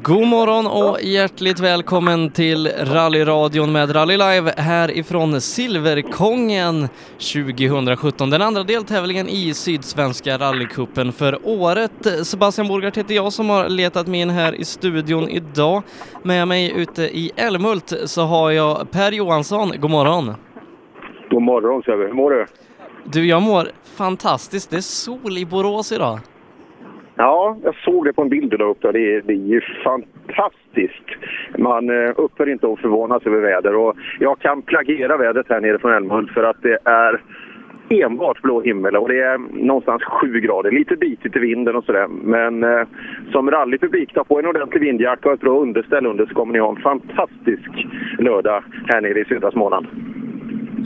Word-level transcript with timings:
God 0.00 0.26
morgon 0.26 0.66
och 0.66 1.02
hjärtligt 1.02 1.60
välkommen 1.60 2.30
till 2.30 2.68
rallyradion 2.78 3.72
med 3.72 3.94
Rally 3.94 4.16
Live 4.16 4.52
härifrån 4.56 5.40
Silverkongen 5.40 6.88
2017. 7.34 8.30
Den 8.30 8.42
andra 8.42 8.62
deltävlingen 8.62 9.28
i 9.28 9.54
Sydsvenska 9.54 10.38
rallycupen 10.38 11.12
för 11.12 11.38
året. 11.44 12.26
Sebastian 12.26 12.68
Borgart 12.68 12.96
heter 12.96 13.14
jag 13.14 13.32
som 13.32 13.50
har 13.50 13.68
letat 13.68 14.06
mig 14.06 14.20
in 14.20 14.30
här 14.30 14.54
i 14.54 14.64
studion 14.64 15.28
idag. 15.28 15.82
Med 16.22 16.48
mig 16.48 16.72
ute 16.76 17.02
i 17.02 17.30
Älmhult 17.36 17.92
så 18.04 18.22
har 18.22 18.50
jag 18.50 18.90
Per 18.90 19.12
Johansson. 19.12 19.72
God 19.78 19.90
morgon! 19.90 20.34
God 21.30 21.42
morgon 21.42 21.82
Sebbe, 21.82 22.02
hur 22.02 22.12
mår 22.12 22.30
du? 22.30 22.46
Du, 23.04 23.26
jag 23.26 23.42
mår 23.42 23.68
fantastiskt. 23.84 24.70
Det 24.70 24.76
är 24.76 24.80
sol 24.80 25.38
i 25.38 25.46
Borås 25.46 25.92
idag. 25.92 26.18
Ja, 27.16 27.56
jag 27.64 27.74
såg 27.74 28.04
det 28.04 28.12
på 28.12 28.22
en 28.22 28.28
bild 28.28 28.50
du 28.50 28.56
la 28.56 28.64
upp 28.64 28.82
där. 28.82 28.92
Det 28.92 29.14
är, 29.14 29.22
det 29.22 29.32
är 29.32 29.46
ju 29.46 29.60
fantastiskt. 29.84 31.06
Man 31.58 31.90
eh, 31.90 32.12
upphör 32.16 32.48
inte 32.48 32.72
att 32.72 32.80
förvånas 32.80 33.26
över 33.26 33.40
väder 33.40 33.74
och 33.74 33.96
jag 34.20 34.38
kan 34.38 34.62
plagiera 34.62 35.16
vädret 35.16 35.46
här 35.48 35.60
nere 35.60 35.78
från 35.78 35.92
Älmhult 35.92 36.30
för 36.30 36.44
att 36.44 36.62
det 36.62 36.78
är 36.84 37.20
enbart 37.88 38.42
blå 38.42 38.60
himmel 38.60 38.96
och 38.96 39.08
det 39.08 39.20
är 39.20 39.38
någonstans 39.66 40.02
sju 40.02 40.40
grader. 40.40 40.70
Lite 40.70 40.96
bitigt 40.96 41.36
i 41.36 41.38
vinden 41.38 41.76
och 41.76 41.84
sådär. 41.84 42.08
Men 42.08 42.64
eh, 42.64 42.86
som 43.32 43.50
rallypublik, 43.50 44.14
ta 44.14 44.24
på 44.24 44.38
en 44.38 44.46
ordentlig 44.46 44.80
vindjacka 44.80 45.28
och 45.28 45.34
ett 45.34 45.40
bra 45.40 45.58
underställ 45.58 46.06
under 46.06 46.26
så 46.26 46.34
kommer 46.34 46.52
ni 46.52 46.58
ha 46.58 46.70
en 46.70 46.82
fantastisk 46.82 47.86
lördag 48.18 48.64
här 48.86 49.00
nere 49.00 49.20
i 49.20 49.24
södra 49.24 49.50
Småland. 49.50 49.86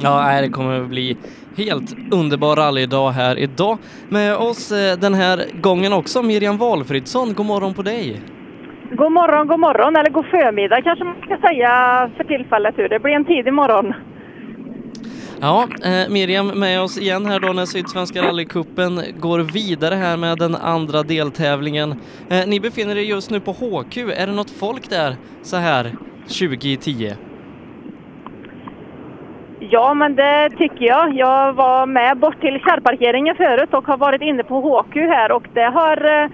Ja, 0.02 0.40
det 0.40 0.48
kommer 0.48 0.80
att 0.80 0.88
bli 0.88 1.16
helt 1.56 1.96
underbar 2.10 2.56
rallydag 2.56 3.10
här 3.10 3.38
idag. 3.38 3.78
Med 4.08 4.36
oss 4.36 4.72
eh, 4.72 4.98
den 4.98 5.14
här 5.14 5.44
gången 5.60 5.92
också 5.92 6.22
Miriam 6.22 6.56
Valfridsson. 6.56 7.34
God 7.34 7.46
morgon 7.46 7.74
på 7.74 7.82
dig! 7.82 8.20
God 8.90 9.12
morgon, 9.12 9.46
god 9.46 9.60
morgon, 9.60 9.96
eller 9.96 10.10
god 10.10 10.26
förmiddag 10.26 10.82
kanske 10.82 11.04
man 11.04 11.16
ska 11.16 11.48
säga 11.48 11.70
för 12.16 12.24
tillfället. 12.24 12.74
Det 12.76 12.98
blir 13.02 13.12
en 13.12 13.24
tidig 13.24 13.52
morgon. 13.52 13.94
Ja, 15.40 15.68
eh, 15.84 16.08
Miriam 16.08 16.46
med 16.46 16.80
oss 16.80 16.98
igen 16.98 17.26
här 17.26 17.40
då 17.40 17.52
när 17.52 17.64
Sydsvenska 17.64 18.22
rallycupen 18.22 19.02
går 19.20 19.38
vidare 19.38 19.94
här 19.94 20.16
med 20.16 20.38
den 20.38 20.54
andra 20.54 21.02
deltävlingen. 21.02 22.00
Eh, 22.28 22.46
ni 22.46 22.60
befinner 22.60 22.96
er 22.96 23.02
just 23.02 23.30
nu 23.30 23.40
på 23.40 23.52
HQ. 23.52 23.96
Är 23.96 24.26
det 24.26 24.32
något 24.32 24.50
folk 24.50 24.90
där 24.90 25.16
så 25.42 25.56
här 25.56 25.92
2010? 26.28 27.12
Ja, 29.70 29.94
men 29.94 30.16
det 30.16 30.50
tycker 30.58 30.84
jag. 30.84 31.14
Jag 31.16 31.52
var 31.52 31.86
med 31.86 32.18
bort 32.18 32.40
till 32.40 32.60
kärrparkeringen 32.64 33.36
förut 33.36 33.74
och 33.74 33.86
har 33.86 33.96
varit 33.96 34.22
inne 34.22 34.42
på 34.42 34.60
HQ 34.60 34.94
här 34.96 35.32
och 35.32 35.46
det 35.54 35.70
har 35.78 36.22
eh, 36.22 36.30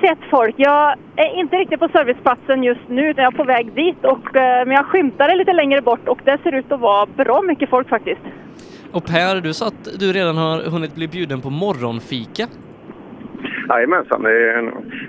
sett 0.00 0.18
folk. 0.30 0.54
Jag 0.58 0.94
är 1.16 1.40
inte 1.40 1.56
riktigt 1.56 1.80
på 1.80 1.88
serviceplatsen 1.88 2.62
just 2.62 2.88
nu 2.88 3.10
utan 3.10 3.24
jag 3.24 3.32
är 3.32 3.36
på 3.36 3.44
väg 3.44 3.72
dit 3.72 4.04
och, 4.04 4.36
eh, 4.36 4.66
men 4.66 4.70
jag 4.70 4.86
skymtade 4.86 5.36
lite 5.36 5.52
längre 5.52 5.82
bort 5.82 6.08
och 6.08 6.20
det 6.24 6.38
ser 6.42 6.54
ut 6.54 6.72
att 6.72 6.80
vara 6.80 7.06
bra 7.06 7.42
mycket 7.42 7.70
folk 7.70 7.88
faktiskt. 7.88 8.22
Och 8.92 9.04
Per, 9.04 9.40
du 9.40 9.54
sa 9.54 9.66
att 9.66 9.98
du 9.98 10.12
redan 10.12 10.36
har 10.36 10.70
hunnit 10.70 10.94
bli 10.94 11.08
bjuden 11.08 11.40
på 11.40 11.50
morgonfika. 11.50 12.46
Jajamensan. 13.68 14.26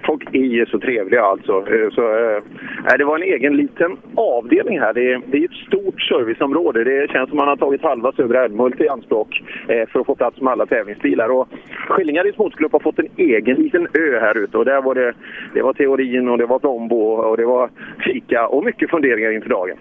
Folk 0.06 0.36
är 0.36 0.40
ju 0.40 0.66
så 0.66 0.80
trevliga 0.80 1.22
alltså. 1.22 1.54
Eh, 1.74 1.90
så, 1.92 2.02
äh, 2.02 2.98
det 2.98 3.06
var 3.06 3.16
en 3.16 3.24
egen 3.24 3.58
liten 3.58 3.98
avdelning 4.16 4.80
här. 4.80 4.94
Det 4.94 5.12
är, 5.12 5.22
det 5.28 5.38
är 5.38 5.46
ett 5.46 5.68
stort 5.68 6.02
serviceområde. 6.02 6.84
Det 6.84 7.12
känns 7.12 7.30
som 7.30 7.38
man 7.38 7.48
har 7.48 7.56
tagit 7.56 7.82
halva 7.82 8.12
södra 8.12 8.46
Älmhult 8.46 8.82
i 8.82 8.88
anspråk 8.88 9.44
eh, 9.68 9.90
för 9.90 10.00
att 10.00 10.06
få 10.06 10.16
plats 10.16 10.42
med 10.42 10.52
alla 10.52 10.66
tävlingsbilar. 10.66 11.30
Och 11.30 11.48
Skillingaryds 11.90 12.38
motorklubb 12.38 12.72
har 12.72 12.80
fått 12.80 13.00
en 13.00 13.10
egen 13.18 13.56
liten 13.56 13.88
ö 13.94 14.20
här 14.20 14.38
ute 14.38 14.58
och 14.58 14.66
där 14.66 14.82
var 14.82 14.96
det, 14.96 15.14
det 15.54 15.62
var 15.62 15.74
teorin 15.74 16.30
och 16.30 16.38
det 16.38 16.46
var 16.46 16.60
plombo 16.60 16.98
och 16.98 17.38
det 17.38 17.46
var 17.46 17.70
fika 18.00 18.48
och 18.48 18.66
mycket 18.66 18.90
funderingar 18.90 19.32
inför 19.32 19.50
dagen. 19.50 19.78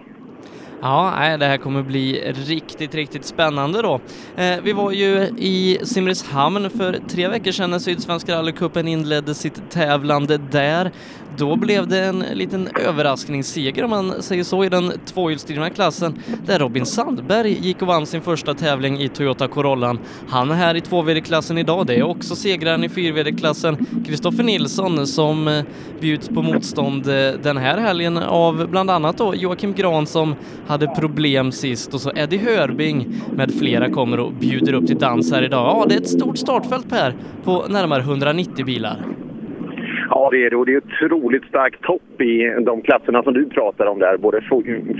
Ja, 0.82 1.36
det 1.38 1.46
här 1.46 1.56
kommer 1.56 1.82
bli 1.82 2.32
riktigt, 2.46 2.94
riktigt 2.94 3.24
spännande 3.24 3.82
då. 3.82 4.00
Eh, 4.36 4.56
vi 4.62 4.72
var 4.72 4.92
ju 4.92 5.28
i 5.38 5.78
Simrishamn 5.82 6.70
för 6.70 7.00
tre 7.08 7.28
veckor 7.28 7.52
sedan 7.52 7.70
när 7.70 7.78
Sydsvenska 7.78 8.36
rallycupen 8.36 8.88
inledde 8.88 9.34
sitt 9.34 9.70
tävlande 9.70 10.38
där. 10.38 10.92
Då 11.36 11.56
blev 11.56 11.88
det 11.88 12.04
en 12.04 12.18
liten 12.18 12.68
överraskningsseger 12.88 13.84
om 13.84 13.90
man 13.90 14.22
säger 14.22 14.44
så 14.44 14.64
i 14.64 14.68
den 14.68 14.92
tvåhjulsdrivna 15.04 15.70
klassen 15.70 16.22
där 16.46 16.58
Robin 16.58 16.86
Sandberg 16.86 17.52
gick 17.52 17.82
och 17.82 17.88
vann 17.88 18.06
sin 18.06 18.20
första 18.22 18.54
tävling 18.54 19.00
i 19.00 19.08
Toyota 19.08 19.48
Corollan. 19.48 19.98
Han 20.28 20.50
är 20.50 20.54
här 20.54 20.74
i 20.74 20.80
tvåvd-klassen 20.80 21.58
idag. 21.58 21.86
Det 21.86 21.94
är 21.94 22.02
också 22.02 22.36
segraren 22.36 22.84
i 22.84 22.88
fyrvd-klassen, 22.88 23.86
Kristoffer 24.06 24.42
Nilsson 24.42 25.06
som 25.06 25.48
eh, 25.48 25.64
bjuds 26.00 26.28
på 26.28 26.42
motstånd 26.42 27.08
eh, 27.08 27.32
den 27.42 27.56
här 27.56 27.78
helgen 27.78 28.16
av 28.16 28.68
bland 28.70 28.90
annat 28.90 29.18
då 29.18 29.34
Joakim 29.34 29.74
Gran 29.74 30.06
som 30.06 30.34
hade 30.66 30.86
problem 30.86 31.52
sist 31.52 31.94
och 31.94 32.00
så 32.00 32.12
Eddie 32.16 32.38
Hörbing 32.38 33.14
med 33.32 33.54
flera 33.58 33.90
kommer 33.90 34.20
och 34.20 34.32
bjuder 34.32 34.72
upp 34.72 34.86
till 34.86 34.98
dans 34.98 35.32
här 35.32 35.42
idag. 35.42 35.66
Ja, 35.66 35.86
det 35.88 35.94
är 35.94 36.00
ett 36.00 36.08
stort 36.08 36.38
startfält 36.38 36.90
Per 36.90 37.14
på 37.44 37.64
närmare 37.68 38.00
190 38.00 38.64
bilar. 38.64 39.04
Ja, 40.10 40.23
det 40.30 40.44
är 40.44 40.50
det. 40.50 40.56
Och 40.56 40.66
det 40.66 40.72
är 40.72 40.82
otroligt 40.84 41.44
stark 41.44 41.80
topp 41.80 42.20
i 42.20 42.54
de 42.60 42.82
klasserna 42.82 43.22
som 43.22 43.34
du 43.34 43.48
pratar 43.48 43.86
om 43.86 43.98
där. 43.98 44.16
Både 44.16 44.40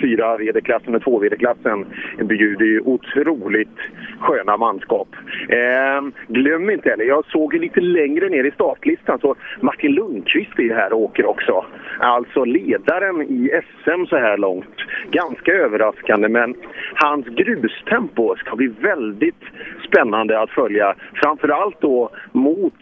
4 0.00 0.36
VD-klassen 0.36 0.94
och 0.94 1.02
2 1.02 1.18
VD-klassen 1.18 1.86
bjuder 2.18 2.66
ju 2.66 2.80
otroligt 2.80 3.78
sköna 4.18 4.56
manskap. 4.56 5.08
Eh, 5.48 6.02
glöm 6.28 6.70
inte 6.70 6.90
heller, 6.90 7.04
jag 7.04 7.26
såg 7.26 7.54
ju 7.54 7.60
lite 7.60 7.80
längre 7.80 8.28
ner 8.28 8.44
i 8.44 8.50
startlistan 8.50 9.18
så 9.18 9.34
Martin 9.60 9.92
Lundqvist 9.92 10.58
är 10.58 10.62
ju 10.62 10.74
här 10.74 10.92
och 10.92 11.00
åker 11.00 11.26
också. 11.26 11.64
Alltså 11.98 12.44
ledaren 12.44 13.22
i 13.22 13.50
SM 13.84 14.04
så 14.08 14.16
här 14.16 14.36
långt. 14.36 14.76
Ganska 15.10 15.52
överraskande 15.52 16.28
men 16.28 16.54
hans 16.94 17.26
grustempo 17.26 18.36
ska 18.36 18.56
bli 18.56 18.66
väldigt 18.80 19.42
spännande 19.88 20.40
att 20.40 20.50
följa. 20.50 20.94
Framförallt 21.14 21.80
då 21.80 22.10
mot 22.32 22.80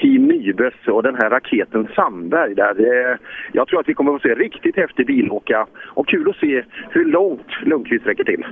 Team 0.00 0.26
Nybes 0.26 0.74
och 0.86 1.02
den 1.02 1.14
här 1.14 1.30
raketen 1.30 1.59
Sandberg. 1.94 2.54
Där 2.54 3.18
jag 3.52 3.68
tror 3.68 3.80
att 3.80 3.88
vi 3.88 3.94
kommer 3.94 4.14
att 4.14 4.22
få 4.22 4.28
se 4.28 4.34
riktigt 4.34 4.76
häftig 4.76 5.06
bilåka 5.06 5.66
och 5.94 6.08
kul 6.08 6.30
att 6.30 6.36
se 6.36 6.64
hur 6.90 7.04
långt 7.04 7.46
Lundqvist 7.62 8.06
räcker 8.06 8.24
till. 8.24 8.44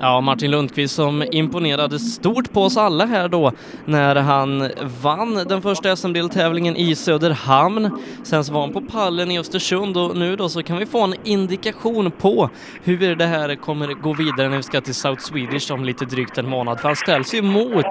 Ja, 0.00 0.20
Martin 0.20 0.50
Lundqvist 0.50 0.94
som 0.94 1.24
imponerade 1.32 1.98
stort 1.98 2.52
på 2.52 2.60
oss 2.60 2.76
alla 2.76 3.06
här 3.06 3.28
då 3.28 3.52
när 3.84 4.16
han 4.16 4.70
vann 5.02 5.34
den 5.48 5.62
första 5.62 5.96
SM-deltävlingen 5.96 6.76
i 6.76 6.94
Söderhamn. 6.94 7.90
Sen 8.22 8.44
så 8.44 8.52
var 8.52 8.60
han 8.60 8.72
på 8.72 8.80
pallen 8.80 9.30
i 9.30 9.38
Östersund 9.38 9.96
och 9.96 10.16
nu 10.16 10.36
då 10.36 10.48
så 10.48 10.62
kan 10.62 10.78
vi 10.78 10.86
få 10.86 11.04
en 11.04 11.14
indikation 11.24 12.10
på 12.10 12.50
hur 12.84 13.16
det 13.16 13.24
här 13.24 13.54
kommer 13.54 13.86
gå 13.86 14.12
vidare 14.12 14.48
när 14.48 14.56
vi 14.56 14.62
ska 14.62 14.80
till 14.80 14.94
South 14.94 15.20
Swedish 15.20 15.72
om 15.72 15.84
lite 15.84 16.04
drygt 16.04 16.38
en 16.38 16.48
månad. 16.48 16.80
För 16.80 16.88
han 16.88 16.96
ställs 16.96 17.34
ju 17.34 17.42
mot 17.42 17.86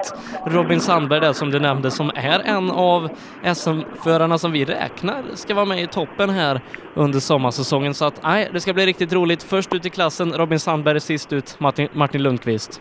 Robin 0.46 0.80
Sandberg 0.80 1.20
där 1.20 1.32
som 1.32 1.50
du 1.50 1.60
nämnde 1.60 1.90
som 1.90 2.10
är 2.14 2.40
en 2.44 2.70
av 2.70 3.08
SM 3.54 3.80
förarna 4.04 4.38
som 4.38 4.52
vi 4.52 4.64
räknar 4.64 5.22
ska 5.34 5.54
vara 5.54 5.64
med 5.64 5.82
i 5.82 5.86
toppen 5.86 6.30
här 6.30 6.60
under 6.94 7.18
sommarsäsongen. 7.18 7.94
Så 7.94 8.04
att 8.04 8.20
nej, 8.22 8.48
det 8.52 8.60
ska 8.60 8.72
bli 8.72 8.86
riktigt 8.86 9.12
roligt. 9.12 9.42
Först 9.42 9.74
ut 9.74 9.86
i 9.86 9.90
klassen 9.90 10.32
Robin 10.32 10.58
Sandberg, 10.58 11.00
sist 11.00 11.32
ut 11.32 11.60
Martin, 11.60 11.88
Martin 11.92 12.22
Lundqvist. 12.22 12.80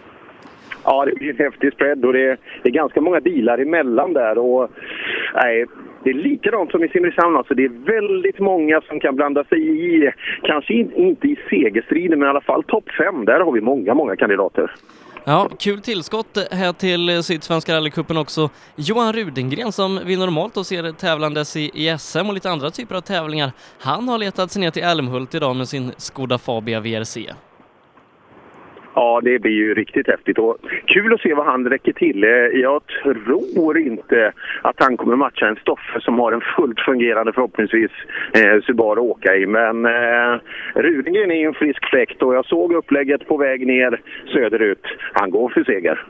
Ja, 0.84 1.06
det 1.06 1.16
blir 1.16 1.30
en 1.30 1.38
häftig 1.38 1.74
spread 1.74 2.06
och 2.06 2.14
det 2.14 2.26
är, 2.30 2.38
det 2.64 2.70
är 2.70 2.74
ganska 2.74 3.02
många 3.02 3.20
bilar 3.20 3.58
emellan 3.58 4.14
där. 4.14 4.38
Och, 4.38 4.70
nej, 5.36 5.66
det 6.04 6.10
är 6.10 6.14
likadant 6.14 6.72
som 6.72 6.84
i 6.84 6.90
Simrishamn. 6.90 7.36
Alltså 7.36 7.54
det 7.54 7.64
är 7.64 7.86
väldigt 7.86 8.40
många 8.40 8.82
som 8.82 9.00
kan 9.00 9.16
blanda 9.16 9.44
sig 9.44 9.60
i, 9.60 10.12
kanske 10.42 10.74
inte 10.74 11.28
i 11.28 11.36
segerstriden, 11.50 12.20
men 12.20 12.28
i 12.28 12.30
alla 12.30 12.42
fall 12.42 12.64
topp 12.64 12.90
fem. 12.98 13.26
Där 13.26 13.40
har 13.40 13.52
vi 13.52 13.62
många, 13.62 13.94
många 13.94 14.16
kandidater. 14.16 14.72
Ja, 15.26 15.50
kul 15.60 15.82
tillskott 15.82 16.38
här 16.52 16.74
till 16.74 17.10
eh, 17.10 17.22
Sydsvenska 17.22 17.76
rallycupen 17.76 18.18
också. 18.18 18.50
Johan 18.76 19.14
Rudengren 19.14 19.72
som 19.72 20.00
vi 20.06 20.16
normalt 20.16 20.54
då 20.54 20.64
ser 20.64 20.92
tävlandes 20.92 21.56
i, 21.56 21.98
SM 22.00 22.20
och 22.20 22.34
lite 22.34 22.52
andra 22.52 22.72
typer 22.72 22.96
av 22.96 23.02
tävlingar. 23.02 23.52
Han 23.80 24.10
har 24.10 24.18
letat 24.18 24.52
sig 24.52 24.60
ner 24.60 24.72
till 24.72 24.84
Älmhult 24.84 25.36
idag 25.36 25.56
med 25.56 25.70
sin 25.70 25.92
Skoda 25.98 26.38
Fabia 26.38 26.80
VRC. 26.80 27.18
Ja, 28.96 29.22
det 29.24 29.40
blir 29.40 29.52
ju 29.52 29.74
riktigt 29.74 30.08
häftigt 30.08 30.38
och 30.38 30.58
kul 30.86 31.14
att 31.14 31.22
se 31.22 31.34
vad 31.34 31.46
han 31.46 31.70
räcker 31.70 31.94
till. 31.94 32.24
Eh, 32.24 32.30
jag 32.30 32.82
tror 33.04 33.78
inte 33.78 34.32
att 34.62 34.76
han 34.80 34.98
kommer 34.98 35.16
matcha 35.16 35.48
en 35.48 35.56
Stoffe 35.56 36.00
som 36.02 36.20
har 36.20 36.32
en 36.32 36.42
fullt 36.56 36.80
fungerande 36.80 37.34
förhoppningsvis 37.34 37.92
eh, 38.34 38.62
Subaru 38.66 38.92
att 38.92 38.98
åka 38.98 39.36
i. 39.36 39.46
Men 39.46 39.86
eh, 39.86 40.40
Rudingen 40.76 41.32
är 41.32 41.36
ju 41.36 41.46
en 41.46 41.54
frisk 41.54 41.90
fläkt 41.90 42.22
och 42.22 42.36
jag 42.36 42.46
såg 42.46 42.74
upplägget 42.74 43.28
på 43.28 43.38
väg 43.38 43.68
ner 43.68 44.02
söderut. 44.34 44.86
Han 45.14 45.32
går 45.32 45.50
för 45.50 45.64
seger. 45.64 46.06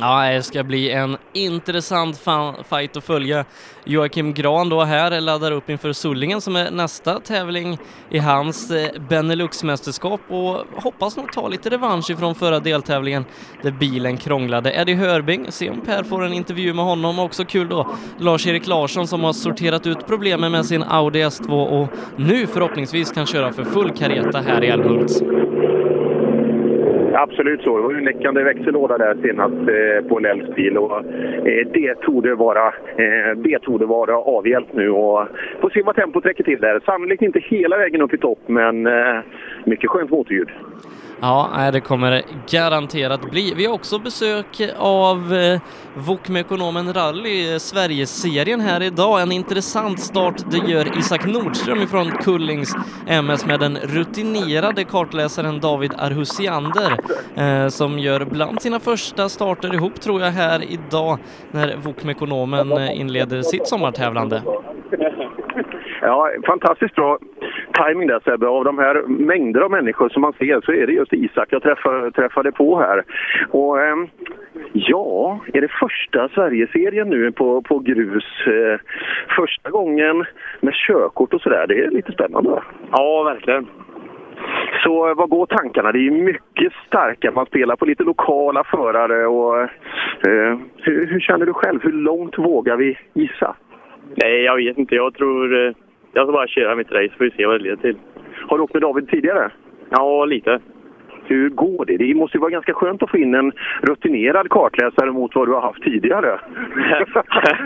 Ja, 0.00 0.30
det 0.30 0.42
ska 0.42 0.64
bli 0.64 0.90
en 0.90 1.16
intressant 1.32 2.20
fight 2.68 2.96
att 2.96 3.04
följa. 3.04 3.44
Joakim 3.84 4.34
Gran 4.34 4.68
då 4.68 4.84
här 4.84 5.20
laddar 5.20 5.52
upp 5.52 5.70
inför 5.70 5.92
Sullingen 5.92 6.40
som 6.40 6.56
är 6.56 6.70
nästa 6.70 7.20
tävling 7.20 7.78
i 8.10 8.18
hans 8.18 8.70
eh, 8.70 9.00
Benelux-mästerskap 9.08 10.20
och 10.28 10.82
hoppas 10.82 11.16
nog 11.16 11.32
ta 11.32 11.48
lite 11.48 11.70
revansch 11.70 12.10
ifrån 12.10 12.34
förra 12.34 12.60
deltävlingen 12.60 13.24
där 13.62 13.70
bilen 13.70 14.16
krånglade. 14.16 14.72
Eddie 14.72 14.94
Hörbing, 14.94 15.52
se 15.52 15.70
om 15.70 15.80
Per 15.80 16.02
får 16.02 16.24
en 16.24 16.32
intervju 16.32 16.74
med 16.74 16.84
honom. 16.84 17.18
Också 17.18 17.44
kul 17.44 17.68
då 17.68 17.88
Lars-Erik 18.18 18.66
Larsson 18.66 19.06
som 19.06 19.24
har 19.24 19.32
sorterat 19.32 19.86
ut 19.86 20.06
problemen 20.06 20.52
med 20.52 20.66
sin 20.66 20.82
Audi 20.82 21.24
S2 21.24 21.66
och 21.66 21.88
nu 22.16 22.46
förhoppningsvis 22.46 23.12
kan 23.12 23.26
köra 23.26 23.52
för 23.52 23.64
full 23.64 23.90
kareta 23.90 24.40
här 24.40 24.64
i 24.64 24.66
Älmhult. 24.66 25.22
Absolut 27.28 27.62
så. 27.62 27.76
Det 27.76 27.82
var 27.82 27.90
ju 27.90 27.98
en 27.98 28.04
läckande 28.04 28.42
växellåda 28.42 28.98
där 28.98 29.16
senast 29.22 29.54
eh, 29.54 30.08
på 30.08 30.18
en 30.18 30.24
Elfsbil 30.24 30.78
och 30.78 30.96
eh, 30.96 31.66
det 31.72 31.94
torde 31.94 32.34
vara, 32.34 32.66
eh, 32.96 33.36
det 33.36 33.58
torde 33.58 33.86
vara 33.86 34.16
avhjälpt 34.16 34.72
nu 34.72 34.90
och 34.90 35.28
får 35.60 35.70
se 35.70 35.82
vad 35.82 35.96
tempot 35.96 36.26
räcker 36.26 36.44
till 36.44 36.60
där. 36.60 36.80
Sannolikt 36.84 37.22
inte 37.22 37.40
hela 37.40 37.78
vägen 37.78 38.02
upp 38.02 38.14
i 38.14 38.18
topp 38.18 38.38
men 38.46 38.86
eh, 38.86 39.20
mycket 39.64 39.90
skönt 39.90 40.10
motorljud. 40.10 40.48
Ja, 41.20 41.70
det 41.72 41.80
kommer 41.80 42.10
det 42.10 42.22
garanterat 42.50 43.30
bli. 43.30 43.54
Vi 43.54 43.66
har 43.66 43.74
också 43.74 43.98
besök 43.98 44.60
av 44.78 45.34
eh, 45.34 45.60
VOK 45.94 46.28
med 46.28 46.40
ekonomen 46.40 46.94
Rally, 46.94 47.52
eh, 47.52 47.58
Sverigeserien 47.58 48.60
här 48.60 48.82
idag. 48.82 49.22
En 49.22 49.32
intressant 49.32 50.00
start 50.00 50.50
det 50.50 50.72
gör 50.72 50.98
Isak 50.98 51.26
Nordström 51.26 51.82
ifrån 51.82 52.10
Kullings 52.10 52.74
MS 53.06 53.46
med 53.46 53.60
den 53.60 53.78
rutinerade 53.78 54.84
kartläsaren 54.84 55.60
David 55.60 55.92
Arhusiander 55.98 56.98
eh, 57.36 57.68
som 57.68 57.98
gör 57.98 58.24
bland 58.24 58.62
sina 58.62 58.80
första 58.80 59.28
starter 59.28 59.74
ihop 59.74 60.00
tror 60.00 60.20
jag 60.20 60.30
här 60.30 60.64
idag 60.72 61.18
när 61.50 61.76
VOK 61.76 62.04
med 62.04 62.16
ekonomen 62.16 62.72
eh, 62.72 63.00
inleder 63.00 63.42
sitt 63.42 63.68
sommartävlande. 63.68 64.42
Ja, 66.00 66.30
fantastiskt 66.46 66.94
bra 66.94 67.18
timing 67.72 68.08
där 68.08 68.20
Sebbe. 68.24 68.46
Av 68.46 68.64
de 68.64 68.78
här 68.78 69.02
mängder 69.08 69.60
av 69.60 69.70
människor 69.70 70.08
som 70.08 70.22
man 70.22 70.32
ser 70.32 70.60
så 70.60 70.72
är 70.72 70.86
det 70.86 70.92
just 70.92 71.12
Isak 71.12 71.48
jag 71.50 71.62
träffade, 71.62 72.10
träffade 72.10 72.52
på 72.52 72.78
här. 72.78 73.04
Och 73.50 73.80
eh, 73.80 73.96
ja, 74.72 75.40
är 75.52 75.60
det 75.60 75.72
första 75.80 76.28
Sverigeserien 76.28 77.08
nu 77.08 77.32
på, 77.32 77.62
på 77.62 77.78
grus? 77.78 78.46
Eh, 78.46 78.80
första 79.36 79.70
gången 79.70 80.24
med 80.60 80.74
körkort 80.74 81.34
och 81.34 81.40
sådär. 81.40 81.66
Det 81.66 81.84
är 81.84 81.90
lite 81.90 82.12
spännande. 82.12 82.62
Ja, 82.92 83.22
verkligen. 83.22 83.66
Så 84.82 85.14
vad 85.14 85.28
går 85.28 85.46
tankarna? 85.46 85.92
Det 85.92 86.06
är 86.06 86.10
mycket 86.10 86.72
starka. 86.86 87.30
Man 87.30 87.46
spelar 87.46 87.76
på 87.76 87.84
lite 87.84 88.02
lokala 88.02 88.64
förare. 88.64 89.26
Och, 89.26 89.60
eh, 89.60 90.58
hur, 90.76 91.06
hur, 91.06 91.20
känner 91.20 91.46
du 91.46 91.52
själv? 91.52 91.82
Hur 91.82 91.92
långt 91.92 92.38
vågar 92.38 92.76
vi 92.76 92.98
gissa? 93.14 93.56
Nej, 94.14 94.42
jag 94.42 94.56
vet 94.56 94.78
inte. 94.78 94.94
Jag 94.94 95.14
tror 95.14 95.66
eh, 95.66 95.72
jag 96.12 96.24
ska 96.24 96.32
bara 96.32 96.46
köra 96.46 96.76
mitt 96.76 96.92
race 96.92 97.14
får 97.18 97.24
vi 97.24 97.30
se 97.30 97.46
vad 97.46 97.60
det 97.60 97.64
leder 97.64 97.76
till. 97.76 97.96
Har 98.48 98.58
du 98.58 98.64
åkt 98.64 98.74
med 98.74 98.82
David 98.82 99.08
tidigare? 99.08 99.50
Ja, 99.90 100.24
lite. 100.24 100.60
Hur 101.24 101.48
går 101.48 101.84
det? 101.84 101.96
Det 101.96 102.14
måste 102.14 102.36
ju 102.36 102.40
vara 102.40 102.50
ganska 102.50 102.74
skönt 102.74 103.02
att 103.02 103.10
få 103.10 103.16
in 103.16 103.34
en 103.34 103.52
rutinerad 103.82 104.48
kartläsare 104.50 105.12
mot 105.12 105.34
vad 105.34 105.48
du 105.48 105.52
har 105.52 105.60
haft 105.60 105.82
tidigare. 105.82 106.40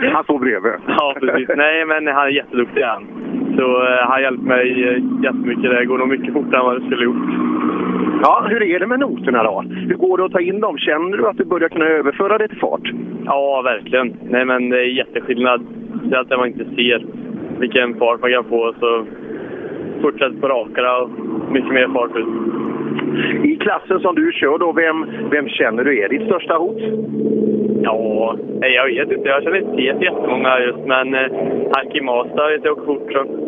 han 0.13 0.23
står 0.23 0.39
bredvid. 0.39 0.71
Ja, 0.87 1.15
precis. 1.19 1.49
Nej, 1.55 1.85
men 1.85 2.07
han 2.07 2.25
är 2.25 2.29
jätteduktig 2.29 2.81
han. 2.81 3.07
Så 3.57 3.81
uh, 3.81 3.87
han 3.87 4.21
hjälpt 4.21 4.43
mig 4.43 4.83
uh, 4.83 5.23
jättemycket. 5.23 5.71
Det 5.71 5.85
går 5.85 5.97
nog 5.97 6.07
mycket 6.07 6.33
fortare 6.33 6.59
än 6.59 6.65
vad 6.65 6.81
det 6.81 6.85
skulle 6.85 7.05
gjort. 7.05 7.29
Ja, 8.21 8.45
hur 8.49 8.63
är 8.63 8.79
det 8.79 8.87
med 8.87 8.99
noterna 8.99 9.43
då? 9.43 9.61
Hur 9.61 9.95
går 9.95 10.17
det 10.17 10.25
att 10.25 10.31
ta 10.31 10.39
in 10.39 10.59
dem? 10.59 10.77
Känner 10.77 11.17
du 11.17 11.27
att 11.27 11.37
du 11.37 11.45
börjar 11.45 11.69
kunna 11.69 11.85
överföra 11.85 12.37
det 12.37 12.47
till 12.47 12.59
fart? 12.59 12.91
Ja, 13.25 13.61
verkligen. 13.61 14.17
Nej, 14.29 14.45
men 14.45 14.69
det 14.69 14.79
är 14.79 14.97
jätteskillnad. 14.97 15.65
Det 16.03 16.15
är 16.15 16.19
att 16.19 16.29
man 16.29 16.47
inte 16.47 16.65
ser 16.75 17.05
vilken 17.59 17.95
fart 17.99 18.21
man 18.21 18.31
kan 18.31 18.43
få. 18.43 18.73
Så 18.79 19.05
fortsätt 20.01 20.41
på 20.41 20.47
rakarna 20.47 20.97
och 20.97 21.09
mycket 21.51 21.73
mer 21.73 21.87
fart 21.87 22.15
ut. 22.15 22.27
I 23.43 23.55
klassen 23.55 23.99
som 23.99 24.15
du 24.15 24.31
kör 24.31 24.57
då, 24.57 24.71
vem, 24.71 25.05
vem 25.31 25.49
känner 25.49 25.83
du 25.83 25.99
är 25.99 26.09
ditt 26.09 26.25
största 26.25 26.57
hot? 26.57 26.81
Ja, 27.83 28.35
jag 28.61 28.85
vet 28.85 29.11
inte. 29.11 29.29
Jag 29.29 29.43
känner 29.43 29.57
inte 29.57 29.75
till 29.75 29.85
jättemånga 29.85 30.59
just, 30.59 30.85
men 30.85 31.13
eh, 31.13 31.31
Hanki 31.71 32.01
Masta 32.01 32.49
vet 32.49 32.63
jag 32.63 32.77
åker 32.77 32.85
fort. 32.85 33.11
Så. 33.11 33.42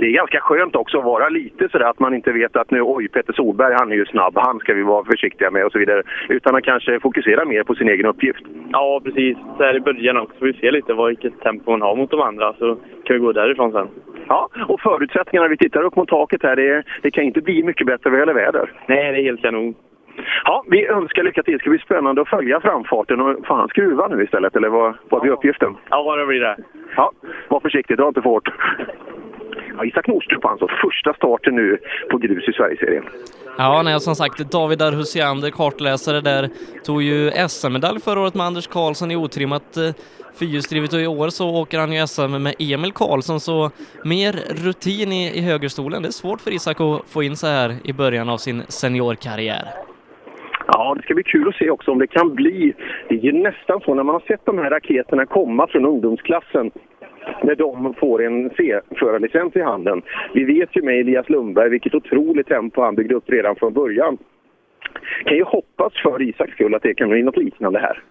Det 0.00 0.06
är 0.06 0.12
ganska 0.12 0.40
skönt 0.40 0.76
också 0.76 0.98
att 0.98 1.04
vara 1.04 1.28
lite 1.28 1.68
sådär 1.68 1.90
att 1.90 1.98
man 1.98 2.14
inte 2.14 2.32
vet 2.32 2.56
att 2.56 2.70
nu, 2.70 2.80
oj, 2.82 3.08
Petter 3.08 3.32
Solberg, 3.32 3.74
han 3.78 3.92
är 3.92 3.96
ju 3.96 4.06
snabb, 4.06 4.38
han 4.38 4.58
ska 4.58 4.74
vi 4.74 4.82
vara 4.82 5.04
försiktiga 5.04 5.50
med 5.50 5.64
och 5.64 5.72
så 5.72 5.78
vidare. 5.78 6.02
Utan 6.28 6.56
att 6.56 6.64
kanske 6.64 7.00
fokusera 7.00 7.44
mer 7.44 7.62
på 7.62 7.74
sin 7.74 7.88
egen 7.88 8.06
uppgift. 8.06 8.42
Ja, 8.72 9.00
precis. 9.04 9.36
Så 9.56 9.62
här 9.62 9.76
i 9.76 9.80
början 9.80 10.16
också. 10.16 10.44
Vi 10.44 10.52
ser 10.52 10.72
lite 10.72 10.94
vad, 10.94 11.08
vilket 11.08 11.40
tempo 11.40 11.70
man 11.70 11.82
har 11.82 11.96
mot 11.96 12.10
de 12.10 12.20
andra, 12.20 12.52
så 12.52 12.76
kan 13.04 13.16
vi 13.16 13.18
gå 13.18 13.32
därifrån 13.32 13.72
sen. 13.72 13.88
Ja, 14.28 14.48
och 14.68 14.80
förutsättningarna, 14.80 15.48
vi 15.48 15.56
tittar 15.56 15.82
upp 15.82 15.96
mot 15.96 16.08
taket 16.08 16.42
här, 16.42 16.56
det, 16.56 16.82
det 17.02 17.10
kan 17.10 17.24
inte 17.24 17.40
bli 17.40 17.62
mycket 17.62 17.86
bättre 17.86 18.10
vad 18.10 18.18
gäller 18.18 18.34
väder. 18.34 18.72
Nej, 18.86 19.12
det 19.12 19.18
är 19.18 19.22
helt 19.22 19.42
kanon. 19.42 19.74
Ja, 20.44 20.64
vi 20.70 20.86
önskar 20.86 21.22
lycka 21.22 21.42
till. 21.42 21.52
Det 21.52 21.58
ska 21.58 21.70
bli 21.70 21.78
spännande 21.78 22.22
att 22.22 22.28
följa 22.28 22.60
framfarten 22.60 23.20
och 23.20 23.46
fan 23.46 23.68
skruva 23.68 24.08
nu 24.08 24.24
istället, 24.24 24.56
eller 24.56 24.68
vad, 24.68 24.94
vad 25.08 25.22
blir 25.22 25.32
uppgiften? 25.32 25.76
Ja, 25.90 26.16
det 26.16 26.26
blir 26.26 26.40
det. 26.40 26.56
Ja, 26.96 27.12
var 27.48 27.60
försiktig, 27.60 27.96
dra 27.96 28.08
inte 28.08 28.22
för 28.22 28.30
hårt. 28.30 28.48
Ja, 29.78 29.84
Isak 29.84 30.06
Nordstrup 30.06 30.44
alltså, 30.44 30.68
första 30.82 31.14
starten 31.14 31.54
nu 31.54 31.78
på 32.10 32.18
grus 32.18 32.48
i 32.48 32.52
Sverigeserien. 32.52 33.04
Ja, 33.58 33.82
nej, 33.82 34.00
som 34.00 34.14
sagt, 34.14 34.38
David 34.38 34.82
Arhusiander, 34.82 35.50
kartläsare 35.50 36.20
där, 36.20 36.48
tog 36.84 37.02
ju 37.02 37.30
SM-medalj 37.48 38.00
förra 38.00 38.20
året 38.20 38.34
med 38.34 38.46
Anders 38.46 38.66
Karlsson 38.66 39.10
i 39.10 39.16
otrimmat 39.16 39.76
eh, 39.76 39.90
fyrhjulsdrivet 40.38 40.92
och 40.92 41.00
i 41.00 41.06
år 41.06 41.28
så 41.28 41.50
åker 41.50 41.78
han 41.78 41.92
ju 41.92 42.06
SM 42.06 42.42
med 42.42 42.54
Emil 42.58 42.92
Karlsson 42.92 43.40
så 43.40 43.70
mer 44.04 44.32
rutin 44.64 45.12
i, 45.12 45.38
i 45.38 45.40
högerstolen. 45.40 46.02
Det 46.02 46.08
är 46.08 46.12
svårt 46.12 46.40
för 46.40 46.50
Isak 46.50 46.80
att 46.80 47.02
få 47.10 47.22
in 47.22 47.36
så 47.36 47.46
här 47.46 47.76
i 47.84 47.92
början 47.92 48.28
av 48.28 48.38
sin 48.38 48.62
seniorkarriär. 48.68 49.64
Ja, 50.72 50.94
det 50.96 51.02
ska 51.02 51.14
bli 51.14 51.22
kul 51.22 51.48
att 51.48 51.54
se 51.54 51.70
också 51.70 51.90
om 51.90 51.98
det 51.98 52.06
kan 52.06 52.34
bli... 52.34 52.74
Det 53.08 53.14
är 53.14 53.18
ju 53.18 53.32
nästan 53.32 53.80
så 53.80 53.94
när 53.94 54.02
man 54.02 54.14
har 54.14 54.22
sett 54.26 54.46
de 54.46 54.58
här 54.58 54.70
raketerna 54.70 55.26
komma 55.26 55.66
från 55.66 55.86
ungdomsklassen 55.86 56.70
när 57.42 57.54
de 57.54 57.94
får 57.94 58.22
en 58.22 58.50
C-förarlicens 58.50 59.56
i 59.56 59.60
handen. 59.60 60.02
Vi 60.34 60.44
vet 60.44 60.76
ju 60.76 60.82
med 60.82 61.00
Elias 61.00 61.28
Lundberg 61.28 61.68
vilket 61.68 61.94
otroligt 61.94 62.46
tempo 62.46 62.82
han 62.82 62.94
byggde 62.94 63.14
upp 63.14 63.30
redan 63.30 63.56
från 63.56 63.72
början. 63.72 64.18
Kan 65.24 65.36
ju 65.36 65.44
hoppas 65.44 65.92
för 66.02 66.22
Isaks 66.22 66.52
skull 66.52 66.74
att 66.74 66.82
det 66.82 66.94
kan 66.94 67.08
bli 67.08 67.22
något 67.22 67.36
liknande 67.36 67.78
här. 67.78 68.02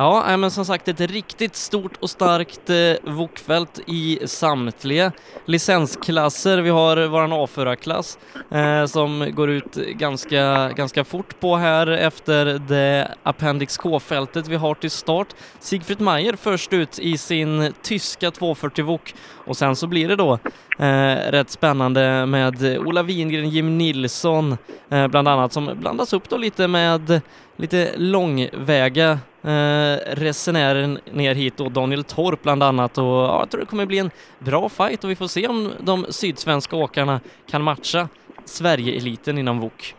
Ja, 0.00 0.36
men 0.36 0.50
som 0.50 0.64
sagt 0.64 0.88
ett 0.88 1.00
riktigt 1.00 1.56
stort 1.56 1.96
och 2.00 2.10
starkt 2.10 2.70
eh, 2.70 3.12
vokfält 3.12 3.80
i 3.86 4.18
samtliga 4.24 5.12
licensklasser. 5.44 6.58
Vi 6.58 6.70
har 6.70 7.06
våran 7.06 7.32
A4-klass 7.32 8.18
eh, 8.50 8.86
som 8.86 9.30
går 9.34 9.50
ut 9.50 9.74
ganska, 9.74 10.70
ganska 10.76 11.04
fort 11.04 11.40
på 11.40 11.56
här 11.56 11.86
efter 11.86 12.44
det 12.44 13.14
Appendix 13.22 13.76
K-fältet 13.76 14.48
vi 14.48 14.56
har 14.56 14.74
till 14.74 14.90
start. 14.90 15.28
Sigfrid 15.60 16.00
Mayer 16.00 16.36
först 16.36 16.72
ut 16.72 16.98
i 16.98 17.18
sin 17.18 17.72
tyska 17.82 18.30
240 18.30 18.84
Wok 18.84 19.14
och 19.46 19.56
sen 19.56 19.76
så 19.76 19.86
blir 19.86 20.08
det 20.08 20.16
då 20.16 20.38
eh, 20.78 21.30
rätt 21.30 21.50
spännande 21.50 22.26
med 22.26 22.78
Ola 22.86 23.02
Wingren, 23.02 23.50
Jim 23.50 23.78
Nilsson 23.78 24.56
eh, 24.90 25.08
bland 25.08 25.28
annat 25.28 25.52
som 25.52 25.70
blandas 25.80 26.12
upp 26.12 26.28
då 26.28 26.36
lite 26.36 26.68
med 26.68 27.20
lite 27.56 27.92
långväga 27.96 29.18
eh, 29.42 29.96
resenären 30.06 30.98
ner 31.12 31.34
hit 31.34 31.60
och 31.60 31.72
Daniel 31.72 32.04
Torp 32.04 32.42
bland 32.42 32.62
annat 32.62 32.98
och 32.98 33.04
ja, 33.04 33.38
jag 33.40 33.50
tror 33.50 33.60
det 33.60 33.66
kommer 33.66 33.86
bli 33.86 33.98
en 33.98 34.10
bra 34.38 34.68
fight 34.68 35.04
och 35.04 35.10
vi 35.10 35.16
får 35.16 35.28
se 35.28 35.48
om 35.48 35.72
de 35.80 36.06
sydsvenska 36.08 36.76
åkarna 36.76 37.20
kan 37.50 37.62
matcha 37.62 38.08
Sverige-eliten 38.44 39.38
inom 39.38 39.60
VOK. 39.60 39.94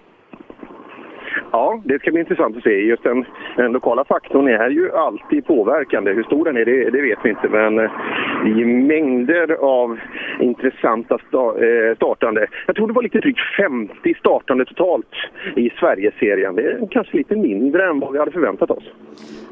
Ja, 1.51 1.81
det 1.85 1.99
ska 1.99 2.11
bli 2.11 2.19
intressant 2.19 2.57
att 2.57 2.63
se. 2.63 2.69
Just 2.69 3.03
den, 3.03 3.25
den, 3.57 3.71
lokala 3.71 4.05
faktorn 4.05 4.47
är 4.47 4.69
ju 4.69 4.91
alltid 4.91 5.45
påverkande. 5.45 6.13
Hur 6.13 6.23
stor 6.23 6.45
den 6.45 6.57
är, 6.57 6.65
det, 6.65 6.89
det 6.89 7.01
vet 7.01 7.19
vi 7.23 7.29
inte. 7.29 7.49
Men 7.49 7.79
eh, 7.79 7.91
det 8.43 8.61
är 8.61 8.65
mängder 8.65 9.51
av 9.53 9.99
intressanta 10.39 11.15
eh, 11.15 11.95
startande. 11.95 12.47
Jag 12.65 12.75
tror 12.75 12.87
det 12.87 12.93
var 12.93 13.03
lite 13.03 13.19
drygt 13.19 13.39
50 13.57 14.13
startande 14.19 14.65
totalt 14.65 15.13
i 15.55 15.69
Sverigeserien. 15.69 16.55
Det 16.55 16.61
är 16.61 16.87
kanske 16.91 17.17
lite 17.17 17.35
mindre 17.35 17.89
än 17.89 17.99
vad 17.99 18.13
vi 18.13 18.19
hade 18.19 18.31
förväntat 18.31 18.71
oss. 18.71 18.83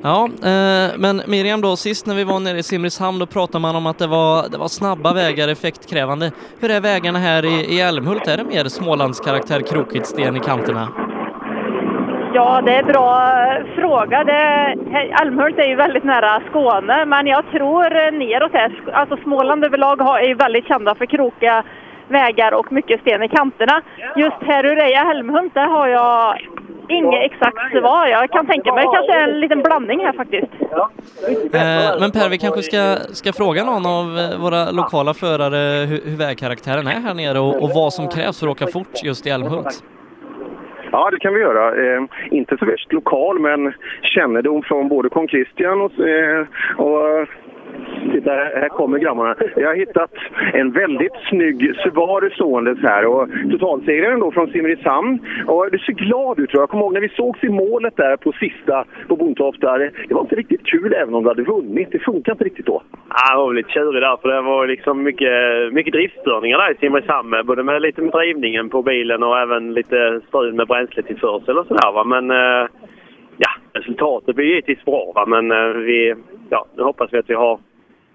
Ja, 0.01 0.25
eh, 0.25 0.99
men 0.99 1.21
Miriam 1.27 1.61
då, 1.61 1.75
sist 1.75 2.05
när 2.05 2.15
vi 2.15 2.23
var 2.23 2.39
nere 2.39 2.57
i 2.57 2.63
Simrishamn 2.63 3.19
då 3.19 3.25
pratade 3.25 3.61
man 3.61 3.75
om 3.75 3.85
att 3.85 3.99
det 3.99 4.07
var, 4.07 4.49
det 4.51 4.57
var 4.57 4.67
snabba 4.67 5.13
vägar, 5.13 5.47
effektkrävande. 5.47 6.31
Hur 6.61 6.71
är 6.71 6.81
vägarna 6.81 7.19
här 7.19 7.45
i, 7.45 7.75
i 7.75 7.81
Älmhult? 7.81 8.27
Är 8.27 8.37
det 8.37 8.43
mer 8.43 8.63
Smålandskaraktär, 8.63 9.61
krokigt 9.61 10.05
sten 10.05 10.35
i 10.35 10.39
kanterna? 10.39 10.87
Ja, 12.33 12.61
det 12.61 12.73
är 12.73 12.79
en 12.79 12.87
bra 12.87 13.31
fråga. 13.75 14.23
Det, 14.23 14.75
Älmhult 15.21 15.59
är 15.59 15.67
ju 15.67 15.75
väldigt 15.75 16.03
nära 16.03 16.41
Skåne, 16.49 17.05
men 17.05 17.27
jag 17.27 17.51
tror 17.51 18.11
neråt 18.11 18.53
här, 18.53 18.71
alltså 18.93 19.17
Småland 19.23 19.65
överlag 19.65 20.01
är 20.01 20.27
ju 20.27 20.33
väldigt 20.33 20.67
kända 20.67 20.95
för 20.95 21.05
krokiga 21.05 21.63
vägar 22.07 22.51
och 22.51 22.71
mycket 22.71 23.01
sten 23.01 23.23
i 23.23 23.29
kanterna. 23.29 23.81
Just 24.15 24.35
här 24.41 24.65
ur 24.65 24.77
Älmhult, 25.11 25.53
där 25.53 25.67
har 25.67 25.87
jag 25.87 26.37
inget 26.89 27.31
exakt 27.31 27.71
svar. 27.71 28.07
Jag 28.07 28.29
kan 28.31 28.47
tänka 28.47 28.73
mig 28.73 28.83
kanske 28.83 29.13
en 29.19 29.39
liten 29.39 29.61
blandning 29.61 29.99
här 29.99 30.13
faktiskt. 30.13 30.51
Eh, 31.53 31.99
men 31.99 32.11
Per, 32.11 32.29
vi 32.29 32.37
kanske 32.37 32.61
ska, 32.61 32.95
ska 33.13 33.33
fråga 33.33 33.63
någon 33.63 33.85
av 33.85 34.17
eh, 34.19 34.39
våra 34.39 34.71
lokala 34.71 35.13
förare 35.13 35.85
hur, 35.85 36.01
hur 36.09 36.17
vägkaraktären 36.17 36.87
är 36.87 36.99
här 36.99 37.13
nere 37.13 37.39
och, 37.39 37.63
och 37.63 37.69
vad 37.69 37.93
som 37.93 38.07
krävs 38.07 38.39
för 38.39 38.47
att 38.47 38.51
åka 38.51 38.67
fort 38.67 39.03
just 39.03 39.27
i 39.27 39.29
Älmhult. 39.29 39.83
Ja, 40.97 41.09
det 41.11 41.19
kan 41.19 41.33
vi 41.33 41.39
göra. 41.39 41.65
Eh, 41.85 42.03
inte 42.31 42.57
så 42.57 42.65
värst 42.65 42.93
lokal, 42.93 43.39
men 43.39 43.73
kännedom 44.01 44.61
från 44.63 44.87
både 44.87 45.09
kong 45.09 45.27
Christian 45.27 45.81
och, 45.81 46.07
eh, 46.07 46.45
och 46.77 47.27
Titta, 48.11 48.31
här 48.31 48.69
kommer 48.69 48.97
grabbarna. 48.97 49.35
Jag 49.55 49.67
har 49.67 49.75
hittat 49.75 50.11
en 50.53 50.71
väldigt 50.71 51.13
snygg 51.29 51.75
Subaru 51.83 52.29
ståendes 52.29 52.77
här 52.81 53.05
och 53.05 53.29
totalsegraren 53.51 54.19
då 54.19 54.31
från 54.31 54.47
Simrishamn. 54.47 55.19
Och 55.47 55.71
du 55.71 55.77
ser 55.77 55.93
glad 55.93 56.39
ut 56.39 56.49
tror 56.49 56.59
jag. 56.59 56.61
Jag 56.61 56.69
kommer 56.69 56.83
ihåg 56.83 56.93
när 56.93 57.01
vi 57.01 57.09
sågs 57.09 57.43
i 57.43 57.49
målet 57.49 57.97
där 57.97 58.17
på 58.17 58.31
sista 58.31 58.85
på 59.07 59.15
Bontofta. 59.15 59.77
Det 59.77 59.91
var 60.09 60.21
inte 60.21 60.35
riktigt 60.35 60.65
kul 60.65 60.93
även 60.93 61.13
om 61.13 61.23
du 61.23 61.29
hade 61.29 61.43
vunnit. 61.43 61.87
Det 61.91 61.99
funkar 61.99 62.31
inte 62.31 62.43
riktigt 62.43 62.65
då. 62.65 62.81
Ja, 63.09 63.31
det 63.31 63.37
var 63.37 63.53
lite 63.53 63.71
tjurig 63.71 64.01
där 64.01 64.17
för 64.21 64.29
det 64.29 64.41
var 64.41 64.67
liksom 64.67 65.03
mycket, 65.03 65.73
mycket 65.73 65.93
driftstörningar 65.93 66.57
där 66.57 66.71
i 66.71 66.75
Simrishamn. 66.75 67.45
Både 67.45 67.63
med 67.63 67.81
lite 67.81 68.01
med 68.01 68.11
drivningen 68.11 68.69
på 68.69 68.81
bilen 68.81 69.23
och 69.23 69.39
även 69.39 69.73
lite 69.73 70.21
strul 70.27 70.53
med 70.53 70.67
bränsletillförsel 70.67 71.57
och 71.57 71.67
sådär. 71.67 72.03
Men 72.03 72.31
eh, 72.31 72.67
ja, 73.37 73.49
resultatet 73.73 74.35
blir 74.35 74.45
givetvis 74.45 74.85
bra. 74.85 75.11
Va? 75.15 75.25
Men 75.25 75.51
eh, 75.51 75.67
vi, 75.67 76.15
ja, 76.49 76.65
nu 76.77 76.83
hoppas 76.83 77.13
vi 77.13 77.17
att 77.17 77.29
vi 77.29 77.33
har 77.33 77.59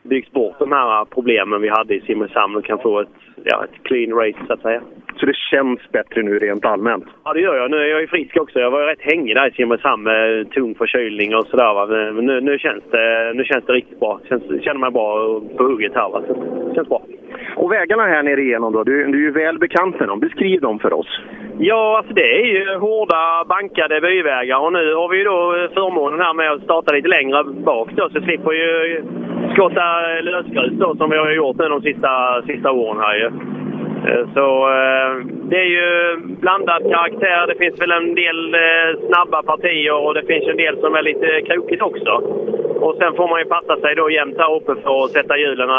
byggt 0.03 0.33
bort 0.33 0.59
de 0.59 0.73
här 0.73 1.05
problemen 1.05 1.61
vi 1.61 1.69
hade 1.69 1.95
i 1.95 2.01
Simrishamn 2.01 2.57
och 2.57 2.65
kan 2.65 2.79
få 2.79 3.01
ett, 3.01 3.09
ja, 3.45 3.65
ett 3.65 3.83
clean 3.83 4.19
race 4.19 4.47
så 4.47 4.53
att 4.53 4.63
säga. 4.63 4.83
Så 5.17 5.27
det 5.27 5.37
känns 5.37 5.81
bättre 5.93 6.23
nu 6.23 6.39
rent 6.39 6.65
allmänt? 6.65 7.05
Ja, 7.25 7.33
det 7.33 7.41
gör 7.41 7.57
jag. 7.57 7.71
Nu 7.71 7.77
är 7.77 7.87
jag 7.87 8.01
ju 8.01 8.07
frisk 8.07 8.37
också. 8.37 8.59
Jag 8.59 8.71
var 8.71 8.81
ju 8.81 8.87
rätt 8.87 9.01
hängig 9.01 9.37
där 9.37 9.49
i 9.49 9.53
Simrishamn 9.53 10.03
med 10.03 10.51
tung 10.51 10.75
förkylning 10.75 11.35
och 11.37 11.47
sådär. 11.47 12.13
Men 12.13 12.27
nu, 12.27 12.41
nu, 12.41 12.59
känns 12.59 12.85
det, 12.91 13.33
nu 13.35 13.45
känns 13.45 13.65
det 13.65 13.73
riktigt 13.73 14.01
bra. 14.01 14.21
Känns, 14.29 14.43
känner 14.65 14.81
mig 14.81 14.91
bra 14.91 15.41
på 15.57 15.63
hugget 15.63 15.95
här. 15.95 16.11
Va? 16.11 16.23
Så 16.27 16.75
känns 16.75 16.89
bra. 16.89 17.03
Och 17.57 17.73
vägarna 17.73 18.03
här 18.03 18.23
nere 18.23 18.41
igenom 18.41 18.73
då? 18.73 18.85
Du, 18.85 19.05
du 19.05 19.19
är 19.19 19.23
ju 19.23 19.31
väl 19.31 19.59
bekant 19.59 19.99
med 19.99 20.09
dem. 20.09 20.21
Beskriv 20.21 20.61
dem 20.61 20.79
för 20.79 20.93
oss. 20.93 21.21
Ja, 21.59 21.97
alltså 21.99 22.15
det 22.15 22.41
är 22.41 22.47
ju 22.47 22.79
hårda 22.79 23.45
bankade 23.49 24.01
byvägar 24.01 24.59
och 24.59 24.73
nu 24.73 24.95
har 24.95 25.09
vi 25.09 25.19
ju 25.19 25.25
då 25.25 25.57
eh, 25.57 25.71
förmånen 25.75 26.21
här 26.21 26.35
med 26.35 26.53
att 26.53 26.63
starta 26.63 26.93
lite 26.93 27.09
längre 27.09 27.45
bak 27.45 27.89
då 27.97 28.09
så 28.09 28.21
slipper 28.21 28.53
ju 28.53 29.03
skotta 29.53 29.85
lösgrus 30.23 30.73
då 30.73 30.97
som 30.97 31.11
vi 31.11 31.17
har 31.17 31.31
gjort 31.31 31.57
nu 31.59 31.69
de 31.69 31.83
sista, 31.83 32.43
sista 32.47 32.71
åren 32.71 33.01
här 33.01 33.17
ju. 33.17 33.27
Eh, 34.07 34.27
så 34.35 34.47
eh, 34.69 35.27
det 35.51 35.59
är 35.59 35.71
ju 35.79 36.17
blandad 36.17 36.83
karaktär. 36.83 37.47
Det 37.47 37.65
finns 37.65 37.81
väl 37.81 37.91
en 37.91 38.15
del 38.15 38.57
snabba 39.07 39.43
partier 39.43 40.07
och 40.07 40.15
det 40.15 40.27
finns 40.27 40.49
en 40.49 40.57
del 40.57 40.81
som 40.81 40.95
är 40.95 41.03
lite 41.03 41.41
krokigt 41.41 41.83
också. 41.83 42.23
Och 42.85 42.97
sen 43.01 43.13
får 43.19 43.29
man 43.29 43.41
ju 43.41 43.45
passa 43.45 43.75
sig 43.81 43.95
då 43.95 44.11
jämt 44.11 44.39
här 44.39 44.55
uppe 44.57 44.75
för 44.83 45.05
att 45.05 45.11
sätta 45.11 45.37
hjulen 45.37 45.71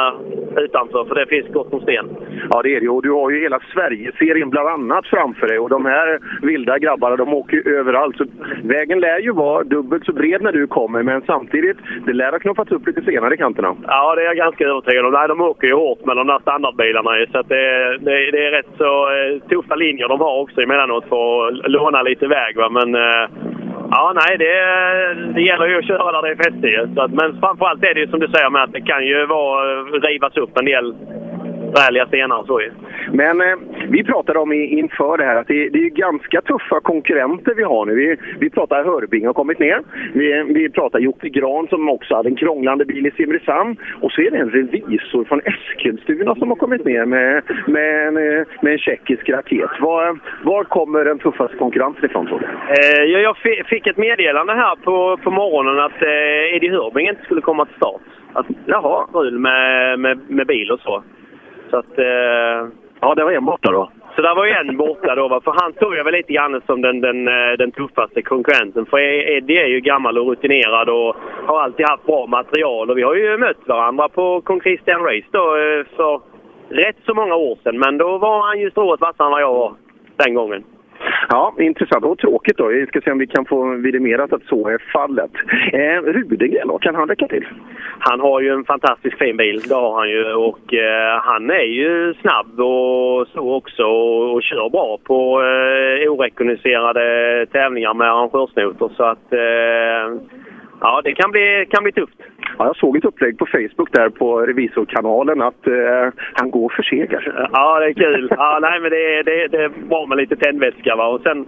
utanför, 0.57 1.05
för 1.05 1.15
det 1.15 1.25
finns 1.25 1.47
gott 1.47 1.73
om 1.73 1.81
sten. 1.81 2.05
Ja, 2.49 2.61
det 2.61 2.75
är 2.75 2.81
det. 2.81 2.89
Och 2.89 3.03
du 3.03 3.11
har 3.11 3.29
ju 3.29 3.41
hela 3.41 3.59
Sverigeserien 3.73 4.49
bland 4.49 4.69
annat 4.69 5.07
framför 5.07 5.47
dig. 5.47 5.59
Och 5.59 5.69
de 5.69 5.85
här 5.85 6.19
vilda 6.41 6.79
grabbarna, 6.79 7.15
de 7.15 7.33
åker 7.33 7.57
ju 7.57 7.77
överallt. 7.79 8.17
Så 8.17 8.25
vägen 8.63 8.99
lär 8.99 9.19
ju 9.19 9.31
vara 9.31 9.63
dubbelt 9.63 10.05
så 10.05 10.13
bred 10.13 10.41
när 10.41 10.51
du 10.51 10.67
kommer, 10.67 11.03
men 11.03 11.21
samtidigt, 11.21 11.77
det 12.05 12.13
lär 12.13 12.31
ha 12.31 12.39
knuffats 12.39 12.71
upp 12.71 12.87
lite 12.87 13.01
senare 13.01 13.33
i 13.33 13.37
kanterna. 13.37 13.75
Ja, 13.87 14.15
det 14.15 14.21
är 14.21 14.25
jag 14.25 14.37
ganska 14.37 14.67
övertygad 14.67 15.05
om. 15.05 15.13
Nej, 15.13 15.27
de 15.27 15.41
åker 15.41 15.67
ju 15.67 15.73
hårt 15.73 16.05
med 16.05 16.17
de 16.17 16.27
där 16.27 16.39
standardbilarna 16.39 17.11
så 17.31 17.39
att 17.39 17.49
det, 17.49 17.97
det, 17.97 18.31
det, 18.31 18.47
är 18.47 18.51
rätt 18.51 18.71
så 18.77 19.09
eh, 19.13 19.49
tuffa 19.49 19.75
linjer 19.75 20.07
de 20.07 20.19
har 20.19 20.41
också 20.41 20.61
emellanåt 20.61 21.05
för 21.09 21.47
att 21.47 21.71
låna 21.71 22.01
lite 22.01 22.27
väg. 22.27 22.57
Va? 22.57 22.69
Men 22.69 22.95
eh, 22.95 23.25
Ja, 23.95 24.13
nej, 24.15 24.37
det, 24.37 24.53
det 25.33 25.41
gäller 25.41 25.67
ju 25.67 25.77
att 25.77 25.87
köra 25.87 26.11
där 26.11 26.21
det 26.21 26.31
är 26.31 26.43
fäste. 26.43 27.07
Men 27.19 27.39
framförallt 27.39 27.85
är 27.85 27.93
det 27.93 27.99
ju 27.99 28.07
som 28.07 28.19
du 28.19 28.27
säger 28.27 28.49
med 28.49 28.63
att 28.63 28.73
det 28.73 28.81
kan 28.81 29.05
ju 29.05 29.25
vara, 29.25 29.71
eh, 29.71 29.85
rivas 30.09 30.37
upp 30.37 30.57
en 30.57 30.65
del 30.65 30.95
räliga 31.81 32.05
stenar 32.07 32.43
så 32.47 32.61
ju. 32.61 32.71
Men 33.11 33.41
eh, 33.41 33.57
vi 33.87 34.03
pratade 34.03 34.39
om 34.39 34.53
i, 34.53 34.79
inför 34.79 35.17
det 35.17 35.23
här 35.23 35.35
att 35.35 35.47
det, 35.47 35.69
det 35.69 35.79
är 35.79 35.89
ganska 35.89 36.41
tuffa 36.41 36.79
konkurrenter 36.79 37.53
vi 37.55 37.63
har 37.63 37.85
nu. 37.85 37.95
Vi, 37.95 38.17
vi 38.39 38.49
pratar 38.49 38.83
Hörbing 38.83 39.25
har 39.25 39.33
kommit 39.33 39.59
ner. 39.59 39.81
Vi, 40.13 40.43
vi 40.53 40.69
pratar 40.69 40.99
Jocke 40.99 41.29
Gran 41.29 41.67
som 41.67 41.89
också 41.89 42.15
hade 42.15 42.29
en 42.29 42.35
krånglande 42.35 42.85
bil 42.85 43.05
i 43.07 43.11
Simrishamn. 43.11 43.75
Och 44.01 44.11
så 44.11 44.21
är 44.21 44.31
det 44.31 44.37
en 44.37 44.49
revisor 44.49 45.23
från 45.23 45.41
Eskilstuna 45.45 46.35
som 46.35 46.49
har 46.49 46.55
kommit 46.55 46.85
ner 46.85 47.05
med, 47.05 47.43
med, 47.67 48.07
en, 48.07 48.13
med 48.61 48.73
en 48.73 48.79
tjeckisk 48.79 49.29
raket. 49.29 49.69
Var, 49.79 50.19
var 50.43 50.63
kommer 50.63 51.05
den 51.05 51.19
tuffaste 51.19 51.57
konkurrensen 51.57 52.05
ifrån 52.05 52.27
tror 52.27 52.39
du? 52.39 52.45
Eh, 52.45 53.21
jag 53.21 53.37
fick 53.65 53.87
ett 53.87 53.97
meddelande 53.97 54.53
här 54.53 54.75
på, 54.75 55.17
på 55.23 55.31
morgonen 55.31 55.79
att 55.79 56.01
eh, 56.01 56.55
Eddie 56.55 56.69
Hörbing 56.69 57.09
inte 57.09 57.23
skulle 57.23 57.41
komma 57.41 57.65
till 57.65 57.75
start. 57.75 58.01
Att, 58.33 58.45
jaha, 58.65 59.07
strul 59.09 59.39
med, 59.39 59.99
med, 59.99 60.19
med 60.27 60.47
bil 60.47 60.71
och 60.71 60.79
så. 60.79 61.03
Så 61.73 61.79
att, 61.79 61.99
eh, 61.99 62.69
ja, 62.99 63.15
det 63.15 63.23
var 63.23 63.31
en 63.31 63.45
borta 63.45 63.71
då. 63.71 63.91
Så 64.15 64.21
där 64.21 64.35
var 64.35 64.45
ju 64.45 64.51
en 64.51 64.77
borta 64.77 65.15
då. 65.15 65.27
Va? 65.27 65.41
För 65.43 65.55
han 65.61 65.73
tog 65.73 65.95
jag 65.95 66.03
väl 66.03 66.13
lite 66.13 66.33
grann 66.33 66.61
som 66.65 66.81
den, 66.81 67.01
den, 67.01 67.27
eh, 67.27 67.51
den 67.57 67.71
tuffaste 67.71 68.21
konkurrenten. 68.21 68.85
För 68.85 68.97
e- 68.99 69.37
Eddie 69.37 69.57
är 69.57 69.67
ju 69.67 69.79
gammal 69.79 70.17
och 70.17 70.27
rutinerad 70.27 70.89
och 70.89 71.15
har 71.45 71.61
alltid 71.61 71.85
haft 71.89 72.05
bra 72.05 72.27
material. 72.27 72.89
Och 72.89 72.97
vi 72.97 73.01
har 73.01 73.15
ju 73.15 73.37
mött 73.37 73.67
varandra 73.67 74.09
på 74.09 74.41
Kong 74.41 74.61
Christian 74.61 75.01
Race 75.01 75.27
då 75.31 75.55
eh, 75.55 75.85
för 75.95 76.21
rätt 76.69 76.97
så 77.05 77.13
många 77.13 77.35
år 77.35 77.57
sedan. 77.63 77.79
Men 77.79 77.97
då 77.97 78.17
var 78.17 78.47
han 78.47 78.59
ju 78.59 78.71
strået 78.71 79.01
vassare 79.01 79.27
än 79.27 79.31
vad 79.31 79.41
jag 79.41 79.53
var 79.53 79.73
den 80.15 80.33
gången. 80.33 80.63
Ja, 81.29 81.53
intressant 81.59 82.05
och 82.05 82.17
tråkigt 82.17 82.57
då. 82.57 82.67
Vi 82.67 82.85
ska 82.85 83.01
se 83.01 83.11
om 83.11 83.17
vi 83.17 83.27
kan 83.27 83.45
få 83.45 83.75
vidimerat 83.75 84.33
att 84.33 84.43
så 84.43 84.67
är 84.67 84.77
fallet. 84.93 85.31
Eh, 85.73 86.01
Rudengren 86.01 86.67
då, 86.67 86.77
kan 86.77 86.95
han 86.95 87.07
räcka 87.07 87.27
till? 87.27 87.45
Han 87.99 88.19
har 88.19 88.41
ju 88.41 88.49
en 88.49 88.65
fantastiskt 88.65 89.17
fin 89.17 89.37
bil, 89.37 89.61
det 89.67 89.75
har 89.75 89.95
han 89.99 90.09
ju. 90.09 90.33
Och 90.33 90.73
eh, 90.73 91.19
han 91.21 91.49
är 91.49 91.67
ju 91.81 92.13
snabb 92.13 92.59
och 92.59 93.27
så 93.27 93.53
också 93.53 93.83
och, 93.83 94.33
och 94.33 94.43
kör 94.43 94.69
bra 94.69 94.97
på 95.03 95.41
eh, 95.41 96.11
orekognoserade 96.11 97.45
tävlingar 97.51 97.93
med 97.93 98.11
arrangörsnoter. 98.11 98.89
Så 98.97 99.03
att 99.03 99.33
eh, 99.33 100.21
ja, 100.83 101.01
det 101.03 101.13
kan 101.13 101.31
bli, 101.31 101.65
kan 101.69 101.83
bli 101.83 101.91
tufft. 101.91 102.19
Ja, 102.57 102.65
jag 102.65 102.75
såg 102.75 102.97
ett 102.97 103.05
upplägg 103.05 103.37
på 103.37 103.45
Facebook 103.45 103.91
där 103.91 104.09
på 104.09 104.39
revisorkanalen 104.41 105.41
att 105.41 105.67
eh, 105.67 106.05
han 106.33 106.51
går 106.51 106.69
för 106.75 106.83
seger. 106.83 107.49
Ja, 107.53 107.79
det 107.79 107.85
är 107.85 107.93
kul. 107.93 108.27
Ja, 108.37 108.59
nej, 108.61 108.79
men 108.79 108.91
det, 108.91 109.23
det, 109.23 109.47
det 109.47 109.63
är 109.63 109.71
bra 109.89 110.05
med 110.05 110.17
lite 110.17 110.35
tändvätska. 110.35 110.95
Va? 110.95 111.07
Och 111.07 111.21
sen, 111.21 111.45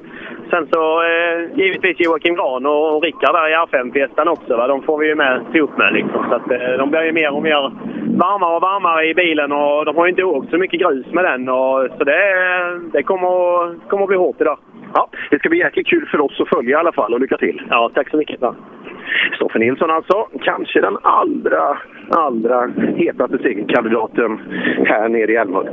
sen 0.50 0.68
så 0.74 1.04
eh, 1.04 1.60
givetvis 1.60 2.00
Joakim 2.00 2.36
Gran 2.36 2.66
och 2.66 3.04
Rickard 3.04 3.36
där 3.36 3.50
i 3.50 3.56
R5-festan 3.56 4.28
också. 4.28 4.58
Va? 4.58 4.68
De 4.68 4.82
får 4.82 4.98
vi 4.98 5.08
ju 5.08 5.16
med 5.16 5.42
ihop 5.54 5.78
med. 5.78 5.94
Liksom. 5.94 6.26
Så 6.30 6.36
att, 6.36 6.52
eh, 6.52 6.78
de 6.78 6.90
blir 6.90 7.04
ju 7.04 7.12
mer 7.12 7.34
och 7.34 7.44
mer 7.44 7.72
varmare 8.18 8.56
och 8.56 8.62
varmare 8.62 9.08
i 9.08 9.14
bilen 9.14 9.52
och 9.52 9.86
de 9.86 9.96
har 9.96 10.06
ju 10.06 10.10
inte 10.10 10.24
åkt 10.24 10.50
så 10.50 10.58
mycket 10.58 10.80
grus 10.80 11.06
med 11.12 11.24
den. 11.24 11.50
Och, 11.50 11.88
så 11.98 12.04
det, 12.04 12.22
det 12.94 13.04
kommer, 13.04 13.30
kommer 13.90 14.04
att 14.04 14.10
bli 14.10 14.18
hårt 14.18 14.42
idag. 14.42 14.58
Ja, 14.98 15.10
det 15.30 15.40
ska 15.40 15.50
bli 15.50 15.58
jäkligt 15.58 15.88
kul 15.88 16.08
för 16.12 16.22
oss 16.22 16.42
att 16.42 16.50
följa 16.50 16.72
i 16.72 16.80
alla 16.80 16.92
fall 16.92 17.14
och 17.14 17.20
lycka 17.20 17.38
till. 17.38 17.62
Ja, 17.70 17.92
tack 17.94 18.10
så 18.10 18.18
mycket. 18.18 18.40
Stoffe 19.36 19.60
Nilsson 19.60 19.92
alltså, 19.92 20.28
kanske 20.42 20.82
den 20.82 20.98
allra, 21.02 21.78
allra 22.10 22.72
hetaste 22.96 23.38
segerkandidaten 23.38 24.40
här 24.86 25.10
nere 25.10 25.32
i 25.32 25.36
Älmhult. 25.36 25.70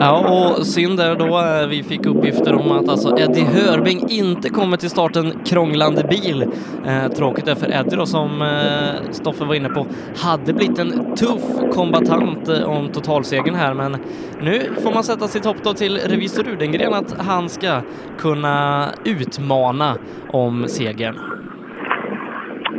Ja, 0.00 0.48
och 0.56 0.66
synd 0.66 0.98
där 0.98 1.16
då. 1.16 1.24
Eh, 1.24 1.68
vi 1.68 1.82
fick 1.82 2.06
uppgifter 2.06 2.54
om 2.54 2.72
att 2.72 2.88
alltså 2.88 3.18
Eddie 3.18 3.44
Hörbing 3.44 4.00
inte 4.08 4.48
kommer 4.48 4.76
till 4.76 4.90
starten 4.90 5.32
krånglande 5.44 6.04
bil. 6.04 6.42
Eh, 6.86 7.12
tråkigt 7.12 7.48
är 7.48 7.54
för 7.54 7.70
Eddie 7.70 7.96
då, 7.96 8.06
som 8.06 8.42
eh, 8.42 9.10
Stoffe 9.10 9.44
var 9.44 9.54
inne 9.54 9.68
på, 9.68 9.86
hade 10.16 10.52
blivit 10.52 10.78
en 10.78 11.16
tuff 11.16 11.72
kombatant 11.72 12.48
eh, 12.48 12.78
om 12.78 12.88
totalsegern 12.88 13.54
här, 13.54 13.74
men 13.74 13.96
nu 14.42 14.60
får 14.82 14.94
man 14.94 15.04
sätta 15.04 15.28
sitt 15.28 15.44
hopp 15.44 15.56
då 15.62 15.72
till 15.72 15.98
revisor 15.98 16.42
Rudengren 16.42 16.94
att 16.94 17.20
han 17.20 17.48
ska 17.48 17.80
kunna 18.18 18.86
utmana 19.04 19.96
om 20.28 20.64
segern. 20.68 21.16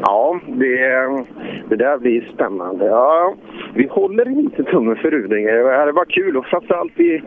Ja, 0.01 0.39
det, 0.47 0.77
det 1.69 1.75
där 1.75 1.97
blir 1.97 2.31
spännande. 2.33 2.85
Ja, 2.85 3.35
vi 3.73 3.87
håller 3.87 4.29
inte 4.29 4.63
tummen 4.63 4.95
för 4.95 5.11
Rudinge. 5.11 5.51
Det 5.85 5.91
var 5.91 6.05
kul 6.05 6.37
och 6.37 6.45
framförallt 6.45 6.91
det 6.95 7.21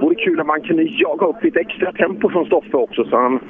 vore 0.00 0.14
kul 0.14 0.40
om 0.40 0.46
man 0.46 0.60
kunde 0.60 0.82
jaga 0.82 1.26
upp 1.26 1.44
lite 1.44 1.60
extra 1.60 1.92
tempo 1.92 2.30
från 2.30 2.46
Stoffe 2.46 2.76
också 2.76 3.04
så 3.04 3.16
han, 3.16 3.40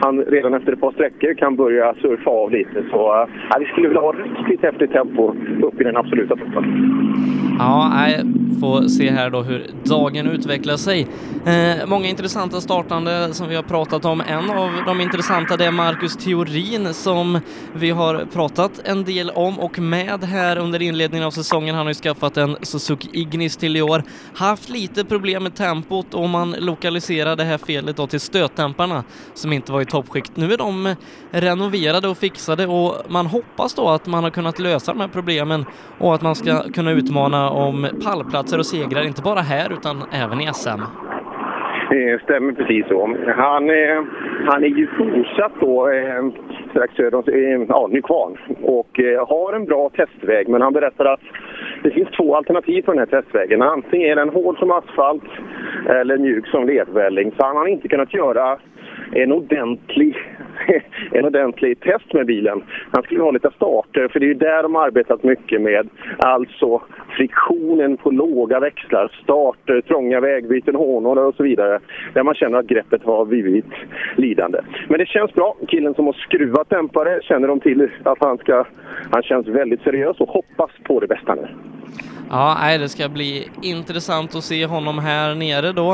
han 0.00 0.20
redan 0.24 0.54
efter 0.54 0.72
ett 0.72 0.80
par 0.80 0.92
sträckor 0.92 1.34
kan 1.34 1.56
börja 1.56 1.94
surfa 1.94 2.30
av 2.30 2.50
lite. 2.50 2.84
Så 2.90 3.26
ja, 3.50 3.56
vi 3.58 3.66
skulle 3.66 3.88
vilja 3.88 4.00
ha 4.00 4.12
riktigt 4.12 4.62
häftigt 4.62 4.92
tempo 4.92 5.34
upp 5.62 5.80
i 5.80 5.84
den 5.84 5.96
absoluta 5.96 6.36
toppen. 6.36 6.64
Ja, 7.58 8.08
jag 8.08 8.20
får 8.60 8.88
se 8.88 9.10
här 9.10 9.30
då 9.30 9.40
hur 9.42 9.60
dagen 9.84 10.26
utvecklar 10.26 10.76
sig. 10.76 11.06
Eh, 11.46 11.88
många 11.88 12.06
intressanta 12.06 12.60
startande 12.60 13.34
som 13.34 13.48
vi 13.48 13.56
har 13.56 13.62
pratat 13.62 14.04
om. 14.04 14.20
En 14.20 14.50
av 14.50 14.70
de 14.86 15.00
intressanta 15.00 15.56
det 15.56 15.64
är 15.64 15.72
Marcus 15.72 16.16
Theorin 16.16 16.94
som 16.94 17.38
vi 17.74 17.90
har 17.90 18.11
pratat 18.32 18.80
en 18.84 19.04
del 19.04 19.30
om 19.30 19.60
och 19.60 19.78
med 19.78 20.24
här 20.24 20.58
under 20.58 20.82
inledningen 20.82 21.26
av 21.26 21.30
säsongen. 21.30 21.74
Han 21.74 21.86
har 21.86 21.90
ju 21.90 21.94
skaffat 21.94 22.36
en 22.36 22.56
Suzuki 22.62 23.08
Ignis 23.12 23.56
till 23.56 23.76
i 23.76 23.82
år. 23.82 24.02
Haft 24.34 24.68
lite 24.68 25.04
problem 25.04 25.42
med 25.42 25.54
tempot 25.54 26.14
och 26.14 26.28
man 26.28 26.54
lokaliserar 26.58 27.36
det 27.36 27.44
här 27.44 27.58
felet 27.58 27.96
då 27.96 28.06
till 28.06 28.20
stötdämparna 28.20 29.04
som 29.34 29.52
inte 29.52 29.72
var 29.72 29.80
i 29.80 29.84
toppskikt. 29.84 30.36
Nu 30.36 30.52
är 30.52 30.58
de 30.58 30.94
renoverade 31.30 32.08
och 32.08 32.18
fixade 32.18 32.66
och 32.66 32.94
man 33.08 33.26
hoppas 33.26 33.74
då 33.74 33.88
att 33.88 34.06
man 34.06 34.24
har 34.24 34.30
kunnat 34.30 34.58
lösa 34.58 34.92
de 34.92 35.00
här 35.00 35.08
problemen 35.08 35.64
och 35.98 36.14
att 36.14 36.22
man 36.22 36.34
ska 36.34 36.72
kunna 36.72 36.90
utmana 36.90 37.50
om 37.50 37.88
pallplatser 38.04 38.58
och 38.58 38.66
segrar, 38.66 39.02
inte 39.02 39.22
bara 39.22 39.40
här 39.40 39.72
utan 39.72 40.04
även 40.12 40.40
i 40.40 40.50
SM. 40.54 40.82
Det 41.92 42.22
stämmer 42.22 42.52
precis 42.52 42.86
så. 42.88 43.16
Han, 43.36 43.70
eh, 43.70 44.02
han 44.46 44.64
är 44.64 44.68
ju 44.68 44.86
fortsatt 44.86 45.52
då 45.60 45.88
eh, 45.88 46.24
strax 46.70 46.94
söder 46.94 47.18
om 47.18 47.24
eh, 47.26 47.66
ja, 47.68 47.88
Nykvarn 47.90 48.36
och 48.62 49.00
har 49.28 49.52
en 49.52 49.64
bra 49.64 49.90
testväg. 49.90 50.48
Men 50.48 50.62
han 50.62 50.72
berättar 50.72 51.04
att 51.04 51.20
det 51.82 51.90
finns 51.90 52.08
två 52.08 52.36
alternativ 52.36 52.82
på 52.82 52.92
den 52.92 52.98
här 52.98 53.22
testvägen. 53.22 53.62
Antingen 53.62 54.10
är 54.10 54.16
den 54.16 54.28
hård 54.28 54.58
som 54.58 54.70
asfalt 54.70 55.24
eller 55.88 56.18
mjuk 56.18 56.46
som 56.46 56.66
ledvälling. 56.66 57.32
Så 57.36 57.44
han 57.44 57.56
har 57.56 57.66
inte 57.66 57.88
kunnat 57.88 58.14
göra 58.14 58.58
en 59.12 59.32
ordentlig, 59.32 60.16
en 61.12 61.24
ordentlig 61.24 61.80
test 61.80 62.12
med 62.12 62.26
bilen. 62.26 62.62
Han 62.90 63.02
skulle 63.02 63.22
ha 63.22 63.30
lite 63.30 63.50
starter, 63.56 64.08
för 64.08 64.20
det 64.20 64.26
är 64.26 64.28
ju 64.28 64.34
där 64.34 64.62
de 64.62 64.74
har 64.74 64.86
arbetat 64.86 65.22
mycket 65.22 65.60
med. 65.60 65.88
Alltså 66.18 66.82
friktionen 67.16 67.96
på 67.96 68.10
låga 68.10 68.60
växlar, 68.60 69.12
starter, 69.22 69.80
trånga 69.80 70.20
vägbyten, 70.20 70.74
hånor 70.74 71.18
och 71.18 71.34
så 71.34 71.42
vidare. 71.42 71.80
Där 72.14 72.22
man 72.22 72.34
känner 72.34 72.58
att 72.58 72.66
greppet 72.66 73.02
har 73.02 73.24
blivit 73.24 73.72
lidande. 74.16 74.60
Men 74.88 74.98
det 74.98 75.06
känns 75.06 75.34
bra. 75.34 75.56
Killen 75.68 75.94
som 75.94 76.06
har 76.06 76.12
skruvat 76.12 76.70
dämpare 76.70 77.20
känner 77.22 77.48
de 77.48 77.60
till 77.60 77.90
att 78.02 78.18
han 78.20 78.38
ska... 78.38 78.64
Han 79.10 79.22
känns 79.22 79.46
väldigt 79.46 79.82
seriös 79.82 80.20
och 80.20 80.28
hoppas 80.28 80.70
på 80.84 81.00
det 81.00 81.06
bästa 81.06 81.34
nu. 81.34 81.48
Ja, 82.34 82.56
nej, 82.60 82.78
det 82.78 82.88
ska 82.88 83.08
bli 83.08 83.48
intressant 83.62 84.34
att 84.34 84.44
se 84.44 84.66
honom 84.66 84.98
här 84.98 85.34
nere 85.34 85.72
då. 85.72 85.92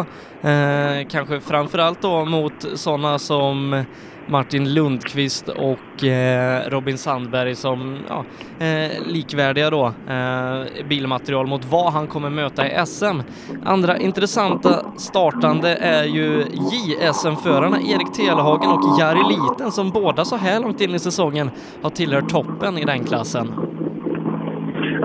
Eh, 0.48 1.06
kanske 1.10 1.40
framförallt 1.40 2.02
då 2.02 2.24
mot 2.24 2.66
sådana 2.74 3.18
som 3.18 3.84
Martin 4.28 4.74
Lundqvist 4.74 5.48
och 5.48 6.04
eh, 6.04 6.70
Robin 6.70 6.98
Sandberg 6.98 7.54
som 7.54 7.98
ja, 8.08 8.24
eh, 8.66 9.06
likvärdiga 9.06 9.70
då 9.70 9.86
eh, 9.86 10.86
bilmaterial 10.88 11.46
mot 11.46 11.64
vad 11.64 11.92
han 11.92 12.06
kommer 12.06 12.30
möta 12.30 12.66
i 12.66 12.86
SM. 12.86 13.20
Andra 13.64 13.98
intressanta 13.98 14.84
startande 14.96 15.74
är 15.74 16.04
ju 16.04 16.44
JSM-förarna 16.72 17.80
Erik 17.80 18.12
Telehagen 18.12 18.70
och 18.70 19.00
Jari 19.00 19.22
Liten 19.28 19.72
som 19.72 19.90
båda 19.90 20.24
så 20.24 20.36
här 20.36 20.60
långt 20.60 20.80
in 20.80 20.94
i 20.94 20.98
säsongen 20.98 21.50
har 21.82 21.90
tillhört 21.90 22.28
toppen 22.28 22.78
i 22.78 22.84
den 22.84 23.04
klassen. 23.04 23.52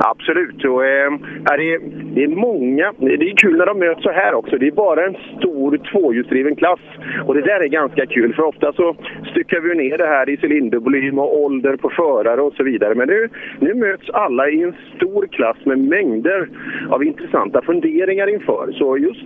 Absolut. 0.05 0.65
Och, 0.65 0.85
eh, 0.85 1.11
det, 1.57 1.73
är, 1.73 1.79
det 2.15 2.23
är 2.23 2.27
många. 2.27 2.93
Det 2.97 3.13
är 3.13 3.35
kul 3.35 3.57
när 3.57 3.65
de 3.65 3.79
möts 3.79 4.03
så 4.03 4.11
här 4.11 4.33
också. 4.33 4.57
Det 4.57 4.67
är 4.67 4.71
bara 4.71 5.05
en 5.05 5.17
stor 5.37 5.77
tvåhjulsdriven 5.77 6.55
klass. 6.55 6.79
Och 7.25 7.33
det 7.33 7.41
där 7.41 7.63
är 7.63 7.67
ganska 7.67 8.05
kul, 8.05 8.33
för 8.33 8.43
ofta 8.43 8.73
så 8.73 8.95
styckar 9.31 9.59
vi 9.59 9.75
ner 9.75 9.97
det 9.97 10.05
här 10.05 10.29
i 10.29 10.37
cylindervolym 10.37 11.19
och 11.19 11.37
ålder 11.43 11.75
på 11.75 11.89
förare 11.89 12.41
och 12.41 12.53
så 12.53 12.63
vidare. 12.63 12.95
Men 12.95 13.07
nu, 13.07 13.29
nu 13.59 13.73
möts 13.73 14.09
alla 14.09 14.49
i 14.49 14.63
en 14.63 14.75
stor 14.95 15.27
klass 15.27 15.57
med 15.65 15.79
mängder 15.79 16.49
av 16.89 17.03
intressanta 17.03 17.61
funderingar 17.61 18.27
inför. 18.27 18.71
Så 18.71 18.97
just 18.97 19.25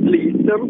liten 0.00 0.60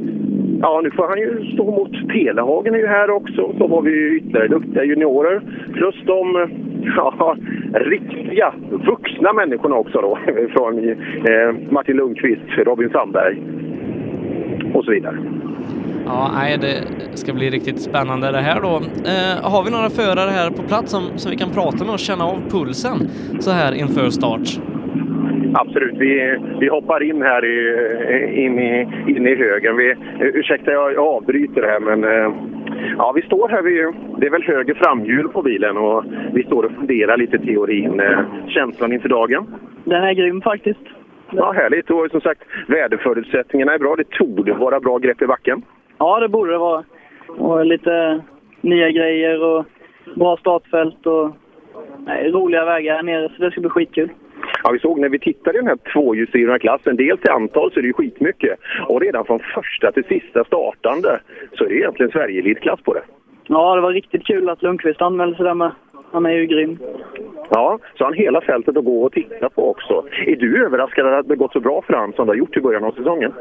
Ja, 0.62 0.80
nu 0.82 0.90
får 0.90 1.08
han 1.08 1.18
ju 1.18 1.52
stå 1.54 1.64
mot 1.64 1.92
Telehagen 1.92 2.74
är 2.74 2.78
ju 2.78 2.86
här 2.86 3.10
också. 3.10 3.52
Så 3.58 3.68
har 3.68 3.82
vi 3.82 4.16
ytterligare 4.16 4.48
duktiga 4.48 4.84
juniorer. 4.84 5.42
Plus 5.72 5.94
de 6.06 6.48
ja, 6.96 7.36
riktiga 7.72 8.54
vuxna 8.86 9.32
människorna 9.32 9.76
också 9.76 10.00
då. 10.00 10.18
Från 10.56 10.88
eh, 10.88 11.70
Martin 11.70 11.96
Lundqvist, 11.96 12.42
Robin 12.56 12.90
Sandberg 12.90 13.42
och 14.74 14.84
så 14.84 14.90
vidare. 14.90 15.16
Ja, 16.06 16.30
nej, 16.34 16.58
det 16.58 17.18
ska 17.18 17.32
bli 17.32 17.50
riktigt 17.50 17.80
spännande 17.80 18.30
det 18.32 18.38
här 18.38 18.60
då. 18.60 18.76
Eh, 19.10 19.50
har 19.52 19.64
vi 19.64 19.70
några 19.70 19.90
förare 19.90 20.30
här 20.30 20.50
på 20.50 20.62
plats 20.62 20.90
som, 20.90 21.02
som 21.16 21.30
vi 21.30 21.36
kan 21.36 21.50
prata 21.50 21.84
med 21.84 21.94
och 21.94 21.98
känna 21.98 22.24
av 22.24 22.40
pulsen 22.50 23.08
så 23.40 23.50
här 23.50 23.74
inför 23.74 24.10
start? 24.10 24.60
Absolut. 25.54 25.94
Vi, 25.98 26.38
vi 26.60 26.68
hoppar 26.68 27.02
in 27.02 27.22
här 27.22 27.44
i, 27.44 28.44
in, 28.44 28.58
i, 28.58 28.86
in 29.06 29.26
i 29.26 29.34
högen. 29.34 29.76
Vi, 29.76 29.94
ursäkta, 30.20 30.72
jag, 30.72 30.92
jag 30.92 31.06
avbryter 31.06 31.62
här, 31.62 31.80
men 31.80 32.04
eh, 32.04 32.32
ja, 32.98 33.12
vi 33.16 33.22
står 33.22 33.48
här 33.48 33.62
vid... 33.62 33.86
Det 34.20 34.26
är 34.26 34.30
väl 34.30 34.42
höger 34.42 34.74
framhjul 34.74 35.28
på 35.28 35.42
bilen 35.42 35.76
och 35.76 36.04
vi 36.32 36.42
står 36.42 36.64
och 36.64 36.72
funderar 36.72 37.16
lite 37.16 37.38
teorin. 37.38 38.00
Eh, 38.00 38.18
känslan 38.48 38.92
inför 38.92 39.08
dagen? 39.08 39.46
Den 39.84 40.04
är 40.04 40.12
grym 40.12 40.40
faktiskt. 40.40 40.80
Ja, 41.32 41.52
härligt. 41.52 41.90
Och 41.90 42.10
som 42.10 42.20
sagt, 42.20 42.42
väderförutsättningarna 42.68 43.74
är 43.74 43.78
bra. 43.78 43.96
Det 43.96 44.10
torde 44.10 44.52
vara 44.52 44.80
bra 44.80 44.98
grepp 44.98 45.22
i 45.22 45.26
backen. 45.26 45.62
Ja, 45.98 46.20
det 46.20 46.28
borde 46.28 46.52
det 46.52 46.58
vara. 46.58 46.84
Och 47.26 47.66
lite 47.66 48.22
nya 48.60 48.90
grejer 48.90 49.44
och 49.44 49.64
bra 50.14 50.36
startfält 50.36 51.06
och 51.06 51.30
nej, 52.06 52.30
roliga 52.30 52.64
vägar 52.64 52.94
här 52.94 53.02
nere, 53.02 53.28
så 53.28 53.42
det 53.42 53.50
ska 53.50 53.60
bli 53.60 53.70
skitkul. 53.70 54.10
Ja, 54.62 54.70
vi 54.70 54.78
såg 54.78 54.98
när 54.98 55.08
vi 55.08 55.18
tittade 55.18 55.58
i 55.58 55.60
den 55.60 55.68
här 55.68 55.92
tvåhjulsdrivna 55.92 56.58
klassen, 56.58 56.96
dels 56.96 57.24
i 57.24 57.28
antal 57.28 57.72
så 57.72 57.78
är 57.78 57.82
det 57.82 57.86
ju 57.86 57.92
skitmycket. 57.92 58.58
Och 58.88 59.00
redan 59.00 59.24
från 59.24 59.40
första 59.54 59.92
till 59.92 60.04
sista 60.04 60.44
startande 60.44 61.20
så 61.52 61.64
är 61.64 61.68
det 61.68 61.74
egentligen 61.74 62.12
Sverige-elitklass 62.12 62.80
på 62.82 62.94
det. 62.94 63.02
Ja, 63.46 63.74
det 63.74 63.80
var 63.80 63.92
riktigt 63.92 64.26
kul 64.26 64.48
att 64.48 64.62
Lundqvist 64.62 65.02
anmälde 65.02 65.36
sig 65.36 65.44
där 65.44 65.54
med. 65.54 65.70
Han 66.12 66.26
är 66.26 66.30
ju 66.30 66.46
grym. 66.46 66.78
Ja, 67.50 67.78
så 67.98 68.04
han 68.04 68.14
hela 68.14 68.40
fältet 68.40 68.76
att 68.76 68.84
gå 68.84 69.02
och 69.02 69.12
titta 69.12 69.48
på 69.48 69.70
också. 69.70 70.04
Är 70.26 70.36
du 70.36 70.64
överraskad 70.66 71.06
att 71.06 71.28
det 71.28 71.36
gått 71.36 71.52
så 71.52 71.60
bra 71.60 71.82
för 71.86 71.94
honom 71.94 72.12
som 72.12 72.26
det 72.26 72.30
har 72.30 72.36
gjort 72.36 72.56
i 72.56 72.60
början 72.60 72.84
av 72.84 72.92
säsongen? 72.92 73.32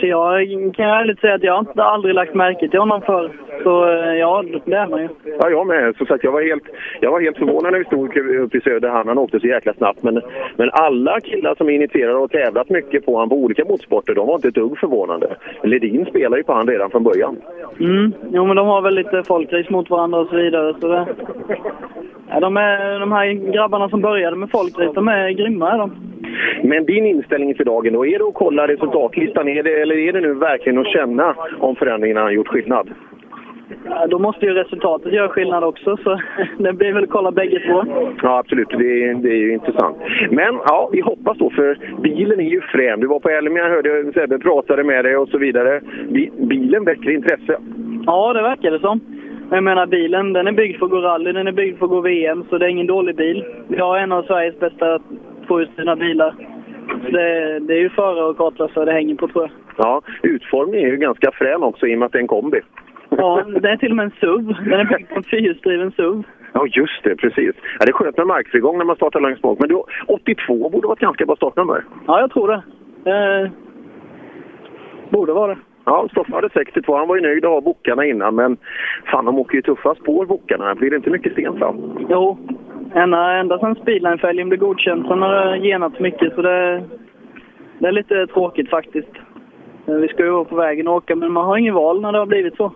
Så 0.00 0.06
jag 0.06 0.48
kan 0.74 0.90
ärligt 0.90 1.20
säga 1.20 1.34
att 1.34 1.42
jag 1.42 1.66
har 1.76 1.82
aldrig 1.82 2.14
lagt 2.14 2.34
märke 2.34 2.68
till 2.68 2.78
honom 2.78 3.02
förr. 3.02 3.30
Så 3.62 3.88
eh, 3.88 4.14
ja, 4.14 4.44
det 4.64 4.74
är 4.74 4.86
man 4.86 5.02
ju. 5.02 5.08
Ja, 5.38 5.50
jag 5.50 5.66
med. 5.66 5.96
Som 5.96 6.06
sagt, 6.06 6.24
jag 6.24 6.32
var 6.32 6.42
helt, 6.42 6.62
jag 7.00 7.10
var 7.10 7.20
helt 7.20 7.38
förvånad 7.38 7.72
när 7.72 7.78
vi 7.78 7.84
stod 7.84 8.16
uppe 8.16 8.58
i 8.58 8.60
Söderhamn. 8.60 9.08
Han 9.08 9.18
åkte 9.18 9.40
så 9.40 9.46
jäkla 9.46 9.74
snabbt. 9.74 10.02
Men, 10.02 10.20
men 10.56 10.70
alla 10.72 11.20
killar 11.20 11.54
som 11.54 11.68
är 11.68 11.72
initierade 11.72 12.18
och 12.18 12.30
tävlat 12.30 12.70
mycket 12.70 13.06
på 13.06 13.12
honom 13.12 13.28
på 13.28 13.36
olika 13.36 13.64
motorsporter, 13.64 14.14
de 14.14 14.26
var 14.26 14.34
inte 14.34 14.48
ett 14.48 14.54
dugg 14.54 14.78
förvånade. 14.78 15.36
Ledin 15.62 16.06
spelar 16.06 16.36
ju 16.36 16.42
på 16.42 16.52
honom 16.52 16.68
redan 16.68 16.90
från 16.90 17.04
början. 17.04 17.36
Mm, 17.80 18.12
jo 18.32 18.46
men 18.46 18.56
de 18.56 18.66
har 18.66 18.82
väl 18.82 18.94
lite 18.94 19.22
folkrace 19.22 19.72
mot 19.72 19.90
varandra 19.90 20.18
och 20.18 20.28
så 20.28 20.36
vidare. 20.36 20.74
Så 20.80 20.88
det... 20.88 21.06
Ja, 22.28 22.40
de, 22.40 22.56
är, 22.56 23.00
de 23.00 23.12
här 23.12 23.52
grabbarna 23.52 23.88
som 23.88 24.00
började 24.00 24.36
med 24.36 24.50
folkrace, 24.50 24.92
de 24.94 25.08
är 25.08 25.30
grymma 25.30 25.72
är 25.72 25.78
de. 25.78 25.90
Men 26.62 26.84
din 26.84 27.06
inställning 27.06 27.54
för 27.54 27.64
dagen 27.64 27.92
då, 27.92 28.06
är 28.06 28.18
det 28.18 28.24
att 28.24 28.34
kolla 28.34 28.68
resultatlistan 28.68 29.48
är 29.48 29.62
det, 29.62 29.82
eller 29.82 29.96
är 29.96 30.12
det 30.12 30.20
nu 30.20 30.34
verkligen 30.34 30.78
att 30.78 30.92
känna 30.92 31.34
om 31.58 31.76
förändringarna 31.76 32.20
har 32.20 32.30
gjort 32.30 32.48
skillnad? 32.48 32.88
Ja, 33.84 34.06
då 34.06 34.18
måste 34.18 34.46
ju 34.46 34.52
resultatet 34.52 35.12
göra 35.12 35.28
skillnad 35.28 35.64
också, 35.64 35.96
så 35.96 36.20
det 36.58 36.72
blir 36.72 36.92
väl 36.92 37.04
att 37.04 37.10
kolla 37.10 37.30
bägge 37.30 37.60
två. 37.60 37.84
Ja, 38.22 38.38
absolut. 38.38 38.68
Det 38.68 39.04
är, 39.04 39.14
det 39.14 39.28
är 39.28 39.36
ju 39.36 39.52
intressant. 39.52 39.96
Men 40.30 40.54
ja, 40.66 40.88
vi 40.92 41.00
hoppas 41.00 41.38
då, 41.38 41.50
för 41.50 41.78
bilen 42.02 42.40
är 42.40 42.50
ju 42.50 42.60
frän. 42.60 43.00
Du 43.00 43.06
var 43.06 43.20
på 43.20 43.28
Elmia, 43.28 43.68
hörde 43.68 44.12
Sebbe 44.12 44.38
pratade 44.38 44.84
med 44.84 45.04
dig 45.04 45.16
och 45.16 45.28
så 45.28 45.38
vidare. 45.38 45.80
Bilen 46.38 46.84
väcker 46.84 47.10
intresse. 47.10 47.58
Ja, 48.06 48.32
det 48.32 48.42
verkar 48.42 48.70
det 48.70 48.78
som. 48.80 49.00
Jag 49.50 49.64
menar 49.64 49.86
bilen, 49.86 50.32
den 50.32 50.46
är 50.46 50.52
byggd 50.52 50.78
för 50.78 50.86
att 50.86 50.90
gå 50.90 51.00
rally, 51.00 51.32
den 51.32 51.46
är 51.46 51.52
byggd 51.52 51.78
för 51.78 51.84
att 51.84 51.90
gå 51.90 52.00
VM, 52.00 52.44
så 52.50 52.58
det 52.58 52.66
är 52.66 52.68
ingen 52.70 52.86
dålig 52.86 53.16
bil. 53.16 53.44
Vi 53.68 53.78
har 53.80 53.98
en 53.98 54.12
av 54.12 54.22
Sveriges 54.22 54.60
bästa 54.60 54.98
tvåhjulsdrivna 55.46 55.96
bilar. 55.96 56.34
Det, 57.10 57.58
det, 57.58 57.74
är 57.74 57.78
ju 57.78 57.90
förare 57.90 58.24
och 58.24 58.36
kartläsare 58.36 58.84
det 58.84 58.92
hänger 58.92 59.14
på 59.14 59.28
tror 59.28 59.44
jag. 59.44 59.50
Ja, 59.76 60.02
utformningen 60.22 60.86
är 60.86 60.90
ju 60.90 60.96
ganska 60.96 61.30
frän 61.32 61.62
också 61.62 61.86
i 61.86 61.94
och 61.94 61.98
med 61.98 62.06
att 62.06 62.12
det 62.12 62.18
är 62.18 62.20
en 62.20 62.26
kombi. 62.26 62.60
Ja, 63.08 63.44
det 63.62 63.70
är 63.70 63.76
till 63.76 63.90
och 63.90 63.96
med 63.96 64.04
en 64.04 64.12
SUV. 64.20 64.46
Den 64.46 64.80
är 64.80 64.84
byggd 64.84 65.08
på 65.08 65.16
en 65.16 65.22
fyrhjulsdriven 65.22 65.92
SUV. 65.92 66.22
Ja, 66.52 66.66
just 66.66 67.04
det. 67.04 67.16
Precis. 67.16 67.54
Ja, 67.78 67.84
det 67.86 67.90
är 67.90 67.92
skönt 67.92 68.16
med 68.16 68.26
markfrigång 68.26 68.78
när 68.78 68.84
man 68.84 68.96
startar 68.96 69.20
längst 69.20 69.42
bak. 69.42 69.58
Men 69.58 69.68
du, 69.68 69.82
82 70.06 70.68
borde 70.68 70.86
vara 70.86 70.94
ett 70.94 71.00
ganska 71.00 71.26
bra 71.26 71.36
startnummer. 71.36 71.84
Ja, 72.06 72.20
jag 72.20 72.30
tror 72.30 72.48
det. 72.48 72.62
Eh, 73.10 73.50
borde 75.10 75.32
vara 75.32 75.54
det. 75.54 75.60
Ja, 75.90 76.08
Stoffe 76.10 76.34
hade 76.34 76.48
62. 76.50 76.96
Han 76.96 77.08
var 77.08 77.16
ju 77.16 77.22
nöjd 77.22 77.44
att 77.44 77.50
ha 77.50 77.60
bokarna 77.60 78.04
innan, 78.04 78.34
men 78.34 78.56
fan, 79.10 79.24
de 79.24 79.38
åker 79.38 79.56
ju 79.56 79.62
tuffa 79.62 79.94
spår, 79.94 80.26
bokarna. 80.26 80.74
Blir 80.74 80.90
det 80.90 80.96
inte 80.96 81.10
mycket 81.10 81.32
sten 81.32 81.58
fram? 81.58 82.06
Jo, 82.08 82.38
ända, 82.94 83.32
ända 83.32 83.58
sedan 83.58 83.74
speedline-fälgen 83.74 84.48
blev 84.48 84.60
godkänd 84.60 85.06
så 85.06 85.14
har 85.14 85.44
det 85.44 85.58
genat 85.58 86.00
mycket, 86.00 86.34
så 86.34 86.42
det, 86.42 86.82
det 87.78 87.88
är 87.88 87.92
lite 87.92 88.26
tråkigt 88.26 88.70
faktiskt. 88.70 89.12
Vi 89.86 90.08
ska 90.08 90.24
ju 90.24 90.30
vara 90.30 90.44
på 90.44 90.56
vägen 90.56 90.88
och 90.88 90.94
åka, 90.94 91.16
men 91.16 91.32
man 91.32 91.46
har 91.46 91.56
ingen 91.56 91.74
val 91.74 92.00
när 92.00 92.12
det 92.12 92.18
har 92.18 92.26
blivit 92.26 92.56
så. 92.56 92.72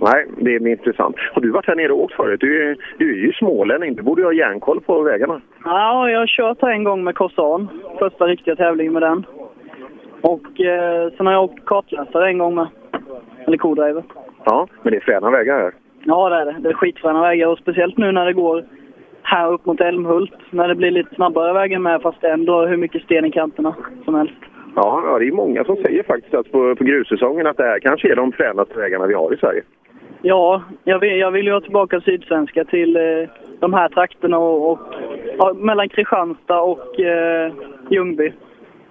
Nej, 0.00 0.26
det 0.38 0.54
är 0.54 0.66
intressant. 0.66 1.16
Har 1.32 1.42
du 1.42 1.50
varit 1.50 1.66
här 1.66 1.76
nere 1.76 1.92
och 1.92 2.02
åkt 2.02 2.14
förut? 2.14 2.40
Du 2.40 2.70
är, 2.70 2.76
du 2.98 3.12
är 3.12 3.26
ju 3.26 3.32
smålänning. 3.32 3.94
Du 3.94 4.02
borde 4.02 4.20
ju 4.20 4.26
ha 4.26 4.32
järnkoll 4.32 4.80
på 4.80 5.02
vägarna. 5.02 5.40
Ja, 5.64 6.10
jag 6.10 6.18
har 6.18 6.26
kört 6.26 6.62
här 6.62 6.70
en 6.70 6.84
gång 6.84 7.04
med 7.04 7.14
Corsan. 7.14 7.68
Första 7.98 8.26
riktiga 8.26 8.56
tävlingen 8.56 8.92
med 8.92 9.02
den. 9.02 9.24
Och 10.32 10.60
eh, 10.60 11.12
sen 11.16 11.26
har 11.26 11.32
jag 11.32 11.44
åkt 11.44 11.64
kartläsare 11.64 12.28
en 12.28 12.38
gång 12.38 12.54
med. 12.54 12.68
Eller 13.46 13.56
co-driver. 13.56 14.02
Ja, 14.44 14.66
men 14.82 14.90
det 14.90 14.96
är 14.96 15.00
fräna 15.00 15.30
vägar 15.30 15.58
här. 15.58 15.72
Ja, 16.04 16.28
det 16.28 16.36
är 16.36 16.44
det. 16.44 16.56
Det 16.58 16.68
är 16.68 16.74
skitfräna 16.74 17.20
vägar 17.20 17.48
och 17.48 17.58
speciellt 17.58 17.98
nu 17.98 18.12
när 18.12 18.26
det 18.26 18.32
går 18.32 18.64
här 19.22 19.52
upp 19.52 19.66
mot 19.66 19.80
Älmhult. 19.80 20.32
När 20.50 20.68
det 20.68 20.74
blir 20.74 20.90
lite 20.90 21.14
snabbare 21.14 21.52
vägar 21.52 21.78
med 21.78 22.02
fast 22.02 22.24
ändå 22.24 22.66
hur 22.66 22.76
mycket 22.76 23.02
sten 23.02 23.24
i 23.24 23.30
kanterna 23.30 23.74
som 24.04 24.14
helst. 24.14 24.34
Ja, 24.76 25.02
ja 25.06 25.18
det 25.18 25.26
är 25.26 25.32
många 25.32 25.64
som 25.64 25.76
säger 25.76 26.02
faktiskt 26.02 26.34
att 26.34 26.52
på, 26.52 26.76
på 26.76 26.84
grussäsongen 26.84 27.46
att 27.46 27.56
det 27.56 27.64
här 27.64 27.78
kanske 27.78 28.12
är 28.12 28.16
de 28.16 28.32
fränaste 28.32 28.78
vägarna 28.78 29.06
vi 29.06 29.14
har 29.14 29.34
i 29.34 29.36
Sverige. 29.36 29.62
Ja, 30.22 30.62
jag 30.84 30.98
vill, 30.98 31.18
jag 31.18 31.30
vill 31.30 31.46
ju 31.46 31.52
ha 31.52 31.60
tillbaka 31.60 32.00
Sydsvenska 32.00 32.64
till 32.64 32.96
eh, 32.96 33.28
de 33.60 33.72
här 33.72 33.88
trakterna 33.88 34.38
och, 34.38 34.72
och 34.72 34.78
ja, 35.38 35.54
mellan 35.54 35.88
Kristianstad 35.88 36.60
och 36.60 37.00
eh, 37.00 37.52
Ljungby. 37.90 38.32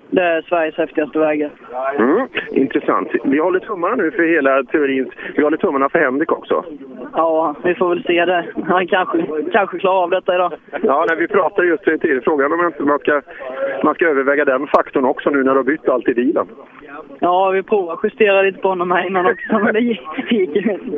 Det 0.09 0.21
är 0.21 0.41
Sveriges 0.41 0.75
häftigaste 0.75 1.19
vägar. 1.19 1.51
Mm, 1.99 2.27
intressant. 2.51 3.09
Vi 3.23 3.39
håller 3.39 3.59
tummarna 3.59 3.95
nu 3.95 4.11
för 4.11 4.23
hela 4.23 4.63
teorins... 4.63 5.09
Vi 5.35 5.43
håller 5.43 5.57
tummarna 5.57 5.89
för 5.89 5.99
Henrik 5.99 6.31
också. 6.31 6.63
Ja, 7.13 7.55
vi 7.63 7.75
får 7.75 7.89
väl 7.89 8.03
se 8.03 8.25
det. 8.25 8.45
Han 8.67 8.87
kanske, 8.87 9.25
kanske 9.51 9.79
klarar 9.79 10.03
av 10.03 10.09
detta 10.09 10.35
idag. 10.35 10.53
Ja, 10.81 11.05
när 11.09 11.15
vi 11.15 11.27
pratade 11.27 11.67
just 11.67 11.83
tidigare, 11.83 12.21
frågan 12.21 12.53
om 12.53 12.73
man 12.79 12.99
ska, 12.99 13.21
man 13.83 13.95
ska 13.95 14.07
överväga 14.07 14.45
den 14.45 14.67
faktorn 14.67 15.05
också 15.05 15.29
nu 15.29 15.43
när 15.43 15.51
du 15.51 15.57
har 15.57 15.63
bytt 15.63 15.89
allt 15.89 16.09
i 16.09 16.13
bilen. 16.13 16.47
Ja, 17.19 17.49
vi 17.49 17.63
provade 17.63 17.99
justera 18.03 18.41
lite 18.41 18.59
på 18.59 18.67
honom 18.67 18.91
här 18.91 19.07
innan 19.07 19.25
också, 19.25 19.59
men 19.59 19.73
det 19.73 19.79
gick, 19.79 20.01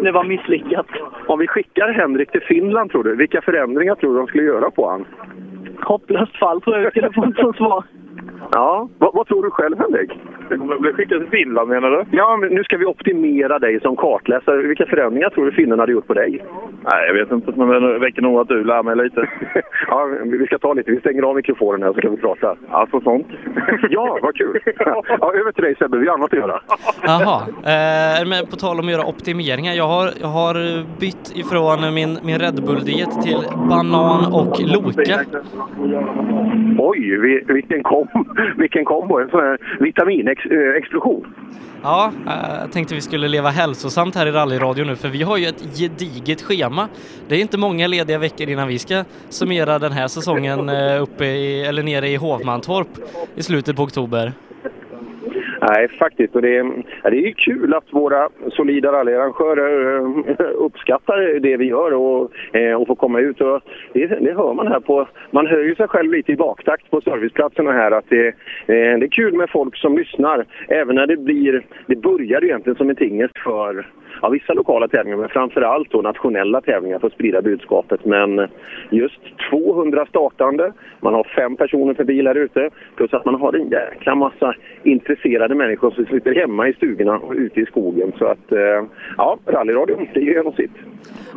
det 0.04 0.12
var 0.12 0.24
misslyckat. 0.24 0.88
Om 1.28 1.40
vi 1.40 1.48
skickar 1.48 1.90
Henrik 1.90 2.32
till 2.32 2.42
Finland, 2.42 2.92
tror 2.92 3.04
du, 3.04 3.16
vilka 3.16 3.42
förändringar 3.42 3.96
tror 3.96 4.14
du 4.14 4.18
de 4.18 4.28
skulle 4.28 4.44
göra 4.44 4.72
på 4.72 4.90
han? 4.90 5.06
Hopplöst 5.82 6.38
fall 6.38 6.62
tror 6.62 6.76
jag 6.76 6.84
vi 6.84 6.90
skulle 6.90 7.12
få 7.12 7.32
som 7.36 7.54
svar. 7.54 7.84
Ja, 8.52 8.90
vad, 8.98 9.14
vad, 9.14 9.28
tror 9.28 9.44
du 9.44 9.50
själv 9.50 9.78
Henrik? 9.80 10.12
Det 10.50 10.58
kommer 10.58 10.76
att 10.76 10.82
bli 10.82 10.94
skickat 10.94 11.20
till 11.20 11.30
Finland 11.30 11.70
menar 11.70 11.90
du? 11.90 12.06
Ja, 12.12 12.38
men 12.38 12.50
nu 12.50 12.64
ska 12.64 12.78
vi 12.78 12.86
optimera 12.86 13.60
dig 13.60 13.80
som 13.82 13.96
kartläsare. 13.96 14.58
Vilka 14.68 14.86
förändringar 14.86 15.30
tror 15.30 15.46
du 15.46 15.52
finnarna 15.52 15.82
hade 15.82 15.92
gjort 15.92 16.08
på 16.08 16.14
dig? 16.14 16.46
Nej, 16.84 17.08
jag 17.08 17.14
vet 17.14 17.32
inte, 17.32 17.52
men 17.52 17.70
det 17.70 18.00
räcker 18.00 18.22
nog 18.22 18.40
att 18.40 18.48
du 18.48 18.64
lär 18.64 18.84
mig 18.84 18.96
lite. 18.96 19.30
ja, 19.88 20.10
vi 20.24 20.46
ska 20.46 20.58
ta 20.58 20.74
lite. 20.74 20.92
Vi 20.92 21.00
stänger 21.00 21.24
av 21.24 21.36
mikrofonen 21.36 21.84
här 21.84 21.94
så 21.94 22.02
kan 22.02 22.12
vi 22.12 22.18
prata. 22.18 22.56
Alltså 22.70 23.02
sånt. 23.02 23.28
ja, 23.90 24.20
vad 24.22 24.36
kul! 24.36 24.60
ja, 25.20 25.34
över 25.34 25.52
till 25.52 25.64
dig 25.64 25.76
Sebbe, 25.76 25.98
vi 25.98 26.08
har 26.08 26.14
annat 26.14 26.34
att 26.34 26.40
göra. 26.40 26.62
Jaha, 27.04 27.42
eh, 27.48 28.28
men 28.28 28.46
på 28.46 28.56
tal 28.56 28.80
om 28.80 28.86
att 28.86 28.92
göra 28.92 29.06
optimeringar. 29.06 29.74
Jag 29.74 29.88
har, 29.88 30.10
jag 30.22 30.28
har 30.28 30.56
bytt 31.00 31.34
ifrån 31.36 31.94
min, 31.94 32.18
min 32.24 32.40
Red 32.40 32.64
Bull-diet 32.66 33.22
till 33.22 33.42
banan 33.70 34.34
och 34.34 34.60
Loka. 34.60 35.20
Oj, 36.80 37.18
vilken 37.48 37.84
kom 37.84 38.08
vilken 38.58 38.86
kombo! 38.86 39.20
En 39.20 39.30
sån 39.30 39.40
här 39.40 39.58
vitaminexplosion. 39.80 41.26
Eh, 41.26 41.32
ja, 41.84 42.12
eh, 42.28 42.60
jag 42.62 42.72
tänkte 42.72 42.96
vi 42.96 43.02
skulle 43.02 43.28
leva 43.28 43.50
hälsosamt 43.50 44.16
här 44.16 44.26
i 44.26 44.32
rallyradion 44.32 44.88
nu 44.88 44.96
för 44.96 45.10
vi 45.10 45.24
har 45.24 45.38
ju 45.38 45.46
ett 45.46 45.78
gediget 45.78 46.42
schema. 46.42 46.88
Det 47.28 47.36
är 47.36 47.40
inte 47.40 47.58
många 47.58 47.88
lediga 47.88 48.18
veckor 48.18 48.50
innan 48.50 48.68
vi 48.68 48.80
ska 48.80 49.04
summera 49.30 49.80
den 49.80 49.92
här 49.92 50.08
säsongen 50.08 50.70
eh, 50.70 51.02
uppe 51.02 51.26
i, 51.26 51.66
eller 51.66 51.84
nere 51.84 52.10
i 52.10 52.16
Hovmantorp 52.16 52.88
i 53.36 53.44
slutet 53.44 53.76
på 53.76 53.84
oktober. 53.84 54.34
Nej, 55.70 55.88
faktiskt. 55.88 56.36
Och 56.36 56.42
det, 56.42 56.58
är, 56.58 56.84
det 57.12 57.28
är 57.28 57.32
kul 57.32 57.74
att 57.74 57.94
våra 57.94 58.30
solida 58.52 58.92
rallyarrangörer 58.92 60.00
eh, 60.30 60.52
uppskattar 60.56 61.40
det 61.40 61.58
vi 61.58 61.66
gör 61.66 61.94
och, 61.94 62.32
eh, 62.56 62.74
och 62.74 62.88
får 62.88 62.96
komma 62.96 63.20
ut. 63.20 63.42
Och 63.42 63.62
det, 63.94 64.08
det 64.08 64.34
hör 64.34 64.54
man 64.54 64.68
här 64.68 64.80
på... 64.80 65.08
Man 65.32 65.48
hör 65.48 65.64
ju 65.64 65.76
sig 65.76 65.88
själv 65.88 66.12
lite 66.12 66.32
i 66.32 66.36
baktakt 66.36 66.92
på 66.92 67.02
serviceplatserna 67.02 67.72
här 67.72 67.92
att 67.92 68.06
det, 68.10 68.28
eh, 68.28 68.34
det 69.00 69.06
är 69.06 69.12
kul 69.12 69.34
med 69.34 69.50
folk 69.50 69.78
som 69.78 69.98
lyssnar. 69.98 70.46
Även 70.68 70.96
när 70.96 71.08
det 71.08 71.18
blir... 71.18 71.66
Det 71.86 71.96
börjar 71.96 72.44
egentligen 72.44 72.78
som 72.78 72.90
en 72.90 72.96
tingest 72.96 73.38
för 73.38 73.88
ja, 74.22 74.30
vissa 74.30 74.54
lokala 74.54 74.88
tävlingar, 74.88 75.18
men 75.18 75.30
framförallt 75.30 75.92
då 75.92 76.02
nationella 76.02 76.62
tävlingar 76.62 77.00
för 77.00 77.08
att 77.08 77.14
sprida 77.14 77.42
budskapet. 77.42 78.06
Men 78.06 78.40
eh, 78.40 78.50
just 78.90 79.20
200 79.50 80.06
startande, 80.10 80.74
man 81.00 81.14
har 81.14 81.24
fem 81.36 81.56
personer 81.56 81.94
per 81.94 82.04
bil 82.04 82.28
här 82.28 82.36
ute, 82.36 82.70
plus 82.96 83.14
att 83.14 83.26
man 83.26 83.36
har 83.36 83.54
en 83.54 83.70
jäkla 83.70 84.16
massa 84.16 84.54
intresserade 84.84 85.56
människor 85.56 85.92
som 85.92 86.06
sitter 86.06 86.36
hemma 86.36 86.68
i 86.68 86.74
stugorna 86.74 87.18
och 87.18 87.34
ute 87.34 87.60
i 87.60 87.66
skogen. 87.66 88.12
Så 88.18 88.26
att, 88.26 88.52
eh, 88.52 88.84
ja, 89.18 89.38
rallyradion, 89.46 90.08
det 90.14 90.20
gör 90.20 90.44
nog 90.44 90.56
sitt. 90.56 90.72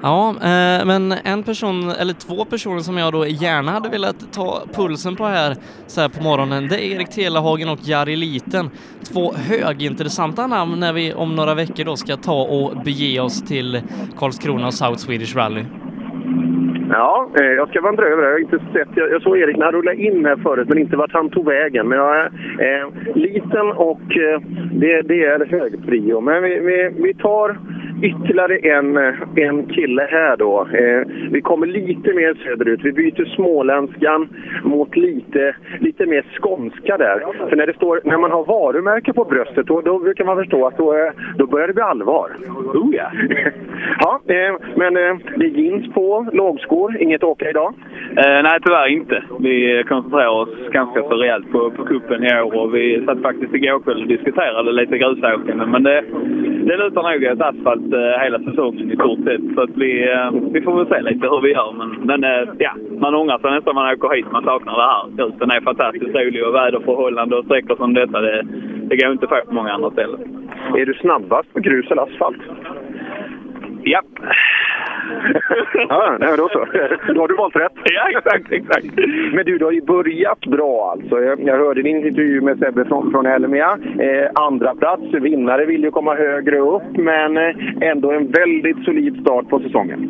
Ja, 0.02 0.28
eh, 0.30 0.86
men 0.86 1.14
en 1.24 1.42
person, 1.42 1.90
eller 1.90 2.14
två 2.14 2.44
personer 2.44 2.80
som 2.80 2.98
jag 2.98 3.12
då 3.12 3.26
gärna 3.26 3.70
hade 3.70 3.88
velat 3.88 4.32
ta 4.32 4.62
pulsen 4.72 5.16
på 5.16 5.24
här 5.24 5.56
så 5.86 6.00
här 6.00 6.08
på 6.08 6.22
morgonen, 6.22 6.68
det 6.68 6.84
är 6.84 6.94
Erik 6.94 7.10
Telehagen 7.10 7.68
och 7.68 7.78
Jari 7.82 8.16
Liten. 8.16 8.70
Två 9.12 9.32
högintressanta 9.32 10.46
namn 10.46 10.80
när 10.80 10.92
vi 10.92 11.14
om 11.14 11.36
några 11.36 11.54
veckor 11.54 11.84
då 11.84 11.96
ska 11.96 12.16
ta 12.16 12.42
och 12.42 12.69
bege 12.84 13.20
oss 13.20 13.42
till 13.42 13.82
Karlskrona 14.16 14.66
och 14.66 14.74
South 14.74 14.98
Swedish 14.98 15.36
Rally. 15.36 15.64
Ja, 16.92 17.28
eh, 17.40 17.46
jag 17.46 17.68
ska 17.68 17.80
vandra 17.80 18.06
över 18.06 18.22
Jag 18.22 18.32
har 18.32 18.38
inte 18.38 18.58
sett, 18.72 18.88
jag, 18.94 19.10
jag 19.10 19.22
såg 19.22 19.38
Erik 19.38 19.56
när 19.56 19.64
han 19.64 19.74
rullade 19.74 19.96
in 19.96 20.24
här 20.24 20.36
förut, 20.36 20.68
men 20.68 20.78
inte 20.78 20.96
vart 20.96 21.12
han 21.12 21.30
tog 21.30 21.46
vägen. 21.46 21.88
Men 21.88 21.98
jag 21.98 22.16
är 22.16 22.30
eh, 22.58 22.88
liten 23.14 23.72
och 23.72 24.16
eh, 24.16 24.40
det, 24.72 25.02
det 25.02 25.24
är 25.24 25.46
hög 25.46 25.86
prio. 25.86 26.20
Men 26.20 26.42
vi, 26.42 26.58
vi, 26.58 26.90
vi 27.02 27.14
tar 27.14 27.56
ytterligare 28.02 28.56
en, 28.56 28.96
en 29.36 29.66
kille 29.66 30.08
här 30.10 30.36
då. 30.36 30.68
Eh, 30.72 31.30
vi 31.30 31.40
kommer 31.40 31.66
lite 31.66 32.14
mer 32.14 32.34
söderut. 32.34 32.80
Vi 32.82 32.92
byter 32.92 33.24
småländskan 33.24 34.28
mot 34.64 34.96
lite, 34.96 35.56
lite 35.78 36.06
mer 36.06 36.24
skånska 36.40 36.96
där. 36.96 37.48
För 37.48 37.56
när, 37.56 37.66
det 37.66 37.76
står, 37.76 38.00
när 38.04 38.18
man 38.18 38.30
har 38.30 38.44
varumärke 38.44 39.12
på 39.12 39.24
bröstet 39.24 39.66
då, 39.66 39.80
då 39.80 39.98
brukar 39.98 40.24
man 40.24 40.36
förstå 40.36 40.66
att 40.66 40.76
då, 40.76 40.96
eh, 40.96 41.12
då 41.36 41.46
börjar 41.46 41.66
det 41.66 41.74
bli 41.74 41.82
allvar. 41.82 42.30
Oh 42.74 42.94
ja! 42.94 43.10
ja, 44.00 44.20
eh, 44.26 44.54
men 44.76 44.96
eh, 44.96 45.16
det 45.36 45.44
är 45.46 45.58
jeans 45.58 45.94
på, 45.94 46.26
lågskor, 46.32 46.79
inget 47.00 47.24
åka 47.24 47.50
idag? 47.50 47.74
Eh, 48.16 48.42
nej, 48.42 48.58
tyvärr 48.64 48.88
inte. 48.88 49.22
Vi 49.38 49.84
koncentrerar 49.88 50.28
oss 50.28 50.48
ganska 50.72 51.02
så 51.02 51.14
rejält 51.14 51.52
på, 51.52 51.70
på 51.70 51.84
kuppen 51.84 52.24
i 52.24 52.40
år 52.42 52.54
och 52.60 52.74
vi 52.74 53.04
satt 53.06 53.22
faktiskt 53.22 53.54
igår 53.54 53.80
kväll 53.80 54.02
och 54.02 54.08
diskuterade 54.08 54.72
lite 54.72 54.98
grusåkande. 54.98 55.66
Men 55.66 55.82
det, 55.82 56.04
det 56.68 56.76
lutar 56.76 57.02
nog 57.02 57.32
åt 57.32 57.40
asfalt 57.40 57.92
eh, 57.92 58.22
hela 58.24 58.38
säsongen 58.38 58.92
i 58.92 58.96
stort 58.96 59.24
sett. 59.24 59.54
Så 59.54 59.60
att 59.62 59.76
vi, 59.76 59.90
eh, 60.12 60.30
vi 60.52 60.60
får 60.62 60.76
väl 60.76 60.86
se 60.86 61.00
lite 61.02 61.26
hur 61.28 61.40
vi 61.40 61.52
gör. 61.52 61.72
Men, 61.72 61.90
men 62.08 62.24
eh, 62.24 62.48
ja, 62.58 62.72
man 62.98 63.14
ångrar 63.14 63.38
sig 63.38 63.50
nästan 63.50 63.74
när 63.74 63.82
man 63.82 63.94
åker 63.94 64.16
hit. 64.16 64.32
Man 64.32 64.44
saknar 64.44 64.76
det 64.76 64.92
här. 64.92 65.04
Grusen 65.16 65.50
är 65.50 65.60
fantastiskt 65.60 66.16
rolig 66.16 66.46
och 66.46 66.54
väderförhållanden 66.54 67.38
och 67.38 67.44
sträckor 67.44 67.76
som 67.76 67.94
detta, 67.94 68.20
det, 68.20 68.42
det 68.88 68.96
går 68.96 69.12
inte 69.12 69.24
att 69.24 69.30
få 69.30 69.40
på 69.48 69.54
många 69.54 69.72
andra 69.72 69.90
ställen. 69.90 70.20
Är 70.76 70.86
du 70.86 70.94
snabbast 70.94 71.52
på 71.54 71.60
grus 71.60 71.90
eller 71.90 72.02
asfalt? 72.02 72.42
Japp. 73.84 74.06
ja, 75.88 76.16
nej, 76.20 76.36
då 76.36 76.48
så. 76.48 76.66
Då 77.14 77.20
har 77.20 77.28
du 77.28 77.36
valt 77.36 77.56
rätt. 77.56 77.72
Ja, 77.84 78.18
exakt, 78.18 78.52
exakt. 78.52 78.86
Men 79.32 79.44
du, 79.44 79.58
du 79.58 79.64
har 79.64 79.72
ju 79.72 79.82
börjat 79.82 80.40
bra 80.46 80.90
alltså. 80.92 81.20
Jag, 81.20 81.40
jag 81.42 81.56
hörde 81.56 81.82
din 81.82 82.06
intervju 82.06 82.40
med 82.40 82.58
Sebbe 82.58 82.84
från, 82.84 83.10
från 83.10 83.26
Elmia. 83.26 83.78
Eh, 83.98 84.30
andra 84.34 84.74
plats, 84.74 85.02
vinnare 85.12 85.64
vill 85.64 85.82
ju 85.82 85.90
komma 85.90 86.14
högre 86.14 86.58
upp, 86.58 86.96
men 86.96 87.36
eh, 87.36 87.54
ändå 87.80 88.10
en 88.10 88.30
väldigt 88.30 88.84
solid 88.84 89.20
start 89.20 89.48
på 89.48 89.60
säsongen. 89.60 90.00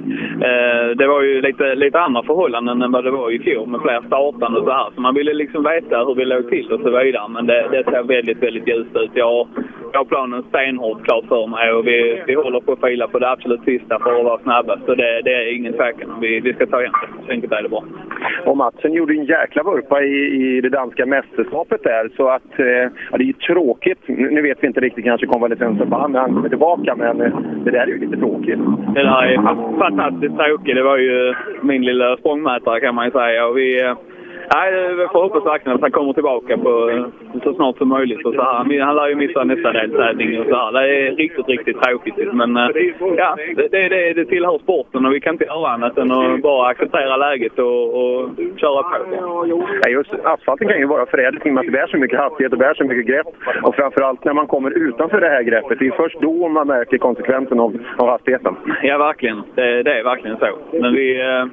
Eh, 0.43 0.97
det 0.97 1.07
var 1.07 1.23
ju 1.23 1.41
lite, 1.43 1.75
lite 1.75 2.01
andra 2.01 2.23
förhållanden 2.23 2.83
än 2.83 2.93
vad 2.93 3.05
det 3.05 3.11
var 3.11 3.31
i 3.31 3.39
fjol 3.39 3.69
med 3.69 3.81
fler 3.81 4.03
startande 4.07 4.59
och 4.59 4.65
så 4.65 4.73
här. 4.73 4.91
Så 4.95 5.01
man 5.01 5.15
ville 5.15 5.35
liksom 5.35 5.63
veta 5.65 6.05
hur 6.05 6.15
vi 6.15 6.25
låg 6.25 6.51
till 6.51 6.73
och 6.73 6.81
så 6.81 6.91
vidare. 6.99 7.29
Men 7.29 7.47
det, 7.47 7.69
det 7.71 7.85
ser 7.85 8.03
väldigt, 8.03 8.43
väldigt 8.43 8.69
ljust 8.69 8.97
ut. 8.97 9.11
Jag, 9.15 9.49
jag 9.93 10.01
har 10.01 10.05
planen 10.05 10.43
stenhårt 10.43 11.05
klar 11.05 11.25
för 11.29 11.47
mig 11.47 11.73
och 11.73 11.87
vi, 11.87 12.23
vi 12.27 12.35
håller 12.35 12.61
på 12.61 12.73
att 12.73 12.81
fila 12.81 13.09
på 13.09 13.19
det 13.19 13.31
absolut 13.31 13.60
sista 13.65 13.99
för 13.99 14.19
att 14.19 14.25
vara 14.25 14.39
snabbast. 14.39 14.85
Så 14.87 14.95
det, 14.95 15.23
det 15.25 15.35
är 15.35 15.57
ingen 15.57 15.73
tvekan. 15.73 16.21
Vi, 16.21 16.41
vi 16.41 16.53
ska 16.53 16.67
ta 16.67 16.81
igen 16.81 16.93
det. 17.03 17.27
Så 17.27 17.33
enkelt 17.33 17.53
är 17.53 17.63
det 17.63 17.69
bara. 17.69 17.85
Och 18.47 18.57
Matsen 18.57 18.93
gjorde 18.93 19.15
en 19.15 19.25
jäkla 19.25 19.63
vurpa 19.63 20.03
i, 20.03 20.17
i 20.41 20.61
det 20.61 20.69
danska 20.69 21.07
mästerskapet 21.07 21.83
där. 21.83 22.11
Så 22.17 22.29
att, 22.29 22.59
eh, 22.59 22.67
ja, 23.11 23.19
det 23.19 23.25
är 23.25 23.27
ju 23.27 23.33
tråkigt. 23.33 23.99
Nu 24.07 24.43
vet 24.43 24.59
vi 24.61 24.67
inte 24.67 24.81
riktigt 24.81 25.05
kanske 25.05 25.27
konvalescensförband 25.27 26.13
när 26.13 26.21
han 26.21 26.35
kommer 26.35 26.49
tillbaka, 26.49 26.97
men 26.97 27.21
eh, 27.21 27.39
det 27.65 27.71
där 27.71 27.81
är 27.81 27.87
ju 27.87 27.99
lite 27.99 28.17
tråkigt. 28.17 28.59
Det 28.95 29.03
där 29.03 29.23
är 29.23 29.37
fantastiskt 29.79 30.37
tråkigt. 30.37 30.77
Det 30.77 30.83
var 30.83 30.99
ju 30.99 31.35
min 31.63 31.85
lilla 31.85 32.17
språngmätare 32.17 32.81
kan 32.81 32.95
man 32.95 33.05
ju 33.05 33.11
säga. 33.11 33.47
Och 33.47 33.57
vi, 33.59 33.83
eh, 33.83 33.95
Nej, 34.55 34.95
vi 34.95 35.07
får 35.13 35.23
hoppas 35.23 35.47
verkligen 35.47 35.75
att 35.77 35.83
han 35.83 35.91
kommer 35.91 36.13
tillbaka 36.13 36.57
på, 36.59 36.71
så 37.45 37.55
snart 37.55 37.79
som 37.79 37.89
möjligt. 37.89 38.27
Och 38.27 38.35
så 38.35 38.43
här. 38.43 38.81
Han 38.81 38.97
lär 38.97 39.09
ju 39.09 39.15
missa 39.15 39.45
nästa 39.45 39.73
deltävling 39.73 40.41
och 40.41 40.47
så 40.47 40.57
här. 40.57 40.73
Det 40.73 41.07
är 41.07 41.13
riktigt, 41.17 41.49
riktigt 41.49 41.83
tråkigt. 41.83 42.33
Men 42.33 42.57
eh, 42.57 42.69
ja, 43.17 43.37
det, 43.57 43.89
det, 43.89 44.13
det 44.13 44.25
tillhör 44.25 44.59
sporten 44.59 45.07
och 45.07 45.15
vi 45.15 45.21
kan 45.21 45.35
inte 45.35 45.45
göra 45.45 45.69
annat 45.69 45.99
än 45.99 46.13
att 46.13 46.43
bara 46.43 46.69
acceptera 46.69 47.17
läget 47.17 47.59
och, 47.59 47.85
och 48.01 48.29
köra 48.57 48.83
på. 48.83 48.97
Ja, 49.83 49.89
just 49.89 50.15
asfalten 50.25 50.69
kan 50.69 50.79
ju 50.79 50.87
vara 50.87 51.07
förädling 51.07 51.43
i 51.45 51.51
och 51.51 51.55
med 51.55 51.61
att 51.61 51.67
det 51.67 51.73
bär 51.73 51.87
så 51.87 51.97
mycket 51.97 52.19
hastighet 52.19 52.53
och 52.53 52.59
bär 52.59 52.75
så 52.75 52.85
mycket 52.85 53.07
grepp. 53.07 53.27
Och 53.63 53.75
framförallt 53.75 54.25
när 54.25 54.33
man 54.33 54.47
kommer 54.47 54.71
utanför 54.71 55.21
det 55.21 55.29
här 55.29 55.43
greppet. 55.43 55.79
Det 55.79 55.87
är 55.87 55.91
först 55.91 56.21
då 56.21 56.49
man 56.49 56.67
märker 56.67 56.99
konsekvensen 56.99 57.61
av, 57.61 57.79
av 57.97 58.09
hastigheten. 58.09 58.57
Ja, 58.83 58.99
verkligen. 58.99 59.43
Det, 59.55 59.83
det 59.83 59.99
är 59.99 60.05
verkligen 60.05 60.37
så. 60.37 60.49
Men 60.73 60.93
vi, 60.95 61.21
eh, 61.21 61.45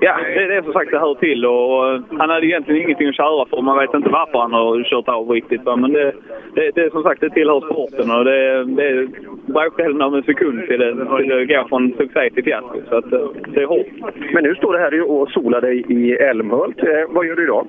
Ja, 0.00 0.16
det, 0.34 0.46
det 0.46 0.56
är 0.56 0.62
som 0.62 0.72
sagt 0.72 0.90
det 0.90 0.98
hör 0.98 1.14
till 1.14 1.46
och 1.46 2.18
han 2.18 2.30
hade 2.30 2.46
egentligen 2.46 2.82
ingenting 2.82 3.08
att 3.08 3.16
köra 3.16 3.46
för. 3.46 3.62
Man 3.62 3.78
vet 3.78 3.94
inte 3.94 4.08
varför 4.08 4.38
han 4.38 4.52
har 4.52 4.82
kört 4.82 5.08
av 5.08 5.30
riktigt. 5.30 5.64
Va? 5.64 5.76
Men 5.76 5.92
det, 5.92 6.12
det, 6.54 6.70
det 6.74 6.80
är 6.80 6.90
som 6.90 7.02
sagt, 7.02 7.20
det 7.20 7.30
tillhör 7.30 7.60
sporten 7.60 8.10
och 8.10 8.24
det, 8.24 8.64
det 8.64 8.88
är 8.88 9.08
bråkdelen 9.52 10.02
av 10.02 10.16
en 10.16 10.22
sekund 10.22 10.66
till 10.66 10.80
det, 10.80 10.92
till 10.92 11.28
det 11.28 11.46
går 11.46 11.68
från 11.68 11.92
succé 11.98 12.30
till 12.30 12.44
fiasko. 12.44 12.78
Så 12.88 12.96
att, 12.96 13.12
eh, 13.12 13.28
det 13.54 13.62
är 13.62 13.66
hårt. 13.66 13.86
Men 14.32 14.44
nu 14.44 14.54
står 14.54 14.72
du 14.72 14.78
här 14.78 15.10
och 15.10 15.30
solar 15.30 15.60
dig 15.60 15.84
i 15.88 16.12
Älmhult. 16.12 16.82
Eh, 16.82 17.04
vad 17.08 17.26
gör 17.26 17.36
du 17.36 17.44
idag? 17.44 17.66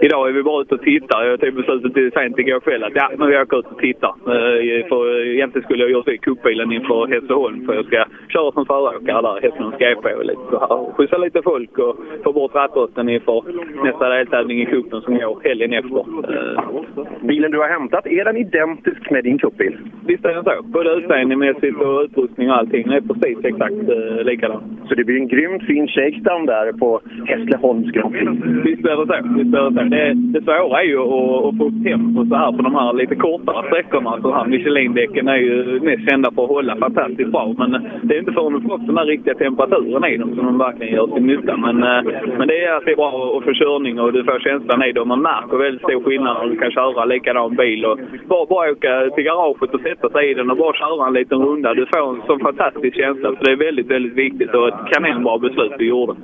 Idag 0.00 0.28
är 0.28 0.32
vi 0.32 0.42
bara 0.42 0.62
ute 0.62 0.74
och 0.74 0.82
tittar. 0.82 1.24
Jag 1.24 1.40
tog 1.40 1.54
beslutet 1.54 2.14
sent 2.14 2.38
igår 2.38 2.60
kväll 2.60 2.84
att 2.84 2.92
ja, 2.94 3.10
men 3.16 3.28
vi 3.28 3.38
åker 3.38 3.58
ut 3.58 3.66
och 3.66 3.78
tittar. 3.78 4.14
Eh, 4.26 4.88
för 4.88 5.26
egentligen 5.26 5.64
skulle 5.64 5.82
jag 5.82 5.90
göra 5.90 6.16
cupbilen 6.16 6.72
inför 6.72 7.06
Hässleholm 7.06 7.66
för 7.66 7.74
jag 7.74 7.84
ska 7.84 8.04
köra 8.28 8.52
som 8.52 8.66
föråkare 8.66 9.22
där 9.22 9.40
Hässleholms 9.42 9.78
GP 9.78 10.14
och 10.14 10.24
lite 10.24 10.40
så 10.50 10.58
här. 10.58 10.92
Skjutsa 10.92 11.18
lite 11.18 11.42
folk 11.50 11.78
och 11.78 11.96
få 12.24 12.32
bort 12.32 12.54
rattrosten 12.54 13.08
inför 13.08 13.42
nästa 13.84 14.08
deltävling 14.08 14.62
i 14.62 14.66
cupen 14.66 15.00
som 15.00 15.14
går 15.14 15.40
helgen 15.44 15.72
efter. 15.72 15.98
Eh, 15.98 16.62
Bilen 17.22 17.50
du 17.50 17.58
har 17.58 17.68
hämtat, 17.68 18.06
är 18.06 18.24
den 18.24 18.36
identisk 18.36 19.10
med 19.10 19.24
din 19.24 19.38
cupbil? 19.38 19.76
Visst 20.06 20.24
är 20.24 20.34
den 20.34 20.44
så. 20.44 20.54
Både 20.62 20.90
utseendemässigt 20.90 21.80
och 21.80 22.02
utrustning 22.04 22.50
och 22.50 22.56
allting. 22.56 22.82
Den 22.82 22.92
är 22.92 23.00
precis 23.00 23.38
exakt 23.44 23.82
eh, 23.94 24.24
likadan. 24.24 24.62
Så 24.88 24.94
det 24.94 25.04
blir 25.04 25.16
en 25.16 25.28
grymt 25.28 25.62
fin 25.62 25.88
shakedown 25.88 26.46
där 26.46 26.72
på 26.72 27.00
Hässleholms. 27.26 27.86
Visst 28.64 28.84
är 28.86 28.96
det 28.96 29.06
så. 29.12 29.16
Visst 29.38 29.54
är 29.54 29.70
det, 29.70 29.74
så. 29.74 29.88
Det, 29.94 30.14
det 30.14 30.42
svåra 30.44 30.82
är 30.82 30.86
ju 30.86 30.98
att, 30.98 31.44
att 31.46 31.56
få 31.58 31.64
upp 31.68 31.84
tempo 31.84 32.26
så 32.26 32.34
här 32.34 32.52
på 32.52 32.62
de 32.62 32.74
här 32.74 32.92
lite 32.92 33.14
kortare 33.14 33.66
sträckorna. 33.66 34.20
Så 34.22 34.32
här 34.32 34.46
Michelin-däcken 34.46 35.28
är 35.28 35.36
ju 35.36 35.80
mest 35.80 36.10
kända 36.10 36.30
för 36.34 36.42
att 36.42 36.48
hålla 36.48 36.76
fantastiskt 36.76 37.32
bra. 37.32 37.54
Men 37.58 37.70
det 38.02 38.14
är 38.14 38.18
inte 38.18 38.32
förrän 38.32 38.52
du 38.52 38.60
får 38.60 38.74
upp 38.74 38.86
den 38.86 38.98
här 38.98 39.06
riktiga 39.06 39.34
temperaturen 39.34 40.04
i 40.04 40.16
dem 40.16 40.34
som 40.34 40.44
de 40.46 40.58
verkligen 40.58 40.94
gör 40.94 41.06
sin 41.06 41.26
nytta. 41.38 41.56
Men, 41.56 41.82
eh, 41.82 42.02
men 42.38 42.48
det 42.48 42.64
är 42.64 42.90
är 42.90 42.96
bra 42.96 43.38
att 43.38 43.44
få 43.44 43.52
körning 43.54 44.00
och 44.00 44.12
du 44.12 44.24
får 44.24 44.38
känslan 44.40 44.82
i 44.82 44.92
det. 44.92 45.04
Man 45.04 45.22
märker 45.22 45.56
väldigt 45.56 45.82
stor 45.82 46.02
skillnad 46.02 46.36
när 46.36 46.50
du 46.50 46.56
kan 46.56 46.70
köra 46.70 47.04
likadan 47.04 47.56
bil. 47.56 47.84
Och 47.84 47.98
bara, 48.28 48.46
bara 48.46 48.70
åka 48.72 49.10
till 49.14 49.24
garaget 49.24 49.74
och 49.74 49.80
sätta 49.80 50.10
sig 50.10 50.30
i 50.30 50.34
den 50.34 50.50
och 50.50 50.56
bara 50.56 50.74
köra 50.74 51.06
en 51.06 51.14
liten 51.14 51.38
runda. 51.38 51.74
Du 51.74 51.86
får 51.86 52.14
en 52.14 52.22
sån 52.26 52.40
fantastisk 52.40 52.96
känsla. 52.96 53.28
Så 53.28 53.44
det 53.44 53.52
är 53.52 53.56
väldigt, 53.56 53.90
väldigt 53.90 54.14
viktigt 54.14 54.54
och 54.54 54.68
ett 54.68 54.92
kanonbra 54.92 55.38
beslut 55.38 55.72
du 55.78 55.88
gjorde. 55.88 56.14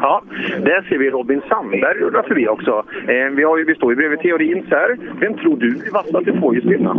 Ja, 0.00 0.22
där 0.64 0.82
ser 0.88 0.98
vi 0.98 1.10
Robin 1.10 1.42
Sandberg 1.48 1.98
rulla 2.00 2.22
förbi 2.22 2.48
också. 2.48 2.84
Eh, 3.08 3.26
vi, 3.36 3.42
har 3.42 3.58
ju, 3.58 3.64
vi 3.64 3.74
står 3.74 3.92
ju 3.92 3.96
bredvid 3.96 4.20
Theorins 4.20 4.66
här. 4.70 4.96
Vem 5.20 5.34
tror 5.34 5.56
du 5.56 5.68
är 5.68 5.92
vassast 5.92 6.28
i 6.28 6.32
tvåhjulsdrivna? 6.32 6.94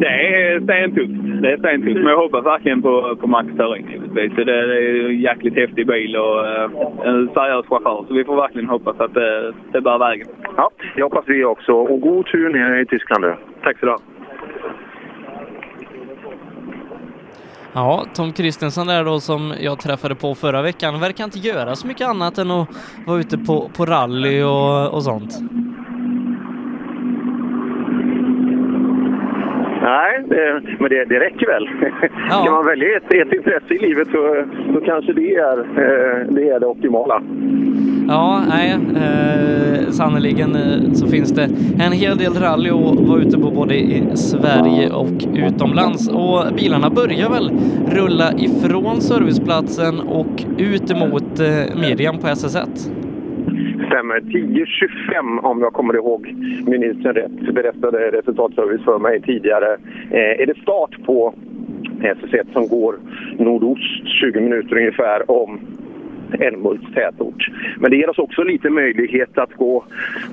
Det 0.00 0.08
är 0.08 0.60
stentufft. 0.60 1.42
Det 1.42 1.52
är 1.52 1.56
stentufft. 1.56 1.96
Men 1.96 2.06
jag 2.06 2.16
hoppas 2.16 2.46
verkligen 2.46 2.82
på, 2.82 3.16
på 3.20 3.26
Max. 3.26 3.48
Det, 4.14 4.44
det 4.44 4.52
är 4.52 5.08
en 5.10 5.20
jäkligt 5.20 5.56
häftig 5.56 5.86
bil 5.86 6.16
och 6.16 6.46
eh, 6.46 6.70
en 7.04 7.28
seriös 7.34 7.66
chaufför. 7.66 8.04
Så 8.08 8.14
vi 8.14 8.24
får 8.24 8.36
verkligen 8.36 8.68
hoppas 8.68 9.00
att 9.00 9.14
det, 9.14 9.52
det 9.72 9.80
bär 9.80 9.98
vägen. 9.98 10.28
Ja, 10.56 10.70
det 10.96 11.02
hoppas 11.02 11.24
vi 11.26 11.44
också. 11.44 11.72
Och 11.72 12.00
god 12.00 12.26
tur 12.26 12.52
ner 12.52 12.80
i 12.80 12.86
Tyskland 12.86 13.24
nu. 13.24 13.36
Tack 13.62 13.78
så 13.78 13.86
du. 13.86 13.96
Ja, 17.74 18.06
Tom 18.14 18.32
Kristensen 18.32 18.86
där 18.86 19.04
då 19.04 19.20
som 19.20 19.54
jag 19.60 19.80
träffade 19.80 20.14
på 20.14 20.34
förra 20.34 20.62
veckan 20.62 21.00
verkar 21.00 21.24
inte 21.24 21.38
göra 21.38 21.76
så 21.76 21.86
mycket 21.86 22.08
annat 22.08 22.38
än 22.38 22.50
att 22.50 22.68
vara 23.06 23.18
ute 23.18 23.38
på, 23.38 23.70
på 23.76 23.86
rally 23.86 24.42
och, 24.42 24.94
och 24.94 25.02
sånt. 25.02 25.32
Nej, 29.92 30.22
det, 30.28 30.62
men 30.80 30.88
det, 30.90 31.04
det 31.04 31.20
räcker 31.20 31.46
väl. 31.46 31.68
Ja. 32.30 32.42
Ska 32.44 32.50
man 32.50 32.66
välja 32.66 32.96
ett, 32.96 33.12
ett 33.12 33.32
intresse 33.32 33.74
i 33.74 33.78
livet 33.78 34.08
så, 34.08 34.44
så 34.74 34.80
kanske 34.80 35.12
det 35.12 35.34
är, 35.34 35.58
eh, 35.58 36.26
det 36.28 36.48
är 36.48 36.60
det 36.60 36.66
optimala. 36.66 37.22
Ja, 38.08 38.42
nej, 38.48 38.70
eh, 38.72 39.90
sannerligen 39.90 40.54
eh, 40.54 40.92
så 40.92 41.06
finns 41.06 41.32
det 41.32 41.48
en 41.84 41.92
hel 41.92 42.18
del 42.18 42.34
rally 42.34 42.70
att 42.70 43.08
vara 43.08 43.20
ute 43.20 43.38
på 43.38 43.50
både 43.50 43.74
i 43.74 44.02
Sverige 44.14 44.90
och 44.90 45.24
utomlands. 45.34 46.08
Och 46.08 46.54
bilarna 46.56 46.90
börjar 46.90 47.30
väl 47.30 47.50
rulla 47.86 48.32
ifrån 48.32 49.00
serviceplatsen 49.00 50.00
och 50.00 50.44
ut 50.58 50.90
emot 50.90 51.40
eh, 51.40 51.80
Miriam 51.80 52.18
på 52.18 52.26
SS1. 52.26 53.01
Stämmer. 53.86 54.20
10.25 54.20 55.38
om 55.42 55.60
jag 55.60 55.72
kommer 55.72 55.94
ihåg 55.94 56.34
minuten 56.66 57.14
rätt, 57.14 57.54
berättade 57.54 58.10
resultatservice 58.10 58.84
för 58.84 58.98
mig 58.98 59.20
tidigare. 59.22 59.76
Eh, 60.10 60.40
är 60.42 60.46
det 60.46 60.58
start 60.62 61.04
på 61.06 61.34
SS1 62.00 62.52
som 62.52 62.68
går 62.68 62.98
nordost 63.38 64.06
20 64.20 64.40
minuter 64.40 64.76
ungefär 64.76 65.30
om 65.30 65.60
Älmhults 66.40 66.94
tätort. 66.94 67.50
Men 67.78 67.90
det 67.90 67.96
ger 67.96 68.10
oss 68.10 68.18
också 68.18 68.42
lite 68.42 68.70
möjlighet 68.70 69.38
att 69.38 69.52
gå 69.52 69.84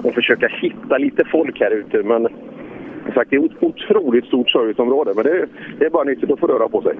och 0.04 0.14
försöka 0.14 0.48
hitta 0.48 0.98
lite 0.98 1.24
folk 1.32 1.60
här 1.60 1.72
ute. 1.72 2.04
Men 2.04 2.28
sagt, 3.12 3.30
det 3.30 3.36
är 3.36 3.46
ett 3.46 3.64
otroligt 3.64 4.26
stort 4.26 4.50
serviceområde, 4.50 5.14
men 5.16 5.24
det, 5.24 5.46
det 5.80 5.86
är 5.86 5.90
bara 5.90 6.04
nyttigt 6.04 6.32
att 6.32 6.40
få 6.40 6.48
röra 6.48 6.70
på 6.70 6.82
sig. 6.82 6.94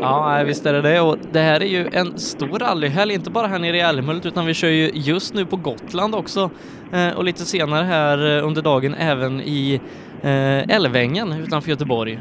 Ja, 0.00 0.42
visst 0.46 0.66
är 0.66 0.72
det 0.72 0.82
det. 0.82 1.00
Och 1.00 1.16
det 1.32 1.40
här 1.40 1.62
är 1.62 1.66
ju 1.66 1.86
en 1.92 2.18
stor 2.18 2.58
rallyhelg, 2.58 3.14
inte 3.14 3.30
bara 3.30 3.46
här 3.46 3.58
nere 3.58 3.76
i 3.76 3.80
Älmhult, 3.80 4.26
utan 4.26 4.46
vi 4.46 4.54
kör 4.54 4.68
ju 4.68 4.90
just 4.94 5.34
nu 5.34 5.46
på 5.46 5.56
Gotland 5.56 6.14
också. 6.14 6.50
Eh, 6.92 7.16
och 7.16 7.24
lite 7.24 7.44
senare 7.44 7.84
här 7.84 8.38
eh, 8.38 8.46
under 8.46 8.62
dagen 8.62 8.94
även 8.94 9.40
i 9.40 9.80
eh, 10.22 10.76
Älvängen 10.76 11.32
utanför 11.32 11.70
Göteborg. 11.70 12.18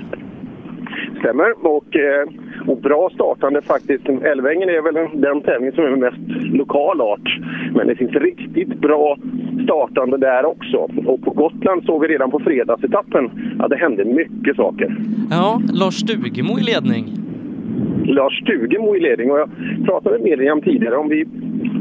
Stämmer. 1.23 1.67
Och, 1.67 1.95
eh, 1.95 2.27
och 2.67 2.77
bra 2.77 3.09
startande 3.13 3.61
faktiskt. 3.61 4.09
Älvängen 4.09 4.69
är 4.69 4.81
väl 4.81 4.93
den, 4.93 5.21
den 5.21 5.41
tävling 5.41 5.71
som 5.71 5.83
är 5.83 5.95
mest 5.95 6.53
lokal 6.53 7.01
art. 7.01 7.39
Men 7.75 7.87
det 7.87 7.95
finns 7.95 8.11
riktigt 8.11 8.81
bra 8.81 9.17
startande 9.63 10.17
där 10.17 10.45
också. 10.45 10.77
Och 11.05 11.21
på 11.21 11.31
Gotland 11.31 11.83
såg 11.85 12.01
vi 12.01 12.07
redan 12.07 12.31
på 12.31 12.39
fredagsetappen 12.39 13.31
att 13.59 13.69
det 13.69 13.77
hände 13.77 14.05
mycket 14.05 14.55
saker. 14.55 14.97
Ja, 15.29 15.61
Lars 15.73 15.93
Stugemo 15.93 16.59
i 16.59 16.63
ledning. 16.63 17.05
Lars 18.05 18.41
Stugemo 18.41 18.95
i 18.95 18.99
ledning 18.99 19.31
och 19.31 19.39
jag 19.39 19.49
pratade 19.85 20.19
med 20.19 20.23
Miriam 20.23 20.61
tidigare 20.61 20.95
om 20.95 21.09
vi 21.09 21.25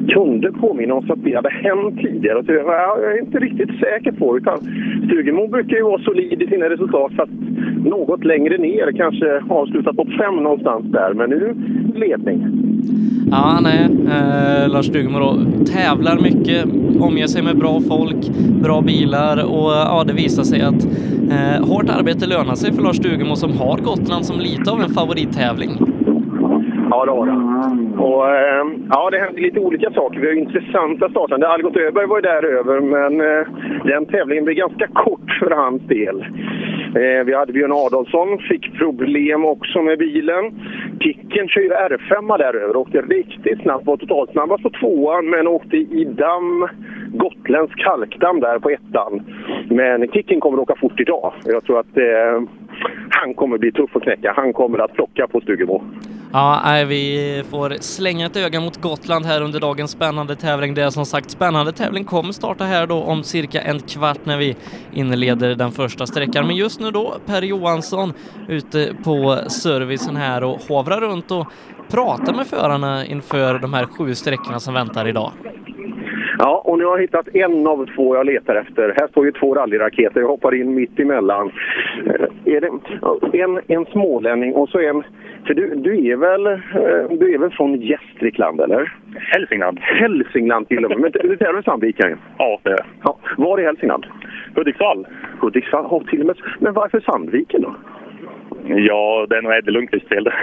kunde 0.09 0.53
påminna 0.53 0.95
oss 0.95 1.11
att 1.11 1.25
det 1.25 1.35
hade 1.35 1.51
hänt 1.51 1.99
tidigare. 2.03 2.45
Så 2.45 2.53
jag, 2.53 2.67
jag 2.67 3.13
är 3.13 3.21
inte 3.21 3.39
riktigt 3.39 3.71
säker 3.81 4.13
på 4.13 4.37
utan 4.37 4.59
Stugemo 5.07 5.49
brukar 5.49 5.77
ju 5.77 5.83
vara 5.83 6.03
solid 6.03 6.43
i 6.43 6.47
sina 6.47 6.69
resultat 6.69 7.13
fast 7.17 7.33
något 7.85 8.25
längre 8.25 8.59
ner, 8.59 8.93
kanske 8.93 9.43
avslutat 9.49 9.97
på 9.97 10.07
fem 10.19 10.37
någonstans 10.37 10.85
där. 10.85 11.15
Men 11.15 11.31
nu 11.31 11.55
ledning. 11.95 12.47
Ja, 13.31 13.59
nej, 13.63 13.85
eh, 13.85 14.73
Lars 14.73 14.87
Stugemo 14.87 15.19
då 15.19 15.37
tävlar 15.65 16.19
mycket, 16.21 16.65
omger 17.01 17.27
sig 17.27 17.43
med 17.43 17.57
bra 17.59 17.81
folk, 17.89 18.29
bra 18.63 18.81
bilar 18.81 19.45
och 19.45 19.71
ja, 19.71 20.05
det 20.07 20.13
visar 20.13 20.43
sig 20.43 20.61
att 20.61 20.85
eh, 21.31 21.69
hårt 21.69 21.89
arbete 21.89 22.27
lönar 22.27 22.55
sig 22.55 22.73
för 22.73 22.83
Lars 22.83 22.97
Stugemo 22.97 23.37
som 23.37 23.53
har 23.53 23.79
Gotland 23.79 24.27
som 24.27 24.41
lite 24.41 24.71
av 24.71 24.81
en 24.81 24.91
favorittävling. 24.91 25.71
Ja, 26.93 27.05
det 27.05 27.11
har 27.11 27.27
han. 27.27 27.99
Och, 27.99 28.25
ja, 28.91 29.11
det 29.11 29.19
händer 29.19 29.43
lite 29.43 29.61
olika 29.61 29.91
saker. 29.91 30.21
Vi 30.21 30.27
har 30.27 30.35
intressanta 30.35 31.11
startande. 31.11 31.49
Algot 31.49 31.77
Öberg 31.77 32.07
var 32.07 32.17
ju 32.17 32.23
där 32.23 32.45
över, 32.45 32.81
men 32.81 33.21
eh, 33.21 33.47
den 33.85 34.07
tävlingen 34.07 34.45
blev 34.45 34.57
ganska 34.57 34.87
kort 34.87 35.31
för 35.39 35.51
hans 35.51 35.83
del. 35.83 36.21
Eh, 36.95 37.25
vi 37.27 37.35
hade 37.35 37.53
Björn 37.53 37.73
Adolfsson, 37.73 38.39
fick 38.39 38.79
problem 38.79 39.45
också 39.45 39.83
med 39.83 39.99
bilen. 39.99 40.45
Kicken 41.01 41.49
kör 41.49 41.61
ju 41.61 41.71
R5 41.71 42.39
där 42.39 42.57
över, 42.57 42.77
åkte 42.77 43.01
riktigt 43.01 43.63
snabbt, 43.63 43.87
var 43.87 43.97
totalt 43.97 44.31
snabbast 44.31 44.63
på 44.63 44.71
tvåan, 44.71 45.31
men 45.31 45.49
åkte 45.49 45.77
i 45.77 46.05
damm, 46.05 46.69
gotländsk 47.13 47.79
kalkdamm 47.79 48.41
där 48.41 48.59
på 48.59 48.71
ettan. 48.71 49.23
Men 49.71 50.09
Kicken 50.09 50.41
kommer 50.41 50.59
att 50.59 50.71
åka 50.71 50.81
fort 50.81 51.01
idag. 51.01 51.33
Jag 51.45 51.65
tror 51.65 51.81
att 51.81 51.97
eh, 51.97 52.43
han 53.11 53.35
kommer 53.35 53.59
bli 53.59 53.73
tuff 53.73 53.97
att 53.97 54.03
knäcka. 54.03 54.33
Han 54.37 54.53
kommer 54.53 54.79
att 54.79 54.95
plocka 54.95 55.27
på 55.27 55.41
Stugemo. 55.41 55.83
Ja, 56.33 56.61
nej, 56.65 56.85
vi 56.85 57.45
får 57.51 57.71
slänga 57.81 58.27
ett 58.27 58.37
öga 58.37 58.61
mot 58.61 58.81
Gotland 58.81 59.27
här 59.27 59.43
under 59.43 59.61
dagens 59.61 59.91
spännande 59.91 60.37
tävling. 60.37 60.75
Det 60.75 60.83
är 60.83 60.91
som 60.91 61.07
sagt 61.07 61.31
spännande 61.31 61.73
tävling 61.73 62.05
kommer 62.05 62.33
starta 62.33 62.65
här 62.65 62.87
då 62.87 63.03
om 63.03 63.23
cirka 63.23 63.61
en 63.61 63.81
kvart 63.81 64.19
när 64.25 64.39
vi 64.39 64.57
inleder 64.93 65.55
den 65.55 65.73
första 65.73 66.07
sträckan. 66.07 66.47
Men 66.47 66.57
just 66.57 66.81
nu 66.81 66.91
då 66.91 67.15
Per 67.27 67.43
Johansson 67.43 68.13
ute 68.49 68.95
på 69.05 69.37
servicen 69.49 70.17
här 70.17 70.45
och 70.45 70.61
hovrar 70.69 71.01
runt 71.01 71.31
och 71.31 71.47
pratar 71.91 72.35
med 72.35 72.47
förarna 72.47 73.07
inför 73.07 73.59
de 73.59 73.75
här 73.75 73.87
sju 73.87 74.15
sträckorna 74.15 74.61
som 74.61 74.75
väntar 74.75 75.09
idag. 75.09 75.33
Ja, 76.45 76.63
och 76.65 76.79
nu 76.79 76.85
har 76.85 76.93
jag 76.93 77.03
hittat 77.03 77.35
en 77.35 77.67
av 77.67 77.87
två 77.97 78.17
jag 78.17 78.27
letar 78.27 78.55
efter. 78.55 78.95
Här 79.01 79.09
står 79.09 79.25
ju 79.27 79.33
två 79.33 79.55
rallyraketer. 79.55 80.21
Jag 80.21 80.29
hoppar 80.29 80.55
in 80.55 80.75
mitt 80.75 80.99
emellan. 81.01 81.53
Eh, 82.07 82.55
Är 82.55 82.61
det 82.61 83.39
en, 83.43 83.61
en 83.67 83.85
smålänning 83.87 84.55
och 84.55 84.69
så 84.69 84.79
en... 84.81 85.03
För 85.47 85.55
du, 85.55 85.75
du, 85.75 86.07
är 86.11 86.17
väl, 86.17 86.47
eh, 86.47 87.19
du 87.19 87.35
är 87.35 87.39
väl 87.39 87.51
från 87.51 87.81
Gästrikland, 87.81 88.61
eller? 88.61 88.97
Hälsingland. 89.17 89.79
Hälsingland 89.81 90.69
till 90.69 90.85
och 90.85 90.91
med. 90.91 91.01
Men 91.01 91.29
du 91.31 91.37
tävlar 91.37 91.61
i 91.61 91.65
Sandviken? 91.65 92.19
Ja, 92.39 92.61
det 92.63 92.71
är 92.71 92.87
Ja. 93.03 93.19
Var 93.37 93.61
i 93.61 93.65
Hälsingland? 93.65 94.07
Hudiksvall. 94.57 95.07
Hudiksvall? 95.41 95.87
Oh, 95.87 96.05
till 96.05 96.21
och 96.21 96.27
med. 96.27 96.37
Men 96.59 96.73
varför 96.73 97.01
Sandviken 97.01 97.63
då? 97.63 97.75
Ja, 98.67 99.27
det 99.29 99.37
är 99.37 99.43
nog 99.43 99.53
Eddie 99.53 99.71
Lundqvists 99.71 100.09
fel 100.09 100.25
det. 100.25 100.35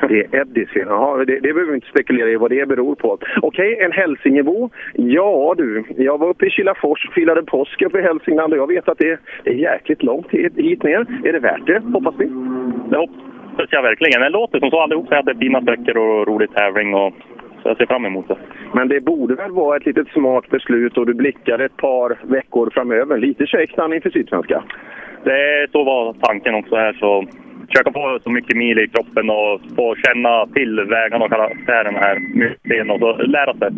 Det 0.08 0.20
är 0.20 0.40
Eddies 0.40 0.70
fel. 0.70 0.86
Jaha, 0.88 1.24
det, 1.24 1.40
det 1.40 1.52
behöver 1.52 1.70
vi 1.70 1.74
inte 1.74 1.88
spekulera 1.88 2.28
i 2.28 2.36
vad 2.36 2.50
det 2.50 2.68
beror 2.68 2.94
på. 2.94 3.18
Okej, 3.42 3.78
en 3.80 3.92
Hälsingebo. 3.92 4.70
Ja 4.92 5.54
du, 5.56 5.84
jag 5.96 6.18
var 6.18 6.28
uppe 6.28 6.46
i 6.46 6.50
Kilafors 6.50 7.06
och 7.06 7.14
firade 7.14 7.42
påsk 7.42 7.82
uppe 7.82 7.98
i 7.98 8.02
Hälsingland 8.02 8.52
och 8.52 8.58
jag 8.58 8.66
vet 8.66 8.88
att 8.88 8.98
det 8.98 9.18
är 9.44 9.52
jäkligt 9.52 10.02
långt 10.02 10.30
hit, 10.30 10.52
hit 10.56 10.82
ner. 10.82 11.06
Är 11.24 11.32
det 11.32 11.38
värt 11.38 11.66
det, 11.66 11.82
hoppas 11.92 12.14
vi? 12.18 12.24
Det 12.90 12.96
hoppas 12.96 13.68
jag 13.70 13.82
verkligen. 13.82 14.20
Det 14.20 14.28
låter 14.28 14.60
som 14.60 14.70
så 14.70 14.80
allihop 14.80 15.08
säger 15.08 15.20
att 15.20 15.26
det 15.26 15.32
är 15.32 15.44
fina 15.46 15.62
sträckor 15.62 15.96
och 15.96 16.26
rolig 16.26 16.54
tävling. 16.54 16.94
Och 16.94 17.12
så 17.62 17.68
jag 17.68 17.76
ser 17.76 17.86
fram 17.86 18.04
emot 18.04 18.28
det. 18.28 18.36
Men 18.74 18.88
det 18.88 19.00
borde 19.00 19.34
väl 19.34 19.50
vara 19.50 19.76
ett 19.76 19.86
litet 19.86 20.08
smart 20.08 20.48
beslut 20.50 20.98
och 20.98 21.06
du 21.06 21.14
blickar 21.14 21.58
ett 21.58 21.76
par 21.76 22.18
veckor 22.22 22.70
framöver. 22.74 23.18
Lite 23.18 23.46
shakedown 23.46 23.92
inför 23.92 24.10
Sydsvenska. 24.10 24.62
Det 25.24 25.66
så 25.72 25.84
var 25.84 26.12
tanken 26.12 26.54
också 26.54 26.76
här. 26.76 26.92
Så 26.92 27.24
försöka 27.74 27.92
få 27.92 28.18
så 28.24 28.30
mycket 28.30 28.56
mil 28.56 28.78
i 28.78 28.88
kroppen 28.88 29.30
och 29.30 29.60
få 29.76 29.94
känna 29.94 30.46
till 30.46 30.80
vägarna 30.80 31.24
och 31.24 31.30
karaktären 31.30 31.94
här 31.94 32.18
mycket 32.34 32.90
och 32.90 32.98
så 32.98 33.16
lära 33.22 33.54
sig 33.54 33.70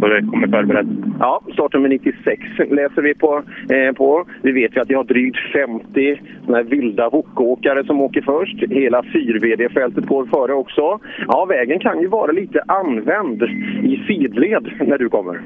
så 0.00 0.08
det 0.08 0.20
kommer 0.20 0.48
förberett. 0.48 0.86
Ja, 1.20 1.40
startnummer 1.52 1.88
96 1.88 2.42
läser 2.70 3.02
vi 3.02 3.14
på, 3.14 3.42
eh, 3.70 3.92
på. 3.92 4.24
Vi 4.42 4.52
vet 4.52 4.76
ju 4.76 4.80
att 4.80 4.90
vi 4.90 4.94
har 4.94 5.04
drygt 5.04 5.38
50 5.52 6.20
såna 6.44 6.56
här 6.56 6.64
vilda 6.64 7.10
wokåkare 7.10 7.84
som 7.84 8.00
åker 8.00 8.22
först. 8.22 8.56
Hela 8.70 9.02
4VD-fältet 9.02 10.06
går 10.06 10.26
före 10.26 10.52
också. 10.52 11.00
Ja, 11.28 11.44
vägen 11.44 11.78
kan 11.78 12.00
ju 12.00 12.06
vara 12.06 12.32
lite 12.32 12.62
använd 12.68 13.42
i 13.82 14.04
sidled 14.06 14.72
när 14.80 14.98
du 14.98 15.08
kommer. 15.08 15.40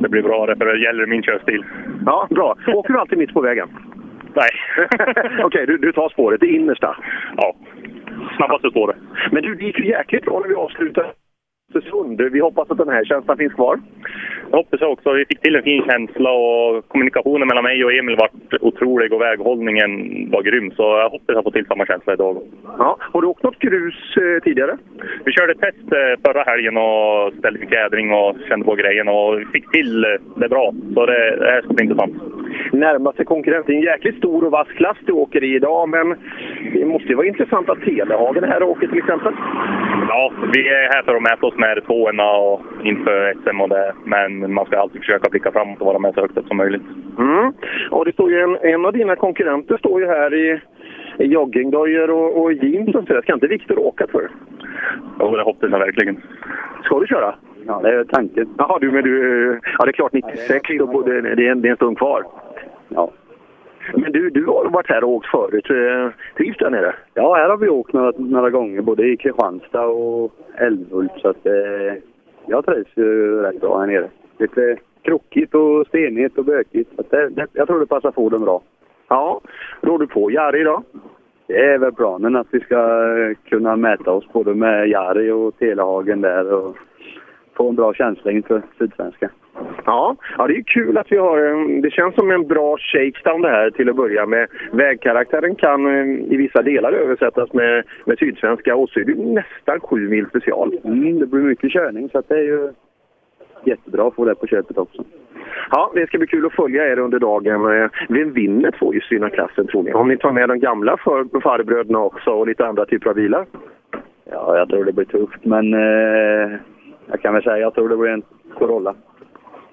Det 0.00 0.08
blir 0.08 0.22
bra, 0.22 0.46
det, 0.46 0.56
för 0.56 0.66
det 0.66 0.84
gäller 0.84 1.06
min 1.06 1.22
körstil. 1.22 1.64
Ja, 2.06 2.26
bra. 2.30 2.56
Åker 2.74 2.92
du 2.92 3.00
alltid 3.00 3.18
mitt 3.18 3.34
på 3.34 3.40
vägen? 3.40 3.68
Nej. 4.34 4.50
Okej, 5.24 5.44
okay, 5.44 5.66
du, 5.66 5.78
du 5.78 5.92
tar 5.92 6.08
spåret, 6.08 6.40
det 6.40 6.46
innersta. 6.46 6.96
Ja, 7.36 7.56
snabbaste 8.36 8.70
spåret. 8.70 8.96
Men 9.32 9.42
du, 9.42 9.54
det 9.54 9.64
gick 9.64 9.78
ju 9.78 9.86
jäkligt 9.86 10.24
bra 10.24 10.40
när 10.40 10.48
vi 10.48 10.54
avslutade 10.54 11.12
Östersund. 11.74 12.20
Vi 12.20 12.40
hoppas 12.40 12.70
att 12.70 12.78
den 12.78 12.88
här 12.88 13.04
känslan 13.04 13.36
finns 13.36 13.52
kvar. 13.52 13.80
Jag 14.50 14.56
hoppas 14.56 14.80
också. 14.80 15.12
Vi 15.12 15.24
fick 15.24 15.40
till 15.40 15.56
en 15.56 15.62
fin 15.62 15.84
känsla 15.90 16.30
och 16.30 16.88
kommunikationen 16.88 17.48
mellan 17.48 17.64
mig 17.64 17.84
och 17.84 17.92
Emil 17.92 18.16
var 18.16 18.30
otrolig 18.60 19.12
och 19.12 19.20
väghållningen 19.20 19.90
var 20.30 20.42
grym. 20.42 20.70
Så 20.70 20.82
jag 20.82 21.10
hoppas 21.10 21.36
att 21.36 21.44
få 21.44 21.50
till 21.50 21.66
samma 21.66 21.86
känsla 21.86 22.12
idag. 22.12 22.42
Ja. 22.78 22.96
Har 23.00 23.22
du 23.22 23.28
åkt 23.28 23.42
något 23.42 23.58
grus 23.58 24.16
eh, 24.16 24.42
tidigare? 24.42 24.76
Vi 25.24 25.32
körde 25.32 25.54
test 25.54 25.92
eh, 25.92 26.20
förra 26.24 26.42
helgen 26.42 26.76
och 26.76 27.32
ställde 27.38 27.66
fjädring 27.66 28.12
och 28.12 28.36
kände 28.48 28.64
på 28.66 28.74
grejen 28.74 29.08
och 29.08 29.40
vi 29.40 29.44
fick 29.44 29.70
till 29.70 30.02
det 30.36 30.48
bra. 30.48 30.72
Så 30.94 31.06
det, 31.06 31.36
det 31.36 31.50
här 31.50 31.62
ska 31.62 31.74
bli 31.74 31.84
intressant. 31.84 32.14
Närmaste 32.72 33.24
konkurrent. 33.24 33.66
Det 33.66 33.72
är 33.72 33.76
en 33.76 33.82
jäkligt 33.82 34.18
stor 34.18 34.44
och 34.44 34.52
vass 34.52 34.68
klass 34.68 34.96
du 35.06 35.12
åker 35.12 35.44
i 35.44 35.54
idag, 35.54 35.88
men 35.88 36.14
det 36.74 36.84
måste 36.84 37.08
ju 37.08 37.14
vara 37.14 37.26
intressant 37.26 37.68
att 37.68 37.80
Telehagen 37.80 38.44
är 38.44 38.48
här 38.48 38.62
åker 38.62 38.86
till 38.86 38.98
exempel. 38.98 39.32
Ja, 40.08 40.32
vi 40.54 40.68
är 40.68 40.94
här 40.94 41.02
för 41.02 41.16
att 41.16 41.22
mäta 41.22 41.46
oss 41.46 41.56
med 41.56 41.84
tvåorna 41.86 42.30
och 42.30 42.60
inför 42.84 43.34
SM 43.42 43.60
och 43.60 43.68
det. 43.68 43.92
Men 44.04 44.54
man 44.54 44.66
ska 44.66 44.78
alltid 44.78 45.00
försöka 45.00 45.30
blicka 45.30 45.52
framåt 45.52 45.80
och 45.80 45.86
vara 45.86 45.98
med 45.98 46.14
så 46.14 46.20
högt 46.20 46.38
upp 46.38 46.46
som 46.46 46.56
möjligt. 46.56 46.82
Mm. 47.18 47.52
Och 47.90 48.04
det 48.04 48.12
står 48.12 48.30
ju 48.30 48.40
en, 48.40 48.56
en 48.62 48.86
av 48.86 48.92
dina 48.92 49.16
konkurrenter 49.16 49.76
står 49.76 50.00
ju 50.00 50.06
här 50.06 50.34
i, 50.34 50.60
joggingdojor 51.18 52.10
och, 52.10 52.42
och 52.42 52.52
jeans 52.52 52.94
och 52.94 53.06
sådär. 53.06 53.22
Ska 53.22 53.34
inte 53.34 53.46
Viktor 53.46 53.78
åka 53.78 54.06
för? 54.06 54.30
Jo, 55.20 55.36
det 55.36 55.42
hoppas 55.42 55.70
jag 55.70 55.78
verkligen. 55.78 56.22
Ska 56.84 57.00
du 57.00 57.06
köra? 57.06 57.34
Ja, 57.66 57.80
det 57.82 57.94
är 57.94 58.04
tanken. 58.04 58.48
Jaha, 58.58 58.78
du, 58.78 58.90
men 58.90 59.04
du... 59.04 59.60
Ja, 59.78 59.84
det 59.84 59.90
är 59.90 59.92
klart 59.92 60.12
96, 60.12 60.66
ja, 60.68 61.02
det, 61.06 61.16
är 61.16 61.22
det, 61.22 61.30
är, 61.30 61.36
det, 61.36 61.46
är 61.46 61.50
en, 61.50 61.62
det 61.62 61.68
är 61.68 61.70
en 61.70 61.76
stund 61.76 61.98
kvar. 61.98 62.24
Ja. 62.94 63.10
Men 63.94 64.12
du, 64.12 64.30
du 64.30 64.46
har 64.46 64.70
varit 64.70 64.88
här 64.88 65.04
och 65.04 65.10
åkt 65.10 65.30
förut. 65.30 65.64
Trivs 66.36 66.56
du 66.58 66.64
där 66.64 66.70
nere? 66.70 66.94
Ja, 67.14 67.34
här 67.34 67.48
har 67.48 67.56
vi 67.56 67.68
åkt 67.68 67.92
några, 67.92 68.12
några 68.16 68.50
gånger, 68.50 68.82
både 68.82 69.06
i 69.06 69.16
Kristianstad 69.16 69.86
och 69.86 70.32
Älmhult. 70.54 71.12
Så 71.16 71.28
att, 71.28 71.46
eh, 71.46 72.02
jag 72.46 72.66
trivs 72.66 72.96
ju 72.96 73.42
rätt 73.42 73.60
bra 73.60 73.78
här 73.78 73.86
nere. 73.86 74.08
Lite 74.38 74.76
krokigt 75.02 75.54
och 75.54 75.86
stenigt 75.86 76.38
och 76.38 76.44
bökigt. 76.44 76.90
Så 76.96 77.04
det, 77.10 77.28
det, 77.28 77.46
jag 77.52 77.66
tror 77.66 77.80
det 77.80 77.86
passar 77.86 78.12
Forden 78.12 78.40
bra. 78.40 78.62
Ja. 79.08 79.40
Rår 79.80 79.98
du 79.98 80.06
på 80.06 80.30
Jari 80.30 80.60
idag? 80.60 80.82
Det 81.46 81.64
är 81.64 81.78
väl 81.78 81.92
planen 81.92 82.36
att 82.36 82.46
vi 82.50 82.60
ska 82.60 83.34
kunna 83.48 83.76
mäta 83.76 84.12
oss 84.12 84.32
både 84.32 84.54
med 84.54 84.88
Jari 84.88 85.30
och 85.30 85.58
Telehagen 85.58 86.20
där 86.20 86.52
och 86.52 86.76
få 87.56 87.68
en 87.68 87.76
bra 87.76 87.94
känsla 87.94 88.30
inför 88.30 88.62
Sydsvenska. 88.78 89.30
Ja, 89.84 90.16
ja, 90.38 90.46
det 90.46 90.56
är 90.56 90.62
kul 90.62 90.98
att 90.98 91.12
vi 91.12 91.16
har 91.16 91.80
Det 91.82 91.90
känns 91.90 92.14
som 92.14 92.30
en 92.30 92.46
bra 92.46 92.76
shakedown 92.78 93.42
det 93.42 93.48
här 93.48 93.70
till 93.70 93.88
att 93.88 93.96
börja 93.96 94.26
med. 94.26 94.48
Vägkaraktären 94.72 95.54
kan 95.54 95.86
i 96.32 96.36
vissa 96.36 96.62
delar 96.62 96.92
översättas 96.92 97.52
med, 97.52 97.84
med 98.04 98.18
sydsvenska 98.18 98.76
och 98.76 98.88
så 98.88 99.00
är 99.00 99.04
det 99.04 99.14
nästan 99.14 99.80
sju 99.80 100.08
mil 100.08 100.26
special. 100.26 100.78
Mm, 100.84 101.18
det 101.18 101.26
blir 101.26 101.40
mycket 101.40 101.72
körning 101.72 102.08
så 102.08 102.22
det 102.28 102.34
är 102.34 102.42
ju 102.42 102.72
jättebra 103.64 104.06
att 104.08 104.14
få 104.14 104.24
det 104.24 104.34
på 104.34 104.46
köpet 104.46 104.78
också. 104.78 105.04
Ja, 105.70 105.90
det 105.94 106.06
ska 106.06 106.18
bli 106.18 106.26
kul 106.26 106.46
att 106.46 106.52
följa 106.52 106.92
er 106.92 106.98
under 106.98 107.18
dagen. 107.18 107.90
Vem 108.08 108.32
vinner 108.32 108.70
tvåhjulsdrivna 108.70 109.30
klassen 109.30 109.66
tror 109.66 109.82
ni? 109.82 109.92
Om 109.92 110.08
ni 110.08 110.16
tar 110.16 110.32
med 110.32 110.48
de 110.48 110.60
gamla 110.60 110.96
för, 110.96 111.40
farbröderna 111.40 111.98
också 111.98 112.30
och 112.30 112.46
lite 112.46 112.66
andra 112.66 112.86
typer 112.86 113.10
av 113.10 113.16
bilar? 113.16 113.46
Ja, 114.30 114.56
jag 114.58 114.68
tror 114.68 114.84
det 114.84 114.92
blir 114.92 115.04
tufft 115.04 115.44
men 115.44 115.74
eh, 115.74 116.50
jag 117.10 117.20
kan 117.22 117.34
väl 117.34 117.42
säga 117.42 117.58
jag 117.58 117.74
tror 117.74 117.88
det 117.88 117.96
blir 117.96 118.10
en 118.10 118.22
Corolla. 118.58 118.94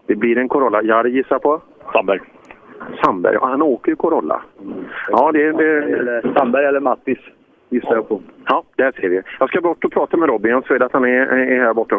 Det 0.07 0.15
blir 0.15 0.37
en 0.37 0.49
Corolla. 0.49 0.81
Jari 0.81 1.09
gissar 1.09 1.39
på? 1.39 1.61
Sandberg. 1.93 2.19
Sandberg, 3.03 3.33
ja, 3.33 3.45
han 3.45 3.61
åker 3.61 3.91
ju 3.91 3.95
Corolla. 3.95 4.41
Ja, 5.09 5.31
det, 5.31 5.51
det... 5.51 6.21
Sandberg 6.35 6.65
eller 6.65 6.79
Mattis 6.79 7.17
gissar 7.69 7.95
jag 7.95 8.09
på. 8.09 8.21
Ja, 8.45 8.63
där 8.75 8.91
ser 8.91 9.09
vi. 9.09 9.21
Jag 9.39 9.49
ska 9.49 9.61
bort 9.61 9.85
och 9.85 9.91
prata 9.91 10.17
med 10.17 10.29
Robin. 10.29 10.51
Jag 10.51 10.67
ser 10.67 10.83
att 10.83 10.93
han 10.93 11.03
är, 11.03 11.27
är 11.27 11.59
här 11.59 11.73
borta. 11.73 11.95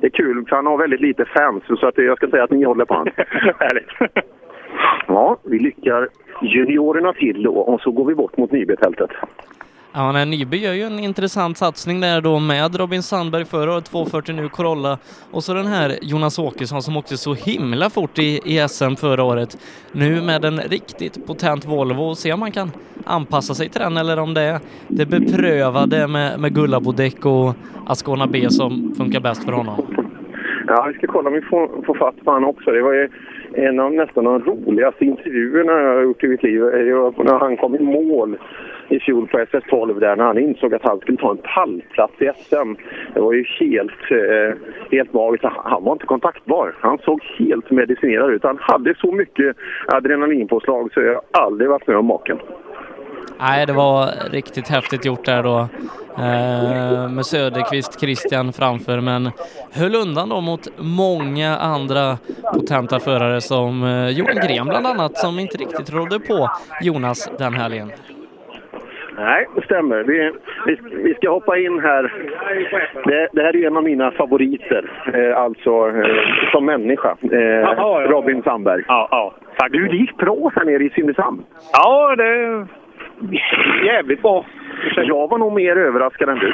Det 0.00 0.06
är 0.06 0.10
kul, 0.10 0.44
för 0.48 0.56
han 0.56 0.66
har 0.66 0.78
väldigt 0.78 1.00
lite 1.00 1.24
fans. 1.24 1.64
Så 1.80 1.86
att 1.86 1.98
jag 1.98 2.16
ska 2.16 2.28
säga 2.28 2.44
att 2.44 2.50
ni 2.50 2.64
håller 2.64 2.84
på 2.84 2.94
honom. 2.94 3.12
Härligt. 3.58 4.24
ja, 5.06 5.36
vi 5.44 5.58
lyckar 5.58 6.08
juniorerna 6.42 7.12
till 7.12 7.42
då 7.42 7.54
och 7.54 7.80
så 7.80 7.90
går 7.90 8.04
vi 8.04 8.14
bort 8.14 8.36
mot 8.36 8.52
Nybetältet. 8.52 9.10
Ja, 9.98 10.12
nej, 10.12 10.26
Nyby 10.26 10.56
gör 10.56 10.72
ju 10.72 10.82
en 10.82 10.98
intressant 10.98 11.56
satsning 11.56 12.00
där 12.00 12.20
då 12.20 12.38
med 12.38 12.76
Robin 12.76 13.02
Sandberg 13.02 13.44
förra 13.44 13.72
året, 13.72 13.84
240 13.84 14.34
nu 14.34 14.48
Corolla 14.48 14.98
och 15.30 15.44
så 15.44 15.54
den 15.54 15.66
här 15.66 15.98
Jonas 16.02 16.38
Åkesson 16.38 16.82
som 16.82 16.96
åkte 16.96 17.16
så 17.16 17.34
himla 17.34 17.90
fort 17.90 18.18
i, 18.18 18.40
i 18.44 18.68
SM 18.68 18.94
förra 18.94 19.24
året. 19.24 19.58
Nu 19.92 20.22
med 20.22 20.44
en 20.44 20.58
riktigt 20.58 21.26
potent 21.26 21.66
Volvo 21.66 22.02
och 22.02 22.18
se 22.18 22.32
om 22.32 22.40
man 22.40 22.52
kan 22.52 22.70
anpassa 23.04 23.54
sig 23.54 23.68
till 23.68 23.80
den 23.80 23.96
eller 23.96 24.18
om 24.18 24.34
det 24.34 24.42
är 24.42 24.60
det 24.88 25.06
beprövade 25.06 26.06
med, 26.08 26.40
med 26.40 26.54
Gullabodäck 26.54 27.26
och 27.26 27.54
Ascona 27.86 28.26
B 28.26 28.50
som 28.50 28.94
funkar 28.96 29.20
bäst 29.20 29.44
för 29.44 29.52
honom. 29.52 29.86
Ja, 30.66 30.86
vi 30.92 30.94
ska 30.98 31.06
kolla 31.06 31.28
om 31.28 31.34
vi 31.34 31.42
får, 31.42 31.86
får 31.86 31.94
fatt 31.94 32.24
på 32.24 32.30
honom 32.30 32.48
också. 32.48 32.70
Det 32.70 32.82
var 32.82 32.92
ju 32.92 33.08
en 33.58 33.80
av 33.80 33.92
nästan 33.92 34.24
de 34.24 34.44
roligaste 34.44 35.04
intervjuerna 35.04 35.72
jag 35.72 35.94
har 35.94 36.02
gjort 36.02 36.24
i 36.24 36.28
mitt 36.28 36.42
liv. 36.42 36.60
När 36.60 37.38
han 37.38 37.56
kom 37.56 37.74
i 37.74 37.78
mål 37.78 38.36
i 38.88 39.00
fjol 39.00 39.28
på 39.28 39.38
SS12 39.38 40.00
där 40.00 40.16
när 40.16 40.24
han 40.24 40.38
insåg 40.38 40.74
att 40.74 40.82
han 40.82 41.00
skulle 41.00 41.18
ta 41.18 41.30
en 41.30 41.38
pallplats 41.54 42.22
i 42.22 42.30
SM. 42.36 42.74
Det 43.14 43.20
var 43.20 43.32
ju 43.32 43.44
helt, 43.60 44.10
eh, 44.10 44.56
helt 44.90 45.12
magiskt. 45.12 45.44
Han 45.64 45.84
var 45.84 45.92
inte 45.92 46.06
kontaktbar. 46.06 46.74
Han 46.80 46.98
såg 46.98 47.22
helt 47.38 47.70
medicinerad 47.70 48.30
ut. 48.30 48.42
Han 48.42 48.58
hade 48.60 48.94
så 48.94 49.12
mycket 49.12 49.56
adrenalinpåslag 49.86 50.90
så 50.92 51.00
jag 51.00 51.14
har 51.14 51.44
aldrig 51.44 51.70
varit 51.70 51.86
med 51.86 51.96
om 51.96 52.06
maken. 52.06 52.38
Nej, 53.40 53.66
det 53.66 53.72
var 53.72 54.30
riktigt 54.32 54.68
häftigt 54.68 55.04
gjort 55.04 55.24
där 55.24 55.42
då 55.42 55.68
eh, 56.18 57.08
med 57.10 57.26
Söderqvist, 57.26 58.00
Christian 58.00 58.52
framför, 58.52 59.00
men 59.00 59.30
höll 59.72 59.94
undan 59.94 60.28
då 60.28 60.40
mot 60.40 60.68
många 60.76 61.56
andra 61.56 62.18
potenta 62.54 63.00
förare 63.00 63.40
som 63.40 63.84
eh, 63.84 64.08
Johan 64.08 64.36
Gren 64.46 64.66
bland 64.66 64.86
annat, 64.86 65.18
som 65.18 65.38
inte 65.38 65.58
riktigt 65.58 65.90
rådde 65.90 66.20
på 66.20 66.50
Jonas 66.82 67.30
den 67.38 67.54
helgen. 67.54 67.92
Nej, 69.18 69.46
det 69.54 69.64
stämmer. 69.64 70.04
Vi, 70.04 70.32
vi, 70.66 70.78
vi, 71.02 71.14
ska 71.14 71.30
hoppa 71.30 71.58
in 71.58 71.80
här. 71.80 72.02
Det, 73.04 73.28
det, 73.32 73.42
här 73.42 73.56
är 73.56 73.66
en 73.66 73.76
av 73.76 73.82
mina 73.82 74.10
favoriter, 74.10 74.90
eh, 75.14 75.38
alltså 75.38 75.88
eh, 75.88 76.50
som 76.52 76.64
människa. 76.64 77.16
Eh, 77.22 78.10
Robin 78.10 78.42
Sandberg. 78.42 78.84
Ja, 78.88 79.08
ja. 79.10 79.34
Tack. 79.56 79.72
Du, 79.72 79.88
det 79.88 79.96
gick 79.96 80.16
bra 80.16 80.52
här 80.54 80.64
nere 80.64 80.84
i 80.84 80.90
Simrishamn. 80.90 81.42
Ja, 81.72 82.16
det 82.16 82.66
jävligt 83.84 84.22
bra. 84.22 84.44
Jag 84.96 85.28
var 85.28 85.38
nog 85.38 85.52
mer 85.52 85.76
överraskad 85.76 86.28
än 86.28 86.38
du. 86.38 86.52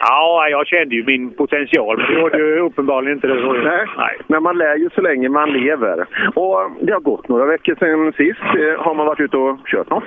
Ja, 0.00 0.48
jag 0.50 0.66
kände 0.66 0.94
ju 0.94 1.04
min 1.04 1.30
potential, 1.30 1.96
men 1.96 2.06
det 2.06 2.20
gjorde 2.20 2.38
ju 2.38 2.58
uppenbarligen 2.58 3.16
inte 3.16 3.26
det. 3.26 3.34
Nej. 3.34 3.86
Nej, 3.96 4.16
men 4.26 4.42
man 4.42 4.58
lär 4.58 4.76
ju 4.76 4.90
så 4.94 5.00
länge 5.00 5.28
man 5.28 5.52
lever. 5.52 6.06
Och 6.34 6.70
det 6.80 6.92
har 6.92 7.00
gått 7.00 7.28
några 7.28 7.44
veckor 7.44 7.74
sedan 7.74 8.12
sist. 8.12 8.40
Har 8.78 8.94
man 8.94 9.06
varit 9.06 9.20
ute 9.20 9.36
och 9.36 9.58
kört 9.66 9.90
något? 9.90 10.04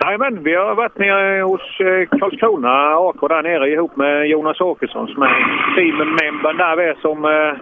Jajamän, 0.00 0.42
vi 0.42 0.54
har 0.54 0.74
varit 0.74 0.98
nere 0.98 1.42
hos 1.42 1.80
eh, 1.80 2.18
Karlskrona 2.18 2.94
AK 2.96 3.20
där 3.28 3.42
nere 3.42 3.68
ihop 3.70 3.96
med 3.96 4.26
Jonas 4.26 4.60
Åkesson 4.60 5.08
som 5.08 5.22
är 5.22 5.34
teammembern 5.76 6.56
där 6.56 6.76
vi 6.76 6.94
som 7.00 7.24
eh, 7.24 7.30
eh, 7.30 7.56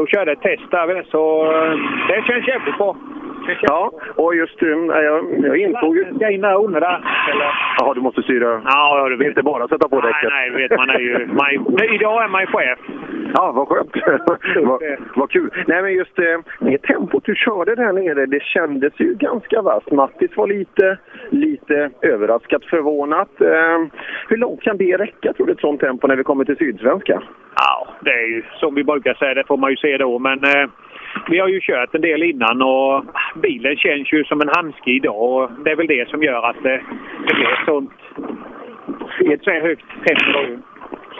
och 0.00 0.08
körde 0.08 0.32
ett 0.32 0.42
test 0.42 0.70
där. 0.70 1.04
Så 1.10 1.52
det 2.08 2.22
känns 2.26 2.48
jävligt 2.48 2.78
bra. 2.78 2.96
Ja, 3.62 3.92
och 4.14 4.34
just 4.34 4.62
eh, 4.62 4.68
jag, 4.68 5.24
jag 5.42 5.56
insåg 5.56 5.96
ju... 5.96 6.14
Ska 6.14 6.30
in 6.30 6.40
där 6.40 6.56
omedelbart, 6.56 7.00
eller? 7.32 7.50
Jaha, 7.78 7.94
du 7.94 8.00
måste 8.00 8.22
styra. 8.22 8.62
Ja, 8.64 9.08
du 9.08 9.16
Det 9.16 9.26
inte 9.26 9.42
bara 9.42 9.68
sätta 9.68 9.88
på 9.88 10.00
Nej, 10.00 10.12
däcket. 10.12 10.30
nej, 10.30 10.50
vet 10.50 10.78
man 10.78 10.90
är 10.90 10.98
ju... 10.98 11.26
Man, 11.26 11.84
idag 11.94 12.24
är 12.24 12.28
man 12.28 12.40
ju 12.40 12.46
chef. 12.46 12.78
Ja, 13.34 13.52
vad 13.52 13.68
skönt. 13.68 13.90
vad, 14.68 14.82
vad 15.14 15.30
kul. 15.30 15.50
Nej, 15.66 15.82
men 15.82 15.92
just 15.92 16.18
eh, 16.18 16.38
det 16.60 16.78
tempot 16.78 17.24
du 17.24 17.34
körde 17.34 17.74
där 17.74 17.92
nere, 17.92 18.26
det 18.26 18.42
kändes 18.42 18.92
ju 19.00 19.14
ganska 19.14 19.62
vasst. 19.62 19.90
Mattis 19.90 20.36
var 20.36 20.46
lite, 20.46 20.98
lite 21.30 21.90
överraskat, 22.02 22.64
förvånat. 22.64 23.40
Eh, 23.40 23.78
hur 24.28 24.36
långt 24.36 24.62
kan 24.62 24.76
det 24.76 24.96
räcka, 24.96 25.32
tror 25.32 25.46
du, 25.46 25.52
ett 25.52 25.60
sånt 25.60 25.80
tempo 25.80 26.06
när 26.06 26.16
vi 26.16 26.24
kommer 26.24 26.44
till 26.44 26.56
Sydsvenska? 26.56 27.22
Ja, 27.56 27.88
det 28.00 28.10
är 28.10 28.26
ju 28.26 28.42
som 28.60 28.74
vi 28.74 28.84
brukar 28.84 29.14
säga, 29.14 29.34
det 29.34 29.46
får 29.46 29.56
man 29.56 29.67
ju 29.70 29.76
se 29.76 29.96
då. 29.96 30.18
Men 30.18 30.44
eh, 30.44 30.68
vi 31.30 31.38
har 31.38 31.48
ju 31.48 31.60
kört 31.60 31.94
en 31.94 32.00
del 32.00 32.22
innan 32.22 32.62
och 32.62 33.04
bilen 33.42 33.76
känns 33.76 34.12
ju 34.12 34.24
som 34.24 34.40
en 34.40 34.50
handske 34.56 34.90
idag. 34.90 35.22
Och 35.22 35.50
det 35.64 35.70
är 35.70 35.76
väl 35.76 35.86
det 35.86 36.08
som 36.08 36.22
gör 36.22 36.50
att 36.50 36.62
det, 36.62 36.82
det 37.26 37.34
blir 37.34 37.52
ett 37.52 37.64
sånt 37.66 37.92
ett 39.32 39.44
så 39.44 39.50
här 39.50 39.60
högt 39.60 39.84
tempo. 40.06 40.62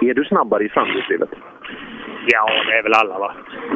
Är 0.00 0.14
du 0.14 0.24
snabbare 0.24 0.64
i 0.64 0.68
framhjulsdrivet? 0.68 1.30
Ja, 2.26 2.50
det 2.66 2.78
är 2.78 2.82
väl 2.82 2.94
alla 2.94 3.18
va? 3.18 3.32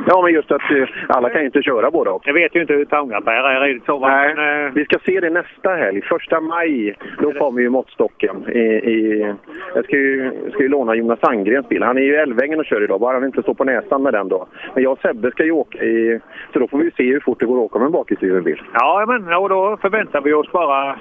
Ja, 0.06 0.22
men 0.22 0.32
just 0.32 0.50
att 0.50 0.70
eh, 0.70 0.88
alla 1.08 1.30
kan 1.30 1.40
ju 1.40 1.46
inte 1.46 1.62
köra 1.62 1.90
båda 1.90 2.10
också. 2.10 2.28
Jag 2.28 2.34
vet 2.34 2.56
ju 2.56 2.60
inte 2.60 2.72
hur 2.72 2.84
Tångaberg 2.84 3.36
är 3.36 3.60
riktigt 3.60 3.86
så. 3.86 3.98
Nej, 3.98 4.34
Men, 4.34 4.66
eh, 4.66 4.72
vi 4.74 4.84
ska 4.84 4.98
se 4.98 5.20
det 5.20 5.30
nästa 5.30 5.70
helg. 5.74 6.02
Första 6.02 6.40
maj, 6.40 6.96
då 7.18 7.32
kommer 7.32 7.60
ju 7.60 7.68
måttstocken. 7.68 8.44
I, 8.48 8.58
i, 8.58 9.26
jag 9.74 9.84
ska 9.84 9.96
ju, 9.96 10.30
ska 10.52 10.62
ju 10.62 10.68
låna 10.68 10.94
Jonas 10.94 11.20
Sandgrens 11.20 11.68
bil. 11.68 11.82
Han 11.82 11.98
är 11.98 12.02
ju 12.02 12.12
i 12.14 12.16
Älvängen 12.16 12.58
och 12.58 12.66
kör 12.66 12.84
idag, 12.84 13.00
bara 13.00 13.16
han 13.16 13.24
inte 13.24 13.42
står 13.42 13.54
på 13.54 13.64
näsan 13.64 14.02
med 14.02 14.12
den 14.12 14.28
då. 14.28 14.46
Men 14.74 14.82
jag 14.82 14.92
och 14.92 14.98
Sebbe 14.98 15.30
ska 15.30 15.44
ju 15.44 15.52
åka 15.52 15.78
i... 15.78 16.20
Så 16.52 16.58
då 16.58 16.68
får 16.68 16.78
vi 16.78 16.90
se 16.90 17.12
hur 17.12 17.20
fort 17.20 17.40
det 17.40 17.46
går 17.46 17.56
att 17.56 17.64
åka 17.64 17.78
med 17.78 17.86
en 17.86 17.92
bakhjulsdriven 17.92 18.42
bil. 18.42 18.62
ja, 18.74 19.04
men 19.08 19.34
och 19.34 19.48
då 19.48 19.76
förväntar 19.82 20.20
vi 20.20 20.32
oss 20.32 20.52
bara 20.52 20.96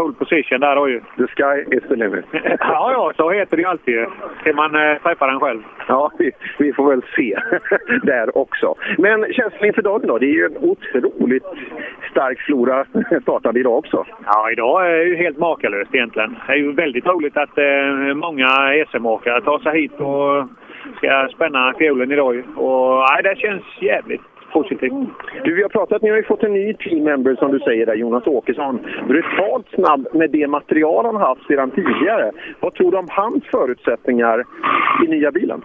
pole 0.00 0.14
position 0.14 0.60
där 0.60 0.76
då 0.76 0.88
ju. 0.88 1.00
The 1.00 1.26
sky 1.26 1.76
is 1.76 1.82
the 1.88 1.96
limit. 1.96 2.24
Ja, 2.60 2.92
ja, 2.92 3.12
så 3.16 3.30
heter 3.30 3.56
det 3.56 3.62
ju 3.62 3.68
alltid 3.68 3.94
ju. 3.94 4.06
Till 4.42 4.54
man 4.54 4.74
eh, 4.74 4.98
träffar 5.02 5.28
den 5.28 5.40
själv. 5.40 5.62
Ja, 5.88 6.10
vi, 6.18 6.30
vi 6.58 6.72
får 6.72 6.90
väl 6.90 7.02
se 7.16 7.38
där 8.02 8.38
också. 8.38 8.74
Men 8.98 9.32
känslan 9.32 9.66
inför 9.66 9.82
dagen 9.82 10.08
då? 10.08 10.18
Det 10.18 10.26
är 10.26 10.36
ju 10.40 10.44
en 10.44 10.56
otroligt 10.56 11.44
stark 12.10 12.40
flora 12.40 12.84
startade 13.22 13.60
idag 13.60 13.78
också. 13.78 14.06
Ja, 14.26 14.50
idag 14.50 14.86
är 14.86 14.98
det 14.98 15.04
ju 15.04 15.16
helt 15.16 15.38
makalöst 15.38 15.94
egentligen. 15.94 16.36
Det 16.46 16.52
är 16.52 16.56
ju 16.56 16.72
väldigt 16.72 17.06
roligt 17.06 17.36
att 17.36 17.58
eh, 17.58 18.14
många 18.14 18.48
SM-åkare 18.90 19.40
tar 19.40 19.58
sig 19.58 19.80
hit 19.80 20.00
och 20.00 20.48
ska 20.96 21.28
spänna 21.34 21.74
fiolen 21.78 22.12
idag. 22.12 22.44
Och 22.56 23.06
nej, 23.10 23.22
det 23.22 23.38
känns 23.38 23.62
jävligt 23.80 24.29
positivt. 24.52 24.92
Du, 25.44 25.54
vi 25.54 25.62
har 25.62 25.68
pratat, 25.68 26.02
ni 26.02 26.10
har 26.10 26.16
ju 26.16 26.22
fått 26.22 26.42
en 26.42 26.52
ny 26.52 26.74
team 26.74 27.04
member 27.04 27.34
som 27.34 27.52
du 27.52 27.58
säger 27.58 27.86
där, 27.86 27.94
Jonas 27.94 28.26
Åkesson. 28.26 28.80
Brutalt 29.08 29.66
snabb 29.74 30.06
med 30.12 30.30
det 30.30 30.46
material 30.46 31.04
han 31.04 31.16
haft 31.16 31.46
sedan 31.46 31.70
tidigare. 31.70 32.32
Vad 32.60 32.74
tror 32.74 32.90
du 32.90 32.96
om 32.98 33.08
hans 33.10 33.44
förutsättningar 33.44 34.44
i 35.04 35.08
nya 35.08 35.30
bilen? 35.30 35.62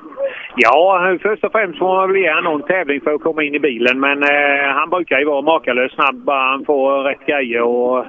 Ja, 0.55 1.17
först 1.21 1.43
och 1.43 1.51
främst 1.51 1.79
får 1.79 1.95
man 1.95 2.11
väl 2.11 2.21
ge 2.21 2.41
någon 2.41 2.61
tävling 2.61 3.01
för 3.01 3.13
att 3.13 3.21
komma 3.21 3.43
in 3.43 3.55
i 3.55 3.59
bilen. 3.59 3.99
Men 3.99 4.23
eh, 4.23 4.67
han 4.73 4.89
brukar 4.89 5.19
ju 5.19 5.25
vara 5.25 5.41
makalöst 5.41 5.95
snabb 5.95 6.15
bara 6.15 6.51
han 6.51 6.65
får 6.65 7.03
rätt 7.03 7.25
grejer 7.25 7.61
och 7.61 8.05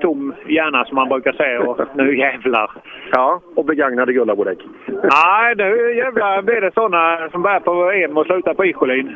tom 0.00 0.34
hjärna 0.48 0.84
som 0.84 0.94
man 0.94 1.08
brukar 1.08 1.32
säga. 1.32 1.60
Och 1.60 1.80
nu 1.94 2.18
jävlar! 2.18 2.70
Ja, 3.12 3.40
och 3.56 3.64
begagnade 3.64 4.12
Gullabodäck. 4.12 4.58
Nej, 4.86 5.54
nu 5.56 5.94
jävlar 5.96 6.42
blir 6.42 6.60
det 6.60 6.74
sådana 6.74 7.28
som 7.30 7.42
börjar 7.42 7.60
på 7.60 7.90
EM 7.92 8.16
och 8.16 8.26
slutar 8.26 8.54
på 8.54 8.64
Ischolin. 8.64 9.14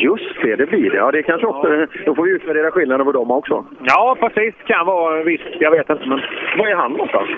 Just 0.00 0.42
det, 0.42 0.51
det 0.56 0.66
blir 0.66 0.90
det. 0.90 0.96
Ja, 0.96 1.10
det 1.10 1.22
kanske 1.22 1.46
också, 1.46 1.86
då 2.06 2.14
får 2.14 2.22
vi 2.24 2.30
utvärdera 2.30 2.70
skillnaden 2.70 3.06
på 3.06 3.12
dem 3.12 3.30
också. 3.30 3.64
Ja, 3.82 4.16
precis. 4.20 4.54
Kan 4.66 4.86
vara 4.86 5.22
visst. 5.22 5.44
Jag 5.60 5.70
vet 5.70 5.90
inte. 5.90 6.08
Men... 6.08 6.20
Vad 6.58 6.68
är 6.68 6.74
han 6.74 6.92
någonstans? 6.92 7.28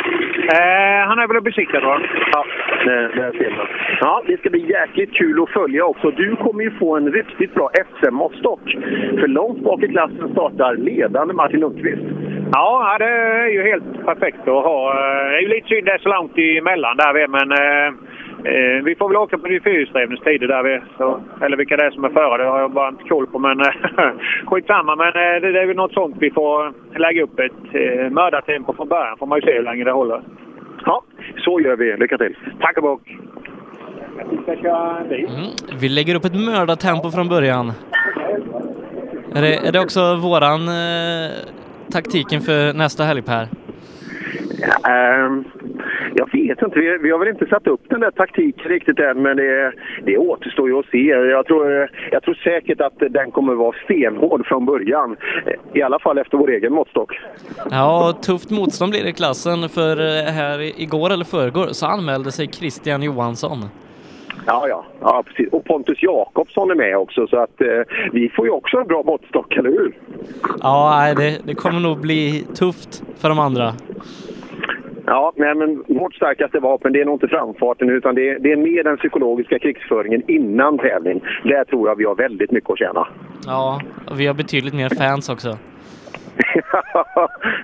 Eh, 0.53 1.09
han 1.09 1.19
är 1.19 1.29
väl 1.29 1.43
besiktad, 1.43 1.81
va? 1.81 2.01
Ja, 2.33 2.45
det, 2.85 3.33
ser 3.39 3.51
man. 3.57 3.67
Ja, 4.01 4.23
det 4.27 4.37
ska 4.41 4.51
bli 4.51 4.71
jäkligt 4.71 5.12
kul 5.15 5.43
att 5.43 5.51
följa 5.51 5.85
också. 5.85 6.11
Du 6.11 6.37
kommer 6.37 6.62
ju 6.65 6.71
få 6.71 6.97
en 6.97 7.12
riktigt 7.12 7.55
bra 7.55 7.71
SM-måttstock. 7.91 8.77
För 9.21 9.29
långt 9.29 9.59
bak 9.62 9.83
i 9.83 9.89
klassen 9.89 10.29
startar 10.33 10.77
ledande 10.77 11.35
Martin 11.35 11.61
Lundqvist. 11.61 12.03
Ja, 12.53 12.97
det 12.99 13.05
är 13.05 13.49
ju 13.49 13.62
helt 13.62 14.05
perfekt 14.07 14.41
att 14.49 14.65
ha. 14.65 14.91
Eh, 14.93 15.31
Det 15.31 15.37
är 15.37 15.41
ju 15.41 15.49
lite 15.49 15.69
synd 15.69 15.87
det 15.87 15.93
är 15.93 15.99
så 15.99 16.09
långt 16.09 16.39
emellan 16.39 16.97
där 16.97 17.29
men 17.29 17.53
eh, 17.53 17.95
eh, 18.45 18.84
vi 18.84 18.95
får 18.99 19.09
väl 19.09 19.16
åka 19.16 19.38
på 19.38 19.49
de 19.49 19.61
fyrhjulsdrivnes 19.61 20.20
där 20.20 20.62
vi. 20.62 20.80
Så, 20.99 21.20
eller 21.40 21.57
vilka 21.57 21.76
det 21.76 21.86
är 21.86 21.90
som 21.90 22.05
är 22.05 22.09
före, 22.09 22.42
det 22.42 22.51
har 22.51 22.61
jag 22.61 22.72
bara 22.72 22.88
inte 22.88 23.05
koll 23.05 23.26
på. 23.26 23.38
Men 23.38 23.61
eh, 23.61 23.66
skitsamma, 24.47 24.97
men 24.97 25.09
eh, 25.09 25.40
det, 25.40 25.53
det 25.53 25.61
är 25.61 25.66
väl 25.66 25.76
något 25.76 25.92
sånt 25.92 26.16
vi 26.18 26.30
får 26.30 26.72
lägga 26.99 27.22
upp 27.22 27.38
ett 27.38 27.53
eh, 27.72 28.11
mördartempo 28.11 28.72
från 28.72 28.88
början. 28.88 29.18
får 29.18 29.26
man 29.26 29.38
ju 29.38 29.42
se 29.47 29.53
hur 29.53 29.62
länge 29.62 29.84
det 29.84 29.92
håller. 29.92 30.22
Ja, 30.84 31.03
så 31.36 31.61
gör 31.61 31.76
vi. 31.76 31.97
Lycka 31.97 32.18
till! 32.18 32.36
Tack 32.61 32.76
och 32.76 32.82
bock! 32.82 33.16
Mm. 35.11 35.51
Vi 35.80 35.88
lägger 35.88 36.14
upp 36.14 36.24
ett 36.24 36.34
mördartempo 36.34 37.11
från 37.11 37.28
början. 37.28 37.72
Är 39.34 39.42
det, 39.42 39.57
är 39.57 39.72
det 39.72 39.80
också 39.80 40.16
våran 40.16 40.68
eh, 40.68 41.30
taktiken 41.92 42.40
för 42.40 42.72
nästa 42.72 43.05
helg, 43.05 43.22
Per? 43.22 43.49
Ja, 44.59 44.90
ehm, 44.90 45.45
jag 46.15 46.33
vet 46.33 46.62
inte. 46.62 46.79
Vi, 46.79 46.99
vi 47.03 47.11
har 47.11 47.19
väl 47.19 47.29
inte 47.29 47.47
satt 47.47 47.67
upp 47.67 47.81
den 47.89 48.01
där 48.01 48.11
taktiken 48.11 48.69
riktigt 48.69 48.99
än, 48.99 49.23
men 49.23 49.37
det, 49.37 49.73
det 50.05 50.19
återstår 50.19 50.69
ju 50.69 50.79
att 50.79 50.87
se. 50.87 51.07
Jag 51.09 51.47
tror, 51.47 51.91
jag 52.11 52.23
tror 52.23 52.35
säkert 52.35 52.81
att 52.81 52.99
den 53.11 53.31
kommer 53.31 53.55
vara 53.55 53.77
stenhård 53.85 54.47
från 54.47 54.67
början. 54.67 55.17
I 55.73 55.83
alla 55.83 55.99
fall 55.99 56.19
efter 56.19 56.39
vår 56.39 56.51
egen 56.51 56.73
måttstock. 56.73 57.12
Ja, 57.71 58.19
tufft 58.23 58.51
motstånd 58.51 58.91
blir 58.91 59.03
det 59.03 59.09
i 59.09 59.12
klassen 59.12 59.69
för 59.69 60.01
eh, 60.01 60.33
här 60.33 60.81
igår 60.81 61.12
eller 61.12 61.25
förrgår 61.25 61.67
så 61.67 61.87
anmälde 61.87 62.33
sig 62.33 62.47
Christian 62.47 63.03
Johansson. 63.03 63.59
Ja, 64.47 64.69
ja, 64.69 64.85
ja 65.01 65.23
precis. 65.27 65.53
Och 65.53 65.65
Pontus 65.65 66.03
Jakobsson 66.03 66.71
är 66.71 66.75
med 66.75 66.97
också, 66.99 67.27
så 67.27 67.37
att 67.37 67.61
eh, 67.61 67.69
vi 68.12 68.29
får 68.29 68.47
ju 68.47 68.51
också 68.51 68.77
en 68.77 68.87
bra 68.87 69.03
måttstock, 69.03 69.57
eller 69.57 69.71
hur? 69.71 69.97
Ja, 70.61 71.15
det, 71.17 71.39
det 71.45 71.55
kommer 71.55 71.81
nog 71.81 72.01
bli 72.01 72.47
tufft 72.55 73.03
för 73.19 73.29
de 73.29 73.39
andra. 73.39 73.73
Ja, 75.07 75.33
nej, 75.37 75.55
men 75.55 75.85
vårt 75.89 76.15
starkaste 76.15 76.59
vapen 76.59 76.93
det 76.93 77.01
är 77.01 77.05
nog 77.05 77.15
inte 77.15 77.29
framfarten 77.29 77.91
utan 77.91 78.15
det 78.15 78.31
är, 78.31 78.39
det 78.39 78.53
är 78.53 78.57
mer 78.57 78.85
den 78.85 78.97
psykologiska 78.97 79.59
krigsföringen 79.59 80.23
innan 80.29 80.79
tävling. 80.79 81.21
Där 81.45 81.65
tror 81.65 81.89
jag 81.89 81.97
vi 81.97 82.05
har 82.05 82.15
väldigt 82.15 82.51
mycket 82.51 82.71
att 82.71 82.79
tjäna. 82.79 83.07
Ja, 83.47 83.81
och 84.11 84.21
vi 84.21 84.27
har 84.27 84.35
betydligt 84.35 84.75
mer 84.75 84.89
fans 84.89 85.29
också. 85.29 85.49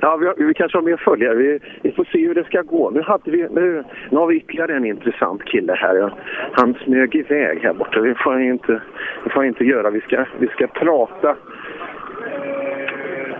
ja, 0.00 0.16
vi, 0.16 0.26
har, 0.26 0.46
vi 0.46 0.54
kanske 0.54 0.78
har 0.78 0.82
mer 0.82 0.96
följare. 0.96 1.34
Vi, 1.34 1.58
vi 1.82 1.92
får 1.92 2.04
se 2.04 2.18
hur 2.18 2.34
det 2.34 2.44
ska 2.44 2.62
gå. 2.62 2.90
Nu, 2.90 3.02
hade 3.02 3.30
vi, 3.30 3.48
nu, 3.50 3.84
nu 4.10 4.18
har 4.18 4.26
vi 4.26 4.36
ytterligare 4.36 4.76
en 4.76 4.84
intressant 4.84 5.44
kille 5.44 5.72
här. 5.72 5.94
Ja, 5.94 6.10
Han 6.52 6.74
smög 6.84 7.14
iväg 7.16 7.58
här 7.62 7.72
borta. 7.72 8.00
Det 8.00 8.14
får 8.14 8.32
jag 8.32 8.48
inte, 8.48 8.72
det 9.24 9.30
får 9.30 9.44
jag 9.44 9.50
inte 9.50 9.64
göra. 9.64 9.90
Vi 9.90 10.00
ska, 10.00 10.24
vi 10.38 10.46
ska 10.46 10.66
prata. 10.66 11.36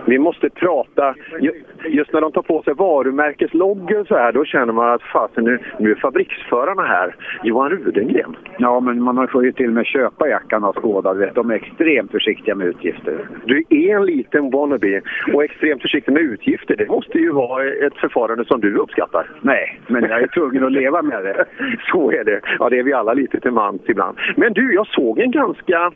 Vi 0.05 0.19
måste 0.19 0.49
prata. 0.49 1.15
Ju- 1.39 1.63
Just 1.85 2.13
när 2.13 2.21
de 2.21 2.31
tar 2.31 2.41
på 2.41 2.61
sig 2.61 2.73
varumärkesloggor 2.73 4.03
så 4.07 4.15
här, 4.17 4.31
då 4.31 4.45
känner 4.45 4.73
man 4.73 4.89
att 4.93 5.01
fasen, 5.01 5.43
nu, 5.43 5.59
nu 5.79 5.91
är 5.91 5.95
fabriksförarna 5.95 6.81
här. 6.81 7.15
Johan 7.43 7.69
Rudengren. 7.69 8.35
Ja, 8.57 8.79
men 8.79 9.01
man 9.01 9.27
får 9.27 9.45
ju 9.45 9.51
till 9.51 9.67
och 9.67 9.73
med 9.73 9.85
köpa 9.85 10.27
jackan 10.29 10.63
av 10.63 11.17
vet. 11.17 11.35
De 11.35 11.51
är 11.51 11.55
extremt 11.55 12.11
försiktiga 12.11 12.55
med 12.55 12.67
utgifter. 12.67 13.27
Du 13.45 13.63
är 13.69 13.95
en 13.95 14.05
liten 14.05 14.51
wannabe 14.51 15.01
och 15.33 15.43
extremt 15.43 15.81
försiktig 15.81 16.13
med 16.13 16.21
utgifter. 16.21 16.75
Det 16.75 16.87
måste 16.89 17.17
ju 17.17 17.31
vara 17.31 17.63
ett 17.67 17.95
förfarande 17.97 18.45
som 18.45 18.61
du 18.61 18.75
uppskattar. 18.77 19.29
Nej, 19.41 19.81
men 19.87 20.03
jag 20.03 20.21
är 20.21 20.27
tvungen 20.27 20.63
att 20.63 20.71
leva 20.71 21.01
med 21.01 21.23
det. 21.23 21.45
Så 21.91 22.11
är 22.11 22.23
det. 22.23 22.41
Ja, 22.59 22.69
det 22.69 22.79
är 22.79 22.83
vi 22.83 22.93
alla 22.93 23.13
lite 23.13 23.39
till 23.39 23.51
mans 23.51 23.81
ibland. 23.87 24.17
Men 24.35 24.53
du, 24.53 24.73
jag 24.73 24.87
såg 24.87 25.19
en 25.19 25.31
ganska... 25.31 25.91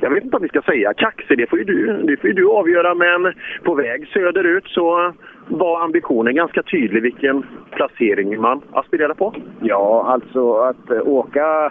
Jag 0.00 0.10
vet 0.10 0.24
inte 0.24 0.36
om 0.36 0.42
vi 0.42 0.48
ska 0.48 0.62
säga 0.62 0.94
kaxig, 0.94 1.38
det 1.38 1.46
får 1.46 1.58
ju 1.58 1.64
du, 1.64 2.02
det 2.02 2.16
får 2.16 2.28
ju 2.30 2.34
du 2.34 2.48
avgöra. 2.48 2.94
Men 2.94 3.34
på 3.62 3.74
väg 3.74 4.08
söderut 4.08 4.66
så 4.66 5.12
var 5.48 5.80
ambitionen 5.80 6.34
ganska 6.34 6.62
tydlig 6.62 7.02
vilken 7.02 7.46
placering 7.70 8.40
man 8.40 8.60
aspirerar 8.72 9.14
på. 9.14 9.34
Ja, 9.60 10.04
alltså 10.08 10.52
att 10.54 10.90
eh, 10.90 11.08
åka 11.08 11.70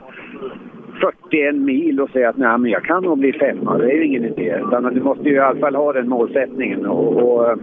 41 1.29 1.55
mil 1.55 2.01
och 2.01 2.09
säga 2.09 2.29
att 2.29 2.37
nej, 2.37 2.57
men 2.57 2.71
jag 2.71 2.83
kan 2.83 3.03
nog 3.03 3.19
bli 3.19 3.33
femma, 3.33 3.77
det 3.77 3.91
är 3.91 3.95
ju 3.95 4.05
ingen 4.05 4.25
idé. 4.25 4.61
Utan 4.67 4.93
du 4.93 5.01
måste 5.01 5.23
ju 5.23 5.35
i 5.35 5.39
alla 5.39 5.59
fall 5.59 5.75
ha 5.75 5.93
den 5.93 6.09
målsättningen. 6.09 6.85
Och, 6.85 7.15
och, 7.15 7.49
eh, 7.49 7.57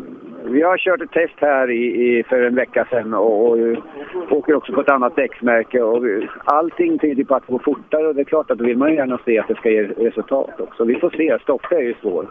vi 0.44 0.62
har 0.62 0.78
kört 0.78 1.02
ett 1.02 1.10
test 1.10 1.34
här 1.36 1.70
i, 1.70 2.18
i, 2.18 2.22
för 2.22 2.42
en 2.42 2.54
vecka 2.54 2.86
sedan 2.90 3.14
och, 3.14 3.50
och 3.50 3.58
och 4.30 4.38
åker 4.38 4.54
också 4.54 4.72
på 4.72 4.80
ett 4.80 4.88
annat 4.88 5.16
däcksmärke. 5.16 5.82
Och 5.82 6.02
allting 6.44 6.98
tyder 6.98 7.24
på 7.24 7.34
att 7.34 7.46
det 7.46 7.52
går 7.52 7.58
fortare 7.58 8.06
och 8.06 8.14
det 8.14 8.20
är 8.20 8.24
klart 8.24 8.50
att 8.50 8.58
då 8.58 8.64
vill 8.64 8.78
man 8.78 8.90
ju 8.90 8.96
gärna 8.96 9.18
se 9.24 9.38
att 9.38 9.48
det 9.48 9.54
ska 9.54 9.70
ge 9.70 9.82
resultat 9.82 10.60
också. 10.60 10.84
Vi 10.84 10.94
får 10.94 11.10
se, 11.10 11.38
Stoffe 11.42 11.76
är 11.76 11.80
ju 11.82 11.94
svår. 12.00 12.26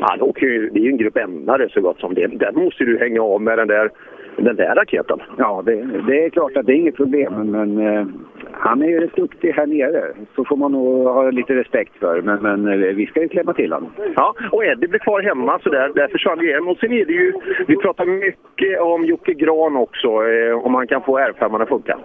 Han 0.00 0.20
åker 0.20 0.46
ju, 0.46 0.70
det 0.70 0.78
är 0.78 0.82
ju 0.82 0.90
en 0.90 0.96
grupp 0.96 1.16
ämnare 1.16 1.68
så 1.68 1.80
gott 1.80 2.00
som 2.00 2.14
det. 2.14 2.26
Där 2.26 2.52
måste 2.52 2.84
du 2.84 2.98
hänga 2.98 3.22
av 3.22 3.42
med 3.42 3.58
den 3.58 3.68
där, 3.68 3.90
den 4.36 4.56
där 4.56 4.74
raketen. 4.74 5.18
Ja, 5.38 5.62
det, 5.66 5.74
det 6.06 6.24
är 6.24 6.30
klart 6.30 6.56
att 6.56 6.66
det 6.66 6.72
är 6.72 6.76
inget 6.76 6.96
problem, 6.96 7.50
men, 7.50 7.78
eh, 7.86 8.06
han 8.52 8.82
är 8.82 8.86
ju 8.86 9.00
rätt 9.00 9.16
duktig 9.16 9.52
här 9.52 9.66
nere. 9.66 10.12
Så 10.36 10.44
får 10.44 10.56
man 10.56 10.72
nog 10.72 11.06
ha 11.06 11.30
lite 11.30 11.54
respekt 11.54 11.92
för. 12.00 12.22
Men, 12.22 12.42
men 12.42 12.82
eh, 12.82 12.94
vi 12.94 13.06
ska 13.06 13.22
ju 13.22 13.28
klämma 13.28 13.52
till 13.52 13.72
honom. 13.72 13.90
Ja, 14.16 14.34
och 14.52 14.64
Eddie 14.64 14.88
blir 14.88 14.98
kvar 14.98 15.22
hemma 15.22 15.58
så 15.62 15.70
där, 15.70 15.92
där 15.94 16.08
försvann 16.08 16.38
vi 16.38 16.46
igen. 16.46 16.68
Och 16.68 16.78
sen 16.78 16.92
är 16.92 17.04
det 17.04 17.12
ju, 17.12 17.32
vi 17.66 17.76
pratar 17.76 18.06
mycket 18.06 18.80
om 18.80 19.04
Jocke 19.04 19.34
Gran 19.34 19.76
också, 19.76 20.08
eh, 20.08 20.66
om 20.66 20.74
han 20.74 20.86
kan 20.86 21.02
få 21.02 21.18
R5 21.18 21.62
att 21.62 21.68
funka. 21.68 21.98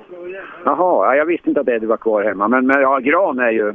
Jaha, 0.65 1.05
ja, 1.05 1.15
jag 1.15 1.25
visste 1.25 1.49
inte 1.49 1.61
att 1.61 1.69
Eddie 1.69 1.85
var 1.85 1.97
kvar 1.97 2.23
hemma. 2.23 2.47
Men, 2.47 2.67
men 2.67 2.81
ja, 2.81 2.99
Gran 2.99 3.39
är 3.39 3.51
ju... 3.51 3.73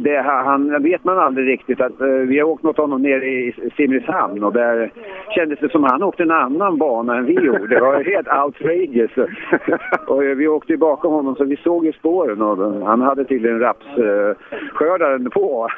Det, 0.00 0.22
han 0.22 0.82
vet 0.82 1.04
man 1.04 1.18
aldrig 1.18 1.48
riktigt. 1.48 1.80
Att, 1.80 2.00
eh, 2.00 2.06
vi 2.06 2.38
har 2.38 2.48
åkt 2.48 2.62
mot 2.62 2.76
honom 2.76 3.02
nere 3.02 3.26
i 3.26 3.54
Simrishamn 3.76 4.44
och 4.44 4.52
där 4.52 4.92
kändes 5.30 5.58
det 5.58 5.68
som 5.68 5.84
han 5.84 6.02
åkte 6.02 6.22
en 6.22 6.30
annan 6.30 6.78
bana 6.78 7.16
än 7.16 7.24
vi 7.24 7.32
gjorde. 7.46 7.71
Det 7.74 7.80
var 7.80 8.04
helt 8.04 8.28
outrageous. 8.44 9.10
och 10.06 10.22
vi 10.22 10.48
åkte 10.48 10.76
bakom 10.76 11.12
honom 11.12 11.36
så 11.36 11.44
vi 11.44 11.56
såg 11.56 11.86
ju 11.86 11.92
spåren 11.92 12.42
och 12.42 12.86
han 12.86 13.00
hade 13.00 13.24
tydligen 13.24 13.60
rapsskördaren 13.60 15.30
på. 15.30 15.68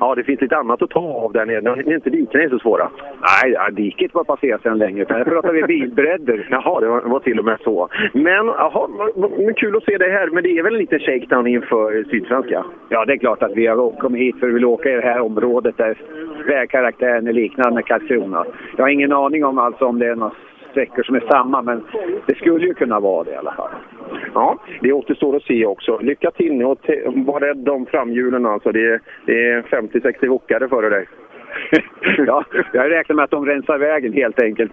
ja, 0.00 0.14
det 0.14 0.24
finns 0.24 0.40
lite 0.40 0.56
annat 0.56 0.82
att 0.82 0.90
ta 0.90 1.00
av 1.00 1.32
där 1.32 1.46
nere. 1.46 1.60
Det 1.60 1.90
är 1.90 1.94
inte 1.94 2.10
diken 2.10 2.40
är 2.40 2.48
så 2.48 2.58
svåra. 2.58 2.90
Nej, 3.02 3.52
ja, 3.52 3.70
diket 3.70 4.14
var 4.14 4.24
passerat 4.24 4.62
sedan 4.62 4.78
länge. 4.78 5.04
Här 5.08 5.24
pratar 5.24 5.52
vi 5.52 5.62
bilbredder. 5.62 6.48
Jaha, 6.50 6.80
det 6.80 6.88
var, 6.88 7.00
var 7.00 7.20
till 7.20 7.38
och 7.38 7.44
med 7.44 7.58
så. 7.64 7.88
Men 8.12 8.46
jaha, 8.46 8.88
men 9.36 9.54
kul 9.54 9.76
att 9.76 9.84
se 9.84 9.98
dig 9.98 10.10
här. 10.10 10.26
Men 10.26 10.42
det 10.42 10.58
är 10.58 10.62
väl 10.62 10.74
en 10.74 10.80
liten 10.80 10.98
shakedown 10.98 11.46
inför 11.46 12.04
Sydsvenska? 12.10 12.64
Ja, 12.88 13.04
det 13.04 13.12
är 13.12 13.16
klart 13.16 13.42
att 13.42 13.56
vi 13.56 13.66
har 13.66 13.90
kommit 13.90 14.20
hit 14.20 14.40
för 14.40 14.46
att 14.46 14.50
vi 14.50 14.54
vill 14.54 14.64
åka 14.64 14.90
i 14.90 14.94
det 14.94 15.00
här 15.00 15.20
området 15.20 15.76
där 15.76 15.98
vägkaraktären 16.46 17.26
är 17.26 17.32
liknande 17.32 17.82
Karlskrona. 17.82 18.44
Jag 18.76 18.84
har 18.84 18.88
ingen 18.90 19.12
aning 19.12 19.44
om 19.44 19.58
alltså 19.58 19.84
om 19.84 19.98
det 19.98 20.06
är 20.06 20.14
några 20.14 20.32
sträckor 20.78 21.02
som 21.02 21.14
är 21.14 21.20
samma, 21.20 21.62
men 21.62 21.84
det 22.26 22.34
skulle 22.34 22.66
ju 22.66 22.74
kunna 22.74 23.00
vara 23.00 23.24
det 23.24 23.30
i 23.30 23.36
alla 23.36 23.52
fall. 23.52 23.70
Ja, 24.34 24.58
det 24.80 24.92
återstår 24.92 25.36
att 25.36 25.42
se 25.42 25.66
också. 25.66 25.98
Lycka 25.98 26.30
till 26.30 26.54
nu 26.54 26.64
och 26.64 26.78
var 27.14 27.40
rädd 27.40 27.68
om 27.68 27.86
framhjulen 27.86 28.46
alltså. 28.46 28.72
Det 28.72 28.86
är, 28.86 29.00
det 29.26 29.48
är 29.48 29.62
50-60 29.62 30.28
hockare 30.28 30.68
före 30.68 30.88
dig 30.88 31.06
ja, 32.26 32.44
jag 32.72 32.90
räknar 32.90 33.16
med 33.16 33.24
att 33.24 33.30
de 33.30 33.46
rensar 33.46 33.78
vägen 33.78 34.12
helt 34.12 34.42
enkelt. 34.42 34.72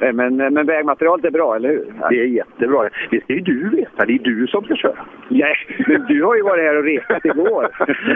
Men, 0.00 0.36
men 0.36 0.66
vägmaterialet 0.66 1.24
är 1.24 1.30
bra, 1.30 1.56
eller 1.56 1.68
hur? 1.68 1.86
Det 2.10 2.20
är 2.20 2.24
jättebra. 2.24 2.88
Det 3.10 3.20
ska 3.20 3.32
ju 3.32 3.40
du 3.40 3.68
veta. 3.68 4.04
Det 4.06 4.12
är 4.12 4.18
du 4.18 4.46
som 4.46 4.64
ska 4.64 4.74
köra. 4.76 5.06
Nej, 5.28 5.54
men 5.86 6.06
du 6.06 6.24
har 6.24 6.36
ju 6.36 6.42
varit 6.42 6.64
här 6.64 6.76
och 6.76 6.84
repat 6.84 7.24
igår. 7.24 7.68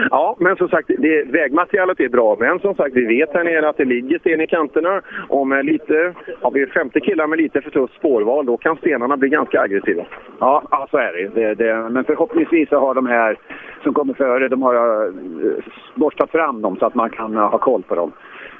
ja, 0.09 0.35
men 0.39 0.55
som 0.55 0.69
sagt, 0.69 0.89
det, 0.97 1.23
vägmaterialet 1.23 1.99
är 1.99 2.09
bra. 2.09 2.37
Men 2.39 2.59
som 2.59 2.75
sagt, 2.75 2.95
vi 2.95 3.05
vet 3.05 3.33
här 3.33 3.43
nere 3.43 3.69
att 3.69 3.77
det 3.77 3.85
ligger 3.85 4.19
sten 4.19 4.41
i 4.41 4.47
kanterna. 4.47 5.01
Och 5.27 5.47
med 5.47 5.65
lite, 5.65 6.13
har 6.41 6.51
vi 6.51 6.65
50 6.65 6.99
killar 6.99 7.27
med 7.27 7.37
lite 7.37 7.61
för 7.61 7.71
tufft 7.71 7.95
spårval, 7.95 8.45
då 8.45 8.57
kan 8.57 8.77
stenarna 8.77 9.17
bli 9.17 9.29
ganska 9.29 9.61
aggressiva. 9.61 10.05
Ja, 10.39 10.63
ja 10.71 10.87
så 10.91 10.97
är 10.97 11.13
det. 11.13 11.41
det, 11.41 11.55
det 11.55 11.89
men 11.89 12.03
förhoppningsvis 12.03 12.69
så 12.69 12.79
har 12.79 12.93
de 12.93 13.07
här 13.07 13.37
som 13.83 13.93
kommer 13.93 14.13
före, 14.13 14.47
de 14.47 14.61
har 14.61 14.75
uh, 14.75 15.13
borstat 15.95 16.31
fram 16.31 16.61
dem 16.61 16.77
så 16.79 16.85
att 16.85 16.95
man 16.95 17.09
kan 17.09 17.35
ha 17.35 17.57
koll 17.57 17.83
på 17.83 17.92
dem. 17.95 18.11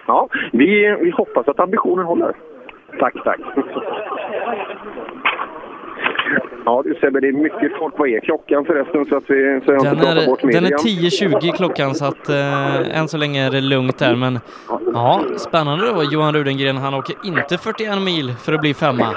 Ja, 0.08 0.28
vi, 0.52 0.98
vi 1.02 1.12
hoppas 1.12 1.48
att 1.48 1.60
ambitionen 1.60 2.06
håller. 2.06 2.34
Tack, 3.00 3.14
tack. 3.24 3.40
Ja 6.66 6.82
du 6.86 6.96
Sebbe, 7.02 7.20
det 7.20 7.28
är 7.28 7.32
mycket 7.32 7.78
folk. 7.80 7.94
Vad 7.98 8.10
är 8.10 8.20
klockan 8.20 8.66
förresten? 8.66 9.06
Så 9.06 9.18
att 9.18 9.24
vi, 9.28 9.62
så 9.66 9.72
jag 9.74 9.84
den, 9.84 9.94
inte 9.94 10.08
är, 10.08 10.28
bort 10.28 10.42
den 10.42 10.66
är 10.66 10.70
10.20 10.70 11.56
klockan 11.56 11.96
så 11.96 12.06
att 12.06 12.30
eh, 12.30 13.00
än 13.00 13.08
så 13.08 13.18
länge 13.18 13.48
är 13.48 13.52
det 13.52 13.62
lugnt 13.62 13.98
där. 13.98 14.16
Men 14.16 14.40
ja, 14.94 15.22
spännande 15.38 15.94
då. 15.94 16.04
Johan 16.04 16.34
Rudengren, 16.34 16.78
han 16.78 16.94
åker 16.94 17.16
inte 17.24 17.58
41 17.58 18.02
mil 18.02 18.34
för 18.34 18.54
att 18.54 18.62
bli 18.62 18.74
femma. 18.74 19.16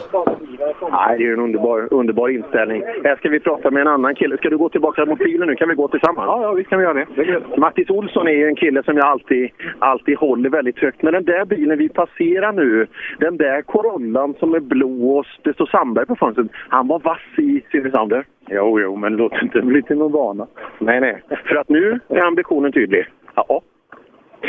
Nej, 0.90 1.18
det 1.18 1.26
är 1.26 1.32
en 1.32 1.40
underbar, 1.40 1.88
underbar 1.90 2.28
inställning. 2.28 2.82
Här 3.04 3.16
ska 3.16 3.28
vi 3.28 3.40
prata 3.40 3.70
med 3.70 3.80
en 3.80 3.88
annan 3.88 4.14
kille. 4.14 4.36
Ska 4.36 4.50
du 4.50 4.58
gå 4.58 4.68
tillbaka 4.68 5.06
mot 5.06 5.18
bilen 5.18 5.48
nu? 5.48 5.54
Kan 5.54 5.68
vi 5.68 5.74
gå 5.74 5.88
tillsammans? 5.88 6.26
Ja, 6.26 6.42
ja 6.42 6.52
visst 6.52 6.70
kan 6.70 6.78
vi 6.78 6.84
göra 6.84 6.94
det. 6.94 7.06
det 7.14 7.56
Mattis 7.56 7.90
Olsson 7.90 8.28
är 8.28 8.32
ju 8.32 8.46
en 8.46 8.56
kille 8.56 8.82
som 8.82 8.96
jag 8.96 9.06
alltid, 9.06 9.50
alltid 9.78 10.18
håller 10.18 10.50
väldigt 10.50 10.78
högt. 10.78 11.02
Men 11.02 11.12
den 11.12 11.24
där 11.24 11.44
bilen 11.44 11.78
vi 11.78 11.88
passerar 11.88 12.52
nu, 12.52 12.86
den 13.18 13.36
där 13.36 13.62
Corollan 13.62 14.34
som 14.34 14.54
är 14.54 14.60
blå 14.60 15.18
och 15.18 15.26
det 15.42 15.54
står 15.54 15.66
Sandberg 15.66 16.06
på 16.06 16.16
fönstret, 16.16 16.46
han 16.68 16.88
var 16.88 16.98
vass 16.98 17.38
i 17.38 17.62
Simrishamn. 17.70 18.22
Jo, 18.50 18.80
jo, 18.80 18.96
men 18.96 19.16
låt 19.16 19.42
inte 19.42 19.60
bli 19.60 19.82
till 19.82 19.98
någon 19.98 20.12
vana. 20.12 20.46
Nej, 20.78 21.00
nej. 21.00 21.22
För 21.44 21.56
att 21.56 21.68
nu 21.68 22.00
är 22.08 22.20
ambitionen 22.20 22.72
tydlig. 22.72 23.06
Ja. 23.34 23.60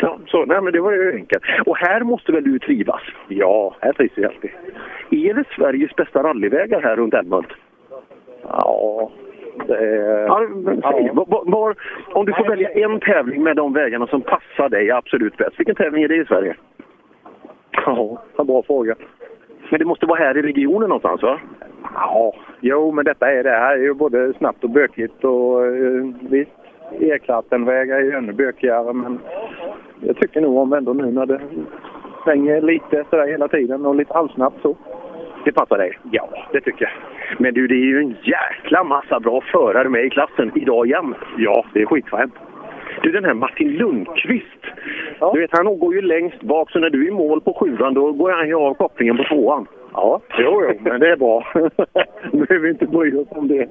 Ja, 0.02 0.20
så, 0.28 0.46
nej, 0.46 0.62
men 0.62 0.74
det 0.74 0.80
var 0.80 0.92
ju 0.92 1.16
enkelt. 1.16 1.44
Och 1.66 1.78
här 1.78 2.04
måste 2.04 2.32
väl 2.32 2.44
du 2.44 2.60
trivas? 2.60 3.02
Ja, 3.28 3.76
här 3.80 3.94
trivs 3.94 4.14
vi 4.16 4.26
alltid. 4.26 4.52
Är 5.12 5.34
det 5.34 5.44
Sveriges 5.56 5.96
bästa 5.96 6.24
rallyvägar 6.24 6.82
här 6.82 6.96
runt 6.96 7.14
Älmhult? 7.14 7.54
Ja, 8.50 9.12
är... 9.70 10.26
Ja, 10.26 10.48
säg. 10.82 11.10
Var, 11.14 11.52
var, 11.52 11.76
om 12.14 12.26
du 12.26 12.34
får 12.34 12.50
välja 12.50 12.70
en 12.70 13.00
tävling 13.00 13.44
med 13.44 13.56
de 13.56 13.74
vägarna 13.74 14.08
som 14.08 14.22
passar 14.22 14.70
dig 14.70 14.92
absolut 14.92 15.38
bäst, 15.38 15.60
vilken 15.60 15.76
tävling 15.76 16.04
är 16.04 16.08
det 16.08 16.16
i 16.16 16.26
Sverige? 16.26 16.56
Ja, 17.72 18.24
en 18.40 18.48
bra 18.48 18.64
fråga. 18.64 18.96
Men 19.70 19.80
det 19.80 19.86
måste 19.86 20.06
vara 20.06 20.20
här 20.20 20.38
i 20.38 20.42
regionen 20.42 20.90
någonstans, 20.90 21.22
va? 21.22 21.40
Ja, 21.94 22.34
jo, 22.62 22.92
men 22.92 23.06
detta 23.06 23.32
är 23.32 23.44
det. 23.44 23.50
Här 23.50 23.76
är 23.76 23.82
ju 23.82 23.94
både 23.94 24.34
snabbt 24.34 24.64
och 24.64 24.70
bökigt 24.70 25.24
och 25.24 25.64
visst, 26.20 26.52
E-klassenvägar 27.00 27.96
är 27.98 28.04
ju 28.04 28.12
ännu 28.12 28.34
bökigare, 28.34 28.94
men 28.94 29.20
jag 30.00 30.16
tycker 30.18 30.42
nog 30.42 30.58
om 30.58 30.74
ändå 30.74 30.94
nu 30.94 31.12
när 31.12 31.26
det 31.26 31.42
svänger 32.24 32.62
lite 32.62 33.04
sådär 33.10 33.28
hela 33.28 33.48
tiden 33.48 33.86
och 33.86 33.96
lite 33.96 34.14
halvsnabbt 34.14 34.62
så. 34.62 34.76
Det 35.46 35.52
passar 35.52 35.78
dig? 35.78 36.00
Ja, 36.12 36.30
det 36.52 36.62
tycker 36.62 36.86
jag. 36.86 36.92
Men 37.40 37.54
du, 37.54 37.68
det 37.68 37.76
är 37.76 37.86
ju 37.86 38.00
en 38.00 38.16
jäkla 38.24 38.84
massa 38.84 39.20
bra 39.20 39.42
förare 39.42 39.90
med 39.90 40.06
i 40.06 40.10
klassen 40.10 40.52
idag 40.56 40.86
igen. 40.86 41.16
Ja, 41.38 41.66
det 41.74 41.82
är 41.82 41.86
skitskönt. 41.86 42.34
Du, 43.02 43.12
den 43.12 43.26
här 43.26 43.34
Martin 43.34 43.70
Lundqvist. 43.70 44.64
Ja. 45.20 45.32
Du 45.34 45.42
vet, 45.42 45.58
han 45.58 45.80
går 45.80 45.96
ju 45.96 46.02
längst 46.02 46.42
bak, 46.42 46.72
så 46.72 46.80
när 46.80 46.90
du 46.90 47.04
är 47.04 47.08
i 47.08 47.12
mål 47.12 47.42
på 47.42 47.54
sjuan, 47.54 47.94
då 47.94 48.12
går 48.12 48.32
han 48.32 48.48
ju 48.48 48.56
av 48.56 48.74
kopplingen 48.74 49.18
på 49.18 49.24
tvåan. 49.24 49.68
Ja, 49.94 50.22
jo, 50.40 50.64
jo, 50.64 50.80
men 50.80 51.00
det 51.00 51.12
är 51.12 51.18
bra. 51.18 51.46
Nu 52.32 52.46
behöver 52.46 52.60
vi 52.60 52.70
inte 52.70 52.86
bry 52.86 53.16
oss 53.16 53.28
om 53.30 53.48
det. 53.48 53.70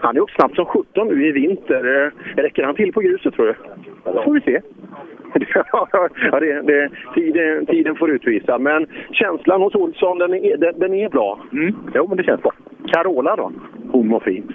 Han 0.00 0.16
är 0.16 0.20
upp 0.20 0.30
snabbt 0.30 0.56
som 0.56 0.66
17 0.66 1.08
nu 1.08 1.28
i 1.28 1.32
vinter. 1.32 2.12
Räcker 2.36 2.64
han 2.64 2.74
till 2.74 2.92
på 2.92 3.00
gruset, 3.00 3.34
tror 3.34 3.46
du? 3.46 3.54
Det 4.12 4.24
får 4.24 4.32
vi 4.32 4.40
se. 4.40 4.60
ja, 5.72 6.40
det, 6.40 6.62
det, 6.62 6.90
tiden, 7.14 7.66
tiden 7.66 7.96
får 7.96 8.10
utvisa. 8.10 8.58
Men 8.58 8.86
känslan 9.10 9.62
hos 9.62 9.74
Olsson, 9.74 10.18
den 10.18 10.34
är, 10.34 10.56
den, 10.56 10.78
den 10.78 10.94
är 10.94 11.08
bra. 11.08 11.38
Mm. 11.52 11.74
Jo, 11.94 12.06
men 12.08 12.16
det 12.16 12.24
känns 12.24 12.42
bra. 12.42 12.52
Carola 12.86 13.36
då? 13.36 13.52
Hon 13.92 14.08
mår 14.08 14.20
fint. 14.20 14.50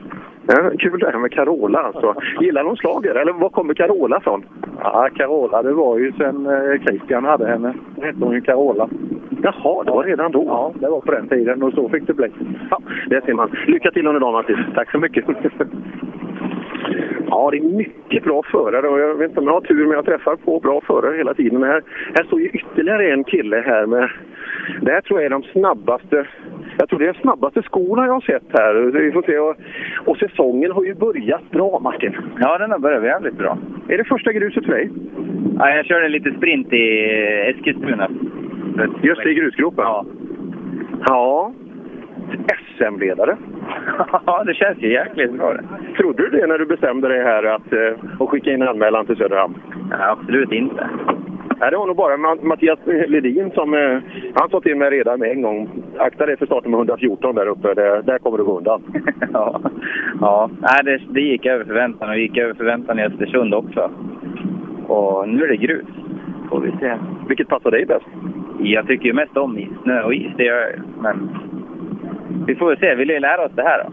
Ja, 0.48 0.72
kul 0.80 1.00
det 1.00 1.12
här 1.12 1.20
med 1.20 1.32
Carola 1.32 1.80
alltså. 1.80 2.16
Gillar 2.42 2.64
hon 2.64 2.78
slager 2.78 3.16
eller 3.16 3.34
var 3.34 3.50
kommer 3.50 3.74
Carola 3.74 4.20
från? 4.20 4.46
Ja, 4.84 5.10
Carola 5.16 5.64
det 5.64 5.74
var 5.74 5.98
ju 5.98 6.12
sen 6.12 6.46
eh, 6.46 6.82
Christian 6.82 7.26
hade 7.26 7.48
henne. 7.48 7.74
Då 7.96 8.06
hette 8.06 8.26
hon 8.26 8.34
ju 8.34 8.42
Carola. 8.42 8.90
Jaha, 9.44 9.84
det 9.84 9.92
var 9.92 10.04
redan 10.04 10.32
då? 10.32 10.44
Ja, 10.46 10.74
det 10.80 10.90
var 10.90 11.02
på 11.02 11.12
den 11.12 11.28
tiden 11.28 11.64
och 11.64 11.74
så 11.74 11.90
fick 11.90 12.08
det 12.08 12.14
bli. 12.14 12.28
Ja, 12.70 12.80
det 13.08 13.26
ser 13.26 13.34
man. 13.34 13.56
Lycka 13.68 13.92
till 13.92 14.08
under 14.08 14.20
dagen 14.20 14.34
Mattis. 14.34 14.58
Tack 14.76 14.92
så 14.92 15.00
mycket. 15.00 15.26
Ja, 17.28 17.50
det 17.52 17.58
är 17.58 17.62
mycket 17.62 18.24
bra 18.24 18.44
förare 18.52 18.88
och 18.88 19.00
jag 19.00 19.16
vet 19.16 19.30
inte 19.30 19.40
om 19.40 19.48
jag 19.48 19.54
har 19.54 19.62
tur 19.62 19.86
men 19.86 19.96
jag 19.96 20.06
träffar 20.06 20.36
på 20.36 20.60
bra 20.60 20.82
förare 20.82 21.18
hela 21.18 21.34
tiden. 21.34 21.64
Här, 21.64 21.84
här 22.16 22.24
står 22.24 22.42
ju 22.42 22.48
ytterligare 22.48 23.14
en 23.14 23.24
kille 23.24 23.64
här 23.66 23.86
med... 23.86 24.10
Det 24.82 24.92
här 24.92 25.02
tror 25.02 25.20
jag 25.20 25.26
är 25.26 25.30
de 25.30 25.44
snabbaste... 25.44 26.28
Jag 26.78 26.90
tror 26.90 27.00
det 27.00 27.06
är 27.06 27.14
de 27.14 27.20
snabbaste 27.20 27.62
skorna 27.62 28.06
jag 28.06 28.14
har 28.14 28.22
sett 28.22 28.44
här. 28.54 28.74
Vi 28.76 29.12
får 29.12 29.22
se. 29.22 29.38
Och, 29.38 29.56
och 30.06 30.18
säsongen 30.18 30.72
har 30.72 30.84
ju 30.84 30.94
börjat 30.96 31.52
bra, 31.52 31.80
Martin. 31.80 32.16
Ja, 32.40 32.58
den 32.58 32.72
har 32.72 32.80
börjat 32.80 33.04
jävligt 33.04 33.38
bra. 33.38 33.58
Är 33.88 33.98
det 33.98 34.04
första 34.04 34.34
gruset 34.34 34.66
för 34.66 34.72
dig? 34.72 34.90
Ja, 35.60 35.76
jag 35.76 35.86
körde 35.86 36.10
lite 36.10 36.32
sprint 36.32 36.74
i 36.74 37.04
Eskilstuna. 37.50 38.10
Just 39.02 39.24
det, 39.24 39.32
i 39.32 39.34
grusgropen? 39.34 39.86
Ja. 39.86 40.06
Ja. 41.06 41.54
SM-ledare. 42.78 43.38
Ja, 44.26 44.44
det 44.44 44.54
känns 44.54 44.78
ju 44.78 44.92
jäkligt 44.94 45.34
bra. 45.34 45.58
Trodde 45.98 46.24
du 46.24 46.30
det 46.30 46.48
när 46.48 46.58
du 46.58 46.66
bestämde 46.66 47.08
dig 47.08 47.24
här 47.24 47.44
att, 47.44 47.74
eh, 47.74 48.20
att 48.20 48.30
skicka 48.30 48.52
in 48.52 48.62
anmälan 48.62 49.06
till 49.06 49.16
Söderhamn? 49.16 49.56
Ja, 49.92 50.10
absolut 50.12 50.52
inte. 50.52 50.90
Nej, 51.60 51.72
det 51.72 51.78
var 51.78 51.88
nog 51.88 51.96
bara 51.96 52.18
Mattias 52.18 52.80
Ledin 52.86 53.52
som 53.52 53.74
eh, 53.74 53.98
han 54.34 54.50
sa 54.50 54.62
till 54.62 54.76
mig 54.76 54.90
redan 54.90 55.20
med 55.20 55.32
en 55.32 55.42
gång. 55.42 55.70
Akta 55.98 56.26
dig 56.26 56.38
för 56.38 56.46
starten 56.46 56.72
med 56.72 56.78
114 56.78 57.36
där 57.36 57.48
uppe, 57.48 57.74
det, 57.74 58.02
där 58.02 58.18
kommer 58.18 58.38
du 58.38 58.44
gå 58.44 58.58
undan. 58.58 58.84
ja, 59.34 59.62
ja. 60.22 60.50
Nej, 60.60 60.84
det, 60.84 61.14
det 61.14 61.22
gick 61.22 61.46
över 61.46 61.66
förväntan 61.66 62.10
och 62.10 62.18
gick 62.18 62.38
över 62.38 62.54
förväntan 62.54 63.00
i 63.00 63.04
Östersund 63.06 63.54
också. 63.54 63.92
Och 64.88 65.30
nu 65.30 65.44
är 65.44 65.48
det 65.48 65.58
grus. 65.58 65.86
Får 66.50 66.60
vi 66.60 66.72
se. 66.80 66.98
Vilket 67.28 67.48
passar 67.48 67.72
dig 67.72 67.86
bäst? 67.86 68.06
Jag 68.62 68.88
tycker 68.88 69.06
ju 69.06 69.14
mest 69.14 69.38
om 69.38 69.58
is, 69.58 69.68
snö 69.84 70.02
och 70.04 70.14
is, 70.14 70.32
det 70.38 70.44
gör 70.44 70.60
jag 70.60 70.80
Men 71.02 71.30
vi 72.48 72.56
får 72.56 72.70
väl 72.70 72.80
se, 72.80 72.96
vi 72.96 73.14
ju 73.14 73.20
lära 73.20 73.46
oss 73.46 73.52
det 73.56 73.64
här 73.64 73.84
då. 73.84 73.92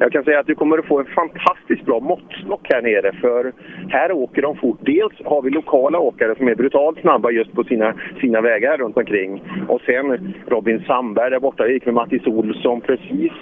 Jag 0.00 0.12
kan 0.12 0.24
säga 0.24 0.40
att 0.40 0.46
du 0.46 0.54
kommer 0.54 0.78
att 0.78 0.86
få 0.86 0.98
en 0.98 1.06
fantastisk 1.06 1.60
fantastiskt 1.70 1.86
bra 1.86 2.00
måttstock 2.00 2.66
här 2.72 2.82
nere 2.82 3.12
för 3.20 3.52
här 3.88 4.12
åker 4.12 4.42
de 4.42 4.56
fort. 4.56 4.78
Dels 4.80 5.12
har 5.24 5.42
vi 5.42 5.50
lokala 5.50 5.98
åkare 5.98 6.34
som 6.36 6.48
är 6.48 6.54
brutalt 6.54 7.00
snabba 7.00 7.30
just 7.30 7.52
på 7.52 7.64
sina, 7.64 7.94
sina 8.20 8.40
vägar 8.40 8.78
runt 8.78 8.96
omkring. 8.96 9.42
Och 9.68 9.80
sen 9.80 10.34
Robin 10.46 10.84
Sandberg 10.86 11.30
där 11.30 11.40
borta, 11.40 11.68
gick 11.68 11.86
med 11.86 11.94
Mattis 11.94 12.26
Olsson 12.26 12.80
precis. 12.80 13.32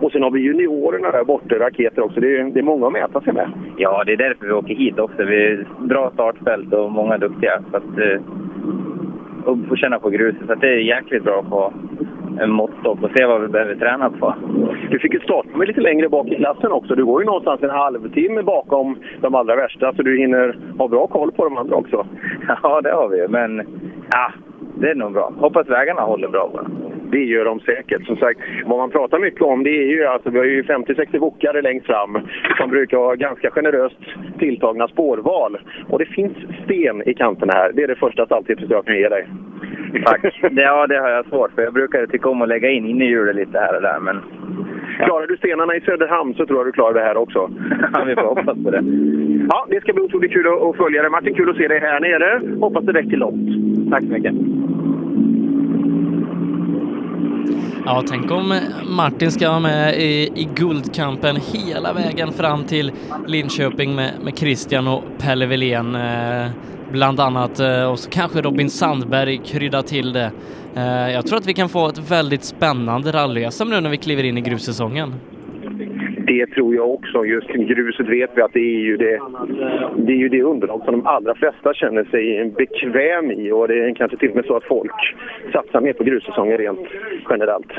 Och 0.00 0.12
sen 0.12 0.22
har 0.22 0.30
vi 0.30 0.40
juniorerna 0.40 1.10
där 1.10 1.24
borta, 1.24 1.58
raketer 1.58 2.02
också. 2.02 2.20
Det 2.20 2.38
är, 2.38 2.44
det 2.44 2.60
är 2.60 2.62
många 2.62 2.86
att 2.86 2.92
mäta 2.92 3.20
sig 3.20 3.32
med. 3.32 3.52
Ja, 3.76 4.04
det 4.06 4.12
är 4.12 4.16
därför 4.16 4.46
vi 4.46 4.52
åker 4.52 4.74
hit 4.74 4.98
också. 4.98 5.24
Vi 5.24 5.46
är 5.46 5.66
bra 5.78 6.10
startfält 6.14 6.72
och 6.72 6.92
många 6.92 7.18
duktiga. 7.18 7.62
Så 7.70 7.76
att, 7.76 7.98
eh, 9.46 9.70
och 9.70 9.78
känna 9.78 9.98
på 9.98 10.10
gruset. 10.10 10.46
Så 10.46 10.54
det 10.54 10.68
är 10.68 10.78
jäkligt 10.78 11.24
bra 11.24 11.40
att 11.40 11.48
få 11.48 11.72
en 12.40 12.50
måttstock 12.50 13.02
och 13.02 13.10
se 13.16 13.24
vad 13.26 13.40
vi 13.40 13.48
behöver 13.48 13.74
träna 13.74 14.10
på. 14.10 14.34
Du 14.90 14.98
fick 14.98 15.14
ett 15.14 15.22
startnummer 15.22 15.66
lite 15.66 15.80
längre 15.80 16.08
bak 16.08 16.28
i 16.28 16.34
klassen 16.34 16.72
också. 16.72 16.94
Du 16.94 17.04
går 17.04 17.22
ju 17.22 17.26
någonstans 17.26 17.62
en 17.62 17.70
halvtimme 17.70 18.42
bakom 18.42 18.96
de 19.20 19.34
allra 19.34 19.56
värsta, 19.56 19.92
så 19.96 20.02
du 20.02 20.18
hinner 20.18 20.58
ha 20.78 20.88
bra 20.88 21.06
koll 21.06 21.32
på 21.32 21.44
de 21.44 21.56
andra 21.56 21.76
också. 21.76 22.06
Ja, 22.62 22.80
det 22.80 22.90
har 22.92 23.08
vi 23.08 23.16
ju. 23.16 23.28
Men 23.28 23.62
ja, 24.10 24.32
det 24.82 24.90
är 24.90 24.94
nog 24.94 25.12
bra. 25.12 25.32
Hoppas 25.36 25.68
vägarna 25.68 26.02
håller 26.02 26.28
bra 26.28 26.50
bara. 26.52 26.66
Det 27.10 27.24
gör 27.24 27.44
de 27.44 27.60
säkert. 27.60 28.06
Som 28.06 28.16
sagt, 28.16 28.40
vad 28.64 28.78
man 28.78 28.90
pratar 28.90 29.18
mycket 29.18 29.42
om 29.42 29.64
det 29.64 29.70
är 29.70 29.86
ju 29.86 30.06
alltså, 30.06 30.30
vi 30.30 30.38
har 30.38 30.44
ju 30.44 30.62
50-60 30.62 31.18
wokare 31.18 31.62
längst 31.62 31.86
fram 31.86 32.18
som 32.56 32.70
brukar 32.70 32.96
ha 32.96 33.14
ganska 33.14 33.50
generöst 33.50 33.98
tilltagna 34.38 34.88
spårval. 34.88 35.58
Och 35.88 35.98
det 35.98 36.06
finns 36.06 36.32
sten 36.64 37.08
i 37.08 37.14
kanterna 37.14 37.52
här. 37.52 37.72
Det 37.72 37.82
är 37.82 37.88
det 37.88 37.94
första 37.94 38.26
stalltipset 38.26 38.70
jag 38.70 38.86
kan 38.86 38.96
ge 38.96 39.08
dig. 39.08 39.26
Tack. 40.04 40.20
Ja, 40.50 40.86
det 40.86 40.98
har 40.98 41.10
jag 41.10 41.26
svårt 41.26 41.52
för. 41.54 41.62
Jag 41.62 41.74
brukar 41.74 42.06
tycka 42.06 42.28
om 42.28 42.42
att 42.42 42.48
lägga 42.48 42.70
in 42.70 42.86
innehjulet 42.86 43.36
lite 43.36 43.58
här 43.58 43.76
och 43.76 43.82
där. 43.82 44.00
Men... 44.00 44.20
Klarar 45.04 45.26
du 45.26 45.36
stenarna 45.36 45.76
i 45.76 45.80
Söderhamn 45.80 46.34
så 46.34 46.46
tror 46.46 46.58
jag 46.58 46.66
du 46.66 46.72
klarar 46.72 46.94
det 46.94 47.00
här 47.00 47.16
också. 47.16 47.50
Ja, 47.92 48.04
vi 48.04 48.14
får 48.14 48.22
hoppas 48.22 48.58
på 48.64 48.70
det. 48.70 48.82
Ja, 49.48 49.66
det 49.70 49.80
ska 49.80 49.92
bli 49.92 50.02
otroligt 50.02 50.32
kul 50.32 50.46
att 50.46 50.76
följa 50.76 51.02
dig. 51.02 51.10
Martin, 51.10 51.34
kul 51.34 51.50
att 51.50 51.56
se 51.56 51.68
dig 51.68 51.80
här 51.80 52.00
nere. 52.00 52.60
Hoppas 52.60 52.84
det 52.84 52.92
räcker 52.92 53.16
långt. 53.16 53.48
Tack 53.90 54.02
så 54.02 54.08
mycket. 54.08 54.34
Ja, 57.84 58.02
tänk 58.08 58.30
om 58.30 58.54
Martin 58.96 59.30
ska 59.30 59.48
vara 59.48 59.60
med 59.60 59.94
i, 59.94 60.30
i 60.34 60.48
guldkampen 60.54 61.36
hela 61.36 61.92
vägen 61.92 62.32
fram 62.32 62.64
till 62.64 62.92
Linköping 63.26 63.94
med, 63.94 64.10
med 64.24 64.38
Christian 64.38 64.88
och 64.88 65.02
Pelle 65.18 65.46
Wilén 65.46 65.94
eh, 65.94 66.50
bland 66.92 67.20
annat. 67.20 67.60
Eh, 67.60 67.90
och 67.90 67.98
så 67.98 68.10
kanske 68.10 68.40
Robin 68.40 68.70
Sandberg 68.70 69.38
krydda 69.38 69.82
till 69.82 70.12
det. 70.12 70.30
Eh, 70.76 71.12
jag 71.14 71.26
tror 71.26 71.38
att 71.38 71.46
vi 71.46 71.54
kan 71.54 71.68
få 71.68 71.88
ett 71.88 72.10
väldigt 72.10 72.44
spännande 72.44 73.12
rally 73.12 73.48
nu 73.66 73.80
när 73.80 73.90
vi 73.90 73.96
kliver 73.96 74.24
in 74.24 74.38
i 74.38 74.40
grussäsongen. 74.40 75.08
Det 76.26 76.46
tror 76.46 76.74
jag 76.74 76.90
också. 76.90 77.24
Just 77.24 77.48
gruset 77.48 78.08
vet 78.08 78.30
vi 78.34 78.42
att 78.42 78.52
det 78.52 78.60
är 78.60 78.80
ju 78.80 78.96
det, 78.96 79.20
det, 79.96 80.12
är 80.12 80.16
ju 80.16 80.28
det 80.28 80.42
underlag 80.42 80.82
som 80.84 80.92
de 80.92 81.06
allra 81.06 81.34
flesta 81.34 81.74
känner 81.74 82.04
sig 82.04 82.50
bekväm 82.50 83.30
i. 83.30 83.52
Och 83.52 83.68
det 83.68 83.84
är 83.84 83.94
kanske 83.94 84.16
till 84.16 84.30
och 84.30 84.36
med 84.36 84.44
så 84.44 84.56
att 84.56 84.64
folk 84.64 85.14
satsar 85.52 85.80
mer 85.80 85.92
på 85.92 86.04
grussäsongen 86.04 86.58
rent 86.58 86.88
generellt. 87.30 87.72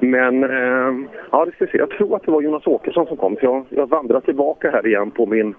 Men 0.00 0.44
eh, 0.44 1.08
ja, 1.30 1.44
det 1.44 1.52
ska 1.52 1.66
se. 1.66 1.78
jag 1.78 1.90
tror 1.90 2.16
att 2.16 2.22
det 2.22 2.30
var 2.30 2.42
Jonas 2.42 2.66
Åkesson 2.66 3.06
som 3.06 3.16
kom. 3.16 3.36
För 3.36 3.46
jag, 3.46 3.64
jag 3.68 3.88
vandrar 3.88 4.20
tillbaka 4.20 4.70
här 4.70 4.86
igen 4.86 5.10
på 5.10 5.26
min, 5.26 5.54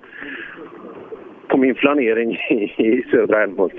på 1.48 1.58
min 1.58 1.76
flanering 1.76 2.32
i, 2.32 2.74
i 2.78 3.06
södra 3.12 3.44
Älmhult. 3.44 3.76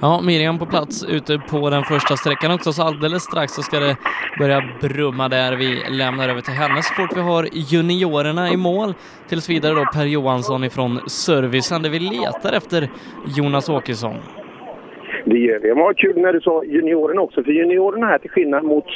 Ja, 0.00 0.20
Miriam 0.20 0.58
på 0.58 0.66
plats 0.66 1.04
ute 1.08 1.38
på 1.50 1.70
den 1.70 1.82
första 1.82 2.16
sträckan 2.16 2.50
också, 2.54 2.72
så 2.72 2.82
alldeles 2.82 3.22
strax 3.22 3.52
så 3.52 3.62
ska 3.62 3.80
det 3.80 3.96
börja 4.38 4.62
brumma 4.80 5.28
där. 5.28 5.56
Vi 5.56 5.96
lämnar 5.98 6.28
över 6.28 6.40
till 6.40 6.54
henne 6.54 6.82
så 6.82 6.94
fort 6.94 7.16
vi 7.16 7.20
har 7.20 7.48
juniorerna 7.52 8.52
i 8.52 8.56
mål. 8.56 8.94
Tills 9.28 9.50
vidare 9.50 9.74
då 9.74 9.84
Per 9.94 10.04
Johansson 10.04 10.64
ifrån 10.64 11.00
servicen 11.06 11.82
där 11.82 11.90
vi 11.90 11.98
letar 11.98 12.52
efter 12.52 12.88
Jonas 13.36 13.68
Åkesson. 13.68 14.16
Det 15.24 15.38
gör 15.38 15.58
vi. 15.58 15.68
Det 15.68 15.74
var 15.74 15.94
kul 15.94 16.18
när 16.18 16.32
du 16.32 16.40
sa 16.40 16.64
juniorerna 16.64 17.20
också, 17.20 17.42
för 17.42 17.52
juniorerna 17.52 18.06
här 18.06 18.18
till 18.18 18.30
skillnad 18.30 18.64
mot 18.64 18.86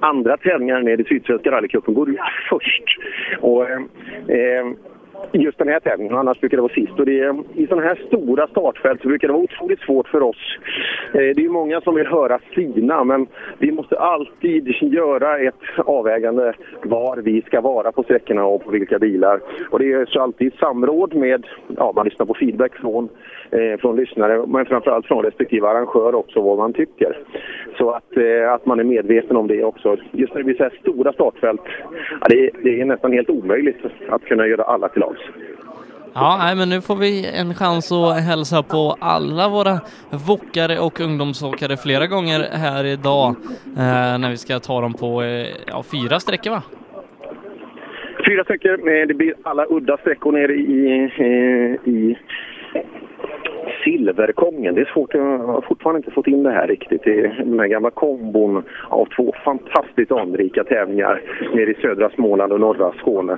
andra 0.00 0.36
tävlingar 0.36 0.80
nere 0.80 1.02
i 1.02 1.04
Sydsvenska 1.04 1.50
rallycupen 1.50 1.94
går 1.94 2.10
ut 2.10 2.18
först. 2.50 2.84
Och, 3.40 3.70
eh, 3.70 3.78
eh 4.28 4.66
just 5.32 5.58
den 5.58 5.68
här 5.68 5.80
tävlingen. 5.80 6.16
Annars 6.16 6.40
brukar 6.40 6.56
det 6.56 6.62
vara 6.62 6.72
sist. 6.72 6.98
Och 6.98 7.06
det 7.06 7.20
är, 7.20 7.34
I 7.54 7.66
sådana 7.66 7.86
här 7.86 8.02
stora 8.06 8.46
startfält 8.46 9.02
så 9.02 9.08
brukar 9.08 9.28
det 9.28 9.32
vara 9.32 9.42
otroligt 9.42 9.80
svårt 9.80 10.08
för 10.08 10.22
oss. 10.22 10.58
Eh, 11.12 11.18
det 11.36 11.44
är 11.44 11.48
många 11.48 11.80
som 11.80 11.94
vill 11.94 12.06
höra 12.06 12.38
sina, 12.54 13.04
men 13.04 13.26
vi 13.58 13.72
måste 13.72 13.98
alltid 13.98 14.68
göra 14.80 15.38
ett 15.38 15.54
avvägande 15.76 16.52
var 16.84 17.16
vi 17.16 17.42
ska 17.42 17.60
vara 17.60 17.92
på 17.92 18.02
sträckorna 18.02 18.44
och 18.44 18.64
på 18.64 18.70
vilka 18.70 18.98
bilar. 18.98 19.40
Och 19.70 19.78
det 19.78 19.84
görs 19.84 20.16
alltid 20.16 20.52
samråd 20.54 21.14
med, 21.14 21.46
ja, 21.76 21.92
man 21.96 22.04
lyssnar 22.04 22.26
på 22.26 22.34
feedback 22.34 22.76
från, 22.76 23.08
från 23.80 23.96
lyssnare, 23.96 24.46
men 24.46 24.66
framförallt 24.66 25.06
från 25.06 25.24
respektive 25.24 25.68
arrangör 25.68 26.14
också 26.14 26.40
vad 26.40 26.58
man 26.58 26.72
tycker. 26.72 27.18
Så 27.78 27.90
att, 27.90 28.16
eh, 28.16 28.52
att 28.52 28.66
man 28.66 28.80
är 28.80 28.84
medveten 28.84 29.36
om 29.36 29.46
det 29.46 29.64
också. 29.64 29.96
Just 30.12 30.32
när 30.32 30.38
det 30.38 30.44
blir 30.44 30.56
så 30.56 30.62
här 30.62 30.78
stora 30.80 31.12
startfält, 31.12 31.60
ja, 32.20 32.26
det, 32.28 32.46
är, 32.46 32.50
det 32.62 32.80
är 32.80 32.84
nästan 32.84 33.12
helt 33.12 33.30
omöjligt 33.30 33.78
att 34.08 34.24
kunna 34.24 34.46
göra 34.46 34.62
alla 34.62 34.88
till 34.88 35.00
lags. 35.00 35.20
Ja, 36.14 36.36
nej, 36.40 36.56
men 36.56 36.68
nu 36.68 36.80
får 36.80 36.96
vi 36.96 37.26
en 37.40 37.54
chans 37.54 37.92
att 37.92 38.24
hälsa 38.24 38.62
på 38.62 38.96
alla 39.00 39.48
våra 39.48 39.80
wokare 40.28 40.78
och 40.78 41.00
ungdomsåkare 41.00 41.76
flera 41.76 42.06
gånger 42.06 42.40
här 42.52 42.84
idag 42.84 43.28
eh, 43.76 44.18
när 44.20 44.30
vi 44.30 44.36
ska 44.36 44.58
ta 44.58 44.80
dem 44.80 44.94
på 44.94 45.22
eh, 45.22 45.46
ja, 45.66 45.82
fyra 45.92 46.20
sträckor 46.20 46.50
va? 46.50 46.62
Fyra 48.26 48.44
sträckor, 48.44 49.06
det 49.06 49.14
blir 49.14 49.34
alla 49.42 49.66
udda 49.70 49.96
sträckor 49.96 50.32
nere 50.32 50.52
i, 50.52 51.10
eh, 51.18 51.92
i 51.94 52.16
Silverkongen. 53.84 54.74
Det 54.74 54.80
är 54.80 54.92
svårt, 54.92 55.14
jag 55.14 55.38
har 55.38 55.60
fortfarande 55.60 55.98
inte 55.98 56.10
fått 56.10 56.26
in 56.26 56.42
det 56.42 56.50
här 56.50 56.66
riktigt. 56.66 57.02
Det 57.04 57.20
är 57.20 57.44
den 57.44 57.60
här 57.60 57.66
gamla 57.66 57.90
kombon 57.90 58.62
av 58.88 59.08
två 59.16 59.34
fantastiskt 59.44 60.12
anrika 60.12 60.64
tävlingar 60.64 61.20
nere 61.54 61.70
i 61.70 61.74
södra 61.74 62.10
Småland 62.10 62.52
och 62.52 62.60
norra 62.60 62.92
Skåne. 62.92 63.36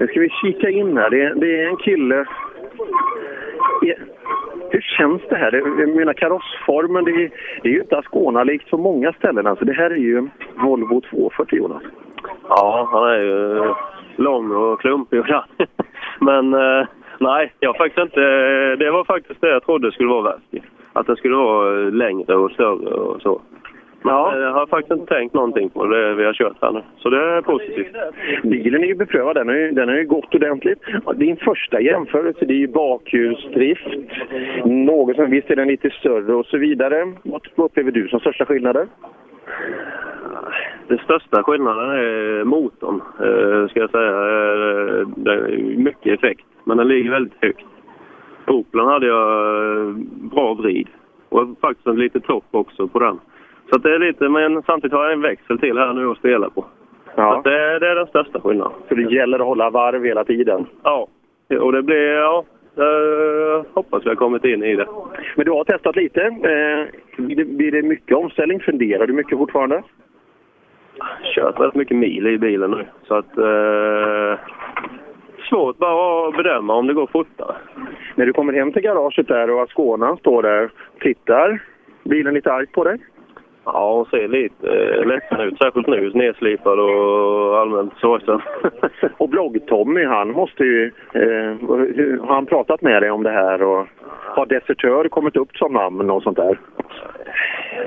Nu 0.00 0.06
ska 0.06 0.20
vi 0.20 0.28
kika 0.28 0.70
in 0.70 0.96
här. 0.96 1.10
Det, 1.10 1.34
det 1.34 1.62
är 1.62 1.68
en 1.68 1.76
kille... 1.76 2.24
Hur 4.70 4.80
känns 4.80 5.22
det 5.28 5.36
här? 5.36 5.52
Jag 5.52 5.96
menar 5.96 6.12
karossformen, 6.12 7.04
det 7.04 7.10
är, 7.10 7.30
det 7.62 7.68
är 7.68 7.72
ju 7.72 7.80
inte 7.80 7.98
Ascona-likt 7.98 8.70
på 8.70 8.78
många 8.78 9.12
ställen. 9.12 9.46
Alltså, 9.46 9.64
det 9.64 9.72
här 9.72 9.90
är 9.90 9.96
ju 9.96 10.28
Volvo 10.64 11.00
240 11.00 11.58
Jonas. 11.58 11.82
Ja, 12.48 12.88
han 12.92 13.08
är 13.08 13.18
ju 13.18 13.74
lång 14.16 14.50
och 14.50 14.80
klumpig 14.80 15.20
och 15.20 15.26
Men 16.20 16.54
eh, 16.54 16.86
nej, 17.20 17.52
jag 17.60 17.76
faktiskt 17.76 17.98
inte... 17.98 18.20
Det 18.76 18.90
var 18.90 19.04
faktiskt 19.04 19.40
det 19.40 19.50
jag 19.50 19.64
trodde 19.64 19.92
skulle 19.92 20.08
vara 20.08 20.22
värst. 20.22 20.66
Att 20.92 21.06
det 21.06 21.16
skulle 21.16 21.36
vara 21.36 21.70
längre 21.90 22.34
och 22.34 22.50
större 22.50 22.94
och 22.94 23.22
så. 23.22 23.40
Ja. 24.04 24.38
Jag 24.38 24.52
har 24.52 24.66
faktiskt 24.66 25.00
inte 25.00 25.14
tänkt 25.14 25.34
någonting 25.34 25.70
på 25.70 25.86
det 25.86 26.14
vi 26.14 26.24
har 26.24 26.32
kört 26.32 26.56
här 26.62 26.72
nu. 26.72 26.82
Så 26.98 27.10
det 27.10 27.16
är 27.16 27.42
positivt. 27.42 27.96
Bilen 28.42 28.82
är 28.82 28.86
ju 28.86 28.94
beprövad. 28.94 29.36
Den 29.36 29.48
har 29.48 29.54
ju, 29.54 29.70
den 29.70 29.88
har 29.88 29.96
ju 29.96 30.06
gått 30.06 30.34
ordentligt. 30.34 30.78
Din 31.14 31.36
första 31.36 31.80
jämförelse 31.80 32.44
det 32.44 32.54
är 32.54 32.58
ju 32.58 32.68
bakhjulsdrift. 32.68 33.88
Något 34.64 35.16
som 35.16 35.30
visst 35.30 35.50
är 35.50 35.56
den 35.56 35.68
lite 35.68 35.90
större 35.90 36.34
och 36.34 36.46
så 36.46 36.58
vidare. 36.58 37.12
Vad 37.22 37.40
upplever 37.56 37.90
du 37.90 38.08
som 38.08 38.20
största 38.20 38.44
skillnader? 38.44 38.86
Den 40.88 40.98
största 40.98 41.42
skillnaden 41.42 41.90
är 41.90 42.44
motorn, 42.44 43.00
ska 43.68 43.80
jag 43.80 43.90
säga. 43.90 44.12
Det 45.16 45.32
är 45.32 45.76
mycket 45.76 46.12
effekt, 46.12 46.46
men 46.66 46.76
den 46.76 46.88
ligger 46.88 47.10
väldigt 47.10 47.42
högt. 47.42 47.66
Opeln 48.46 48.86
hade 48.86 49.06
jag 49.06 49.94
bra 50.30 50.54
vrid 50.54 50.88
och 51.28 51.48
faktiskt 51.60 51.86
en 51.86 51.98
liten 51.98 52.20
topp 52.20 52.44
också 52.50 52.88
på 52.88 52.98
den. 52.98 53.18
Så 53.70 53.78
det 53.78 53.94
är 53.94 53.98
lite, 53.98 54.28
men 54.28 54.62
samtidigt 54.62 54.96
har 54.96 55.04
jag 55.04 55.12
en 55.12 55.20
växel 55.20 55.58
till 55.58 55.78
här 55.78 55.92
nu 55.92 56.10
att 56.10 56.18
spela 56.18 56.50
på. 56.50 56.64
Ja. 57.14 57.42
Så 57.44 57.50
det, 57.50 57.78
det, 57.78 57.90
är 57.90 57.94
den 57.94 58.06
största 58.06 58.40
skillnaden. 58.40 58.72
Så 58.88 58.94
det 58.94 59.02
gäller 59.02 59.38
att 59.38 59.46
hålla 59.46 59.70
varv 59.70 60.04
hela 60.04 60.24
tiden? 60.24 60.66
Ja, 60.82 61.08
och 61.60 61.72
det 61.72 61.82
blir, 61.82 62.12
ja, 62.12 62.44
jag 62.74 63.64
hoppas 63.74 64.04
vi 64.04 64.08
har 64.08 64.16
kommit 64.16 64.44
in 64.44 64.62
i 64.62 64.76
det. 64.76 64.86
Men 65.36 65.44
du 65.44 65.52
har 65.52 65.64
testat 65.64 65.96
lite. 65.96 66.22
Eh, 66.22 67.24
blir, 67.26 67.72
det, 67.72 67.82
mycket 67.82 68.16
omställning? 68.16 68.60
Funderar 68.60 69.06
du 69.06 69.12
mycket 69.12 69.38
fortfarande? 69.38 69.82
Kört 71.34 71.60
rätt 71.60 71.74
mycket 71.74 71.96
mil 71.96 72.26
i 72.26 72.38
bilen 72.38 72.70
nu, 72.70 72.86
så 73.08 73.14
att... 73.14 73.38
Eh, 73.38 74.38
svårt 75.48 75.78
bara 75.78 76.28
att 76.28 76.36
bedöma 76.36 76.74
om 76.74 76.86
det 76.86 76.94
går 76.94 77.06
fortare. 77.06 77.56
När 78.14 78.26
du 78.26 78.32
kommer 78.32 78.52
hem 78.52 78.72
till 78.72 78.82
garaget 78.82 79.28
där 79.28 79.50
och 79.50 79.62
Ascona 79.62 80.16
står 80.16 80.42
där, 80.42 80.70
tittar 81.00 81.62
bilen 82.04 82.34
lite 82.34 82.52
argt 82.52 82.72
på 82.72 82.84
dig? 82.84 82.98
Ja, 83.64 83.94
hon 83.96 84.06
ser 84.06 84.28
lite 84.28 84.68
eh, 84.68 85.06
ledsen 85.06 85.40
ut. 85.40 85.58
Särskilt 85.58 85.86
nu, 85.86 86.10
nedslipad 86.14 86.80
och 86.80 87.58
allmänt 87.58 87.92
sorgsen. 88.00 88.40
och 89.16 89.28
Blogg-Tommy, 89.28 90.06
han 90.06 90.30
måste 90.30 90.64
ju... 90.64 90.92
Eh, 91.12 91.68
har 92.20 92.34
han 92.34 92.46
pratat 92.46 92.82
med 92.82 93.02
dig 93.02 93.10
om 93.10 93.22
det 93.22 93.30
här? 93.30 93.62
Och 93.62 93.86
har 94.36 94.46
Desertör 94.46 95.08
kommit 95.08 95.36
upp 95.36 95.56
som 95.56 95.72
namn 95.72 96.10
och 96.10 96.22
sånt 96.22 96.36
där? 96.36 96.58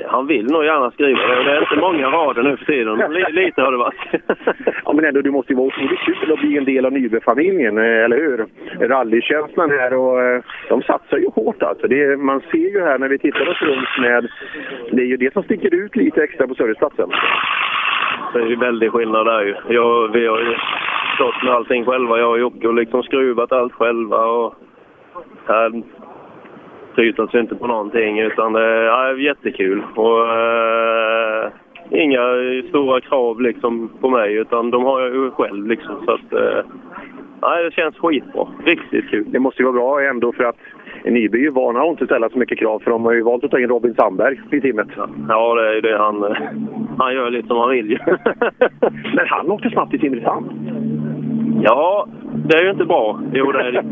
Han 0.07 0.27
vill 0.27 0.45
nog 0.45 0.65
gärna 0.65 0.91
skriva 0.91 1.27
det 1.27 1.43
det 1.43 1.51
är 1.51 1.61
inte 1.61 1.75
många 1.75 2.07
rader 2.09 2.43
nu 2.43 2.57
för 2.57 2.65
tiden. 2.65 2.97
Lite 3.31 3.61
har 3.61 3.71
det 3.71 3.77
varit. 3.77 3.95
Ja, 4.85 4.93
men 4.93 5.05
ändå, 5.05 5.21
det 5.21 5.31
måste 5.31 5.53
ju 5.53 5.57
vara 5.57 5.67
otroligt 5.67 5.99
kul 5.99 6.31
att 6.33 6.39
bli 6.39 6.57
en 6.57 6.65
del 6.65 6.85
av 6.85 6.91
Nybe-familjen, 6.91 7.77
eh, 7.77 8.03
eller 8.03 8.17
hur? 8.17 8.45
Rallykänslan 8.87 9.69
här 9.69 9.93
och 9.93 10.21
eh, 10.21 10.41
de 10.69 10.81
satsar 10.81 11.17
ju 11.17 11.29
hårt 11.35 11.63
alltså. 11.63 11.87
Det, 11.87 12.17
man 12.17 12.41
ser 12.51 12.73
ju 12.73 12.81
här 12.81 12.99
när 12.99 13.09
vi 13.09 13.17
tittar 13.17 13.49
oss 13.49 13.61
runt 13.61 13.97
med, 13.99 14.27
det 14.91 15.01
är 15.01 15.05
ju 15.05 15.17
det 15.17 15.33
som 15.33 15.43
sticker 15.43 15.73
ut 15.73 15.95
lite 15.95 16.23
extra 16.23 16.47
på 16.47 16.55
serviceplatsen. 16.55 17.09
Det 18.33 18.39
är 18.39 18.45
ju 18.45 18.55
väldigt 18.55 18.91
skillnad 18.91 19.25
där 19.25 19.41
ju. 19.41 19.55
Jag, 19.67 20.07
vi 20.07 20.27
har 20.27 20.39
ju 20.39 20.55
stått 21.15 21.43
med 21.43 21.53
allting 21.53 21.85
själva, 21.85 22.19
jag 22.19 22.29
och 22.29 22.39
Jocke, 22.39 22.67
och 22.67 22.73
liksom 22.73 23.03
skruvat 23.03 23.51
allt 23.51 23.73
själva. 23.73 24.25
Och 24.25 24.55
här 25.47 25.83
trytas 26.99 27.29
vi 27.33 27.39
inte 27.39 27.55
på 27.55 27.67
någonting, 27.67 28.19
utan 28.19 28.53
det 28.53 28.63
är 28.63 29.15
jättekul. 29.15 29.83
Och, 29.95 30.19
eh, 30.35 31.49
inga 31.89 32.21
stora 32.69 33.01
krav 33.01 33.41
liksom 33.41 33.89
på 34.01 34.09
mig, 34.09 34.35
utan 34.35 34.71
de 34.71 34.83
har 34.83 35.01
jag 35.01 35.13
ju 35.13 35.31
själv. 35.31 35.67
Liksom, 35.67 35.95
så 36.05 36.11
att, 36.11 36.33
eh, 36.33 36.65
nej, 37.41 37.63
det 37.63 37.71
känns 37.71 37.97
skitbra. 37.97 38.47
Riktigt 38.65 39.09
kul. 39.09 39.25
Det 39.27 39.39
måste 39.39 39.61
ju 39.61 39.65
vara 39.65 39.73
bra 39.73 40.09
ändå 40.09 40.31
för 40.31 40.43
att 40.43 40.55
Nybe 41.05 41.37
är 41.37 41.41
ju 41.41 41.49
vana 41.49 41.79
att 41.79 41.87
inte 41.87 42.05
ställa 42.05 42.29
så 42.29 42.37
mycket 42.37 42.59
krav 42.59 42.79
för 42.79 42.91
de 42.91 43.05
har 43.05 43.13
ju 43.13 43.21
valt 43.21 43.43
att 43.43 43.51
ta 43.51 43.59
in 43.59 43.69
Robin 43.69 43.95
Sandberg 43.95 44.39
i 44.51 44.61
teamet. 44.61 44.87
Ja, 45.29 45.55
det 45.55 45.69
är 45.69 45.73
ju 45.73 45.81
det 45.81 45.97
han, 45.97 46.23
eh, 46.23 46.37
han 46.97 47.13
gör 47.13 47.29
lite 47.29 47.47
som 47.47 47.57
han 47.57 47.69
vill 47.69 47.91
ju. 47.91 47.97
Men 49.15 49.27
han 49.27 49.51
åkte 49.51 49.69
snabbt 49.69 49.93
i 49.93 49.99
Simrishamn. 49.99 50.49
Ja, 51.61 52.07
det 52.47 52.57
är 52.57 52.63
ju 52.63 52.71
inte 52.71 52.85
bra. 52.85 53.21
Jo, 53.33 53.51
det 53.51 53.59
är. 53.59 53.83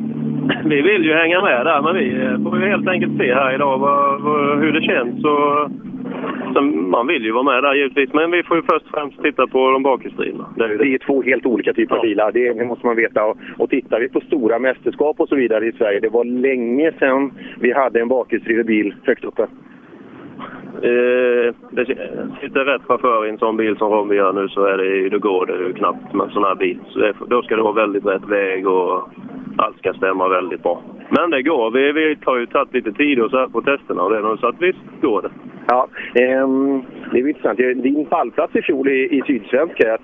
Vi 0.66 0.82
vill 0.82 1.06
ju 1.06 1.14
hänga 1.14 1.42
med 1.42 1.66
där, 1.66 1.82
men 1.82 1.96
vi 1.96 2.44
får 2.44 2.60
ju 2.60 2.70
helt 2.70 2.88
enkelt 2.88 3.18
se 3.18 3.34
här 3.34 3.56
idag 3.56 3.78
vad, 3.78 4.22
vad, 4.22 4.60
hur 4.60 4.72
det 4.72 4.82
känns. 4.82 5.26
Och, 5.26 5.72
så 6.54 6.62
man 6.62 7.08
vill 7.08 7.24
ju 7.24 7.32
vara 7.32 7.44
med 7.44 7.64
där 7.64 7.74
givetvis, 7.74 8.14
men 8.14 8.32
vi 8.32 8.44
får 8.44 8.58
ju 8.58 8.64
först 8.64 8.86
och 8.86 8.92
främst 8.92 9.22
titta 9.22 9.48
på 9.48 9.72
de 9.72 9.84
bakhjulsdrivna. 9.84 10.46
Det 10.56 10.64
är 10.64 10.70
det. 10.70 10.78
Det 10.78 10.94
är 10.94 10.98
två 10.98 11.22
helt 11.24 11.46
olika 11.46 11.74
typer 11.74 11.96
av 11.96 12.02
bilar, 12.02 12.32
det, 12.32 12.54
det 12.54 12.66
måste 12.66 12.86
man 12.86 12.96
veta. 12.96 13.26
Och, 13.26 13.38
och 13.58 13.70
tittar 13.70 14.00
vi 14.00 14.10
på 14.10 14.22
stora 14.22 14.60
mästerskap 14.60 15.20
och 15.20 15.30
så 15.30 15.36
vidare 15.36 15.66
i 15.66 15.72
Sverige, 15.72 16.00
det 16.00 16.10
var 16.10 16.26
länge 16.26 16.92
sedan 17.00 17.32
vi 17.60 17.74
hade 17.74 18.02
en 18.02 18.08
bakhjulsdriven 18.08 18.66
bil 18.66 18.94
högt 19.04 19.24
uppe. 19.24 19.48
Eh, 20.84 21.54
det 21.70 21.86
sitter 22.42 22.66
rätt 22.66 22.82
chaufför 22.84 23.26
i 23.26 23.30
en 23.30 23.38
sån 23.38 23.58
bil 23.58 23.78
som 23.78 23.92
Robin 23.92 24.18
gör 24.18 24.34
nu 24.34 24.48
så 24.48 24.66
är 24.66 24.78
det, 24.78 25.10
då 25.10 25.20
går 25.20 25.46
det 25.46 25.54
ju 25.54 25.74
knappt 25.74 26.14
med 26.14 26.26
en 26.26 26.34
sån 26.34 26.44
här 26.44 26.56
bil. 26.56 26.80
Så 26.90 27.00
det, 27.00 27.14
då 27.28 27.42
ska 27.42 27.56
det 27.56 27.62
vara 27.62 27.74
väldigt 27.74 28.06
rätt 28.06 28.28
väg 28.28 28.68
och 28.68 29.10
allt 29.58 29.78
ska 29.78 29.94
stämma 29.94 30.28
väldigt 30.28 30.64
bra. 30.64 30.82
Men 31.10 31.30
det 31.30 31.42
går. 31.42 31.72
Vi, 31.72 31.92
vi 31.92 32.18
har 32.26 32.38
ju 32.38 32.46
tagit 32.46 32.74
lite 32.74 32.92
tid 32.92 33.20
och 33.20 33.32
så 33.32 33.38
här 33.38 33.48
på 33.48 33.62
testerna 33.62 34.04
och 34.04 34.12
det, 34.12 34.38
så 34.40 34.48
att 34.48 34.62
visst 34.62 35.02
går 35.02 35.22
det. 35.22 35.30
Ja, 35.68 35.88
ehm, 36.14 36.82
det 37.12 37.20
är 37.20 37.28
intressant. 37.28 37.58
Din 37.58 38.06
pallplats 38.06 38.56
i 38.56 38.62
fjol 38.62 38.88
i, 38.88 39.18
i 39.18 39.22
Sydsvenska, 39.28 39.98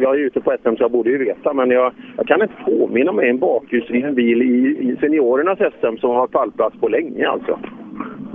jag 0.00 0.14
är 0.14 0.18
ute 0.18 0.40
på 0.40 0.56
SM 0.62 0.76
så 0.76 0.82
jag 0.82 0.90
borde 0.90 1.10
ju 1.10 1.18
veta, 1.18 1.52
men 1.52 1.70
jag, 1.70 1.92
jag 2.16 2.26
kan 2.26 2.42
inte 2.42 2.54
påminna 2.64 3.12
mig 3.12 3.30
en 3.30 3.38
bakhjulsdriven 3.38 4.14
bil 4.14 4.42
i, 4.42 4.76
i 4.90 4.96
seniorernas 5.00 5.58
SM 5.58 5.96
som 5.96 6.10
har 6.10 6.26
pallplats 6.26 6.80
på 6.80 6.88
länge 6.88 7.28
alltså. 7.28 7.58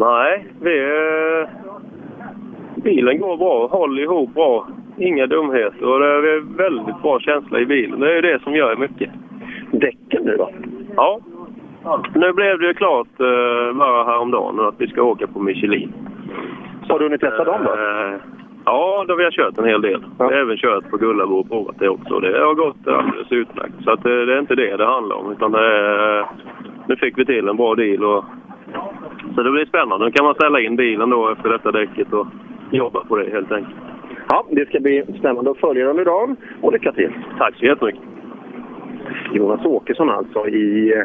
Nej, 0.01 0.45
vi, 0.61 0.79
eh, 0.79 1.49
bilen 2.75 3.19
går 3.19 3.37
bra, 3.37 3.67
håller 3.67 4.01
ihop 4.01 4.33
bra. 4.33 4.67
Inga 4.97 5.27
dumheter 5.27 5.85
och 5.85 5.99
det 5.99 6.05
är 6.05 6.57
väldigt 6.57 7.01
bra 7.01 7.19
känsla 7.19 7.59
i 7.59 7.65
bilen. 7.65 7.99
Det 7.99 8.17
är 8.17 8.21
det 8.21 8.39
som 8.43 8.55
gör 8.55 8.75
mycket. 8.75 9.09
Däcken 9.71 10.23
nu 10.23 10.35
då? 10.37 10.49
Ja. 10.95 11.19
Nu 12.15 12.33
blev 12.33 12.59
det 12.59 12.67
ju 12.67 12.73
klart 12.73 13.19
eh, 13.19 13.77
bara 13.77 14.03
häromdagen 14.03 14.59
att 14.59 14.75
vi 14.77 14.87
ska 14.87 15.01
åka 15.01 15.27
på 15.27 15.39
Michelin. 15.39 15.93
Har 16.89 16.99
du 16.99 17.05
hunnit 17.05 17.21
testa 17.21 17.43
dem 17.43 17.61
då? 17.65 17.71
Eh, 17.71 18.15
ja, 18.65 19.05
då 19.07 19.15
vi 19.15 19.23
har 19.23 19.31
kört 19.31 19.57
en 19.57 19.65
hel 19.65 19.81
del. 19.81 20.05
Vi 20.19 20.23
har 20.23 20.31
även 20.31 20.57
kört 20.57 20.89
på 20.89 20.97
Gullabo 20.97 21.35
och 21.39 21.49
provat 21.49 21.79
det 21.79 21.89
också. 21.89 22.19
Det 22.19 22.39
har 22.39 22.53
gått 22.53 22.87
alldeles 22.87 23.31
utmärkt. 23.31 23.83
Så 23.83 23.91
att, 23.91 24.03
det 24.03 24.33
är 24.33 24.39
inte 24.39 24.55
det 24.55 24.77
det 24.77 24.85
handlar 24.85 25.15
om. 25.15 25.31
Utan 25.31 25.51
det 25.51 25.65
är, 25.65 26.25
nu 26.87 26.95
fick 26.95 27.17
vi 27.17 27.25
till 27.25 27.47
en 27.47 27.57
bra 27.57 27.75
deal. 27.75 28.03
Och, 28.05 28.25
så 29.35 29.43
det 29.43 29.51
blir 29.51 29.65
spännande. 29.65 30.05
Nu 30.05 30.11
kan 30.11 30.25
man 30.25 30.35
ställa 30.35 30.59
in 30.59 30.75
bilen 30.75 31.09
då 31.09 31.29
efter 31.29 31.49
detta 31.49 31.71
däcket 31.71 32.13
och 32.13 32.27
jobba 32.71 33.03
på 33.03 33.15
det 33.15 33.31
helt 33.31 33.51
enkelt. 33.51 33.75
Ja, 34.29 34.45
det 34.49 34.69
ska 34.69 34.79
bli 34.79 35.03
spännande 35.19 35.51
att 35.51 35.57
följa 35.57 35.87
den 35.87 35.99
idag 35.99 36.35
och 36.61 36.73
lycka 36.73 36.91
till! 36.91 37.11
Tack 37.37 37.55
så 37.55 37.65
jättemycket! 37.65 38.01
Jonas 39.33 39.65
Åkesson 39.65 40.09
alltså 40.09 40.47
i 40.47 40.93
eh, 40.93 41.03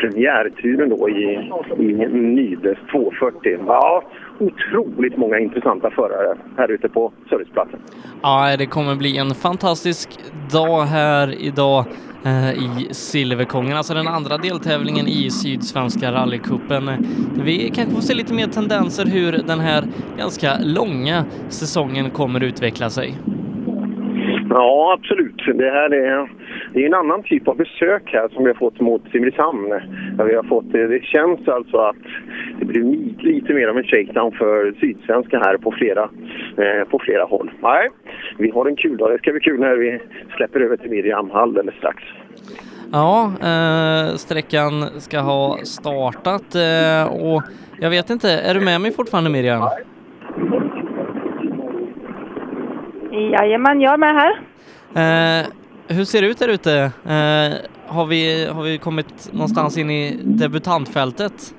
premiärturen 0.00 0.88
då 0.88 1.08
i, 1.08 1.50
i 1.78 2.06
Nybes 2.12 2.78
240. 2.92 3.58
Ja, 3.66 4.02
otroligt 4.38 5.16
många 5.16 5.38
intressanta 5.38 5.90
förare 5.90 6.36
här 6.56 6.70
ute 6.70 6.88
på 6.88 7.12
serviceplatsen. 7.28 7.80
Ja, 8.22 8.56
det 8.58 8.66
kommer 8.66 8.94
bli 8.94 9.18
en 9.18 9.30
fantastisk 9.30 10.08
dag 10.52 10.82
här 10.82 11.34
idag 11.44 11.84
eh, 12.24 12.50
i 12.52 12.94
Silverkongen, 12.94 13.76
alltså 13.76 13.94
den 13.94 14.08
andra 14.08 14.36
deltävlingen 14.36 15.06
i 15.06 15.30
Sydsvenska 15.30 16.12
rallycupen. 16.12 16.90
Vi 17.44 17.70
kanske 17.74 17.94
får 17.94 18.02
se 18.02 18.14
lite 18.14 18.34
mer 18.34 18.46
tendenser 18.46 19.06
hur 19.06 19.32
den 19.32 19.60
här 19.60 19.84
ganska 20.18 20.50
långa 20.64 21.24
säsongen 21.48 22.10
kommer 22.10 22.42
utveckla 22.42 22.90
sig. 22.90 23.14
Ja, 24.50 24.98
absolut. 24.98 25.42
Det 25.58 25.70
här 25.70 25.94
är, 25.94 26.30
det 26.72 26.82
är 26.82 26.86
en 26.86 26.94
annan 26.94 27.22
typ 27.22 27.48
av 27.48 27.56
besök 27.56 28.02
här 28.12 28.28
som 28.28 28.44
vi 28.44 28.50
har 28.50 28.58
fått 28.58 28.80
mot 28.80 29.02
Simrishamn. 29.12 29.68
Där 30.16 30.24
vi 30.24 30.34
har 30.34 30.42
fått, 30.42 30.72
det 30.72 31.04
känns 31.04 31.48
alltså 31.48 31.76
att 31.76 31.96
det 32.58 32.64
blir 32.64 32.82
lite, 32.82 33.22
lite 33.22 33.52
mer 33.54 33.68
av 33.68 33.78
en 33.78 33.84
shakedown 33.84 34.32
för 34.32 34.72
Sydsvenska 34.80 35.38
här 35.38 35.56
på 35.56 35.72
flera, 35.72 36.02
eh, 36.56 36.88
på 36.90 36.98
flera 36.98 37.24
håll. 37.24 37.50
Nej, 37.60 37.88
vi 38.38 38.50
har 38.50 38.66
en 38.66 38.76
kul 38.76 38.96
dag. 38.96 39.10
Det 39.10 39.18
ska 39.18 39.32
bli 39.32 39.40
kul 39.40 39.60
när 39.60 39.76
vi 39.76 40.00
släpper 40.36 40.60
över 40.60 40.76
till 40.76 40.90
Miriam 40.90 41.30
alldeles 41.30 41.74
strax. 41.74 42.02
Ja, 42.92 43.32
eh, 43.42 44.16
sträckan 44.16 44.82
ska 45.00 45.18
ha 45.20 45.58
startat 45.64 46.54
eh, 46.54 47.24
och 47.24 47.42
jag 47.80 47.90
vet 47.90 48.10
inte, 48.10 48.30
är 48.30 48.54
du 48.54 48.60
med 48.60 48.80
mig 48.80 48.92
fortfarande 48.92 49.30
Miriam? 49.30 49.62
Jajamän, 53.10 53.80
jag 53.80 53.92
är 53.92 53.96
med 53.96 54.14
här. 54.14 54.40
Eh, 54.94 55.46
hur 55.88 56.04
ser 56.04 56.22
det 56.22 56.28
ut 56.28 56.38
där 56.38 56.48
ute? 56.48 56.72
Eh, 57.14 57.52
har, 57.94 58.06
vi, 58.06 58.46
har 58.46 58.62
vi 58.62 58.78
kommit 58.78 59.32
någonstans 59.32 59.78
in 59.78 59.90
i 59.90 60.20
debutantfältet? 60.24 61.54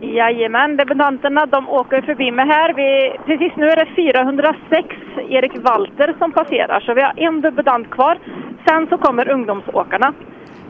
Jajamän, 0.00 0.76
debutanterna 0.76 1.46
de 1.46 1.68
åker 1.68 2.02
förbi 2.02 2.30
mig 2.30 2.46
här. 2.46 2.72
Vi, 2.72 3.18
precis 3.26 3.56
nu 3.56 3.66
är 3.68 3.76
det 3.76 3.86
406 3.96 4.96
Erik 5.28 5.52
Walter 5.56 6.14
som 6.18 6.32
passerar, 6.32 6.80
så 6.80 6.94
vi 6.94 7.02
har 7.02 7.14
en 7.16 7.40
debutant 7.40 7.90
kvar. 7.90 8.18
Sen 8.66 8.86
så 8.90 8.98
kommer 8.98 9.28
ungdomsåkarna. 9.28 10.12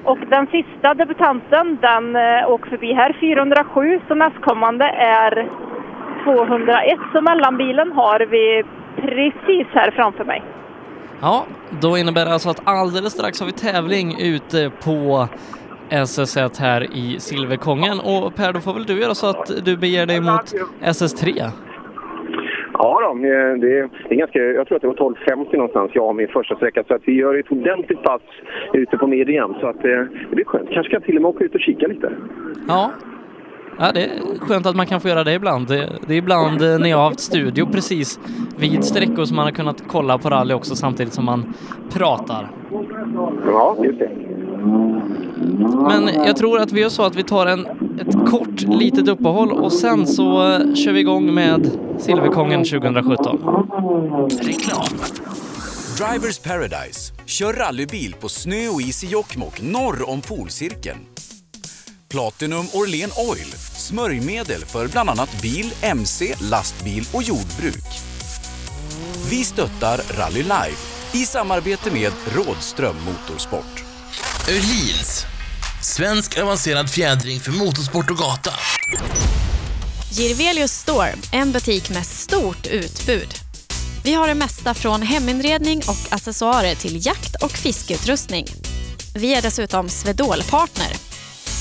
Och 0.05 0.19
den 0.29 0.47
sista 0.47 0.95
debutanten, 0.95 1.79
den 1.81 2.17
eh, 2.17 2.51
åker 2.51 2.71
förbi 2.71 2.93
här, 2.93 3.17
407, 3.21 4.01
så 4.09 4.15
nästkommande 4.15 4.85
är 4.85 5.49
201. 6.25 6.99
Så 7.13 7.21
mellanbilen 7.21 7.93
har 7.93 8.21
vi 8.21 8.63
precis 8.97 9.67
här 9.73 9.91
framför 9.91 10.25
mig. 10.25 10.43
Ja, 11.23 11.47
då 11.81 11.99
innebär 11.99 12.25
det 12.25 12.33
alltså 12.33 12.51
att 12.51 12.63
alldeles 12.65 13.13
strax 13.13 13.41
har 13.41 13.47
vi 13.47 13.53
tävling 13.53 14.17
ute 14.21 14.71
på 14.85 15.29
SS1 15.91 16.61
här 16.61 16.83
i 16.83 17.21
Silverkongen. 17.21 18.01
Och 18.01 18.35
Per, 18.35 18.53
då 18.53 18.61
får 18.61 18.75
väl 18.75 18.85
du 18.85 19.01
göra 19.01 19.15
så 19.15 19.27
att 19.27 19.65
du 19.65 19.77
beger 19.77 20.07
dig 20.07 20.21
mot 20.21 20.55
SS3? 20.81 21.51
Ja, 22.73 23.01
då, 23.03 23.15
det, 23.15 23.89
det 24.09 24.15
är 24.15 24.19
ganska, 24.19 24.39
jag 24.39 24.67
tror 24.67 24.77
att 24.77 24.83
det 24.83 24.89
var 24.89 24.95
12.50 24.95 25.57
någonstans 25.57 25.91
jag 25.95 26.07
har 26.07 26.13
min 26.13 26.29
första 26.29 26.57
sträcka. 26.57 26.85
Så 26.89 26.95
att 26.95 27.03
vi 27.05 27.13
gör 27.13 27.39
ett 27.39 27.53
ordentligt 27.53 28.03
pass 28.03 28.23
ute 28.73 28.97
på 28.97 29.07
Miriam. 29.07 29.55
Så 29.61 29.67
att, 29.67 29.85
eh, 29.85 29.91
det 30.31 30.35
blir 30.35 30.45
skönt. 30.45 30.71
Kanske 30.71 30.93
kan 30.93 31.03
till 31.03 31.17
och 31.17 31.23
med 31.23 31.29
åka 31.29 31.45
ut 31.45 31.55
och 31.55 31.61
kika 31.61 31.87
lite. 31.87 32.13
Ja. 32.69 32.93
Ja, 33.83 33.93
det 33.93 34.05
är 34.05 34.39
skönt 34.39 34.67
att 34.67 34.77
man 34.77 34.87
kan 34.87 35.01
få 35.01 35.09
göra 35.09 35.25
det 35.25 35.33
ibland. 35.33 35.69
Det, 35.69 35.93
det 36.07 36.15
är 36.15 36.19
ibland 36.19 36.63
eh, 36.63 36.79
när 36.79 36.91
jag 36.91 36.97
har 36.97 37.05
haft 37.05 37.21
studio 37.21 37.67
precis 37.73 38.21
vid 38.57 38.85
sträckor 38.85 39.25
som 39.25 39.37
man 39.37 39.45
har 39.45 39.53
kunnat 39.53 39.83
kolla 39.89 40.19
på 40.19 40.31
rally 40.31 40.55
också 40.55 40.77
samtidigt 40.77 41.15
som 41.15 41.25
man 41.25 41.55
pratar. 41.93 42.51
Ja, 43.47 43.77
just 43.85 43.99
det. 43.99 44.11
Men 45.89 46.25
jag 46.27 46.37
tror 46.37 46.61
att 46.61 46.73
vi 46.73 46.81
gör 46.81 46.89
så 46.89 47.03
att 47.03 47.17
vi 47.17 47.23
tar 47.23 47.47
en, 47.47 47.67
ett 48.01 48.31
kort 48.31 48.61
litet 48.61 49.09
uppehåll 49.09 49.53
och 49.53 49.73
sen 49.73 50.07
så 50.07 50.53
eh, 50.53 50.75
kör 50.75 50.93
vi 50.93 51.01
igång 51.01 51.35
med 51.35 51.71
Silverkongen 51.99 52.65
2017. 52.65 53.39
Reklam. 54.41 54.99
Drivers 55.99 56.39
Paradise. 56.39 57.13
Kör 57.27 57.53
rallybil 57.53 58.15
på 58.21 58.29
snö 58.29 58.69
och 58.69 58.81
is 58.81 59.05
i 59.05 59.07
Jokkmokk 59.07 59.63
norr 59.63 60.11
om 60.11 60.21
polcirkeln. 60.21 60.99
Platinum 62.11 62.67
Orlen 62.73 63.11
Oil. 63.17 63.55
Smörjmedel 63.77 64.65
för 64.65 64.89
bland 64.89 65.11
annat 65.11 65.43
bil, 65.43 65.75
mc, 65.83 66.35
lastbil 66.41 67.09
och 67.13 67.23
jordbruk. 67.23 67.85
Vi 69.29 69.45
stöttar 69.45 70.01
Rally 70.11 70.43
Life 70.43 71.17
i 71.19 71.27
samarbete 71.27 71.91
med 71.91 72.13
Rådström 72.35 72.97
Motorsport. 73.05 73.85
Öhlins. 74.49 75.25
Svensk 75.83 76.39
avancerad 76.39 76.91
fjädring 76.91 77.41
för 77.41 77.53
motorsport 77.53 78.11
och 78.11 78.17
gata. 78.17 78.53
Girvelius 80.13 80.73
Store, 80.73 81.15
en 81.33 81.53
butik 81.53 81.91
med 81.91 82.07
stort 82.07 82.67
utbud. 82.67 83.35
Vi 84.05 84.13
har 84.13 84.29
det 84.29 84.35
mesta 84.35 84.75
från 84.75 85.03
heminredning 85.03 85.79
och 85.79 86.13
accessoarer 86.13 86.75
till 86.75 87.07
jakt 87.07 87.43
och 87.43 87.53
fiskeutrustning. 87.53 88.47
Vi 89.15 89.35
är 89.35 89.43
dessutom 89.43 89.89
Swedol-partner. 89.89 91.10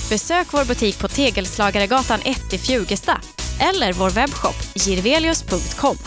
Besök 0.09 0.47
vår 0.53 0.65
butik 0.65 0.99
på 0.99 1.07
Tegelslagaregatan 1.07 2.19
1 2.23 2.53
i 2.53 2.57
Fjugesta 2.57 3.21
eller 3.59 3.93
vår 3.93 4.09
webbshop 4.09 4.55
girvelius.com. 4.75 5.97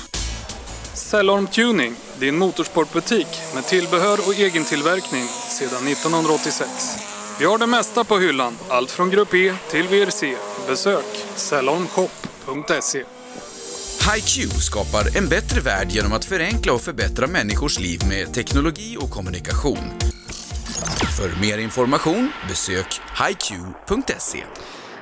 Cellorm 0.94 1.46
Tuning, 1.46 1.94
din 2.18 2.38
motorsportbutik 2.38 3.26
med 3.54 3.66
tillbehör 3.66 4.18
och 4.26 4.34
egen 4.34 4.64
tillverkning 4.64 5.24
sedan 5.58 5.86
1986. 5.86 6.70
Vi 7.38 7.44
har 7.44 7.58
det 7.58 7.66
mesta 7.66 8.04
på 8.04 8.18
hyllan, 8.18 8.58
allt 8.68 8.90
från 8.90 9.10
Grupp 9.10 9.34
E 9.34 9.54
till 9.70 9.88
VRC. 9.88 10.36
Besök 10.68 11.26
cellormshop.se. 11.36 13.04
HiQ 14.14 14.52
skapar 14.52 15.16
en 15.16 15.28
bättre 15.28 15.60
värld 15.60 15.90
genom 15.90 16.12
att 16.12 16.24
förenkla 16.24 16.72
och 16.72 16.80
förbättra 16.80 17.26
människors 17.26 17.78
liv 17.78 18.00
med 18.08 18.34
teknologi 18.34 18.96
och 19.00 19.10
kommunikation. 19.10 20.12
För 21.16 21.40
mer 21.40 21.58
information 21.62 22.32
besök 22.48 22.86
hiq.se. 23.20 24.38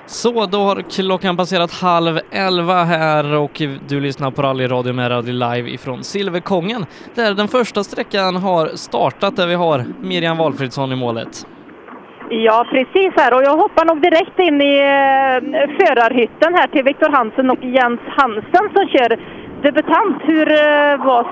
Så, 0.07 0.47
då 0.47 0.59
har 0.59 0.83
klockan 0.91 1.37
passerat 1.37 1.73
halv 1.73 2.21
elva 2.31 2.85
här 2.85 3.35
och 3.35 3.62
du 3.89 4.01
lyssnar 4.01 4.31
på 4.31 4.43
rallyradio 4.43 4.93
med 4.93 5.11
Radio 5.11 5.33
Live 5.33 5.71
ifrån 5.71 6.05
Silverkongen 6.05 6.87
där 7.14 7.35
den 7.35 7.49
första 7.49 7.85
sträckan 7.85 8.37
har 8.37 8.66
startat 8.66 9.37
där 9.37 9.47
vi 9.47 9.55
har 9.55 9.85
Miriam 10.01 10.37
Valfridsson 10.37 10.93
i 10.93 10.97
målet. 10.97 11.47
Ja, 12.31 12.66
precis 12.71 13.12
här 13.16 13.35
och 13.35 13.43
jag 13.43 13.57
hoppar 13.57 13.85
nog 13.85 14.03
direkt 14.03 14.39
in 14.39 14.61
i 14.62 14.75
eh, 14.79 15.68
förarhytten 15.79 16.55
här 16.55 16.66
till 16.66 16.85
Viktor 16.85 17.11
Hansen 17.11 17.51
och 17.51 17.64
Jens 17.64 18.01
Hansen 18.16 18.68
som 18.75 18.89
kör 18.89 19.11
debutant. 19.62 20.16
Hur 20.23 20.51
eh, 20.53 21.05
var 21.07 21.27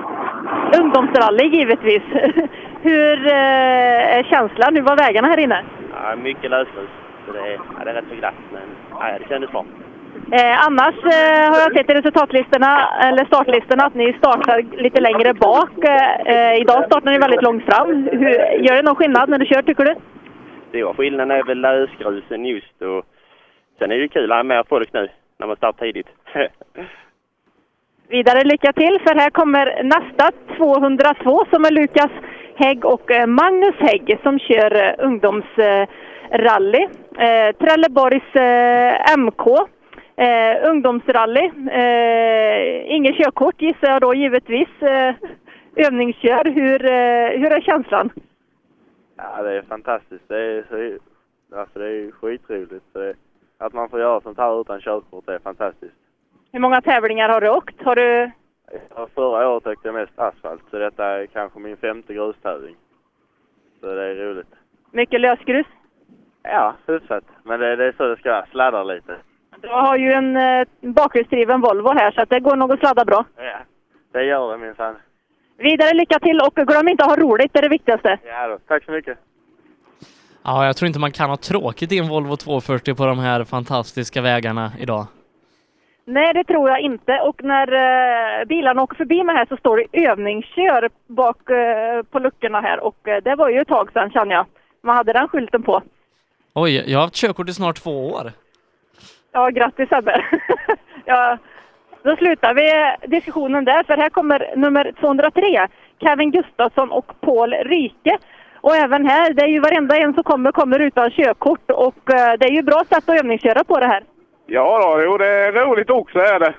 ungdomsrally 0.79 1.47
givetvis? 1.57 2.03
Hur 2.81 3.27
eh, 3.27 4.17
är 4.17 4.23
känslan? 4.23 4.75
Hur 4.75 4.81
var 4.81 4.97
vägarna 4.97 5.27
här 5.27 5.39
inne? 5.39 5.63
Ja, 5.93 6.15
mycket 6.15 6.49
lösgrus. 6.51 6.89
Det, 7.33 7.39
är- 7.39 7.51
ja, 7.77 7.83
det 7.83 7.89
är 7.89 7.93
rätt 7.93 8.05
så 8.09 8.15
glatt, 8.15 8.33
men 8.53 8.61
ja, 8.91 9.17
det 9.19 9.27
kändes 9.29 9.51
bra. 9.51 9.65
Eh, 10.31 10.65
annars 10.67 10.95
eh, 10.95 11.51
har 11.51 11.59
jag 11.59 11.73
sett 11.77 11.89
i 11.89 11.93
resultatlistorna, 11.93 12.89
eller 13.03 13.25
startlistorna, 13.25 13.83
att 13.83 13.93
ni 13.93 14.13
startar 14.13 14.61
lite 14.83 15.01
längre 15.01 15.33
bak. 15.33 15.71
Eh, 15.83 16.15
eh, 16.35 16.61
idag 16.61 16.85
startar 16.85 17.11
ni 17.11 17.17
väldigt 17.17 17.41
långt 17.41 17.63
fram. 17.65 17.87
Hur, 18.11 18.29
gör 18.65 18.75
det 18.75 18.81
någon 18.81 18.95
skillnad 18.95 19.29
när 19.29 19.37
du 19.39 19.45
kör, 19.45 19.61
tycker 19.61 19.85
du? 19.85 19.95
Det 20.71 20.83
var 20.83 20.93
skillnaden 20.93 21.31
är 21.31 21.43
väl 21.43 21.61
lösgrusen 21.61 22.45
just 22.45 22.81
och 22.81 23.05
sen 23.79 23.91
är 23.91 23.95
det 23.95 24.01
ju 24.01 24.07
kul 24.07 24.31
att 24.31 24.37
ha 24.37 24.43
mer 24.43 24.63
folk 24.69 24.93
nu 24.93 25.07
när 25.37 25.47
man 25.47 25.55
startar 25.55 25.85
tidigt. 25.85 26.07
Vidare 28.09 28.43
lycka 28.43 28.73
till, 28.73 28.99
för 29.07 29.15
här 29.15 29.29
kommer 29.29 29.83
nästa 29.83 30.31
202 30.57 31.45
som 31.51 31.65
är 31.65 31.71
Lukas 31.71 32.11
Hägg 32.59 32.85
och 32.85 33.11
eh, 33.11 33.27
Magnus 33.27 33.75
Hägg 33.75 34.19
som 34.23 34.39
kör 34.39 34.75
eh, 34.75 35.05
ungdomsrally. 35.05 36.87
Eh, 37.17 37.55
Trelleborgs 37.59 38.35
eh, 38.35 39.17
MK. 39.17 39.47
Ungdomsrally. 40.63 41.51
Inget 42.85 43.17
körkort 43.17 43.61
gissar 43.61 43.89
jag 43.89 44.01
då 44.01 44.13
givetvis. 44.13 44.67
Övningskör. 45.75 46.45
Hur, 46.45 46.79
hur 47.37 47.51
är 47.51 47.61
känslan? 47.61 48.09
Ja, 49.17 49.43
det 49.43 49.57
är 49.57 49.61
fantastiskt. 49.61 50.23
Det 50.27 50.37
är, 50.37 50.63
så, 50.69 50.97
alltså, 51.59 51.79
det 51.79 51.85
är 51.85 52.11
skitroligt. 52.11 52.85
Så 52.93 53.13
Att 53.57 53.73
man 53.73 53.89
får 53.89 53.99
göra 53.99 54.21
sånt 54.21 54.37
här 54.37 54.61
utan 54.61 54.81
körkort 54.81 55.29
är 55.29 55.39
fantastiskt. 55.39 55.95
Hur 56.51 56.59
många 56.59 56.81
tävlingar 56.81 57.29
har 57.29 57.41
du 57.41 57.49
åkt? 57.49 57.81
Har 57.81 57.95
du... 57.95 58.31
Förra 59.15 59.49
året 59.49 59.67
åkte 59.67 59.87
jag 59.87 59.95
mest 59.95 60.19
asfalt, 60.19 60.61
så 60.71 60.77
detta 60.77 61.05
är 61.05 61.25
kanske 61.25 61.59
min 61.59 61.77
femte 61.77 62.13
grustävling. 62.13 62.75
Så 63.79 63.85
det 63.85 64.03
är 64.03 64.15
roligt. 64.15 64.53
Mycket 64.91 65.21
lösgrus? 65.21 65.67
Ja, 66.43 66.75
hyfsat. 66.87 67.23
Men 67.43 67.59
det, 67.59 67.75
det 67.75 67.85
är 67.85 67.93
så 67.97 68.07
det 68.07 68.17
ska 68.17 68.31
vara. 68.31 68.45
Sladdar 68.45 68.83
lite. 68.85 69.15
Du 69.61 69.67
har 69.67 69.97
ju 69.97 70.11
en 70.11 70.37
eh, 70.37 70.67
bakhjulsdriven 70.81 71.61
Volvo 71.61 71.89
här 71.89 72.11
så 72.11 72.21
att 72.21 72.29
det 72.29 72.39
går 72.39 72.55
nog 72.55 72.71
att 72.71 72.79
sladda 72.79 73.05
bra. 73.05 73.25
Ja, 73.37 73.57
det 74.11 74.23
gör 74.23 74.51
det 74.51 74.57
minsann. 74.57 74.95
Vidare 75.57 75.93
lycka 75.93 76.19
till 76.19 76.39
och 76.39 76.55
glöm 76.55 76.87
inte 76.87 77.03
att 77.03 77.09
ha 77.09 77.17
roligt, 77.17 77.53
det 77.53 77.59
är 77.59 77.63
det 77.63 77.69
viktigaste. 77.69 78.19
Ja 78.25 78.47
då, 78.47 78.57
tack 78.67 78.83
så 78.85 78.91
mycket. 78.91 79.17
Ja, 80.43 80.65
jag 80.65 80.77
tror 80.77 80.87
inte 80.87 80.99
man 80.99 81.11
kan 81.11 81.29
ha 81.29 81.37
tråkigt 81.37 81.91
i 81.91 81.97
en 81.97 82.07
Volvo 82.07 82.35
240 82.35 82.95
på 82.95 83.05
de 83.05 83.19
här 83.19 83.43
fantastiska 83.43 84.21
vägarna 84.21 84.71
idag. 84.79 85.05
Nej, 86.11 86.33
det 86.33 86.43
tror 86.43 86.69
jag 86.69 86.79
inte. 86.79 87.19
Och 87.19 87.43
när 87.43 87.67
eh, 87.73 88.45
bilarna 88.45 88.81
åker 88.83 88.95
förbi 88.95 89.23
mig 89.23 89.35
här 89.35 89.45
så 89.49 89.57
står 89.57 89.77
det 89.77 90.07
övningskör 90.07 90.89
bak 91.07 91.49
eh, 91.49 92.03
på 92.03 92.19
luckorna 92.19 92.61
här 92.61 92.79
och 92.79 93.07
eh, 93.07 93.23
det 93.23 93.35
var 93.35 93.49
ju 93.49 93.59
ett 93.59 93.67
tag 93.67 93.91
sedan 93.93 94.11
känner 94.11 94.35
jag. 94.35 94.45
Man 94.83 94.95
hade 94.95 95.13
den 95.13 95.27
skylten 95.27 95.63
på. 95.63 95.81
Oj, 96.53 96.83
jag 96.91 96.99
har 96.99 97.03
haft 97.03 97.15
körkort 97.15 97.49
i 97.49 97.53
snart 97.53 97.75
två 97.75 98.07
år. 98.07 98.31
Ja, 99.31 99.49
grattis 99.49 99.89
Sebbe! 99.89 100.25
ja, 101.05 101.37
då 102.03 102.15
slutar 102.15 102.53
vi 102.53 102.95
diskussionen 103.07 103.65
där 103.65 103.83
för 103.83 103.97
här 103.97 104.09
kommer 104.09 104.53
nummer 104.55 104.91
203, 104.99 105.67
Kevin 106.01 106.31
Gustafsson 106.31 106.91
och 106.91 107.21
Paul 107.21 107.53
Rike. 107.53 108.17
Och 108.61 108.75
även 108.75 109.05
här, 109.05 109.33
det 109.33 109.41
är 109.41 109.47
ju 109.47 109.59
varenda 109.59 109.97
en 109.97 110.13
som 110.13 110.23
kommer, 110.23 110.51
kommer 110.51 110.79
utan 110.79 111.11
körkort 111.11 111.71
och 111.71 112.13
eh, 112.13 112.33
det 112.39 112.45
är 112.45 112.51
ju 112.51 112.61
bra 112.61 112.83
sätt 112.89 113.09
att 113.09 113.19
övningsköra 113.19 113.63
på 113.63 113.79
det 113.79 113.87
här. 113.87 114.03
Ja, 114.51 114.79
då, 114.81 115.03
jo, 115.03 115.17
det 115.17 115.27
är 115.27 115.51
roligt 115.51 115.89
också 115.89 116.19
är 116.19 116.39
det. 116.39 116.53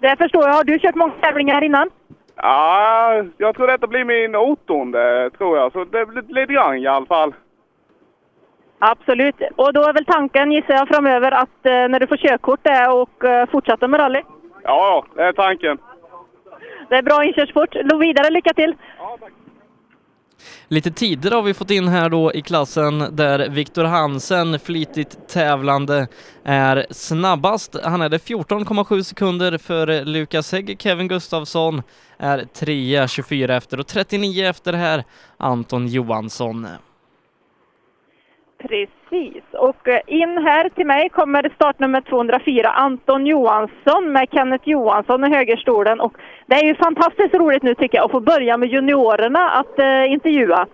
Det 0.00 0.16
förstår 0.16 0.42
jag. 0.42 0.54
Har 0.54 0.64
du 0.64 0.78
kört 0.78 0.94
många 0.94 1.12
tävlingar 1.12 1.54
här 1.54 1.64
innan? 1.64 1.90
Ja, 2.36 3.24
jag 3.36 3.56
tror 3.56 3.66
detta 3.66 3.86
blir 3.86 4.04
min 4.04 4.34
åttonde, 4.34 5.30
tror 5.38 5.58
jag. 5.58 5.72
Så 5.72 5.84
det 5.84 6.06
blir 6.06 6.22
lite 6.22 6.52
grann 6.52 6.78
i 6.78 6.86
alla 6.86 7.06
fall. 7.06 7.34
Absolut. 8.78 9.36
Och 9.56 9.72
då 9.72 9.82
är 9.82 9.92
väl 9.92 10.04
tanken, 10.04 10.52
gissar 10.52 10.74
jag, 10.74 10.88
framöver 10.88 11.32
att 11.32 11.66
eh, 11.66 11.72
när 11.72 12.00
du 12.00 12.06
får 12.06 12.16
körkort 12.16 12.66
är 12.66 12.92
och 12.92 13.24
eh, 13.24 13.48
fortsätta 13.50 13.88
med 13.88 14.00
rally? 14.00 14.22
Ja, 14.62 15.04
det 15.14 15.22
är 15.22 15.32
tanken. 15.32 15.78
Det 16.88 16.96
är 16.96 17.02
bra 17.02 17.24
inkörsport. 17.24 17.74
Lo 17.74 17.98
vidare, 17.98 18.30
lycka 18.30 18.54
till! 18.54 18.74
Lite 20.68 20.90
tider 20.90 21.30
har 21.30 21.42
vi 21.42 21.54
fått 21.54 21.70
in 21.70 21.88
här 21.88 22.08
då 22.08 22.32
i 22.32 22.42
klassen 22.42 23.16
där 23.16 23.48
Viktor 23.48 23.84
Hansen, 23.84 24.60
flitigt 24.60 25.28
tävlande, 25.28 26.06
är 26.44 26.86
snabbast. 26.90 27.76
Han 27.84 28.02
är 28.02 28.08
det 28.08 28.18
14,7 28.18 29.02
sekunder 29.02 29.58
för 29.58 30.04
Lukas 30.04 30.52
Hägg. 30.52 30.76
Kevin 30.80 31.08
Gustafsson 31.08 31.82
är 32.18 32.44
3 32.54 33.08
24 33.08 33.56
efter 33.56 33.80
och 33.80 33.86
39 33.86 34.44
efter 34.44 34.72
här 34.72 35.04
Anton 35.36 35.88
Johansson. 35.88 36.66
Precis. 38.68 39.44
Och 39.52 39.88
eh, 39.88 40.00
in 40.06 40.38
här 40.38 40.68
till 40.68 40.86
mig 40.86 41.08
kommer 41.08 41.52
startnummer 41.54 42.00
204, 42.00 42.68
Anton 42.68 43.26
Johansson 43.26 44.12
med 44.12 44.28
Kenneth 44.32 44.68
Johansson 44.68 45.24
i 45.24 45.30
högerstolen. 45.30 46.00
Och 46.00 46.12
det 46.46 46.54
är 46.54 46.64
ju 46.64 46.74
fantastiskt 46.74 47.34
roligt 47.34 47.62
nu 47.62 47.74
tycker 47.74 47.98
jag 47.98 48.04
att 48.04 48.10
få 48.10 48.20
börja 48.20 48.56
med 48.56 48.68
juniorerna 48.68 49.50
att 49.50 49.78
eh, 49.78 50.12
intervjua. 50.12 50.66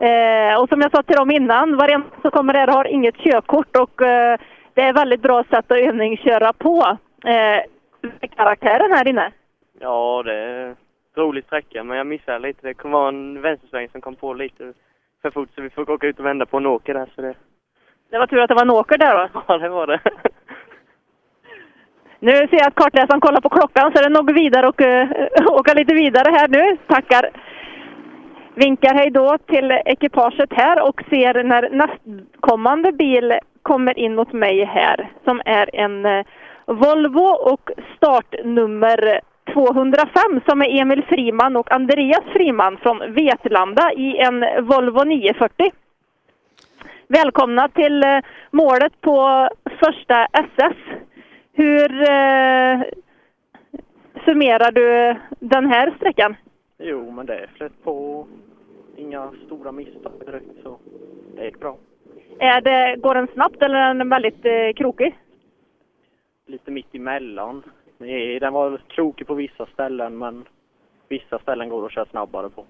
Eh, 0.00 0.60
och 0.60 0.68
som 0.68 0.80
jag 0.80 0.90
sa 0.90 1.02
till 1.02 1.16
dem 1.16 1.30
innan, 1.30 1.76
varenda 1.76 2.06
som 2.22 2.30
kommer 2.30 2.54
här 2.54 2.66
har 2.66 2.84
inget 2.84 3.16
körkort 3.16 3.76
och 3.76 4.02
eh, 4.02 4.38
det 4.74 4.82
är 4.82 4.92
väldigt 4.92 5.22
bra 5.22 5.44
sätt 5.44 5.70
att 5.70 5.78
övningsköra 5.78 6.52
på. 6.52 6.96
Eh, 7.24 7.62
karaktären 8.36 8.92
här 8.92 9.08
inne. 9.08 9.32
Ja, 9.80 10.22
det 10.22 10.34
är 10.34 10.76
rolig 11.16 11.44
sträcka, 11.44 11.84
men 11.84 11.96
jag 11.96 12.06
missade 12.06 12.38
lite. 12.38 12.66
Det 12.66 12.74
kommer 12.74 12.98
vara 12.98 13.08
en 13.08 13.40
vänstersväng 13.40 13.88
som 13.88 14.00
kom 14.00 14.16
på 14.16 14.34
lite 14.34 14.72
för 15.22 15.30
fort, 15.30 15.48
så 15.54 15.62
vi 15.62 15.70
fick 15.70 15.88
åka 15.88 16.06
ut 16.06 16.18
och 16.18 16.26
vända 16.26 16.46
på 16.46 16.56
en 16.56 16.66
åker 16.66 16.94
där. 16.94 17.08
Så 17.14 17.22
det... 17.22 17.34
Det 18.10 18.18
var 18.18 18.26
tur 18.26 18.40
att 18.40 18.48
det 18.48 18.54
var 18.54 18.62
en 18.62 18.70
åker 18.70 18.98
där 18.98 19.14
då. 19.18 19.42
Ja, 19.48 19.58
det 19.58 19.68
var 19.68 19.86
det. 19.86 20.00
Nu 22.22 22.30
ser 22.30 22.58
jag 22.58 22.66
att 22.66 22.74
kartläsaren 22.74 23.20
kollar 23.20 23.40
på 23.40 23.48
klockan 23.48 23.92
så 23.92 23.98
är 23.98 24.08
det 24.08 24.18
nog 24.18 24.34
vidare 24.34 24.68
och 24.68 24.80
uh, 24.80 25.52
åka 25.58 25.74
lite 25.74 25.94
vidare 25.94 26.30
här 26.30 26.48
nu. 26.48 26.76
Tackar. 26.86 27.30
Vinkar 28.54 28.94
hej 28.94 29.10
då 29.10 29.38
till 29.38 29.70
ekipaget 29.84 30.52
här 30.52 30.88
och 30.88 31.02
ser 31.10 31.44
när 31.44 31.70
nästkommande 31.70 32.92
bil 32.92 33.38
kommer 33.62 33.98
in 33.98 34.14
mot 34.14 34.32
mig 34.32 34.64
här 34.64 35.10
som 35.24 35.42
är 35.44 35.76
en 35.76 36.06
eh, 36.06 36.24
Volvo 36.66 37.26
och 37.52 37.70
startnummer 37.96 39.20
205 39.52 40.40
som 40.48 40.62
är 40.62 40.80
Emil 40.80 41.04
Friman 41.08 41.56
och 41.56 41.72
Andreas 41.72 42.24
Friman 42.32 42.76
från 42.76 43.14
Vetlanda 43.14 43.92
i 43.92 44.16
en 44.18 44.66
Volvo 44.66 45.04
940. 45.04 45.72
Välkomna 47.08 47.68
till 47.68 48.02
eh, 48.02 48.18
målet 48.50 49.00
på 49.00 49.48
första 49.64 50.26
SS. 50.32 50.76
Hur 51.52 52.02
eh, 52.02 52.80
summerar 54.24 54.72
du 54.72 55.16
den 55.38 55.66
här 55.66 55.94
sträckan? 55.96 56.36
Jo, 56.78 57.10
men 57.10 57.26
det 57.26 57.46
flöt 57.56 57.84
på. 57.84 58.26
Inga 58.96 59.30
stora 59.46 59.72
misstag 59.72 60.12
direkt, 60.26 60.62
så 60.62 60.78
det 61.36 61.44
gick 61.44 61.60
bra. 61.60 61.76
Är 62.38 62.60
det, 62.60 62.96
går 63.00 63.14
den 63.14 63.28
snabbt 63.34 63.62
eller 63.62 63.78
är 63.78 63.94
den 63.94 64.08
väldigt 64.08 64.44
eh, 64.44 64.72
krokig? 64.76 65.14
lite 66.50 66.70
mitt 66.70 66.94
emellan. 66.94 67.62
Den 68.40 68.52
var 68.52 68.80
krokig 68.88 69.26
på 69.26 69.34
vissa 69.34 69.66
ställen 69.66 70.18
men 70.18 70.44
vissa 71.08 71.38
ställen 71.38 71.68
går 71.68 71.86
att 71.86 71.92
köra 71.92 72.06
snabbare 72.06 72.48
på. 72.50 72.64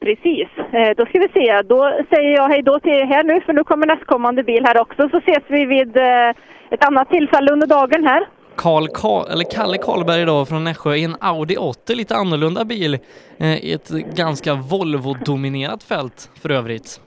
Precis. 0.00 0.48
Eh, 0.72 0.90
Då 0.96 1.06
ska 1.06 1.18
vi 1.18 1.28
se. 1.28 1.62
Då 1.62 1.98
säger 2.10 2.30
jag 2.36 2.48
hej 2.48 2.62
då 2.62 2.80
till 2.80 2.92
er 2.92 3.04
här 3.04 3.24
nu 3.24 3.40
för 3.40 3.52
nu 3.52 3.64
kommer 3.64 3.86
nästkommande 3.86 4.42
bil 4.42 4.64
här 4.66 4.80
också. 4.80 5.08
Så 5.08 5.16
ses 5.18 5.42
vi 5.48 5.64
vid 5.64 5.96
eh, 5.96 6.28
ett 6.70 6.84
annat 6.84 7.10
tillfälle 7.10 7.52
under 7.52 7.66
dagen 7.66 8.04
här. 8.06 8.26
Karl, 8.56 8.86
Karl, 8.94 9.30
eller 9.32 9.44
Kalle 9.54 9.78
Karlberg 9.78 10.22
idag 10.22 10.48
från 10.48 10.64
Nässjö 10.64 10.94
i 10.94 11.04
en 11.04 11.16
Audi 11.20 11.56
80, 11.56 11.94
lite 11.94 12.14
annorlunda 12.16 12.64
bil 12.64 12.94
eh, 13.38 13.64
i 13.64 13.72
ett 13.72 13.90
ganska 14.16 14.54
Volvo-dominerat 14.54 15.82
fält 15.82 16.30
för 16.42 16.50
övrigt. 16.50 17.00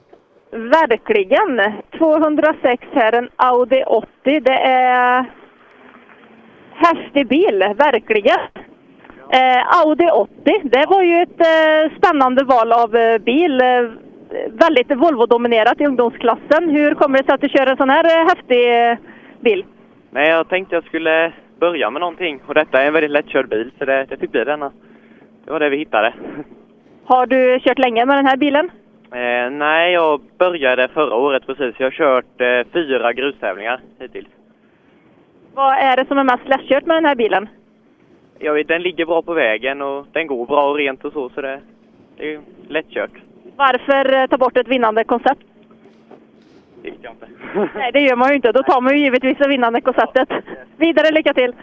Verkligen. 0.52 1.74
206 1.98 2.84
här, 2.94 3.14
en 3.14 3.30
Audi 3.36 3.84
80. 3.88 4.08
Det 4.40 4.60
är 4.66 5.26
häftig 6.88 7.28
bil, 7.28 7.60
verkligen. 7.78 8.40
Eh, 9.32 9.80
Audi 9.82 10.10
80, 10.12 10.62
det 10.64 10.86
var 10.90 11.04
ju 11.04 11.22
ett 11.22 11.42
eh, 11.42 11.98
spännande 11.98 12.44
val 12.44 12.72
av 12.72 12.96
eh, 12.96 13.18
bil. 13.18 13.62
Eh, 13.62 13.84
väldigt 14.48 14.92
Volvo-dominerat 14.92 15.82
i 15.82 15.86
ungdomsklassen. 15.86 16.70
Hur 16.70 16.94
kommer 16.94 17.18
det 17.18 17.24
sig 17.24 17.34
att 17.34 17.42
du 17.42 17.50
kör 17.50 17.68
en 17.68 17.78
sån 17.78 17.90
här 17.90 18.06
eh, 18.06 18.28
häftig 18.28 18.90
eh, 18.90 18.98
bil? 19.40 19.66
Men 20.10 20.24
jag 20.24 20.50
tänkte 20.50 20.76
jag 20.76 20.84
skulle 20.84 21.34
börja 21.60 21.90
med 21.90 22.00
någonting 22.00 22.42
och 22.46 22.54
detta 22.54 22.82
är 22.82 22.88
en 22.88 22.94
väldigt 22.94 23.12
lättkörd 23.12 23.50
bil 23.50 23.72
så 23.80 23.86
det, 23.86 24.06
det 24.10 24.18
fick 24.18 24.32
bli 24.32 24.44
denna. 24.44 24.72
Det 25.46 25.52
var 25.52 25.60
det 25.60 25.70
vi 25.70 25.78
hittade. 25.78 26.14
Har 27.06 27.26
du 27.26 27.60
kört 27.60 27.80
länge 27.80 28.06
med 28.06 28.18
den 28.18 28.26
här 28.26 28.38
bilen? 28.38 28.72
Nej, 29.52 29.94
jag 29.94 30.22
började 30.38 30.88
förra 30.88 31.16
året 31.16 31.46
precis. 31.46 31.76
Jag 31.78 31.86
har 31.86 31.92
kört 31.92 32.66
fyra 32.74 33.14
grustävlingar 33.14 33.80
hittills. 34.00 34.28
Vad 35.54 35.78
är 35.78 35.98
det 35.98 36.06
som 36.08 36.18
är 36.18 36.24
mest 36.24 36.48
lättkört 36.48 36.86
med 36.86 36.98
den 36.98 37.06
här 37.06 37.16
bilen? 37.16 37.50
Jag 38.40 38.54
vet, 38.54 38.68
den 38.68 38.82
ligger 38.82 39.06
bra 39.06 39.22
på 39.22 39.34
vägen 39.34 39.82
och 39.82 40.08
den 40.12 40.28
går 40.28 40.46
bra 40.46 40.70
och 40.70 40.76
rent 40.78 41.06
och 41.06 41.14
så, 41.14 41.30
så 41.30 41.42
det, 41.42 41.62
det 42.18 42.34
är 42.34 42.42
lättkört. 42.68 43.12
Varför 43.56 44.14
eh, 44.14 44.28
ta 44.28 44.38
bort 44.38 44.58
ett 44.58 44.68
vinnande 44.68 45.04
koncept? 45.04 45.42
Det 46.82 46.92
vet 46.92 47.00
jag 47.02 47.14
inte. 47.14 47.28
Nej, 47.76 47.92
det 47.92 48.00
gör 48.00 48.16
man 48.16 48.30
ju 48.30 48.36
inte. 48.36 48.52
Då 48.52 48.64
tar 48.64 48.82
man 48.82 48.98
ju 48.98 49.04
givetvis 49.04 49.38
det 49.38 49.48
vinnande 49.48 49.82
konceptet. 49.82 50.30
Vidare, 50.78 51.12
lycka 51.12 51.34
till! 51.34 51.54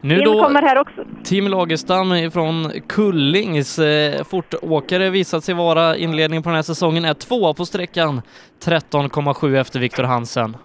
Nu 0.00 0.20
då 0.20 0.42
kommer 0.42 0.62
här 0.62 0.78
också. 0.78 1.04
Tim 1.24 1.48
Lagerstam 1.48 2.30
från 2.32 2.70
Kullings 2.88 3.78
eh, 3.78 4.24
fortåkare 4.24 5.10
visat 5.10 5.44
sig 5.44 5.54
vara 5.54 5.96
inledningen 5.96 6.42
på 6.42 6.48
den 6.48 6.56
här 6.56 6.62
säsongen, 6.62 7.04
är 7.04 7.14
tvåa 7.14 7.54
på 7.54 7.66
sträckan, 7.66 8.22
13,7 8.64 9.60
efter 9.60 9.80
Viktor 9.80 10.02
Hansen. 10.02 10.56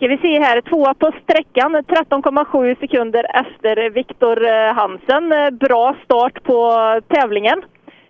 Ska 0.00 0.08
vi 0.08 0.18
se 0.18 0.40
här, 0.40 0.60
tvåa 0.60 0.94
på 0.94 1.12
sträckan, 1.22 1.76
13,7 1.76 2.80
sekunder 2.80 3.26
efter 3.40 3.90
Viktor 3.90 4.46
eh, 4.46 4.74
Hansen. 4.74 5.32
Eh, 5.32 5.50
Bra 5.50 5.96
start 6.04 6.42
på 6.42 6.72
tävlingen. 7.08 7.62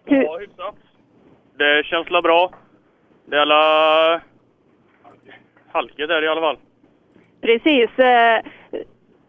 Hur, 0.04 0.22
Ja, 0.22 0.38
hyfsat. 0.38 0.74
Det 1.58 1.86
känns 1.86 2.10
la 2.10 2.22
bra. 2.22 2.50
Det 3.26 3.36
är 3.36 3.40
alla 3.40 4.20
halkigt 5.72 6.08
där 6.08 6.22
i 6.24 6.28
alla 6.28 6.40
fall. 6.40 6.56
precis. 7.40 7.90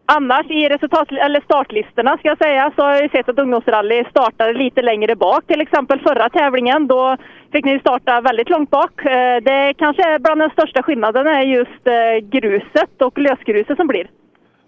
Annars 0.06 0.50
i 0.50 0.68
resultat, 0.68 1.12
eller 1.12 1.40
startlistorna 1.40 2.16
ska 2.18 2.28
jag 2.28 2.38
säga 2.38 2.72
så 2.76 2.82
har 2.82 2.94
jag 2.94 3.10
sett 3.10 3.28
att 3.28 3.38
ungdomsrally 3.38 4.04
startade 4.10 4.52
lite 4.52 4.82
längre 4.82 5.16
bak. 5.16 5.46
Till 5.46 5.60
exempel 5.60 6.00
förra 6.00 6.28
tävlingen, 6.28 6.86
då 6.86 7.16
fick 7.52 7.64
ni 7.64 7.78
starta 7.78 8.20
väldigt 8.20 8.50
långt 8.50 8.70
bak. 8.70 9.04
Eh, 9.04 9.36
Det 9.42 9.74
kanske 9.78 10.02
är 10.02 10.18
bland 10.18 10.40
den 10.40 10.50
största 10.50 10.82
skillnaden 10.82 11.26
är 11.26 11.42
just 11.42 11.86
eh, 11.86 12.28
gruset 12.30 13.02
och 13.02 13.18
lösgruset 13.18 13.76
som 13.76 13.86
blir. 13.86 14.06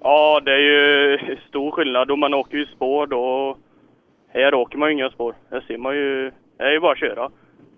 Ja, 0.02 0.40
det 0.44 0.52
är 0.52 0.58
ju 0.58 1.18
stor 1.48 1.70
skillnad. 1.70 2.08
Då 2.08 2.16
man 2.16 2.34
åker 2.34 2.56
ju 2.56 2.66
spår 2.66 3.06
då... 3.06 3.56
Här 4.34 4.54
åker 4.54 4.78
man 4.78 4.88
ju 4.88 4.94
inga 4.94 5.10
spår. 5.10 5.34
Här 5.50 5.60
ser 5.60 5.78
man 5.78 5.96
ju... 5.96 6.30
Det 6.58 6.64
är 6.64 6.70
ju 6.72 6.80
bara 6.80 6.92
att 6.92 6.98
köra. 6.98 7.30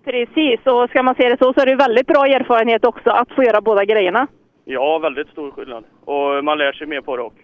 Precis, 0.04 0.61
och 0.66 0.90
ska 0.90 1.02
man 1.02 1.14
se 1.14 1.28
det 1.28 1.38
så 1.38 1.52
så 1.52 1.61
är 1.61 1.66
det 1.66 1.74
väldigt 1.74 2.07
bra 2.07 2.26
erfarenhet 2.26 2.84
också 2.84 3.11
att 3.11 3.32
få 3.32 3.42
göra 3.44 3.61
båda 3.61 3.84
grejerna. 3.84 4.26
Ja, 4.64 4.98
väldigt 4.98 5.28
stor 5.28 5.50
skillnad. 5.50 5.84
Och 6.04 6.44
man 6.44 6.59
lär 6.59 6.72
sig 6.72 6.86
mer 6.86 7.00
på 7.00 7.16
det 7.16 7.22
också. 7.22 7.38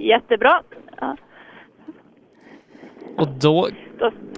Jättebra. 0.00 0.62
Ja. 1.00 1.16
Och 3.16 3.28
då 3.28 3.68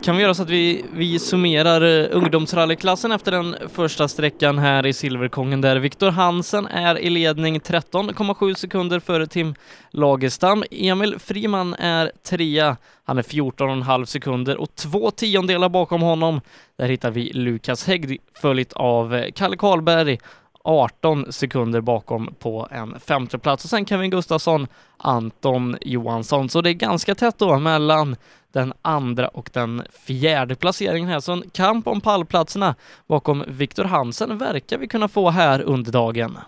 kan 0.02 0.16
vi 0.16 0.22
göra 0.22 0.34
så 0.34 0.42
att 0.42 0.50
vi, 0.50 0.84
vi 0.92 1.18
summerar 1.18 1.82
eh, 1.82 2.16
ungdomsrallyklassen 2.16 3.12
efter 3.12 3.32
den 3.32 3.56
första 3.68 4.08
sträckan 4.08 4.58
här 4.58 4.86
i 4.86 4.92
Silverkongen 4.92 5.60
där 5.60 5.76
Viktor 5.76 6.10
Hansen 6.10 6.66
är 6.66 6.98
i 6.98 7.10
ledning 7.10 7.60
13,7 7.60 8.54
sekunder 8.54 9.00
före 9.00 9.26
Tim 9.26 9.54
Lagerstam. 9.90 10.64
Emil 10.70 11.18
Friman 11.18 11.74
är 11.74 12.12
trea, 12.28 12.76
han 13.04 13.18
är 13.18 13.22
14,5 13.22 14.04
sekunder 14.04 14.60
och 14.60 14.74
två 14.74 15.10
tiondelar 15.10 15.68
bakom 15.68 16.02
honom. 16.02 16.40
Där 16.78 16.88
hittar 16.88 17.10
vi 17.10 17.32
Lukas 17.32 17.86
Hägg 17.86 18.20
följt 18.40 18.72
av 18.72 19.14
eh, 19.14 19.30
Kalle 19.34 19.56
Karlberg 19.56 20.18
18 20.64 21.32
sekunder 21.32 21.80
bakom 21.80 22.34
på 22.38 22.68
en 22.70 23.00
femteplats. 23.00 23.64
och 23.64 23.70
sen 23.70 23.86
Kevin 23.86 24.10
Gustafsson, 24.10 24.66
Anton 24.96 25.76
Johansson. 25.80 26.48
Så 26.48 26.60
det 26.60 26.70
är 26.70 26.74
ganska 26.74 27.14
tätt 27.14 27.38
då 27.38 27.58
mellan 27.58 28.16
den 28.52 28.72
andra 28.82 29.28
och 29.28 29.50
den 29.54 29.82
fjärde 30.06 30.54
placeringen 30.54 31.08
här. 31.08 31.20
Så 31.20 31.32
en 31.32 31.42
kamp 31.54 31.86
om 31.86 32.00
pallplatserna 32.00 32.74
bakom 33.06 33.44
Viktor 33.48 33.84
Hansen 33.84 34.38
verkar 34.38 34.78
vi 34.78 34.88
kunna 34.88 35.08
få 35.08 35.30
här 35.30 35.62
under 35.62 35.92
dagen. 35.92 36.38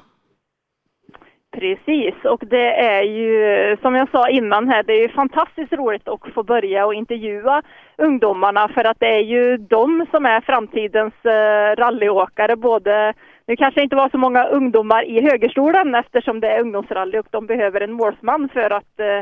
Precis, 1.54 2.14
och 2.24 2.42
det 2.46 2.70
är 2.74 3.02
ju 3.02 3.76
som 3.82 3.94
jag 3.94 4.10
sa 4.10 4.28
innan 4.28 4.68
här, 4.68 4.82
det 4.82 4.92
är 4.92 5.02
ju 5.02 5.08
fantastiskt 5.08 5.72
roligt 5.72 6.08
att 6.08 6.34
få 6.34 6.42
börja 6.42 6.86
och 6.86 6.94
intervjua 6.94 7.62
ungdomarna 7.98 8.68
för 8.68 8.84
att 8.84 9.00
det 9.00 9.14
är 9.14 9.22
ju 9.22 9.56
de 9.56 10.06
som 10.10 10.26
är 10.26 10.40
framtidens 10.40 11.14
eh, 11.24 11.76
rallyåkare. 11.76 12.56
Både, 12.56 13.14
nu 13.46 13.56
kanske 13.56 13.82
inte 13.82 13.96
var 13.96 14.08
så 14.08 14.18
många 14.18 14.44
ungdomar 14.44 15.04
i 15.04 15.20
högerstolen 15.20 15.94
eftersom 15.94 16.40
det 16.40 16.48
är 16.48 16.60
ungdomsrally 16.60 17.18
och 17.18 17.26
de 17.30 17.46
behöver 17.46 17.80
en 17.80 17.92
målsman 17.92 18.48
för 18.48 18.70
att 18.70 19.00
eh, 19.00 19.20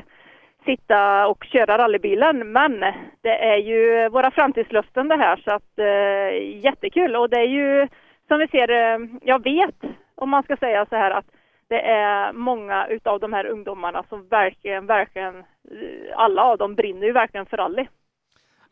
sitta 0.65 1.27
och 1.27 1.45
köra 1.45 1.79
rallybilen. 1.79 2.53
Men 2.53 2.81
det 3.21 3.45
är 3.45 3.57
ju 3.57 4.09
våra 4.09 4.31
framtidslöften 4.31 5.09
det 5.09 5.17
här 5.17 5.37
så 5.37 5.51
att 5.51 5.79
eh, 5.79 6.65
jättekul 6.65 7.17
och 7.17 7.31
det 7.31 7.39
är 7.39 7.49
ju 7.49 7.89
som 8.29 8.39
vi 8.39 8.49
ser, 8.49 8.71
eh, 8.71 8.99
jag 9.23 9.45
vet 9.45 9.77
om 10.15 10.31
man 10.31 10.43
ska 10.43 10.57
säga 10.57 10.87
så 10.87 10.97
här 10.97 11.11
att 11.11 11.27
det 11.69 11.81
är 11.81 12.33
många 12.33 12.87
utav 12.87 13.21
de 13.21 13.33
här 13.33 13.47
ungdomarna 13.47 14.05
som 14.09 14.29
verkligen, 14.29 14.87
verkligen, 14.87 15.37
eh, 15.37 15.45
alla 16.17 16.43
av 16.43 16.59
dem 16.59 16.75
brinner 16.75 17.07
ju 17.07 17.13
verkligen 17.13 17.47
för 17.47 17.57
rally. 17.57 17.87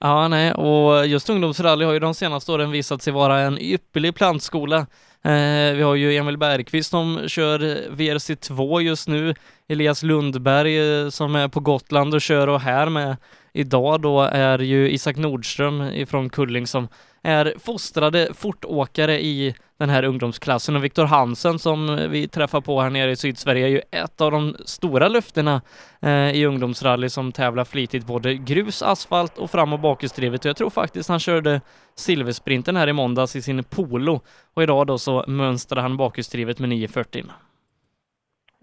Ja, 0.03 0.29
nej, 0.29 0.53
och 0.53 1.07
just 1.07 1.31
ungdomsrally 1.31 1.85
har 1.85 1.93
ju 1.93 1.99
de 1.99 2.15
senaste 2.15 2.53
åren 2.53 2.71
visat 2.71 3.03
sig 3.03 3.13
vara 3.13 3.39
en 3.41 3.59
ypperlig 3.59 4.15
plantskola. 4.15 4.79
Eh, 5.23 5.75
vi 5.75 5.83
har 5.83 5.95
ju 5.95 6.17
Emil 6.17 6.39
Bergqvist 6.39 6.91
som 6.91 7.29
kör 7.29 7.59
VRC2 7.91 8.81
just 8.81 9.09
nu, 9.09 9.35
Elias 9.69 10.03
Lundberg 10.03 11.03
eh, 11.03 11.09
som 11.09 11.35
är 11.35 11.49
på 11.49 11.61
Gotland 11.61 12.15
och 12.15 12.21
kör 12.21 12.49
och 12.49 12.61
här 12.61 12.89
med 12.89 13.17
idag 13.53 14.01
då 14.01 14.21
är 14.21 14.59
ju 14.59 14.91
Isak 14.91 15.17
Nordström 15.17 15.83
ifrån 15.83 16.31
Kulling 16.31 16.67
som 16.67 16.89
är 17.23 17.55
fostrade 17.59 18.35
fortåkare 18.35 19.21
i 19.21 19.55
den 19.79 19.91
här 19.91 20.05
ungdomsklassen. 20.05 20.77
Och 20.77 20.85
Viktor 20.85 21.05
Hansen 21.05 21.59
som 21.59 22.09
vi 22.11 22.29
träffar 22.29 22.61
på 22.61 22.81
här 22.81 22.91
nere 22.91 23.11
i 23.11 23.17
Sydsverige 23.17 23.67
är 23.67 23.71
ju 23.71 23.81
ett 23.91 24.21
av 24.21 24.31
de 24.31 24.57
stora 24.65 25.09
löftena 25.09 25.63
eh, 26.03 26.31
i 26.31 26.47
ungdomsrally 26.47 27.09
som 27.09 27.33
tävlar 27.33 27.65
flitigt 27.65 28.07
både 28.07 28.35
grus, 28.35 28.83
asfalt 28.83 29.39
och 29.39 29.51
fram 29.51 29.73
och 29.73 29.81
bakhjulsdrivet. 29.81 30.41
Och 30.41 30.49
jag 30.49 30.57
tror 30.57 30.71
faktiskt 30.71 31.09
han 31.09 31.21
körde 31.21 31.61
silversprinten 31.95 32.77
här 32.77 32.89
i 32.89 32.93
måndags 32.93 33.37
i 33.37 33.43
sin 33.43 33.65
Polo. 33.65 34.21
Och 34.55 34.63
idag 34.63 34.87
då 34.87 34.99
så 34.99 35.25
mönstrar 35.27 35.83
han 35.83 35.97
bakhjulsdrivet 35.97 36.59
med 36.59 36.69
940. 36.69 37.25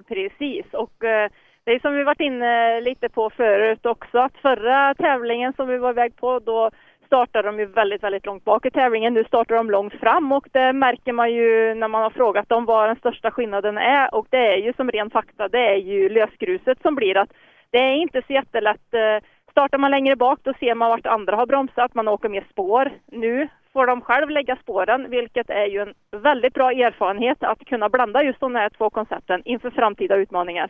Precis, 0.08 0.66
och 0.74 1.04
eh, 1.04 1.32
det 1.68 1.74
är 1.74 1.80
som 1.80 1.94
vi 1.94 2.04
varit 2.04 2.22
inne 2.22 2.82
lite 2.82 3.10
på 3.10 3.30
förut 3.30 3.86
också 3.86 4.18
att 4.20 4.38
förra 4.42 4.94
tävlingen 4.94 5.54
som 5.54 5.68
vi 5.68 5.78
var 5.78 5.90
iväg 5.90 6.16
på 6.16 6.40
då 6.40 6.72
startade 7.06 7.48
de 7.48 7.60
ju 7.60 7.66
väldigt, 7.66 8.04
väldigt 8.04 8.26
långt 8.26 8.44
bak 8.44 8.66
i 8.66 8.72
tävlingen. 8.72 9.14
Nu 9.14 9.24
startar 9.24 9.56
de 9.56 9.72
långt 9.72 9.94
fram 9.94 10.32
och 10.32 10.48
det 10.52 10.74
märker 10.74 11.14
man 11.14 11.34
ju 11.34 11.74
när 11.76 11.88
man 11.88 12.04
har 12.04 12.10
frågat 12.10 12.50
dem 12.50 12.66
vad 12.66 12.90
den 12.90 12.96
största 12.96 13.32
skillnaden 13.32 13.78
är 13.78 14.16
och 14.16 14.28
det 14.30 14.54
är 14.54 14.58
ju 14.58 14.74
som 14.74 14.92
ren 14.92 15.10
fakta, 15.10 15.48
det 15.48 15.68
är 15.68 15.76
ju 15.76 16.10
lösgruset 16.10 16.82
som 16.82 16.96
blir 16.96 17.18
att 17.18 17.30
det 17.72 17.78
är 17.78 17.96
inte 17.96 18.22
så 18.28 18.34
jättelätt. 18.34 18.94
Eh, 18.94 19.28
startar 19.52 19.78
man 19.78 19.92
längre 19.92 20.16
bak 20.16 20.40
då 20.44 20.54
ser 20.60 20.76
man 20.76 20.90
vart 20.90 21.06
andra 21.06 21.36
har 21.36 21.46
bromsat, 21.46 21.96
man 21.96 22.08
åker 22.08 22.30
mer 22.30 22.46
spår. 22.52 22.92
Nu 23.12 23.48
får 23.74 23.88
de 23.88 24.02
själv 24.02 24.30
lägga 24.30 24.56
spåren, 24.56 25.10
vilket 25.10 25.50
är 25.50 25.66
ju 25.66 25.80
en 25.82 25.94
väldigt 26.22 26.54
bra 26.54 26.72
erfarenhet 26.72 27.44
att 27.44 27.66
kunna 27.66 27.90
blanda 27.90 28.24
just 28.24 28.40
de 28.40 28.56
här 28.56 28.70
två 28.70 28.90
koncepten 28.90 29.42
inför 29.46 29.70
framtida 29.70 30.16
utmaningar. 30.16 30.70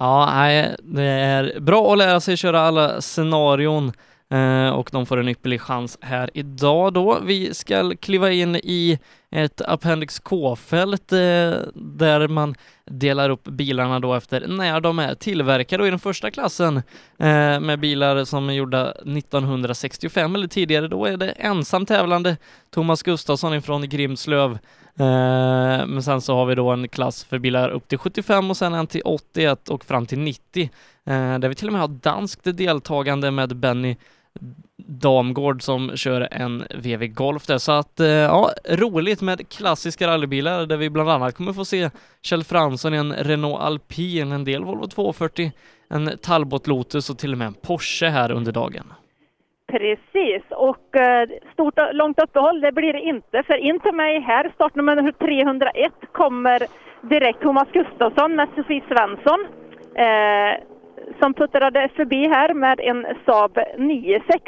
Ja, 0.00 0.30
nej, 0.34 0.76
det 0.82 1.02
är 1.02 1.60
bra 1.60 1.92
att 1.92 1.98
lära 1.98 2.20
sig 2.20 2.36
köra 2.36 2.60
alla 2.60 3.00
scenarion. 3.00 3.86
eh, 3.88 3.92
Eh, 4.30 4.68
och 4.68 4.88
de 4.92 5.06
får 5.06 5.20
en 5.20 5.28
ypperlig 5.28 5.60
chans 5.60 5.98
här 6.00 6.30
idag 6.34 6.92
då. 6.92 7.20
Vi 7.22 7.54
ska 7.54 7.92
kliva 8.00 8.32
in 8.32 8.56
i 8.56 8.98
ett 9.30 9.60
Appendix 9.60 10.18
K-fält 10.18 11.12
eh, 11.12 11.18
där 11.74 12.28
man 12.28 12.54
delar 12.86 13.30
upp 13.30 13.44
bilarna 13.44 14.00
då 14.00 14.14
efter 14.14 14.46
när 14.48 14.80
de 14.80 14.98
är 14.98 15.14
tillverkade 15.14 15.82
och 15.82 15.86
i 15.86 15.90
den 15.90 15.98
första 15.98 16.30
klassen 16.30 16.76
eh, 17.18 17.60
med 17.60 17.80
bilar 17.80 18.24
som 18.24 18.48
är 18.48 18.54
gjorda 18.54 18.90
1965 18.90 20.34
eller 20.34 20.48
tidigare, 20.48 20.88
då 20.88 21.04
är 21.04 21.16
det 21.16 21.30
ensam 21.30 21.86
tävlande 21.86 22.36
Thomas 22.70 23.02
Gustafsson 23.02 23.54
ifrån 23.54 23.88
Grimslöv. 23.88 24.58
Eh, 24.98 25.86
men 25.86 26.02
sen 26.02 26.20
så 26.20 26.34
har 26.34 26.46
vi 26.46 26.54
då 26.54 26.70
en 26.70 26.88
klass 26.88 27.24
för 27.24 27.38
bilar 27.38 27.68
upp 27.68 27.88
till 27.88 27.98
75 27.98 28.50
och 28.50 28.56
sen 28.56 28.74
en 28.74 28.86
till 28.86 29.02
81 29.04 29.68
och 29.68 29.84
fram 29.84 30.06
till 30.06 30.18
90 30.18 30.70
eh, 31.04 31.38
där 31.38 31.48
vi 31.48 31.54
till 31.54 31.66
och 31.66 31.72
med 31.72 31.82
har 31.82 31.88
danskt 31.88 32.56
deltagande 32.56 33.30
med 33.30 33.56
Benny 33.56 33.96
Damgård 34.86 35.62
som 35.62 35.96
kör 35.96 36.28
en 36.30 36.64
VW 36.74 37.06
Golf 37.06 37.46
där. 37.46 37.58
Så 37.58 37.72
att, 37.72 38.00
eh, 38.00 38.06
ja, 38.06 38.50
roligt 38.68 39.22
med 39.22 39.48
klassiska 39.48 40.06
rallybilar 40.06 40.66
där 40.66 40.76
vi 40.76 40.90
bland 40.90 41.10
annat 41.10 41.34
kommer 41.34 41.52
få 41.52 41.64
se 41.64 41.90
Kjell 42.22 42.44
Fransson 42.44 42.94
i 42.94 42.96
en 42.96 43.12
Renault 43.12 43.60
Alpine, 43.60 44.34
en 44.34 44.44
del 44.44 44.64
Volvo 44.64 44.86
240, 44.86 45.52
en 45.90 46.18
Talbot 46.22 46.66
Lotus 46.66 47.10
och 47.10 47.18
till 47.18 47.32
och 47.32 47.38
med 47.38 47.46
en 47.46 47.54
Porsche 47.54 48.06
här 48.06 48.30
under 48.32 48.52
dagen. 48.52 48.92
Precis, 49.72 50.42
och 50.50 50.96
eh, 50.96 51.28
stort 51.52 51.72
stort 51.72 51.78
långt 51.92 52.22
uppehåll 52.22 52.60
det 52.60 52.72
blir 52.72 52.92
det 52.92 53.00
inte. 53.00 53.42
För 53.42 53.56
in 53.56 53.80
till 53.80 53.94
mig 53.94 54.20
här, 54.20 54.52
startnummer 54.54 55.12
301, 55.12 55.92
kommer 56.12 56.66
direkt 57.02 57.40
Thomas 57.40 57.68
Gustafsson 57.72 58.36
med 58.36 58.48
Sofie 58.56 58.82
Svensson. 58.88 59.40
Eh, 59.94 60.69
som 61.20 61.34
puttrade 61.34 61.88
förbi 61.96 62.28
här 62.28 62.54
med 62.54 62.80
en 62.80 63.06
Saab 63.26 63.58
96. 63.78 64.42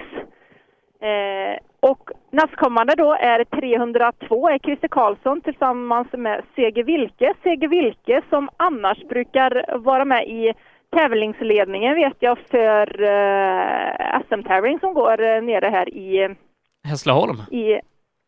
Eh, 1.01 1.57
och 1.81 2.11
nästkommande 2.31 2.95
då 2.95 3.13
är 3.13 3.45
302 3.45 4.49
är 4.49 4.59
Christer 4.59 4.89
Karlsson 4.89 5.41
tillsammans 5.41 6.09
med 6.13 6.45
Seger 6.57 6.85
Wilke. 6.85 7.35
Seger 7.43 7.69
Wilke 7.69 8.23
som 8.31 8.49
annars 8.57 8.99
brukar 9.09 9.79
vara 9.79 10.05
med 10.05 10.29
i 10.29 10.53
tävlingsledningen 10.97 11.95
vet 11.95 12.17
jag 12.19 12.39
för 12.51 13.03
eh, 13.03 14.21
SM-tävling 14.29 14.79
som 14.81 14.95
går 14.95 15.23
eh, 15.23 15.43
nere 15.43 15.69
här 15.71 15.89
i 15.95 16.37
Hässleholm. 16.85 17.37
I 17.51 17.81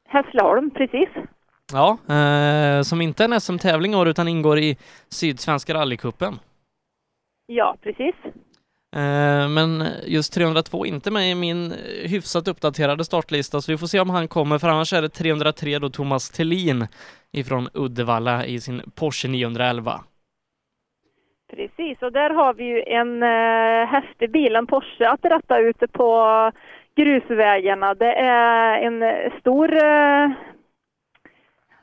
Hässleholm, 0.08 0.70
precis. 0.70 1.08
Ja, 1.72 1.98
eh, 2.14 2.82
som 2.82 3.00
inte 3.00 3.24
är 3.24 3.28
en 3.28 3.40
SM-tävling 3.40 3.94
år 3.94 4.08
utan 4.08 4.28
ingår 4.28 4.58
i 4.58 4.76
Sydsvenska 5.08 5.74
rallycupen. 5.74 6.34
Ja, 7.46 7.76
precis. 7.82 8.14
Eh, 8.96 9.48
men 9.48 9.84
just 10.06 10.34
302 10.34 10.86
inte 10.86 11.10
med 11.10 11.30
i 11.30 11.34
min 11.34 11.72
hyfsat 12.04 12.48
uppdaterade 12.48 13.04
startlista 13.04 13.60
så 13.60 13.72
vi 13.72 13.78
får 13.78 13.86
se 13.86 14.00
om 14.00 14.10
han 14.10 14.28
kommer 14.28 14.58
för 14.58 14.68
annars 14.68 14.92
är 14.92 15.02
det 15.02 15.08
303 15.08 15.78
då 15.78 15.88
Thomas 15.88 16.30
Tellin 16.30 16.86
ifrån 17.32 17.68
Uddevalla 17.74 18.44
i 18.46 18.60
sin 18.60 18.82
Porsche 18.94 19.28
911. 19.28 20.00
Precis, 21.56 22.02
och 22.02 22.12
där 22.12 22.30
har 22.30 22.54
vi 22.54 22.64
ju 22.64 22.82
en 22.82 23.22
uh, 23.22 23.86
häftig 23.86 24.30
bil, 24.30 24.56
en 24.56 24.66
Porsche, 24.66 25.08
att 25.08 25.24
ratta 25.24 25.58
ute 25.58 25.86
på 25.88 26.50
grusvägarna. 26.96 27.94
Det 27.94 28.12
är 28.14 28.78
en 28.78 29.30
stor... 29.40 29.74
Uh... 29.74 30.30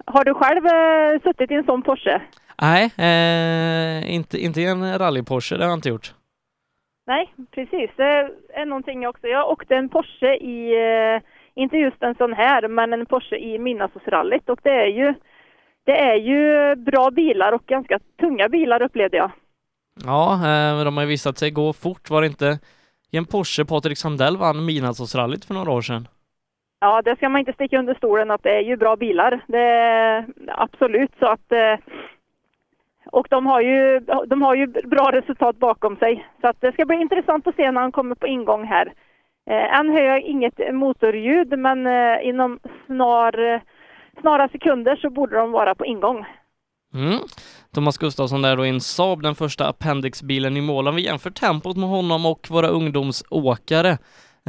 Har 0.06 0.24
du 0.26 0.34
själv 0.34 0.66
uh, 0.66 1.22
suttit 1.24 1.52
i 1.52 1.54
en 1.54 1.64
sån 1.64 1.82
Porsche? 1.82 2.22
Nej, 2.62 2.84
eh, 2.98 4.16
inte, 4.16 4.38
inte 4.38 4.62
i 4.62 4.66
en 4.66 5.00
rally-Porsche, 5.00 5.58
det 5.58 5.64
har 5.64 5.70
jag 5.70 5.78
inte 5.78 5.90
gjort. 5.90 6.14
Nej, 7.08 7.34
precis. 7.52 7.90
Det 7.96 8.30
är 8.54 8.66
någonting 8.66 9.08
också. 9.08 9.28
Jag 9.28 9.50
åkte 9.50 9.76
en 9.76 9.90
Porsche 9.90 10.36
i, 10.36 10.74
eh, 11.16 11.22
inte 11.56 11.78
just 11.78 12.04
en 12.04 12.16
sån 12.16 12.34
här, 12.34 12.68
men 12.68 12.94
en 12.94 13.06
Porsche 13.06 13.36
i 13.36 13.60
Midnattsrallyt 13.60 14.50
och 14.50 14.60
det 14.64 14.70
är 14.70 14.88
ju 14.88 15.14
det 15.86 16.00
är 16.00 16.16
ju 16.16 16.76
bra 16.76 17.12
bilar 17.12 17.52
och 17.52 17.66
ganska 17.66 18.00
tunga 18.20 18.50
bilar 18.50 18.82
upplevde 18.82 19.18
jag. 19.18 19.32
Ja, 20.06 20.34
eh, 20.34 20.76
men 20.76 20.86
de 20.86 20.98
har 20.98 21.04
ju 21.04 21.10
visat 21.10 21.38
sig 21.38 21.52
gå 21.52 21.74
fort. 21.74 22.10
Var 22.10 22.22
det 22.22 22.28
inte 22.28 22.60
i 23.12 23.18
en 23.18 23.26
Porsche 23.26 23.66
Patrik 23.66 23.98
Sandell 23.98 24.38
vann 24.38 24.66
Midnattsrallyt 24.66 25.46
för 25.46 25.54
några 25.54 25.72
år 25.72 25.82
sedan? 25.82 26.08
Ja, 26.80 27.02
det 27.02 27.16
ska 27.16 27.30
man 27.30 27.40
inte 27.40 27.54
sticka 27.54 27.80
under 27.80 27.94
stolen 27.94 28.32
att 28.32 28.44
det 28.44 28.56
är 28.56 28.62
ju 28.62 28.78
bra 28.78 28.96
bilar. 28.96 29.44
Det 29.48 29.60
är 29.60 30.26
absolut 30.48 31.12
så 31.20 31.26
att 31.26 31.52
eh, 31.52 31.78
och 33.12 33.28
de 33.30 33.46
har, 33.46 33.62
ju, 33.62 34.00
de 34.28 34.42
har 34.42 34.56
ju 34.56 34.68
bra 34.68 35.12
resultat 35.12 35.60
bakom 35.60 35.98
sig. 35.98 36.28
Så 36.42 36.48
att 36.48 36.62
det 36.62 36.72
ska 36.72 36.86
bli 36.86 36.96
intressant 36.96 37.48
att 37.48 37.56
se 37.56 37.72
när 37.72 37.82
han 37.82 37.92
kommer 37.92 38.16
på 38.16 38.28
ingång 38.28 38.64
här. 38.64 38.94
Eh, 39.50 39.80
än 39.80 39.90
hör 39.90 40.02
jag 40.02 40.22
inget 40.22 40.74
motorljud, 40.74 41.60
men 41.60 41.88
eh, 41.88 42.28
inom 42.28 42.60
snar, 42.86 43.54
eh, 43.54 43.62
snara 44.22 44.50
sekunder 44.50 44.96
så 44.96 45.10
borde 45.10 45.36
de 45.38 45.52
vara 45.52 45.76
på 45.76 45.86
ingång. 45.86 46.26
Mm. 46.94 47.20
Thomas 47.74 47.98
Gustafsson 47.98 48.42
där 48.42 48.58
då 48.58 48.66
i 48.66 48.70
en 48.70 48.82
Saab, 48.82 49.22
den 49.22 49.36
första 49.36 49.68
appendixbilen 49.68 50.58
i 50.58 50.62
mål. 50.62 50.88
Om 50.88 50.96
vi 50.96 51.02
jämför 51.02 51.30
tempot 51.30 51.78
med 51.78 51.90
honom 51.90 52.26
och 52.26 52.48
våra 52.50 52.68
ungdomsåkare 52.68 53.98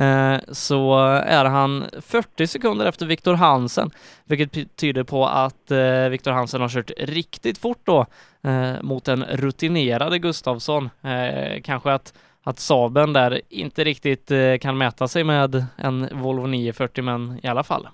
Eh, 0.00 0.40
så 0.48 0.98
är 1.26 1.44
han 1.44 1.84
40 2.00 2.46
sekunder 2.46 2.86
efter 2.86 3.06
Viktor 3.06 3.34
Hansen, 3.34 3.90
vilket 4.24 4.76
tyder 4.76 5.04
på 5.04 5.26
att 5.26 5.70
eh, 5.70 6.08
Viktor 6.08 6.30
Hansen 6.30 6.60
har 6.60 6.68
kört 6.68 6.90
riktigt 6.98 7.58
fort 7.58 7.80
då 7.84 8.06
eh, 8.44 8.82
mot 8.82 9.04
den 9.04 9.24
rutinerade 9.24 10.18
Gustavsson. 10.18 10.90
Eh, 11.02 11.60
kanske 11.62 11.92
att, 11.92 12.14
att 12.42 12.58
Saben 12.58 13.12
där 13.12 13.40
inte 13.48 13.84
riktigt 13.84 14.30
eh, 14.30 14.58
kan 14.60 14.78
mäta 14.78 15.08
sig 15.08 15.24
med 15.24 15.64
en 15.76 16.08
Volvo 16.12 16.46
940, 16.46 17.04
men 17.04 17.40
i 17.42 17.48
alla 17.48 17.62
fall. 17.62 17.88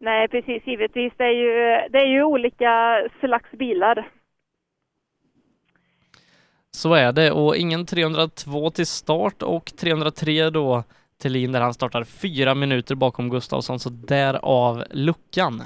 Nej, 0.00 0.28
precis. 0.28 0.66
Givetvis. 0.66 1.12
Det 1.16 1.24
är 1.24 1.30
ju, 1.30 1.88
det 1.88 1.98
är 1.98 2.06
ju 2.06 2.22
olika 2.22 3.02
slags 3.20 3.50
bilar. 3.50 4.08
Så 6.74 6.94
är 6.94 7.12
det 7.12 7.30
och 7.30 7.56
ingen 7.56 7.86
302 7.86 8.70
till 8.70 8.86
start 8.86 9.42
och 9.42 9.64
303 9.64 10.50
då 10.50 10.82
till 11.22 11.52
där 11.52 11.60
han 11.60 11.74
startar 11.74 12.04
fyra 12.04 12.54
minuter 12.54 12.94
bakom 12.94 13.30
Gustavsson, 13.30 13.78
så 13.78 13.90
därav 13.90 14.84
luckan. 14.90 15.62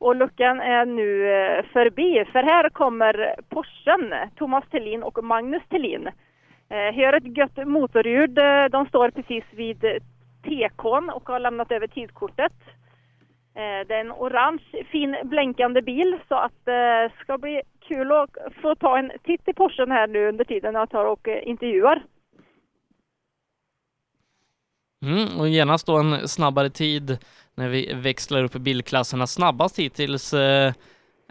Och 0.00 0.16
luckan 0.16 0.60
är 0.60 0.86
nu 0.86 1.32
eh, 1.32 1.64
förbi, 1.72 2.24
för 2.32 2.42
här 2.42 2.68
kommer 2.68 3.36
Porschen, 3.48 4.14
Thomas 4.36 4.64
Thelin 4.70 5.02
och 5.02 5.24
Magnus 5.24 5.62
Thelin. 5.70 6.06
Eh, 6.70 6.94
Hör 6.94 7.12
ett 7.12 7.36
gött 7.36 7.68
motorljud. 7.68 8.38
Eh, 8.38 8.64
de 8.70 8.86
står 8.86 9.10
precis 9.10 9.44
vid 9.50 9.80
TKn 10.42 11.10
och 11.14 11.28
har 11.28 11.40
lämnat 11.40 11.72
över 11.72 11.86
tidkortet. 11.86 12.52
Det 13.54 13.94
är 13.94 14.00
en 14.00 14.12
orange 14.12 14.84
fin 14.90 15.16
blänkande 15.24 15.82
bil 15.82 16.18
så 16.28 16.34
att 16.34 16.64
det 16.64 17.10
ska 17.20 17.38
bli 17.38 17.62
kul 17.88 18.12
att 18.12 18.30
få 18.62 18.74
ta 18.74 18.98
en 18.98 19.12
titt 19.24 19.48
i 19.48 19.52
Porschen 19.52 19.90
här 19.90 20.06
nu 20.06 20.28
under 20.28 20.44
tiden 20.44 20.74
jag 20.74 20.90
tar 20.90 21.04
och 21.04 21.28
eh, 21.28 21.48
intervjuar. 21.48 22.02
Mm, 25.02 25.40
och 25.40 25.48
genast 25.48 25.86
då 25.86 25.98
en 25.98 26.28
snabbare 26.28 26.70
tid 26.70 27.18
när 27.54 27.68
vi 27.68 27.94
växlar 27.94 28.44
upp 28.44 28.52
bilklasserna. 28.52 29.26
Snabbast 29.26 29.78
hittills 29.78 30.34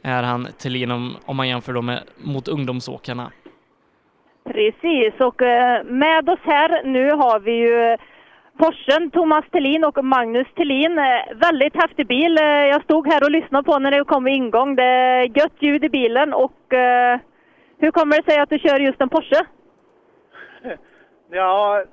är 0.03 0.23
han 0.23 0.47
Thelin 0.57 0.91
om, 0.91 1.15
om 1.25 1.37
man 1.37 1.47
jämför 1.47 1.73
då 1.73 1.81
med 1.81 2.03
mot 2.17 2.47
ungdomsåkarna. 2.47 3.31
Precis, 4.43 5.13
och 5.19 5.41
med 5.85 6.29
oss 6.29 6.39
här 6.43 6.83
nu 6.83 7.11
har 7.11 7.39
vi 7.39 7.51
ju 7.51 7.97
Porschen, 8.61 9.11
Thomas 9.11 9.45
Tillin 9.51 9.83
och 9.83 10.05
Magnus 10.05 10.47
Tillin. 10.55 10.97
Eh, 10.97 11.35
väldigt 11.35 11.75
häftig 11.75 12.07
bil. 12.07 12.37
Eh, 12.37 12.43
jag 12.45 12.83
stod 12.83 13.07
här 13.07 13.23
och 13.23 13.31
lyssnade 13.31 13.63
på 13.63 13.79
när 13.79 13.91
det 13.91 14.03
kom 14.03 14.23
vid 14.23 14.33
ingång. 14.33 14.75
Det 14.75 14.83
är 14.83 15.37
gött 15.37 15.57
ljud 15.59 15.83
i 15.83 15.89
bilen 15.89 16.33
och 16.33 16.61
uh, 16.73 17.19
hur 17.77 17.91
kommer 17.91 18.17
det 18.17 18.23
sig 18.23 18.39
att 18.39 18.49
du 18.49 18.59
kör 18.59 18.79
just 18.79 19.01
en 19.01 19.09
Porsche? 19.09 19.45
Ja, 21.33 21.83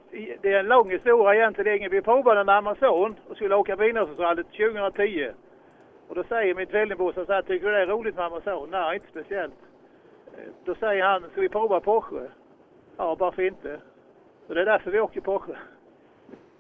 det 0.43 0.53
är 0.53 0.59
en 0.59 0.67
lång 0.67 0.91
historia 0.91 1.35
egentligen. 1.35 1.91
Vi 1.91 2.03
provade 2.03 2.45
med 2.45 2.55
Amazon 2.57 3.17
och 3.29 3.37
skulle 3.37 3.55
åka 3.55 3.77
Vinåsrallyt 3.77 4.47
2010. 4.47 5.31
Och 6.09 6.15
då 6.15 6.25
säger 6.25 6.55
min 6.55 6.67
tvillingbrorsa 6.67 7.27
så 7.27 7.33
här, 7.33 7.43
tycker 7.43 7.67
du 7.67 7.73
det 7.73 7.83
är 7.83 7.87
roligt 7.87 8.17
med 8.17 8.25
Amazon? 8.25 8.69
Nej, 8.71 8.95
inte 8.95 9.09
speciellt. 9.11 9.55
Då 10.65 10.75
säger 10.75 11.05
han, 11.05 11.25
ska 11.33 11.41
vi 11.41 11.49
prova 11.49 11.81
Porsche? 11.81 12.27
Ja, 12.97 13.15
varför 13.15 13.43
inte? 13.43 13.81
Så 14.47 14.55
det 14.55 14.61
är 14.61 14.67
därför 14.67 14.91
vi 14.91 15.01
åker 15.01 15.21
Porsche. 15.21 15.57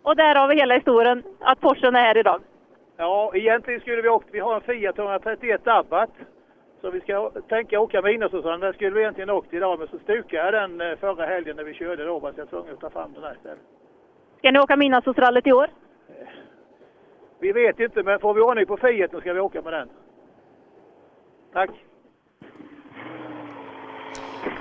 Och 0.02 0.16
där 0.16 0.34
har 0.34 0.48
vi 0.48 0.54
hela 0.54 0.74
historien, 0.74 1.22
att 1.40 1.60
Porschen 1.60 1.96
är 1.96 2.00
här 2.00 2.18
idag. 2.18 2.40
Ja, 2.96 3.32
egentligen 3.34 3.80
skulle 3.80 4.02
vi 4.02 4.08
åkt, 4.08 4.28
vi 4.30 4.40
har 4.40 4.54
en 4.54 4.60
Fiat 4.60 4.98
131 4.98 5.68
Abarth. 5.68 6.12
Så 6.80 6.90
vi 6.90 7.00
ska 7.00 7.30
tänka 7.48 7.80
åka 7.80 8.02
med 8.02 8.12
innersäsongen. 8.12 8.60
Den 8.60 8.72
skulle 8.72 8.90
vi 8.90 9.00
egentligen 9.00 9.30
åkt 9.30 9.54
idag, 9.54 9.78
men 9.78 9.88
så 9.88 9.98
stukade 9.98 10.44
jag 10.44 10.52
den 10.52 10.80
eh, 10.80 10.98
förra 10.98 11.26
helgen 11.26 11.56
när 11.56 11.64
vi 11.64 11.74
körde 11.74 12.04
då, 12.04 12.20
så 12.20 12.26
jag 12.26 12.36
var 12.36 12.46
tvungen 12.46 12.74
att 12.74 12.80
ta 12.80 12.90
fram 12.90 13.12
den 13.12 13.22
här 13.22 13.34
istället. 13.34 13.58
Ska 14.38 14.50
ni 14.50 14.58
åka 14.58 14.76
Midnattsrallyt 14.76 15.46
i 15.46 15.52
år? 15.52 15.70
Vi 17.40 17.52
vet 17.52 17.80
inte, 17.80 18.02
men 18.02 18.20
får 18.20 18.34
vi 18.34 18.40
ordning 18.40 18.66
på 18.66 18.76
Fiat 18.76 19.10
så 19.10 19.20
ska 19.20 19.32
vi 19.32 19.40
åka 19.40 19.62
med 19.62 19.72
den. 19.72 19.88
Tack! 21.52 21.70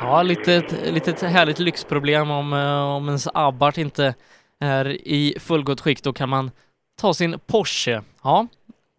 Ja, 0.02 0.24
lite 0.24 0.52
litet 0.92 1.22
härligt 1.22 1.60
lyxproblem 1.60 2.32
om, 2.32 2.54
eh, 2.54 2.96
om 2.96 3.08
ens 3.08 3.28
Abarth 3.34 3.80
inte 3.80 4.16
är 4.60 5.08
i 5.08 5.36
fullgott 5.40 5.82
skick, 5.82 6.04
då 6.04 6.14
kan 6.14 6.30
man 6.30 6.52
ta 7.02 7.14
sin 7.14 7.40
Porsche. 7.40 8.02
Ja, 8.24 8.48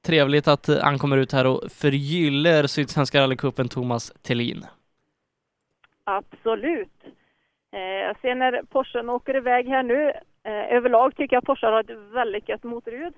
trevligt 0.06 0.48
att 0.48 0.68
eh, 0.68 0.78
han 0.82 0.98
kommer 0.98 1.16
ut 1.16 1.32
här 1.32 1.46
och 1.46 1.62
förgyller 1.72 2.66
Sydsvenska 2.66 3.20
rallycupen, 3.20 3.68
Thomas 3.68 4.12
Thelin. 4.22 4.64
Absolut. 6.04 6.98
Eh, 7.72 7.80
jag 7.80 8.20
ser 8.20 8.34
när 8.34 8.62
Porschen 8.62 9.10
åker 9.10 9.36
iväg 9.36 9.68
här 9.68 9.82
nu. 9.82 10.12
Eh, 10.44 10.76
överlag 10.76 11.16
tycker 11.16 11.36
jag 11.36 11.44
Porsche 11.44 11.66
har 11.66 11.80
ett 11.80 12.14
väldigt 12.14 12.48
gött 12.48 12.64
motorljud. 12.64 13.14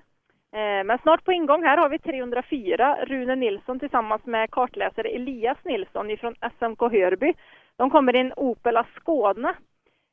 Men 0.85 0.97
snart 0.97 1.25
på 1.25 1.31
ingång 1.31 1.63
här 1.63 1.77
har 1.77 1.89
vi 1.89 1.99
304, 1.99 2.97
Rune 3.05 3.35
Nilsson 3.35 3.79
tillsammans 3.79 4.25
med 4.25 4.51
kartläsare 4.51 5.07
Elias 5.09 5.57
Nilsson 5.65 6.11
ifrån 6.11 6.35
SMK 6.59 6.79
Hörby. 6.79 7.33
De 7.75 7.89
kommer 7.89 8.15
i 8.15 8.19
en 8.19 8.33
Opel 8.35 8.77
Ascona. 8.77 9.55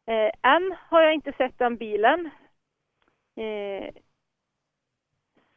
Eh, 0.09 0.52
än 0.52 0.74
har 0.89 1.02
jag 1.02 1.14
inte 1.14 1.32
sett 1.32 1.59
den 1.59 1.76
bilen. 1.76 2.30
Eh, 3.36 3.89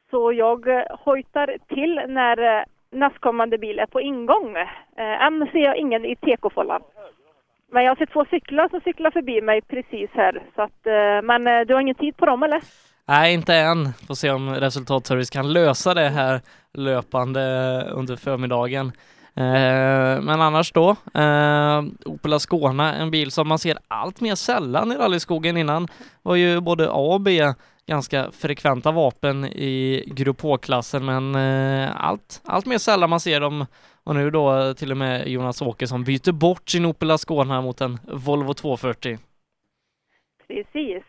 så 0.10 0.34
jag 0.34 0.86
hojtar 1.06 1.58
till 1.68 2.02
när 2.08 2.58
eh, 2.60 2.64
nästkommande 2.92 3.58
bil 3.58 3.80
är 3.80 3.86
på 3.86 4.02
ingång. 4.02 4.58
Eh, 4.98 5.26
än 5.26 5.50
ser 5.52 5.60
jag 5.60 5.78
ingen 5.78 6.06
i 6.06 6.16
tekofållan. 6.16 6.82
Men 7.72 7.84
jag 7.84 7.92
har 7.92 7.96
sett 7.96 8.14
två 8.14 8.26
cyklar 8.26 8.70
som 8.70 8.82
cyklar 8.82 9.12
förbi 9.12 9.42
mig 9.42 9.62
precis 9.62 10.10
här. 10.14 10.44
Så 10.56 10.62
att, 10.62 10.88
eh, 10.88 11.22
men 11.24 11.48
eh, 11.48 11.62
du 11.68 11.74
har 11.74 11.82
ingen 11.82 11.96
tid 11.96 12.18
på 12.18 12.26
dem 12.26 12.44
eller? 12.44 12.62
Nej, 13.06 13.34
inte 13.34 13.56
än. 13.56 13.94
Får 14.08 14.14
se 14.14 14.32
om 14.32 14.50
resultatservice 14.56 15.30
kan 15.30 15.54
lösa 15.54 15.94
det 15.94 16.10
här 16.10 16.42
löpande 16.74 17.42
under 17.92 18.16
förmiddagen. 18.16 18.92
Eh, 19.36 20.22
men 20.22 20.42
annars 20.42 20.72
då, 20.72 20.90
eh, 21.14 21.84
Opel 22.06 22.34
Ascona, 22.34 22.96
en 22.96 23.12
bil 23.12 23.32
som 23.32 23.48
man 23.48 23.60
ser 23.60 23.78
allt 23.88 24.22
mer 24.22 24.36
sällan 24.36 24.92
i 24.92 24.96
rallyskogen 24.96 25.58
innan 25.58 25.88
var 26.22 26.36
ju 26.36 26.62
både 26.62 26.90
A 26.90 27.14
och 27.14 27.22
B 27.22 27.42
ganska 27.88 28.32
frekventa 28.32 28.92
vapen 28.92 29.46
i 29.46 30.04
Grupp 30.08 30.42
H-klassen 30.42 31.06
men 31.06 31.36
eh, 31.36 32.06
allt, 32.06 32.42
allt 32.46 32.66
mer 32.66 32.78
sällan 32.78 33.10
man 33.10 33.20
ser 33.20 33.40
dem 33.40 33.66
och 34.04 34.16
nu 34.16 34.30
då 34.30 34.58
eh, 34.60 34.74
till 34.74 34.92
och 34.92 34.98
med 34.98 35.28
Jonas 35.28 35.62
Åkesson 35.62 36.04
byter 36.04 36.32
bort 36.32 36.70
sin 36.70 36.86
Opel 36.86 37.12
Ascona 37.12 37.62
mot 37.62 37.82
en 37.82 37.98
Volvo 38.04 38.54
240. 38.54 39.18
Precis. 40.48 41.04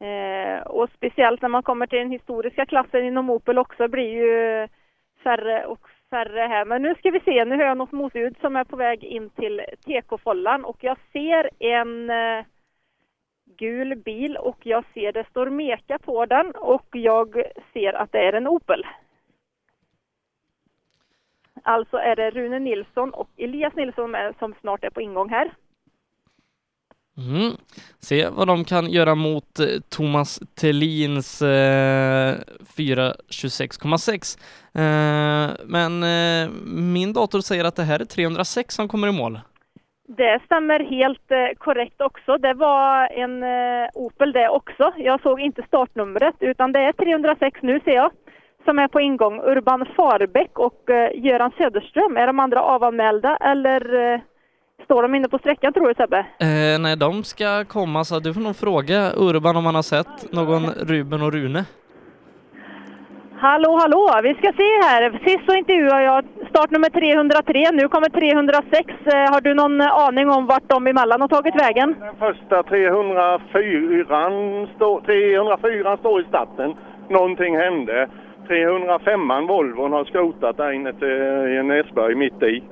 Eh, 0.00 0.66
och 0.66 0.88
speciellt 0.96 1.42
när 1.42 1.48
man 1.48 1.62
kommer 1.62 1.86
till 1.86 1.98
den 1.98 2.10
historiska 2.10 2.66
klassen 2.66 3.04
inom 3.04 3.30
Opel 3.30 3.58
också 3.58 3.88
blir 3.88 4.12
ju 4.12 4.68
färre 5.24 5.66
och 5.66 5.80
färre 6.16 6.40
här. 6.40 6.64
Men 6.64 6.82
nu 6.82 6.94
ska 6.94 7.10
vi 7.10 7.20
se, 7.20 7.44
nu 7.44 7.56
hör 7.56 7.64
jag 7.64 7.76
något 7.76 7.92
motljud 7.92 8.36
som 8.40 8.56
är 8.56 8.64
på 8.64 8.76
väg 8.76 9.04
in 9.04 9.30
till 9.30 9.60
TK-follan 9.84 10.64
och 10.64 10.76
jag 10.80 10.98
ser 11.12 11.50
en 11.58 12.10
eh, 12.10 12.44
gul 13.58 13.96
bil 13.96 14.36
och 14.36 14.58
jag 14.62 14.84
ser 14.94 15.12
det 15.12 15.26
står 15.30 15.50
Meka 15.50 15.98
på 15.98 16.26
den 16.26 16.50
och 16.50 16.86
jag 16.92 17.42
ser 17.72 17.92
att 17.92 18.12
det 18.12 18.18
är 18.18 18.32
en 18.32 18.48
Opel. 18.48 18.86
Alltså 21.62 21.96
är 21.96 22.16
det 22.16 22.30
Rune 22.30 22.58
Nilsson 22.58 23.10
och 23.14 23.28
Elias 23.36 23.74
Nilsson 23.74 24.10
med, 24.10 24.34
som 24.38 24.54
snart 24.60 24.84
är 24.84 24.90
på 24.90 25.00
ingång 25.00 25.28
här. 25.30 25.50
Mm. 27.18 27.56
Se 27.98 28.28
vad 28.28 28.46
de 28.46 28.64
kan 28.64 28.90
göra 28.90 29.14
mot 29.14 29.58
eh, 29.60 29.66
Thomas 29.88 30.40
Tellins 30.60 31.42
eh, 31.42 32.34
426,6. 32.76 34.38
Eh, 34.74 35.50
men 35.64 36.02
eh, 36.02 36.50
min 36.66 37.12
dator 37.12 37.40
säger 37.40 37.64
att 37.64 37.76
det 37.76 37.82
här 37.82 38.00
är 38.00 38.04
306 38.04 38.74
som 38.74 38.88
kommer 38.88 39.08
i 39.08 39.12
mål. 39.12 39.40
Det 40.08 40.40
stämmer 40.44 40.80
helt 40.80 41.30
eh, 41.30 41.58
korrekt 41.58 42.00
också. 42.00 42.38
Det 42.38 42.54
var 42.54 43.08
en 43.08 43.42
eh, 43.42 43.88
Opel 43.94 44.32
det 44.32 44.48
också. 44.48 44.92
Jag 44.96 45.22
såg 45.22 45.40
inte 45.40 45.62
startnumret 45.62 46.34
utan 46.40 46.72
det 46.72 46.80
är 46.80 46.92
306 46.92 47.58
nu 47.62 47.80
ser 47.84 47.94
jag 47.94 48.10
som 48.64 48.78
är 48.78 48.88
på 48.88 49.00
ingång. 49.00 49.40
Urban 49.40 49.86
Farbäck 49.96 50.58
och 50.58 50.90
eh, 50.90 51.24
Göran 51.24 51.52
Söderström. 51.58 52.16
Är 52.16 52.26
de 52.26 52.38
andra 52.40 52.62
avanmälda 52.62 53.36
eller 53.36 54.12
eh, 54.12 54.20
står 54.86 55.02
de 55.02 55.14
inne 55.14 55.28
på 55.28 55.38
sträckan 55.38 55.72
tror 55.72 55.88
du 55.88 55.94
Sebbe? 55.94 56.18
Eh, 56.18 56.78
nej, 56.80 56.96
de 56.96 57.24
ska 57.24 57.64
komma 57.64 58.04
så 58.04 58.18
du 58.20 58.34
får 58.34 58.40
nog 58.40 58.56
fråga 58.56 59.12
Urban 59.16 59.56
om 59.56 59.66
han 59.66 59.74
har 59.74 59.82
sett 59.82 60.32
någon 60.32 60.62
Ruben 60.90 61.22
och 61.22 61.32
Rune. 61.32 61.64
Hallå, 63.38 63.76
hallå! 63.82 64.20
Vi 64.22 64.34
ska 64.34 64.52
se 64.52 64.68
här. 64.86 65.20
Sist 65.24 65.44
så 65.46 65.54
intervjuade 65.56 66.02
jag 66.02 66.24
startnummer 66.50 66.90
303. 66.90 67.70
Nu 67.72 67.88
kommer 67.88 68.08
306. 68.08 68.92
Eh, 69.06 69.32
har 69.32 69.40
du 69.40 69.54
någon 69.54 69.80
aning 69.80 70.30
om 70.30 70.46
vart 70.46 70.68
de 70.68 70.86
emellan 70.86 71.20
har 71.20 71.28
tagit 71.28 71.60
vägen? 71.64 71.94
Första 72.18 72.62
304 72.62 74.66
står, 74.76 75.00
304 75.00 75.96
står 75.96 76.20
i 76.20 76.24
starten. 76.24 76.74
Någonting 77.08 77.56
hände. 77.56 78.08
305 78.48 79.20
Volvon 79.48 79.92
har 79.92 80.04
skrotat 80.04 80.56
där 80.56 80.72
inne 80.72 80.92
till 80.92 81.08
i 81.52 81.56
en 81.56 81.70
Esberg 81.70 82.14
mitt 82.14 82.42
i. 82.42 82.62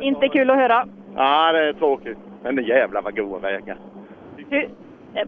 Inte 0.00 0.28
kul 0.28 0.50
att 0.50 0.56
höra. 0.56 0.86
Ja, 1.16 1.52
det 1.52 1.68
är 1.68 1.72
tråkigt. 1.72 2.18
Men 2.42 2.56
det 2.56 2.62
jävla 2.62 3.00
vad 3.00 3.16
goda 3.16 3.38
vägar. 3.38 3.78
Hur, 4.50 4.68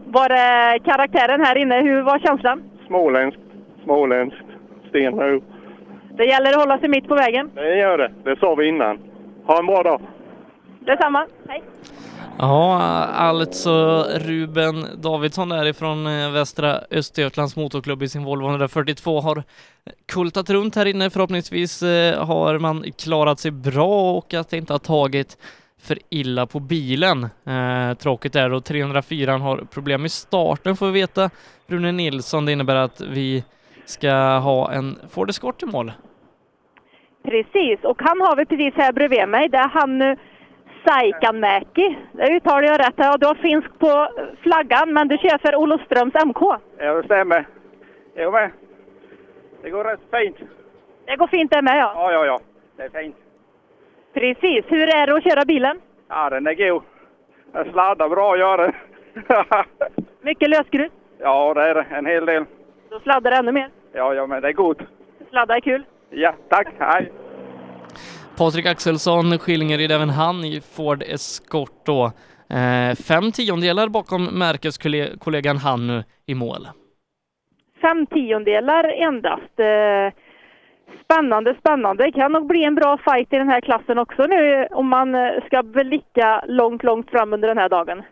var 0.05 0.29
det 0.29 0.79
karaktären 0.79 1.41
här 1.45 1.57
inne? 1.57 1.81
Hur 1.81 2.01
var 2.01 2.19
känslan? 2.19 2.63
Småländskt, 2.87 3.41
småländskt, 3.83 4.45
stenhög. 4.89 5.43
Det 6.17 6.25
gäller 6.25 6.49
att 6.49 6.55
hålla 6.55 6.79
sig 6.79 6.89
mitt 6.89 7.07
på 7.07 7.15
vägen. 7.15 7.51
Det 7.55 7.77
gör 7.77 7.97
det. 7.97 8.11
Det 8.23 8.39
sa 8.39 8.55
vi 8.55 8.67
innan. 8.67 8.99
Ha 9.45 9.59
en 9.59 9.65
bra 9.65 9.83
dag. 9.83 10.01
Detsamma. 10.79 11.27
Hej! 11.47 11.63
Ja, 12.37 12.81
alltså 13.13 14.05
Ruben 14.15 14.85
Davidsson 15.01 15.49
därifrån 15.49 16.07
eh, 16.07 16.31
Västra 16.31 16.79
Östergötlands 16.91 17.55
Motorklubb 17.55 18.03
i 18.03 18.09
sin 18.09 18.23
Volvo 18.23 18.49
142 18.49 19.21
har 19.21 19.43
kultat 20.11 20.49
runt 20.49 20.75
här 20.75 20.85
inne. 20.85 21.09
Förhoppningsvis 21.09 21.83
eh, 21.83 22.25
har 22.25 22.59
man 22.59 22.83
klarat 22.97 23.39
sig 23.39 23.51
bra 23.51 24.17
och 24.17 24.33
att 24.33 24.49
det 24.49 24.57
inte 24.57 24.73
har 24.73 24.79
tagit 24.79 25.37
för 25.81 25.97
illa 26.09 26.45
på 26.45 26.59
bilen. 26.59 27.23
Eh, 27.23 27.97
tråkigt 27.97 28.35
är 28.35 28.49
då 28.49 28.61
304 28.61 29.37
har 29.37 29.57
problem 29.57 30.01
med 30.01 30.11
starten 30.11 30.75
får 30.75 30.85
vi 30.85 30.91
veta. 30.91 31.29
Rune 31.67 31.91
Nilsson, 31.91 32.45
det 32.45 32.51
innebär 32.51 32.75
att 32.75 33.01
vi 33.01 33.43
ska 33.85 34.11
ha 34.37 34.71
en 34.71 34.99
Ford 35.09 35.29
Escort 35.29 35.63
i 35.63 35.65
mål. 35.65 35.91
Precis, 37.23 37.79
och 37.83 38.01
han 38.01 38.21
har 38.21 38.35
vi 38.35 38.45
precis 38.45 38.73
här 38.75 38.93
bredvid 38.93 39.29
mig. 39.29 39.49
Det 39.49 39.57
är 39.57 39.67
han 39.69 40.01
eh, 40.01 40.17
Saikanmäki. 40.85 41.97
Det 42.11 42.35
uttalar 42.35 42.63
jag 42.63 42.79
rätt. 42.79 42.93
Ja, 42.95 43.17
du 43.17 43.25
har 43.25 43.35
finsk 43.35 43.79
på 43.79 44.09
flaggan, 44.43 44.93
men 44.93 45.07
du 45.07 45.17
kör 45.17 45.37
för 45.37 45.55
Olofströms 45.55 46.13
MK. 46.25 46.41
Ja, 46.77 46.93
det 46.93 47.03
stämmer. 47.03 47.47
Jo, 48.17 48.31
men 48.31 48.51
det 49.63 49.69
går 49.69 49.83
rätt 49.83 49.99
fint. 50.11 50.49
Det 51.05 51.15
går 51.15 51.27
fint 51.27 51.51
det 51.51 51.61
med, 51.61 51.77
ja. 51.77 51.91
Ja, 51.95 52.11
ja, 52.11 52.25
ja. 52.25 52.39
Det 52.77 52.83
är 52.83 53.01
fint. 53.01 53.15
Precis. 54.13 54.65
Hur 54.67 54.95
är 54.95 55.07
det 55.07 55.15
att 55.17 55.23
köra 55.23 55.45
bilen? 55.45 55.79
Ja, 56.09 56.29
den 56.29 56.47
är 56.47 56.53
god. 56.69 56.83
Den 57.53 57.71
sladdar 57.71 58.09
bra, 58.09 58.37
gör 58.37 58.57
den. 58.57 58.73
Mycket 60.21 60.49
lösgrus? 60.49 60.91
ja, 61.19 61.53
det 61.53 61.61
är 61.69 61.73
det. 61.75 61.85
En 61.91 62.05
hel 62.05 62.25
del. 62.25 62.45
Då 62.89 62.99
sladdar 62.99 63.31
det 63.31 63.37
ännu 63.37 63.51
mer. 63.51 63.69
Ja, 63.93 64.13
ja, 64.13 64.27
men 64.27 64.41
det 64.41 64.47
är 64.47 64.53
gott. 64.53 64.77
Sladda 65.29 65.55
är 65.55 65.59
kul. 65.59 65.83
Ja, 66.09 66.35
tack. 66.49 66.67
Hej. 66.79 67.11
Patrik 68.37 68.65
Axelsson, 68.65 69.39
Skillingaryd, 69.39 69.91
även 69.91 70.09
han 70.09 70.35
i 70.45 70.61
Ford 70.61 71.03
Escort 71.03 71.85
då. 71.85 72.05
Eh, 72.49 72.95
fem 73.07 73.31
tiondelar 73.31 73.87
bakom 73.87 74.25
märkeskollegan 74.25 75.57
Hannu 75.57 76.03
i 76.25 76.35
mål. 76.35 76.67
Fem 77.81 78.05
tiondelar 78.07 78.83
endast. 78.83 79.59
Eh, 79.59 80.19
Spännande, 81.03 81.55
spännande. 81.59 82.03
Det 82.03 82.11
kan 82.11 82.31
nog 82.31 82.47
bli 82.47 82.63
en 82.63 82.75
bra 82.75 82.97
fight 82.97 83.33
i 83.33 83.37
den 83.37 83.49
här 83.49 83.61
klassen 83.61 83.97
också 83.99 84.23
nu 84.27 84.67
om 84.71 84.87
man 84.87 85.15
eh, 85.15 85.45
ska 85.45 85.63
blicka 85.63 86.43
långt, 86.47 86.83
långt 86.83 87.09
fram 87.11 87.33
under 87.33 87.47
den 87.47 87.57
här 87.57 87.69
dagen. 87.69 88.03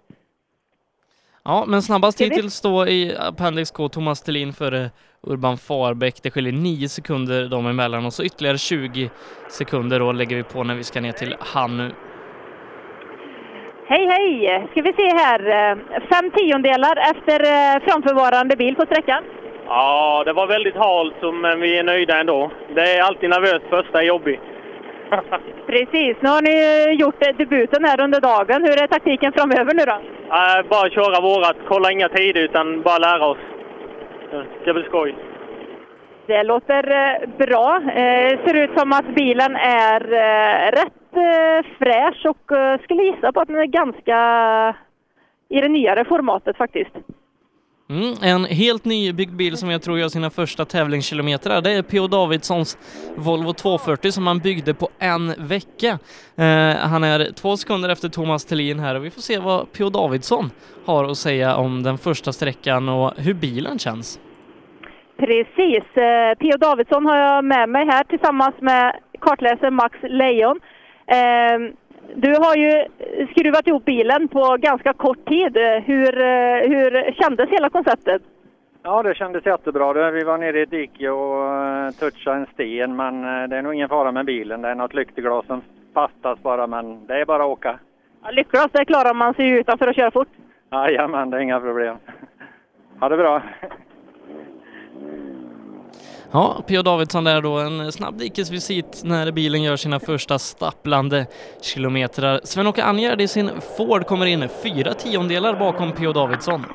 Ja, 1.43 1.63
men 1.67 1.81
snabbast 1.81 2.21
hittills 2.21 2.61
då 2.61 2.87
i 2.87 3.15
Appendix 3.19 3.71
K, 3.71 3.89
Thomas 3.89 4.21
Thelin 4.21 4.53
före 4.53 4.89
Urban 5.21 5.57
Farbäck. 5.57 6.23
Det 6.23 6.31
skiljer 6.31 6.53
9 6.53 6.89
sekunder 6.89 7.49
dem 7.49 7.67
emellan 7.67 8.05
och 8.05 8.13
så 8.13 8.23
ytterligare 8.23 8.57
20 8.57 9.09
sekunder 9.49 9.99
då 9.99 10.11
lägger 10.11 10.35
vi 10.35 10.43
på 10.43 10.63
när 10.63 10.75
vi 10.75 10.83
ska 10.83 11.01
ner 11.01 11.11
till 11.11 11.35
Hannu. 11.39 11.91
Hej, 13.89 14.05
hej! 14.07 14.67
Ska 14.71 14.81
vi 14.81 14.93
se 14.93 15.07
här. 15.13 15.71
eh, 15.71 15.77
Fem 16.09 16.31
tiondelar 16.31 16.97
efter 17.11 17.39
eh, 17.39 17.83
framförvarande 17.83 18.55
bil 18.55 18.75
på 18.75 18.85
sträckan. 18.85 19.23
Ja, 19.67 20.23
det 20.25 20.33
var 20.33 20.47
väldigt 20.47 20.75
halt, 20.75 21.35
men 21.41 21.59
vi 21.59 21.77
är 21.77 21.83
nöjda 21.83 22.19
ändå. 22.19 22.51
Det 22.75 22.81
är 22.81 23.01
alltid 23.01 23.29
nervöst, 23.29 23.65
första 23.69 24.01
är 24.01 24.05
jobbig. 24.05 24.39
Precis. 25.67 26.17
Nu 26.19 26.29
har 26.29 26.41
ni 26.41 26.55
eh, 26.89 26.99
gjort 26.99 27.27
eh, 27.27 27.35
debuten 27.37 27.85
här 27.85 28.01
under 28.01 28.21
dagen. 28.21 28.63
Hur 28.63 28.83
är 28.83 28.87
taktiken 28.87 29.33
framöver 29.33 29.73
nu 29.73 29.83
då? 29.85 29.97
Äh, 30.35 30.69
bara 30.69 30.89
köra 30.89 31.21
vårat, 31.21 31.57
kolla 31.67 31.91
inga 31.91 32.09
tider 32.09 32.41
utan 32.41 32.81
bara 32.81 32.97
lära 32.97 33.25
oss. 33.25 33.37
Det 34.31 34.45
ska 34.61 34.73
bli 34.73 34.83
skoj. 34.83 35.15
Det 36.27 36.43
låter 36.43 36.91
eh, 36.91 37.29
bra. 37.37 37.75
Eh, 37.75 38.45
ser 38.45 38.63
ut 38.63 38.79
som 38.79 38.91
att 38.93 39.15
bilen 39.15 39.55
är 39.55 40.01
eh, 40.01 40.71
rätt 40.71 41.15
eh, 41.15 41.65
fräsch 41.79 42.25
och 42.25 42.51
skulle 42.83 43.03
gissa 43.03 43.31
på 43.31 43.39
att 43.39 43.47
den 43.47 43.59
är 43.59 43.65
ganska 43.65 44.17
i 45.49 45.61
det 45.61 45.69
nyare 45.69 46.05
formatet 46.05 46.57
faktiskt. 46.57 46.91
Mm, 47.89 48.13
en 48.23 48.45
helt 48.45 48.85
nybyggd 48.85 49.35
bil 49.35 49.57
som 49.57 49.69
jag 49.69 49.81
tror 49.81 49.99
gör 49.99 50.07
sina 50.07 50.29
första 50.29 50.65
tävlingskilometrar, 50.65 51.61
det 51.61 51.71
är 51.71 51.81
P.O. 51.81 52.07
Davidssons 52.07 52.77
Volvo 53.15 53.53
240 53.53 54.11
som 54.11 54.27
han 54.27 54.39
byggde 54.39 54.73
på 54.73 54.89
en 54.99 55.33
vecka. 55.37 55.99
Eh, 56.35 56.75
han 56.77 57.03
är 57.03 57.33
två 57.33 57.57
sekunder 57.57 57.89
efter 57.89 58.09
Thomas 58.09 58.45
Thelin 58.45 58.79
här 58.79 58.95
och 58.95 59.05
vi 59.05 59.09
får 59.09 59.21
se 59.21 59.39
vad 59.39 59.71
P.O. 59.71 59.89
Davidsson 59.89 60.51
har 60.85 61.03
att 61.05 61.17
säga 61.17 61.55
om 61.55 61.83
den 61.83 61.97
första 61.97 62.31
sträckan 62.33 62.89
och 62.89 63.13
hur 63.17 63.33
bilen 63.33 63.79
känns. 63.79 64.19
Precis. 65.17 65.97
Eh, 65.97 66.33
P.O. 66.39 66.57
Davidsson 66.57 67.05
har 67.05 67.17
jag 67.17 67.45
med 67.45 67.69
mig 67.69 67.85
här 67.85 68.03
tillsammans 68.03 68.55
med 68.59 68.95
kartläsare 69.21 69.71
Max 69.71 69.97
Lejon. 70.01 70.59
Eh, 71.07 71.73
du 72.15 72.35
har 72.35 72.55
ju 72.55 72.85
skruvat 73.31 73.67
ihop 73.67 73.85
bilen 73.85 74.27
på 74.27 74.57
ganska 74.59 74.93
kort 74.93 75.25
tid. 75.25 75.57
Hur, 75.85 76.21
eh, 76.21 76.69
hur 76.69 77.11
kändes 77.11 77.49
hela 77.49 77.69
konceptet? 77.69 78.21
Ja, 78.83 79.03
det 79.03 79.15
kändes 79.15 79.45
jättebra. 79.45 80.11
Vi 80.11 80.23
var 80.23 80.37
nere 80.37 80.59
i 80.59 80.61
ett 80.61 80.69
dike 80.69 81.09
och 81.09 81.55
eh, 81.55 81.91
touchade 81.91 82.37
en 82.37 82.45
sten, 82.53 82.95
men 82.95 83.23
eh, 83.23 83.49
det 83.49 83.57
är 83.57 83.61
nog 83.61 83.73
ingen 83.73 83.89
fara 83.89 84.11
med 84.11 84.25
bilen. 84.25 84.61
Det 84.61 84.69
är 84.69 84.75
något 84.75 84.93
lykteglas 84.93 85.45
som 85.45 85.61
fattas 85.93 86.39
bara, 86.43 86.67
men 86.67 87.07
det 87.07 87.21
är 87.21 87.25
bara 87.25 87.43
att 87.43 87.49
åka. 87.49 87.79
Ja, 88.23 88.31
lyckligast 88.31 88.73
det 88.73 88.85
klarar 88.85 89.13
man 89.13 89.33
sig 89.33 89.47
ju 89.47 89.59
utanför 89.59 89.87
att 89.87 89.95
köra 89.95 90.11
fort. 90.11 90.27
Jajamän, 90.71 91.29
det 91.29 91.37
är 91.37 91.41
inga 91.41 91.59
problem. 91.59 91.97
Ha 92.99 93.09
det 93.09 93.17
bra. 93.17 93.41
Ja, 96.31 96.63
P.O. 96.67 96.81
Davidsson 96.81 97.23
där 97.23 97.41
då, 97.41 97.59
en 97.59 97.91
snabb 97.91 98.17
dikesvisit 98.17 99.01
när 99.03 99.31
bilen 99.31 99.63
gör 99.63 99.75
sina 99.75 99.99
första 99.99 100.39
stapplande 100.39 101.25
kilometrar. 101.61 102.41
Sven-Åke 102.43 102.83
Angerd 102.83 103.21
i 103.21 103.27
sin 103.27 103.49
Ford 103.77 104.05
kommer 104.05 104.25
in 104.25 104.49
fyra 104.63 104.93
tiondelar 104.93 105.59
bakom 105.59 105.91
P.O. 105.91 106.13
Davidsson. 106.13 106.65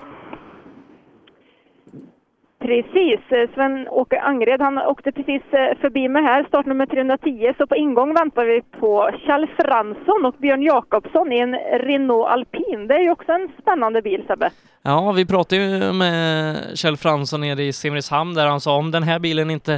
Precis. 2.63 3.21
Eh, 3.29 3.51
Sven-Åke 3.55 4.21
Angred, 4.21 4.61
han 4.61 4.79
åkte 4.79 5.13
precis 5.13 5.43
eh, 5.53 5.79
förbi 5.81 6.09
mig 6.09 6.23
här, 6.23 6.45
startnummer 6.45 6.87
310. 6.87 7.55
Så 7.59 7.67
på 7.67 7.77
ingång 7.77 8.15
väntar 8.15 8.45
vi 8.45 8.63
på 8.81 9.11
Kjell 9.27 9.47
Fransson 9.59 10.27
och 10.27 10.35
Björn 10.39 10.63
Jakobsson 10.63 11.33
i 11.33 11.39
en 11.39 11.55
Renault 11.89 12.29
Alpin. 12.29 12.87
Det 12.89 12.95
är 12.95 13.01
ju 13.01 13.11
också 13.11 13.33
en 13.33 13.49
spännande 13.63 14.03
bil, 14.03 14.25
Sebbe. 14.27 14.51
Ja, 14.83 15.13
vi 15.13 15.27
pratade 15.27 15.63
ju 15.63 15.93
med 15.93 16.57
Kjell 16.75 16.97
Fransson 16.97 17.41
nere 17.41 17.63
i 17.63 17.73
Simrishamn 17.73 18.35
där 18.35 18.47
han 18.47 18.61
sa 18.61 18.77
om 18.77 18.91
den 18.91 19.03
här 19.03 19.19
bilen 19.19 19.51
inte 19.51 19.73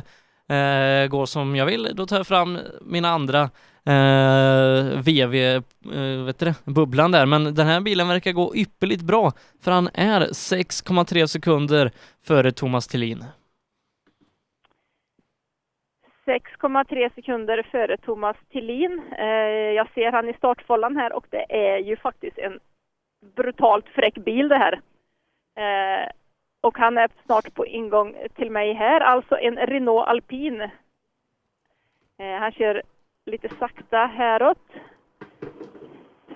eh, 0.48 1.09
går 1.09 1.27
som 1.27 1.56
jag 1.56 1.66
vill, 1.66 1.89
då 1.94 2.06
tar 2.06 2.16
jag 2.16 2.27
fram 2.27 2.59
mina 2.82 3.09
andra 3.09 3.51
eh, 3.86 5.01
VW, 5.01 5.55
eh, 5.55 6.24
vet 6.27 6.39
du 6.39 6.44
det, 6.47 6.55
bubblan 6.65 7.12
där. 7.12 7.27
Men 7.27 7.55
den 7.55 7.66
här 7.66 7.81
bilen 7.81 8.09
verkar 8.09 8.32
gå 8.32 8.56
ypperligt 8.56 9.02
bra, 9.02 9.32
för 9.65 9.70
han 9.70 9.89
är 9.94 10.20
6,3 10.20 11.27
sekunder 11.27 11.90
före 12.23 12.52
Thomas 12.52 12.89
Thelin. 12.89 13.24
6,3 16.27 17.11
sekunder 17.15 17.62
före 17.62 17.97
Thomas 17.97 18.36
Tillin. 18.51 19.02
Eh, 19.19 19.27
jag 19.77 19.89
ser 19.94 20.12
han 20.12 20.28
i 20.28 20.35
startfållan 20.35 20.97
här 20.97 21.12
och 21.12 21.27
det 21.31 21.47
är 21.48 21.78
ju 21.78 21.97
faktiskt 21.97 22.39
en 22.39 22.61
brutalt 23.36 23.89
fräck 23.89 24.15
bil 24.15 24.48
det 24.48 24.59
här. 24.59 24.81
Eh, 25.56 26.09
och 26.61 26.78
han 26.78 26.98
är 26.98 27.09
snart 27.24 27.55
på 27.55 27.66
ingång 27.66 28.16
till 28.35 28.51
mig 28.51 28.74
här, 28.74 29.01
alltså 29.01 29.39
en 29.39 29.56
Renault 29.56 30.09
Alpin. 30.09 30.61
Eh, 32.19 32.39
han 32.40 32.52
kör 32.52 32.82
lite 33.26 33.48
sakta 33.59 33.96
häråt. 33.96 34.59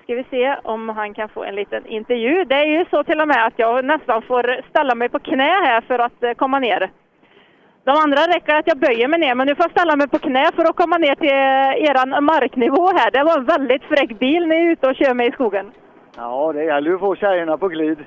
Ska 0.02 0.14
vi 0.14 0.24
se 0.30 0.56
om 0.64 0.88
han 0.88 1.14
kan 1.14 1.28
få 1.28 1.44
en 1.44 1.54
liten 1.54 1.86
intervju. 1.86 2.44
Det 2.44 2.54
är 2.54 2.64
ju 2.64 2.84
så 2.90 3.04
till 3.04 3.20
och 3.20 3.28
med 3.28 3.46
att 3.46 3.52
jag 3.56 3.84
nästan 3.84 4.22
får 4.22 4.62
ställa 4.70 4.94
mig 4.94 5.08
på 5.08 5.18
knä 5.18 5.50
här 5.66 5.80
för 5.80 5.98
att 5.98 6.22
eh, 6.22 6.32
komma 6.32 6.58
ner. 6.58 6.90
De 7.84 7.90
andra 7.90 8.20
räcker 8.20 8.54
att 8.54 8.66
jag 8.66 8.78
böjer 8.78 9.08
mig 9.08 9.20
ner, 9.20 9.34
men 9.34 9.46
nu 9.46 9.54
får 9.54 9.64
jag 9.64 9.70
ställa 9.70 9.96
mig 9.96 10.08
på 10.08 10.18
knä 10.18 10.50
för 10.54 10.64
att 10.64 10.76
komma 10.76 10.98
ner 10.98 11.14
till 11.14 11.28
eh, 11.28 11.90
eran 11.90 12.24
marknivå 12.24 12.86
här. 12.86 13.10
Det 13.10 13.24
var 13.24 13.38
en 13.38 13.44
väldigt 13.44 13.82
fräck 13.82 14.18
bil 14.18 14.46
ni 14.46 14.56
är 14.56 14.70
ute 14.70 14.88
och 14.88 14.96
kör 14.96 15.14
med 15.14 15.26
i 15.26 15.32
skogen. 15.32 15.72
Ja, 16.16 16.52
det 16.52 16.64
gäller 16.64 16.90
ju 16.90 16.94
att 16.94 17.00
få 17.00 17.16
tjejerna 17.16 17.58
på 17.58 17.68
glid. 17.68 17.98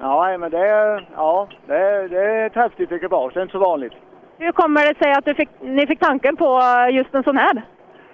Ja, 0.00 0.38
men 0.38 0.50
det 0.50 0.68
är, 0.68 1.08
ja, 1.16 1.48
det 1.66 1.76
är, 1.76 2.08
det 2.08 2.20
är 2.20 2.46
ett 2.46 2.54
häftigt 2.54 2.92
ekipage. 2.92 3.34
Det 3.34 3.40
är 3.40 3.42
inte 3.42 3.52
så 3.52 3.58
vanligt. 3.58 3.92
Hur 4.40 4.52
kommer 4.52 4.86
det 4.88 4.98
sig 4.98 5.12
att 5.12 5.24
du 5.24 5.34
fick, 5.34 5.48
ni 5.60 5.86
fick 5.86 6.00
tanken 6.00 6.36
på 6.36 6.60
eh, 6.60 6.94
just 6.96 7.14
en 7.14 7.22
sån 7.22 7.36
här? 7.36 7.62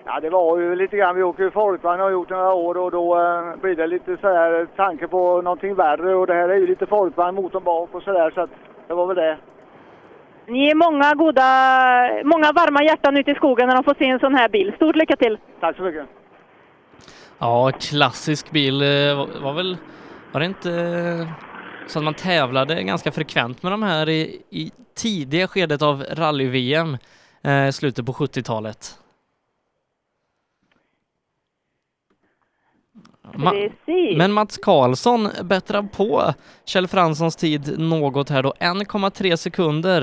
Ja, 0.04 0.20
det 0.20 0.30
var 0.30 0.58
ju 0.58 0.74
lite 0.76 0.96
grann, 0.96 1.16
vi 1.16 1.22
åker 1.22 1.42
ju 1.44 1.50
folkvagn 1.50 2.00
och 2.00 2.04
har 2.06 2.12
gjort 2.12 2.30
några 2.30 2.52
år 2.54 2.76
och 2.76 2.90
då 2.90 3.16
eh, 3.20 3.56
blir 3.62 3.76
det 3.76 3.86
lite 3.86 4.16
så 4.20 4.28
här 4.28 4.66
tanke 4.76 5.08
på 5.08 5.42
någonting 5.42 5.74
värre 5.74 6.14
och 6.14 6.26
det 6.26 6.34
här 6.34 6.48
är 6.48 6.56
ju 6.56 6.66
lite 6.66 6.86
folkvagn, 6.86 7.34
motorn 7.34 7.64
bak 7.64 7.88
och 7.94 8.02
sådär 8.02 8.30
så 8.34 8.40
att 8.40 8.50
det 8.88 8.94
var 8.94 9.06
väl 9.06 9.16
det. 9.16 9.36
Ni 10.48 10.70
är 10.70 10.74
många 10.74 11.14
goda, 11.14 11.42
många 12.24 12.52
varma 12.52 12.82
hjärtan 12.82 13.16
ute 13.16 13.30
i 13.30 13.34
skogen 13.34 13.68
när 13.68 13.74
de 13.76 13.84
får 13.84 13.94
se 13.98 14.08
en 14.08 14.18
sån 14.18 14.34
här 14.34 14.48
bil. 14.48 14.72
Stort 14.76 14.96
lycka 14.96 15.16
till! 15.16 15.38
Tack 15.60 15.76
så 15.76 15.82
mycket! 15.82 16.06
Ja, 17.38 17.70
klassisk 17.80 18.50
bil. 18.50 18.82
eh, 18.82 19.16
Var, 19.16 19.42
var 19.44 19.52
väl, 19.52 19.76
var 20.32 20.40
det 20.40 20.46
inte 20.46 20.70
eh, 20.70 21.28
så 21.86 21.98
att 21.98 22.04
man 22.04 22.14
tävlade 22.14 22.82
ganska 22.82 23.12
frekvent 23.12 23.62
med 23.62 23.72
de 23.72 23.82
här 23.82 24.08
i, 24.08 24.42
i 24.50 24.70
tidiga 24.94 25.48
skedet 25.48 25.82
av 25.82 26.04
rally-VM, 26.10 26.98
eh, 27.42 27.70
slutet 27.70 28.06
på 28.06 28.12
70-talet? 28.12 28.98
Ma- 33.34 33.50
Precis. 33.50 34.16
Men 34.18 34.32
Mats 34.32 34.58
Karlsson 34.58 35.28
bättrar 35.42 35.82
på 35.82 36.34
Kjell 36.64 36.88
Franssons 36.88 37.36
tid 37.36 37.78
något 37.78 38.28
här 38.28 38.42
då. 38.42 38.52
1,3 38.60 39.36
sekunder 39.36 40.02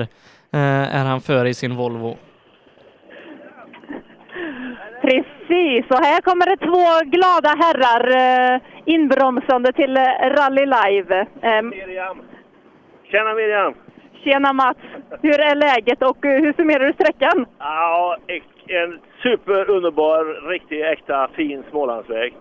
eh, 0.50 0.60
är 0.60 1.04
han 1.04 1.20
före 1.20 1.48
i 1.48 1.54
sin 1.54 1.76
Volvo. 1.76 2.16
Precis, 5.46 5.90
och 5.90 6.04
här 6.04 6.20
kommer 6.20 6.46
det 6.46 6.56
två 6.56 7.10
glada 7.10 7.48
herrar 7.64 8.04
eh, 8.54 8.60
inbromsande 8.84 9.72
till 9.72 9.96
eh, 9.96 10.02
Rally 10.02 10.66
Live. 10.66 11.26
Ehm, 11.42 11.72
Tjena 13.10 13.34
Miriam! 13.34 13.74
tjena 14.24 14.52
Mats! 14.52 14.78
Hur 15.22 15.40
är 15.40 15.54
läget 15.54 16.02
och 16.02 16.26
eh, 16.26 16.42
hur 16.42 16.52
summerar 16.52 16.86
du 16.86 16.92
sträckan? 16.92 17.46
Ja, 17.58 18.16
en 18.66 18.98
superunderbar, 19.22 20.48
riktig 20.48 20.80
äkta 20.80 21.28
fin 21.34 21.64
Smålandsväg. 21.70 22.34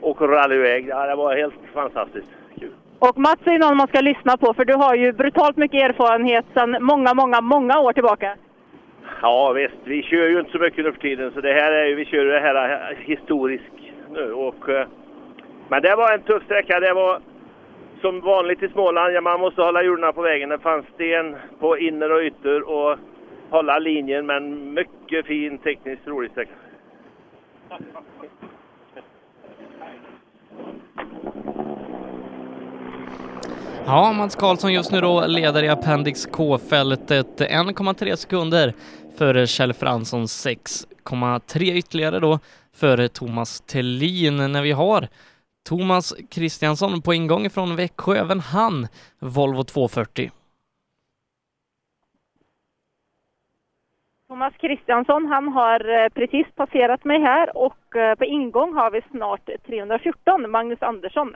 Och 0.00 0.20
rallyväg. 0.20 0.88
Ja, 0.88 1.06
det 1.06 1.14
var 1.14 1.36
helt 1.36 1.54
fantastiskt. 1.74 2.28
Kul. 2.58 2.72
Och 2.98 3.18
Mats 3.18 3.40
är 3.44 3.58
någon 3.58 3.76
man 3.76 3.88
ska 3.88 4.00
lyssna 4.00 4.36
på 4.36 4.54
för 4.54 4.64
du 4.64 4.74
har 4.74 4.94
ju 4.94 5.12
brutalt 5.12 5.56
mycket 5.56 5.82
erfarenhet 5.82 6.44
sedan 6.54 6.76
många, 6.80 7.14
många, 7.14 7.40
många 7.40 7.80
år 7.80 7.92
tillbaka. 7.92 8.36
Ja 9.22 9.52
visst, 9.52 9.76
vi 9.84 10.02
kör 10.02 10.28
ju 10.28 10.40
inte 10.40 10.52
så 10.52 10.58
mycket 10.58 10.84
nu 10.84 10.92
för 10.92 11.00
tiden 11.00 11.32
så 11.34 11.40
det 11.40 11.52
här 11.52 11.72
är 11.72 11.86
ju, 11.86 11.94
vi 11.94 12.04
kör 12.04 12.24
det 12.24 12.40
här 12.40 12.90
eh, 12.90 12.96
historiskt 12.98 13.74
nu 14.10 14.32
och 14.32 14.68
eh, 14.68 14.86
Men 15.68 15.82
det 15.82 15.96
var 15.96 16.12
en 16.12 16.22
tuff 16.22 16.44
sträcka. 16.44 16.80
Det 16.80 16.92
var 16.92 17.20
som 18.00 18.20
vanligt 18.20 18.62
i 18.62 18.68
Småland, 18.68 19.14
ja, 19.14 19.20
man 19.20 19.40
måste 19.40 19.62
hålla 19.62 19.82
hjulen 19.82 20.12
på 20.12 20.22
vägen. 20.22 20.48
Det 20.48 20.58
fanns 20.58 20.86
sten 20.94 21.36
på 21.58 21.78
inner 21.78 22.12
och 22.12 22.22
ytter 22.22 22.68
och 22.68 22.98
hålla 23.50 23.78
linjen 23.78 24.26
men 24.26 24.74
mycket 24.74 25.26
fin 25.26 25.58
tekniskt 25.58 26.06
rolig 26.06 26.30
sträcka. 26.30 26.52
Ja, 33.86 34.12
Mats 34.12 34.36
Karlsson 34.36 34.72
just 34.72 34.92
nu 34.92 35.00
då 35.00 35.26
leder 35.26 35.62
i 35.62 35.68
Appendix 35.68 36.26
K-fältet 36.26 37.40
1,3 37.40 38.16
sekunder 38.16 38.74
före 39.18 39.46
Kjell 39.46 39.72
Fransson 39.72 40.24
6,3 40.24 41.72
ytterligare 41.72 42.20
då 42.20 42.38
före 42.72 43.08
Thomas 43.08 43.60
Tellin 43.60 44.36
när 44.52 44.62
vi 44.62 44.72
har 44.72 45.08
Thomas 45.68 46.14
Kristiansson 46.30 47.02
på 47.02 47.14
ingång 47.14 47.50
från 47.50 47.76
Växjö, 47.76 48.16
även 48.16 48.40
han 48.40 48.88
Volvo 49.18 49.64
240. 49.64 50.30
Thomas 54.28 54.54
Kristiansson, 54.60 55.26
han 55.26 55.48
har 55.48 56.04
eh, 56.04 56.08
precis 56.08 56.46
passerat 56.54 57.04
mig 57.04 57.20
här 57.20 57.56
och 57.56 57.96
eh, 57.96 58.14
på 58.14 58.24
ingång 58.24 58.74
har 58.74 58.90
vi 58.90 59.02
snart 59.10 59.50
314, 59.66 60.50
Magnus 60.50 60.82
Andersson. 60.82 61.32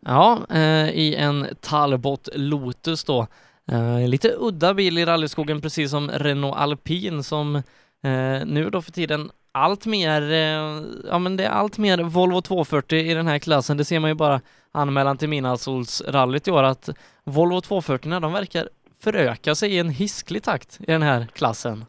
Ja, 0.00 0.38
eh, 0.50 0.88
i 0.88 1.16
en 1.18 1.46
Talbot 1.60 2.28
Lotus 2.34 3.04
då. 3.04 3.26
Uh, 3.72 4.08
lite 4.08 4.28
udda 4.38 4.74
bil 4.74 4.98
i 4.98 5.04
rallyskogen, 5.04 5.60
precis 5.60 5.90
som 5.90 6.10
Renault 6.10 6.56
Alpin 6.56 7.22
som 7.22 7.56
uh, 7.56 8.46
nu 8.46 8.70
då 8.70 8.82
för 8.82 8.92
tiden 8.92 9.30
allt 9.52 9.86
mer, 9.86 10.22
uh, 10.22 10.84
ja 11.08 11.18
men 11.18 11.36
det 11.36 11.44
är 11.44 11.50
allt 11.50 11.78
mer 11.78 11.98
Volvo 11.98 12.40
240 12.40 12.98
i 12.98 13.14
den 13.14 13.26
här 13.26 13.38
klassen. 13.38 13.76
Det 13.76 13.84
ser 13.84 14.00
man 14.00 14.10
ju 14.10 14.14
bara 14.14 14.40
anmälan 14.72 15.18
till 15.18 15.28
Midnattssolsrallyt 15.28 16.48
i 16.48 16.50
år 16.50 16.62
att 16.62 16.88
Volvo 17.24 17.60
240 17.60 18.20
de 18.20 18.32
verkar 18.32 18.68
föröka 19.00 19.54
sig 19.54 19.74
i 19.74 19.78
en 19.78 19.90
hisklig 19.90 20.42
takt 20.42 20.80
i 20.80 20.92
den 20.92 21.02
här 21.02 21.26
klassen. 21.32 21.84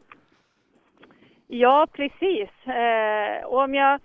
Ja, 1.47 1.87
precis. 1.93 2.49
Eh, 2.65 3.45
och 3.45 3.63
om 3.63 3.73
jag 3.73 3.99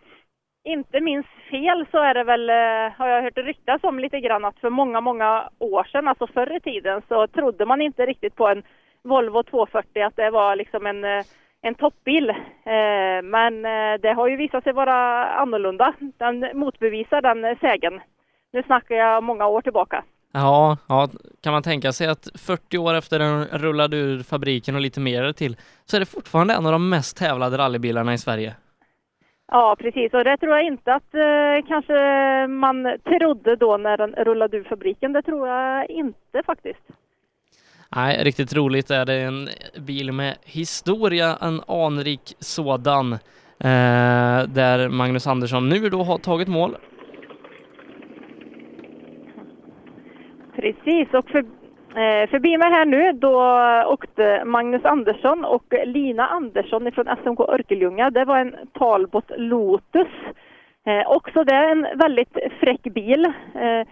inte 0.65 1.01
minns 1.01 1.27
fel 1.51 1.87
så 1.91 1.99
är 1.99 2.15
det 2.15 2.25
väl, 2.25 2.51
eh, 2.51 2.99
har 2.99 3.09
jag 3.09 3.23
hört 3.23 3.39
ryktas 3.39 3.85
om 3.85 3.99
lite 3.99 4.21
grann 4.21 4.45
att 4.45 4.59
för 4.59 4.71
många, 4.71 5.01
många 5.01 5.49
år 5.59 5.85
sedan, 5.85 6.09
alltså 6.09 6.27
förr 6.27 6.57
i 6.57 6.61
tiden, 6.61 7.03
så 7.09 7.27
trodde 7.27 7.67
man 7.67 7.83
inte 7.83 8.07
riktigt 8.07 8.37
på 8.37 8.49
en 8.49 8.63
Volvo 9.05 9.43
240 9.43 10.03
att 10.03 10.17
det 10.17 10.31
var 10.31 10.57
liksom 10.57 10.87
en, 10.87 11.05
eh, 11.05 11.25
en 11.63 11.75
toppbil. 11.75 12.31
Eh, 12.31 13.23
men 13.25 13.63
det 14.03 14.13
har 14.17 14.29
ju 14.29 14.37
visat 14.37 14.65
sig 14.65 14.73
vara 14.73 15.27
annorlunda. 15.31 15.95
Den 16.19 16.51
motbevisar 16.55 17.23
den 17.23 17.57
sägen. 17.61 18.01
Nu 18.53 18.63
snackar 18.63 18.95
jag 18.95 19.23
många 19.23 19.47
år 19.47 19.63
tillbaka. 19.63 20.05
Ja, 20.33 20.77
ja, 20.89 21.09
kan 21.43 21.53
man 21.53 21.63
tänka 21.63 21.93
sig 21.93 22.07
att 22.07 22.29
40 22.35 22.79
år 22.79 22.95
efter 22.95 23.19
den 23.19 23.45
rullade 23.45 23.97
ur 23.97 24.23
fabriken 24.23 24.75
och 24.75 24.81
lite 24.81 25.01
mer 25.01 25.33
till, 25.33 25.57
så 25.85 25.97
är 25.97 26.01
det 26.01 26.07
fortfarande 26.07 26.55
en 26.55 26.67
av 26.67 26.73
de 26.73 26.89
mest 26.89 27.17
tävlade 27.17 27.59
rallybilarna 27.59 28.15
i 28.15 28.19
Sverige. 28.19 28.55
Ja, 29.55 29.77
precis. 29.79 30.15
Och 30.15 30.25
det 30.25 30.37
tror 30.37 30.53
jag 30.53 30.67
inte 30.67 30.95
att 30.95 31.15
eh, 31.15 31.69
kanske 31.69 31.95
man 32.47 32.99
trodde 33.05 33.57
då 33.57 33.77
när 33.77 33.97
den 33.97 34.11
rullade 34.11 34.57
ur 34.57 34.65
fabriken. 34.65 35.13
Det 35.13 35.23
tror 35.23 35.49
jag 35.49 35.91
inte 35.91 36.43
faktiskt. 36.47 36.83
Nej, 37.97 38.25
riktigt 38.25 38.55
roligt 38.55 38.91
är 38.91 39.05
det. 39.05 39.15
En 39.15 39.49
bil 39.87 40.13
med 40.13 40.37
historia, 40.45 41.37
en 41.41 41.61
anrik 41.67 42.37
sådan. 42.39 43.13
Eh, 43.13 44.39
där 44.49 44.89
Magnus 44.89 45.27
Andersson 45.27 45.69
nu 45.69 45.89
då 45.89 46.03
har 46.03 46.19
tagit 46.19 46.49
mål. 46.49 46.77
Precis, 50.57 51.15
och 51.15 51.29
för, 51.29 51.45
Eh, 51.97 52.31
förbi 52.31 52.59
mig 52.59 52.71
här 52.71 52.87
nu 52.87 53.13
då 53.13 53.43
åkte 53.93 54.45
Magnus 54.45 54.85
Andersson 54.85 55.45
och 55.45 55.75
Lina 55.85 56.27
Andersson 56.27 56.87
ifrån 56.87 57.17
SMK 57.23 57.41
Örkelljunga. 57.41 58.11
Det 58.11 58.25
var 58.25 58.39
en 58.39 58.57
Talbot 58.73 59.31
Lotus. 59.37 60.09
Eh, 60.87 61.11
också 61.11 61.45
det 61.45 61.55
är 61.55 61.73
en 61.73 61.99
väldigt 61.99 62.39
fräck 62.61 62.83
bil. 62.83 63.25
Eh, 63.55 63.89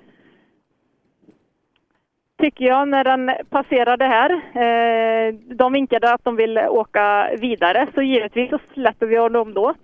tycker 2.38 2.64
jag 2.64 2.88
när 2.88 3.04
den 3.04 3.30
passerade 3.50 4.04
här. 4.04 4.30
Eh, 4.32 5.34
de 5.34 5.72
vinkade 5.72 6.12
att 6.12 6.24
de 6.24 6.36
vill 6.36 6.58
åka 6.58 7.30
vidare 7.40 7.86
så 7.94 8.02
givetvis 8.02 8.50
så 8.50 8.58
släpper 8.74 9.06
vi 9.06 9.16
honom 9.16 9.54
då. 9.54 9.74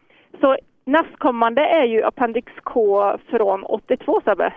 Så 0.41 0.57
nästkommande 0.85 1.63
är 1.63 1.85
ju 1.85 2.03
Appendix 2.03 2.53
K 2.63 3.19
från 3.31 3.65
82 3.65 4.21
Sebbe. 4.25 4.53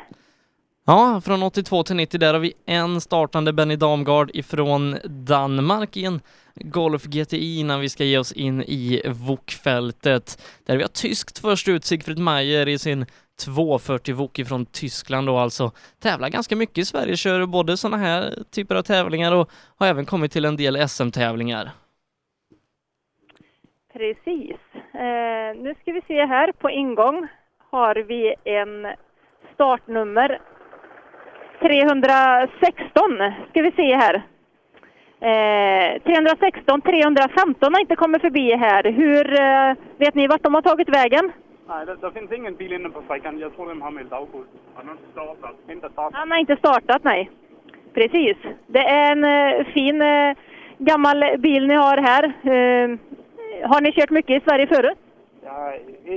Ja, 0.92 1.22
från 1.26 1.44
82 1.44 1.84
till 1.84 1.96
90, 1.96 2.20
där 2.20 2.34
har 2.34 2.40
vi 2.40 2.54
en 2.66 3.02
startande 3.02 3.54
Benny 3.54 3.76
Damgard 3.76 4.32
ifrån 4.34 4.96
Danmark 5.04 5.98
i 5.98 6.06
en 6.06 6.22
Golf 6.56 7.04
GTI 7.04 7.60
innan 7.60 7.80
vi 7.80 7.90
ska 7.90 8.04
ge 8.04 8.18
oss 8.18 8.32
in 8.32 8.62
i 8.62 9.02
Wokfältet, 9.28 10.44
Där 10.66 10.78
vi 10.78 10.84
har 10.84 10.90
tyskt 10.90 11.40
först 11.40 11.68
ut 11.68 11.86
Sigfrid 11.86 12.20
Mayer 12.20 12.68
i 12.68 12.78
sin 12.78 13.06
240 13.46 14.16
Wok 14.16 14.40
från 14.48 14.66
Tyskland 14.66 15.28
då 15.28 15.38
alltså. 15.38 15.72
Tävlar 16.02 16.30
ganska 16.30 16.56
mycket 16.56 16.78
i 16.78 16.86
Sverige, 16.86 17.16
kör 17.16 17.46
både 17.46 17.78
sådana 17.78 17.98
här 17.98 18.34
typer 18.52 18.76
av 18.76 18.82
tävlingar 18.82 19.36
och 19.36 19.52
har 19.78 19.88
även 19.88 20.06
kommit 20.06 20.32
till 20.32 20.46
en 20.46 20.58
del 20.58 20.90
SM-tävlingar. 20.90 21.72
Precis. 23.94 24.60
Eh, 24.94 25.62
nu 25.64 25.76
ska 25.82 25.92
vi 25.92 26.02
se 26.08 26.26
här 26.26 26.52
på 26.52 26.70
ingång 26.70 27.28
har 27.72 27.96
vi 27.96 28.36
en 28.44 28.88
startnummer 29.54 30.40
316 31.62 33.34
ska 33.50 33.62
vi 33.62 33.72
se 33.72 33.96
här. 33.96 34.16
Eh, 35.22 36.02
316, 36.02 36.82
315 36.82 37.74
har 37.74 37.82
inte 37.82 37.96
kommit 37.96 38.22
förbi 38.22 38.56
här. 38.56 38.84
Hur 38.84 39.40
eh, 39.40 39.74
vet 39.98 40.16
ni 40.16 40.28
vart 40.28 40.44
de 40.44 40.54
har 40.54 40.62
tagit 40.62 40.90
vägen? 40.90 41.32
Nej, 41.68 41.86
det, 41.86 41.96
det 41.96 42.12
finns 42.12 42.32
ingen 42.32 42.56
bil 42.56 42.74
inne 42.74 42.90
på 42.90 43.02
sträckan. 43.02 43.40
Jag 43.40 43.56
tror 43.56 43.70
de 43.70 43.82
har 43.82 43.92
meldt 43.92 44.14
avgått. 44.14 44.48
Han 44.76 44.88
har 44.88 44.94
inte 44.94 45.12
startat. 45.12 45.56
Inte 45.70 45.90
startat. 45.90 46.14
Han 46.14 46.32
har 46.32 46.38
inte 46.38 46.56
startat, 46.56 47.04
nej. 47.04 47.32
Precis. 47.94 48.38
Det 48.68 48.80
är 48.80 49.12
en 49.12 49.24
eh, 49.24 49.66
fin 49.66 50.02
eh, 50.02 50.36
gammal 50.78 51.24
bil 51.38 51.68
ni 51.68 51.74
har 51.74 51.98
här. 51.98 52.24
Eh, 52.24 52.98
har 53.70 53.82
ni 53.82 53.92
kört 53.92 54.10
mycket 54.10 54.42
i 54.42 54.46
Sverige 54.46 54.68
förut? 54.68 54.98
Ja, 55.44 55.74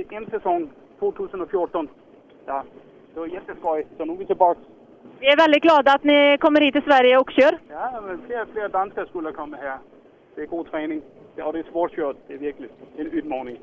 en 0.09 0.25
säsong 0.29 0.69
2014. 0.99 1.87
Ja, 2.45 2.63
det 3.13 3.19
var 3.19 3.27
jätteskoj. 3.27 3.87
Så 3.97 4.05
nu 4.05 4.13
är 4.13 4.17
vi 4.17 4.25
tillbaka. 4.25 4.59
Vi 5.19 5.27
är 5.27 5.37
väldigt 5.37 5.63
glada 5.63 5.93
att 5.93 6.03
ni 6.03 6.37
kommer 6.39 6.61
hit 6.61 6.73
till 6.73 6.83
Sverige 6.83 7.17
och 7.17 7.31
kör. 7.31 7.57
Ja, 7.69 8.01
men 8.07 8.21
fler, 8.27 8.45
fler 8.53 8.69
danskar 8.69 9.05
skulle 9.05 9.31
komma 9.31 9.57
här. 9.57 9.77
Det 10.35 10.41
är 10.41 10.45
god 10.45 10.71
träning. 10.71 11.01
Ja, 11.35 11.51
det 11.51 11.59
är 11.59 11.65
svårkört. 11.71 12.17
Det 12.27 12.33
är 12.33 12.37
verkligen 12.37 12.71
en 12.97 13.11
utmaning. 13.11 13.57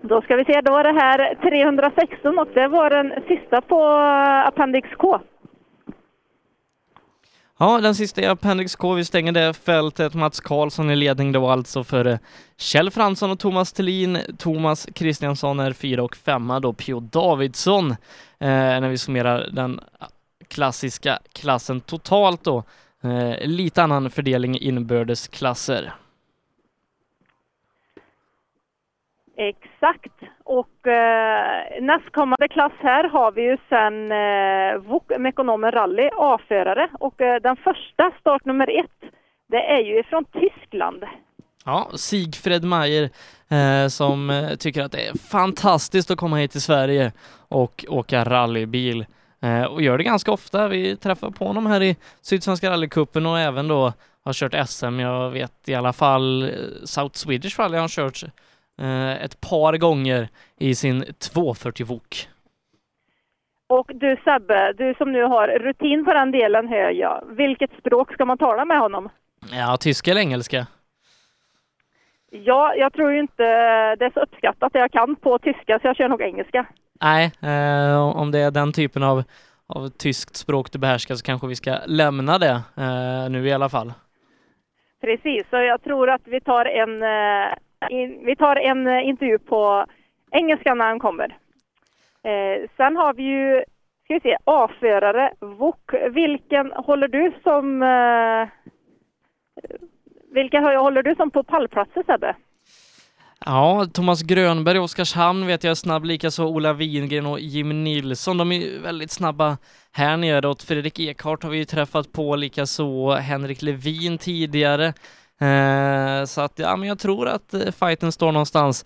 Då 0.00 0.22
ska 0.22 0.36
vi 0.36 0.44
se, 0.44 0.60
då 0.60 0.72
var 0.72 0.84
det 0.84 1.00
här 1.00 1.34
316 1.34 2.38
och 2.38 2.48
det 2.54 2.68
var 2.68 2.90
den 2.90 3.12
sista 3.28 3.60
på 3.60 3.84
Appendix 4.46 4.88
K. 4.96 5.20
Ja, 7.58 7.80
den 7.80 7.94
sista 7.94 8.20
är 8.20 8.30
Appendix 8.30 8.76
K. 8.76 8.94
Vi 8.94 9.04
stänger 9.04 9.32
det 9.32 9.54
fältet. 9.54 10.14
Mats 10.14 10.40
Karlsson 10.40 10.90
i 10.90 10.96
ledning 10.96 11.32
då 11.32 11.48
alltså 11.48 11.84
för 11.84 12.06
eh, 12.06 12.18
Kjell 12.56 12.90
Fransson 12.90 13.30
och 13.30 13.38
Thomas 13.38 13.72
Thelin. 13.72 14.18
Thomas 14.38 14.88
Kristiansson 14.94 15.60
är 15.60 15.72
fyra 15.72 16.02
och 16.02 16.16
femma 16.16 16.60
då. 16.60 16.72
Pio 16.72 17.00
Davidsson 17.00 17.90
eh, 17.90 17.96
när 18.80 18.88
vi 18.88 18.98
summerar 18.98 19.48
den 19.52 19.80
klassiska 20.48 21.18
klassen 21.32 21.80
totalt 21.80 22.44
då. 22.44 22.64
Eh, 23.02 23.46
lite 23.46 23.82
annan 23.82 24.10
fördelning 24.10 24.58
inbördes 24.58 25.28
klasser. 25.28 25.92
Exakt. 29.36 30.12
Och 30.58 30.86
eh, 30.86 31.82
nästkommande 31.82 32.48
klass 32.48 32.72
här 32.78 33.08
har 33.08 33.32
vi 33.32 33.42
ju 33.42 33.56
sen 33.68 34.12
eh, 34.12 34.90
VOK 34.90 35.12
Mekonomen 35.18 35.72
Rally 35.72 36.10
A-förare 36.18 36.88
och 37.00 37.20
eh, 37.20 37.40
den 37.42 37.56
första 37.56 38.12
start 38.20 38.44
nummer 38.44 38.80
ett 38.80 39.10
det 39.48 39.66
är 39.66 39.78
ju 39.78 40.02
från 40.02 40.24
Tyskland. 40.24 41.04
Ja, 41.64 41.90
Sigfred 41.94 42.64
Mayer 42.64 43.10
eh, 43.48 43.88
som 43.88 44.30
eh, 44.30 44.54
tycker 44.54 44.82
att 44.82 44.92
det 44.92 45.06
är 45.06 45.18
fantastiskt 45.18 46.10
att 46.10 46.18
komma 46.18 46.36
hit 46.36 46.50
till 46.50 46.62
Sverige 46.62 47.12
och 47.48 47.84
åka 47.88 48.24
rallybil 48.24 49.06
eh, 49.42 49.62
och 49.62 49.82
gör 49.82 49.98
det 49.98 50.04
ganska 50.04 50.32
ofta. 50.32 50.68
Vi 50.68 50.96
träffar 50.96 51.30
på 51.30 51.44
honom 51.46 51.66
här 51.66 51.82
i 51.82 51.96
Sydsvenska 52.20 52.70
rallycupen 52.70 53.26
och 53.26 53.38
även 53.38 53.68
då 53.68 53.92
har 54.24 54.32
kört 54.32 54.68
SM. 54.68 55.00
Jag 55.00 55.30
vet 55.30 55.68
i 55.68 55.74
alla 55.74 55.92
fall 55.92 56.42
eh, 56.42 56.48
South 56.84 57.14
Swedish 57.16 57.58
Rally 57.58 57.74
har 57.74 57.80
han 57.80 57.88
kört 57.88 58.24
ett 59.20 59.40
par 59.40 59.76
gånger 59.76 60.28
i 60.58 60.74
sin 60.74 61.04
240 61.34 61.86
Wok. 61.86 62.28
Och 63.68 63.90
du 63.94 64.16
Sebbe, 64.24 64.72
du 64.72 64.94
som 64.94 65.12
nu 65.12 65.22
har 65.22 65.48
rutin 65.48 66.04
på 66.04 66.12
den 66.14 66.30
delen 66.30 66.68
hör 66.68 66.90
jag. 66.90 67.24
Vilket 67.28 67.70
språk 67.78 68.12
ska 68.12 68.24
man 68.24 68.38
tala 68.38 68.64
med 68.64 68.78
honom? 68.78 69.08
Ja, 69.52 69.76
tyska 69.76 70.10
eller 70.10 70.20
engelska? 70.20 70.66
Ja, 72.30 72.74
jag 72.74 72.92
tror 72.92 73.12
ju 73.12 73.18
inte 73.18 73.42
det 73.96 74.04
är 74.04 74.12
så 74.14 74.20
uppskattat 74.20 74.72
det 74.72 74.78
jag 74.78 74.92
kan 74.92 75.16
på 75.16 75.38
tyska 75.38 75.78
så 75.78 75.86
jag 75.86 75.96
kör 75.96 76.08
nog 76.08 76.22
engelska. 76.22 76.66
Nej, 77.00 77.32
eh, 77.42 78.16
om 78.16 78.30
det 78.30 78.38
är 78.38 78.50
den 78.50 78.72
typen 78.72 79.02
av, 79.02 79.22
av 79.66 79.88
tyskt 79.88 80.36
språk 80.36 80.72
du 80.72 80.78
behärskar 80.78 81.14
så 81.14 81.24
kanske 81.24 81.46
vi 81.46 81.56
ska 81.56 81.76
lämna 81.86 82.38
det 82.38 82.60
eh, 82.76 83.30
nu 83.30 83.48
i 83.48 83.52
alla 83.52 83.68
fall. 83.68 83.92
Precis, 85.00 85.44
så 85.50 85.56
jag 85.56 85.82
tror 85.82 86.10
att 86.10 86.22
vi 86.24 86.40
tar 86.40 86.64
en, 86.64 87.02
eh, 87.02 87.54
vi 88.26 88.36
tar 88.38 88.56
en 88.56 88.86
eh, 88.86 89.08
intervju 89.08 89.38
på 89.38 89.86
engelska 90.30 90.74
när 90.74 90.86
han 90.86 90.98
kommer. 90.98 91.36
Eh, 92.24 92.68
sen 92.76 92.96
har 92.96 93.14
vi 93.14 93.22
ju, 93.22 93.64
ska 94.04 94.14
vi 94.14 94.20
se, 94.20 94.36
A-förare, 94.44 95.32
VOK. 95.40 95.94
Vilken 96.10 96.72
håller 96.72 97.08
du 97.08 97.32
som, 97.42 97.82
eh, 97.82 98.48
vilka 100.34 100.60
håller 100.60 101.02
du 101.02 101.14
som 101.14 101.30
på 101.30 101.42
pallplatser 101.42 102.02
Sebbe? 102.06 102.34
Ja, 103.44 103.86
Thomas 103.92 104.22
Grönberg 104.22 104.78
och 104.78 104.84
Oskarshamn 104.84 105.46
vet 105.46 105.64
jag 105.64 105.70
är 105.70 105.74
snabb, 105.74 106.04
likaså 106.04 106.46
Ola 106.46 106.72
Wingren 106.72 107.26
och 107.26 107.40
Jim 107.40 107.84
Nilsson. 107.84 108.38
De 108.38 108.52
är 108.52 108.82
väldigt 108.82 109.10
snabba 109.10 109.58
här 109.92 110.16
neråt. 110.16 110.62
Fredrik 110.62 111.00
Ekhart 111.00 111.42
har 111.42 111.50
vi 111.50 111.58
ju 111.58 111.64
träffat 111.64 112.12
på, 112.12 112.36
likaså 112.36 113.10
Henrik 113.14 113.62
Levin 113.62 114.18
tidigare. 114.18 114.94
Eh, 115.42 116.24
så 116.24 116.40
att, 116.40 116.58
ja, 116.58 116.76
men 116.76 116.88
jag 116.88 116.98
tror 116.98 117.28
att 117.28 117.54
eh, 117.54 117.60
fighten 117.60 118.12
står 118.12 118.32
någonstans 118.32 118.84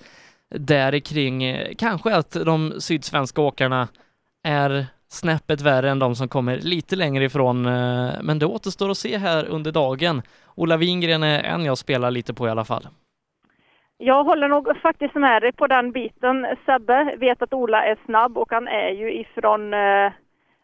där 0.50 0.98
kring. 0.98 1.44
Eh, 1.44 1.74
kanske 1.78 2.14
att 2.14 2.32
de 2.32 2.80
sydsvenska 2.80 3.40
åkarna 3.40 3.88
är 4.44 4.86
snäppet 5.08 5.60
värre 5.60 5.90
än 5.90 5.98
de 5.98 6.14
som 6.14 6.28
kommer 6.28 6.56
lite 6.56 6.96
längre 6.96 7.24
ifrån, 7.24 7.66
eh, 7.66 8.12
men 8.22 8.38
det 8.38 8.46
återstår 8.46 8.90
att 8.90 8.98
se 8.98 9.18
här 9.18 9.46
under 9.48 9.72
dagen. 9.72 10.22
Ola 10.54 10.76
Wingren 10.76 11.22
är 11.22 11.42
en 11.42 11.64
jag 11.64 11.78
spelar 11.78 12.10
lite 12.10 12.34
på 12.34 12.46
i 12.46 12.50
alla 12.50 12.64
fall. 12.64 12.88
Jag 13.98 14.24
håller 14.24 14.48
nog 14.48 14.76
faktiskt 14.82 15.14
med 15.14 15.42
dig 15.42 15.52
på 15.52 15.66
den 15.66 15.92
biten. 15.92 16.46
Sebbe 16.66 17.16
vet 17.18 17.42
att 17.42 17.52
Ola 17.52 17.84
är 17.84 17.96
snabb 18.04 18.38
och 18.38 18.52
han 18.52 18.68
är 18.68 18.90
ju 18.90 19.12
ifrån 19.12 19.74
eh, 19.74 20.12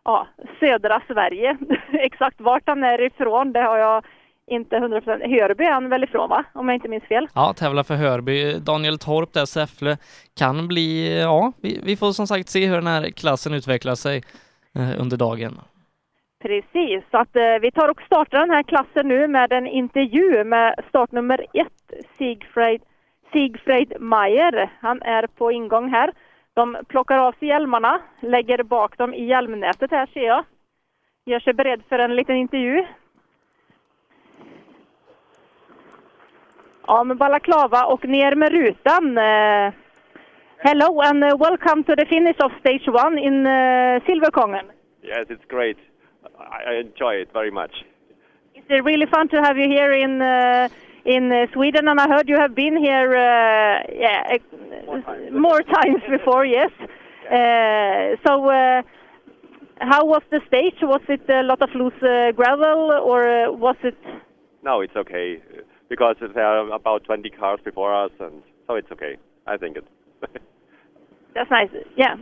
ja, 0.05 0.27
södra 0.61 1.03
Sverige. 1.07 1.57
Exakt 1.93 2.41
vart 2.41 2.63
han 2.67 2.85
är 2.85 3.01
ifrån 3.01 3.53
det 3.53 3.61
har 3.61 3.79
jag 3.79 4.05
inte 4.53 4.77
100%. 4.77 5.41
Hörby 5.41 5.65
är 5.65 5.73
han 5.73 5.89
väl 5.89 6.05
ifrån 6.05 6.29
va? 6.29 6.45
Om 6.53 6.69
jag 6.69 6.75
inte 6.75 6.89
minns 6.89 7.05
fel. 7.05 7.29
Ja, 7.35 7.55
tävlar 7.57 7.83
för 7.83 7.95
Hörby. 7.95 8.59
Daniel 8.59 8.99
Torp 8.99 9.33
där, 9.33 9.45
Säffle, 9.45 9.97
kan 10.39 10.69
bli, 10.69 11.21
ja, 11.21 11.53
vi, 11.63 11.81
vi 11.85 11.97
får 11.97 12.13
som 12.13 12.27
sagt 12.27 12.49
se 12.49 12.67
hur 12.67 12.75
den 12.75 12.87
här 12.87 13.11
klassen 13.11 13.55
utvecklar 13.55 13.95
sig 13.95 14.23
eh, 14.75 15.01
under 15.01 15.17
dagen. 15.17 15.61
Precis, 16.43 17.05
så 17.11 17.19
att 17.19 17.37
eh, 17.37 17.59
vi 17.61 17.71
tar 17.71 17.89
och 17.89 18.03
startar 18.03 18.39
den 18.39 18.51
här 18.51 18.63
klassen 18.63 19.09
nu 19.09 19.29
med 19.29 19.53
en 19.53 19.67
intervju 19.67 20.45
med 20.45 20.75
startnummer 20.89 21.47
ett, 21.55 22.07
Sigfrid, 22.19 22.83
Sigfrid 23.33 23.93
Mayer. 24.01 24.73
Han 24.81 25.03
är 25.03 25.27
på 25.27 25.53
ingång 25.53 25.91
här. 25.91 26.13
De 26.55 26.77
plockar 26.89 27.19
av 27.19 27.33
sig 27.33 27.49
hjälmarna, 27.49 28.01
lägger 28.21 28.63
bak 28.63 28.99
dem 28.99 29.15
i 29.15 29.25
hjälmnätet 29.25 29.91
här 29.91 30.07
ser 30.07 30.27
jag. 30.27 30.45
Gör 31.27 31.41
sig 31.41 31.55
beredd 31.55 31.83
för 31.89 31.99
en 31.99 32.17
liten 32.17 32.37
intervju. 32.37 32.85
Ja, 36.87 37.05
med 37.05 37.17
balaklava 37.17 37.85
och 37.85 38.09
ner 38.09 38.35
med 38.35 38.53
rutan. 38.53 39.19
Eh, 39.19 39.73
hello 40.59 41.01
and 41.01 41.25
uh, 41.25 41.37
welcome 41.37 41.85
to 41.85 41.97
the 41.97 42.07
finish 42.07 42.41
of 42.45 42.53
stage 42.61 42.89
one 42.89 43.19
in 43.19 43.47
uh, 43.47 44.05
Silverkongen. 44.07 44.67
Yes, 45.03 45.27
it's 45.29 45.45
great. 45.49 45.79
I 46.39 46.73
I 46.73 46.81
enjoy 46.81 47.15
it 47.23 47.29
very 47.33 47.51
much. 47.51 47.85
It's 48.55 48.71
uh, 48.71 48.83
really 48.85 49.07
fun 49.07 49.29
to 49.29 49.37
have 49.37 49.57
you 49.59 49.69
here 49.69 49.93
in 49.93 50.23
uh, 50.23 50.69
in 51.05 51.33
uh, 51.33 51.47
Sweden, 51.53 51.89
and 51.89 52.01
I 52.01 52.09
heard 52.09 52.29
you 52.29 52.39
have 52.41 52.55
been 52.55 52.77
here, 52.77 53.11
uh, 53.11 53.83
yeah, 54.05 54.23
uh, 54.35 55.31
more 55.31 55.63
times 55.63 56.03
before. 56.11 56.45
Yes. 56.47 56.71
Uh, 56.81 58.17
so, 58.27 58.51
uh, 58.51 58.83
how 59.79 60.05
was 60.05 60.23
the 60.31 60.41
stage? 60.47 60.79
Was 60.83 61.03
it 61.09 61.29
a 61.31 61.43
lot 61.43 61.63
of 61.63 61.71
loose 61.75 62.03
uh, 62.03 62.33
gravel, 62.33 62.91
or 63.11 63.21
uh, 63.29 63.53
was 63.53 63.77
it? 63.83 63.99
No, 64.63 64.81
it's 64.81 64.97
okay 64.97 65.39
uh, 65.39 65.72
because 65.93 66.17
there 66.35 66.47
are 66.47 66.73
about 66.73 67.05
20 67.05 67.31
cars 67.31 67.61
before 67.65 67.93
us, 68.05 68.13
and 68.19 68.43
so 68.67 68.77
it's 68.77 68.91
okay. 68.93 69.17
I 69.47 69.59
think 69.59 69.77
it. 69.77 69.85
That's 71.35 71.51
nice. 71.51 71.71
Yeah. 71.97 72.17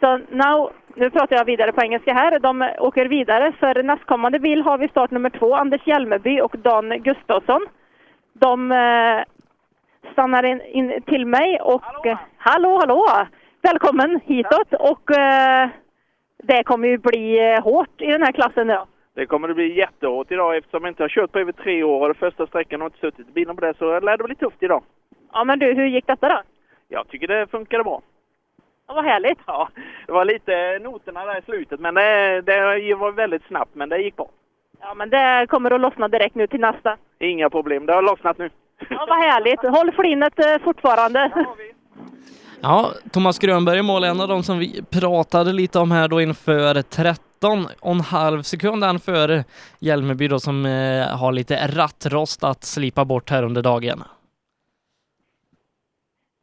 So 0.00 0.08
now, 0.30 0.70
nu 0.94 1.10
pratar 1.10 1.36
jag 1.36 1.44
vidare 1.44 1.72
på 1.72 1.82
engelska 1.82 2.12
här. 2.12 2.38
De 2.38 2.70
åker 2.78 3.06
vidare. 3.06 3.52
För 3.60 3.82
nästkommande 3.82 4.38
bil 4.38 4.62
har 4.62 4.78
vi 4.78 4.88
startnummer 4.88 5.30
två, 5.30 5.54
Anders 5.54 5.86
Hjelmeby 5.86 6.40
och 6.40 6.58
Dan 6.58 7.02
Gustafsson. 7.02 7.66
De 8.32 8.72
eh, 8.72 9.20
stannar 10.12 10.44
in, 10.44 10.60
in 10.60 11.02
till 11.02 11.26
mig 11.26 11.60
och... 11.60 12.06
Hallå, 12.36 12.78
hallå! 12.80 13.06
hallå. 13.08 13.26
Välkommen 13.62 14.20
hitåt 14.24 14.72
och 14.72 15.18
eh, 15.18 15.68
det 16.42 16.64
kommer 16.64 16.88
ju 16.88 16.98
bli 16.98 17.52
eh, 17.52 17.62
hårt 17.62 18.00
i 18.00 18.06
den 18.06 18.22
här 18.22 18.32
klassen 18.32 18.66
nu. 18.66 18.78
Det 19.16 19.26
kommer 19.26 19.48
att 19.48 19.56
bli 19.56 19.78
jättehårt 19.78 20.30
idag 20.30 20.56
eftersom 20.56 20.84
jag 20.84 20.90
inte 20.90 21.02
har 21.02 21.08
kört 21.08 21.32
på 21.32 21.38
över 21.38 21.52
tre 21.52 21.82
år 21.82 22.00
och 22.00 22.06
den 22.06 22.14
första 22.14 22.46
sträckan 22.46 22.80
har 22.80 22.86
inte 22.86 22.98
suttit 22.98 23.28
i 23.28 23.32
bilen 23.32 23.56
på 23.56 23.64
det 23.64 23.74
så 23.78 24.00
lär 24.00 24.16
det 24.16 24.24
bli 24.24 24.34
tufft 24.34 24.62
idag. 24.62 24.82
Ja, 25.32 25.44
men 25.44 25.58
du, 25.58 25.74
hur 25.74 25.86
gick 25.86 26.06
detta 26.06 26.28
då? 26.28 26.42
Jag 26.88 27.08
tycker 27.08 27.28
det 27.28 27.46
funkade 27.46 27.84
bra. 27.84 28.02
Ja, 28.88 28.94
vad 28.94 29.04
härligt. 29.04 29.38
Ja, 29.46 29.68
det 30.06 30.12
var 30.12 30.24
lite 30.24 30.78
noterna 30.78 31.24
där 31.24 31.38
i 31.38 31.42
slutet 31.42 31.80
men 31.80 31.94
det, 31.94 32.40
det 32.40 32.94
var 32.94 33.12
väldigt 33.12 33.46
snabbt 33.46 33.74
men 33.74 33.88
det 33.88 33.98
gick 33.98 34.16
bra. 34.16 34.28
Ja, 34.80 34.94
men 34.94 35.10
det 35.10 35.46
kommer 35.48 35.70
att 35.70 35.80
lossna 35.80 36.08
direkt 36.08 36.34
nu 36.34 36.46
till 36.46 36.60
nästa. 36.60 36.96
Inga 37.18 37.50
problem, 37.50 37.86
det 37.86 37.92
har 37.92 38.02
lossnat 38.02 38.38
nu. 38.38 38.50
Ja, 38.90 39.06
vad 39.08 39.18
härligt. 39.18 39.60
Håll 39.60 39.92
flinnet 39.92 40.38
eh, 40.38 40.62
fortfarande. 40.64 41.46
Ja, 42.62 42.90
Thomas 43.12 43.38
Grönberg 43.38 43.78
i 43.78 43.82
mål, 43.82 44.04
en 44.04 44.20
av 44.20 44.28
de 44.28 44.42
som 44.42 44.58
vi 44.58 44.82
pratade 44.90 45.52
lite 45.52 45.78
om 45.78 45.90
här 45.90 46.08
då 46.08 46.20
inför 46.20 46.82
13 47.40 47.66
och 47.80 47.92
en 47.92 48.00
halv 48.00 48.42
sekund 48.42 49.02
före 49.02 49.44
Hjälmeby 49.78 50.28
då 50.28 50.40
som 50.40 50.66
eh, 50.66 51.18
har 51.18 51.32
lite 51.32 51.66
rattrost 51.66 52.44
att 52.44 52.64
slipa 52.64 53.04
bort 53.04 53.30
här 53.30 53.42
under 53.42 53.62
dagen. 53.62 54.02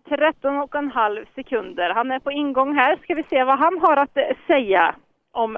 13 0.10 0.58
och 0.58 0.76
en 0.76 0.92
halv 0.92 1.26
sekunder. 1.36 1.94
Han 1.96 2.12
är 2.12 2.20
på 2.20 2.32
ingång 2.32 2.76
här. 2.76 2.98
Ska 3.04 3.16
vi 3.16 3.24
se 3.30 3.44
vad 3.44 3.60
han 3.60 3.80
har 3.82 3.98
att 3.98 4.18
eh, 4.18 4.24
säga 4.48 4.96
om 5.32 5.58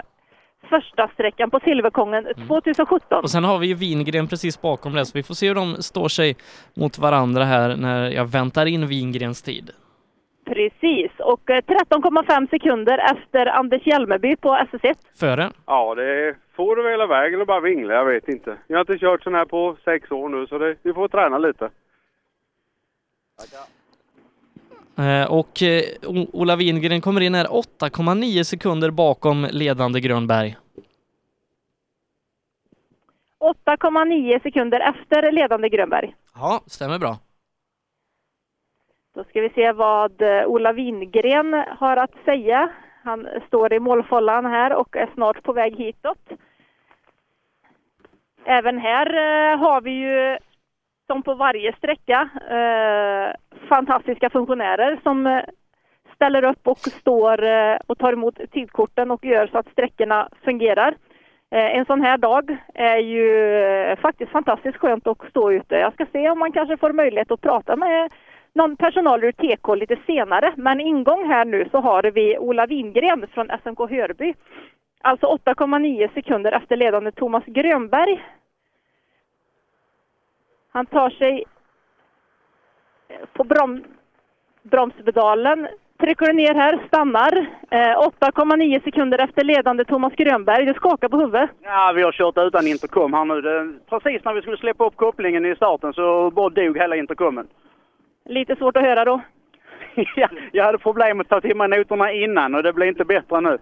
första 0.70 1.08
sträckan 1.14 1.50
på 1.52 1.60
Silverkongen 1.60 2.26
2017. 2.48 3.24
Och 3.24 3.30
sen 3.30 3.44
har 3.44 3.58
vi 3.60 3.68
ju 3.68 3.74
Wingren 3.74 4.28
precis 4.28 4.62
bakom 4.62 4.94
det, 4.94 5.06
så 5.06 5.12
vi 5.18 5.24
får 5.24 5.34
se 5.34 5.48
hur 5.48 5.56
de 5.56 5.84
står 5.84 6.08
sig 6.08 6.36
mot 6.74 6.98
varandra 6.98 7.44
här 7.44 7.76
när 7.76 8.10
jag 8.10 8.26
väntar 8.26 8.66
in 8.66 8.88
Wingrens 8.88 9.42
tid. 9.42 9.72
Precis, 10.46 11.12
och 11.20 11.50
eh, 11.50 11.62
13,5 11.62 12.50
sekunder 12.50 12.98
efter 13.12 13.46
Anders 13.46 13.82
Hjelmeby 13.88 14.36
på 14.36 14.50
SS1. 14.56 14.96
Före. 15.20 15.52
Ja, 15.66 15.96
det 15.96 16.36
får 16.56 16.76
du 16.76 16.84
väl 16.84 17.02
iväg 17.02 17.34
eller 17.34 17.46
bara 17.46 17.60
vingla, 17.60 17.94
jag 17.94 18.06
vet 18.06 18.28
inte. 18.30 18.58
Jag 18.68 18.78
har 18.78 18.82
inte 18.82 18.98
kört 18.98 19.24
sån 19.24 19.36
här 19.36 19.46
på 19.46 19.76
sex 19.86 20.12
år 20.12 20.30
nu 20.30 20.48
så 20.48 20.58
det, 20.58 20.76
vi 20.84 20.94
får 20.94 21.08
träna 21.08 21.38
lite. 21.38 21.70
Eh, 24.98 25.32
Och 25.32 25.64
eh, 25.64 25.84
Ola 26.34 26.56
Wingren 26.56 27.02
kommer 27.02 27.22
in 27.22 27.36
här 27.36 27.46
8,9 27.46 28.44
sekunder 28.44 28.92
bakom 28.92 29.48
ledande 29.52 30.00
Grönberg. 30.00 30.56
8,9 33.66 34.42
sekunder 34.44 34.80
efter 34.80 35.32
ledande 35.32 35.70
Grönberg. 35.70 36.16
Ja, 36.36 36.62
stämmer 36.68 37.00
bra. 37.00 37.18
Då 39.16 39.24
ska 39.24 39.42
vi 39.42 39.50
se 39.50 39.72
vad 39.72 40.22
eh, 40.22 40.46
Ola 40.46 40.74
Wingren 40.74 41.64
har 41.80 41.98
att 41.98 42.14
säga. 42.26 42.70
Han 43.04 43.28
står 43.48 43.74
i 43.74 43.80
målfållan 43.80 44.46
här 44.46 44.74
och 44.74 44.96
är 44.96 45.10
snart 45.14 45.44
på 45.44 45.54
väg 45.54 45.76
hitåt. 45.76 46.30
Även 48.46 48.78
här 48.78 49.08
eh, 49.08 49.58
har 49.60 49.82
vi 49.82 49.92
ju, 49.92 50.38
som 51.08 51.24
på 51.24 51.34
varje 51.34 51.76
sträcka, 51.76 52.30
eh, 52.50 53.58
fantastiska 53.68 54.30
funktionärer 54.30 55.00
som 55.04 55.42
ställer 56.16 56.44
upp 56.44 56.68
och 56.68 56.78
står 56.78 57.40
och 57.88 57.98
tar 57.98 58.14
emot 58.14 58.40
tidkorten 58.52 59.12
och 59.12 59.26
gör 59.26 59.48
så 59.48 59.58
att 59.58 59.72
sträckorna 59.72 60.30
fungerar. 60.44 60.96
En 61.50 61.86
sån 61.86 62.02
här 62.02 62.18
dag 62.18 62.58
är 62.74 62.98
ju 62.98 63.96
faktiskt 63.96 64.32
fantastiskt 64.32 64.78
skönt 64.78 65.08
att 65.08 65.30
stå 65.30 65.52
ute. 65.52 65.76
Jag 65.76 65.94
ska 65.94 66.06
se 66.12 66.30
om 66.30 66.40
man 66.40 66.52
kanske 66.52 66.78
får 66.78 66.94
möjlighet 66.94 67.32
att 67.32 67.42
prata 67.42 67.76
med 67.76 68.12
någon 68.56 68.76
personal 68.76 69.24
ur 69.24 69.32
TK 69.32 69.76
lite 69.76 69.98
senare. 70.06 70.54
Men 70.58 70.80
ingång 70.82 71.28
här 71.28 71.46
nu 71.46 71.68
så 71.72 71.80
har 71.80 72.04
vi 72.04 72.38
Ola 72.38 72.66
Wingren 72.66 73.28
från 73.34 73.50
SMK 73.64 73.80
Hörby. 73.80 74.34
Alltså 75.02 75.26
8,9 75.26 76.14
sekunder 76.14 76.52
efter 76.52 76.78
ledande 76.78 77.12
Thomas 77.12 77.44
Grönberg. 77.46 78.24
Han 80.72 80.86
tar 80.86 81.10
sig 81.10 81.44
eh, 83.08 83.26
på 83.34 83.44
brom 83.44 83.84
bromspedalen, 84.64 85.68
trycker 86.00 86.34
ner 86.34 86.54
här, 86.54 86.88
stannar. 86.88 87.38
Eh, 87.72 87.98
8,9 87.98 88.84
sekunder 88.84 89.20
efter 89.20 89.44
ledande 89.44 89.86
Thomas 89.86 90.14
Grönberg. 90.14 90.66
Du 90.66 90.74
skakar 90.74 91.10
på 91.10 91.18
huvudet. 91.18 91.50
Ja, 91.62 91.94
vi 91.96 92.02
har 92.02 92.12
kört 92.12 92.38
utan 92.38 92.68
intercom 92.68 93.14
här 93.14 93.26
nu. 93.26 93.80
Precis 93.90 94.26
när 94.26 94.34
vi 94.34 94.42
skulle 94.42 94.58
släppa 94.58 94.86
upp 94.86 94.96
kopplingen 94.96 95.46
i 95.46 95.56
starten 95.56 95.94
så 95.94 96.32
bara 96.32 96.50
dog 96.50 96.78
hela 96.78 96.96
intercomen. 96.96 97.48
Lite 98.30 98.56
svårt 98.56 98.78
att 98.78 98.84
höra 98.84 99.06
då. 99.06 99.22
ja, 100.16 100.30
jag 100.52 100.66
hade 100.66 100.78
problem 100.78 101.20
att 101.20 101.30
ta 101.30 101.42
till 101.42 101.56
mig 101.56 101.68
noterna 101.68 102.12
innan 102.12 102.56
och 102.56 102.64
det 102.64 102.74
blir 102.74 102.88
inte 102.88 103.06
bättre 103.06 103.42
nu. 103.42 103.58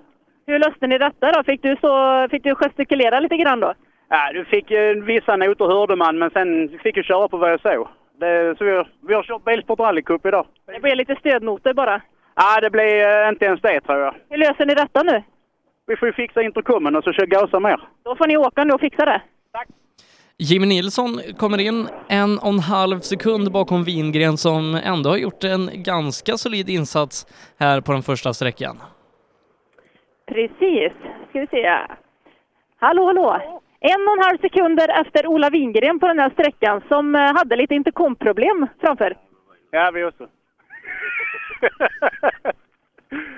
Hur 0.46 0.60
löste 0.60 0.88
ni 0.88 0.98
detta 0.98 1.32
då? 1.32 1.44
Fick 1.44 1.62
du, 1.62 1.76
så, 1.82 2.28
fick 2.32 2.44
du 2.44 2.56
gestikulera 2.56 3.20
lite 3.20 3.38
grann 3.38 3.60
då? 3.60 3.74
Ja, 4.10 4.32
du 4.34 4.46
fick 4.46 4.72
eh, 4.72 4.96
vissa 4.96 5.36
noter 5.36 5.66
hörde 5.66 5.96
man 5.96 6.18
men 6.20 6.30
sen 6.30 6.80
fick 6.84 6.98
jag 6.98 7.06
köra 7.06 7.28
på 7.28 7.38
vad 7.38 7.52
jag 7.52 7.62
såg. 7.62 7.88
Det, 8.20 8.56
så 8.58 8.64
vi 8.64 8.72
har, 8.72 8.88
vi 9.08 9.14
har 9.14 9.24
kört 9.24 9.46
Bilsport 9.46 9.80
Rally 9.80 10.02
Cup 10.02 10.26
idag. 10.26 10.46
Det 10.66 10.82
blir 10.82 10.96
lite 10.96 11.16
stödnoter 11.16 11.74
bara. 11.74 12.02
Ja, 12.36 12.62
det 12.62 12.70
blir 12.70 13.08
eh, 13.08 13.30
inte 13.30 13.46
ens 13.46 13.62
det 13.62 13.82
tror 13.82 14.00
jag. 14.00 14.16
Hur 14.30 14.38
löser 14.38 14.66
ni 14.66 14.74
detta 14.74 15.04
nu? 15.04 15.24
Vi 15.88 15.96
får 15.96 16.08
ju 16.08 16.14
fixa 16.14 16.42
intercomen 16.42 16.96
och 16.96 17.04
så 17.04 17.14
kör 17.14 17.26
gasa 17.26 17.60
mer. 17.60 17.80
Då 18.04 18.16
får 18.16 18.28
ni 18.28 18.38
åka 18.38 18.64
nu 18.64 18.74
och 18.74 18.82
fixa 18.82 19.06
det. 19.06 19.22
Jimmy 20.50 20.68
Nilsson 20.68 21.10
kommer 21.38 21.60
in 21.60 21.88
en 22.10 22.40
och 22.40 22.48
en 22.48 22.60
halv 22.60 23.00
sekund 23.00 23.52
bakom 23.52 23.84
Wingren 23.84 24.38
som 24.38 24.76
ändå 24.76 25.10
har 25.10 25.18
gjort 25.18 25.44
en 25.44 25.70
ganska 25.74 26.38
solid 26.38 26.70
insats 26.70 27.28
här 27.60 27.82
på 27.82 27.92
den 27.92 28.02
första 28.02 28.34
sträckan. 28.34 28.78
Precis. 30.28 30.92
Ska 31.30 31.40
vi 31.40 31.48
se. 31.48 31.80
Hallå, 32.78 33.06
hallå. 33.06 33.42
En 33.80 34.08
och 34.08 34.18
en 34.18 34.24
halv 34.24 34.38
sekunder 34.38 35.02
efter 35.02 35.28
Ola 35.28 35.50
Wingren 35.50 36.00
på 36.00 36.08
den 36.08 36.20
här 36.20 36.30
sträckan 36.30 36.82
som 36.88 37.16
eh, 37.16 37.22
hade 37.22 37.56
lite 37.56 37.76
intercomproblem 37.76 38.68
framför. 38.80 39.18
Ja, 39.72 39.92
vi 39.94 40.04
också. 40.04 40.28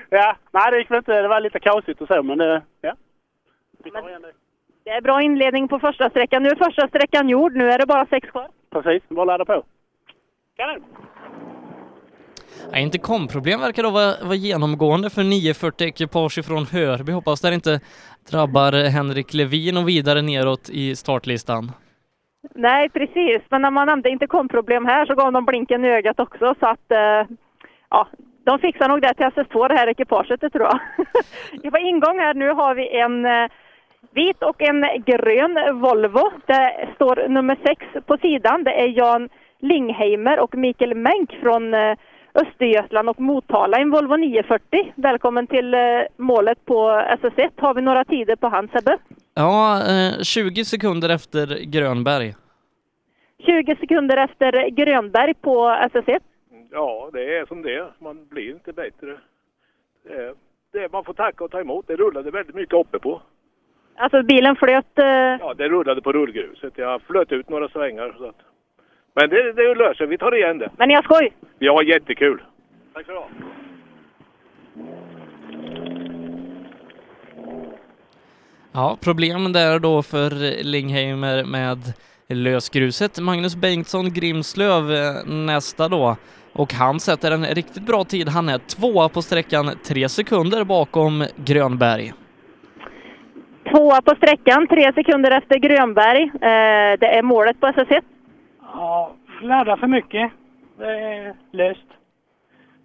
ja, 0.09 0.35
nej 0.51 0.71
det 0.71 0.77
gick 0.77 0.91
väl 0.91 0.97
inte. 0.97 1.21
Det 1.21 1.27
var 1.27 1.39
lite 1.39 1.59
kaosigt 1.59 2.01
och 2.01 2.07
så 2.07 2.23
men 2.23 2.37
det, 2.37 2.61
ja. 2.81 2.93
Vi 3.83 3.91
tar 3.91 4.09
igen 4.09 4.21
det. 4.21 4.44
Det 4.85 4.91
är 4.91 5.01
bra 5.01 5.21
inledning 5.21 5.67
på 5.67 5.79
första 5.79 6.09
sträckan. 6.09 6.43
Nu 6.43 6.49
är 6.49 6.55
första 6.55 6.87
sträckan 6.87 7.29
gjord. 7.29 7.55
Nu 7.55 7.71
är 7.71 7.77
det 7.77 7.85
bara 7.85 8.05
sex 8.05 8.29
kvar. 8.29 8.47
Precis, 8.71 9.09
bara 9.09 9.25
ladda 9.25 9.45
på. 9.45 9.63
Kanon. 10.57 10.83
Ja, 12.71 12.77
inte 12.77 12.97
komproblem 12.97 13.59
verkar 13.59 13.83
då 13.83 13.89
vara, 13.89 14.13
vara 14.23 14.35
genomgående 14.35 15.09
för 15.09 15.23
940 15.23 15.87
ekipage 15.87 16.45
från 16.45 16.65
Hörby. 16.65 17.11
Hoppas 17.11 17.41
det 17.41 17.53
inte 17.53 17.79
drabbar 18.31 18.89
Henrik 18.89 19.33
Levin 19.33 19.77
och 19.77 19.87
vidare 19.89 20.21
neråt 20.21 20.69
i 20.69 20.95
startlistan. 20.95 21.71
Nej, 22.55 22.89
precis. 22.89 23.41
Men 23.49 23.61
när 23.61 23.71
man 23.71 23.87
nämnde 23.87 24.09
intercomproblem 24.09 24.85
här 24.85 25.05
så 25.05 25.15
gav 25.15 25.31
de 25.31 25.45
blinken 25.45 25.85
i 25.85 25.89
ögat 25.89 26.19
också. 26.19 26.55
Så 26.59 26.65
att, 26.67 26.91
eh, 26.91 27.35
ja, 27.89 28.07
de 28.45 28.59
fixar 28.59 28.89
nog 28.89 29.01
det 29.01 29.13
till 29.13 29.25
SS2 29.25 29.67
det 29.67 29.75
här 29.75 29.87
ekipaget, 29.87 30.41
det 30.41 30.49
tror 30.49 30.65
jag. 30.65 30.79
I 31.63 31.71
på 31.71 31.77
ingång 31.77 32.19
här 32.19 32.33
nu 32.33 32.49
har 32.49 32.75
vi 32.75 32.97
en 32.99 33.25
eh, 33.25 33.49
vit 34.15 34.43
och 34.43 34.61
en 34.61 34.85
grön 35.05 35.79
Volvo. 35.81 36.31
Det 36.45 36.89
står 36.95 37.27
nummer 37.27 37.57
sex 37.65 38.05
på 38.05 38.17
sidan. 38.17 38.63
Det 38.63 38.71
är 38.71 38.87
Jan 38.87 39.29
Lingheimer 39.59 40.39
och 40.39 40.55
Mikael 40.55 40.95
Menk 40.95 41.31
från 41.41 41.73
eh, 41.73 41.97
Östergötland 42.33 43.09
och 43.09 43.19
Motala 43.19 43.79
i 43.79 43.81
en 43.81 43.91
Volvo 43.91 44.15
940. 44.15 44.93
Välkommen 44.95 45.47
till 45.47 45.73
eh, 45.73 45.79
målet 46.17 46.65
på 46.65 46.89
SS1. 47.21 47.49
Har 47.57 47.73
vi 47.73 47.81
några 47.81 48.05
tider 48.05 48.35
på 48.35 48.47
hand 48.47 48.69
Sebbe? 48.71 48.97
Ja, 49.33 49.81
eh, 49.91 50.23
20 50.23 50.65
sekunder 50.65 51.09
efter 51.09 51.59
Grönberg. 51.65 52.35
20 53.45 53.75
sekunder 53.75 54.17
efter 54.17 54.69
Grönberg 54.69 55.33
på 55.33 55.67
SS1. 55.67 56.19
Ja, 56.71 57.09
det 57.13 57.37
är 57.37 57.45
som 57.45 57.61
det 57.61 57.75
är. 57.75 57.91
Man 57.99 58.27
blir 58.27 58.51
inte 58.51 58.73
bättre. 58.73 59.17
Det 60.03 60.13
är, 60.13 60.33
det 60.73 60.91
man 60.91 61.03
får 61.03 61.13
tacka 61.13 61.43
och 61.43 61.51
ta 61.51 61.59
emot. 61.59 61.87
Det 61.87 61.95
rullade 61.95 62.31
väldigt 62.31 62.55
mycket 62.55 62.73
uppe 62.73 62.99
på. 62.99 63.21
Alltså 63.97 64.23
bilen 64.23 64.55
flöt... 64.55 64.99
Eh, 64.99 65.05
Ja, 65.39 65.53
det 65.57 65.67
rullade 65.69 66.01
på 66.01 66.11
rullgruset. 66.11 66.73
Jag 66.75 67.01
flöt 67.01 67.31
ut 67.31 67.49
några 67.49 67.69
svängar. 67.69 68.15
Så 68.17 68.25
att. 68.29 68.35
Men 69.15 69.29
det, 69.29 69.53
det 69.53 69.75
löser 69.75 70.05
vi. 70.05 70.17
tar 70.17 70.35
igen 70.35 70.57
det. 70.57 70.69
men 70.77 70.87
ni 70.87 70.95
har 70.95 71.01
skoj? 71.03 71.33
Vi 71.59 71.67
har 71.67 71.83
jättekul. 71.83 72.41
Tack 72.93 73.07
du 73.07 73.13
ha. 73.13 73.27
Ja, 78.71 78.97
problem 79.01 79.53
där 79.53 79.79
då 79.79 80.03
för 80.03 80.63
Lingheimer 80.63 81.43
med 81.43 81.77
lösgruset. 82.27 83.19
Magnus 83.19 83.55
Bengtsson 83.55 84.13
Grimslöv 84.13 84.91
eh, 84.91 85.25
nästa 85.25 85.87
då. 85.87 86.15
Och 86.53 86.73
han 86.73 86.99
sätter 86.99 87.31
en 87.31 87.45
riktigt 87.45 87.85
bra 87.85 88.03
tid. 88.03 88.29
Han 88.29 88.49
är 88.49 88.57
tvåa 88.57 89.09
på 89.09 89.21
sträckan, 89.21 89.71
tre 89.83 90.09
sekunder 90.09 90.63
bakom 90.63 91.25
Grönberg. 91.35 92.13
Tvåa 93.75 94.01
på 94.01 94.15
sträckan, 94.15 94.67
tre 94.67 94.93
sekunder 94.93 95.31
efter 95.31 95.57
Grönberg. 95.59 96.23
Eh, 96.23 96.99
det 96.99 97.17
är 97.17 97.21
målet 97.21 97.59
på 97.59 97.67
SS1. 97.67 98.01
Ja, 98.61 99.11
ladda 99.41 99.77
för 99.77 99.87
mycket. 99.87 100.31
Det 100.77 100.89
är 100.89 101.33
löst. 101.51 101.87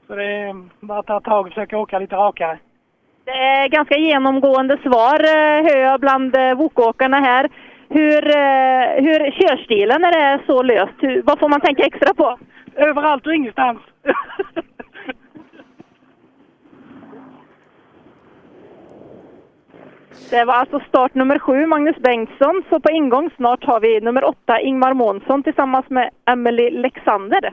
Så 0.06 0.14
det 0.14 0.24
är 0.24 0.54
bara 0.80 0.98
att 0.98 1.06
ta 1.06 1.20
tag 1.20 1.40
och 1.40 1.48
försöka 1.48 1.78
åka 1.78 1.98
lite 1.98 2.16
rakare. 2.16 2.58
Det 3.24 3.30
är 3.30 3.68
ganska 3.68 3.96
genomgående 3.96 4.78
svar, 4.82 5.24
eh, 5.24 5.64
hör 5.66 5.76
jag 5.76 6.00
bland 6.00 6.36
eh, 6.36 6.54
wokåkarna 6.54 7.20
här. 7.20 7.48
Hur, 7.88 8.26
eh, 8.28 9.04
hur 9.04 9.30
körstilen 9.30 10.00
när 10.00 10.12
det 10.12 10.18
är 10.18 10.42
så 10.46 10.62
löst, 10.62 11.24
vad 11.24 11.38
får 11.38 11.48
man 11.48 11.60
tänka 11.60 11.84
extra 11.84 12.14
på? 12.14 12.38
Överallt 12.74 13.26
och 13.26 13.34
ingenstans. 13.34 13.80
Det 20.30 20.44
var 20.44 20.54
alltså 20.54 20.80
start 20.88 21.14
nummer 21.14 21.38
sju, 21.38 21.66
Magnus 21.66 21.96
Bengtsson. 21.96 22.62
Så 22.68 22.80
på 22.80 22.90
ingång 22.90 23.30
snart 23.36 23.64
har 23.64 23.80
vi 23.80 24.00
nummer 24.00 24.24
åtta, 24.24 24.60
Ingmar 24.60 24.94
Månsson 24.94 25.42
tillsammans 25.42 25.86
med 25.88 26.10
Emily 26.30 26.70
Lexander. 26.70 27.52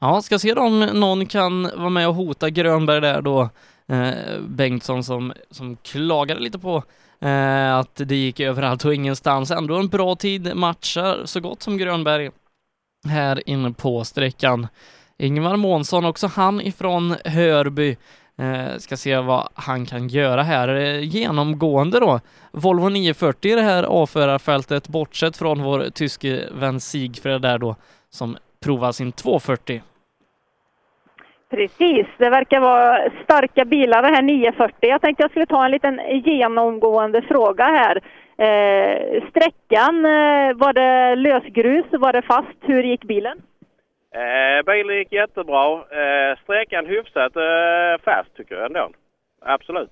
Ja, 0.00 0.22
ska 0.22 0.38
se 0.38 0.52
om 0.52 0.80
någon 0.80 1.26
kan 1.26 1.62
vara 1.62 1.90
med 1.90 2.08
och 2.08 2.14
hota 2.14 2.50
Grönberg 2.50 3.00
där 3.00 3.22
då. 3.22 3.48
Eh, 3.88 4.40
Bengtsson 4.48 5.04
som, 5.04 5.32
som 5.50 5.76
klagade 5.76 6.40
lite 6.40 6.58
på 6.58 6.82
eh, 7.20 7.76
att 7.76 7.96
det 7.96 8.16
gick 8.16 8.40
överallt 8.40 8.84
och 8.84 8.94
ingenstans. 8.94 9.50
Ändå 9.50 9.76
en 9.76 9.88
bra 9.88 10.16
tid, 10.16 10.56
matchar 10.56 11.20
så 11.24 11.40
gott 11.40 11.62
som 11.62 11.78
Grönberg 11.78 12.30
här 13.08 13.48
inne 13.48 13.72
på 13.72 14.04
sträckan. 14.04 14.66
Ingvar 15.18 15.56
Månsson, 15.56 16.04
också 16.04 16.26
han 16.26 16.60
ifrån 16.60 17.16
Hörby. 17.24 17.96
Eh, 18.40 18.76
ska 18.78 18.96
se 18.96 19.16
vad 19.18 19.48
han 19.54 19.86
kan 19.86 20.08
göra 20.08 20.42
här. 20.42 20.68
Eh, 20.68 21.00
genomgående 21.00 22.00
då, 22.00 22.20
Volvo 22.52 22.88
940 22.88 23.52
i 23.52 23.54
det 23.54 23.62
här 23.62 23.82
avförarfältet, 23.82 24.88
bortsett 24.88 25.36
från 25.36 25.62
vår 25.62 25.90
tyske 25.94 26.40
vän 26.52 26.80
Sigfred 26.80 27.42
där 27.42 27.58
då, 27.58 27.76
som 28.10 28.36
provar 28.64 28.92
sin 28.92 29.12
240. 29.12 29.82
Precis, 31.50 32.06
det 32.18 32.30
verkar 32.30 32.60
vara 32.60 33.10
starka 33.24 33.64
bilar 33.64 34.02
det 34.02 34.08
här 34.08 34.22
940. 34.22 34.74
Jag 34.80 35.00
tänkte 35.00 35.22
jag 35.22 35.30
skulle 35.30 35.46
ta 35.46 35.64
en 35.64 35.70
liten 35.70 36.00
genomgående 36.24 37.22
fråga 37.22 37.64
här. 37.64 37.96
Eh, 38.38 39.22
sträckan, 39.30 40.04
eh, 40.04 40.54
var 40.54 40.72
det 40.72 41.16
lösgrus, 41.16 41.86
var 41.92 42.12
det 42.12 42.22
fast? 42.22 42.58
Hur 42.60 42.82
gick 42.82 43.04
bilen? 43.04 43.42
Eh, 44.14 44.64
bilen 44.66 44.96
gick 44.96 45.12
jättebra. 45.12 45.74
Eh, 45.74 46.38
sträckan 46.42 46.86
hyfsat 46.86 47.36
eh, 47.36 48.02
fast 48.04 48.36
tycker 48.36 48.54
jag 48.54 48.66
ändå. 48.66 48.90
Absolut. 49.40 49.90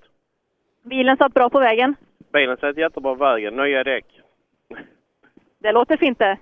Bilen 0.83 1.17
satt 1.17 1.35
bra 1.35 1.51
på 1.51 1.61
vägen? 1.61 1.95
Bilen 2.33 2.57
satt 2.57 2.77
jättebra 2.77 3.15
på 3.15 3.25
vägen. 3.25 3.57
Nya 3.57 3.85
däck. 3.85 4.05
Det 5.59 5.73
låter 5.73 5.97
fint 5.97 6.19
det. 6.19 6.39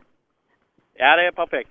Ja, 0.94 1.16
det 1.16 1.27
är 1.27 1.32
perfekt. 1.32 1.70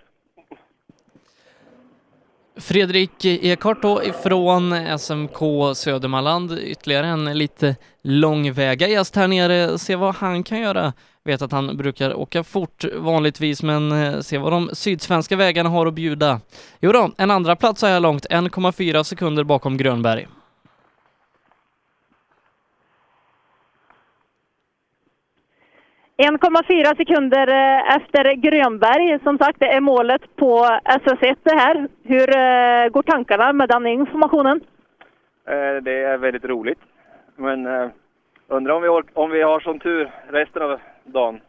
Fredrik 2.60 3.26
Ekhart 3.26 3.82
då 3.82 4.04
ifrån 4.04 4.74
SMK 5.00 5.40
Södermanland, 5.76 6.52
ytterligare 6.52 7.08
en 7.08 7.38
lite 7.38 7.76
långväga 8.02 8.88
gäst 8.88 9.16
här 9.16 9.28
nere. 9.28 9.78
Se 9.78 9.96
vad 9.96 10.16
han 10.16 10.44
kan 10.44 10.62
göra. 10.62 10.94
Vet 11.28 11.42
att 11.42 11.52
han 11.52 11.78
brukar 11.78 12.14
åka 12.14 12.44
fort 12.44 12.84
vanligtvis, 12.94 13.64
men 13.64 13.92
eh, 13.92 14.20
se 14.20 14.38
vad 14.38 14.52
de 14.52 14.70
sydsvenska 14.74 15.36
vägarna 15.36 15.70
har 15.70 15.86
att 15.86 15.94
bjuda. 15.94 16.40
Jo 16.82 16.92
då, 16.92 17.12
en 17.18 17.32
andra 17.32 17.56
plats 17.56 17.80
så 17.80 17.88
här 17.88 18.00
långt, 18.00 18.26
1,4 18.30 19.04
sekunder 19.04 19.44
bakom 19.44 19.78
Grönberg. 19.78 20.28
1,4 26.18 26.98
sekunder 26.98 27.48
eh, 27.48 27.96
efter 27.96 28.34
Grönberg. 28.34 29.20
Som 29.24 29.38
sagt, 29.38 29.60
det 29.60 29.74
är 29.74 29.82
målet 29.82 30.36
på 30.36 30.80
SS1 30.86 31.36
det 31.44 31.56
här. 31.56 31.88
Hur 32.04 32.30
eh, 32.30 32.90
går 32.90 33.04
tankarna 33.04 33.54
med 33.54 33.70
den 33.70 33.88
informationen? 33.88 34.62
Det 35.82 36.04
är 36.04 36.18
väldigt 36.18 36.46
roligt. 36.46 36.80
Men 37.36 37.68
undrar 38.48 38.74
om 38.74 38.82
vi, 38.82 38.90
om 39.14 39.32
vi 39.32 39.42
har 39.42 39.60
sån 39.60 39.80
tur 39.80 40.12
resten 40.30 40.62
av 40.62 40.80
dagen 41.06 41.42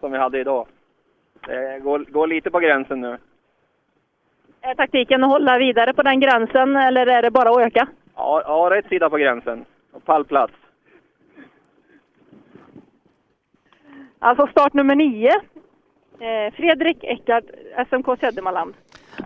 som 0.00 0.12
vi 0.12 0.18
hade 0.18 0.40
idag. 0.40 0.66
Det 1.46 1.78
går, 1.82 1.98
går 1.98 2.26
lite 2.26 2.50
på 2.50 2.58
gränsen 2.58 3.00
nu. 3.00 3.18
Är 4.60 4.74
taktiken 4.74 5.24
att 5.24 5.30
hålla 5.30 5.58
vidare 5.58 5.92
på 5.92 6.02
den 6.02 6.20
gränsen 6.20 6.76
eller 6.76 7.06
är 7.06 7.22
det 7.22 7.30
bara 7.30 7.50
att 7.50 7.66
öka? 7.66 7.88
Ja, 8.16 8.42
ja 8.46 8.76
rätt 8.76 8.88
sida 8.88 9.10
på 9.10 9.16
gränsen. 9.16 9.64
Och 9.92 10.04
pallplats. 10.04 10.54
Alltså 14.18 14.46
start 14.46 14.72
nummer 14.72 14.94
nio. 14.94 15.32
Eh, 16.18 16.54
Fredrik 16.54 17.04
Eckart, 17.04 17.44
SMK 17.88 18.20
Södermanland. 18.20 18.74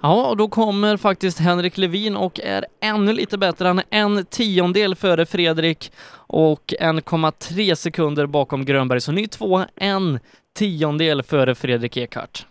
Ja, 0.02 0.30
och 0.30 0.36
då 0.36 0.48
kommer 0.48 0.96
faktiskt 0.96 1.40
Henrik 1.40 1.78
Levin 1.78 2.16
och 2.16 2.40
är 2.40 2.64
ännu 2.80 3.12
lite 3.12 3.38
bättre. 3.38 3.66
Han 3.66 3.78
är 3.78 3.84
en 3.90 4.24
tiondel 4.24 4.94
före 4.94 5.26
Fredrik 5.26 5.92
och 6.26 6.74
1,3 6.80 7.74
sekunder 7.74 8.26
bakom 8.26 8.64
Grönberg. 8.64 9.00
Så 9.00 9.12
ny 9.12 9.26
två, 9.26 9.60
en 9.76 10.18
tiondel 10.54 11.22
före 11.22 11.54
Fredrik 11.54 11.96
Ekhart. 11.96 12.46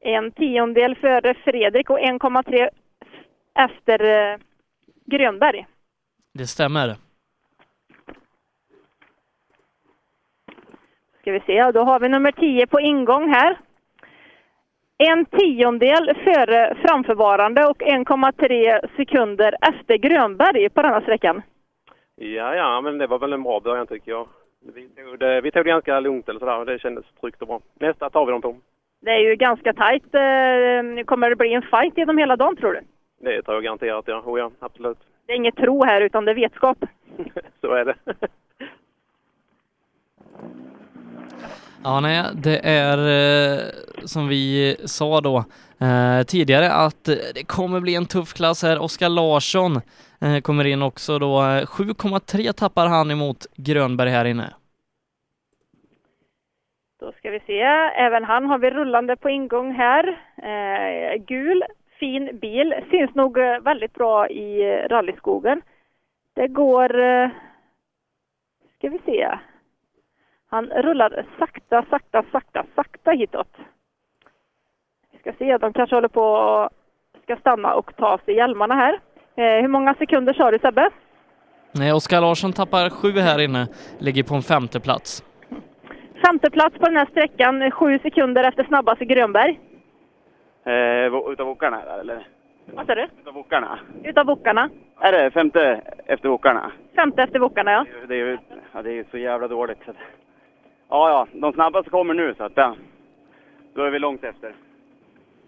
En 0.00 0.32
tiondel 0.32 0.94
före 0.94 1.34
Fredrik 1.34 1.90
och 1.90 1.98
1,3 1.98 2.68
efter 3.58 4.32
eh, 4.32 4.38
Grönberg. 5.06 5.66
Det 6.34 6.46
stämmer. 6.46 6.96
Ska 11.20 11.32
vi 11.32 11.40
se, 11.40 11.70
då 11.70 11.84
har 11.84 12.00
vi 12.00 12.08
nummer 12.08 12.32
10 12.32 12.66
på 12.66 12.80
ingång 12.80 13.28
här. 13.28 13.58
En 14.98 15.24
tiondel 15.24 16.14
före 16.24 16.74
framförvarande 16.82 17.64
och 17.66 17.82
1,3 17.82 18.96
sekunder 18.96 19.56
efter 19.68 19.96
Grönberg 19.96 20.68
på 20.68 20.82
denna 20.82 21.00
sträckan. 21.00 21.42
Ja, 22.16 22.54
ja, 22.54 22.80
men 22.80 22.98
det 22.98 23.06
var 23.06 23.18
väl 23.18 23.32
en 23.32 23.42
bra 23.42 23.60
början 23.60 23.86
tycker 23.86 24.10
jag. 24.10 24.28
Vi 24.74 24.88
tog 24.88 25.18
det, 25.18 25.40
vi 25.40 25.50
tog 25.50 25.64
det 25.64 25.68
ganska 25.70 26.00
lugnt 26.00 26.28
eller 26.28 26.40
sådär 26.40 26.58
och 26.58 26.66
det 26.66 26.78
kändes 26.78 27.04
tryggt 27.20 27.42
och 27.42 27.48
bra. 27.48 27.60
Nästa 27.80 28.10
tar 28.10 28.26
vi 28.26 28.32
dem 28.32 28.42
på. 28.42 28.56
Det 29.00 29.10
är 29.10 29.18
ju 29.20 29.36
ganska 29.36 29.72
tajt. 29.72 30.14
Eh, 30.14 31.04
Kommer 31.04 31.30
det 31.30 31.36
bli 31.36 31.54
en 31.54 31.62
fight 31.62 31.98
genom 31.98 32.18
hela 32.18 32.36
dagen 32.36 32.56
tror 32.56 32.72
du? 32.72 32.80
Det 33.20 33.42
tror 33.42 33.56
jag 33.56 33.64
garanterat, 33.64 34.04
ja. 34.08 34.22
Oh, 34.26 34.38
ja, 34.38 34.50
absolut. 34.60 34.98
Det 35.26 35.32
är 35.32 35.36
inget 35.36 35.56
tro 35.56 35.84
här 35.84 36.00
utan 36.00 36.24
det 36.24 36.30
är 36.30 36.34
vetskap. 36.34 36.78
Så 37.60 37.72
är 37.72 37.84
det. 37.84 37.94
Ja, 41.84 42.00
nej, 42.00 42.24
det 42.34 42.58
är 42.64 42.98
eh, 42.98 43.58
som 44.04 44.28
vi 44.28 44.76
sa 44.84 45.20
då 45.20 45.44
eh, 45.80 46.22
tidigare 46.26 46.72
att 46.72 47.04
det 47.04 47.46
kommer 47.46 47.80
bli 47.80 47.94
en 47.94 48.06
tuff 48.06 48.32
klass 48.34 48.62
här. 48.62 48.82
Oskar 48.82 49.08
Larsson 49.08 49.80
eh, 50.20 50.40
kommer 50.42 50.64
in 50.64 50.82
också 50.82 51.18
då. 51.18 51.36
7,3 51.36 52.52
tappar 52.52 52.86
han 52.86 53.10
emot 53.10 53.46
Grönberg 53.56 54.10
här 54.10 54.24
inne. 54.24 54.54
Då 57.00 57.12
ska 57.12 57.30
vi 57.30 57.40
se. 57.40 57.60
Även 57.96 58.24
han 58.24 58.46
har 58.46 58.58
vi 58.58 58.70
rullande 58.70 59.16
på 59.16 59.30
ingång 59.30 59.72
här. 59.72 60.08
Eh, 60.36 61.22
gul, 61.26 61.64
fin 62.00 62.38
bil. 62.38 62.74
Syns 62.90 63.14
nog 63.14 63.38
väldigt 63.62 63.94
bra 63.94 64.28
i 64.28 64.76
rallyskogen. 64.90 65.62
Det 66.34 66.48
går... 66.48 67.00
Eh, 67.00 67.28
ska 68.78 68.88
vi 68.88 68.98
se. 69.04 69.38
Han 70.54 70.66
rullar 70.66 71.26
sakta, 71.38 71.84
sakta, 71.90 72.24
sakta, 72.32 72.64
sakta 72.74 73.10
hitåt. 73.10 73.48
Vi 75.12 75.18
ska 75.18 75.32
se, 75.38 75.58
de 75.58 75.72
kanske 75.72 75.96
håller 75.96 76.08
på 76.08 76.22
och 76.22 76.68
ska 77.22 77.36
stanna 77.36 77.74
och 77.74 77.96
ta 77.96 78.06
av 78.06 78.18
sig 78.18 78.34
hjälmarna 78.34 78.74
här. 78.74 79.00
Eh, 79.36 79.62
hur 79.62 79.68
många 79.68 79.94
sekunder 79.94 80.32
sa 80.32 80.50
du 80.50 80.58
Sebbe? 80.58 80.90
Nej, 81.72 81.92
Oskar 81.92 82.20
Larsson 82.20 82.52
tappar 82.52 82.90
sju 82.90 83.20
här 83.20 83.40
inne, 83.40 83.68
ligger 83.98 84.22
på 84.22 84.34
en 84.34 84.42
femte 84.42 84.80
plats. 84.80 85.24
Femte 86.26 86.50
plats 86.50 86.78
på 86.78 86.86
den 86.86 86.96
här 86.96 87.06
sträckan, 87.10 87.70
sju 87.70 87.98
sekunder 87.98 88.44
efter 88.44 88.64
snabbaste 88.64 89.04
Grönberg. 89.04 89.60
Eh, 90.64 91.30
utav 91.32 91.46
wokarna 91.46 91.76
här, 91.76 91.98
eller? 91.98 92.28
Vad 92.66 92.86
sa 92.86 92.94
du? 92.94 93.08
Utav 93.20 93.34
wokarna. 93.34 93.78
Utav 94.04 94.26
Wokarna. 94.26 94.70
Är 95.00 95.12
det 95.12 95.30
femte 95.30 95.80
efter 96.06 96.28
wokarna? 96.28 96.72
Femte 96.96 97.22
efter 97.22 97.38
Wokarna, 97.38 97.72
ja. 97.72 97.86
Det 98.08 98.14
är 98.14 98.18
ju 98.18 98.38
ja, 98.72 98.82
det 98.82 98.90
är 98.90 98.94
ju 98.94 99.04
så 99.10 99.18
jävla 99.18 99.48
dåligt. 99.48 99.78
Så 99.84 99.90
att, 99.90 99.96
ja, 100.88 101.10
ja, 101.10 101.26
de 101.32 101.52
snabbaste 101.52 101.90
kommer 101.90 102.14
nu 102.14 102.34
så 102.36 102.44
att 102.44 102.52
ja, 102.54 102.76
då 103.74 103.82
är 103.82 103.90
vi 103.90 103.98
långt 103.98 104.24
efter. 104.24 104.54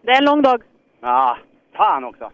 Det 0.02 0.10
är 0.10 0.18
en 0.18 0.24
lång 0.24 0.42
dag. 0.42 0.62
Ja, 1.00 1.36
fan 1.76 2.04
också. 2.04 2.30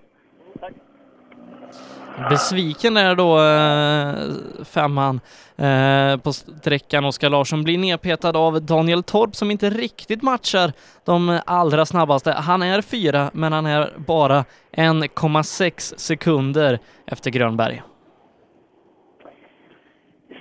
Besviken 2.31 2.97
är 2.97 3.15
då 3.15 3.41
eh, 3.41 4.65
femman 4.65 5.21
eh, 5.57 6.17
på 6.17 6.33
sträckan. 6.33 7.05
Oskar 7.05 7.31
Larsson 7.31 7.65
blir 7.65 7.79
nedpetad 7.79 8.37
av 8.37 8.63
Daniel 8.63 9.03
Torp 9.03 9.37
som 9.37 9.51
inte 9.51 9.71
riktigt 9.71 10.23
matchar 10.23 10.73
de 11.05 11.41
allra 11.47 11.87
snabbaste. 11.87 12.33
Han 12.33 12.63
är 12.63 12.83
fyra, 12.83 13.31
men 13.33 13.53
han 13.53 13.67
är 13.67 13.91
bara 13.97 14.45
1,6 14.73 15.97
sekunder 15.97 16.79
efter 17.07 17.31
Grönberg. 17.31 17.83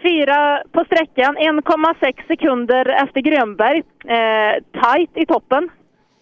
Fyra 0.01 0.63
på 0.71 0.83
sträckan, 0.85 1.37
1,6 1.37 2.27
sekunder 2.27 3.03
efter 3.03 3.21
Grönberg. 3.21 3.83
Eh, 4.05 4.63
tight 4.81 5.09
i 5.13 5.25
toppen. 5.25 5.69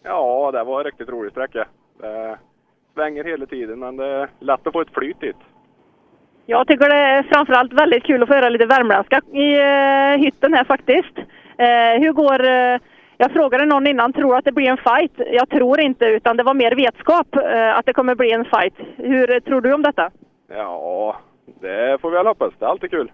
Ja, 0.03 0.51
det 0.51 0.63
var 0.63 0.79
en 0.79 0.85
riktigt 0.85 1.09
rolig 1.09 1.31
sträcka. 1.31 1.67
Det 2.01 2.37
svänger 2.93 3.23
hela 3.23 3.45
tiden, 3.45 3.79
men 3.79 3.97
det 3.97 4.05
är 4.05 4.29
lätt 4.39 4.67
att 4.67 4.73
få 4.73 4.81
ett 4.81 4.93
flyt 4.93 5.21
dit. 5.21 5.35
Jag 6.45 6.67
tycker 6.67 6.89
det 6.89 6.95
är 6.95 7.23
framförallt 7.23 7.73
väldigt 7.73 8.03
kul 8.03 8.23
att 8.23 8.29
få 8.29 8.35
höra 8.35 8.49
lite 8.49 8.65
värmländska 8.65 9.21
i 9.33 9.59
eh, 9.59 10.23
hytten 10.25 10.53
här 10.53 10.63
faktiskt. 10.63 11.17
Eh, 11.57 12.01
hur 12.01 12.13
går... 12.13 12.45
Eh, 12.45 12.79
jag 13.17 13.31
frågade 13.31 13.65
någon 13.65 13.87
innan, 13.87 14.13
tror 14.13 14.37
att 14.37 14.45
det 14.45 14.51
blir 14.51 14.69
en 14.69 14.77
fight? 14.77 15.11
Jag 15.31 15.49
tror 15.49 15.79
inte, 15.79 16.05
utan 16.05 16.37
det 16.37 16.43
var 16.43 16.53
mer 16.53 16.75
vetskap 16.75 17.35
eh, 17.35 17.77
att 17.77 17.85
det 17.85 17.93
kommer 17.93 18.15
bli 18.15 18.31
en 18.31 18.45
fight. 18.45 18.73
Hur 18.97 19.39
tror 19.39 19.61
du 19.61 19.73
om 19.73 19.81
detta? 19.81 20.11
Ja, 20.49 21.15
det 21.61 22.01
får 22.01 22.09
vi 22.09 22.17
väl 22.17 22.27
hoppas. 22.27 22.53
Det 22.59 22.65
är 22.65 22.69
alltid 22.69 22.91
kul. 22.91 23.11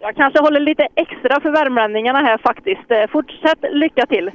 Jag 0.00 0.16
kanske 0.16 0.40
håller 0.40 0.60
lite 0.60 0.88
extra 0.94 1.40
för 1.40 1.50
värmlänningarna 1.50 2.18
här 2.18 2.38
faktiskt. 2.38 2.90
Eh, 2.90 3.06
fortsätt 3.12 3.58
lycka 3.72 4.06
till! 4.06 4.30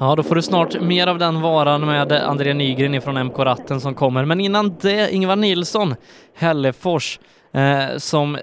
Ja, 0.00 0.14
då 0.16 0.22
får 0.22 0.34
du 0.34 0.42
snart 0.42 0.80
mer 0.80 1.06
av 1.06 1.18
den 1.18 1.40
varan 1.40 1.86
med 1.86 2.12
André 2.12 2.54
Nygren 2.54 2.94
ifrån 2.94 3.16
MK 3.26 3.38
Ratten 3.38 3.80
som 3.80 3.94
kommer. 3.94 4.24
Men 4.24 4.40
innan 4.40 4.76
det, 4.80 5.14
Ingvar 5.14 5.36
Nilsson, 5.36 5.94
Hällefors, 6.36 7.20
eh, 7.52 7.96
som 7.96 8.38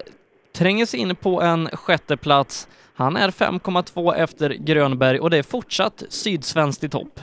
tränger 0.58 0.86
sig 0.86 1.00
in 1.00 1.16
på 1.16 1.42
en 1.42 1.66
sjätte 1.66 2.16
plats. 2.16 2.68
Han 2.96 3.16
är 3.16 3.30
5,2 3.30 4.14
efter 4.14 4.50
Grönberg 4.50 5.20
och 5.20 5.30
det 5.30 5.38
är 5.38 5.42
fortsatt 5.42 6.02
sydsvenskt 6.08 6.84
i 6.84 6.88
topp. 6.88 7.20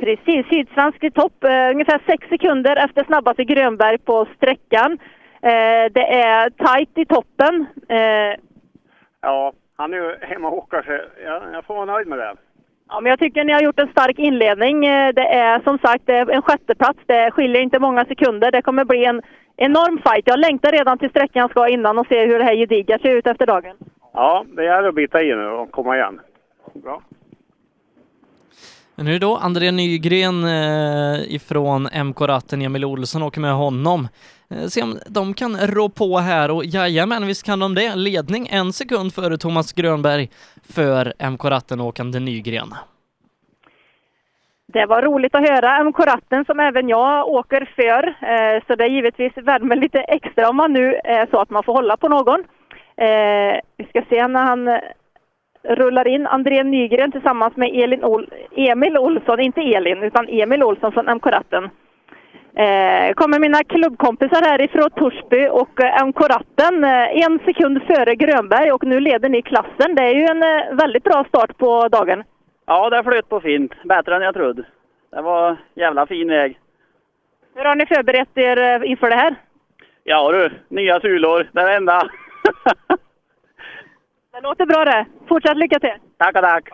Precis, 0.00 0.46
Sydsvensk 0.50 1.04
i 1.04 1.10
topp. 1.10 1.44
Eh, 1.44 1.70
ungefär 1.70 2.02
sex 2.06 2.28
sekunder 2.28 2.76
efter 2.76 3.04
snabbaste 3.04 3.44
Grönberg 3.44 3.98
på 3.98 4.26
sträckan. 4.36 4.98
Eh, 5.42 5.92
det 5.92 6.06
är 6.22 6.50
tight 6.50 6.98
i 6.98 7.04
toppen. 7.04 7.66
Eh, 7.88 8.40
Ja, 9.22 9.52
han 9.76 9.92
är 9.94 9.96
ju 9.96 10.16
hemma 10.20 10.48
och 10.48 10.58
åker 10.58 10.82
så 10.82 10.92
jag, 11.24 11.42
jag 11.54 11.64
får 11.64 11.74
vara 11.74 11.84
nöjd 11.84 12.06
med 12.08 12.18
det. 12.18 12.34
Ja, 12.88 13.00
men 13.00 13.10
jag 13.10 13.18
tycker 13.18 13.44
ni 13.44 13.52
har 13.52 13.60
gjort 13.62 13.78
en 13.80 13.88
stark 13.90 14.18
inledning. 14.18 14.86
Eh, 14.86 15.12
Det 15.14 15.26
är 15.28 15.60
som 15.60 15.78
sagt 15.78 16.02
det 16.06 16.12
är 16.18 16.30
en 16.30 16.42
sjätteplats. 16.42 16.98
Det 17.06 17.30
skiljer 17.30 17.62
inte 17.62 17.78
många 17.78 18.04
sekunder. 18.04 18.50
Det 18.50 18.62
kommer 18.62 18.84
bli 18.84 19.04
en 19.04 19.22
enorm 19.56 19.98
fight. 20.06 20.22
Jag 20.26 20.38
längtar 20.38 20.72
redan 20.72 20.98
till 20.98 21.10
sträckan 21.10 21.48
ska 21.48 21.68
innan 21.68 21.98
och 21.98 22.06
se 22.06 22.26
hur 22.26 22.38
det 22.38 22.44
här 22.44 22.54
gediga 22.56 22.98
ser 22.98 23.16
ut 23.16 23.26
efter 23.26 23.46
dagen. 23.46 23.76
Ja, 24.12 24.44
det 24.56 24.64
gäller 24.64 24.88
att 24.88 24.94
bita 24.94 25.22
i 25.22 25.34
nu 25.34 25.46
och 25.46 25.70
komma 25.70 25.96
igen. 25.96 26.20
Bra. 26.74 27.02
Men 28.94 29.06
nu 29.06 29.18
då 29.18 29.36
André 29.36 29.70
Nygren 29.70 30.44
eh, 30.44 31.34
ifrån 31.34 31.88
MK 32.04 32.20
Ratten, 32.20 32.62
Emil 32.62 32.84
Olsson 32.84 33.22
åker 33.22 33.40
med 33.40 33.52
honom. 33.54 34.08
Eh, 34.50 34.66
se 34.66 34.82
om 34.82 34.98
de 35.06 35.34
kan 35.34 35.56
rå 35.56 35.88
på 35.88 36.18
här 36.18 36.50
och 36.50 36.64
jajamän, 36.64 37.26
visst 37.26 37.46
kan 37.46 37.58
de 37.58 37.74
det. 37.74 37.94
Ledning 37.96 38.48
en 38.50 38.72
sekund 38.72 39.14
före 39.14 39.36
Thomas 39.38 39.72
Grönberg 39.72 40.30
för 40.74 41.12
MK 41.30 41.44
Ratten-åkande 41.44 42.20
Nygren. 42.20 42.68
Det 44.72 44.86
var 44.86 45.02
roligt 45.02 45.34
att 45.34 45.48
höra 45.48 45.84
MK 45.84 45.98
Ratten 46.00 46.44
som 46.44 46.60
även 46.60 46.88
jag 46.88 47.28
åker 47.28 47.72
för. 47.76 48.06
Eh, 48.08 48.62
så 48.66 48.74
det 48.74 48.84
är 48.84 48.88
givetvis 48.88 49.32
värmer 49.36 49.76
lite 49.76 49.98
extra 50.00 50.48
om 50.48 50.56
man 50.56 50.72
nu 50.72 50.94
är 51.04 51.26
så 51.30 51.40
att 51.40 51.50
man 51.50 51.62
får 51.62 51.72
hålla 51.72 51.96
på 51.96 52.08
någon. 52.08 52.40
Eh, 52.96 53.60
vi 53.76 53.84
ska 53.88 54.02
se 54.10 54.26
när 54.28 54.42
han 54.42 54.80
rullar 55.62 56.08
in 56.08 56.26
André 56.26 56.62
Nygren 56.64 57.12
tillsammans 57.12 57.56
med 57.56 57.68
Elin 57.74 58.04
Ol- 58.04 58.32
Emil 58.56 58.98
Olsson, 58.98 59.40
inte 59.40 59.60
Elin, 59.60 60.02
utan 60.02 60.28
Emil 60.28 60.62
Olsson 60.62 60.92
från 60.92 61.08
MK 61.08 61.26
Ratten. 61.26 61.68
Eh, 62.60 63.14
kommer 63.14 63.38
mina 63.38 63.64
klubbkompisar 63.64 64.42
härifrån 64.50 64.90
Torsby 64.90 65.48
och 65.48 65.84
eh, 65.84 66.06
MK 66.06 66.20
Ratten 66.20 66.84
eh, 66.84 67.24
en 67.24 67.38
sekund 67.38 67.82
före 67.86 68.14
Grönberg 68.14 68.72
och 68.72 68.84
nu 68.84 69.00
leder 69.00 69.28
ni 69.28 69.42
klassen. 69.42 69.94
Det 69.94 70.02
är 70.02 70.14
ju 70.14 70.24
en 70.24 70.42
eh, 70.42 70.76
väldigt 70.76 71.04
bra 71.04 71.24
start 71.28 71.58
på 71.58 71.88
dagen. 71.88 72.24
Ja, 72.66 72.90
det 72.90 73.04
flöt 73.04 73.28
på 73.28 73.40
fint. 73.40 73.72
Bättre 73.84 74.16
än 74.16 74.22
jag 74.22 74.34
trodde. 74.34 74.62
Det 75.10 75.22
var 75.22 75.56
jävla 75.74 76.06
fin 76.06 76.28
väg. 76.28 76.58
Hur 77.54 77.64
har 77.64 77.74
ni 77.74 77.86
förberett 77.86 78.38
er 78.38 78.58
eh, 78.58 78.90
inför 78.90 79.10
det 79.10 79.16
här? 79.16 79.34
Ja 80.04 80.32
du, 80.32 80.50
nya 80.68 81.00
sulor. 81.00 81.48
Det 81.52 81.60
är 81.60 81.66
det 81.66 81.76
enda. 81.76 82.02
Det 84.32 84.40
låter 84.40 84.66
bra 84.66 84.84
det. 84.84 85.06
Fortsatt 85.28 85.56
lycka 85.56 85.80
till! 85.80 85.94
Tackar, 86.18 86.42
tack. 86.42 86.70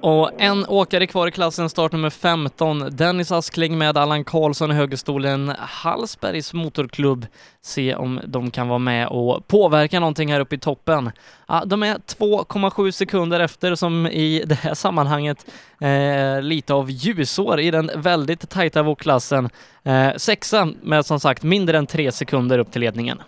Och 0.00 0.30
en 0.38 0.66
åkare 0.68 1.06
kvar 1.06 1.26
i 1.26 1.30
klassen, 1.30 1.68
startnummer 1.68 2.10
15, 2.10 2.78
Dennis 2.90 3.32
Askling 3.32 3.78
med 3.78 3.96
Allan 3.96 4.24
Karlsson 4.24 4.70
i 4.70 4.74
högerstolen, 4.74 5.52
Hallsbergs 5.58 6.54
motorklubb. 6.54 7.26
Se 7.60 7.94
om 7.94 8.20
de 8.24 8.50
kan 8.50 8.68
vara 8.68 8.78
med 8.78 9.08
och 9.08 9.46
påverka 9.48 10.00
någonting 10.00 10.32
här 10.32 10.40
uppe 10.40 10.54
i 10.54 10.58
toppen. 10.58 11.10
Ja, 11.48 11.62
de 11.66 11.82
är 11.82 11.94
2,7 11.94 12.90
sekunder 12.90 13.40
efter 13.40 13.74
som 13.74 14.06
i 14.06 14.42
det 14.46 14.54
här 14.54 14.74
sammanhanget 14.74 15.38
eh, 15.80 16.42
lite 16.42 16.74
av 16.74 16.90
ljusår 16.90 17.60
i 17.60 17.70
den 17.70 17.90
väldigt 17.96 18.50
tajta 18.50 18.82
vågklassen. 18.82 19.48
Eh, 19.84 20.14
sexa 20.16 20.68
med 20.82 21.06
som 21.06 21.20
sagt 21.20 21.42
mindre 21.42 21.78
än 21.78 21.86
tre 21.86 22.12
sekunder 22.12 22.58
upp 22.58 22.72
till 22.72 22.80
ledningen. 22.80 23.22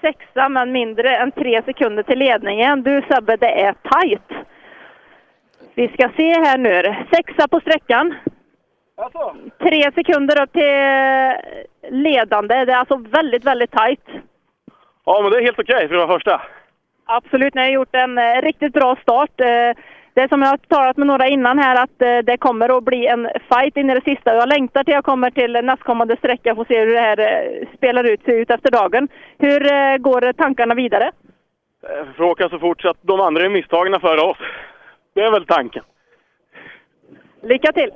Sexa 0.00 0.48
men 0.48 0.72
mindre 0.72 1.16
än 1.16 1.32
tre 1.32 1.62
sekunder 1.62 2.02
till 2.02 2.18
ledningen. 2.18 2.82
Du 2.82 3.02
Sebbe, 3.08 3.36
det 3.36 3.60
är 3.60 3.72
tajt. 3.72 4.46
Vi 5.74 5.88
ska 5.88 6.10
se 6.16 6.32
här 6.32 6.58
nu. 6.58 7.06
Sexa 7.12 7.48
på 7.48 7.60
sträckan. 7.60 8.14
Tre 9.58 9.92
sekunder 9.94 10.42
upp 10.42 10.52
till 10.52 12.02
ledande. 12.02 12.64
Det 12.64 12.72
är 12.72 12.76
alltså 12.76 12.96
väldigt, 12.96 13.44
väldigt 13.44 13.70
tajt. 13.70 14.06
Ja, 15.04 15.20
men 15.22 15.30
det 15.30 15.38
är 15.38 15.42
helt 15.42 15.58
okej 15.58 15.88
för 15.88 15.94
att 15.94 16.08
vara 16.08 16.18
första. 16.18 16.40
Absolut, 17.06 17.54
ni 17.54 17.60
har 17.60 17.68
gjort 17.68 17.94
en 17.94 18.18
eh, 18.18 18.42
riktigt 18.42 18.72
bra 18.72 18.96
start. 19.02 19.40
Eh, 19.40 19.46
det 20.14 20.20
är 20.20 20.28
som 20.28 20.42
jag 20.42 20.48
har 20.48 20.56
talat 20.56 20.96
med 20.96 21.06
några 21.06 21.26
innan 21.28 21.58
här 21.58 21.82
att 21.82 22.02
eh, 22.02 22.18
det 22.18 22.36
kommer 22.36 22.78
att 22.78 22.84
bli 22.84 23.06
en 23.06 23.28
fight 23.52 23.76
in 23.76 23.90
i 23.90 23.94
det 23.94 24.04
sista. 24.04 24.34
Jag 24.34 24.48
längtar 24.48 24.84
till 24.84 24.94
jag 24.94 25.04
kommer 25.04 25.30
till 25.30 25.52
nästkommande 25.52 26.16
sträcka 26.16 26.50
och 26.50 26.56
får 26.56 26.64
se 26.64 26.80
hur 26.80 26.94
det 26.94 27.00
här 27.00 27.66
spelar 27.76 28.04
ut, 28.04 28.24
ser 28.24 28.40
ut 28.40 28.50
efter 28.50 28.70
dagen. 28.70 29.08
Hur 29.38 29.98
går 29.98 30.32
tankarna 30.32 30.74
vidare? 30.74 31.10
För 32.16 32.24
att 32.24 32.30
åka 32.30 32.48
så 32.48 32.58
fort 32.58 32.82
så 32.82 32.88
att 32.88 32.98
de 33.02 33.20
andra 33.20 33.44
är 33.44 33.48
misstagna 33.48 34.00
före 34.00 34.20
oss. 34.20 34.38
Det 35.14 35.20
är 35.20 35.30
väl 35.30 35.46
tanken. 35.46 35.84
Lycka 37.42 37.72
till! 37.72 37.90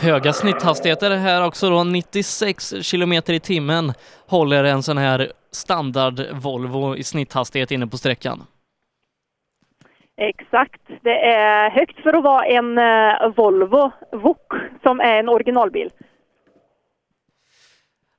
Höga 0.00 0.32
snitthastigheter 0.32 1.10
här 1.10 1.46
också 1.46 1.70
då, 1.70 1.84
96 1.84 2.74
kilometer 2.82 3.32
i 3.32 3.40
timmen 3.40 3.92
håller 4.28 4.64
en 4.64 4.82
sån 4.82 4.98
här 4.98 5.32
standard 5.50 6.20
Volvo 6.32 6.96
i 6.96 7.04
snitthastighet 7.04 7.70
inne 7.70 7.86
på 7.86 7.96
sträckan. 7.96 8.42
Exakt. 10.16 10.80
Det 11.02 11.24
är 11.24 11.70
högt 11.70 12.02
för 12.02 12.12
att 12.12 12.24
vara 12.24 12.46
en 12.46 12.78
eh, 12.78 13.28
Volvo 13.36 13.92
VOK 14.12 14.52
som 14.82 15.00
är 15.00 15.18
en 15.18 15.28
originalbil. 15.28 15.90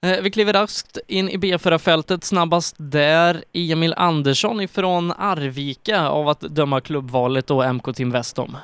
Eh, 0.06 0.24
vi 0.24 0.32
kliver 0.32 0.54
raskt 0.54 0.98
in 1.08 1.30
i 1.30 1.38
B4-fältet. 1.38 2.24
Snabbast 2.24 2.76
där 2.80 3.36
Emil 3.54 3.94
Andersson 3.98 4.62
ifrån 4.62 5.12
Arvika 5.12 6.10
av 6.10 6.28
att 6.28 6.42
döma 6.42 6.82
klubbvalet 6.82 7.52
och 7.52 7.76
MK 7.76 7.94
Team 7.96 8.12
Westom. 8.12 8.58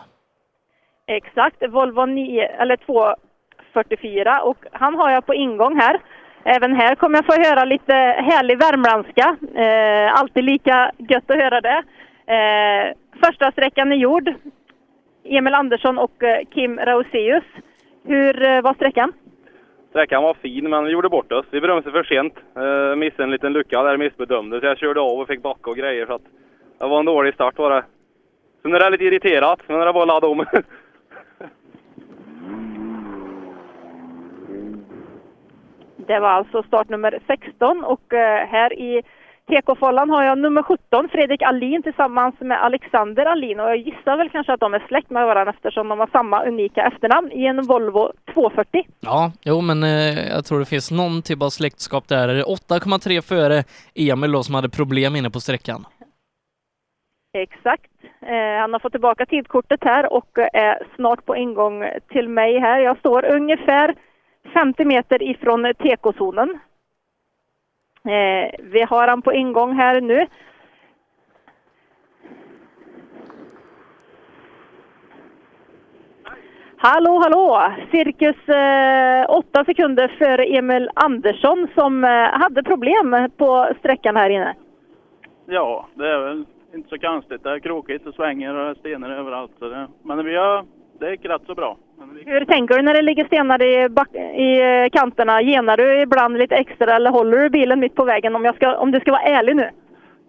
Exakt, 1.08 1.64
Volvo 1.70 2.06
9, 2.06 2.48
eller 2.62 2.78
244 2.78 4.42
och 4.42 4.58
han 4.72 4.96
har 4.96 5.12
jag 5.12 5.26
på 5.26 5.34
ingång 5.34 5.76
här. 5.80 6.00
Även 6.44 6.76
här 6.76 6.96
kommer 6.96 7.18
jag 7.18 7.26
få 7.26 7.50
höra 7.50 7.66
lite 7.66 7.94
härlig 8.30 8.58
värmländska. 8.58 9.38
Eh, 9.66 10.20
alltid 10.20 10.44
lika 10.44 10.92
gött 10.98 11.32
att 11.32 11.38
höra 11.38 11.62
det. 11.62 11.84
Eh, 12.36 12.84
första 13.26 13.52
sträckan 13.52 13.92
är 13.92 13.96
gjord. 13.96 14.34
Emil 15.26 15.54
Andersson 15.54 15.98
och 15.98 16.24
eh, 16.24 16.46
Kim 16.54 16.80
Rauseus. 16.80 17.44
Hur 18.06 18.46
eh, 18.46 18.62
var 18.62 18.74
sträckan? 18.74 19.14
Sträckan 19.92 20.24
var 20.24 20.34
fin, 20.34 20.70
men 20.70 20.84
vi 20.84 20.92
gjorde 20.92 21.10
bort 21.10 21.32
oss. 21.32 21.46
Vi 21.50 21.62
bromsade 21.62 21.92
för 21.92 22.04
sent. 22.04 22.34
Eh, 22.56 22.96
missade 22.96 23.24
en 23.24 23.32
liten 23.32 23.54
lucka 23.54 23.84
där, 23.84 23.98
missbedömde. 23.98 24.60
Så 24.60 24.66
jag 24.66 24.78
körde 24.78 25.00
av 25.00 25.20
och 25.20 25.28
fick 25.28 25.42
backa 25.42 25.70
och 25.70 25.78
grejer. 25.78 26.06
Så 26.06 26.14
att 26.14 26.22
det 26.80 26.88
var 26.88 27.00
en 27.00 27.06
dålig 27.06 27.34
start 27.34 27.58
var 27.58 27.70
det. 27.70 27.84
Så 28.62 28.68
nu 28.68 28.76
är 28.76 28.80
det 28.80 28.90
lite 28.90 29.04
irriterat, 29.04 29.60
men 29.68 29.80
det 29.80 29.86
är 29.86 29.94
bara 29.94 30.04
att 30.04 30.08
ladda 30.08 30.28
om. 30.28 30.46
Det 36.08 36.20
var 36.20 36.30
alltså 36.30 36.64
startnummer 36.64 37.20
16 37.28 37.84
och 37.84 38.14
eh, 38.14 38.48
här 38.48 38.74
i 38.74 39.04
TK-follan 39.52 40.10
har 40.10 40.24
jag 40.24 40.38
nummer 40.38 40.64
17, 40.64 41.10
Fredrik 41.12 41.42
Alin 41.42 41.84
tillsammans 41.84 42.36
med 42.40 42.64
Alexander 42.64 43.26
Alin 43.26 43.60
och 43.60 43.70
jag 43.70 43.78
gissar 43.78 44.18
väl 44.18 44.30
kanske 44.30 44.54
att 44.54 44.60
de 44.60 44.74
är 44.74 44.84
släkt 44.88 45.10
med 45.10 45.26
varandra 45.26 45.54
eftersom 45.54 45.88
de 45.88 46.00
har 46.00 46.08
samma 46.08 46.44
unika 46.44 46.82
efternamn 46.82 47.32
i 47.32 47.46
en 47.46 47.62
Volvo 47.68 48.12
240. 48.34 48.84
Ja, 49.00 49.32
jo 49.44 49.62
men 49.62 49.84
eh, 49.84 50.30
jag 50.30 50.46
tror 50.46 50.60
det 50.60 50.66
finns 50.66 50.92
någon 50.92 51.22
typ 51.22 51.42
av 51.44 51.50
släktskap 51.50 52.08
där. 52.08 52.28
8,3 52.28 53.22
före 53.22 53.64
Emil 53.96 54.32
då 54.32 54.44
som 54.44 54.56
hade 54.56 54.70
problem 54.70 55.16
inne 55.16 55.30
på 55.30 55.40
sträckan. 55.40 55.86
Exakt. 57.38 57.92
Eh, 58.22 58.60
han 58.62 58.74
har 58.74 58.80
fått 58.80 58.92
tillbaka 58.92 59.26
tidkortet 59.26 59.84
här 59.84 60.14
och 60.14 60.38
eh, 60.40 60.48
är 60.54 60.88
snart 60.96 61.26
på 61.26 61.36
ingång 61.36 61.84
till 62.12 62.30
mig 62.30 62.60
här. 62.60 62.80
Jag 62.80 62.98
står 62.98 63.26
ungefär 63.26 63.96
50 64.54 64.86
meter 64.86 65.24
ifrån 65.24 65.74
TK-zonen. 65.74 66.60
Eh, 68.06 68.52
vi 68.60 68.82
har 68.82 69.08
han 69.08 69.22
på 69.22 69.34
ingång 69.34 69.74
här 69.74 70.02
nu. 70.02 70.28
Hallå, 76.78 77.20
hallå! 77.24 77.74
Cirkus 77.92 78.50
eh, 78.50 79.38
åtta 79.38 79.66
sekunder 79.66 80.08
före 80.08 80.46
Emil 80.46 80.90
Andersson 80.94 81.68
som 81.76 82.04
eh, 82.04 82.10
hade 82.10 82.64
problem 82.64 83.30
på 83.38 83.68
sträckan 83.80 84.16
här 84.16 84.30
inne. 84.30 84.56
Ja, 85.46 85.88
det 85.94 86.08
är 86.08 86.20
väl 86.20 86.46
inte 86.74 86.90
så 86.90 86.98
konstigt. 86.98 87.44
Det 87.44 87.50
är 87.50 87.60
krokigt 87.60 88.08
och 88.08 88.14
svänger 88.16 88.56
och 88.56 88.64
det 88.64 88.70
är 88.70 88.76
stenar 88.76 89.10
överallt. 89.10 89.52
Så 89.60 89.70
det, 89.70 89.88
men 90.04 90.26
vi 90.26 90.36
har, 90.36 90.66
det 91.02 91.12
gick 91.12 91.26
rätt 91.26 91.42
så 91.46 91.56
bra. 91.56 91.78
Hur 92.26 92.46
tänker 92.46 92.76
du 92.76 92.82
när 92.82 92.94
det 92.94 93.02
ligger 93.02 93.26
stenar 93.26 93.64
i, 93.64 93.74
i 94.46 94.62
eh, 94.62 94.90
kanterna? 94.90 95.42
Genar 95.42 95.78
du 95.78 96.02
ibland 96.02 96.38
lite 96.38 96.56
extra 96.56 96.96
eller 96.96 97.12
håller 97.12 97.38
du 97.38 97.50
bilen 97.50 97.80
mitt 97.80 97.96
på 97.96 98.04
vägen 98.04 98.36
om, 98.36 98.46
jag 98.46 98.56
ska, 98.56 98.78
om 98.78 98.92
du 98.92 99.00
ska 99.00 99.12
vara 99.12 99.22
ärlig 99.22 99.56
nu? 99.56 99.70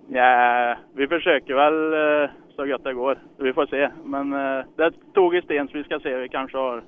Ja, 0.09 0.77
vi 0.95 1.07
försöker 1.09 1.55
väl 1.55 1.93
eh, 1.93 2.31
så 2.57 2.67
gott 2.67 2.85
det 2.85 2.95
går. 2.95 3.19
Vi 3.39 3.53
får 3.53 3.67
se. 3.67 3.89
Men 4.05 4.33
eh, 4.33 4.65
det 4.77 4.93
tog 5.15 5.37
i 5.37 5.43
sten 5.43 5.69
så 5.69 5.79
vi 5.79 5.85
ska 5.85 5.99
se. 6.01 6.17
Vi 6.17 6.29
kanske 6.29 6.59
har 6.59 6.83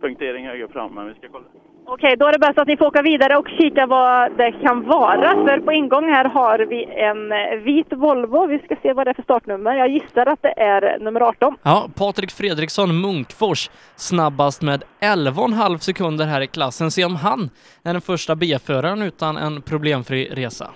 punktering 0.00 0.46
höger 0.46 0.66
fram, 0.66 0.94
men 0.94 1.08
vi 1.08 1.14
ska 1.14 1.28
kolla. 1.28 1.44
Okej, 1.86 2.16
då 2.16 2.26
är 2.26 2.32
det 2.32 2.38
bäst 2.38 2.58
att 2.58 2.68
ni 2.68 2.76
får 2.76 2.86
åka 2.86 3.02
vidare 3.02 3.36
och 3.36 3.48
kika 3.48 3.86
vad 3.86 4.36
det 4.36 4.52
kan 4.52 4.82
vara. 4.86 5.30
För 5.46 5.60
på 5.60 5.72
ingång 5.72 6.04
här 6.12 6.24
har 6.24 6.58
vi 6.58 6.84
en 6.84 7.28
vit 7.64 7.92
Volvo. 7.92 8.46
Vi 8.46 8.58
ska 8.58 8.76
se 8.82 8.92
vad 8.92 9.06
det 9.06 9.10
är 9.10 9.14
för 9.14 9.22
startnummer. 9.22 9.74
Jag 9.74 9.88
gissar 9.88 10.26
att 10.26 10.42
det 10.42 10.54
är 10.60 10.98
nummer 10.98 11.20
18. 11.20 11.56
Ja, 11.62 11.88
Patrik 11.98 12.30
Fredriksson 12.30 13.00
Munkfors 13.00 13.70
snabbast 13.96 14.62
med 14.62 14.82
11,5 15.00 15.78
sekunder 15.78 16.24
här 16.26 16.40
i 16.40 16.46
klassen. 16.46 16.90
Se 16.90 17.04
om 17.04 17.16
han 17.16 17.50
är 17.84 17.92
den 17.92 18.00
första 18.02 18.36
B-föraren 18.36 19.02
utan 19.02 19.36
en 19.36 19.62
problemfri 19.62 20.28
resa. 20.34 20.70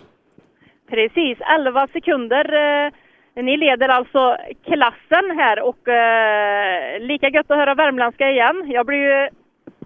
Precis, 0.90 1.38
11 1.58 1.86
sekunder. 1.92 2.44
Eh, 2.86 2.92
Ni 3.44 3.56
leder 3.56 3.88
alltså 3.88 4.36
klassen 4.66 5.38
här 5.38 5.62
och 5.62 5.88
eh, 5.88 7.00
lika 7.00 7.28
gött 7.28 7.50
att 7.50 7.56
höra 7.56 7.74
värmländska 7.74 8.30
igen. 8.30 8.64
Jag 8.66 8.86
blir 8.86 8.98
ju 8.98 9.28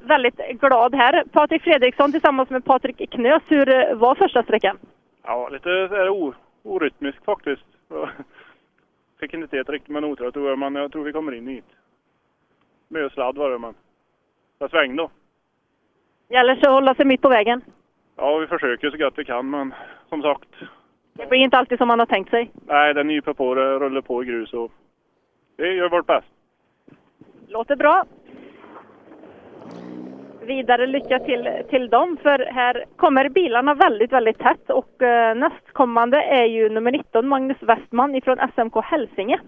väldigt 0.02 0.60
glad 0.60 0.94
här. 0.94 1.24
Patrik 1.32 1.62
Fredriksson 1.62 2.12
tillsammans 2.12 2.50
med 2.50 2.64
Patrik 2.64 3.10
Knös. 3.10 3.42
Hur 3.48 3.68
eh, 3.68 3.94
var 3.94 4.14
första 4.14 4.42
sträckan? 4.42 4.78
Ja, 5.22 5.48
lite 5.48 5.68
här 5.68 6.08
o, 6.08 6.34
orytmisk 6.62 7.24
faktiskt. 7.24 7.64
Fick 9.20 9.34
inte 9.34 9.48
till 9.48 9.64
riktigt 9.64 9.88
med 9.88 10.02
noter 10.02 10.30
tror 10.30 10.48
jag, 10.48 10.58
men 10.58 10.74
jag 10.74 10.92
tror 10.92 11.04
vi 11.04 11.12
kommer 11.12 11.34
in 11.34 11.48
hit. 11.48 11.64
Mösladd 12.88 13.36
var 13.36 13.50
det, 13.50 13.58
men 13.58 13.74
jag 14.58 14.70
svängde 14.70 15.02
då. 15.02 15.10
Gäller 16.28 16.54
så 16.54 16.68
att 16.68 16.74
hålla 16.74 16.94
sig 16.94 17.06
mitt 17.06 17.22
på 17.22 17.28
vägen. 17.28 17.62
Ja, 18.16 18.38
vi 18.38 18.46
försöker 18.46 18.90
så 18.90 18.96
gott 18.96 19.14
vi 19.16 19.24
kan, 19.24 19.50
men 19.50 19.74
som 20.08 20.22
sagt. 20.22 20.48
Det 21.12 21.26
blir 21.26 21.38
inte 21.38 21.58
alltid 21.58 21.78
som 21.78 21.88
man 21.88 21.98
har 21.98 22.06
tänkt 22.06 22.30
sig. 22.30 22.50
Nej, 22.66 22.94
det 22.94 23.04
nyper 23.04 23.32
på, 23.32 23.54
det 23.54 23.78
rullar 23.78 24.00
på 24.00 24.22
i 24.22 24.26
grus 24.26 24.52
och 24.52 24.72
vi 25.56 25.72
gör 25.72 25.88
vårt 25.88 26.06
bäst. 26.06 26.26
Låter 27.48 27.76
bra. 27.76 28.04
Vidare 30.47 30.86
lycka 30.86 31.18
till 31.18 31.48
till 31.70 31.89
dem, 31.90 32.16
för 32.22 32.39
här 32.55 32.84
kommer 32.97 33.28
bilarna 33.28 33.74
väldigt, 33.74 34.12
väldigt 34.12 34.39
tätt 34.39 34.70
och 34.70 35.02
eh, 35.02 35.36
nästkommande 35.36 36.22
är 36.22 36.44
ju 36.44 36.68
nummer 36.68 36.90
19, 36.90 37.28
Magnus 37.28 37.56
Westman 37.60 38.14
ifrån 38.14 38.39
SMK 38.55 38.84
Hälsinge. 38.84 39.39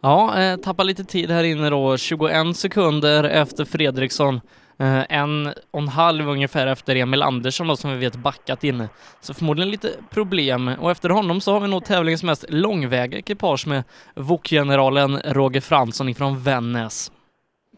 Ja, 0.00 0.40
eh, 0.40 0.56
tappar 0.56 0.84
lite 0.84 1.04
tid 1.04 1.30
här 1.30 1.44
inne 1.44 1.70
då. 1.70 1.96
21 1.96 2.56
sekunder 2.56 3.24
efter 3.24 3.64
Fredriksson. 3.64 4.40
Eh, 4.78 5.02
en 5.08 5.46
och 5.70 5.80
en 5.80 5.88
halv 5.88 6.28
ungefär 6.28 6.66
efter 6.66 6.96
Emil 6.96 7.22
Andersson 7.22 7.66
då, 7.66 7.76
som 7.76 7.90
vi 7.90 7.96
vet 7.96 8.16
backat 8.16 8.64
inne. 8.64 8.88
Så 9.20 9.34
förmodligen 9.34 9.70
lite 9.70 9.88
problem. 10.10 10.70
Och 10.80 10.90
efter 10.90 11.08
honom 11.10 11.40
så 11.40 11.52
har 11.52 11.60
vi 11.60 11.68
nog 11.68 11.84
tävlingens 11.84 12.22
mest 12.22 12.44
långväga 12.48 13.18
ekipage 13.18 13.66
med 13.66 13.82
VOK-generalen 14.14 15.18
Roger 15.24 15.60
Fransson 15.60 16.08
ifrån 16.08 16.42
Vännäs. 16.42 17.12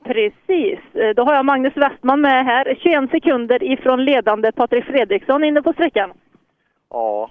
Precis, 0.05 0.79
Eh, 0.95 1.11
då 1.17 1.25
har 1.25 1.35
jag 1.35 1.45
Magnus 1.45 1.77
Westman 1.77 2.21
med 2.21 2.45
här. 2.45 2.75
21 2.81 3.11
sekunder 3.11 3.63
ifrån 3.63 4.05
ledande 4.05 4.53
Patrik 4.53 4.85
Fredriksson 4.85 5.45
inne 5.45 5.63
på 5.63 5.73
sträckan. 5.73 6.13
Ja, 6.91 7.31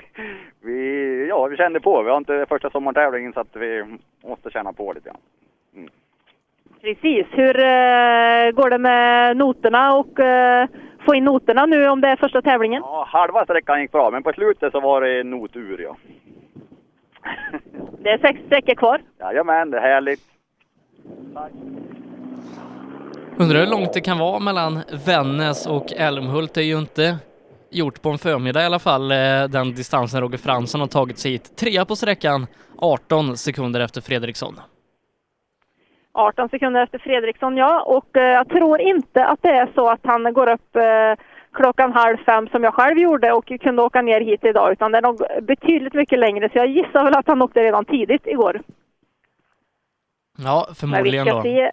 vi, 0.64 1.26
ja, 1.28 1.46
vi 1.46 1.56
kände 1.56 1.80
på. 1.80 2.02
Vi 2.02 2.10
har 2.10 2.16
inte 2.16 2.46
första 2.48 2.70
sommartävlingen 2.70 3.32
så 3.32 3.40
att 3.40 3.56
vi 3.56 3.98
måste 4.24 4.50
känna 4.50 4.72
på 4.72 4.92
lite 4.92 5.08
grann. 5.08 5.88
Precis, 6.80 7.26
hur 7.30 7.58
eh, 7.58 8.50
går 8.50 8.70
det 8.70 8.78
med 8.78 9.36
noterna 9.36 9.94
och 9.94 10.20
eh, 10.20 10.68
få 11.06 11.14
in 11.14 11.24
noterna 11.24 11.66
nu 11.66 11.88
om 11.88 12.00
det 12.00 12.08
är 12.08 12.16
första 12.16 12.42
tävlingen? 12.42 12.82
Ja, 12.82 13.04
halva 13.08 13.44
sträckan 13.44 13.80
gick 13.80 13.92
bra, 13.92 14.10
men 14.10 14.22
på 14.22 14.32
slutet 14.32 14.72
så 14.72 14.80
var 14.80 15.00
det 15.00 15.24
notur 15.24 15.78
ja. 15.78 15.96
Det 17.98 18.10
är 18.10 18.18
sex 18.18 18.40
sträckor 18.46 18.74
kvar. 18.74 19.00
Jajamän, 19.18 19.70
det 19.70 19.76
är 19.78 19.82
härligt. 19.82 20.20
Undrar 23.40 23.60
hur 23.60 23.66
långt 23.66 23.92
det 23.92 24.00
kan 24.00 24.18
vara 24.18 24.38
mellan 24.38 24.80
Vännäs 25.06 25.66
och 25.66 25.92
Älmhult. 25.92 26.54
Det 26.54 26.60
är 26.60 26.64
ju 26.64 26.78
inte 26.78 27.18
gjort 27.70 28.02
på 28.02 28.10
en 28.10 28.18
förmiddag 28.18 28.62
i 28.62 28.64
alla 28.64 28.78
fall, 28.78 29.10
eh, 29.12 29.44
den 29.48 29.74
distansen 29.74 30.20
Roger 30.20 30.38
Fransson 30.38 30.80
har 30.80 30.88
tagit 30.88 31.18
sig 31.18 31.30
hit. 31.30 31.56
Trea 31.56 31.84
på 31.84 31.96
sträckan, 31.96 32.46
18 32.78 33.36
sekunder 33.36 33.80
efter 33.80 34.00
Fredriksson. 34.00 34.60
18 36.12 36.48
sekunder 36.48 36.82
efter 36.82 36.98
Fredriksson, 36.98 37.56
ja. 37.56 37.82
Och 37.82 38.16
eh, 38.16 38.22
jag 38.22 38.48
tror 38.48 38.80
inte 38.80 39.24
att 39.24 39.42
det 39.42 39.50
är 39.50 39.70
så 39.74 39.88
att 39.88 40.00
han 40.04 40.32
går 40.32 40.52
upp 40.52 40.76
eh, 40.76 41.24
klockan 41.52 41.92
halv 41.92 42.16
fem 42.16 42.48
som 42.48 42.64
jag 42.64 42.74
själv 42.74 42.98
gjorde 42.98 43.32
och 43.32 43.52
kunde 43.60 43.82
åka 43.82 44.02
ner 44.02 44.20
hit 44.20 44.44
idag, 44.44 44.72
utan 44.72 44.92
det 44.92 44.98
är 44.98 45.02
nog 45.02 45.22
betydligt 45.42 45.94
mycket 45.94 46.18
längre. 46.18 46.48
Så 46.52 46.58
jag 46.58 46.66
gissar 46.66 47.04
väl 47.04 47.14
att 47.14 47.26
han 47.26 47.42
åkte 47.42 47.60
redan 47.60 47.84
tidigt 47.84 48.26
igår. 48.26 48.62
Ja, 50.38 50.68
förmodligen 50.74 51.26
då. 51.26 51.42
se 51.42 51.70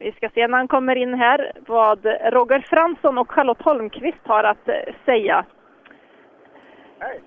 vi 0.00 0.12
ska 0.12 0.28
se 0.34 0.46
när 0.46 0.58
han 0.58 0.68
kommer 0.68 0.96
in 0.96 1.14
här 1.14 1.52
vad 1.66 2.06
Roger 2.32 2.64
Fransson 2.68 3.18
och 3.18 3.30
Charlotte 3.32 3.62
Holmqvist 3.62 4.26
har 4.26 4.44
att 4.44 4.68
eh, 4.68 4.74
säga. 5.04 5.44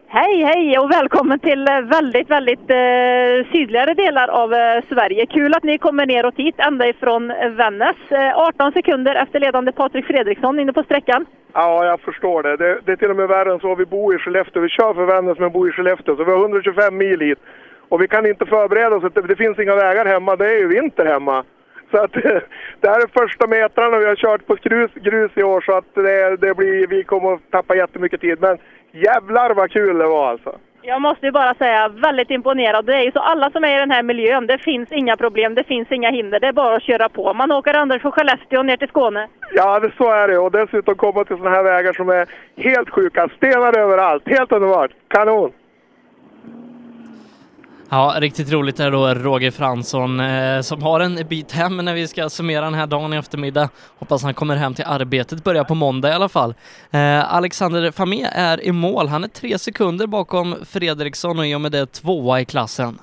Hej, 0.08 0.44
hej 0.44 0.80
och 0.80 0.91
välkommen 0.91 1.40
till 1.40 1.68
eh, 1.68 1.82
väldigt, 1.82 2.30
väldigt 2.30 2.70
eh, 2.70 3.52
sydligare 3.52 3.94
delar 3.94 4.28
av 4.28 4.54
eh, 4.54 4.84
Sverige. 4.90 5.26
Kul 5.26 5.54
att 5.54 5.64
ni 5.64 5.78
kommer 5.78 6.06
neråt 6.06 6.38
hit 6.38 6.56
ända 6.58 6.88
ifrån 6.88 7.28
Vännäs. 7.28 8.12
Eh, 8.12 8.38
18 8.38 8.72
sekunder 8.72 9.16
efter 9.16 9.40
ledande 9.40 9.72
Patrik 9.72 10.06
Fredriksson 10.06 10.60
inne 10.60 10.74
på 10.74 10.84
sträckan. 10.84 11.26
Ja, 11.54 11.86
jag 11.86 12.00
förstår 12.00 12.44
det. 12.44 12.58
det. 12.58 12.80
Det 12.86 12.91
är 12.91 12.96
till 12.96 13.10
och 13.10 13.16
med 13.16 13.28
värre 13.28 13.54
än 13.54 13.60
så. 13.60 13.76
Vi 13.76 13.86
bor 13.86 14.16
i 14.16 14.18
Skellefteå. 14.18 14.62
Vi 14.62 14.70
kör 14.70 14.94
för 14.94 15.06
Vännäs 15.06 15.40
men 15.40 15.52
bor 15.52 15.70
i 15.70 15.72
Skellefteå. 15.72 16.16
Så 16.16 16.24
vi 16.24 16.32
har 16.32 16.40
125 16.40 16.98
mil 16.98 17.20
hit. 17.20 17.40
Och 17.90 18.02
vi 18.02 18.08
kan 18.08 18.26
inte 18.26 18.46
förbereda 18.46 18.96
oss. 18.96 19.14
Det, 19.14 19.22
det 19.22 19.36
finns 19.36 19.60
inga 19.60 19.76
vägar 19.76 20.06
hemma. 20.06 20.36
Det 20.36 20.46
är 20.46 20.60
ju 20.60 20.68
vinter 20.68 21.06
hemma. 21.06 21.44
Så 21.91 21.98
att 21.98 22.14
det 22.80 22.88
här 22.90 23.03
är 23.03 23.20
första 23.20 23.48
metrarna 23.48 23.98
vi 23.98 24.06
har 24.06 24.16
kört 24.16 24.48
på 24.48 24.57
grus, 24.61 24.91
grus 24.94 25.32
i 25.36 25.44
år 25.44 25.61
så 25.61 25.78
att 25.78 25.95
det, 25.95 26.38
det 26.38 26.57
blir, 26.57 26.88
vi 26.88 27.03
kommer 27.03 27.34
att 27.34 27.52
tappa 27.52 27.76
jättemycket 27.76 28.22
tid. 28.22 28.38
Men 28.41 28.57
jävlar 28.91 29.53
vad 29.53 29.72
kul 29.72 29.98
det 29.98 30.07
var 30.07 30.30
alltså! 30.30 30.56
Jag 30.82 31.02
måste 31.02 31.26
ju 31.26 31.32
bara 31.32 31.53
säga, 31.53 31.88
väldigt 31.88 32.30
imponerad. 32.30 32.86
Det 32.86 32.95
är 32.95 33.02
ju 33.02 33.11
så 33.11 33.20
alla 33.20 33.52
som 33.52 33.64
är 33.64 33.76
i 33.76 33.80
den 33.80 33.91
här 33.91 34.03
miljön, 34.03 34.48
det 34.48 34.57
finns 34.57 34.91
inga 34.91 35.18
problem, 35.18 35.56
det 35.56 35.64
finns 35.64 35.91
inga 35.91 36.11
hinder. 36.11 36.40
Det 36.40 36.48
är 36.48 36.53
bara 36.53 36.76
att 36.76 36.84
köra 36.84 37.10
på. 37.10 37.34
Man 37.34 37.52
åker 37.52 37.74
ända 37.74 37.99
från 37.99 38.11
Skellefteå 38.11 38.64
ner 38.64 38.78
till 38.78 38.88
Skåne. 38.88 39.28
Ja, 39.53 39.80
det, 39.80 39.91
så 39.98 40.11
är 40.11 40.28
det. 40.28 40.38
Och 40.38 40.52
dessutom 40.52 40.95
komma 40.95 41.24
till 41.24 41.38
sådana 41.38 41.56
här 41.56 41.64
vägar 41.64 41.94
som 41.94 42.10
är 42.10 42.28
helt 42.57 42.90
sjuka. 42.90 43.30
Stenar 43.38 43.78
överallt. 43.78 44.24
Helt 44.28 44.52
underbart. 44.52 44.91
Kanon! 45.07 45.52
Ja, 47.91 48.16
riktigt 48.20 48.53
roligt 48.53 48.80
är 48.80 48.91
då 48.91 49.07
Roger 49.07 49.52
Fransson 49.52 50.20
eh, 50.20 50.61
som 50.61 50.82
har 50.82 50.99
en 50.99 51.16
bit 51.30 51.52
hem 51.52 51.78
när 51.78 51.94
vi 51.94 52.07
ska 52.07 52.30
summera 52.30 52.61
den 52.66 52.74
här 52.74 52.88
dagen 52.88 53.14
i 53.14 53.18
eftermiddag. 53.18 53.70
Hoppas 53.99 54.24
han 54.24 54.34
kommer 54.34 54.56
hem 54.56 54.74
till 54.74 54.86
arbetet, 54.88 55.44
börjar 55.44 55.64
på 55.64 55.76
måndag 55.76 56.10
i 56.10 56.11
alla 56.11 56.30
fall. 56.30 56.53
Eh, 56.94 57.36
Alexander 57.36 57.91
Famé 57.91 58.24
är 58.36 58.64
i 58.64 58.72
mål. 58.72 59.07
Han 59.07 59.24
är 59.24 59.28
tre 59.28 59.57
sekunder 59.57 60.07
bakom 60.07 60.56
Fredriksson 60.74 61.40
och 61.40 61.45
i 61.45 61.56
och 61.56 61.61
med 61.61 61.72
det 61.72 61.86
tvåa 61.86 62.41
i 62.41 62.45
klassen. 62.45 62.94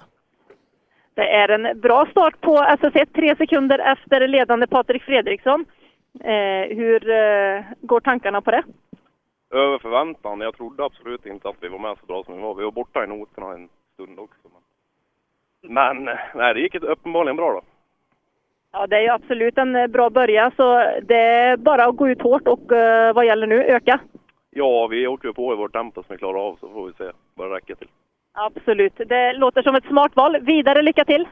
Det 1.14 1.28
är 1.28 1.48
en 1.48 1.80
bra 1.80 2.06
start 2.10 2.40
på 2.40 2.56
SS1, 2.56 3.06
tre 3.14 3.36
sekunder 3.36 3.78
efter 3.78 4.28
ledande 4.28 4.66
Patrik 4.66 5.02
Fredriksson. 5.02 5.64
Eh, 6.20 6.76
hur 6.76 7.10
eh, 7.10 7.64
går 7.80 8.00
tankarna 8.00 8.40
på 8.40 8.50
det? 8.50 8.62
Över 9.54 9.78
förväntan. 9.78 10.40
Jag 10.40 10.56
trodde 10.56 10.84
absolut 10.84 11.26
inte 11.26 11.48
att 11.48 11.56
vi 11.60 11.68
var 11.68 11.78
med 11.78 11.96
så 12.00 12.06
bra 12.06 12.24
som 12.24 12.36
vi 12.36 12.42
var. 12.42 12.54
Vi 12.54 12.64
var 12.64 12.72
borta 12.72 13.04
i 13.04 13.06
noterna 13.06 13.52
en 13.52 13.68
stund 13.94 14.18
också. 14.18 14.55
Men 15.68 16.04
nej, 16.34 16.54
det 16.54 16.60
gick 16.60 16.74
uppenbarligen 16.74 17.36
bra 17.36 17.52
då. 17.52 17.60
Ja, 18.72 18.86
det 18.86 18.96
är 18.96 19.00
ju 19.00 19.08
absolut 19.08 19.58
en 19.58 19.76
eh, 19.76 19.86
bra 19.86 20.10
början, 20.10 20.50
så 20.56 20.84
det 21.02 21.20
är 21.20 21.56
bara 21.56 21.84
att 21.84 21.96
gå 21.96 22.08
ut 22.08 22.22
hårt 22.22 22.48
och 22.48 22.72
eh, 22.72 23.14
vad 23.14 23.26
gäller 23.26 23.46
nu, 23.46 23.64
öka. 23.64 24.00
Ja, 24.50 24.86
vi 24.86 25.06
åker 25.06 25.28
ju 25.28 25.34
på 25.34 25.52
i 25.52 25.56
vårt 25.56 25.72
tempo 25.72 26.02
som 26.02 26.14
vi 26.14 26.18
klarar 26.18 26.48
av 26.48 26.56
så 26.60 26.68
får 26.68 26.86
vi 26.86 26.92
se 26.92 27.10
vad 27.34 27.50
det 27.50 27.56
räcker 27.56 27.74
till. 27.74 27.88
Absolut. 28.32 28.92
Det 28.96 29.32
låter 29.32 29.62
som 29.62 29.74
ett 29.74 29.86
smart 29.86 30.16
val. 30.16 30.36
Vidare, 30.40 30.82
lycka 30.82 31.04
till! 31.04 31.28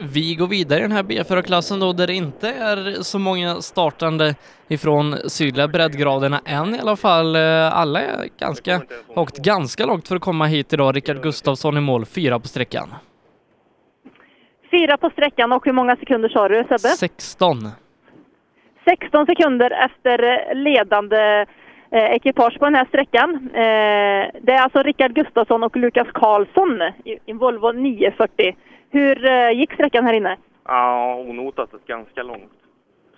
Vi 0.00 0.34
går 0.34 0.46
vidare 0.46 0.78
i 0.78 0.82
den 0.82 0.92
här 0.92 1.02
B4-klassen 1.02 1.80
då 1.80 1.92
där 1.92 2.06
det 2.06 2.14
inte 2.14 2.48
är 2.48 3.02
så 3.02 3.18
många 3.18 3.54
startande 3.54 4.34
ifrån 4.68 5.16
sydliga 5.28 5.68
breddgraderna 5.68 6.40
än 6.44 6.74
i 6.74 6.78
alla 6.78 6.96
fall. 6.96 7.36
Eh, 7.36 7.78
Alla 7.78 8.00
är 8.00 8.28
ganska, 8.38 8.72
har 9.14 9.22
åkt 9.22 9.38
ganska 9.38 9.86
långt 9.86 10.08
för 10.08 10.16
att 10.16 10.22
komma 10.22 10.46
hit 10.46 10.72
idag. 10.72 10.96
Rickard 10.96 11.22
Gustafsson 11.22 11.76
i 11.76 11.80
mål, 11.80 12.04
fyra 12.06 12.38
på 12.40 12.48
sträckan. 12.48 12.94
Fyra 14.70 14.96
på 14.96 15.10
sträckan 15.10 15.52
och 15.52 15.64
hur 15.64 15.72
många 15.72 15.96
sekunder 15.96 16.28
sa 16.28 16.48
du 16.48 16.62
Sebbe? 16.62 16.78
16. 16.78 17.68
16 18.84 19.26
sekunder 19.26 19.70
efter 19.70 20.54
ledande 20.54 21.46
eh, 21.90 22.04
ekipage 22.14 22.58
på 22.58 22.64
den 22.64 22.74
här 22.74 22.84
sträckan. 22.84 23.50
Eh, 23.54 24.40
det 24.42 24.52
är 24.52 24.62
alltså 24.62 24.82
Rickard 24.82 25.14
Gustafsson 25.14 25.62
och 25.62 25.76
Lukas 25.76 26.08
Karlsson 26.14 26.82
i 27.04 27.18
en 27.26 27.38
Volvo 27.38 27.72
940. 27.72 28.56
Hur 28.90 29.26
eh, 29.26 29.50
gick 29.50 29.72
sträckan 29.72 30.04
här 30.04 30.12
inne? 30.12 30.36
Ja, 30.64 31.14
onotat 31.14 31.70
ganska 31.86 32.22
långt. 32.22 32.52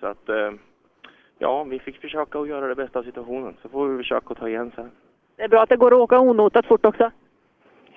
Så 0.01 0.06
att, 0.06 0.28
eh, 0.28 0.51
ja, 1.38 1.64
vi 1.64 1.78
fick 1.78 2.01
försöka 2.01 2.38
att 2.38 2.48
göra 2.48 2.66
det 2.66 2.74
bästa 2.74 2.98
av 2.98 3.02
situationen. 3.02 3.56
Så 3.62 3.68
får 3.68 3.88
vi 3.88 3.97
försöka 3.97 4.26
att 4.32 4.38
ta 4.38 4.48
igen 4.48 4.72
sen. 4.74 4.90
Det 5.36 5.42
är 5.42 5.48
bra 5.48 5.62
att 5.62 5.68
det 5.68 5.76
går 5.76 5.92
att 5.92 6.01
åka 6.01 6.18
onotat 6.18 6.66
fort 6.66 6.86
också. 6.86 7.10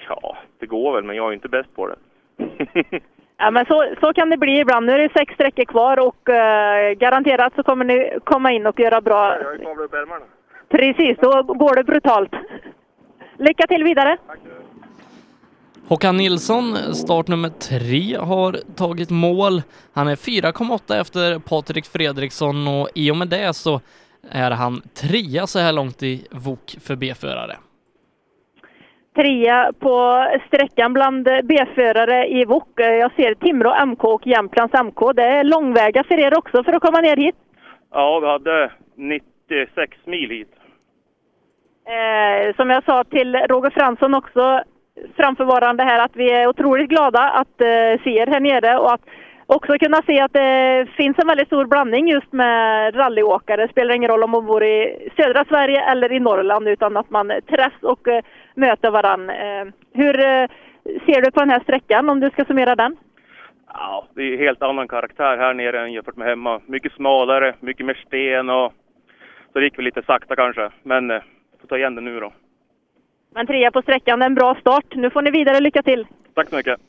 Ja, 0.08 0.38
det 0.60 0.66
går 0.66 0.94
väl, 0.96 1.04
men 1.04 1.16
jag 1.16 1.30
är 1.30 1.34
inte 1.34 1.50
bäst 1.50 1.76
på 1.76 1.88
det. 1.88 1.96
Ja, 3.38 3.52
men 3.52 3.66
så, 3.66 3.86
så 4.02 4.14
kan 4.14 4.30
det 4.30 4.38
bli 4.38 4.60
ibland. 4.60 4.86
Nu 4.86 4.92
är 4.92 5.00
det 5.00 5.14
sex 5.14 5.34
sträckor 5.34 5.66
kvar 5.66 6.08
och 6.08 6.30
eh, 6.30 6.94
garanterat 6.94 7.54
så 7.56 7.64
kommer 7.64 7.86
ni 7.86 8.20
komma 8.24 8.52
in 8.52 8.66
och 8.66 8.80
göra 8.80 9.02
bra. 9.02 9.38
Jag 9.38 9.46
har 9.46 9.54
ju 9.54 9.60
kavlat 9.60 9.86
upp 9.86 9.94
ärmarna. 9.94 10.26
Precis, 10.70 11.18
då 11.18 11.44
går 11.44 11.76
det 11.76 11.84
brutalt. 11.84 12.32
Lycka 13.38 13.68
till 13.68 13.84
vidare! 13.84 14.18
Håkan 15.88 16.18
Nilsson, 16.18 16.76
start 16.76 17.28
nummer 17.28 17.50
tre, 17.50 18.18
har 18.18 18.52
tagit 18.76 19.10
mål. 19.10 19.62
Han 19.94 20.08
är 20.08 20.16
4,8 20.16 21.02
efter 21.02 21.40
Patrik 21.40 21.86
Fredriksson 21.86 22.68
och 22.68 22.90
i 22.96 23.12
och 23.12 23.18
med 23.18 23.28
det 23.28 23.54
så 23.54 23.82
är 24.32 24.52
han 24.52 24.82
trea 25.02 25.48
så 25.48 25.60
här 25.60 25.74
långt 25.74 26.04
i 26.04 26.28
VOK 26.32 26.76
för 26.82 26.96
B-förare. 26.96 27.56
Trea 29.16 29.72
på 29.80 30.26
sträckan 30.48 30.94
bland 30.94 31.24
B-förare 31.24 32.28
i 32.28 32.46
VOK. 32.46 32.70
Jag 32.76 33.16
ser 33.16 33.34
Timrå 33.34 33.86
MK 33.86 34.04
och 34.04 34.28
Jämtlands 34.28 34.74
MK. 34.84 35.14
Det 35.16 35.24
är 35.24 35.44
långväga 35.44 36.04
för 36.04 36.20
er 36.20 36.38
också 36.38 36.64
för 36.64 36.74
att 36.74 36.82
komma 36.82 37.02
ner 37.02 37.18
hit. 37.18 37.36
Ja, 37.92 38.20
vi 38.20 38.28
hade 38.28 38.72
96 38.96 39.98
mil 40.06 40.30
hit. 40.30 40.54
Eh, 41.88 42.56
som 42.56 42.70
jag 42.70 42.84
sa 42.84 43.04
till 43.04 43.36
Roger 43.36 43.70
Fransson 43.70 44.14
också 44.14 44.64
framförvarande 45.16 45.84
här 45.84 46.06
att 46.06 46.16
vi 46.16 46.32
är 46.32 46.48
otroligt 46.48 46.90
glada 46.90 47.30
att 47.30 47.62
eh, 47.62 48.04
se 48.04 48.18
er 48.18 48.28
här 48.28 48.40
nere 48.40 48.78
och 48.78 48.94
att 48.94 49.02
också 49.46 49.78
kunna 49.78 50.02
se 50.02 50.22
att 50.22 50.34
det 50.34 50.88
finns 50.98 51.20
en 51.20 51.28
väldigt 51.28 51.48
stor 51.48 51.66
blandning 51.66 52.08
just 52.08 52.32
med 52.32 52.96
rallyåkare. 52.96 53.62
Det 53.62 53.72
spelar 53.72 53.96
ingen 53.96 54.10
roll 54.12 54.24
om 54.24 54.32
man 54.32 54.46
bor 54.46 54.64
i 54.64 55.10
södra 55.18 55.46
Sverige 55.46 55.82
eller 55.92 56.12
i 56.12 56.20
Norrland 56.20 56.68
utan 56.68 56.98
att 56.98 57.10
man 57.10 57.32
träffas 57.50 57.84
och 57.84 58.08
eh, 58.08 58.24
möter 58.56 58.92
varann. 58.92 59.30
Eh, 59.30 59.66
hur 59.94 60.20
eh, 60.20 60.48
ser 61.06 61.22
du 61.22 61.32
på 61.32 61.40
den 61.40 61.50
här 61.50 61.60
sträckan 61.60 62.10
om 62.10 62.20
du 62.20 62.30
ska 62.30 62.46
summera 62.46 62.76
den? 62.76 62.98
Ja, 63.74 64.08
det 64.16 64.22
är 64.22 64.38
helt 64.38 64.62
annan 64.62 64.88
karaktär 64.88 65.38
här 65.38 65.54
nere 65.54 65.82
än 65.82 65.94
jämfört 65.94 66.16
med 66.16 66.28
hemma. 66.28 66.62
Mycket 66.66 66.94
smalare, 66.94 67.56
mycket 67.60 67.86
mer 67.86 68.04
sten 68.08 68.50
och 68.50 68.74
så 69.54 69.60
det 69.60 69.66
gick 69.66 69.78
väl 69.78 69.86
lite 69.86 70.04
sakta 70.04 70.36
kanske. 70.36 70.70
Men 70.84 71.12
eh, 71.12 71.22
får 71.62 71.68
ta 71.68 71.78
igen 71.78 71.96
det 71.96 72.02
nu 72.02 72.20
då. 72.20 72.32
Men 73.36 73.48
trea 73.48 73.72
på 73.72 73.82
sträckan, 73.82 74.20
det 74.20 74.26
är 74.26 74.30
en 74.30 74.36
bra 74.36 74.58
start. 74.62 74.86
Nu 74.96 75.10
får 75.10 75.22
ni 75.22 75.32
vidare, 75.32 75.60
lycka 75.60 75.84
till! 75.84 76.08
Tack 76.34 76.50
så 76.50 76.56
mycket! 76.56 76.80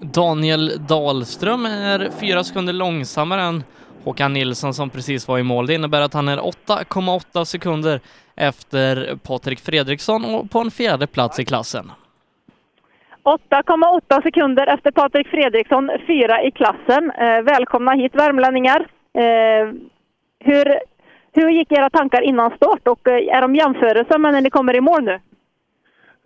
Daniel 0.00 0.86
Dahlström 0.88 1.66
är 1.66 2.10
fyra 2.20 2.44
sekunder 2.44 2.72
långsammare 2.72 3.42
än 3.42 3.64
Håkan 4.04 4.32
Nilsson 4.32 4.74
som 4.74 4.90
precis 4.90 5.28
var 5.28 5.38
i 5.38 5.42
mål. 5.42 5.66
Det 5.66 5.74
innebär 5.74 6.00
att 6.00 6.14
han 6.14 6.28
är 6.28 6.36
8,8 6.36 7.44
sekunder 7.44 8.00
efter 8.36 9.16
Patrik 9.16 9.60
Fredriksson 9.60 10.24
och 10.24 10.50
på 10.50 10.58
en 10.58 10.70
fjärde 10.70 11.06
plats 11.06 11.40
i 11.40 11.44
klassen. 11.44 11.92
8,8 13.24 14.22
sekunder 14.22 14.66
efter 14.66 14.90
Patrik 14.90 15.28
Fredriksson, 15.28 15.90
fyra 16.06 16.42
i 16.42 16.50
klassen. 16.50 17.10
Eh, 17.10 17.42
välkomna 17.42 17.92
hit 17.92 18.14
värmlänningar! 18.14 18.86
Eh, 19.14 19.72
hur, 20.40 20.78
hur 21.32 21.50
gick 21.50 21.72
era 21.72 21.90
tankar 21.90 22.22
innan 22.22 22.56
start 22.56 22.88
och 22.88 23.08
eh, 23.08 23.36
är 23.36 23.40
de 23.40 23.54
jämförelser 23.54 24.18
med 24.18 24.32
när 24.32 24.40
ni 24.40 24.50
kommer 24.50 24.76
i 24.76 24.80
mål 24.80 25.04
nu? 25.04 25.18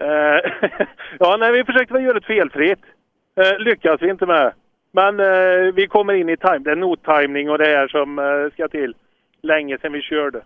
Eh, 0.02 0.68
ja, 1.18 1.36
nej, 1.36 1.52
vi 1.52 1.64
försökte 1.64 1.94
väl 1.94 2.04
göra 2.04 2.18
ett 2.18 2.24
felfritt. 2.24 2.84
Eh, 3.36 3.58
lyckas 3.58 4.02
vi 4.02 4.10
inte 4.10 4.26
med. 4.26 4.52
Men 4.92 5.20
eh, 5.20 5.74
vi 5.74 5.86
kommer 5.86 6.14
in 6.14 6.28
i 6.28 6.36
time. 6.36 6.58
Det 6.58 6.70
är 6.70 6.76
nottiming 6.76 7.50
och 7.50 7.58
det 7.58 7.76
här 7.76 7.88
som 7.88 8.18
eh, 8.18 8.52
ska 8.52 8.68
till. 8.68 8.94
Länge 9.42 9.78
sedan 9.78 9.92
vi 9.92 10.02
körde. 10.02 10.40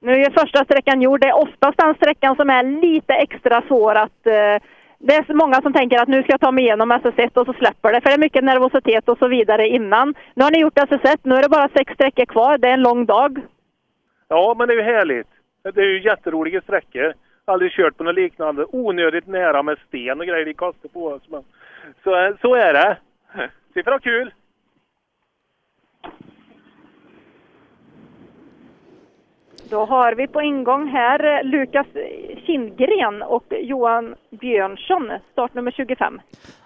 Nu 0.00 0.12
är 0.12 0.30
första 0.30 0.64
sträckan 0.64 1.02
gjord. 1.02 1.20
Det 1.20 1.28
är 1.28 1.42
oftast 1.42 1.78
den 1.78 1.94
sträckan 1.94 2.36
som 2.36 2.50
är 2.50 2.62
lite 2.62 3.14
extra 3.14 3.62
svår 3.68 3.94
att... 3.94 4.26
Eh, 4.26 4.56
det 5.02 5.14
är 5.14 5.34
många 5.34 5.62
som 5.62 5.72
tänker 5.72 6.02
att 6.02 6.08
nu 6.08 6.22
ska 6.22 6.32
jag 6.32 6.40
ta 6.40 6.52
mig 6.52 6.64
igenom 6.64 6.92
SS1 6.92 7.38
och 7.38 7.46
så 7.46 7.52
släpper 7.52 7.92
det. 7.92 8.00
För 8.00 8.08
det 8.08 8.14
är 8.14 8.18
mycket 8.18 8.44
nervositet 8.44 9.08
och 9.08 9.18
så 9.18 9.28
vidare 9.28 9.68
innan. 9.68 10.14
Nu 10.34 10.44
har 10.44 10.50
ni 10.50 10.60
gjort 10.60 10.78
SS1. 10.78 11.18
Nu 11.22 11.34
är 11.34 11.42
det 11.42 11.48
bara 11.48 11.68
sex 11.68 11.92
sträckor 11.92 12.24
kvar. 12.24 12.58
Det 12.58 12.68
är 12.68 12.72
en 12.72 12.82
lång 12.82 13.06
dag. 13.06 13.40
Ja, 14.28 14.54
men 14.58 14.68
det 14.68 14.74
är 14.74 14.76
ju 14.76 14.82
härligt. 14.82 15.26
Det 15.74 15.80
är 15.80 15.84
ju 15.84 16.02
jätteroliga 16.02 16.60
sträckor. 16.60 17.14
Aldrig 17.50 17.72
kört 17.72 17.96
på 17.96 18.04
något 18.04 18.14
liknande. 18.14 18.66
Onödigt 18.72 19.26
nära 19.26 19.62
med 19.62 19.78
sten 19.88 20.20
och 20.20 20.26
grejer 20.26 20.44
vi 20.44 20.54
kastar 20.54 20.88
på 20.88 21.06
oss. 21.06 21.22
Men 21.28 21.42
så, 22.04 22.36
så 22.40 22.54
är 22.54 22.72
det. 22.72 22.96
Vi 23.74 23.82
får 23.82 23.90
ha 23.90 23.98
kul. 23.98 24.32
Då 29.70 29.84
har 29.84 30.14
vi 30.14 30.26
på 30.26 30.42
ingång 30.42 30.88
här 30.88 31.24
eh, 31.24 31.44
Lukas 31.44 31.86
Kindgren 32.46 33.22
och 33.22 33.44
Johan 33.50 34.14
Björnsson, 34.30 35.12
startnummer 35.32 35.70
25. 35.70 36.20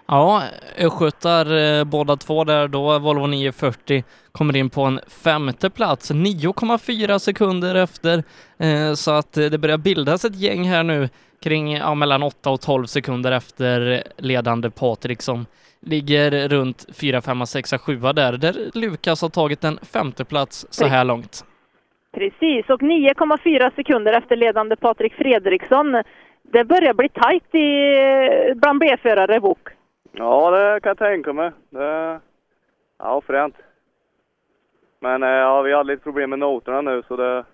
Ja, 0.07 0.43
östgötar 0.77 1.57
eh, 1.57 1.83
båda 1.83 2.15
två 2.15 2.43
där 2.43 2.67
då. 2.67 2.99
Volvo 2.99 3.27
940 3.27 4.03
kommer 4.31 4.55
in 4.55 4.69
på 4.69 4.81
en 4.81 4.99
femte 5.23 5.69
plats, 5.69 6.11
9,4 6.11 7.19
sekunder 7.19 7.75
efter. 7.75 8.23
Eh, 8.57 8.93
så 8.93 9.11
att 9.11 9.37
eh, 9.37 9.45
det 9.45 9.57
börjar 9.57 9.77
bildas 9.77 10.25
ett 10.25 10.35
gäng 10.35 10.63
här 10.63 10.83
nu 10.83 11.09
kring 11.43 11.73
ja, 11.73 11.95
mellan 11.95 12.23
8 12.23 12.49
och 12.49 12.61
12 12.61 12.85
sekunder 12.85 13.31
efter 13.31 14.03
ledande 14.17 14.69
Patrik 14.69 15.21
som 15.21 15.45
ligger 15.81 16.49
runt 16.49 16.85
4, 16.93 17.21
5, 17.21 17.45
6, 17.45 17.73
7 17.81 17.95
där, 17.95 18.37
där 18.37 18.55
Lukas 18.73 19.21
har 19.21 19.29
tagit 19.29 19.63
en 19.63 19.79
femte 19.93 20.25
plats 20.25 20.67
så 20.69 20.85
här 20.85 21.05
långt. 21.05 21.45
Precis, 22.13 22.69
och 22.69 22.81
9,4 22.81 23.75
sekunder 23.75 24.13
efter 24.13 24.35
ledande 24.35 24.75
Patrik 24.75 25.13
Fredriksson. 25.13 26.03
Det 26.43 26.63
börjar 26.63 26.93
bli 26.93 27.09
tajt 27.09 27.55
i, 27.55 27.69
bland 28.55 28.79
B-förare 28.79 29.39
VOK. 29.39 29.69
Ja, 30.17 30.51
det 30.51 30.79
kan 30.79 30.89
jag 30.89 30.97
tänka 30.97 31.33
mig. 31.33 31.51
Det... 31.69 32.19
Ja, 32.97 33.21
fränt. 33.27 33.55
Men 34.99 35.23
eh, 35.23 35.29
ja, 35.29 35.61
vi 35.61 35.73
hade 35.73 35.87
lite 35.93 36.03
problem 36.03 36.29
med 36.29 36.39
noterna 36.39 36.81
nu 36.81 37.03
så 37.07 37.15
det 37.15 37.45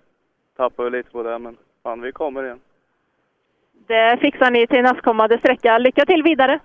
tappade 0.56 0.90
vi 0.90 0.96
lite 0.96 1.10
på 1.10 1.22
det. 1.22 1.38
Men 1.38 1.56
fan, 1.82 2.00
vi 2.00 2.12
kommer 2.12 2.44
igen. 2.44 2.60
Det 3.86 4.18
fixar 4.20 4.50
ni 4.50 4.66
till 4.66 4.82
nästkommande 4.82 5.38
sträcka. 5.38 5.78
Lycka 5.78 6.06
till 6.06 6.22
vidare! 6.22 6.60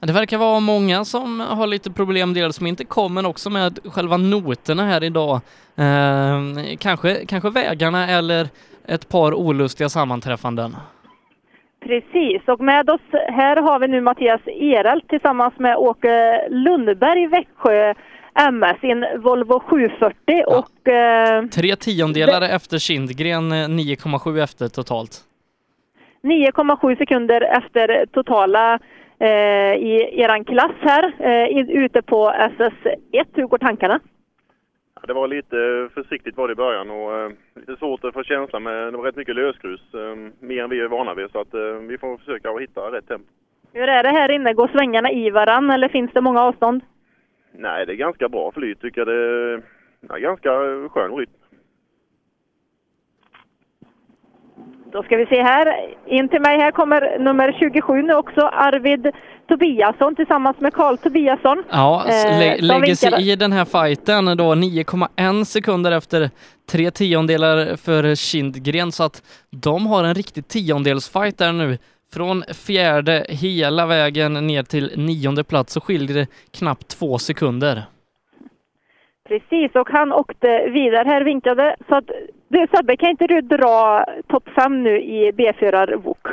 Det 0.00 0.12
verkar 0.12 0.38
vara 0.38 0.60
många 0.60 1.04
som 1.04 1.40
har 1.40 1.66
lite 1.66 1.90
problem, 1.90 2.34
dels 2.34 2.56
som 2.56 2.66
inte 2.66 2.84
kommer 2.84 3.26
också 3.26 3.50
med 3.50 3.78
själva 3.84 4.16
noterna 4.16 4.84
här 4.84 5.04
idag. 5.04 5.40
Eh, 5.76 6.76
kanske, 6.78 7.26
kanske 7.26 7.50
vägarna 7.50 8.08
eller 8.08 8.48
ett 8.86 9.08
par 9.08 9.34
olustiga 9.34 9.88
sammanträffanden. 9.88 10.76
Precis, 11.84 12.42
och 12.46 12.60
med 12.60 12.90
oss 12.90 13.00
här 13.28 13.56
har 13.56 13.78
vi 13.78 13.88
nu 13.88 14.00
Mattias 14.00 14.40
Erelt 14.46 15.08
tillsammans 15.08 15.54
med 15.58 15.76
Åke 15.76 16.46
Lundberg, 16.48 17.26
Växjö 17.26 17.94
MS 18.34 18.76
i 18.82 18.90
en 18.90 19.22
Volvo 19.22 19.60
740 19.60 20.44
och 20.46 20.88
eh, 20.88 21.44
Tre 21.46 21.76
tiondelar 21.76 22.42
efter 22.42 22.78
Kindgren, 22.78 23.52
eh, 23.52 23.68
9,7 23.68 24.42
efter 24.42 24.68
totalt. 24.68 25.20
9,7 26.22 26.98
sekunder 26.98 27.40
efter 27.40 28.06
totala 28.06 28.78
eh, 29.18 29.28
i 29.28 30.10
eran 30.22 30.44
klass 30.44 30.72
här 30.80 31.12
eh, 31.18 31.58
ute 31.58 32.02
på 32.02 32.30
SS1. 32.30 33.24
Hur 33.34 33.46
går 33.46 33.58
tankarna? 33.58 34.00
Det 35.06 35.12
var 35.12 35.28
lite 35.28 35.88
försiktigt 35.94 36.36
var 36.36 36.48
det 36.48 36.52
i 36.52 36.54
början 36.54 36.90
och 36.90 37.18
eh, 37.18 37.30
lite 37.54 37.76
svårt 37.76 38.04
att 38.04 38.14
få 38.14 38.22
känsla 38.22 38.60
med. 38.60 38.92
Det 38.92 38.96
var 38.96 39.04
rätt 39.04 39.16
mycket 39.16 39.36
lösgrus, 39.36 39.94
eh, 39.94 40.16
mer 40.40 40.64
än 40.64 40.70
vi 40.70 40.80
är 40.80 40.88
vana 40.88 41.14
vid. 41.14 41.30
Så 41.30 41.40
att, 41.40 41.54
eh, 41.54 41.60
vi 41.60 41.98
får 41.98 42.16
försöka 42.16 42.50
att 42.50 42.60
hitta 42.62 42.80
rätt 42.80 43.08
tempo. 43.08 43.24
Hur 43.72 43.88
är 43.88 44.02
det 44.02 44.08
här 44.08 44.30
inne? 44.30 44.52
Går 44.52 44.68
svängarna 44.68 45.10
i 45.12 45.30
varann 45.30 45.70
eller 45.70 45.88
finns 45.88 46.10
det 46.12 46.20
många 46.20 46.40
avstånd? 46.40 46.82
Nej, 47.52 47.86
det 47.86 47.92
är 47.92 47.96
ganska 47.96 48.28
bra 48.28 48.52
flyt 48.52 48.80
tycker 48.80 49.00
jag. 49.00 49.08
Det 49.08 50.14
är 50.14 50.18
ganska 50.18 50.50
skön 50.88 51.16
rytm. 51.16 51.30
Då 54.94 55.02
ska 55.02 55.16
vi 55.16 55.26
se 55.26 55.42
här. 55.42 55.94
In 56.06 56.28
till 56.28 56.40
mig 56.40 56.58
här 56.58 56.70
kommer 56.70 57.18
nummer 57.18 57.56
27 57.58 58.02
nu 58.02 58.14
också, 58.14 58.40
Arvid 58.40 59.10
Tobiasson 59.48 60.16
tillsammans 60.16 60.60
med 60.60 60.72
Karl 60.74 60.96
Tobiasson. 60.96 61.62
Ja, 61.70 62.04
Eh, 62.08 62.38
lä- 62.38 62.56
lägger 62.60 62.94
sig 62.94 63.30
i 63.32 63.36
den 63.36 63.52
här 63.52 63.64
fighten 63.64 64.24
då 64.36 64.54
9,1 64.54 65.44
sekunder 65.44 65.92
efter 65.92 66.30
tre 66.70 66.90
tiondelar 66.90 67.76
för 67.76 68.14
Kindgren 68.14 68.92
så 68.92 69.02
att 69.04 69.22
de 69.50 69.86
har 69.86 70.04
en 70.04 70.14
riktig 70.14 70.48
tiondelsfight 70.48 71.38
där 71.38 71.52
nu. 71.52 71.78
Från 72.12 72.42
fjärde 72.66 73.26
hela 73.28 73.86
vägen 73.86 74.46
ner 74.46 74.62
till 74.62 74.92
nionde 74.96 75.44
plats 75.44 75.72
så 75.72 75.80
skiljer 75.80 76.16
det 76.16 76.26
knappt 76.58 76.88
två 76.98 77.18
sekunder. 77.18 77.82
Precis, 79.28 79.74
och 79.74 79.88
han 79.90 80.12
åkte 80.12 80.68
vidare 80.72 81.04
här, 81.08 81.24
vinkade. 81.24 81.76
Så 81.88 81.94
att, 81.94 82.04
du 82.54 82.66
Sebbe, 82.76 82.96
kan 82.96 83.10
inte 83.10 83.26
du 83.26 83.40
dra 83.40 84.06
topp 84.28 84.48
fem 84.54 84.82
nu 84.82 85.02
i 85.02 85.32
B-förar-VOK? 85.32 86.26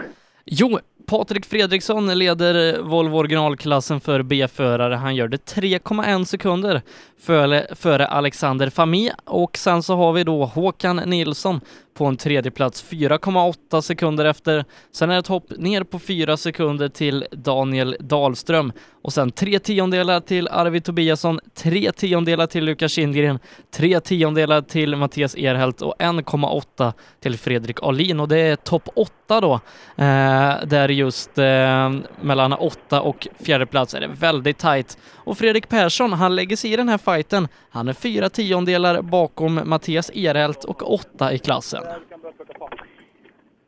Jo, 0.46 0.80
Patrik 1.06 1.46
Fredriksson 1.46 2.18
leder 2.20 2.82
Volvo 2.82 3.18
originalklassen 3.18 4.00
för 4.00 4.24
B-förare. 4.24 4.96
Han 4.96 5.16
gör 5.16 5.28
det 5.28 5.56
3,1 5.56 6.24
sekunder 6.24 6.82
före, 7.22 7.68
före 7.76 8.08
Alexander 8.08 8.70
Fami 8.70 9.12
och 9.26 9.58
sen 9.58 9.84
så 9.84 9.96
har 9.96 10.14
vi 10.14 10.24
då 10.24 10.46
Håkan 10.46 10.96
Nilsson 11.06 11.62
på 11.94 12.06
en 12.06 12.18
tredje 12.18 12.52
plats 12.52 12.86
4,8 12.90 13.82
sekunder 13.82 14.26
efter. 14.26 14.66
Sen 14.92 15.10
är 15.10 15.14
det 15.14 15.20
ett 15.20 15.28
hopp 15.28 15.52
ner 15.58 15.84
på 15.84 16.00
4 16.00 16.38
sekunder 16.38 16.90
till 16.90 17.26
Daniel 17.32 17.96
Dahlström 18.00 18.74
och 19.04 19.14
sen 19.14 19.32
tre 19.32 19.60
tiondelar 19.60 20.20
till 20.20 20.48
Arvid 20.48 20.84
Tobiasson, 20.84 21.40
tre 21.54 21.92
tiondelar 21.92 22.48
till 22.48 22.66
Lukas 22.66 22.92
Kindgren, 22.92 23.40
tre 23.72 24.00
tiondelar 24.00 24.62
till 24.62 24.96
Mattias 24.96 25.36
Erhelt 25.36 25.82
och 25.82 25.96
1,8 26.00 26.94
till 27.20 27.38
Fredrik 27.38 27.84
Ahlin 27.84 28.20
och 28.20 28.28
det 28.28 28.40
är 28.40 28.56
topp 28.56 28.90
8 28.96 29.42
då. 29.42 29.54
Eh, 29.96 30.54
där 30.66 30.90
just 30.90 31.38
eh, 31.38 31.92
mellan 32.22 32.54
8 32.54 33.02
och 33.02 33.28
fjärde 33.40 33.66
plats 33.66 33.94
är 33.94 34.02
det 34.02 34.08
väldigt 34.08 34.58
tajt. 34.58 34.98
Och 35.16 35.38
Fredrik 35.38 35.70
Persson, 35.70 36.14
han 36.14 36.36
lägger 36.36 36.56
sig 36.56 36.74
i 36.74 36.76
den 36.76 36.90
här 36.90 36.98
fighten. 36.98 37.48
Han 37.70 37.88
är 37.88 37.94
fyra 37.94 38.30
tiondelar 38.30 39.02
bakom 39.02 39.62
Mattias 39.64 40.10
Erhelt 40.10 40.64
och 40.64 40.94
åtta 40.94 41.34
i 41.34 41.40
klassen. 41.40 41.84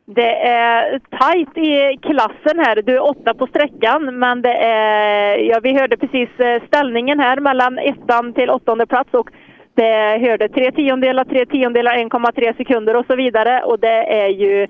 Det 0.06 0.46
är 0.46 0.98
tajt 0.98 1.58
i 1.58 1.98
klassen 2.02 2.58
här. 2.58 2.82
Du 2.82 2.94
är 2.96 3.10
åtta 3.10 3.34
på 3.34 3.46
sträckan, 3.46 4.18
men 4.18 4.42
det 4.42 4.54
är... 4.54 5.36
Ja, 5.36 5.60
vi 5.62 5.78
hörde 5.80 5.96
precis 5.96 6.28
eh, 6.40 6.62
ställningen 6.66 7.20
här 7.20 7.40
mellan 7.40 7.78
ettan 7.78 8.32
till 8.32 8.50
åttonde 8.50 8.86
plats 8.86 9.14
och 9.14 9.30
det 9.74 10.18
hörde 10.26 10.48
tre 10.48 10.72
tiondelar, 10.72 11.24
tre 11.24 11.46
tiondelar, 11.46 11.94
1,3 11.94 12.56
sekunder 12.56 12.96
och 12.96 13.06
så 13.06 13.16
vidare. 13.16 13.62
Och 13.64 13.80
det 13.80 14.22
är 14.22 14.28
ju 14.28 14.66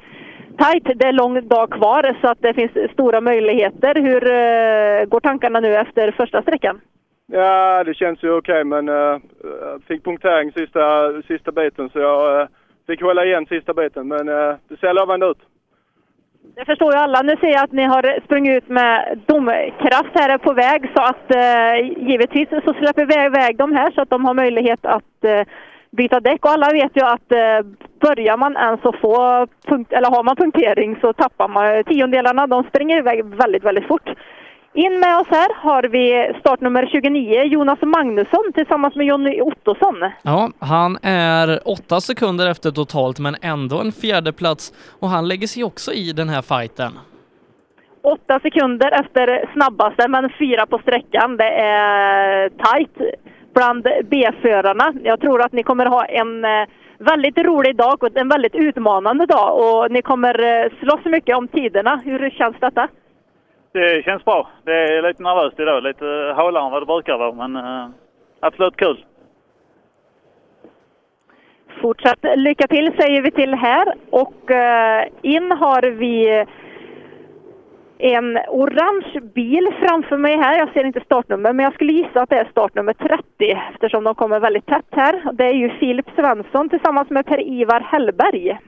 tajt. 0.58 0.84
Det 0.94 1.06
är 1.06 1.12
lång 1.12 1.48
dag 1.48 1.70
kvar 1.70 2.16
så 2.20 2.28
att 2.28 2.42
det 2.42 2.54
finns 2.54 2.92
stora 2.92 3.20
möjligheter. 3.20 3.94
Hur 3.94 4.22
eh, 4.30 5.04
går 5.04 5.20
tankarna 5.20 5.60
nu 5.60 5.74
efter 5.74 6.10
första 6.10 6.42
sträckan? 6.42 6.80
Ja, 7.26 7.84
det 7.84 7.94
känns 7.94 8.22
ju 8.22 8.30
okej 8.30 8.64
men 8.64 8.88
uh, 8.88 9.18
jag 9.44 9.82
fick 9.88 10.04
punktering 10.04 10.52
sista, 10.52 11.12
sista 11.22 11.52
biten 11.52 11.90
så 11.90 11.98
jag 11.98 12.40
uh, 12.40 12.46
fick 12.86 13.02
hålla 13.02 13.24
igen 13.24 13.46
sista 13.46 13.74
biten. 13.74 14.08
Men 14.08 14.28
eh, 14.28 14.54
det 14.68 14.76
ser 14.80 14.94
lovande 14.94 15.26
ut. 15.26 15.38
Det 16.56 16.64
förstår 16.64 16.92
ju 16.92 16.98
alla. 16.98 17.22
Nu 17.22 17.36
ser 17.36 17.48
jag 17.48 17.64
att 17.64 17.72
ni 17.72 17.82
har 17.82 18.20
sprungit 18.24 18.62
ut 18.62 18.68
med 18.68 19.20
domkraft 19.26 20.14
här 20.14 20.38
på 20.38 20.52
väg 20.52 20.90
så 20.96 21.02
att 21.02 21.34
eh, 21.34 22.06
givetvis 22.08 22.48
så 22.48 22.74
släpper 22.74 23.06
vi 23.06 23.24
iväg 23.24 23.56
dem 23.56 23.72
här 23.72 23.90
så 23.90 24.00
att 24.00 24.10
de 24.10 24.24
har 24.24 24.34
möjlighet 24.34 24.86
att 24.86 25.24
eh, 25.24 25.42
byta 25.90 26.20
däck 26.20 26.44
och 26.44 26.50
alla 26.50 26.70
vet 26.72 26.96
ju 26.96 27.04
att 27.04 27.32
eh, 27.32 27.60
börjar 28.00 28.36
man 28.36 28.56
ens 28.56 28.84
att 28.84 29.00
få 29.00 29.46
punkt, 29.66 29.92
eller 29.92 30.10
har 30.10 30.22
man 30.22 30.36
punktering 30.36 30.96
så 31.00 31.12
tappar 31.12 31.48
man 31.48 31.76
eh, 31.76 31.82
tiondelarna. 31.82 32.46
De 32.46 32.64
springer 32.64 32.98
iväg 32.98 33.24
väldigt, 33.24 33.64
väldigt 33.64 33.86
fort. 33.86 34.08
In 34.76 35.00
med 35.00 35.18
oss 35.18 35.26
här 35.30 35.54
har 35.54 35.82
vi 35.82 36.34
startnummer 36.40 36.86
29, 36.92 37.42
Jonas 37.42 37.78
Magnusson 37.82 38.52
tillsammans 38.54 38.94
med 38.94 39.06
Jonny 39.06 39.40
Ottosson. 39.40 40.10
Ja, 40.22 40.50
han 40.58 40.98
är 41.02 41.68
åtta 41.68 42.00
sekunder 42.00 42.50
efter 42.50 42.70
totalt 42.70 43.18
men 43.18 43.36
ändå 43.42 43.80
en 43.80 43.92
fjärde 43.92 44.32
plats 44.32 44.72
och 45.00 45.08
han 45.08 45.28
lägger 45.28 45.46
sig 45.46 45.64
också 45.64 45.92
i 45.92 46.12
den 46.12 46.28
här 46.28 46.42
fighten. 46.42 46.92
Åtta 48.02 48.40
sekunder 48.40 49.00
efter 49.00 49.50
snabbaste, 49.52 50.08
men 50.08 50.30
fyra 50.38 50.66
på 50.66 50.78
sträckan. 50.78 51.36
Det 51.36 51.50
är 51.50 52.48
tajt 52.48 52.96
bland 53.54 53.82
B-förarna. 54.10 54.92
Jag 55.04 55.20
tror 55.20 55.42
att 55.42 55.52
ni 55.52 55.62
kommer 55.62 55.86
ha 55.86 56.04
en 56.04 56.44
eh, 56.44 56.68
väldigt 56.98 57.38
rolig 57.38 57.76
dag 57.76 58.02
och 58.02 58.16
en 58.16 58.28
väldigt 58.28 58.54
utmanande 58.54 59.26
dag 59.26 59.58
och 59.58 59.90
ni 59.90 60.02
kommer 60.02 60.64
eh, 60.64 60.70
slåss 60.80 61.04
mycket 61.04 61.36
om 61.36 61.48
tiderna. 61.48 62.00
Hur 62.04 62.30
känns 62.30 62.56
detta? 62.60 62.88
Det 63.74 64.04
känns 64.04 64.24
bra. 64.24 64.48
Det 64.64 64.72
är 64.72 65.02
lite 65.02 65.22
nervöst 65.22 65.60
idag. 65.60 65.82
Lite 65.82 66.06
halare 66.36 66.64
än 66.64 66.70
vad 66.70 66.82
det 66.82 66.86
brukar 66.86 67.18
vara, 67.18 67.32
men 67.32 67.56
eh, 67.56 67.88
absolut 68.40 68.76
kul. 68.76 69.04
Fortsatt 71.80 72.18
lycka 72.36 72.66
till 72.66 72.92
säger 72.98 73.22
vi 73.22 73.30
till 73.30 73.54
här 73.54 73.94
och 74.10 74.50
eh, 74.50 75.08
in 75.22 75.50
har 75.50 75.82
vi 75.82 76.44
en 77.98 78.38
orange 78.48 79.20
bil 79.34 79.68
framför 79.80 80.16
mig 80.16 80.36
här. 80.36 80.58
Jag 80.58 80.72
ser 80.72 80.84
inte 80.84 81.00
startnummer, 81.00 81.52
men 81.52 81.64
jag 81.64 81.74
skulle 81.74 81.92
gissa 81.92 82.22
att 82.22 82.30
det 82.30 82.38
är 82.38 82.48
startnummer 82.50 82.92
30 82.92 83.22
eftersom 83.72 84.04
de 84.04 84.14
kommer 84.14 84.40
väldigt 84.40 84.66
tätt 84.66 84.90
här. 84.90 85.32
Det 85.32 85.44
är 85.44 85.54
ju 85.54 85.70
Filip 85.70 86.06
Svensson 86.16 86.68
tillsammans 86.68 87.10
med 87.10 87.26
Per-Ivar 87.26 87.80
Hellberg. 87.80 88.58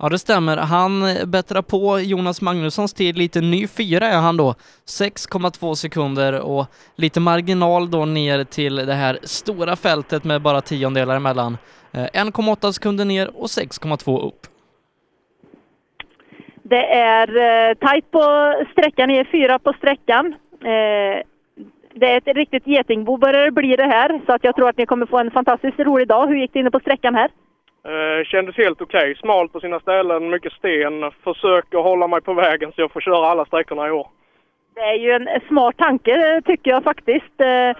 Ja, 0.00 0.08
det 0.08 0.18
stämmer. 0.18 0.56
Han 0.56 0.90
bättrar 1.26 1.62
på 1.62 2.00
Jonas 2.00 2.42
Magnussons 2.42 2.94
tid 2.94 3.18
lite. 3.18 3.40
Ny 3.40 3.66
fyra 3.66 4.06
är 4.06 4.18
han 4.18 4.36
då. 4.36 4.54
6,2 4.86 5.74
sekunder 5.74 6.40
och 6.40 6.66
lite 6.96 7.20
marginal 7.20 7.90
då 7.90 8.04
ner 8.04 8.44
till 8.44 8.76
det 8.76 8.94
här 8.94 9.18
stora 9.22 9.76
fältet 9.76 10.24
med 10.24 10.42
bara 10.42 10.60
tiondelar 10.60 11.16
emellan. 11.16 11.58
Eh, 11.92 12.06
1,8 12.24 12.72
sekunder 12.72 13.04
ner 13.04 13.30
och 13.36 13.46
6,2 13.46 14.26
upp. 14.26 14.40
Det 16.62 16.84
är 16.94 17.28
eh, 17.36 17.74
tajt 17.74 18.10
på 18.10 18.54
sträckan, 18.72 19.08
ni 19.08 19.16
är 19.16 19.24
fyra 19.24 19.58
på 19.58 19.72
sträckan. 19.72 20.26
Eh, 20.60 21.22
det 21.94 22.06
är 22.10 22.16
ett 22.16 22.36
riktigt 22.36 22.66
getingbo 22.66 23.16
börjar 23.16 23.44
det 23.44 23.52
bli 23.52 23.76
det 23.76 23.86
här, 23.86 24.20
så 24.26 24.32
att 24.32 24.44
jag 24.44 24.56
tror 24.56 24.68
att 24.68 24.76
ni 24.76 24.86
kommer 24.86 25.06
få 25.06 25.18
en 25.18 25.30
fantastiskt 25.30 25.78
rolig 25.78 26.08
dag. 26.08 26.26
Hur 26.26 26.36
gick 26.36 26.52
det 26.52 26.58
inne 26.58 26.70
på 26.70 26.80
sträckan 26.80 27.14
här? 27.14 27.30
Eh, 27.88 28.24
kändes 28.24 28.56
helt 28.56 28.80
okej. 28.80 29.16
Smalt 29.16 29.52
på 29.52 29.60
sina 29.60 29.80
ställen, 29.80 30.30
mycket 30.30 30.52
sten. 30.52 31.10
Försöker 31.24 31.78
hålla 31.78 32.06
mig 32.06 32.20
på 32.20 32.34
vägen 32.34 32.72
så 32.72 32.80
jag 32.80 32.92
får 32.92 33.00
köra 33.00 33.26
alla 33.26 33.44
sträckorna 33.44 33.88
i 33.88 33.90
år. 33.90 34.08
Det 34.74 34.80
är 34.80 34.94
ju 34.94 35.10
en 35.10 35.28
smart 35.48 35.76
tanke 35.76 36.12
eh, 36.12 36.40
tycker 36.40 36.70
jag 36.70 36.84
faktiskt. 36.84 37.40
Eh, 37.40 37.76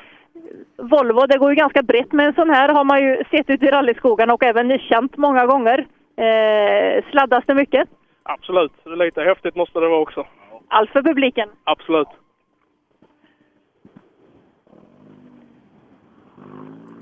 Volvo, 0.76 1.26
det 1.26 1.39
går 1.39 1.51
ju 1.51 1.56
ganska 1.56 1.82
brett 1.82 2.12
med 2.12 2.26
en 2.26 2.35
sån 2.35 2.51
här 2.51 2.68
har 2.68 2.85
man 2.85 3.02
ju 3.02 3.24
sett 3.30 3.51
ut 3.51 3.62
i 3.62 3.66
rallyskogarna 3.66 4.35
och 4.35 4.43
även 4.43 4.78
känt 4.78 5.16
många 5.16 5.47
gånger. 5.47 5.86
Eh, 6.16 7.05
sladdas 7.10 7.44
det 7.47 7.55
mycket? 7.55 7.89
Absolut, 8.22 8.72
lite 8.85 9.22
häftigt 9.22 9.56
måste 9.56 9.80
det 9.80 9.89
vara 9.89 10.01
också. 10.01 10.26
Allt 10.68 10.90
för 10.90 11.02
publiken. 11.02 11.48
Absolut. 11.64 12.09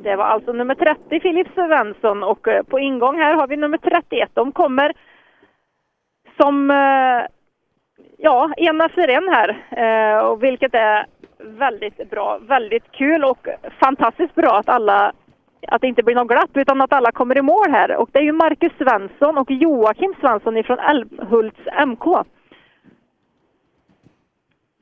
Det 0.06 0.16
var 0.16 0.24
alltså 0.24 0.52
nummer 0.52 0.74
30, 0.74 1.20
Filip 1.20 1.48
Svensson. 1.54 2.22
Och 2.22 2.48
eh, 2.48 2.62
på 2.62 2.78
ingång 2.78 3.18
här 3.18 3.34
har 3.34 3.46
vi 3.46 3.56
nummer 3.56 3.78
31. 3.78 4.30
De 4.34 4.52
kommer 4.52 4.92
som, 6.40 6.70
eh, 6.70 7.26
ja, 8.18 8.52
en 8.56 8.80
efter 8.80 9.08
en 9.08 9.28
här. 9.28 9.48
Eh, 9.70 10.18
och 10.18 10.42
vilket 10.42 10.74
är 10.74 11.06
väldigt 11.38 12.10
bra, 12.10 12.38
väldigt 12.38 12.92
kul 12.92 13.24
och 13.24 13.48
fantastiskt 13.80 14.34
bra 14.34 14.58
att 14.58 14.68
alla 14.68 15.12
att 15.68 15.80
det 15.80 15.88
inte 15.88 16.02
blir 16.02 16.14
något 16.14 16.28
glapp 16.28 16.56
utan 16.56 16.80
att 16.80 16.92
alla 16.92 17.12
kommer 17.12 17.38
i 17.38 17.42
mål 17.42 17.70
här. 17.70 17.96
Och 17.96 18.08
det 18.12 18.18
är 18.18 18.22
ju 18.22 18.32
Marcus 18.32 18.72
Svensson 18.78 19.38
och 19.38 19.50
Joakim 19.50 20.14
Svensson 20.20 20.56
ifrån 20.56 20.78
Älmhults 20.78 21.60
MK. 21.86 22.04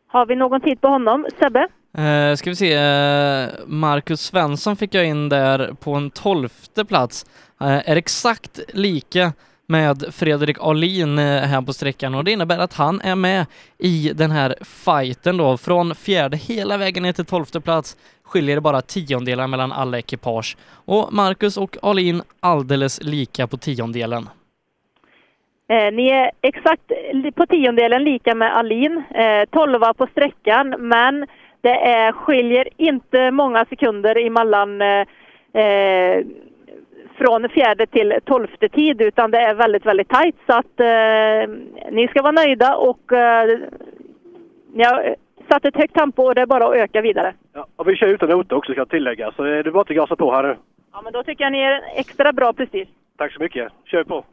Har 0.06 0.26
vi 0.26 0.36
någon 0.36 0.60
tid 0.60 0.80
på 0.80 0.88
honom? 0.88 1.26
Sebbe? 1.38 1.68
Uh, 1.98 2.34
ska 2.34 2.50
vi 2.50 2.56
se, 2.56 2.72
eh, 2.72 3.48
Marcus 3.66 4.20
Svensson 4.20 4.76
fick 4.76 4.94
jag 4.94 5.06
in 5.06 5.28
där 5.28 5.74
på 5.80 5.94
en 5.94 6.10
tolfte 6.10 6.84
plats. 6.84 7.26
Eh, 7.60 7.90
är 7.90 7.96
exakt 7.96 8.60
lika 8.68 9.32
med 9.66 10.04
Fredrik 10.14 10.56
Alin 10.60 11.18
här 11.18 11.62
på 11.62 11.72
sträckan 11.72 12.14
och 12.14 12.24
det 12.24 12.30
innebär 12.32 12.58
att 12.58 12.74
han 12.74 13.00
är 13.00 13.14
med 13.14 13.46
i 13.78 14.12
den 14.14 14.30
här 14.30 14.54
fighten 14.60 15.36
då. 15.36 15.56
Från 15.56 15.94
fjärde 15.94 16.36
hela 16.36 16.76
vägen 16.76 17.02
ner 17.02 17.12
till 17.12 17.24
tolfte 17.24 17.60
plats 17.60 17.96
skiljer 18.22 18.54
det 18.54 18.60
bara 18.60 18.82
tiondelar 18.82 19.46
mellan 19.46 19.72
alla 19.72 19.98
ekipage. 19.98 20.56
Och 20.84 21.12
Marcus 21.12 21.56
och 21.56 21.76
Alin 21.82 22.22
alldeles 22.40 23.02
lika 23.02 23.46
på 23.46 23.56
tiondelen. 23.56 24.28
Eh, 25.68 25.92
ni 25.92 26.08
är 26.08 26.30
exakt 26.40 26.92
på 27.34 27.46
tiondelen 27.46 28.04
lika 28.04 28.34
med 28.34 28.56
Alin, 28.56 29.02
eh, 29.14 29.48
12 29.50 29.94
på 29.96 30.06
sträckan, 30.06 30.74
men 30.78 31.26
det 31.64 31.78
är, 31.80 32.12
skiljer 32.12 32.68
inte 32.76 33.30
många 33.30 33.64
sekunder 33.64 34.26
emellan 34.26 34.82
eh, 34.82 35.06
eh, 35.62 36.24
från 37.18 37.48
fjärde 37.48 37.86
till 37.86 38.14
tolfte 38.24 38.68
tid, 38.68 39.00
utan 39.00 39.30
det 39.30 39.38
är 39.38 39.54
väldigt, 39.54 39.86
väldigt 39.86 40.08
tajt. 40.08 40.36
Så 40.46 40.52
att 40.52 40.80
eh, 40.80 41.54
ni 41.90 42.08
ska 42.08 42.22
vara 42.22 42.32
nöjda 42.32 42.76
och 42.76 43.12
eh, 43.12 43.58
ni 44.72 44.84
har 44.84 45.16
satt 45.48 45.64
ett 45.64 45.76
högt 45.76 45.94
tempo 45.94 46.22
och 46.22 46.34
det 46.34 46.40
är 46.40 46.46
bara 46.46 46.66
att 46.66 46.76
öka 46.76 47.00
vidare. 47.00 47.34
Ja, 47.52 47.66
och 47.76 47.88
vi 47.88 47.96
kör 47.96 48.08
utan 48.08 48.28
noter 48.28 48.56
också 48.56 48.72
jag 48.74 48.88
tillägga, 48.88 49.32
så 49.36 49.42
är 49.42 49.62
det 49.62 49.70
bara 49.70 49.80
att 49.80 49.88
gasa 49.88 50.16
på 50.16 50.32
här 50.32 50.42
nu. 50.42 50.56
Ja, 50.92 51.00
men 51.04 51.12
då 51.12 51.22
tycker 51.22 51.44
jag 51.44 51.52
ni 51.52 51.60
är 51.60 51.82
extra 51.96 52.32
bra 52.32 52.52
prestige. 52.52 52.88
Tack 53.16 53.32
så 53.32 53.42
mycket. 53.42 53.72
Kör 53.84 54.04
på! 54.04 54.24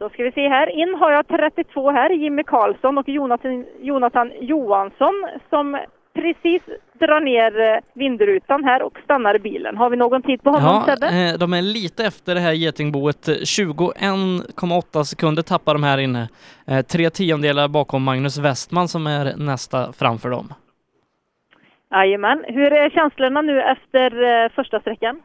Då 0.00 0.08
ska 0.08 0.22
vi 0.22 0.32
se 0.32 0.48
här. 0.48 0.66
In 0.70 0.94
har 0.94 1.10
jag 1.12 1.28
32 1.28 1.90
här, 1.90 2.10
Jimmy 2.10 2.42
Karlsson 2.42 2.98
och 2.98 3.08
Jonathan, 3.08 3.64
Jonathan 3.80 4.32
Johansson 4.40 5.14
som 5.50 5.78
precis 6.14 6.62
drar 6.92 7.20
ner 7.20 7.60
eh, 7.60 7.78
vindrutan 7.94 8.64
här 8.64 8.82
och 8.82 8.98
stannar 9.04 9.38
bilen. 9.38 9.76
Har 9.76 9.90
vi 9.90 9.96
någon 9.96 10.22
tid 10.22 10.42
på 10.42 10.50
honom, 10.50 10.84
Ja, 10.86 10.94
Sebbe? 10.96 11.06
eh, 11.06 11.38
de 11.38 11.52
är 11.52 11.62
lite 11.62 12.04
efter 12.04 12.34
det 12.34 12.40
här 12.40 12.52
getingboet. 12.52 13.28
21,8 13.28 15.02
sekunder 15.04 15.42
tappar 15.42 15.74
de 15.74 15.82
här 15.82 15.98
inne. 15.98 16.28
Eh, 16.66 16.80
Tre 16.82 17.10
tiondelar 17.10 17.68
bakom 17.68 18.02
Magnus 18.04 18.38
Westman 18.38 18.88
som 18.88 19.06
är 19.06 19.36
nästa 19.36 19.92
framför 19.92 20.30
dem. 20.30 20.48
Jajamän. 21.90 22.44
Hur 22.48 22.72
är 22.72 22.90
känslorna 22.90 23.42
nu 23.42 23.62
efter 23.62 24.48
första 24.48 24.80
sträckan? 24.80 25.22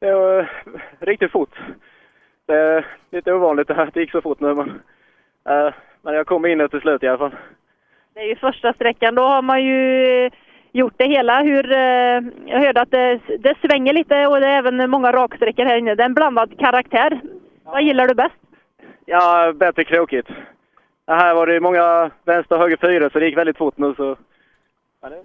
Eh, 0.00 0.46
riktigt 1.00 1.32
fort. 1.32 1.54
Det 2.46 2.54
är 2.54 2.86
lite 3.10 3.32
ovanligt 3.32 3.68
det 3.68 3.74
här 3.74 3.86
att 3.86 3.94
det 3.94 4.00
gick 4.00 4.10
så 4.10 4.20
fort 4.20 4.40
nu, 4.40 4.54
men, 4.54 4.68
eh, 5.48 5.74
men 6.02 6.14
jag 6.14 6.26
kom 6.26 6.46
in 6.46 6.68
till 6.68 6.80
slut 6.80 7.02
i 7.02 7.08
alla 7.08 7.18
fall. 7.18 7.36
Det 8.14 8.20
är 8.20 8.28
ju 8.28 8.36
första 8.36 8.72
sträckan. 8.72 9.14
Då 9.14 9.22
har 9.22 9.42
man 9.42 9.64
ju 9.64 10.30
gjort 10.72 10.94
det 10.96 11.04
hela. 11.04 11.42
Hur, 11.42 11.72
eh, 11.72 12.20
jag 12.46 12.60
hörde 12.60 12.80
att 12.80 12.90
det, 12.90 13.20
det 13.38 13.54
svänger 13.60 13.92
lite 13.92 14.26
och 14.26 14.40
det 14.40 14.46
är 14.46 14.58
även 14.58 14.90
många 14.90 15.12
raksträckor 15.12 15.64
här 15.64 15.76
inne. 15.76 15.94
Det 15.94 16.02
är 16.02 16.06
en 16.06 16.14
blandad 16.14 16.58
karaktär. 16.58 17.20
Vad 17.64 17.82
gillar 17.82 18.08
du 18.08 18.14
bäst? 18.14 18.34
Ja, 19.04 19.52
bättre 19.52 19.84
krokigt. 19.84 20.28
Det 21.06 21.14
här 21.14 21.34
var 21.34 21.46
det 21.46 21.60
många 21.60 22.10
vänster 22.24 22.54
och 22.54 22.62
höger 22.62 22.76
fyra, 22.76 23.10
så 23.10 23.18
det 23.18 23.26
gick 23.26 23.36
väldigt 23.36 23.58
fort 23.58 23.78
nu. 23.78 23.94
Så... 23.94 24.16
Ja, 25.02 25.08
det 25.08 25.22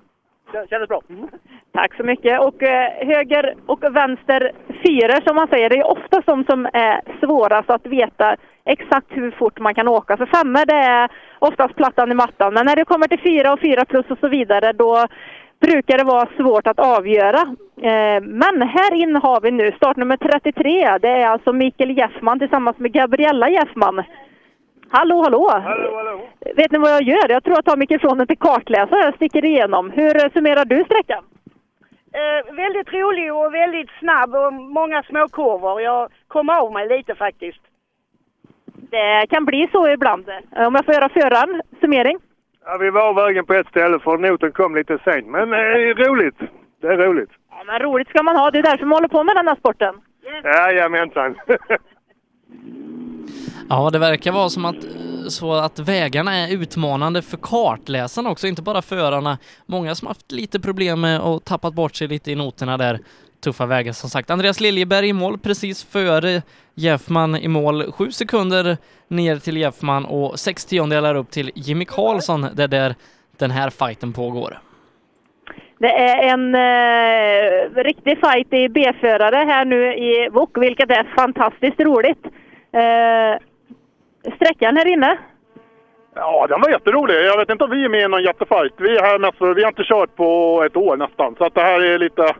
kändes 0.69 0.89
bra. 0.89 1.01
Mm. 1.09 1.27
Tack 1.71 1.95
så 1.95 2.03
mycket. 2.03 2.39
Och 2.39 2.63
eh, 2.63 3.07
höger 3.07 3.55
och 3.65 3.83
vänster 3.83 4.51
fyror 4.67 5.27
som 5.27 5.35
man 5.35 5.47
säger, 5.47 5.69
det 5.69 5.77
är 5.77 5.91
ofta 5.91 6.21
de 6.25 6.43
som 6.43 6.65
är 6.73 7.01
svårast 7.19 7.69
att 7.69 7.85
veta 7.85 8.35
exakt 8.65 9.07
hur 9.09 9.31
fort 9.31 9.59
man 9.59 9.75
kan 9.75 9.87
åka. 9.87 10.17
För 10.17 10.25
femmor 10.25 10.65
det 10.65 10.75
är 10.75 11.09
oftast 11.39 11.75
plattan 11.75 12.11
i 12.11 12.15
mattan. 12.15 12.53
Men 12.53 12.65
när 12.65 12.75
det 12.75 12.85
kommer 12.85 13.07
till 13.07 13.19
fyra 13.19 13.53
och 13.53 13.61
fyra 13.61 13.85
plus 13.85 14.05
och 14.09 14.19
så 14.19 14.27
vidare 14.27 14.73
då 14.73 15.07
brukar 15.59 15.97
det 15.97 16.03
vara 16.03 16.29
svårt 16.37 16.67
att 16.67 16.79
avgöra. 16.79 17.41
Eh, 17.81 18.21
men 18.21 18.61
här 18.61 18.93
inne 18.93 19.19
har 19.19 19.41
vi 19.41 19.51
nu 19.51 19.71
startnummer 19.71 20.17
33. 20.17 20.97
Det 21.01 21.09
är 21.09 21.27
alltså 21.27 21.53
Mikael 21.53 21.97
Jeffman 21.97 22.39
tillsammans 22.39 22.77
med 22.77 22.93
Gabriella 22.93 23.49
Jeffman. 23.49 24.03
Hallå, 24.91 25.21
hallå! 25.23 25.49
Hallå, 25.49 25.95
hallå! 25.95 26.21
Vet 26.55 26.71
ni 26.71 26.77
vad 26.77 26.91
jag 26.91 27.01
gör? 27.03 27.29
Jag 27.29 27.43
tror 27.43 27.55
jag 27.57 27.65
tar 27.65 27.77
mikrofonen 27.77 28.27
till 28.27 28.37
kartläsare 28.37 29.09
och 29.09 29.15
sticker 29.15 29.45
igenom. 29.45 29.91
Hur 29.91 30.23
eh, 30.25 30.31
summerar 30.33 30.65
du 30.65 30.83
sträckan? 30.83 31.23
Eh, 32.13 32.53
väldigt 32.55 32.93
rolig 32.93 33.33
och 33.33 33.53
väldigt 33.53 33.89
snabb 33.99 34.35
och 34.35 34.53
många 34.53 35.03
småkurvor. 35.03 35.81
Jag 35.81 36.09
kom 36.27 36.49
av 36.49 36.73
mig 36.73 36.87
lite 36.87 37.15
faktiskt. 37.15 37.61
Det 38.65 39.27
kan 39.29 39.45
bli 39.45 39.67
så 39.71 39.89
ibland. 39.89 40.29
Eh, 40.29 40.67
Om 40.67 40.75
jag 40.75 40.85
får 40.85 40.93
göra 40.93 41.09
föraren 41.09 41.61
summering. 41.81 42.17
Ja, 42.65 42.77
vi 42.77 42.89
var 42.89 43.13
vägen 43.13 43.45
på 43.45 43.53
ett 43.53 43.67
ställe 43.67 43.99
för 43.99 44.17
noten 44.17 44.51
kom 44.51 44.75
lite 44.75 44.97
sent, 45.03 45.27
men 45.27 45.53
eh, 45.53 45.57
roligt. 46.05 46.37
Det 46.81 46.87
är 46.87 46.97
roligt. 46.97 47.31
Ja, 47.49 47.63
men 47.65 47.79
roligt 47.79 48.09
ska 48.09 48.23
man 48.23 48.35
ha. 48.35 48.51
Det 48.51 48.59
är 48.59 48.63
därför 48.63 48.85
man 48.85 48.95
håller 48.97 49.07
på 49.07 49.23
med 49.23 49.35
den 49.35 49.47
här 49.47 49.55
sporten. 49.55 49.95
Jajamensan. 50.43 51.35
Ja, 53.71 53.89
det 53.89 53.99
verkar 53.99 54.31
vara 54.31 54.49
som 54.49 54.65
att, 54.65 54.75
eh, 54.75 55.27
så 55.27 55.53
att 55.53 55.79
vägarna 55.79 56.35
är 56.35 56.53
utmanande 56.53 57.21
för 57.21 57.37
kartläsarna 57.37 58.29
också, 58.29 58.47
inte 58.47 58.61
bara 58.61 58.81
förarna. 58.81 59.37
Många 59.65 59.95
som 59.95 60.07
haft 60.07 60.31
lite 60.31 60.59
problem 60.59 61.01
med 61.01 61.19
och 61.21 61.43
tappat 61.43 61.73
bort 61.73 61.95
sig 61.95 62.07
lite 62.07 62.31
i 62.31 62.35
noterna 62.35 62.77
där. 62.77 62.99
Tuffa 63.43 63.65
vägar 63.65 63.93
som 63.93 64.09
sagt. 64.09 64.29
Andreas 64.29 64.59
Liljeberg 64.59 65.07
i 65.07 65.13
mål 65.13 65.37
precis 65.39 65.83
före 65.83 66.41
Jeffman 66.75 67.35
i 67.35 67.47
mål. 67.47 67.91
Sju 67.91 68.11
sekunder 68.11 68.77
ner 69.07 69.37
till 69.37 69.57
Jeffman 69.57 70.05
och 70.05 70.39
sex 70.39 70.65
tiondelar 70.65 71.15
upp 71.15 71.31
till 71.31 71.51
Jimmy 71.55 71.85
Karlsson. 71.85 72.47
Det 72.53 72.63
är 72.63 72.67
där 72.67 72.95
den 73.37 73.51
här 73.51 73.69
fighten 73.69 74.13
pågår. 74.13 74.59
Det 75.79 75.91
är 75.91 76.33
en 76.33 76.55
eh, 76.55 77.83
riktig 77.83 78.19
fight 78.19 78.53
i 78.53 78.69
B-förare 78.69 79.35
här 79.35 79.65
nu 79.65 79.93
i 79.93 80.29
Wok, 80.29 80.57
vilket 80.57 80.89
är 80.89 81.15
fantastiskt 81.15 81.79
roligt. 81.79 82.25
Eh, 82.73 83.50
sträckan 84.35 84.77
här 84.77 84.87
inne. 84.87 85.17
Ja, 86.15 86.45
den 86.49 86.61
var 86.61 86.69
jätterolig. 86.69 87.15
Jag 87.25 87.37
vet 87.37 87.49
inte 87.49 87.63
om 87.63 87.69
vi 87.69 87.85
är 87.85 87.89
med 87.89 88.01
i 88.01 88.07
någon 88.07 88.23
jättefight. 88.23 88.73
Vi 88.77 88.97
är 88.97 89.01
här 89.03 89.19
mest 89.19 89.37
för, 89.37 89.53
vi 89.53 89.61
har 89.63 89.69
inte 89.69 89.83
kört 89.83 90.15
på 90.15 90.63
ett 90.65 90.77
år 90.77 90.97
nästan. 90.97 91.35
Så 91.37 91.45
att 91.45 91.55
det 91.55 91.61
här 91.61 91.81
är 91.81 91.97
lite... 91.99 92.35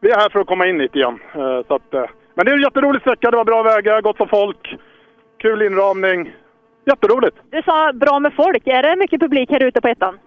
Vi 0.00 0.10
är 0.10 0.16
här 0.18 0.28
för 0.28 0.40
att 0.40 0.46
komma 0.46 0.66
in 0.66 0.78
lite 0.78 0.98
igen. 0.98 1.18
Eh, 1.34 1.60
Så 1.68 1.74
att, 1.74 1.94
eh, 1.94 2.04
men 2.34 2.44
det 2.46 2.50
är 2.52 2.56
en 2.56 2.62
jätterolig 2.62 3.00
sträcka. 3.00 3.30
Det 3.30 3.36
var 3.36 3.44
bra 3.44 3.62
vägar, 3.62 4.00
gott 4.00 4.16
för 4.16 4.26
folk, 4.26 4.76
kul 5.38 5.62
inramning. 5.62 6.34
Jätteroligt! 6.84 7.36
Du 7.50 7.62
sa 7.62 7.92
bra 7.92 8.18
med 8.18 8.32
folk. 8.34 8.66
Är 8.66 8.82
det 8.82 8.96
mycket 8.96 9.20
publik 9.20 9.50
här 9.50 9.62
ute 9.62 9.80
på 9.80 9.88
ettan? 9.88 10.18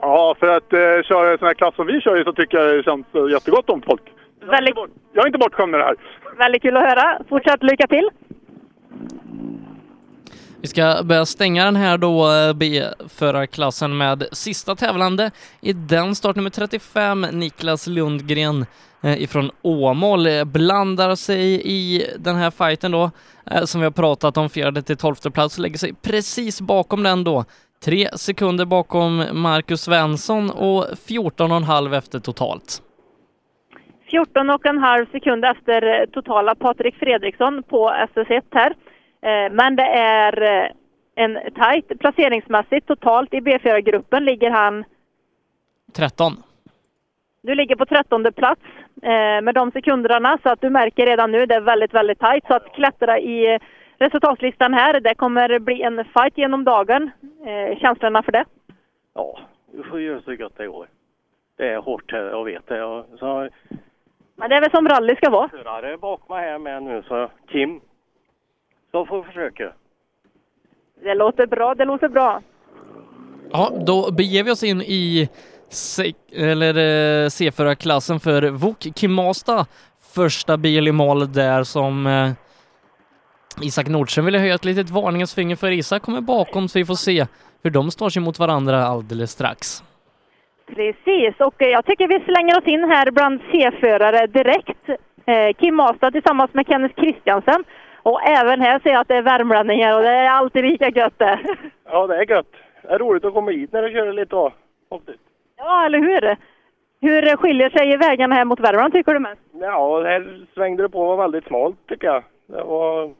Ja, 0.00 0.34
för 0.40 0.48
att 0.56 0.72
eh, 0.72 1.02
köra 1.08 1.32
en 1.32 1.38
sån 1.38 1.46
här 1.46 1.54
klass 1.54 1.74
som 1.74 1.86
vi 1.86 2.00
kör 2.00 2.20
i 2.20 2.24
så 2.24 2.32
tycker 2.32 2.58
jag 2.58 2.76
det 2.76 2.82
känns 2.82 3.06
eh, 3.14 3.28
jättegott 3.32 3.70
om 3.70 3.82
folk. 3.82 4.02
Väldigt, 4.40 4.74
Jag 5.12 5.22
är 5.22 5.26
inte 5.26 5.38
bortskämd 5.38 5.70
med 5.70 5.80
det 5.80 5.84
här. 5.84 5.96
väldigt 6.38 6.62
kul 6.62 6.76
att 6.76 6.82
höra. 6.82 7.18
Fortsatt 7.28 7.62
lycka 7.62 7.86
till! 7.86 8.08
Vi 10.62 10.68
ska 10.68 11.02
börja 11.04 11.26
stänga 11.26 11.64
den 11.64 11.76
här 11.76 11.98
då 11.98 12.32
eh, 12.32 12.52
B-förarklassen 12.52 13.96
med 13.96 14.24
sista 14.32 14.76
tävlande 14.76 15.30
i 15.60 15.72
den 15.72 16.14
startnummer 16.14 16.50
35, 16.50 17.26
Niklas 17.32 17.86
Lundgren 17.86 18.66
eh, 19.02 19.22
ifrån 19.22 19.50
Åmål 19.62 20.26
eh, 20.26 20.44
blandar 20.44 21.14
sig 21.14 21.62
i 21.64 22.06
den 22.18 22.36
här 22.36 22.50
fighten 22.50 22.92
då, 22.92 23.10
som 23.64 23.80
vi 23.80 23.84
har 23.84 23.90
pratat 23.90 24.36
om, 24.36 24.48
fjärde 24.48 24.82
till 24.82 24.96
tolfte 24.96 25.30
plats, 25.30 25.58
lägger 25.58 25.78
sig 25.78 25.94
precis 26.02 26.60
bakom 26.60 27.02
den 27.02 27.24
då. 27.24 27.44
Tre 27.84 28.08
sekunder 28.16 28.64
bakom 28.64 29.24
Marcus 29.32 29.82
Svensson 29.82 30.50
och 30.50 30.84
14,5 30.84 31.98
efter 31.98 32.18
totalt. 32.18 32.82
14 34.10 34.50
och 34.50 34.66
en 34.66 34.78
halv 34.78 35.06
sekund 35.06 35.44
efter 35.44 36.06
totala 36.06 36.54
Patrik 36.54 36.96
Fredriksson 36.96 37.62
på 37.62 37.90
SS1 38.14 38.42
här. 38.50 38.74
Eh, 39.22 39.52
Men 39.52 39.76
det 39.76 39.86
är 39.96 40.42
eh, 40.42 40.70
en 41.14 41.38
tight 41.54 41.98
placeringsmässigt. 42.00 42.86
Totalt 42.86 43.34
i 43.34 43.40
B4-gruppen 43.40 44.24
ligger 44.24 44.50
han, 44.50 44.84
13. 45.92 46.32
du 47.42 47.54
ligger 47.54 47.76
på 47.76 47.86
13 47.86 48.32
plats 48.36 48.60
eh, 49.02 49.40
med 49.42 49.54
de 49.54 49.70
sekunderna 49.70 50.38
så 50.42 50.48
att 50.48 50.60
du 50.60 50.70
märker 50.70 51.06
redan 51.06 51.32
nu 51.32 51.46
det 51.46 51.54
är 51.54 51.60
väldigt, 51.60 51.94
väldigt 51.94 52.18
tight. 52.18 52.44
Så 52.46 52.54
att 52.54 52.72
klättra 52.74 53.18
i 53.18 53.58
resultatlistan 53.98 54.74
här. 54.74 55.00
Det 55.00 55.14
kommer 55.14 55.58
bli 55.58 55.82
en 55.82 56.04
fight 56.04 56.38
genom 56.38 56.64
dagen. 56.64 57.10
Känslorna 57.80 58.22
för 58.22 58.32
det? 58.32 58.44
Ja, 59.14 59.38
vi 59.72 59.82
får 59.82 60.00
göra 60.00 60.20
så 60.22 60.36
gott 60.36 60.56
det 60.56 60.66
går. 60.66 60.86
Det 61.56 61.68
är 61.68 61.78
hårt, 61.78 62.12
här, 62.12 62.18
jag 62.22 62.44
vet 62.44 62.66
det. 62.66 62.76
Jag, 62.76 63.04
så 63.18 63.48
Men 64.36 64.48
det 64.50 64.56
är 64.56 64.60
väl 64.60 64.70
som 64.70 64.88
rally 64.88 65.16
ska 65.16 65.30
vara? 65.30 65.48
förare 65.48 65.96
bak 65.96 66.28
mig 66.28 66.50
här 66.50 66.58
med 66.58 66.82
nu, 66.82 67.02
så 67.08 67.30
Kim. 67.48 67.80
Så 68.90 69.06
får 69.06 69.22
vi 69.22 69.26
försöka. 69.26 69.72
Det 71.02 71.14
låter 71.14 71.46
bra, 71.46 71.74
det 71.74 71.84
låter 71.84 72.08
bra. 72.08 72.42
Ja, 73.52 73.70
då 73.86 74.12
beger 74.12 74.44
vi 74.44 74.50
oss 74.50 74.62
in 74.64 74.82
i 74.82 75.28
se- 75.68 76.12
eller 76.36 76.74
eh, 76.74 77.26
C4-klassen 77.26 78.20
för 78.20 78.50
VOK 78.50 78.86
Kimasta. 78.96 79.66
Första 80.14 80.56
bil 80.56 80.88
i 80.88 80.92
mål 80.92 81.32
där 81.32 81.62
som 81.64 82.06
eh, 82.06 82.30
Isak 83.62 83.88
Nordström 83.88 84.24
ville 84.24 84.38
höja 84.38 84.54
ett 84.54 84.64
litet 84.64 84.90
varningens 84.90 85.34
finger 85.34 85.56
för. 85.56 85.70
Isak 85.70 86.02
kommer 86.02 86.20
bakom 86.20 86.68
så 86.68 86.78
vi 86.78 86.84
får 86.84 86.94
se 86.94 87.26
hur 87.62 87.70
de 87.70 87.90
står 87.90 88.08
sig 88.10 88.22
mot 88.22 88.38
varandra 88.38 88.84
alldeles 88.84 89.30
strax. 89.30 89.82
Precis, 90.66 91.34
och 91.40 91.62
eh, 91.62 91.68
jag 91.68 91.84
tycker 91.86 92.08
vi 92.08 92.20
slänger 92.24 92.58
oss 92.58 92.66
in 92.66 92.80
här 92.84 93.10
bland 93.10 93.40
C-förare 93.52 94.26
direkt. 94.26 94.88
Eh, 95.26 95.56
Kim 95.60 95.74
Mastad 95.76 96.10
tillsammans 96.10 96.54
med 96.54 96.66
Kenneth 96.66 97.00
Christiansen. 97.00 97.64
Och 98.02 98.22
även 98.22 98.60
här 98.60 98.78
ser 98.78 98.90
jag 98.90 99.00
att 99.00 99.08
det 99.08 99.16
är 99.16 99.22
värmlänningar 99.22 99.96
och 99.96 100.02
det 100.02 100.10
är 100.10 100.30
alltid 100.30 100.64
lika 100.64 100.88
gött 100.88 101.18
det. 101.18 101.38
Ja, 101.84 102.06
det 102.06 102.16
är 102.16 102.30
gött. 102.30 102.52
Det 102.82 102.88
är 102.88 102.98
roligt 102.98 103.24
att 103.24 103.34
komma 103.34 103.50
hit 103.50 103.72
när 103.72 103.82
det 103.82 103.92
kör 103.92 104.12
lite 104.12 104.36
av. 104.36 104.52
Ja, 105.56 105.86
eller 105.86 105.98
hur? 105.98 106.36
Hur 107.00 107.36
skiljer 107.36 107.70
sig 107.70 107.96
vägarna 107.96 108.34
här 108.34 108.44
mot 108.44 108.60
Värmland 108.60 108.92
tycker 108.92 109.14
du 109.14 109.20
mest? 109.20 109.40
Ja, 109.52 110.02
här 110.02 110.46
svängde 110.54 110.82
det 110.82 110.88
på 110.88 111.04
var 111.04 111.16
väldigt 111.16 111.44
smalt 111.44 111.86
tycker 111.86 112.06
jag. 112.06 112.22
Det 112.46 112.62
var 112.62 113.10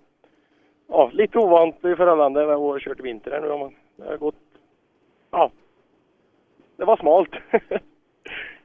ja, 0.89 1.11
lite 1.13 1.39
ovant 1.39 1.85
i 1.85 1.97
förhållande 1.97 2.47
med 2.47 2.55
att 2.55 2.61
ha 2.61 2.79
kört 2.79 3.01
i 3.01 3.03
vinter 3.03 3.31
här 3.31 3.41
nu. 3.41 3.71
Det 3.97 4.11
har 4.11 4.17
gått... 4.17 4.35
Ja. 5.31 5.51
Det 6.77 6.85
var 6.85 6.97
smalt. 6.97 7.31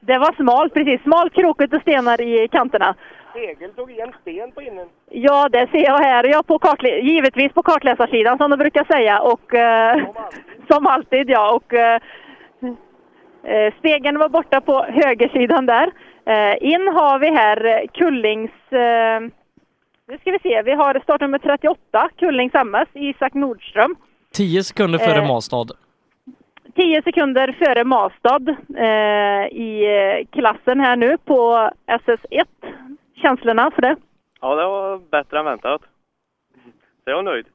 Det 0.00 0.18
var 0.18 0.32
smalt, 0.32 0.74
precis. 0.74 1.02
Smalt, 1.02 1.34
krokigt 1.34 1.74
och 1.74 1.82
stenar 1.82 2.20
i 2.20 2.48
kanterna. 2.48 2.94
Segel 3.36 3.70
tog 3.72 3.90
i 3.90 4.00
en 4.00 4.12
sten 4.20 4.52
på 4.52 4.62
innen. 4.62 4.86
Ja, 5.10 5.48
det 5.48 5.68
ser 5.72 5.84
jag 5.84 5.98
här. 5.98 6.24
Ja, 6.28 6.42
på 6.46 6.58
kartle- 6.58 7.00
givetvis 7.02 7.52
på 7.52 7.62
kartläsarsidan 7.62 8.38
som 8.38 8.50
de 8.50 8.56
brukar 8.56 8.84
säga. 8.84 9.20
Och, 9.20 9.54
eh, 9.54 10.04
som 10.70 10.86
alltid, 10.86 11.30
ja. 11.30 11.52
Och, 11.54 11.74
eh, 11.74 12.00
eh, 13.44 13.74
spegeln 13.78 14.18
var 14.18 14.28
borta 14.28 14.60
på 14.60 14.82
högersidan 14.82 15.66
där. 15.66 15.90
Eh, 16.26 16.56
in 16.72 16.88
har 16.88 17.18
vi 17.18 17.30
här 17.30 17.64
eh, 17.64 17.86
Kullings... 17.94 18.50
Eh, 18.72 19.20
nu 20.08 20.18
ska 20.18 20.30
vi 20.30 20.38
se, 20.42 20.62
vi 20.62 20.72
har 20.72 21.00
startnummer 21.02 21.38
38, 21.38 22.08
Kullings 22.18 22.54
MS, 22.54 22.88
Isak 22.94 23.34
Nordström. 23.34 23.96
10 24.32 24.62
sekunder 24.62 24.98
före 24.98 25.18
Eh, 25.18 25.28
Mastad. 25.28 25.64
10 26.76 27.02
sekunder 27.02 27.52
före 27.58 27.84
Mastad 27.84 28.40
eh, 28.76 29.46
i 29.46 29.84
klassen 30.32 30.80
här 30.80 30.96
nu 30.96 31.16
på 31.24 31.70
SS1. 31.86 32.44
Känslorna 33.16 33.70
för 33.70 33.82
det? 33.82 33.96
Ja, 34.40 34.54
det 34.54 34.64
var 34.64 34.98
bättre 35.10 35.38
än 35.38 35.44
väntat. 35.44 35.80
Så 37.04 37.10
jag 37.10 37.18
är 37.18 37.22
nöjd. 37.22 37.46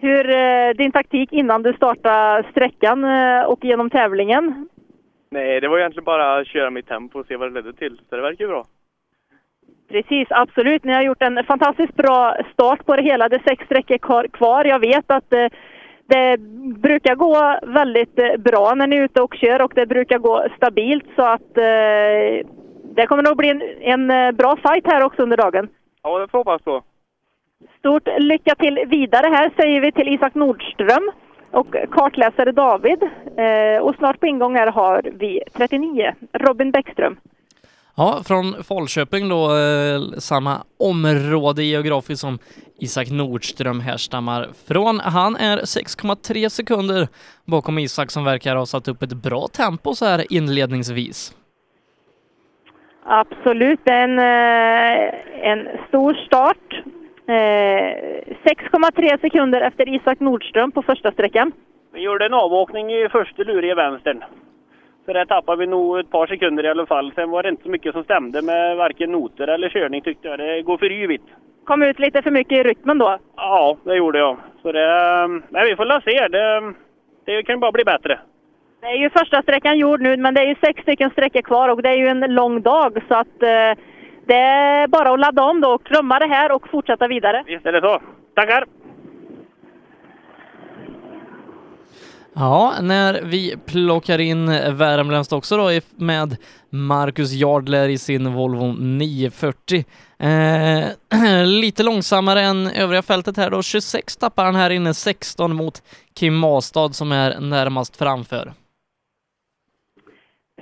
Hur 0.00 0.30
eh, 0.30 0.70
din 0.76 0.92
taktik 0.92 1.32
innan 1.32 1.62
du 1.62 1.72
startade 1.72 2.44
sträckan 2.50 3.04
eh, 3.04 3.42
och 3.44 3.64
genom 3.64 3.90
tävlingen? 3.90 4.68
Nej, 5.30 5.60
det 5.60 5.68
var 5.68 5.78
egentligen 5.78 6.04
bara 6.04 6.36
att 6.36 6.46
köra 6.46 6.70
mitt 6.70 6.88
tempo 6.88 7.20
och 7.20 7.26
se 7.26 7.36
vad 7.36 7.50
det 7.50 7.54
ledde 7.54 7.72
till. 7.72 8.00
Så 8.08 8.16
det 8.16 8.22
verkar 8.22 8.44
ju 8.44 8.48
bra. 8.48 8.66
Precis, 9.88 10.28
absolut. 10.30 10.84
Ni 10.84 10.92
har 10.92 11.02
gjort 11.02 11.22
en 11.22 11.44
fantastiskt 11.44 11.94
bra 11.94 12.36
start 12.52 12.86
på 12.86 12.96
det 12.96 13.02
hela. 13.02 13.28
Det 13.28 13.36
är 13.36 13.48
sex 13.48 13.64
sträckor 13.64 14.28
kvar-. 14.28 14.64
Jag 14.64 14.78
vet 14.78 15.10
att 15.10 15.32
eh, 15.32 15.46
det 16.08 16.36
brukar 16.80 17.14
gå 17.14 17.58
väldigt 17.62 18.14
bra 18.38 18.74
när 18.74 18.86
ni 18.86 18.96
är 18.96 19.04
ute 19.04 19.22
och 19.22 19.34
kör 19.34 19.62
och 19.62 19.72
det 19.74 19.86
brukar 19.86 20.18
gå 20.18 20.46
stabilt 20.56 21.06
så 21.16 21.22
att 21.22 21.58
eh, 21.58 22.46
det 22.96 23.06
kommer 23.06 23.22
nog 23.22 23.36
bli 23.36 23.48
en, 23.48 23.62
en 23.80 24.10
eh, 24.10 24.32
bra 24.32 24.56
fight 24.56 24.86
här 24.86 25.04
också 25.04 25.22
under 25.22 25.36
dagen. 25.36 25.68
Ja, 26.02 26.18
det 26.18 26.28
får 26.28 26.38
hoppas 26.38 26.62
på. 26.62 26.82
Stort 27.78 28.08
lycka 28.18 28.54
till 28.54 28.84
vidare 28.86 29.26
här 29.36 29.50
säger 29.56 29.80
vi 29.80 29.92
till 29.92 30.08
Isak 30.08 30.34
Nordström 30.34 31.10
och 31.50 31.74
kartläsare 31.90 32.52
David. 32.52 33.02
Eh, 33.36 33.82
och 33.82 33.94
snart 33.94 34.20
på 34.20 34.26
ingång 34.26 34.54
här 34.56 34.66
har 34.66 35.02
vi 35.14 35.42
39, 35.56 36.14
Robin 36.32 36.70
Bäckström. 36.70 37.16
Ja, 37.96 38.22
från 38.24 38.64
Falköping 38.64 39.28
då, 39.28 39.56
eh, 39.56 40.18
samma 40.18 40.62
område 40.78 41.62
geografiskt 41.64 42.20
som 42.20 42.38
Isak 42.78 43.10
Nordström 43.10 43.80
härstammar 43.80 44.48
från. 44.68 45.00
Han 45.00 45.36
är 45.36 45.58
6,3 45.58 46.50
sekunder 46.50 47.08
bakom 47.44 47.78
Isak 47.78 48.10
som 48.10 48.24
verkar 48.24 48.56
ha 48.56 48.66
satt 48.66 48.88
upp 48.88 49.02
ett 49.02 49.12
bra 49.12 49.48
tempo 49.48 49.94
så 49.94 50.04
här 50.04 50.32
inledningsvis. 50.32 51.34
Absolut, 53.08 53.80
en, 53.84 54.18
eh, 54.18 55.14
en 55.50 55.68
stor 55.88 56.14
start. 56.14 56.82
Eh, 57.28 58.34
6,3 58.44 59.18
sekunder 59.20 59.60
efter 59.60 59.94
Isak 59.94 60.20
Nordström 60.20 60.72
på 60.72 60.82
första 60.82 61.12
sträckan. 61.12 61.52
Vi 61.92 62.00
gjorde 62.00 62.26
en 62.26 62.34
avåkning 62.34 62.92
i 62.92 63.08
första 63.08 63.42
luriga 63.42 63.74
vänstern. 63.74 64.24
Så 65.06 65.12
där 65.12 65.24
tappade 65.24 65.58
vi 65.58 65.66
nog 65.66 65.98
ett 65.98 66.10
par 66.10 66.26
sekunder 66.26 66.64
i 66.64 66.68
alla 66.68 66.86
fall. 66.86 67.12
Sen 67.14 67.30
var 67.30 67.42
det 67.42 67.48
inte 67.48 67.62
så 67.62 67.68
mycket 67.68 67.92
som 67.92 68.04
stämde 68.04 68.42
med 68.42 68.76
varken 68.76 69.12
noter 69.12 69.48
eller 69.48 69.68
körning 69.68 70.00
tyckte 70.00 70.28
jag. 70.28 70.38
Det 70.38 70.62
går 70.62 70.78
för 70.78 70.92
yvigt. 70.92 71.26
Kom 71.64 71.82
ut 71.82 71.98
lite 71.98 72.22
för 72.22 72.30
mycket 72.30 72.58
i 72.58 72.62
rytmen 72.62 72.98
då. 72.98 73.18
Ja, 73.36 73.76
det 73.84 73.96
gjorde 73.96 74.18
jag. 74.18 74.36
Så 74.62 74.72
det... 74.72 75.26
Nej, 75.48 75.70
vi 75.70 75.76
får 75.76 75.84
la 75.84 76.00
se. 76.00 76.28
Det, 76.28 76.72
det 77.24 77.42
kan 77.42 77.60
bara 77.60 77.72
bli 77.72 77.84
bättre. 77.84 78.18
Det 78.86 78.90
är 78.90 78.96
ju 78.96 79.10
första 79.10 79.42
sträckan 79.42 79.78
gjord 79.78 80.00
nu, 80.00 80.16
men 80.16 80.34
det 80.34 80.40
är 80.40 80.46
ju 80.46 80.54
sex 80.54 80.82
stycken 80.82 81.10
sträckor 81.10 81.42
kvar 81.42 81.68
och 81.68 81.82
det 81.82 81.88
är 81.88 81.96
ju 81.96 82.08
en 82.08 82.20
lång 82.20 82.62
dag 82.62 83.02
så 83.08 83.14
att 83.14 83.42
eh, 83.42 83.82
det 84.26 84.34
är 84.34 84.86
bara 84.88 85.12
att 85.12 85.20
ladda 85.20 85.42
om 85.42 85.60
då 85.60 85.68
och 85.68 85.86
krumma 85.86 86.18
det 86.18 86.26
här 86.26 86.52
och 86.52 86.68
fortsätta 86.68 87.08
vidare. 87.08 87.44
Visst 87.46 87.66
är 87.66 87.72
det 87.72 87.80
så. 87.80 88.02
Tackar! 88.34 88.64
Ja, 92.34 92.74
när 92.80 93.20
vi 93.22 93.56
plockar 93.66 94.18
in 94.18 94.46
Värmländskt 94.76 95.32
också 95.32 95.56
då 95.56 95.80
med 95.96 96.36
Marcus 96.70 97.32
Jardler 97.32 97.88
i 97.88 97.98
sin 97.98 98.34
Volvo 98.34 98.72
940. 98.72 99.84
Eh, 100.18 101.44
lite 101.46 101.82
långsammare 101.82 102.40
än 102.40 102.66
övriga 102.66 103.02
fältet 103.02 103.36
här 103.36 103.50
då. 103.50 103.62
26 103.62 104.16
tappar 104.16 104.44
han 104.44 104.54
här 104.54 104.70
inne, 104.70 104.94
16 104.94 105.56
mot 105.56 105.82
Kim 106.14 106.36
Mastad 106.38 106.92
som 106.92 107.12
är 107.12 107.40
närmast 107.40 107.96
framför. 107.96 108.52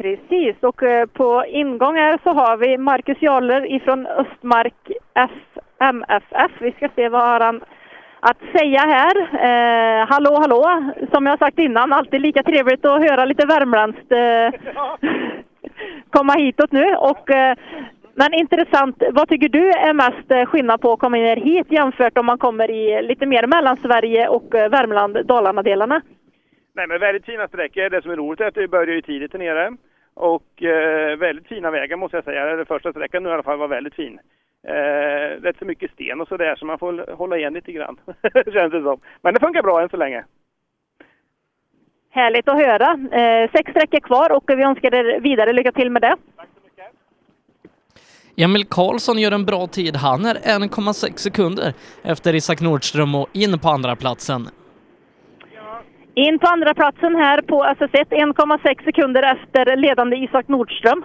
Precis, 0.00 0.56
och 0.62 0.82
eh, 0.82 1.06
på 1.06 1.44
ingång 1.46 1.96
här 1.96 2.18
så 2.24 2.30
har 2.30 2.56
vi 2.56 2.78
Marcus 2.78 3.18
Jarler 3.22 3.72
ifrån 3.72 4.06
Östmark 4.06 4.90
F 5.14 5.30
MFF. 5.78 6.52
Vi 6.60 6.72
ska 6.72 6.88
se 6.96 7.08
vad 7.08 7.22
har 7.22 7.40
han 7.40 7.60
att 8.20 8.38
säga 8.58 8.80
här. 8.80 9.16
Eh, 9.18 10.06
hallå, 10.08 10.34
hallå! 10.40 10.92
Som 11.12 11.26
jag 11.26 11.38
sagt 11.38 11.58
innan, 11.58 11.92
alltid 11.92 12.20
lika 12.20 12.42
trevligt 12.42 12.84
att 12.84 13.10
höra 13.10 13.24
lite 13.24 13.46
värmländskt 13.46 14.12
eh, 14.12 14.60
komma 16.10 16.32
hitåt 16.32 16.72
nu. 16.72 16.96
Och, 16.96 17.30
eh, 17.30 17.56
men 18.14 18.34
intressant, 18.34 19.02
vad 19.12 19.28
tycker 19.28 19.48
du 19.48 19.70
är 19.70 19.92
mest 19.92 20.30
eh, 20.30 20.44
skillnad 20.46 20.80
på 20.80 20.92
att 20.92 21.00
komma 21.00 21.16
ner 21.16 21.36
hit 21.36 21.66
jämfört 21.70 22.18
om 22.18 22.26
man 22.26 22.38
kommer 22.38 22.70
i 22.70 23.02
lite 23.02 23.26
mer 23.26 23.46
Mellansverige 23.46 24.28
och 24.28 24.54
eh, 24.54 24.70
Värmland, 24.70 25.26
Dalarna-delarna? 25.26 26.00
Nej, 26.76 26.86
men 26.86 27.00
väldigt 27.00 27.24
fina 27.24 27.48
sträckor. 27.48 27.90
Det 27.90 28.02
som 28.02 28.10
är 28.10 28.16
roligt 28.16 28.40
är 28.40 28.46
att 28.46 28.56
vi 28.56 28.68
börjar 28.68 28.94
ju 28.94 29.02
tidigt 29.02 29.32
här 29.32 29.38
nere. 29.38 29.76
Och 30.14 30.62
eh, 30.62 31.16
väldigt 31.16 31.48
fina 31.48 31.70
vägar 31.70 31.96
måste 31.96 32.16
jag 32.16 32.24
säga. 32.24 32.56
Den 32.56 32.66
första 32.66 32.92
sträckan 32.92 33.22
nu 33.22 33.28
i 33.28 33.32
alla 33.32 33.42
fall 33.42 33.58
var 33.58 33.68
väldigt 33.68 33.94
fin. 33.94 34.18
Eh, 34.66 35.42
rätt 35.42 35.58
så 35.58 35.64
mycket 35.64 35.90
sten 35.90 36.20
och 36.20 36.28
sådär 36.28 36.56
så 36.56 36.66
man 36.66 36.78
får 36.78 37.14
hålla 37.16 37.36
igen 37.36 37.54
lite 37.54 37.72
grann. 37.72 37.96
Känns 38.52 38.72
det 38.72 38.82
som. 38.82 39.00
Men 39.22 39.34
det 39.34 39.40
funkar 39.40 39.62
bra 39.62 39.82
än 39.82 39.88
så 39.88 39.96
länge. 39.96 40.24
Härligt 42.10 42.48
att 42.48 42.56
höra. 42.56 42.90
Eh, 43.20 43.50
sex 43.50 43.70
sträckor 43.70 44.00
kvar 44.00 44.32
och 44.32 44.44
vi 44.46 44.62
önskar 44.62 44.94
er 44.94 45.20
vidare 45.20 45.52
lycka 45.52 45.72
till 45.72 45.90
med 45.90 46.02
det. 46.02 46.16
Emil 48.36 48.64
Karlsson 48.64 49.18
gör 49.18 49.32
en 49.32 49.44
bra 49.44 49.66
tid. 49.66 49.96
Han 49.96 50.24
är 50.24 50.34
1,6 50.34 51.16
sekunder 51.16 51.72
efter 52.02 52.34
Isak 52.34 52.60
Nordström 52.60 53.14
och 53.14 53.28
in 53.32 53.58
på 53.58 53.68
andra 53.68 53.96
platsen. 53.96 54.48
In 56.16 56.38
på 56.38 56.46
andra 56.46 56.74
platsen 56.74 57.16
här 57.16 57.42
på 57.42 57.64
SS1, 57.64 58.06
1,6 58.10 58.84
sekunder 58.84 59.22
efter 59.22 59.76
ledande 59.76 60.16
Isak 60.16 60.48
Nordström. 60.48 61.04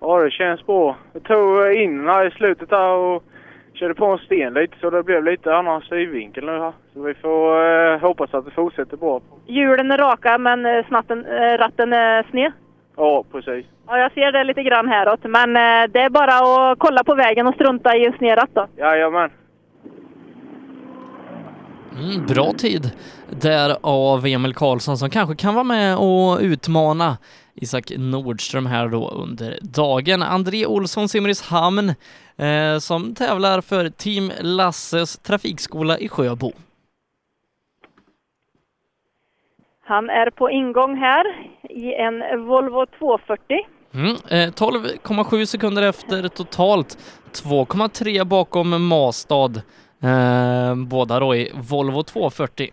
Ja, 0.00 0.18
det 0.18 0.30
känns 0.30 0.66
bra. 0.66 0.96
Jag 1.12 1.22
tog 1.22 1.72
in 1.72 2.06
här 2.06 2.26
i 2.26 2.30
slutet 2.30 2.70
där 2.70 2.92
och 2.92 3.24
körde 3.74 3.94
på 3.94 4.06
en 4.06 4.18
sten 4.18 4.54
lite 4.54 4.76
så 4.80 4.90
det 4.90 5.02
blev 5.02 5.24
lite 5.24 5.54
annan 5.54 5.80
synvinkel 5.80 6.44
nu 6.44 6.52
här. 6.52 6.72
Så 6.92 7.02
vi 7.02 7.14
får 7.14 7.66
eh, 7.66 8.00
hoppas 8.00 8.34
att 8.34 8.44
det 8.44 8.50
fortsätter 8.50 8.96
bra. 8.96 9.20
Hjulen 9.46 9.90
är 9.90 9.98
raka 9.98 10.38
men 10.38 10.66
eh, 10.66 10.86
snatten, 10.86 11.26
eh, 11.26 11.58
ratten 11.58 11.92
är 11.92 12.22
sned. 12.30 12.52
Ja, 12.96 13.24
precis. 13.32 13.66
Ja, 13.86 13.98
jag 13.98 14.12
ser 14.12 14.32
det 14.32 14.44
lite 14.44 14.62
grann 14.62 14.88
häråt. 14.88 15.20
Men 15.22 15.56
eh, 15.56 15.90
det 15.92 16.00
är 16.00 16.10
bara 16.10 16.34
att 16.70 16.78
kolla 16.78 17.04
på 17.04 17.14
vägen 17.14 17.46
och 17.46 17.54
strunta 17.54 17.96
i 17.96 18.06
en 18.06 18.12
sned 18.12 18.38
ratt 18.38 18.50
då. 18.52 18.66
Jajamän. 18.76 19.30
Mm, 21.98 22.26
bra 22.26 22.52
tid 22.52 22.90
där 23.30 23.76
av 23.82 24.26
Emil 24.26 24.54
Karlsson 24.54 24.98
som 24.98 25.10
kanske 25.10 25.36
kan 25.36 25.54
vara 25.54 25.64
med 25.64 25.96
och 25.96 26.38
utmana 26.40 27.18
Isak 27.54 27.92
Nordström 27.98 28.66
här 28.66 28.88
då 28.88 29.10
under 29.10 29.58
dagen. 29.62 30.22
André 30.22 30.66
Olsson 30.66 31.08
Simrishamn 31.08 31.94
eh, 32.36 32.78
som 32.78 33.14
tävlar 33.14 33.60
för 33.60 33.88
Team 33.88 34.32
Lasses 34.40 35.18
trafikskola 35.18 35.98
i 35.98 36.08
Sjöbo. 36.08 36.52
Han 39.84 40.10
är 40.10 40.30
på 40.30 40.50
ingång 40.50 40.96
här 40.96 41.24
i 41.70 41.94
en 41.94 42.46
Volvo 42.46 42.86
240. 42.98 43.56
Mm, 43.94 44.10
eh, 44.10 44.52
12,7 44.52 45.44
sekunder 45.44 45.82
efter 45.82 46.28
totalt. 46.28 46.98
2,3 47.32 48.24
bakom 48.24 48.86
Mastad. 48.88 49.52
Eh, 50.02 50.74
båda 50.74 51.20
då 51.20 51.34
i 51.34 51.52
Volvo 51.70 52.02
240. 52.02 52.70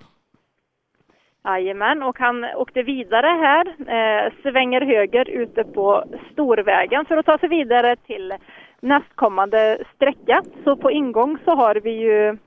Jajamän, 1.45 2.03
och 2.03 2.19
han 2.19 2.43
åkte 2.43 2.83
vidare 2.83 3.27
här, 3.27 3.67
eh, 3.67 4.33
svänger 4.41 4.81
höger 4.81 5.29
ute 5.29 5.63
på 5.63 6.03
Storvägen 6.31 7.05
för 7.05 7.17
att 7.17 7.25
ta 7.25 7.37
sig 7.37 7.49
vidare 7.49 7.95
till 7.95 8.33
nästkommande 8.79 9.83
sträcka. 9.95 10.43
Så 10.63 10.75
på 10.75 10.91
ingång 10.91 11.37
så 11.45 11.55
har 11.55 11.75
vi 11.75 11.91
ju 11.91 12.37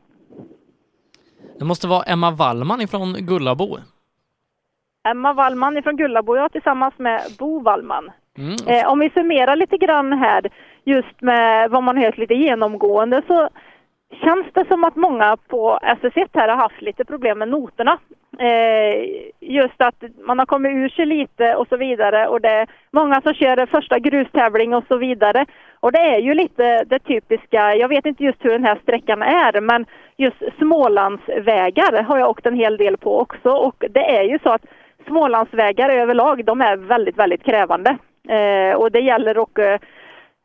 Det 1.59 1.64
måste 1.64 1.86
vara 1.86 2.02
Emma 2.02 2.30
Wallman 2.30 2.80
ifrån 2.80 3.12
Gullabo. 3.12 3.78
Emma 5.09 5.32
Wallman 5.32 5.76
ifrån 5.76 5.96
Gullabo, 5.96 6.36
ja, 6.36 6.48
tillsammans 6.48 6.94
med 6.98 7.20
Bo 7.38 7.60
Wallman. 7.60 8.10
Mm. 8.38 8.56
Eh, 8.66 8.92
om 8.92 8.98
vi 8.98 9.10
summerar 9.10 9.56
lite 9.56 9.76
grann 9.76 10.12
här, 10.12 10.50
just 10.84 11.20
med 11.20 11.70
vad 11.70 11.82
man 11.82 11.96
hört 11.96 12.18
lite 12.18 12.34
genomgående, 12.34 13.22
så 13.26 13.48
känns 14.20 14.47
det 14.52 14.64
som 14.68 14.84
att 14.84 14.97
många 14.97 15.36
på 15.48 15.78
SS1 15.82 16.28
här 16.34 16.48
har 16.48 16.56
haft 16.56 16.82
lite 16.82 17.05
problem 17.05 17.39
med 17.39 17.48
noterna. 17.48 17.98
Eh, 18.39 19.05
just 19.40 19.80
att 19.82 20.02
man 20.24 20.39
har 20.39 20.47
kommit 20.47 20.72
ur 20.72 20.89
sig 20.89 21.06
lite 21.06 21.55
och 21.55 21.68
så 21.68 21.76
vidare 21.76 22.28
och 22.28 22.40
det 22.40 22.48
är 22.48 22.66
många 22.90 23.20
som 23.20 23.34
kör 23.34 23.66
första 23.66 23.98
grustävling 23.98 24.74
och 24.74 24.84
så 24.89 24.97
vidare. 24.97 25.47
Och 25.80 25.93
det 25.93 25.98
är 25.98 26.18
ju 26.18 26.34
lite 26.34 26.84
det 26.84 26.98
typiska, 26.98 27.74
jag 27.74 27.89
vet 27.89 28.06
inte 28.06 28.24
just 28.24 28.44
hur 28.44 28.51
den 28.51 28.64
här 28.64 28.78
sträckan 28.82 29.22
är, 29.22 29.60
men 29.60 29.86
just 30.16 30.43
Smålandsvägar 30.59 32.02
har 32.02 32.18
jag 32.18 32.30
åkt 32.30 32.47
en 32.47 32.56
hel 32.56 32.76
del 32.76 32.97
på 32.97 33.20
också 33.20 33.51
och 33.51 33.84
det 33.90 34.16
är 34.18 34.22
ju 34.22 34.39
så 34.43 34.51
att 34.51 34.64
Smålandsvägar 35.06 35.90
överlag, 35.90 36.44
de 36.44 36.60
är 36.60 36.76
väldigt, 36.76 37.18
väldigt 37.18 37.44
krävande. 37.44 37.97
Eh, 38.28 38.74
och 38.76 38.93
det 38.93 39.01
gäller 39.01 39.43
att 39.43 39.59
eh, 39.59 39.89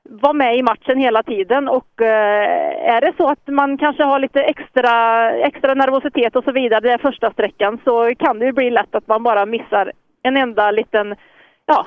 var 0.10 0.20
vara 0.22 0.34
med 0.34 0.58
i 0.58 0.64
matchen 0.64 0.98
hela 0.98 1.24
tiden 1.24 1.68
och 1.68 2.02
eh, 2.02 2.96
är 2.96 3.02
det 3.02 3.14
så 3.18 3.30
att 3.30 3.48
man 3.48 3.78
kanske 3.78 4.04
har 4.04 4.20
lite 4.20 4.42
extra, 4.42 5.32
extra 5.32 5.74
nervositet 5.74 6.36
och 6.36 6.44
så 6.44 6.52
vidare 6.52 6.80
den 6.80 7.00
första 7.00 7.32
sträckan 7.32 7.80
så 7.84 8.16
kan 8.16 8.40
det 8.40 8.46
ju 8.46 8.52
bli 8.52 8.70
lätt 8.70 8.96
att 8.96 9.08
man 9.08 9.24
bara 9.24 9.46
missar 9.46 9.92
en 10.24 10.38
enda 10.38 10.72
liten, 10.72 11.16
ja, 11.66 11.86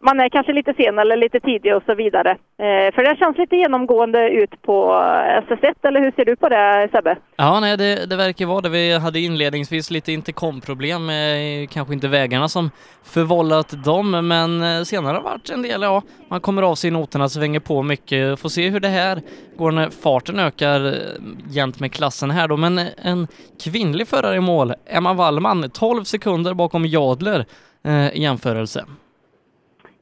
man 0.00 0.20
är 0.20 0.28
kanske 0.28 0.52
lite 0.52 0.74
sen 0.76 0.98
eller 0.98 1.16
lite 1.16 1.40
tidig 1.40 1.76
och 1.76 1.82
så 1.86 1.94
vidare. 1.94 2.30
Eh, 2.30 2.94
för 2.94 3.02
det 3.02 3.16
känns 3.18 3.38
lite 3.38 3.56
genomgående 3.56 4.28
ut 4.28 4.62
på 4.62 4.92
eh, 4.92 5.54
SS1, 5.54 5.74
eller 5.82 6.00
hur 6.00 6.10
ser 6.10 6.24
du 6.24 6.36
på 6.36 6.48
det 6.48 6.88
Sebbe? 6.92 7.16
Ja, 7.36 7.60
nej, 7.60 7.76
det, 7.76 8.10
det 8.10 8.16
verkar 8.16 8.46
vara 8.46 8.60
det. 8.60 8.68
Vi 8.68 8.98
hade 8.98 9.20
inledningsvis 9.20 9.90
lite 9.90 10.12
interkomproblem, 10.12 11.10
eh, 11.10 11.68
kanske 11.70 11.94
inte 11.94 12.08
vägarna 12.08 12.48
som 12.48 12.70
förvållat 13.04 13.84
dem, 13.84 14.28
men 14.28 14.62
eh, 14.62 14.82
senare 14.82 15.06
har 15.06 15.14
det 15.14 15.20
varit 15.20 15.50
en 15.50 15.62
del, 15.62 15.82
ja, 15.82 16.02
man 16.28 16.40
kommer 16.40 16.62
av 16.62 16.74
sig 16.74 16.88
i 16.88 16.90
noterna, 16.90 17.28
svänger 17.28 17.60
på 17.60 17.82
mycket. 17.82 18.40
Får 18.40 18.48
se 18.48 18.68
hur 18.70 18.80
det 18.80 18.88
här 18.88 19.20
går 19.56 19.70
när 19.70 19.90
farten 19.90 20.38
ökar 20.38 20.86
eh, 20.86 20.92
jämt 21.50 21.80
med 21.80 21.92
klassen 21.92 22.30
här 22.30 22.48
då, 22.48 22.56
men 22.56 22.80
en 23.02 23.28
kvinnlig 23.64 24.08
förare 24.08 24.36
i 24.36 24.40
mål, 24.40 24.74
Emma 24.86 25.12
Wallman, 25.14 25.70
12 25.70 26.04
sekunder 26.04 26.54
bakom 26.54 26.86
Jadler 26.86 27.44
eh, 27.84 28.08
i 28.08 28.22
jämförelse. 28.22 28.84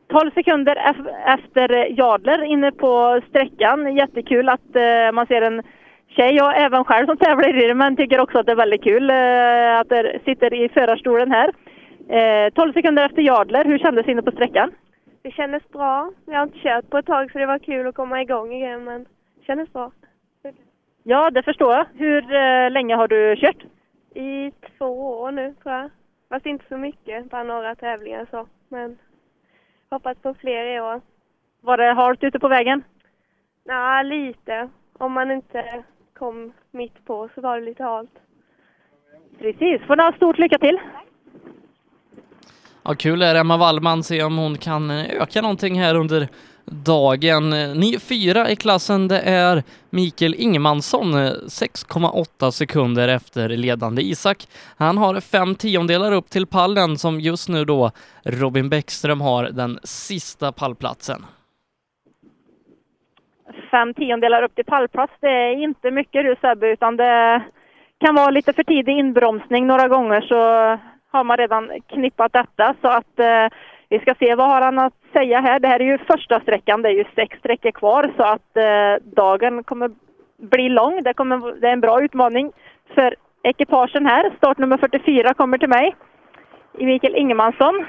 12 0.08 0.30
sekunder 0.34 0.76
ef- 0.76 1.34
efter 1.34 1.98
Jadler 1.98 2.42
inne 2.44 2.72
på 2.72 3.20
sträckan. 3.28 3.96
Jättekul 3.96 4.48
att 4.48 4.76
eh, 4.76 5.12
man 5.12 5.26
ser 5.26 5.42
en 5.42 5.62
tjej, 6.08 6.34
jag 6.34 6.62
även 6.62 6.84
själv 6.84 7.06
som 7.06 7.16
tävlar 7.16 7.48
i 7.64 7.66
det, 7.66 7.74
men 7.74 7.96
tycker 7.96 8.20
också 8.20 8.38
att 8.38 8.46
det 8.46 8.52
är 8.52 8.56
väldigt 8.56 8.84
kul 8.84 9.10
eh, 9.10 9.78
att 9.80 9.88
det 9.88 10.20
sitter 10.24 10.54
i 10.54 10.68
förarstolen 10.68 11.30
här. 11.30 11.52
Eh, 12.08 12.50
12 12.52 12.72
sekunder 12.72 13.04
efter 13.06 13.22
Jadler, 13.22 13.64
hur 13.64 13.78
kändes 13.78 14.06
det 14.06 14.12
inne 14.12 14.22
på 14.22 14.30
sträckan? 14.30 14.70
Det 15.22 15.30
kändes 15.30 15.68
bra. 15.68 16.10
Jag 16.26 16.34
har 16.34 16.42
inte 16.42 16.58
kört 16.58 16.90
på 16.90 16.98
ett 16.98 17.06
tag 17.06 17.30
så 17.32 17.38
det 17.38 17.46
var 17.46 17.58
kul 17.58 17.86
att 17.86 17.94
komma 17.94 18.22
igång 18.22 18.52
igen 18.52 18.84
men 18.84 19.04
det 19.38 19.44
kändes 19.46 19.72
bra. 19.72 19.90
Ja, 21.02 21.30
det 21.30 21.42
förstår 21.42 21.72
jag. 21.72 21.86
Hur 21.96 22.34
eh, 22.34 22.70
länge 22.70 22.94
har 22.94 23.08
du 23.08 23.36
kört? 23.36 23.62
I 24.14 24.52
två 24.78 25.20
år 25.20 25.32
nu 25.32 25.54
tror 25.62 25.74
jag. 25.74 25.90
Fast 26.28 26.46
inte 26.46 26.64
så 26.68 26.76
mycket, 26.76 27.30
bara 27.30 27.42
några 27.42 27.74
tävlingar 27.74 28.26
så. 28.30 28.46
Men 28.68 28.98
hoppas 29.94 30.16
på 30.22 30.34
fler 30.34 30.76
i 30.76 30.80
år. 30.80 31.00
Var 31.60 31.76
det 31.76 31.92
halt 31.94 32.24
ute 32.24 32.38
på 32.38 32.48
vägen? 32.48 32.84
Ja, 33.64 34.02
lite. 34.02 34.68
Om 34.98 35.12
man 35.12 35.30
inte 35.30 35.84
kom 36.18 36.52
mitt 36.70 37.04
på 37.04 37.28
så 37.34 37.40
var 37.40 37.60
det 37.60 37.66
lite 37.66 37.82
halt. 37.82 38.10
Precis, 39.38 39.82
får 39.86 39.96
ni 39.96 40.02
ha 40.02 40.12
stort 40.12 40.38
lycka 40.38 40.58
till. 40.58 40.78
Ja, 42.82 42.94
kul 42.94 43.22
är 43.22 43.34
Emma 43.34 43.56
Wallman, 43.56 44.02
se 44.02 44.22
om 44.22 44.38
hon 44.38 44.58
kan 44.58 44.90
eh, 44.90 45.22
öka 45.22 45.42
någonting 45.42 45.80
här 45.80 45.94
under 45.94 46.28
dagen. 46.66 47.50
Ny 47.74 47.98
fyra 47.98 48.50
i 48.50 48.56
klassen, 48.56 49.08
det 49.08 49.20
är 49.20 49.62
Mikael 49.90 50.34
Ingemansson, 50.34 51.14
eh, 51.14 51.32
6,8 51.48 52.50
sekunder 52.50 53.08
efter 53.08 53.48
ledande 53.48 54.02
Isak. 54.02 54.46
Han 54.78 54.98
har 54.98 55.20
fem 55.20 55.54
tiondelar 55.54 56.12
upp 56.12 56.30
till 56.30 56.46
pallen 56.46 56.96
som 56.96 57.20
just 57.20 57.48
nu 57.48 57.64
då 57.64 57.90
Robin 58.24 58.68
Bäckström 58.68 59.20
har 59.20 59.44
den 59.44 59.78
sista 59.82 60.52
pallplatsen. 60.52 61.26
Fem 63.70 63.94
tiondelar 63.94 64.42
upp 64.42 64.54
till 64.54 64.64
pallplats, 64.64 65.12
det 65.20 65.28
är 65.28 65.62
inte 65.62 65.90
mycket 65.90 66.24
du 66.24 66.36
Sebbe, 66.40 66.72
utan 66.72 66.96
det 66.96 67.42
kan 68.00 68.14
vara 68.14 68.30
lite 68.30 68.52
för 68.52 68.64
tidig 68.64 68.98
inbromsning 68.98 69.66
några 69.66 69.88
gånger 69.88 70.20
så 70.20 70.34
har 71.10 71.24
man 71.24 71.36
redan 71.36 71.70
knippat 71.88 72.32
detta. 72.32 72.74
Så 72.80 72.88
att 72.88 73.18
eh, 73.18 73.46
vi 73.88 73.98
ska 73.98 74.14
se 74.14 74.34
vad 74.34 74.46
har 74.46 74.60
han 74.60 74.78
att 74.78 74.94
säga 75.12 75.40
här. 75.40 75.60
Det 75.60 75.68
här 75.68 75.80
är 75.80 75.84
ju 75.84 75.98
första 75.98 76.40
sträckan, 76.40 76.82
det 76.82 76.88
är 76.88 76.92
ju 76.92 77.04
sex 77.14 77.38
sträckor 77.38 77.70
kvar 77.70 78.12
så 78.16 78.22
att 78.22 78.56
eh, 78.56 79.04
dagen 79.14 79.64
kommer 79.64 79.90
bli 80.36 80.68
lång. 80.68 81.02
Det, 81.02 81.14
kommer, 81.14 81.60
det 81.60 81.68
är 81.68 81.72
en 81.72 81.80
bra 81.80 82.02
utmaning 82.02 82.52
för 82.94 83.14
ekipagen 83.42 84.06
här. 84.06 84.32
Startnummer 84.36 84.76
44 84.76 85.34
kommer 85.34 85.58
till 85.58 85.68
mig, 85.68 85.96
Mikael 86.72 87.16
Ingemansson. 87.16 87.84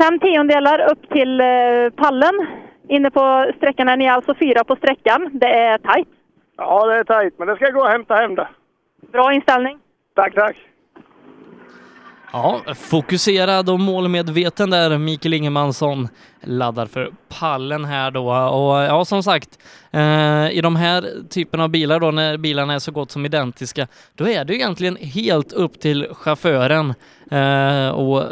Fem 0.00 0.18
tiondelar 0.18 0.90
upp 0.92 1.10
till 1.10 1.40
eh, 1.40 1.46
pallen. 1.96 2.46
Inne 2.88 3.10
på 3.10 3.52
sträckan 3.56 3.88
är 3.88 3.96
ni 3.96 4.08
alltså 4.08 4.34
fyra 4.34 4.64
på 4.64 4.76
sträckan. 4.76 5.30
Det 5.32 5.48
är 5.48 5.78
tajt. 5.78 6.08
Ja, 6.56 6.86
det 6.86 6.94
är 6.94 7.04
tajt, 7.04 7.38
men 7.38 7.48
det 7.48 7.56
ska 7.56 7.70
gå 7.70 7.84
att 7.84 7.92
hämta 7.92 8.14
hem 8.14 8.34
det. 8.34 8.48
Bra 9.12 9.32
inställning. 9.32 9.78
Tack, 10.14 10.34
tack. 10.34 10.56
Ja, 12.36 12.60
fokuserad 12.74 13.70
och 13.70 13.80
målmedveten 13.80 14.70
där 14.70 14.98
Mikael 14.98 15.34
Ingemansson 15.34 16.08
laddar 16.42 16.86
för 16.86 17.12
pallen 17.28 17.84
här 17.84 18.10
då. 18.10 18.32
Och 18.32 18.76
ja 18.76 19.04
som 19.04 19.22
sagt 19.22 19.58
eh, 19.90 20.50
i 20.50 20.60
de 20.62 20.76
här 20.76 21.10
typen 21.30 21.60
av 21.60 21.68
bilar 21.68 22.00
då 22.00 22.10
när 22.10 22.36
bilarna 22.36 22.74
är 22.74 22.78
så 22.78 22.92
gott 22.92 23.10
som 23.10 23.26
identiska 23.26 23.88
då 24.14 24.28
är 24.28 24.44
det 24.44 24.52
ju 24.52 24.58
egentligen 24.58 24.96
helt 24.96 25.52
upp 25.52 25.80
till 25.80 26.08
chauffören 26.12 26.94
eh, 27.30 27.88
och 27.88 28.24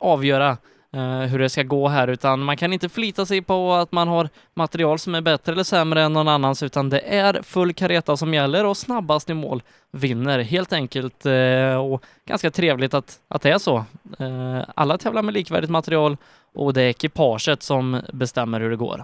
avgöra 0.00 0.48
eh, 0.50 0.56
Eh, 0.92 1.20
hur 1.20 1.38
det 1.38 1.48
ska 1.48 1.62
gå 1.62 1.88
här 1.88 2.08
utan 2.08 2.40
man 2.40 2.56
kan 2.56 2.72
inte 2.72 2.88
förlita 2.88 3.26
sig 3.26 3.42
på 3.42 3.72
att 3.72 3.92
man 3.92 4.08
har 4.08 4.28
material 4.54 4.98
som 4.98 5.14
är 5.14 5.20
bättre 5.20 5.52
eller 5.52 5.62
sämre 5.62 6.02
än 6.02 6.12
någon 6.12 6.28
annans 6.28 6.62
utan 6.62 6.90
det 6.90 7.00
är 7.00 7.42
full 7.42 7.72
kareta 7.72 8.16
som 8.16 8.34
gäller 8.34 8.66
och 8.66 8.76
snabbast 8.76 9.30
i 9.30 9.34
mål 9.34 9.62
vinner 9.92 10.38
helt 10.38 10.72
enkelt 10.72 11.26
eh, 11.26 11.76
och 11.76 12.04
ganska 12.26 12.50
trevligt 12.50 12.94
att, 12.94 13.20
att 13.28 13.42
det 13.42 13.50
är 13.50 13.58
så. 13.58 13.76
Eh, 14.18 14.64
alla 14.74 14.98
tävlar 14.98 15.22
med 15.22 15.34
likvärdigt 15.34 15.70
material 15.70 16.16
och 16.54 16.74
det 16.74 16.82
är 16.82 16.88
ekipaget 16.88 17.62
som 17.62 18.00
bestämmer 18.12 18.60
hur 18.60 18.70
det 18.70 18.76
går. 18.76 19.02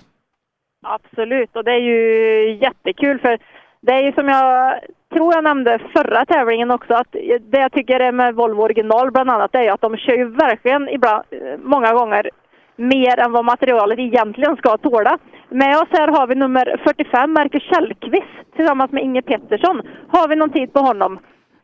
Absolut, 0.83 1.57
och 1.57 1.65
det 1.65 1.71
är 1.71 1.81
ju 1.81 2.57
jättekul 2.57 3.19
för 3.19 3.39
det 3.81 3.93
är 3.93 4.03
ju 4.03 4.13
som 4.13 4.29
jag 4.29 4.81
tror 5.15 5.35
jag 5.35 5.45
nämnde 5.45 5.79
förra 5.97 6.25
tävlingen 6.25 6.71
också 6.71 6.95
att 6.95 7.13
det 7.51 7.61
jag 7.61 7.73
tycker 7.73 8.01
är 8.01 8.13
med 8.13 8.35
Volvo 8.35 8.63
original 8.63 9.11
bland 9.11 9.31
annat 9.31 9.55
är 9.55 9.63
ju 9.63 9.69
att 9.69 9.81
de 9.81 9.97
kör 9.97 10.17
ju 10.17 10.25
verkligen 10.25 10.89
ibland, 10.89 11.25
eh, 11.31 11.59
många 11.59 11.93
gånger 11.93 12.31
mer 12.77 13.19
än 13.19 13.33
vad 13.33 13.45
materialet 13.45 13.99
egentligen 13.99 14.57
ska 14.57 14.77
tåla. 14.77 15.19
Med 15.49 15.77
oss 15.77 15.89
här 15.91 16.09
har 16.09 16.27
vi 16.27 16.35
nummer 16.35 16.81
45, 16.85 17.33
Marcus 17.33 17.63
Källqvist, 17.63 18.57
tillsammans 18.57 18.93
med 18.93 19.03
Inge 19.03 19.23
Pettersson. 19.23 19.83
Har 20.09 20.29
vi 20.29 20.37
någon 20.37 20.51
tid 20.53 20.73
på 20.73 20.81
honom? 20.81 21.19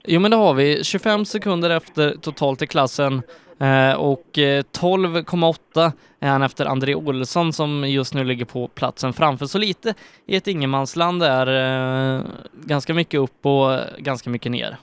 Jo, 0.05 0.21
men 0.21 0.31
det 0.31 0.37
har 0.37 0.55
vi. 0.55 0.85
25 0.85 1.25
sekunder 1.25 1.71
efter 1.71 2.11
totalt 2.11 2.63
i 2.63 2.67
klassen 2.67 3.23
eh, 3.61 4.01
och 4.01 4.39
eh, 4.39 4.63
12,8 4.63 5.93
är 6.21 6.29
han 6.29 6.43
efter 6.43 6.67
André 6.67 6.95
Olsson 6.95 7.53
som 7.53 7.85
just 7.89 8.15
nu 8.15 8.25
ligger 8.25 8.45
på 8.45 8.69
platsen 8.69 9.13
framför. 9.13 9.47
Så 9.47 9.59
lite 9.59 9.95
i 10.27 10.37
ett 10.37 10.47
ingenmansland 10.47 11.21
där, 11.21 11.47
eh, 11.47 12.23
ganska 12.53 12.95
mycket 12.95 13.21
upp 13.21 13.47
och 13.47 13.71
ganska 13.99 14.31
mycket 14.31 14.53
ner. 14.53 14.77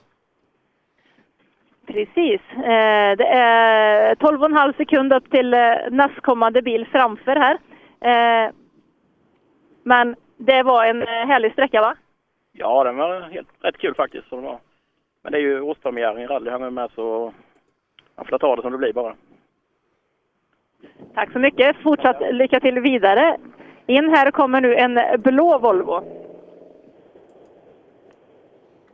Precis. 1.88 2.42
Eh, 2.56 3.18
det 3.18 3.28
är 3.28 4.16
12,5 4.16 4.78
sekund 4.78 5.14
upp 5.14 5.32
till 5.32 5.54
eh, 5.54 5.60
nästkommande 5.92 6.62
bil 6.62 6.88
framför 6.92 7.36
här. 7.36 7.58
Eh, 8.02 8.52
men 9.84 10.16
det 10.38 10.64
var 10.64 10.86
en 10.86 11.02
eh, 11.02 11.08
härlig 11.08 11.52
sträcka 11.52 11.82
va? 11.82 11.96
Ja, 12.52 12.84
den 12.84 12.98
var 12.98 13.22
helt, 13.22 13.48
rätt 13.62 13.78
kul 13.78 13.96
faktiskt. 13.96 14.30
Så 14.30 14.36
det 14.36 14.42
var. 14.42 14.60
Men 15.22 15.32
det 15.32 15.38
är 15.38 15.42
ju 15.42 15.62
årspremiären 15.62 16.18
i 16.22 16.28
rally 16.28 16.52
han 16.52 16.64
är 16.64 16.70
med 16.70 16.92
så 16.96 17.34
man 18.16 18.26
får 18.26 18.38
ta 18.38 18.56
det 18.56 18.62
som 18.62 18.72
det 18.72 18.78
blir 18.78 18.94
bara. 18.94 19.16
Tack 21.14 21.32
så 21.32 21.40
mycket. 21.40 21.76
Fortsatt 21.84 22.22
lycka 22.34 22.60
till 22.60 22.80
vidare. 22.80 23.38
In 23.86 24.10
här 24.10 24.32
kommer 24.32 24.62
nu 24.62 24.76
en 24.76 25.22
blå 25.22 25.58
Volvo. 25.60 26.04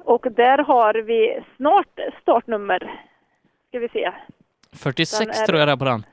Och 0.03 0.27
där 0.31 0.57
har 0.57 0.93
vi 0.93 1.43
snart 1.57 1.99
startnummer. 2.21 3.01
Ska 3.69 3.79
vi 3.79 3.89
se. 3.89 4.11
46 4.73 5.19
Den 5.19 5.29
är- 5.29 5.33
tror 5.45 5.59
jag 5.59 5.67
det 5.67 5.71
är 5.71 5.77
på 5.77 5.85
den. 5.85 6.05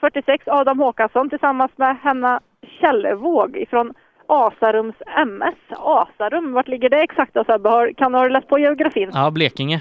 46 0.00 0.44
Adam 0.48 0.78
Håkansson 0.78 1.30
tillsammans 1.30 1.72
med 1.76 1.96
Hanna 1.96 2.40
Kjellvåg 2.62 3.56
ifrån 3.56 3.94
Asarums 4.32 4.94
MS. 5.16 5.54
Asarum, 5.70 6.52
vart 6.52 6.68
ligger 6.68 6.88
det 6.90 7.00
exakt 7.02 7.34
då 7.34 7.44
Sebbe? 7.44 7.94
Kan 7.96 8.12
du 8.12 8.18
ha 8.18 8.28
läst 8.28 8.48
på 8.48 8.58
geografin? 8.58 9.10
Ja, 9.14 9.30
Blekinge, 9.30 9.80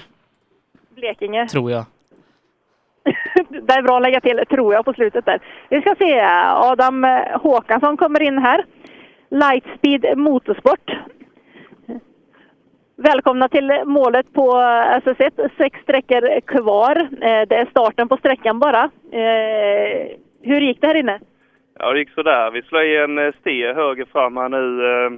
Blekinge. 0.96 1.48
tror 1.48 1.72
jag. 1.72 1.86
Det 3.50 3.74
är 3.74 3.82
bra 3.82 3.96
att 3.96 4.02
lägga 4.02 4.22
till, 4.22 4.44
tror 4.50 4.74
jag, 4.74 4.86
på 4.86 4.94
slutet 4.94 5.26
där. 5.26 5.40
Vi 5.70 5.82
ska 5.82 5.96
se, 5.96 6.20
Adam 6.48 7.04
Håkansson 7.42 7.98
kommer 7.98 8.22
in 8.22 8.38
här. 8.38 8.66
Lightspeed 9.30 10.18
Motorsport. 10.18 10.92
Välkomna 12.98 13.50
till 13.50 13.72
målet 13.86 14.34
på 14.34 14.52
SS1. 15.06 15.50
Sex 15.58 15.80
sträckor 15.84 16.40
kvar. 16.42 16.96
Eh, 17.22 17.48
Det 17.48 17.56
är 17.56 17.66
starten 17.70 18.08
på 18.08 18.18
sträckan 18.18 18.60
bara. 18.60 18.84
Eh, 19.12 20.08
Hur 20.42 20.62
gick 20.62 20.82
det 20.82 20.88
här 20.88 20.96
inne? 20.96 21.20
Ja, 21.82 21.94
det 21.94 22.00
gick 22.00 22.10
sådär. 22.10 22.52
Vi 22.52 22.62
slår 22.62 22.84
i 22.84 22.98
en 22.98 23.18
eh, 23.18 23.34
ste 23.40 23.74
höger 23.74 24.06
fram 24.06 24.38
här 24.38 24.50
nu. 24.50 24.86
Eh, 24.86 25.12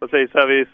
precis 0.00 0.34
här 0.34 0.46
vid 0.46 0.66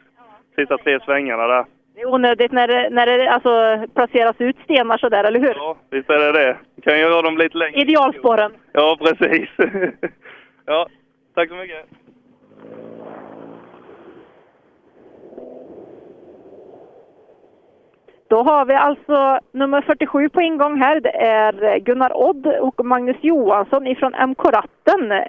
sista 0.56 0.78
tre 0.78 1.00
svängarna 1.00 1.46
där. 1.46 1.64
Det 1.94 2.00
är 2.00 2.14
onödigt 2.14 2.52
när 2.52 2.68
det, 2.68 2.90
när 2.90 3.06
det 3.06 3.30
alltså, 3.30 3.84
placeras 3.94 4.36
ut 4.38 4.56
stenar 4.64 4.98
sådär, 4.98 5.24
eller 5.24 5.40
hur? 5.40 5.54
Ja, 5.54 5.76
visst 5.90 6.10
är 6.10 6.18
det 6.18 6.32
det. 6.32 6.56
Kan 6.82 6.94
ju 6.94 7.00
göra 7.00 7.22
dem 7.22 7.38
lite 7.38 7.58
längre. 7.58 7.80
Idealspåren. 7.80 8.52
Ja, 8.72 8.96
precis. 9.00 9.48
ja, 10.66 10.88
tack 11.34 11.48
så 11.48 11.54
mycket. 11.54 11.86
Då 18.28 18.42
har 18.42 18.64
vi 18.64 18.74
alltså 18.74 19.38
nummer 19.52 19.80
47 19.80 20.28
på 20.28 20.42
ingång 20.42 20.80
här. 20.80 21.00
Det 21.00 21.16
är 21.16 21.78
Gunnar 21.78 22.16
Odd 22.16 22.46
och 22.46 22.86
Magnus 22.86 23.16
Johansson 23.20 23.86
ifrån 23.86 24.14
MK 24.28 24.44
Ratten. 24.44 25.24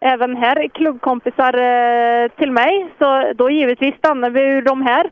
Även 0.00 0.36
här 0.36 0.68
klubbkompisar 0.68 1.54
eh, 1.54 2.28
till 2.28 2.52
mig, 2.52 2.86
så 2.98 3.32
då 3.34 3.50
givetvis 3.50 3.94
stannar 3.94 4.30
vi 4.30 4.40
ur 4.40 4.62
de 4.62 4.82
här. 4.82 5.10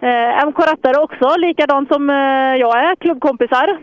Eh, 0.00 0.46
MK 0.46 0.58
Rattare 0.58 1.02
också, 1.02 1.36
likadant 1.36 1.92
som 1.92 2.10
eh, 2.10 2.54
jag 2.56 2.78
är, 2.84 2.96
klubbkompisar. 2.96 3.78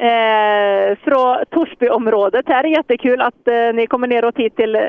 Eh, 0.00 0.98
från 1.04 1.44
Torsbyområdet 1.50 2.48
här. 2.48 2.64
Jättekul 2.64 3.20
att 3.20 3.48
eh, 3.48 3.74
ni 3.74 3.86
kommer 3.86 4.08
neråt 4.08 4.36
hit 4.36 4.56
till 4.56 4.76
eh, 4.76 4.82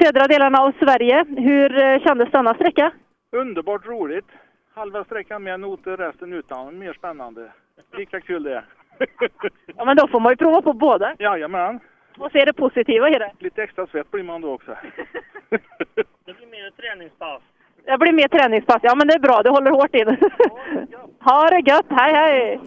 södra 0.00 0.26
delarna 0.26 0.58
av 0.58 0.72
Sverige. 0.78 1.24
Hur 1.36 1.82
eh, 1.82 1.98
kändes 2.00 2.30
denna 2.30 2.54
sträcka? 2.54 2.90
Underbart 3.36 3.86
roligt. 3.86 4.26
Halva 4.74 5.04
sträckan 5.04 5.42
med 5.42 5.60
noter, 5.60 5.96
resten 5.96 6.32
utan. 6.32 6.78
Mer 6.78 6.92
spännande. 6.92 7.52
Lika 7.96 8.20
kul 8.20 8.42
det. 8.42 8.64
Ja, 9.76 9.84
men 9.84 9.96
då 9.96 10.08
får 10.08 10.20
man 10.20 10.32
ju 10.32 10.36
prova 10.36 10.62
på 10.62 10.72
båda. 10.72 11.14
Jajamän. 11.18 11.80
Och 12.18 12.30
se 12.32 12.44
det 12.44 12.52
positiva 12.52 13.08
i 13.08 13.12
det. 13.12 13.32
Lite 13.38 13.62
extra 13.62 13.86
svett 13.86 14.10
blir 14.10 14.22
man 14.22 14.40
då 14.40 14.52
också. 14.52 14.70
Det 16.24 16.34
blir 16.34 16.46
mer 16.46 16.70
träningspass. 16.70 17.42
Det 17.84 17.98
blir 17.98 18.12
mer 18.12 18.28
träningspass. 18.28 18.80
Ja, 18.82 18.94
men 18.94 19.06
det 19.06 19.14
är 19.14 19.18
bra. 19.18 19.42
Det 19.42 19.50
håller 19.50 19.70
hårt 19.70 19.94
in. 19.94 20.06
ha 21.20 21.50
det 21.50 21.70
gött. 21.70 21.86
Hej, 21.88 22.14
hej! 22.14 22.60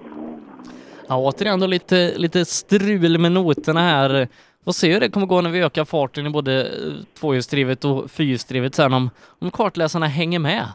Ja, 1.08 1.18
återigen 1.18 1.60
då 1.60 1.68
lite, 1.68 2.14
lite 2.18 2.46
strul 2.46 3.18
med 3.18 3.32
noterna 3.32 3.80
här. 3.80 4.28
Får 4.66 4.72
se 4.72 4.94
hur 4.94 5.00
det 5.00 5.10
kommer 5.10 5.28
gå 5.28 5.42
när 5.42 5.50
vi 5.50 5.62
ökar 5.62 5.86
farten 5.86 6.28
i 6.28 6.30
både 6.30 6.72
tvåhjulsdrivet 7.20 7.86
och 7.86 8.12
fyrhjulsdrivet 8.12 8.76
sen 8.76 8.94
om, 8.94 9.10
om 9.40 9.52
kartläsarna 9.52 10.06
hänger 10.08 10.40
med. 10.40 10.66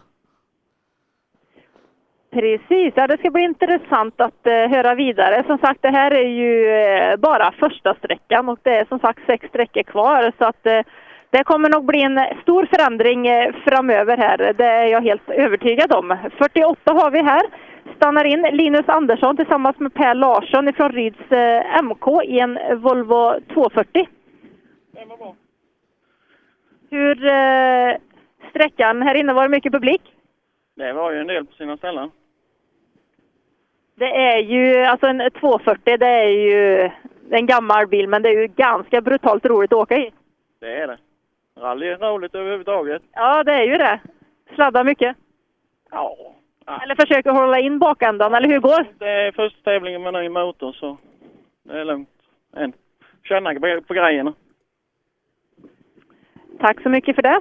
Precis, 2.32 2.92
ja, 2.96 3.06
det 3.06 3.18
ska 3.18 3.30
bli 3.30 3.42
intressant 3.42 4.20
att 4.20 4.46
eh, 4.46 4.52
höra 4.52 4.94
vidare. 4.94 5.44
Som 5.46 5.58
sagt, 5.58 5.82
det 5.82 5.90
här 5.90 6.10
är 6.10 6.28
ju 6.28 6.68
eh, 6.68 7.16
bara 7.16 7.52
första 7.52 7.94
sträckan 7.94 8.48
och 8.48 8.58
det 8.62 8.76
är 8.76 8.84
som 8.84 8.98
sagt 8.98 9.26
sex 9.26 9.48
sträckor 9.48 9.82
kvar. 9.82 10.32
Så 10.38 10.44
att 10.44 10.66
eh, 10.66 10.80
det 11.30 11.44
kommer 11.44 11.68
nog 11.68 11.84
bli 11.84 12.02
en 12.02 12.20
stor 12.42 12.66
förändring 12.66 13.26
eh, 13.26 13.54
framöver 13.64 14.16
här. 14.16 14.52
Det 14.52 14.64
är 14.64 14.86
jag 14.86 15.00
helt 15.00 15.30
övertygad 15.30 15.92
om. 15.92 16.16
48 16.38 16.92
har 16.92 17.10
vi 17.10 17.22
här. 17.22 17.42
Stannar 17.96 18.24
in 18.24 18.42
Linus 18.52 18.88
Andersson 18.88 19.36
tillsammans 19.36 19.78
med 19.78 19.94
Per 19.94 20.14
Larsson 20.14 20.68
ifrån 20.68 20.92
Ryds 20.92 21.32
eh, 21.32 21.82
MK 21.82 22.24
i 22.24 22.38
en 22.38 22.58
Volvo 22.80 23.40
240. 23.54 24.08
Hur 26.90 27.26
eh, 27.26 27.96
sträckan 28.50 29.02
här 29.02 29.14
inne 29.14 29.32
var 29.32 29.42
det 29.42 29.48
mycket 29.48 29.72
publik? 29.72 30.02
Det 30.76 30.92
var 30.92 31.12
ju 31.12 31.20
en 31.20 31.26
del 31.26 31.46
på 31.46 31.52
sina 31.52 31.76
ställen. 31.76 32.10
Det 34.00 34.16
är 34.16 34.38
ju, 34.38 34.84
alltså 34.84 35.06
en 35.06 35.30
240, 35.40 35.96
det 35.98 36.06
är 36.06 36.28
ju 36.28 36.90
en 37.30 37.46
gammal 37.46 37.86
bil, 37.86 38.08
men 38.08 38.22
det 38.22 38.28
är 38.28 38.40
ju 38.40 38.46
ganska 38.46 39.00
brutalt 39.00 39.44
roligt 39.44 39.72
att 39.72 39.78
åka 39.78 39.96
i. 39.96 40.12
Det 40.60 40.76
är 40.76 40.86
det. 40.86 40.98
Rally 41.60 41.86
är 41.86 41.96
roligt 41.96 42.34
överhuvudtaget. 42.34 43.02
Ja, 43.12 43.44
det 43.44 43.52
är 43.52 43.64
ju 43.64 43.78
det. 43.78 44.00
Sladdar 44.54 44.84
mycket. 44.84 45.16
Ja. 45.90 46.16
Eller 46.82 46.94
försöker 46.94 47.30
hålla 47.30 47.58
in 47.58 47.78
bakändan, 47.78 48.34
eller 48.34 48.48
hur 48.48 48.58
går 48.58 48.86
Det 48.98 49.10
är 49.10 49.32
första 49.32 49.70
tävlingen 49.70 50.02
med 50.02 50.12
ny 50.12 50.28
motor 50.28 50.72
så 50.72 50.96
det 51.62 51.80
är 51.80 51.84
lugnt. 51.84 52.08
Än. 52.56 52.72
Känna 53.24 53.54
på 53.86 53.94
grejerna. 53.94 54.34
Tack 56.60 56.82
så 56.82 56.88
mycket 56.88 57.14
för 57.14 57.22
det. 57.22 57.40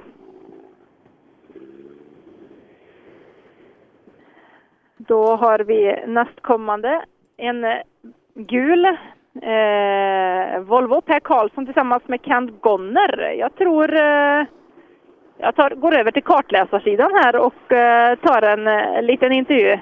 Då 5.08 5.36
har 5.36 5.58
vi 5.58 6.04
nästkommande 6.06 7.02
en 7.36 7.64
gul 8.34 8.84
eh, 8.84 10.60
Volvo 10.60 11.00
Per 11.00 11.20
Karlsson 11.20 11.64
tillsammans 11.66 12.02
med 12.06 12.20
Kent 12.24 12.60
Gonner. 12.60 13.34
Jag 13.38 13.54
tror 13.56 13.94
eh, 13.94 14.44
jag 15.38 15.56
tar, 15.56 15.70
går 15.70 15.98
över 15.98 16.10
till 16.10 16.22
kartläsarsidan 16.22 17.10
här 17.14 17.36
och 17.36 17.72
eh, 17.72 18.14
tar 18.18 18.42
en 18.42 18.66
eh, 18.66 19.02
liten 19.02 19.32
intervju. 19.32 19.78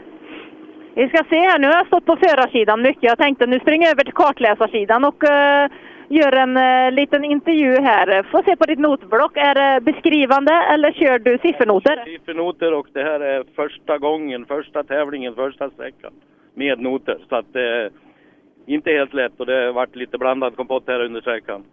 Vi 0.94 1.08
ska 1.08 1.24
se 1.30 1.38
här, 1.38 1.58
nu 1.58 1.66
har 1.66 1.74
jag 1.74 1.86
stått 1.86 2.06
på 2.06 2.16
förarsidan 2.16 2.82
mycket. 2.82 3.02
Jag 3.02 3.18
tänkte 3.18 3.46
nu 3.46 3.60
springer 3.60 3.86
jag 3.86 3.92
över 3.92 4.04
till 4.04 4.14
kartläsarsidan 4.14 5.04
och 5.04 5.24
eh, 5.24 5.70
gör 6.08 6.32
en 6.32 6.56
eh, 6.56 6.92
liten 6.92 7.24
intervju 7.24 7.80
här. 7.80 8.22
Får 8.22 8.42
se 8.42 8.56
på 8.56 8.64
ditt 8.64 8.78
notblock. 8.78 9.36
Är 9.36 9.54
det 9.54 9.80
beskrivande 9.80 10.52
eller 10.52 10.92
kör 10.92 11.18
du 11.18 11.38
siffernoter? 11.38 12.04
Siffernoter 12.04 12.74
och 12.74 12.86
det 12.92 13.02
här 13.02 13.20
är 13.20 13.44
första 13.56 13.98
gången, 13.98 14.46
första 14.46 14.82
tävlingen, 14.84 15.34
första 15.34 15.70
sträckan 15.70 16.12
med 16.54 16.80
noter. 16.80 17.18
Så 17.28 17.36
att 17.36 17.52
det 17.52 17.62
är 17.62 17.90
inte 18.66 18.90
helt 18.90 19.14
lätt 19.14 19.40
och 19.40 19.46
det 19.46 19.64
har 19.64 19.72
varit 19.72 19.96
lite 19.96 20.18
blandad 20.18 20.56
kompott 20.56 20.84
här 20.86 21.00
under 21.00 21.20
sträckan. 21.20 21.64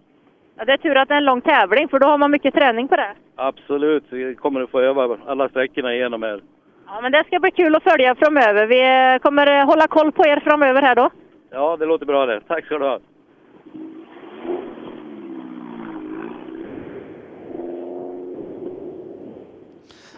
Ja, 0.57 0.65
det 0.65 0.73
är 0.73 0.77
tur 0.77 0.97
att 0.97 1.07
det 1.07 1.13
är 1.13 1.17
en 1.17 1.25
lång 1.25 1.41
tävling 1.41 1.87
för 1.87 1.99
då 1.99 2.07
har 2.07 2.17
man 2.17 2.31
mycket 2.31 2.53
träning 2.53 2.87
på 2.87 2.95
det. 2.95 3.11
Absolut, 3.35 4.03
vi 4.09 4.35
kommer 4.35 4.61
att 4.61 4.69
få 4.69 4.81
öva 4.81 5.17
alla 5.27 5.49
sträckorna 5.49 5.93
igenom 5.93 6.23
här. 6.23 6.41
Ja, 6.87 7.01
men 7.01 7.11
det 7.11 7.23
ska 7.27 7.39
bli 7.39 7.51
kul 7.51 7.75
att 7.75 7.83
följa 7.83 8.15
framöver. 8.15 8.67
Vi 8.67 8.81
eh, 8.81 9.19
kommer 9.21 9.59
eh, 9.59 9.65
hålla 9.65 9.87
koll 9.87 10.11
på 10.11 10.25
er 10.25 10.39
framöver 10.39 10.81
här 10.81 10.95
då. 10.95 11.09
Ja, 11.51 11.77
det 11.77 11.85
låter 11.85 12.05
bra 12.05 12.25
det. 12.25 12.41
Tack 12.47 12.65
ska 12.65 12.77
du 12.77 12.85
ha. 12.85 12.99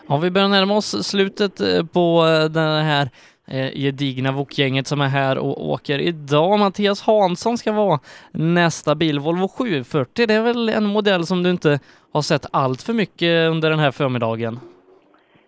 Ja, 0.10 0.18
vi 0.18 0.32
börjar 0.32 0.48
närma 0.48 0.74
oss 0.78 1.08
slutet 1.08 1.62
eh, 1.62 1.86
på 1.94 2.24
det 2.26 2.50
den 2.50 2.86
här 2.86 3.10
eh, 3.48 3.72
gedigna 3.76 4.32
Wok-gänget 4.32 4.88
som 4.88 5.02
är 5.02 5.08
här 5.08 5.38
och 5.38 5.70
åker 5.70 6.00
idag. 6.00 6.60
Mattias 6.60 7.02
Hansson 7.02 7.58
ska 7.58 7.72
vara 7.72 8.00
nästa 8.32 8.96
bil, 8.96 9.20
Volvo 9.20 9.48
740. 9.48 10.26
Det 10.28 10.34
är 10.34 10.42
väl 10.42 10.70
en 10.70 10.86
modell 10.86 11.26
som 11.26 11.44
du 11.44 11.50
inte 11.50 11.80
har 12.14 12.22
sett 12.22 12.46
allt 12.52 12.82
för 12.82 12.94
mycket 12.94 13.52
under 13.52 13.70
den 13.70 13.80
här 13.80 13.92
förmiddagen? 13.92 14.60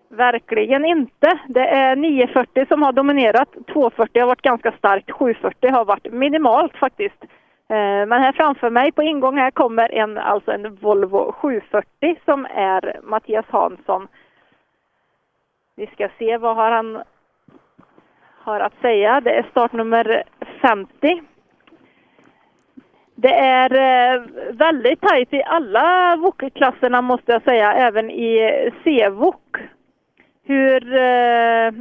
Verkligen 0.10 0.86
inte. 0.86 1.40
Det 1.48 1.68
är 1.68 1.95
940 1.95 2.65
som 2.68 2.81
har 2.81 2.94
dominerat. 2.94 3.49
240 3.73 4.19
har 4.22 4.27
varit 4.27 4.41
ganska 4.41 4.72
starkt. 4.72 5.11
740 5.11 5.72
har 5.72 5.86
varit 5.86 6.14
minimalt 6.14 6.77
faktiskt. 6.77 7.23
Men 8.07 8.11
här 8.11 8.31
framför 8.31 8.69
mig 8.69 8.91
på 8.91 9.03
ingång 9.03 9.38
här 9.38 9.52
kommer 9.52 9.94
en, 9.94 10.18
alltså 10.18 10.52
en 10.52 10.76
Volvo 10.76 11.31
740 11.31 12.15
som 12.26 12.45
är 12.45 12.99
Mattias 13.03 13.45
Hansson. 13.49 14.07
Vi 15.80 15.88
ska 15.88 16.10
se 16.18 16.38
vad 16.38 16.56
har 16.56 16.72
han 16.72 17.03
har 18.43 18.60
att 18.60 18.81
säga. 18.81 19.22
Det 19.22 19.31
är 19.31 19.43
startnummer 19.51 20.23
50. 20.61 21.22
Det 23.15 23.34
är 23.34 23.72
eh, 23.73 24.22
väldigt 24.51 25.01
tajt 25.01 25.34
i 25.34 25.43
alla 25.43 26.15
VOK-klasserna 26.15 27.01
måste 27.01 27.31
jag 27.31 27.43
säga, 27.43 27.73
även 27.73 28.10
i 28.10 28.72
C-VOK. 28.84 29.57
Hur 30.43 30.93
eh, 30.93 31.72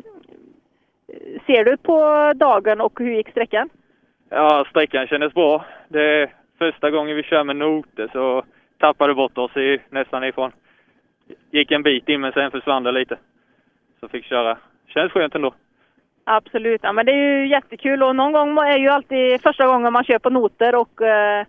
ser 1.46 1.64
du 1.64 1.76
på 1.76 2.32
dagen 2.36 2.80
och 2.80 3.00
hur 3.00 3.10
gick 3.10 3.30
sträckan? 3.30 3.68
Ja, 4.28 4.66
sträckan 4.70 5.06
kändes 5.06 5.34
bra. 5.34 5.64
Det 5.88 6.02
är 6.02 6.32
första 6.58 6.90
gången 6.90 7.16
vi 7.16 7.22
kör 7.22 7.44
med 7.44 7.56
noter 7.56 8.08
så 8.12 8.42
tappade 8.78 9.14
bort 9.14 9.38
oss 9.38 9.56
i, 9.56 9.78
nästan 9.90 10.24
ifrån. 10.24 10.52
Gick 11.50 11.70
en 11.70 11.82
bit 11.82 12.08
in 12.08 12.20
men 12.20 12.32
sen 12.32 12.50
försvann 12.50 12.82
det 12.82 12.92
lite. 12.92 13.18
Så 14.00 14.08
fick 14.08 14.24
köra. 14.24 14.58
Känns 14.86 15.12
skönt 15.12 15.34
ändå. 15.34 15.54
Absolut, 16.24 16.80
ja, 16.82 16.92
men 16.92 17.06
det 17.06 17.12
är 17.12 17.40
ju 17.40 17.48
jättekul 17.48 18.02
och 18.02 18.16
någon 18.16 18.32
gång 18.32 18.58
är 18.58 18.78
ju 18.78 18.88
alltid 18.88 19.42
första 19.42 19.66
gången 19.66 19.92
man 19.92 20.04
kör 20.04 20.18
på 20.18 20.30
noter 20.30 20.74
och 20.74 21.02
eh, 21.02 21.46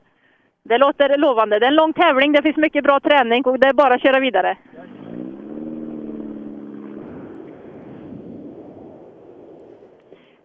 det 0.64 0.78
låter 0.78 1.18
lovande. 1.18 1.60
Det 1.60 1.66
är 1.66 1.68
en 1.68 1.76
lång 1.76 1.94
tävling, 1.94 2.32
det 2.32 2.42
finns 2.42 2.58
mycket 2.58 2.84
bra 2.84 3.00
träning 3.00 3.44
och 3.46 3.60
det 3.60 3.68
är 3.68 3.74
bara 3.74 3.94
att 3.94 4.02
köra 4.02 4.20
vidare. 4.20 4.58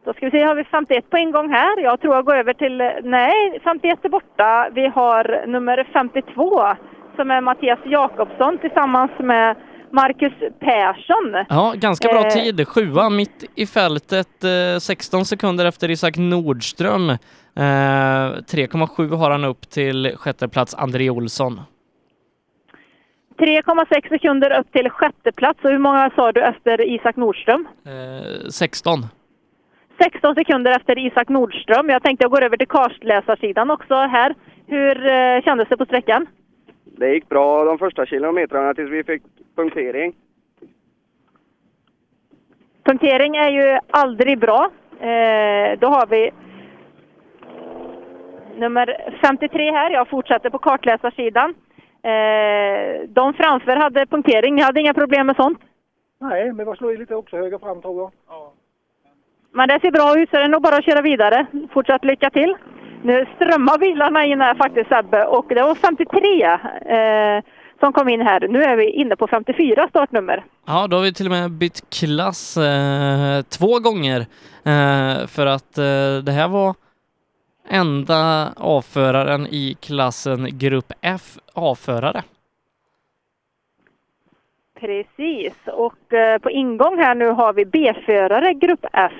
Då 0.05 0.13
ska 0.13 0.27
vi 0.27 0.31
se, 0.31 0.43
har 0.43 0.55
vi 0.55 0.65
51 0.65 1.11
på 1.11 1.19
ingång 1.19 1.51
här? 1.51 1.81
Jag 1.81 2.01
tror 2.01 2.15
jag 2.15 2.25
går 2.25 2.37
över 2.37 2.53
till, 2.53 2.77
nej, 3.03 3.61
51 3.65 4.05
är 4.05 4.09
borta. 4.09 4.69
Vi 4.73 4.87
har 4.87 5.47
nummer 5.47 5.87
52 5.93 6.63
som 7.17 7.31
är 7.31 7.41
Mattias 7.41 7.79
Jakobsson 7.85 8.59
tillsammans 8.59 9.11
med 9.19 9.57
Marcus 9.95 10.33
Persson. 10.61 11.45
Ja, 11.49 11.75
ganska 11.77 12.09
bra 12.09 12.25
Eh, 12.27 12.31
tid. 12.33 12.69
Sjua 12.69 13.11
mitt 13.11 13.45
i 13.55 13.67
fältet, 13.67 14.45
eh, 14.45 14.79
16 14.81 15.25
sekunder 15.25 15.65
efter 15.65 15.91
Isak 15.91 16.17
Nordström. 16.17 17.11
Eh, 17.11 17.17
3,7 18.47 19.15
har 19.17 19.31
han 19.31 19.45
upp 19.45 19.71
till 19.71 20.13
sjätte 20.17 20.49
plats 20.49 20.75
André 20.75 21.11
Olsson. 21.11 21.61
3,6 23.39 24.09
sekunder 24.09 24.59
upp 24.61 24.73
till 24.73 24.91
sjätte 24.91 25.33
plats. 25.33 25.65
Och 25.65 25.71
hur 25.71 25.79
många 25.79 26.11
sa 26.17 26.33
du 26.33 26.41
efter 26.43 26.81
Isak 26.95 27.17
Nordström? 27.17 27.69
Eh, 27.87 28.49
16. 28.51 29.07
16 30.03 30.35
sekunder 30.35 30.71
efter 30.77 30.99
Isak 31.07 31.29
Nordström. 31.29 31.89
Jag 31.89 32.03
tänkte 32.03 32.25
jag 32.25 32.31
går 32.31 32.45
över 32.45 32.57
till 32.57 32.69
kartläsarsidan 32.69 33.71
också 33.71 33.95
här. 33.95 34.35
Hur 34.67 35.07
eh, 35.07 35.43
kändes 35.45 35.69
det 35.69 35.77
på 35.77 35.85
sträckan? 35.85 36.27
Det 36.97 37.15
gick 37.15 37.29
bra 37.29 37.65
de 37.65 37.79
första 37.79 38.07
kilometrarna 38.07 38.75
tills 38.75 38.91
vi 38.91 39.05
fick 39.05 39.23
punktering. 39.57 40.15
Punktering 42.85 43.37
är 43.37 43.51
ju 43.51 43.79
aldrig 43.91 44.39
bra. 44.39 44.71
Eh, 45.01 45.79
då 45.79 45.87
har 45.87 46.07
vi 46.07 46.31
nummer 48.57 49.13
53 49.21 49.71
här. 49.73 49.91
Jag 49.91 50.09
fortsätter 50.09 50.51
på 50.51 50.59
kartläsarsidan. 50.59 51.55
Eh, 52.03 53.09
de 53.09 53.35
framför 53.35 53.77
hade 53.77 54.07
punktering. 54.07 54.55
Ni 54.55 54.63
hade 54.63 54.81
inga 54.81 54.95
problem 54.95 55.27
med 55.27 55.37
sånt? 55.37 55.59
Nej, 56.21 56.53
men 56.53 56.71
vi 56.71 56.77
slår 56.77 56.93
i 56.93 56.97
lite 56.97 57.15
också 57.15 57.37
höger 57.37 57.59
fram 57.59 57.83
tror 57.83 58.01
jag. 58.01 58.11
Men 59.53 59.69
det 59.69 59.81
ser 59.81 59.91
bra 59.91 60.23
ut 60.23 60.31
så 60.31 60.37
det 60.37 60.43
är 60.43 60.49
nog 60.49 60.63
bara 60.63 60.77
att 60.77 60.85
köra 60.85 61.03
vidare. 61.03 61.47
Fortsatt 61.73 62.05
lycka 62.05 62.31
till. 62.31 62.57
Nu 63.05 63.27
strömmar 63.37 63.79
bilarna 63.79 64.25
in 64.25 64.41
här 64.41 64.55
faktiskt 64.55 64.89
Sebbe 64.89 65.25
och 65.25 65.47
det 65.49 65.63
var 65.63 65.75
53 65.75 66.43
eh, 66.45 67.45
som 67.81 67.93
kom 67.93 68.09
in 68.09 68.21
här. 68.21 68.49
Nu 68.49 68.63
är 68.63 68.77
vi 68.77 68.91
inne 68.91 69.17
på 69.17 69.27
54 69.27 69.87
startnummer. 69.89 70.45
Ja, 70.67 70.87
då 70.87 70.97
har 70.97 71.03
vi 71.05 71.13
till 71.15 71.27
och 71.27 71.33
med 71.33 71.51
bytt 71.51 71.91
klass 71.91 72.57
eh, 72.57 73.43
två 73.43 73.79
gånger 73.79 74.21
eh, 74.65 75.27
för 75.27 75.47
att 75.47 75.79
eh, 75.79 76.25
det 76.25 76.33
här 76.33 76.49
var 76.49 76.75
enda 77.69 78.53
avföraren 78.57 79.47
i 79.47 79.77
klassen 79.81 80.59
Grupp 80.59 80.93
F 81.01 81.39
avförare. 81.55 82.23
Precis, 84.81 85.55
och 85.67 86.13
eh, 86.13 86.39
på 86.39 86.51
ingång 86.51 86.99
här 86.99 87.15
nu 87.15 87.29
har 87.29 87.53
vi 87.53 87.65
B-förare 87.65 88.55
Grupp 88.55 88.87
F. 88.93 89.13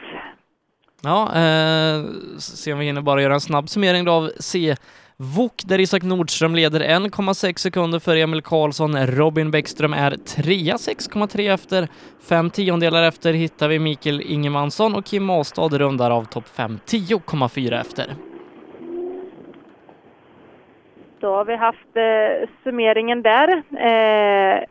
Ja, 1.05 1.23
eh, 1.23 2.05
se 2.39 2.73
om 2.73 2.79
vi 2.79 2.85
hinner 2.85 3.01
bara 3.01 3.23
göra 3.23 3.35
en 3.35 3.41
snabb 3.41 3.69
summering 3.69 4.05
då 4.05 4.13
av 4.13 4.31
C. 4.41 4.77
VOK 5.17 5.63
där 5.65 5.81
Isak 5.81 6.03
Nordström 6.03 6.55
leder 6.55 6.81
1,6 6.81 7.59
sekunder 7.59 7.99
för 7.99 8.17
Emil 8.17 8.43
Karlsson. 8.43 9.07
Robin 9.07 9.51
Bäckström 9.51 9.93
är 9.93 10.11
trea, 10.11 10.77
6,3 10.77 11.55
efter. 11.55 11.89
Fem 12.29 12.51
tiondelar 12.51 13.03
efter 13.03 13.33
hittar 13.33 13.69
vi 13.69 13.79
Mikael 13.79 14.21
Ingemansson 14.21 14.95
och 14.95 15.05
Kim 15.05 15.31
Astad 15.31 15.73
rundar 15.73 16.11
av 16.11 16.25
topp 16.25 16.49
5, 16.49 16.79
10,4 16.87 17.81
efter. 17.81 18.15
Då 21.21 21.35
har 21.35 21.45
vi 21.45 21.57
haft 21.57 21.97
eh, 21.97 22.49
summeringen 22.65 23.23
där. 23.23 23.49
Eh, 23.71 24.65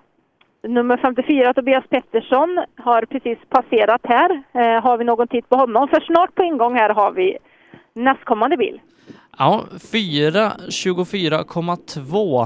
nummer 0.68 0.98
54, 0.98 1.54
Tobias 1.54 1.84
Pettersson, 1.90 2.66
har 2.78 3.06
precis 3.06 3.38
passerat 3.50 4.02
här. 4.04 4.44
Eh, 4.54 4.84
har 4.84 4.98
vi 4.98 5.04
någon 5.04 5.28
tid 5.28 5.50
på 5.50 5.56
honom? 5.56 5.88
För 5.88 6.00
snart 6.00 6.36
på 6.36 6.44
ingång 6.44 6.76
här 6.76 6.90
har 6.90 7.12
vi 7.12 7.38
nästkommande 7.94 8.58
bil. 8.58 8.82
Ja, 9.38 9.66
4.24,2 9.72 12.44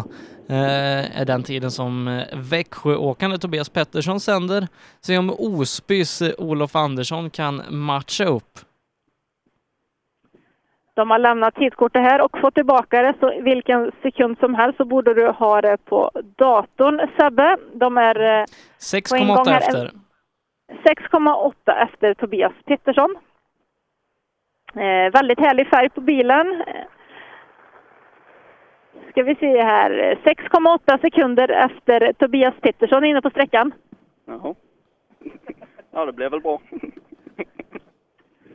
eh, 0.49 1.19
är 1.21 1.25
den 1.25 1.43
tiden 1.43 1.71
som 1.71 2.07
eh, 2.07 2.23
Växjöåkande 2.33 3.37
Tobias 3.37 3.69
Pettersson 3.69 4.19
sänder. 4.19 4.67
Se 5.01 5.17
om 5.17 5.35
Osbys 5.37 6.21
eh, 6.21 6.33
Olof 6.37 6.75
Andersson 6.75 7.29
kan 7.29 7.61
matcha 7.69 8.25
upp. 8.25 8.59
De 10.97 11.09
har 11.11 11.19
lämnat 11.19 11.55
tidskortet 11.55 12.01
här 12.01 12.21
och 12.21 12.37
fått 12.39 12.55
tillbaka 12.55 13.01
det, 13.01 13.13
så 13.19 13.41
vilken 13.41 13.91
sekund 14.01 14.37
som 14.39 14.55
helst 14.55 14.77
så 14.77 14.85
borde 14.85 15.13
du 15.13 15.27
ha 15.27 15.61
det 15.61 15.77
på 15.85 16.11
datorn, 16.35 17.07
Sebbe. 17.17 17.57
De 17.73 17.97
är 17.97 18.39
eh, 18.39 18.45
på 19.09 19.17
ingång 19.17 19.37
6,8 19.37 19.49
här. 19.49 19.57
efter. 19.57 19.91
6,8 20.83 21.83
efter 21.83 22.13
Tobias 22.13 22.53
Pettersson. 22.65 23.15
Eh, 24.75 25.11
väldigt 25.13 25.39
härlig 25.39 25.67
färg 25.67 25.89
på 25.89 26.01
bilen. 26.01 26.61
Eh, 26.67 26.83
Ska 29.09 29.23
vi 29.23 29.35
se 29.35 29.63
här. 29.63 30.19
6,8 30.23 31.01
sekunder 31.01 31.49
efter 31.49 32.13
Tobias 32.13 32.55
Pettersson 32.61 33.05
inne 33.05 33.21
på 33.21 33.29
sträckan. 33.29 33.73
Jaha. 34.25 34.55
Ja, 35.91 36.05
det 36.05 36.13
blev 36.13 36.31
väl 36.31 36.41
bra. 36.41 36.61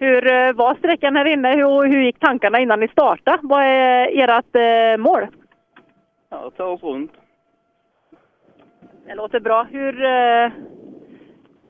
Hur 0.03 0.27
eh, 0.27 0.53
var 0.53 0.75
sträckan 0.75 1.17
här 1.17 1.25
inne? 1.25 1.57
Hur, 1.57 1.85
hur 1.85 2.02
gick 2.02 2.18
tankarna 2.18 2.59
innan 2.59 2.81
ni 2.81 2.89
startade? 2.89 3.39
Vad 3.43 3.65
är 3.65 4.28
ert 4.28 4.57
eh, 4.57 5.02
mål? 5.02 5.26
Ja, 6.28 6.51
ta 6.57 6.65
oss 6.65 6.83
runt. 6.83 7.12
Det 9.07 9.15
låter 9.15 9.41
bra. 9.41 9.62
Hur... 9.62 10.05
Eh, 10.05 10.51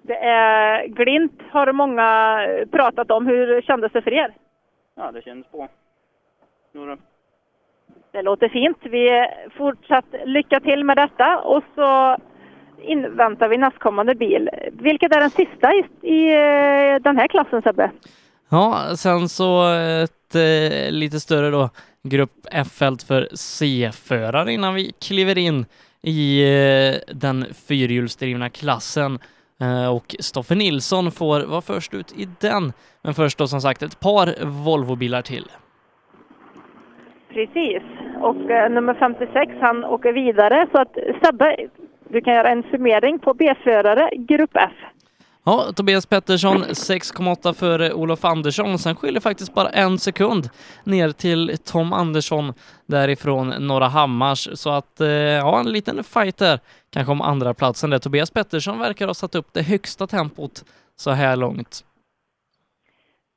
det 0.02 0.16
är 0.16 0.86
Glint 0.86 1.42
har 1.50 1.72
många 1.72 2.38
eh, 2.48 2.66
pratat 2.66 3.10
om. 3.10 3.26
Hur 3.26 3.62
kändes 3.62 3.92
det 3.92 4.02
för 4.02 4.12
er? 4.12 4.34
Ja, 4.94 5.12
det 5.12 5.22
känns 5.22 5.52
bra. 5.52 5.68
Jo, 6.72 6.86
det. 6.86 6.96
Det 8.12 8.22
låter 8.22 8.48
fint. 8.48 8.78
Vi 8.82 9.26
fortsatt 9.56 10.14
lycka 10.24 10.60
till 10.60 10.84
med 10.84 10.96
detta 10.96 11.38
och 11.38 11.64
så 11.74 12.16
inväntar 12.78 13.48
vi 13.48 13.56
nästkommande 13.56 14.14
bil. 14.14 14.50
Vilket 14.72 15.14
är 15.14 15.20
den 15.20 15.30
sista 15.30 15.72
i, 15.72 15.84
i 16.02 16.32
eh, 16.32 17.02
den 17.02 17.16
här 17.16 17.28
klassen 17.28 17.62
Sebbe? 17.62 17.90
Ja, 18.54 18.96
sen 18.96 19.28
så 19.28 19.72
ett 20.04 20.34
eh, 20.34 20.92
lite 20.92 21.20
större 21.20 21.50
då 21.50 21.70
grupp 22.02 22.30
F-fält 22.50 23.02
för 23.02 23.28
C-förare 23.34 24.52
innan 24.52 24.74
vi 24.74 24.92
kliver 24.92 25.38
in 25.38 25.64
i 26.02 26.42
eh, 26.42 27.14
den 27.14 27.44
fyrhjulsdrivna 27.68 28.50
klassen. 28.50 29.18
Eh, 29.60 29.94
och 29.94 30.16
Stoffe 30.20 30.54
Nilsson 30.54 31.10
får 31.10 31.40
vara 31.40 31.60
först 31.60 31.94
ut 31.94 32.12
i 32.18 32.28
den. 32.40 32.72
Men 33.02 33.14
först 33.14 33.38
då 33.38 33.46
som 33.46 33.60
sagt 33.60 33.82
ett 33.82 34.00
par 34.00 34.44
Volvobilar 34.64 35.22
till. 35.22 35.46
Precis. 37.28 37.82
Och 38.20 38.50
eh, 38.50 38.70
nummer 38.70 38.94
56 38.94 39.52
han 39.60 39.84
åker 39.84 40.12
vidare 40.12 40.66
så 40.72 40.78
att 40.78 40.98
Sebbe, 41.22 41.56
du 42.08 42.20
kan 42.20 42.34
göra 42.34 42.48
en 42.48 42.62
summering 42.70 43.18
på 43.18 43.34
B-förare 43.34 44.10
grupp 44.16 44.56
F. 44.56 44.91
Ja, 45.44 45.72
Tobias 45.76 46.06
Pettersson 46.06 46.56
6,8 46.56 47.52
före 47.52 47.92
Olof 47.92 48.24
Andersson. 48.24 48.78
Sen 48.78 48.96
skiljer 48.96 49.20
faktiskt 49.20 49.54
bara 49.54 49.68
en 49.68 49.98
sekund 49.98 50.48
ner 50.84 51.08
till 51.10 51.58
Tom 51.72 51.92
Andersson 51.92 52.52
därifrån 52.86 53.48
Norra 53.48 53.86
Hammars. 53.86 54.48
Så 54.52 54.70
att, 54.70 55.00
eh, 55.00 55.08
ja, 55.08 55.60
en 55.60 55.72
liten 55.72 56.04
fight 56.04 56.38
där, 56.38 56.58
kanske 56.92 57.12
om 57.12 57.20
andra 57.20 57.54
platsen 57.54 57.90
där. 57.90 57.98
Tobias 57.98 58.30
Pettersson 58.30 58.78
verkar 58.78 59.06
ha 59.06 59.14
satt 59.14 59.34
upp 59.34 59.46
det 59.52 59.62
högsta 59.62 60.06
tempot 60.06 60.64
så 60.96 61.10
här 61.10 61.36
långt. 61.36 61.84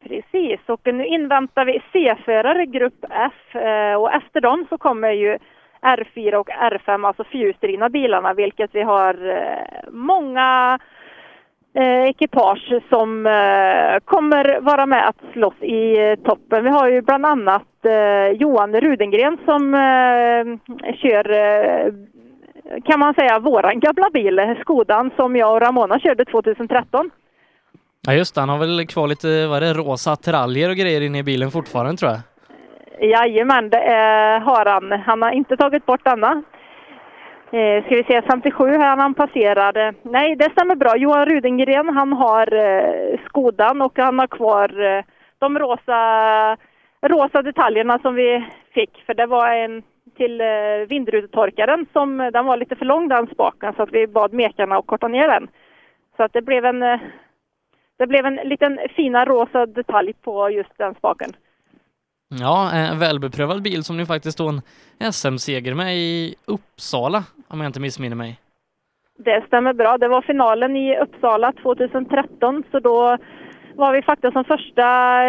Precis, 0.03 0.59
och 0.67 0.81
nu 0.85 1.05
inväntar 1.05 1.65
vi 1.65 1.81
C-förare 1.93 2.65
grupp 2.65 3.05
F 3.09 3.55
eh, 3.55 3.95
och 3.95 4.13
efter 4.13 4.41
dem 4.41 4.65
så 4.69 4.77
kommer 4.77 5.11
ju 5.11 5.37
R4 5.81 6.33
och 6.33 6.49
R5, 6.49 7.07
alltså 7.07 7.23
fyrhjulsdrivna 7.23 7.89
bilarna, 7.89 8.33
vilket 8.33 8.75
vi 8.75 8.81
har 8.81 9.27
eh, 9.27 9.91
många 9.91 10.79
eh, 11.75 12.09
ekipage 12.09 12.81
som 12.89 13.25
eh, 13.25 13.99
kommer 14.05 14.59
vara 14.61 14.85
med 14.85 15.07
att 15.07 15.33
slåss 15.33 15.61
i 15.61 15.97
eh, 15.97 16.15
toppen. 16.15 16.63
Vi 16.63 16.69
har 16.69 16.89
ju 16.89 17.01
bland 17.01 17.25
annat 17.25 17.85
eh, 17.85 18.37
Johan 18.39 18.75
Rudengren 18.81 19.37
som 19.45 19.73
eh, 19.73 20.93
kör, 20.95 21.31
eh, 21.31 21.93
kan 22.85 22.99
man 22.99 23.13
säga, 23.13 23.39
våran 23.39 23.79
gamla 23.79 24.09
bil, 24.13 24.55
Skodan, 24.61 25.11
som 25.15 25.35
jag 25.35 25.53
och 25.53 25.61
Ramona 25.61 25.99
körde 25.99 26.25
2013. 26.25 27.11
Ja 28.07 28.13
just 28.13 28.35
det, 28.35 28.41
han 28.41 28.49
har 28.49 28.57
väl 28.57 28.87
kvar 28.87 29.07
lite, 29.07 29.47
vad 29.47 29.57
är 29.57 29.61
det, 29.61 29.73
rosa 29.73 30.11
attiraljer 30.11 30.69
och 30.69 30.75
grejer 30.75 31.01
inne 31.01 31.19
i 31.19 31.23
bilen 31.23 31.51
fortfarande 31.51 31.97
tror 31.97 32.11
jag. 32.11 32.19
Jajamän, 33.01 33.69
det 33.69 33.77
är, 33.77 34.39
har 34.39 34.65
han. 34.65 34.91
Han 34.91 35.21
har 35.21 35.31
inte 35.31 35.57
tagit 35.57 35.85
bort 35.85 36.03
denna. 36.03 36.43
Eh, 37.51 37.85
ska 37.85 37.95
vi 37.95 38.03
se, 38.03 38.21
57 38.21 38.67
här 38.67 38.97
han 38.97 39.13
passerade. 39.13 39.93
Nej, 40.01 40.35
det 40.35 40.51
stämmer 40.51 40.75
bra. 40.75 40.97
Johan 40.97 41.25
Rudengren, 41.25 41.89
han 41.89 42.13
har 42.13 42.53
eh, 42.53 43.19
Skodan 43.25 43.81
och 43.81 43.97
han 43.97 44.19
har 44.19 44.27
kvar 44.27 44.81
eh, 44.81 45.03
de 45.39 45.59
rosa, 45.59 46.57
rosa 47.01 47.41
detaljerna 47.41 47.99
som 47.99 48.15
vi 48.15 48.45
fick. 48.73 49.03
För 49.05 49.13
det 49.13 49.25
var 49.25 49.49
en 49.49 49.83
till 50.15 50.41
eh, 50.41 50.87
vindrutetorkaren 50.89 51.85
som, 51.93 52.21
eh, 52.21 52.31
den 52.31 52.45
var 52.45 52.57
lite 52.57 52.75
för 52.75 52.85
lång 52.85 53.07
den 53.07 53.27
spaken 53.27 53.73
så 53.75 53.83
att 53.83 53.91
vi 53.91 54.07
bad 54.07 54.33
mekarna 54.33 54.77
att 54.77 54.87
korta 54.87 55.07
ner 55.07 55.27
den. 55.27 55.47
Så 56.17 56.23
att 56.23 56.33
det 56.33 56.41
blev 56.41 56.65
en, 56.65 56.83
eh, 56.83 56.99
det 57.97 58.07
blev 58.07 58.25
en 58.25 58.35
liten 58.35 58.79
fina 58.95 59.25
rosa 59.25 59.65
detalj 59.65 60.13
på 60.13 60.49
just 60.49 60.77
den 60.77 60.95
spaken. 60.95 61.33
Ja, 62.29 62.71
en 62.71 62.99
välbeprövad 62.99 63.61
bil 63.61 63.83
som 63.83 63.97
ni 63.97 64.05
faktiskt 64.05 64.37
tog 64.37 64.49
en 64.99 65.13
SM-seger 65.13 65.73
med 65.73 65.95
i 65.97 66.35
Uppsala, 66.45 67.23
om 67.47 67.61
jag 67.61 67.69
inte 67.69 67.79
missminner 67.79 68.15
mig. 68.15 68.39
Det 69.17 69.43
stämmer 69.47 69.73
bra. 69.73 69.97
Det 69.97 70.07
var 70.07 70.21
finalen 70.21 70.75
i 70.75 70.97
Uppsala 70.99 71.51
2013 71.63 72.63
så 72.71 72.79
då 72.79 73.17
var 73.75 73.93
vi 73.93 74.01
faktiskt 74.01 74.33
de 74.33 74.43
första 74.43 74.83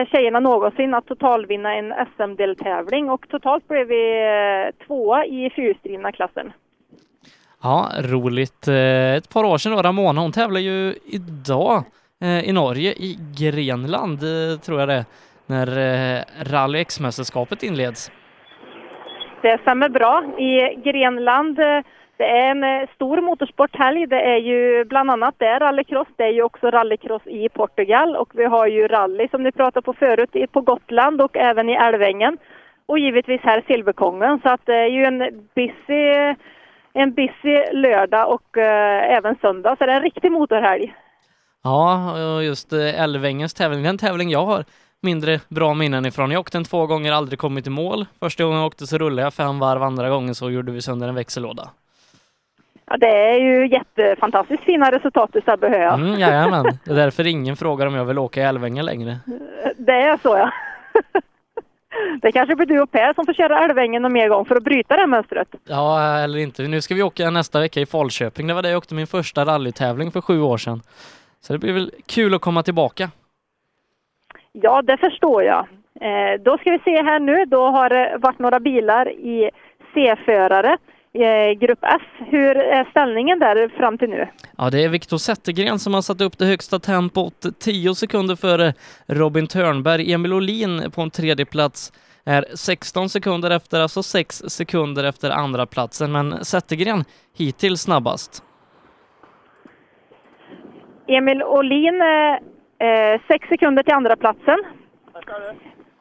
tjejerna 0.04 0.40
någonsin 0.40 0.94
att 0.94 1.06
totalvinna 1.06 1.74
en 1.74 1.92
SM-deltävling 2.16 3.10
och 3.10 3.28
totalt 3.28 3.68
blev 3.68 3.86
vi 3.86 4.22
eh, 4.22 4.86
tvåa 4.86 5.24
i 5.26 5.50
fyrhjulsdrivna 5.56 6.12
klassen. 6.12 6.52
Ja, 7.62 7.90
roligt. 7.98 8.68
Eh, 8.68 9.14
Ett 9.14 9.32
par 9.32 9.44
år 9.44 9.58
sedan 9.58 9.72
då, 9.72 9.82
Ramona, 9.82 10.20
hon 10.20 10.32
tävlar 10.32 10.60
ju 10.60 10.94
idag 11.06 11.84
eh, 12.20 12.48
i 12.48 12.52
Norge 12.52 12.92
i 12.92 13.18
Grenland, 13.38 14.20
tror 14.62 14.80
jag 14.80 14.88
det 14.88 14.94
är, 14.94 15.04
när 15.46 15.66
eh, 15.66 16.22
Rally 16.52 16.78
X-mästerskapet 16.78 17.62
inleds. 17.62 18.10
Det 19.42 19.60
stämmer 19.60 19.88
bra. 19.88 20.24
I 20.38 20.74
Grenland, 20.84 21.58
eh, 21.58 21.80
det 22.16 22.24
är 22.24 22.50
en 22.50 22.64
eh, 22.64 22.88
stor 22.94 23.20
motorsporthelg. 23.20 24.06
Det 24.06 24.20
är 24.20 24.36
ju 24.36 24.84
bland 24.84 25.10
annat 25.10 25.34
där 25.38 25.60
rallycross. 25.60 26.08
Det 26.16 26.24
är 26.24 26.32
ju 26.32 26.42
också 26.42 26.70
rallycross 26.70 27.26
i 27.26 27.48
Portugal 27.48 28.16
och 28.16 28.30
vi 28.34 28.44
har 28.44 28.66
ju 28.66 28.88
rally 28.88 29.28
som 29.28 29.42
ni 29.42 29.52
pratade 29.52 29.84
på 29.84 29.92
förut 29.92 30.52
på 30.52 30.60
Gotland 30.60 31.20
och 31.20 31.36
även 31.36 31.68
i 31.68 31.74
Älvängen. 31.74 32.38
Och 32.86 32.98
givetvis 32.98 33.40
här 33.42 33.64
Silverkongen. 33.66 34.40
Så 34.42 34.48
att 34.48 34.60
det 34.64 34.74
är 34.74 34.86
ju 34.88 35.04
en 35.04 35.18
busy, 35.54 36.34
en 36.92 37.14
busy 37.14 37.64
lördag 37.72 38.32
och 38.34 38.58
eh, 38.58 39.16
även 39.16 39.36
söndag. 39.40 39.76
Så 39.78 39.86
det 39.86 39.92
är 39.92 39.96
en 39.96 40.02
riktig 40.02 40.32
motorhelg. 40.32 40.94
Ja, 41.62 42.12
och 42.34 42.44
just 42.44 42.72
Älvängens 42.72 43.54
tävling, 43.54 43.82
den 43.82 43.98
tävling 43.98 44.30
jag 44.30 44.46
har 44.46 44.64
mindre 45.06 45.40
bra 45.48 45.74
minnen 45.74 46.06
ifrån. 46.06 46.30
Jag 46.30 46.40
åkte 46.40 46.58
den 46.58 46.64
två 46.64 46.86
gånger, 46.86 47.12
aldrig 47.12 47.38
kommit 47.38 47.66
i 47.66 47.70
mål. 47.70 48.06
Första 48.20 48.44
gången 48.44 48.58
jag 48.58 48.66
åkte 48.66 48.86
så 48.86 48.98
rullade 48.98 49.22
jag 49.22 49.34
fem 49.34 49.58
varv, 49.58 49.82
andra 49.82 50.08
gången 50.08 50.34
så 50.34 50.50
gjorde 50.50 50.72
vi 50.72 50.82
sönder 50.82 51.08
en 51.08 51.14
växellåda. 51.14 51.70
Ja, 52.86 52.96
det 52.96 53.06
är 53.06 53.38
ju 53.40 53.68
jättefantastiskt 53.68 54.64
fina 54.64 54.90
resultat 54.90 55.30
du 55.32 55.40
Sebbe, 55.40 55.68
hör 55.68 55.80
jag. 55.80 55.94
Mm, 55.94 56.20
jajamän, 56.20 56.78
det 56.84 56.90
är 56.90 56.94
därför 56.94 57.26
ingen 57.26 57.56
frågar 57.56 57.86
om 57.86 57.94
jag 57.94 58.04
vill 58.04 58.18
åka 58.18 58.40
i 58.40 58.44
Älvängen 58.44 58.84
längre. 58.84 59.18
Det 59.76 59.92
är 59.92 60.18
så 60.22 60.36
ja. 60.36 60.50
Det 62.22 62.32
kanske 62.32 62.56
blir 62.56 62.66
du 62.66 62.80
och 62.80 62.90
Per 62.90 63.14
som 63.14 63.26
får 63.26 63.32
köra 63.32 63.64
Älvängen 63.64 64.02
någon 64.02 64.12
mer 64.12 64.28
gång 64.28 64.44
för 64.44 64.56
att 64.56 64.62
bryta 64.62 64.94
det 64.94 65.00
här 65.00 65.06
mönstret. 65.06 65.48
Ja, 65.68 66.18
eller 66.18 66.38
inte. 66.38 66.62
Nu 66.62 66.80
ska 66.80 66.94
vi 66.94 67.02
åka 67.02 67.30
nästa 67.30 67.60
vecka 67.60 67.80
i 67.80 67.86
Falköping. 67.86 68.46
Det 68.46 68.54
var 68.54 68.62
där 68.62 68.70
jag 68.70 68.78
åkte 68.78 68.94
min 68.94 69.06
första 69.06 69.44
rallytävling 69.44 70.12
för 70.12 70.20
sju 70.20 70.40
år 70.40 70.58
sedan. 70.58 70.82
Så 71.40 71.52
det 71.52 71.58
blir 71.58 71.72
väl 71.72 71.90
kul 72.06 72.34
att 72.34 72.40
komma 72.40 72.62
tillbaka. 72.62 73.10
Ja, 74.62 74.82
det 74.82 74.96
förstår 74.96 75.42
jag. 75.42 75.66
Eh, 76.00 76.40
då 76.44 76.58
ska 76.58 76.70
vi 76.70 76.78
se 76.78 77.02
här 77.02 77.20
nu. 77.20 77.44
Då 77.44 77.66
har 77.66 77.88
det 77.88 78.18
varit 78.18 78.38
några 78.38 78.60
bilar 78.60 79.10
i 79.10 79.50
C-förare, 79.94 80.76
eh, 81.12 81.58
grupp 81.58 81.78
F. 81.82 82.02
Hur 82.18 82.56
är 82.56 82.84
ställningen 82.90 83.38
där 83.38 83.68
fram 83.68 83.98
till 83.98 84.10
nu? 84.10 84.28
Ja, 84.58 84.70
det 84.70 84.84
är 84.84 84.88
Viktor 84.88 85.16
Zettergren 85.16 85.78
som 85.78 85.94
har 85.94 86.02
satt 86.02 86.20
upp 86.20 86.38
det 86.38 86.44
högsta 86.44 86.78
tempot 86.78 87.46
10 87.60 87.94
sekunder 87.94 88.36
före 88.36 88.74
Robin 89.06 89.46
Törnberg. 89.46 90.12
Emil 90.12 90.32
Olin 90.32 90.90
på 90.94 91.02
en 91.02 91.10
tredje 91.10 91.46
plats 91.46 91.92
är 92.24 92.44
16 92.54 93.08
sekunder 93.08 93.50
efter, 93.50 93.80
alltså 93.80 94.02
6 94.02 94.36
sekunder 94.36 95.04
efter 95.04 95.30
andra 95.30 95.66
platsen. 95.66 96.12
Men 96.12 96.44
Zettergren 96.44 97.04
hittills 97.38 97.80
snabbast. 97.80 98.42
Emil 101.08 101.42
Olin, 101.42 102.02
eh, 102.78 103.20
sex 103.28 103.48
sekunder 103.48 103.82
till 103.82 103.94
andra 103.94 104.16
platsen. 104.16 104.58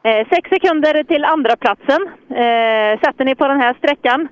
Eh, 0.02 0.28
sex 0.28 0.50
sekunder 0.50 1.02
till 1.02 1.24
andra 1.24 1.56
platsen. 1.56 2.08
Eh, 2.30 3.00
sätter 3.00 3.24
ni 3.24 3.34
på 3.34 3.48
den 3.48 3.60
här 3.60 3.74
sträckan? 3.74 4.28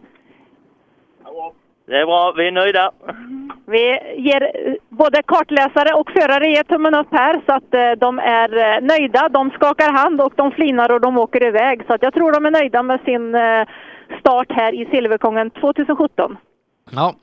Det 1.87 1.97
är 1.97 2.07
bra, 2.07 2.33
vi 2.37 2.49
är 2.49 2.53
nöjda. 2.53 2.91
Vi 3.67 3.99
ger 4.17 4.53
både 4.89 5.23
kartläsare 5.23 5.95
och 5.95 6.11
förare 6.11 6.49
ger 6.49 6.63
tummen 6.63 6.95
upp 6.95 7.07
här 7.11 7.41
så 7.47 7.53
att 7.53 7.75
eh, 7.75 7.91
de 7.99 8.19
är 8.19 8.57
eh, 8.57 8.81
nöjda. 8.83 9.29
De 9.29 9.51
skakar 9.51 9.93
hand 9.93 10.21
och 10.21 10.33
de 10.37 10.51
flinar 10.51 10.93
och 10.93 11.01
de 11.01 11.19
åker 11.19 11.47
iväg. 11.47 11.83
Så 11.87 11.95
att 11.95 12.03
jag 12.03 12.15
tror 12.15 12.33
de 12.33 12.47
är 12.47 12.51
nöjda 12.51 12.83
med 12.83 13.01
sin 13.05 13.35
eh, 13.35 13.69
start 14.21 14.53
här 14.53 14.73
i 14.75 14.87
Silverkongen 14.91 15.51
2017. 15.51 16.37
Ja, 16.91 17.15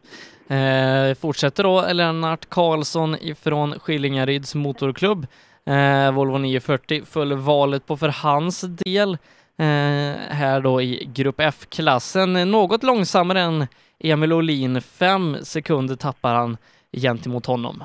eh, 0.52 1.16
fortsätter 1.16 1.64
då 1.64 1.94
Lennart 1.94 2.50
Karlsson 2.50 3.16
ifrån 3.22 3.80
Skillingaryds 3.80 4.56
motorklubb. 4.56 5.28
Eh, 5.66 6.12
Volvo 6.12 6.38
940 6.38 7.06
föll 7.06 7.34
valet 7.34 7.88
på 7.88 7.98
för 7.98 8.24
hans 8.24 8.62
del 8.62 9.12
eh, 9.58 10.16
här 10.30 10.62
då 10.62 10.82
i 10.82 11.10
Grupp 11.14 11.40
F-klassen. 11.40 12.52
Något 12.52 12.84
långsammare 12.84 13.40
än 13.40 13.68
Emil 14.00 14.34
Olin. 14.34 14.82
Fem 14.82 15.36
sekunder 15.44 15.96
tappar 15.96 16.34
han 16.36 16.58
gentemot 16.92 17.46
honom. 17.46 17.84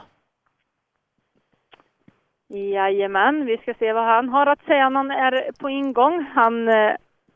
Jajamän, 2.49 3.47
vi 3.47 3.57
ska 3.57 3.75
se 3.75 3.93
vad 3.93 4.05
han 4.05 4.29
har 4.29 4.47
att 4.47 4.65
säga 4.65 4.89
när 4.89 4.97
han 4.97 5.11
är 5.11 5.53
på 5.59 5.71
ingång. 5.71 6.27
Han 6.35 6.69
eh, 6.69 6.93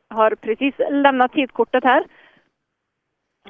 har 0.08 0.34
precis 0.34 0.74
lämnat 0.90 1.32
tidkortet 1.32 1.84
här. 1.84 2.04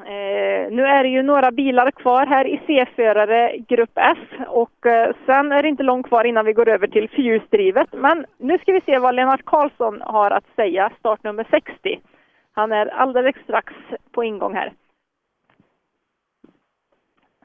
Eh, 0.07 0.71
nu 0.71 0.87
är 0.87 1.03
det 1.03 1.09
ju 1.09 1.23
några 1.23 1.51
bilar 1.51 1.91
kvar 1.91 2.27
här 2.27 2.47
i 2.47 2.61
C-förare 2.67 3.57
grupp 3.69 3.91
F 3.95 4.19
och 4.49 4.87
eh, 4.87 5.15
sen 5.27 5.53
är 5.53 5.63
det 5.63 5.69
inte 5.69 5.83
långt 5.83 6.09
kvar 6.09 6.25
innan 6.25 6.45
vi 6.45 6.53
går 6.53 6.69
över 6.69 6.87
till 6.87 7.09
fyrhjulsdrivet. 7.09 7.89
Men 7.93 8.27
nu 8.39 8.59
ska 8.59 8.73
vi 8.73 8.81
se 8.81 8.99
vad 8.99 9.15
Lennart 9.15 9.45
Karlsson 9.45 10.01
har 10.01 10.31
att 10.31 10.45
säga, 10.57 10.91
startnummer 10.99 11.47
60. 11.51 12.01
Han 12.53 12.73
är 12.73 12.87
alldeles 12.87 13.37
strax 13.45 13.75
på 14.13 14.25
ingång 14.25 14.55
här. 14.55 14.73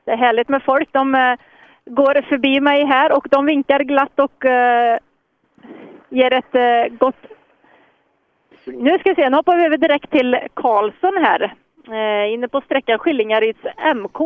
Det 0.06 0.12
är 0.12 0.18
härligt 0.18 0.50
med 0.50 0.64
folk. 0.64 0.90
De 0.92 1.16
eh, 1.16 1.36
går 1.86 2.22
förbi 2.22 2.60
mig 2.60 2.86
här 2.86 3.18
och 3.18 3.28
de 3.32 3.46
vinkar 3.46 3.80
glatt 3.80 4.20
och 4.20 4.46
eh, 4.46 5.00
ger 6.10 6.34
ett 6.34 6.56
eh, 6.56 6.98
gott... 6.98 7.26
Nu 8.66 9.00
ska 9.00 9.10
vi 9.10 9.16
se, 9.16 9.30
nu 9.30 9.36
hoppar 9.36 9.58
vi 9.58 9.66
över 9.66 9.78
direkt 9.78 10.12
till 10.12 10.38
Karlsson 10.54 11.18
här. 11.18 11.54
Eh, 11.88 12.34
inne 12.34 12.48
på 12.48 12.62
sträckan 12.62 13.00
Skillingaryds 13.00 13.60
MK. 13.96 14.18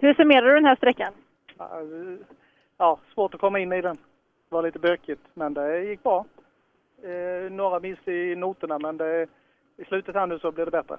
Hur 0.00 0.14
summerar 0.14 0.46
du 0.46 0.54
den 0.54 0.64
här 0.64 0.76
sträckan? 0.76 1.12
Ja, 2.78 2.98
svårt 3.14 3.34
att 3.34 3.40
komma 3.40 3.58
in 3.58 3.72
i 3.72 3.80
den. 3.82 3.96
Det 3.96 4.54
var 4.54 4.62
lite 4.62 4.78
bökigt, 4.78 5.20
men 5.34 5.54
det 5.54 5.84
gick 5.84 6.02
bra. 6.02 6.24
Eh, 7.04 7.52
några 7.52 7.80
miss 7.80 8.08
i 8.08 8.34
noterna, 8.36 8.78
men 8.78 8.96
det, 8.96 9.26
i 9.76 9.84
slutet 9.84 10.14
här 10.14 10.26
nu 10.26 10.38
så 10.38 10.52
blir 10.52 10.64
det 10.64 10.70
bättre. 10.70 10.96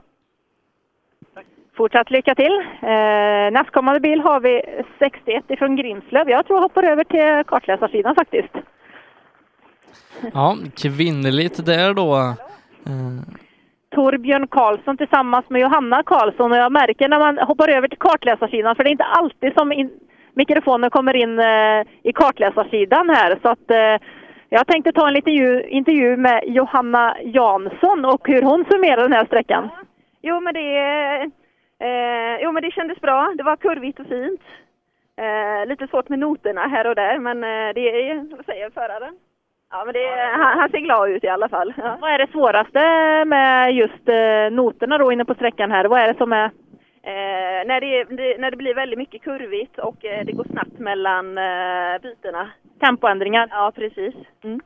Fortsatt 1.73 2.11
lycka 2.11 2.35
till. 2.35 2.65
Eh, 2.81 3.51
nästkommande 3.51 3.99
bil 3.99 4.19
har 4.19 4.39
vi 4.39 4.61
61 4.99 5.43
ifrån 5.47 5.75
Grimslöv. 5.75 6.29
Jag 6.29 6.45
tror 6.45 6.57
jag 6.57 6.63
hoppar 6.63 6.83
över 6.83 7.03
till 7.03 7.43
kartläsarsidan 7.47 8.15
faktiskt. 8.15 8.53
Ja, 10.33 10.57
kvinnligt 10.75 11.65
där 11.65 11.93
då. 11.93 12.15
Eh, 12.85 13.35
Torbjörn 13.95 14.47
Karlsson 14.47 14.97
tillsammans 14.97 15.49
med 15.49 15.61
Johanna 15.61 16.03
Karlsson 16.03 16.51
och 16.51 16.57
jag 16.57 16.71
märker 16.71 17.07
när 17.07 17.19
man 17.19 17.37
hoppar 17.37 17.69
över 17.69 17.87
till 17.87 17.97
kartläsarsidan 17.97 18.75
för 18.75 18.83
det 18.83 18.89
är 18.89 18.91
inte 18.91 19.03
alltid 19.03 19.53
som 19.53 19.71
in, 19.71 19.89
mikrofonen 20.33 20.89
kommer 20.89 21.15
in 21.15 21.39
eh, 21.39 21.81
i 22.03 22.11
kartläsarsidan 22.15 23.09
här 23.09 23.39
så 23.41 23.49
att 23.49 23.71
eh, 23.71 24.07
jag 24.49 24.67
tänkte 24.67 24.91
ta 24.91 25.07
en 25.07 25.13
liten 25.13 25.33
intervju, 25.33 25.63
intervju 25.67 26.17
med 26.17 26.43
Johanna 26.45 27.17
Jansson 27.21 28.05
och 28.05 28.27
hur 28.27 28.41
hon 28.41 28.65
summerar 28.71 29.01
den 29.01 29.13
här 29.13 29.25
sträckan. 29.25 29.69
Jo 30.21 30.39
men 30.39 30.53
det, 30.53 30.77
eh, 31.79 32.37
jo, 32.41 32.51
men 32.51 32.63
det 32.63 32.71
kändes 32.71 33.01
bra. 33.01 33.33
Det 33.37 33.43
var 33.43 33.55
kurvigt 33.55 33.99
och 33.99 34.07
fint. 34.07 34.41
Eh, 35.17 35.67
lite 35.67 35.87
svårt 35.87 36.09
med 36.09 36.19
noterna 36.19 36.61
här 36.61 36.87
och 36.87 36.95
där, 36.95 37.19
men 37.19 37.43
eh, 37.43 37.73
det 37.75 38.09
är, 38.09 38.35
vad 38.35 38.45
säger 38.45 38.69
föraren? 38.69 39.15
Ja, 39.73 39.85
men 39.85 39.93
det, 39.93 40.07
han, 40.33 40.59
han 40.59 40.69
ser 40.69 40.79
glad 40.79 41.09
ut 41.09 41.23
i 41.23 41.27
alla 41.27 41.49
fall. 41.49 41.73
Ja. 41.77 41.97
Vad 42.01 42.11
är 42.11 42.17
det 42.17 42.31
svåraste 42.31 42.79
med 43.25 43.73
just 43.75 44.09
eh, 44.09 44.55
noterna 44.57 44.97
då 44.97 45.11
inne 45.11 45.25
på 45.25 45.33
sträckan 45.33 45.71
här? 45.71 45.85
Vad 45.85 45.99
är 45.99 46.07
det 46.07 46.17
som 46.17 46.33
är 46.33 46.51
Eh, 47.05 47.67
när, 47.67 47.81
det, 47.81 48.15
det, 48.15 48.37
när 48.41 48.51
det 48.51 48.57
blir 48.57 48.75
väldigt 48.75 48.99
mycket 48.99 49.21
kurvigt 49.21 49.79
och 49.79 50.05
eh, 50.05 50.25
det 50.25 50.31
går 50.31 50.47
snabbt 50.51 50.79
mellan 50.79 51.37
eh, 51.37 52.01
bytena. 52.01 52.49
tempoändringar? 52.79 53.47
Ja, 53.51 53.71
precis. 53.75 54.15
Mm. 54.43 54.59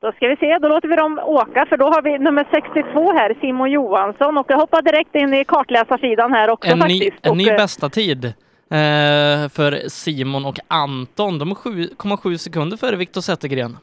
Då 0.00 0.12
ska 0.12 0.28
vi 0.28 0.36
se, 0.36 0.58
då 0.58 0.68
låter 0.68 0.88
vi 0.88 0.96
dem 0.96 1.20
åka 1.24 1.66
för 1.66 1.76
då 1.76 1.84
har 1.84 2.02
vi 2.02 2.18
nummer 2.18 2.46
62 2.50 3.12
här, 3.12 3.36
Simon 3.40 3.70
Johansson 3.70 4.38
och 4.38 4.46
jag 4.48 4.56
hoppar 4.56 4.82
direkt 4.82 5.14
in 5.14 5.34
i 5.34 5.44
kartläsarsidan 5.44 6.32
här 6.32 6.50
också 6.50 6.70
En 6.70 6.78
ny, 6.78 7.00
faktiskt. 7.00 7.26
en 7.26 7.30
och, 7.30 7.36
ny 7.36 7.48
eh, 7.48 7.56
bästa 7.56 7.88
tid 7.88 8.24
eh, 8.24 9.48
för 9.56 9.88
Simon 9.88 10.46
och 10.46 10.58
Anton. 10.68 11.38
De 11.38 11.50
är 11.50 11.54
7,7 11.54 12.36
sekunder 12.36 12.76
före 12.76 12.96
Viktor 12.96 13.20
Zettergren. 13.20 13.76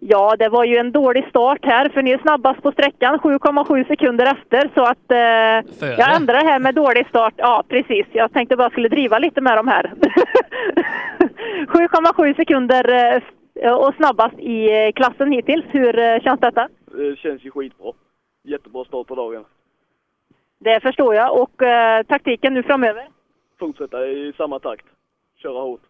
Ja, 0.00 0.36
det 0.38 0.48
var 0.48 0.64
ju 0.64 0.76
en 0.76 0.92
dålig 0.92 1.28
start 1.28 1.58
här 1.64 1.88
för 1.88 2.02
ni 2.02 2.10
är 2.10 2.18
snabbast 2.18 2.62
på 2.62 2.72
sträckan, 2.72 3.18
7,7 3.18 3.86
sekunder 3.86 4.26
efter. 4.26 4.70
Så 4.74 4.82
att 4.84 5.10
eh, 5.10 5.88
jag 5.98 6.16
ändrar 6.16 6.40
det 6.40 6.48
här 6.50 6.60
med 6.60 6.74
dålig 6.74 7.06
start. 7.08 7.34
Ja, 7.36 7.64
precis. 7.68 8.06
Jag 8.12 8.32
tänkte 8.32 8.56
bara 8.56 8.70
skulle 8.70 8.88
driva 8.88 9.18
lite 9.18 9.40
med 9.40 9.56
dem 9.56 9.68
här. 9.68 9.92
7,7 11.66 12.36
sekunder 12.36 13.12
eh, 13.62 13.72
och 13.72 13.94
snabbast 13.94 14.38
i 14.38 14.86
eh, 14.86 14.92
klassen 14.92 15.32
hittills. 15.32 15.64
Hur 15.68 15.98
eh, 15.98 16.20
känns 16.20 16.40
detta? 16.40 16.68
Det 16.84 17.18
känns 17.18 17.44
ju 17.44 17.50
skitbra. 17.50 17.92
Jättebra 18.44 18.84
start 18.84 19.06
på 19.06 19.14
dagen. 19.14 19.44
Det 20.58 20.80
förstår 20.80 21.14
jag. 21.14 21.40
Och 21.42 21.62
eh, 21.62 22.02
taktiken 22.02 22.54
nu 22.54 22.62
framöver? 22.62 23.08
Fortsätta 23.58 24.06
i 24.06 24.32
samma 24.36 24.58
takt. 24.58 24.86
Köra 25.42 25.60
hårt. 25.60 25.80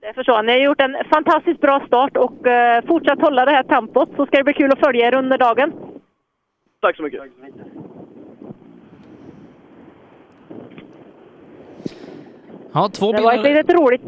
Det 0.00 0.14
förstår 0.14 0.34
jag. 0.34 0.44
Ni 0.44 0.52
har 0.52 0.58
gjort 0.58 0.80
en 0.80 0.96
fantastiskt 1.10 1.60
bra 1.60 1.84
start 1.86 2.16
och 2.16 2.46
eh, 2.46 2.84
fortsatt 2.86 3.20
hålla 3.20 3.44
det 3.44 3.50
här 3.50 3.62
tempot 3.62 4.08
så 4.16 4.26
ska 4.26 4.36
det 4.36 4.44
bli 4.44 4.52
kul 4.52 4.72
att 4.72 4.78
följa 4.78 5.06
er 5.06 5.14
under 5.14 5.38
dagen. 5.38 5.72
Tack 6.80 6.96
så 6.96 7.02
mycket. 7.02 7.22
Ja, 12.72 12.88
två 12.88 13.12
Det 13.12 13.22
var 13.22 13.32
ett 13.34 13.42
bilar, 13.42 13.56
litet 13.56 13.76
roligt... 13.76 14.02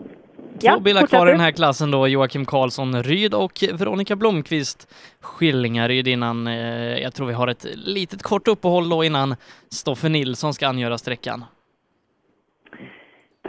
två 0.61 0.81
bilar 0.81 1.01
fortsätt 1.01 1.19
kvar 1.19 1.27
i 1.29 1.31
den 1.31 1.41
här 1.41 1.51
klassen 1.53 1.91
då. 1.91 2.09
Joakim 2.09 2.45
Karlsson 2.47 3.03
Ryd 3.03 3.35
och 3.35 3.65
Veronica 3.73 4.17
Blomqvist 4.17 4.95
Skillingaryd 5.21 6.09
innan, 6.09 6.47
eh, 6.47 6.99
jag 6.99 7.15
tror 7.15 7.27
vi 7.27 7.33
har 7.33 7.49
ett 7.49 7.67
litet 7.75 8.23
kort 8.23 8.49
uppehåll 8.49 8.89
då 8.89 9.05
innan 9.05 9.37
Stoffe 9.71 10.09
Nilsson 10.09 10.55
ska 10.55 10.69
angöra 10.69 10.99
sträckan. 10.99 11.45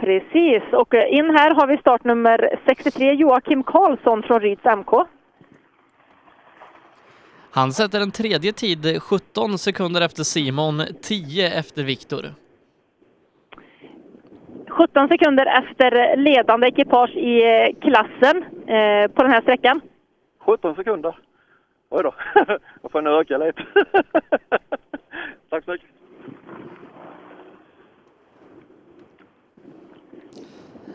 Precis, 0.00 0.62
och 0.72 0.94
eh, 0.94 1.14
in 1.14 1.30
här 1.30 1.54
har 1.54 1.66
vi 1.66 1.78
startnummer 1.78 2.58
63 2.66 3.12
Joakim 3.14 3.62
Karlsson 3.62 4.22
från 4.22 4.40
Ryds 4.40 4.64
MK. 4.64 5.06
Han 7.50 7.72
sätter 7.72 8.00
en 8.00 8.10
tredje 8.10 8.52
tid 8.52 9.02
17 9.02 9.58
sekunder 9.58 10.00
efter 10.00 10.22
Simon, 10.22 10.82
10 11.02 11.58
efter 11.58 11.84
Viktor. 11.84 12.24
17 14.68 15.08
sekunder 15.08 15.46
efter 15.46 16.16
ledande 16.16 16.66
ekipage 16.66 17.16
i 17.16 17.42
eh, 17.42 17.80
klassen 17.80 18.44
eh, 18.66 19.10
på 19.10 19.22
den 19.22 19.32
här 19.32 19.40
sträckan. 19.40 19.80
17 20.38 20.74
sekunder. 20.74 21.18
Oj 21.90 22.02
då. 22.02 22.14
Jag 22.82 22.92
får 22.92 23.02
nog 23.02 23.20
öka 23.20 23.38
lite. 23.38 23.62
Tack 25.50 25.64
så 25.64 25.70
mycket. 25.70 25.88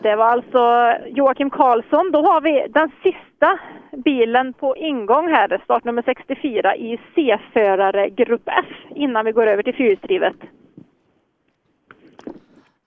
Det 0.02 0.16
var 0.16 0.24
alltså 0.24 0.92
Joakim 1.06 1.50
Karlsson. 1.50 2.10
Då 2.12 2.22
har 2.22 2.40
vi 2.40 2.66
den 2.70 2.90
sista 3.02 3.58
bilen 4.04 4.52
på 4.52 4.76
ingång 4.76 5.28
här, 5.28 5.60
startnummer 5.64 6.02
64 6.02 6.76
i 6.76 7.00
C-förare 7.14 8.08
grupp 8.08 8.42
F, 8.46 8.66
innan 8.94 9.24
vi 9.24 9.32
går 9.32 9.46
över 9.46 9.62
till 9.62 9.74
fyrhjulsdrivet. 9.74 10.36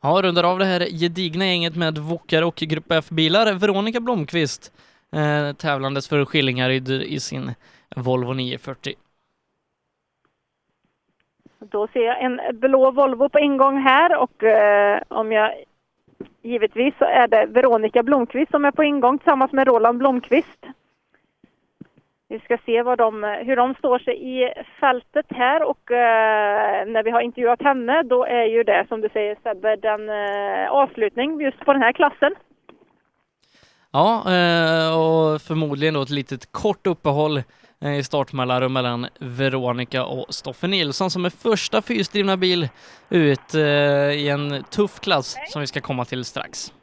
Ja, 0.02 0.22
rundar 0.24 0.44
av 0.44 0.60
det 0.60 0.66
här 0.66 0.80
gedigna 0.80 1.46
gänget 1.46 1.76
med 1.76 1.98
Wokar 1.98 2.44
och 2.44 2.56
Grupp 2.56 2.92
F-bilar. 2.92 3.54
Veronica 3.60 4.00
Blomqvist 4.00 4.74
eh, 5.14 5.56
tävlandes 5.56 6.10
för 6.10 6.26
Skillingaryd 6.26 6.90
i 6.90 7.20
sin 7.20 7.52
Volvo 7.96 8.34
940. 8.34 8.94
Då 11.60 11.88
ser 11.88 12.06
jag 12.06 12.22
en 12.24 12.60
blå 12.60 12.92
Volvo 12.92 13.30
på 13.30 13.40
ingång 13.40 13.78
här 13.78 14.18
och 14.18 14.44
eh, 14.44 15.02
om 15.08 15.32
jag 15.32 15.52
givetvis 16.42 16.94
så 16.98 17.06
är 17.06 17.28
det 17.28 17.46
Veronica 17.46 18.04
Blomqvist 18.04 18.52
som 18.52 18.66
är 18.66 18.72
på 18.72 18.84
ingång 18.84 19.18
tillsammans 19.18 19.52
med 19.52 19.68
Roland 19.68 19.98
Blomqvist. 19.98 20.66
Vi 22.28 22.40
ska 22.40 22.58
se 22.66 22.82
vad 22.82 22.98
de, 22.98 23.24
hur 23.46 23.56
de 23.56 23.76
står 23.76 24.00
sig 24.00 24.40
i 24.40 24.54
fältet 24.80 25.26
här 25.30 25.64
och 25.64 25.92
eh, 25.92 26.88
när 26.88 27.04
vi 27.04 27.12
har 27.12 27.22
intervjuat 27.22 27.62
henne 27.62 28.04
då 28.04 28.26
är 28.26 28.46
ju 28.46 28.64
det 28.64 28.86
som 28.88 29.02
du 29.02 29.10
säger 29.10 29.38
Sebbe 29.44 29.76
den 29.76 30.10
eh, 30.10 30.72
avslutning 30.72 31.42
just 31.42 31.60
på 31.60 31.74
den 31.74 31.82
här 31.82 31.92
klassen. 31.94 32.36
Ja, 33.92 34.16
eh, 34.16 35.00
och 35.00 35.42
förmodligen 35.42 35.94
då 35.94 36.02
ett 36.02 36.10
litet 36.10 36.52
kort 36.52 36.88
uppehåll 36.88 37.38
eh, 37.38 37.44
i 37.86 38.04
startmellanrum 38.04 38.74
mellan 38.74 39.08
Veronica 39.20 40.06
och 40.06 40.26
Stoffe 40.30 40.68
Nilsson 40.68 41.10
som 41.10 41.26
är 41.26 41.30
första 41.30 41.82
fyrhjulsdrivna 41.82 42.38
bil 42.38 42.70
ut 43.10 43.54
eh, 43.56 43.62
i 44.12 44.30
en 44.30 44.64
tuff 44.64 45.00
klass 45.00 45.38
som 45.48 45.62
vi 45.62 45.68
ska 45.68 45.82
komma 45.82 46.06
till 46.06 46.26
strax. 46.26 46.74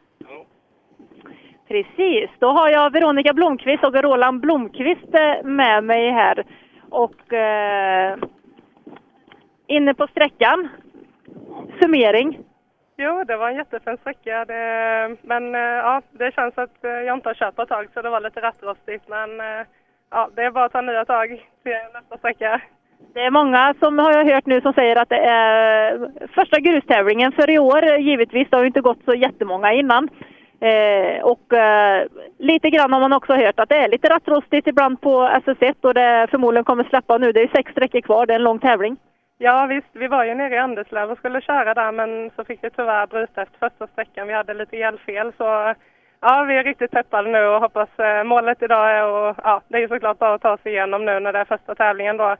Precis, 1.68 2.30
då 2.38 2.48
har 2.48 2.70
jag 2.70 2.92
Veronica 2.92 3.32
Blomqvist 3.32 3.84
och 3.84 3.94
Roland 3.94 4.40
Blomqvist 4.40 5.14
eh, 5.14 5.44
med 5.44 5.84
mig 5.84 6.10
här. 6.10 6.44
Och 6.90 7.32
eh, 7.32 8.18
inne 9.66 9.94
på 9.94 10.06
sträckan, 10.06 10.68
summering. 11.80 12.38
Jo, 12.98 13.24
det 13.24 13.36
var 13.36 13.48
en 13.48 13.56
jättefin 13.56 13.96
sträcka. 14.00 14.44
Det, 14.44 15.16
men 15.22 15.54
eh, 15.54 15.60
ja, 15.60 16.02
det 16.10 16.34
känns 16.34 16.58
att 16.58 16.84
eh, 16.84 16.90
jag 16.90 17.16
inte 17.16 17.28
har 17.28 17.34
kört 17.34 17.56
på 17.56 17.62
ett 17.62 17.68
tag 17.68 17.88
så 17.94 18.02
det 18.02 18.10
var 18.10 18.20
lite 18.20 18.40
rattrostigt. 18.40 19.08
Men 19.08 19.40
eh, 19.40 19.66
ja, 20.10 20.30
det 20.36 20.42
är 20.42 20.50
bara 20.50 20.64
att 20.64 20.72
ta 20.72 20.80
nya 20.80 21.04
tag 21.04 21.28
till 21.62 21.72
nästa 21.94 22.18
sträcka. 22.18 22.60
Det 23.14 23.20
är 23.20 23.30
många 23.30 23.74
som 23.80 23.98
har 23.98 24.12
jag 24.12 24.24
hört 24.24 24.46
nu 24.46 24.60
som 24.60 24.72
säger 24.72 24.96
att 24.96 25.08
det 25.08 25.20
är 25.20 26.10
första 26.34 26.60
grustävlingen 26.60 27.32
för 27.32 27.50
i 27.50 27.58
år 27.58 27.84
givetvis. 27.98 28.48
Det 28.50 28.56
har 28.56 28.62
ju 28.62 28.66
inte 28.66 28.80
gått 28.80 29.04
så 29.04 29.14
jättemånga 29.14 29.72
innan. 29.72 30.08
Eh, 30.60 31.22
och 31.22 31.52
eh, 31.52 32.06
lite 32.38 32.70
grann 32.70 32.92
har 32.92 33.00
man 33.00 33.12
också 33.12 33.34
hört 33.34 33.60
att 33.60 33.68
det 33.68 33.76
är 33.76 33.88
lite 33.88 34.08
rattrostigt 34.08 34.68
ibland 34.68 35.00
på 35.00 35.28
SS1 35.28 35.74
och 35.80 35.94
det 35.94 36.26
förmodligen 36.30 36.64
kommer 36.64 36.84
släppa 36.84 37.18
nu. 37.18 37.32
Det 37.32 37.42
är 37.42 37.48
sex 37.48 37.72
sträckor 37.72 38.00
kvar, 38.00 38.26
det 38.26 38.32
är 38.32 38.38
en 38.38 38.44
lång 38.44 38.58
tävling. 38.58 38.96
Ja 39.38 39.66
visst, 39.66 39.88
vi 39.92 40.06
var 40.08 40.24
ju 40.24 40.34
nere 40.34 40.54
i 40.54 40.58
Anderslöv 40.58 41.10
och 41.10 41.18
skulle 41.18 41.40
köra 41.40 41.74
där 41.74 41.92
men 41.92 42.30
så 42.36 42.44
fick 42.44 42.64
vi 42.64 42.70
tyvärr 42.70 43.06
bryta 43.06 43.42
efter 43.42 43.58
första 43.58 43.86
sträckan. 43.86 44.26
Vi 44.26 44.34
hade 44.34 44.54
lite 44.54 44.76
elfel 44.76 45.32
så 45.36 45.74
ja, 46.20 46.44
vi 46.48 46.56
är 46.56 46.64
riktigt 46.64 46.90
peppade 46.90 47.30
nu 47.30 47.46
och 47.46 47.60
hoppas 47.60 47.88
eh, 47.98 48.24
målet 48.24 48.62
idag 48.62 48.90
är 48.90 49.06
och 49.06 49.36
ja, 49.44 49.62
det 49.68 49.76
är 49.76 49.80
ju 49.80 49.88
såklart 49.88 50.18
bara 50.18 50.34
att 50.34 50.42
ta 50.42 50.58
sig 50.58 50.72
igenom 50.72 51.04
nu 51.04 51.20
när 51.20 51.32
det 51.32 51.38
är 51.38 51.44
första 51.44 51.74
tävlingen 51.74 52.16
då. 52.16 52.36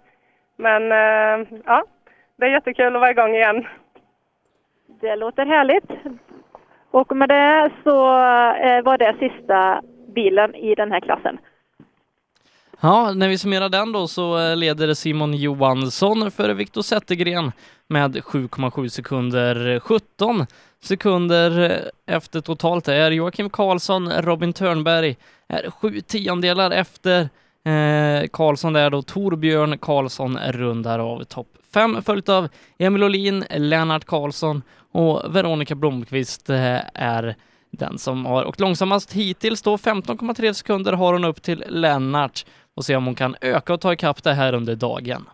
Men 0.57 0.83
eh, 0.93 1.49
ja, 1.65 1.85
det 2.37 2.47
är 2.47 2.51
jättekul 2.51 2.97
att 2.97 3.01
vara 3.01 3.11
igång 3.11 3.35
igen. 3.35 3.67
Det 5.01 5.17
låter 5.17 5.47
härligt. 5.47 5.91
Och 6.91 7.17
med 7.17 7.29
det 7.29 7.71
så 7.85 8.07
eh, 8.67 8.83
var 8.83 8.99
det 8.99 9.17
sista 9.19 9.83
bilen 10.15 10.55
i 10.55 10.75
den 10.75 10.93
här 10.93 11.01
klassen. 11.01 11.39
Ja, 12.81 13.13
när 13.15 13.29
vi 13.29 13.39
summerar 13.39 13.69
den 13.69 13.93
då 13.93 14.07
så 14.07 14.55
leder 14.55 14.95
Simon 14.95 15.35
Johansson 15.35 16.31
före 16.31 16.55
Viktor 16.55 16.83
Zettergren 16.83 17.53
med 17.89 18.17
7,7 18.17 18.89
sekunder. 18.89 19.81
17 19.81 20.47
sekunder 20.83 21.83
efter 22.07 22.41
totalt 22.41 22.89
är 22.89 23.11
Joakim 23.11 23.51
Karlsson, 23.51 24.13
Robin 24.13 24.53
Törnberg 24.53 25.17
är 25.49 25.71
sju 25.71 26.01
tiondelar 26.01 26.71
efter 26.71 27.21
eh, 27.65 28.29
Karlsson 28.33 28.73
där 28.73 28.91
då 28.91 29.03
Torbjörn 29.03 29.79
Karlsson 29.79 30.39
rundar 30.39 30.99
av 30.99 31.25
topp 31.25 31.49
fem, 31.75 32.03
följt 32.03 32.29
av 32.29 32.49
Emil 32.79 33.03
Olin, 33.05 33.45
Lennart 33.57 34.05
Karlsson 34.05 34.63
och 34.93 35.37
Veronica 35.37 35.75
Blomqvist 35.75 36.51
eh, 36.51 36.81
är 36.95 37.37
den 37.71 37.99
som 37.99 38.27
har 38.27 38.45
åkt 38.45 38.61
långsammast 38.61 39.13
hittills 39.13 39.63
då. 39.63 39.77
15,3 39.77 40.53
sekunder 40.53 40.93
har 40.93 41.13
hon 41.13 41.25
upp 41.25 41.43
till 41.43 41.65
Lennart 41.69 42.47
och 42.75 42.85
se 42.85 42.97
om 42.97 43.07
hon 43.07 43.15
kan 43.15 43.37
öka 43.41 43.75
och 43.75 43.81
ta 43.81 43.93
ikapp 43.93 44.23
det 44.23 44.35
här 44.35 44.53
under 44.53 44.75
dagen. 44.75 45.25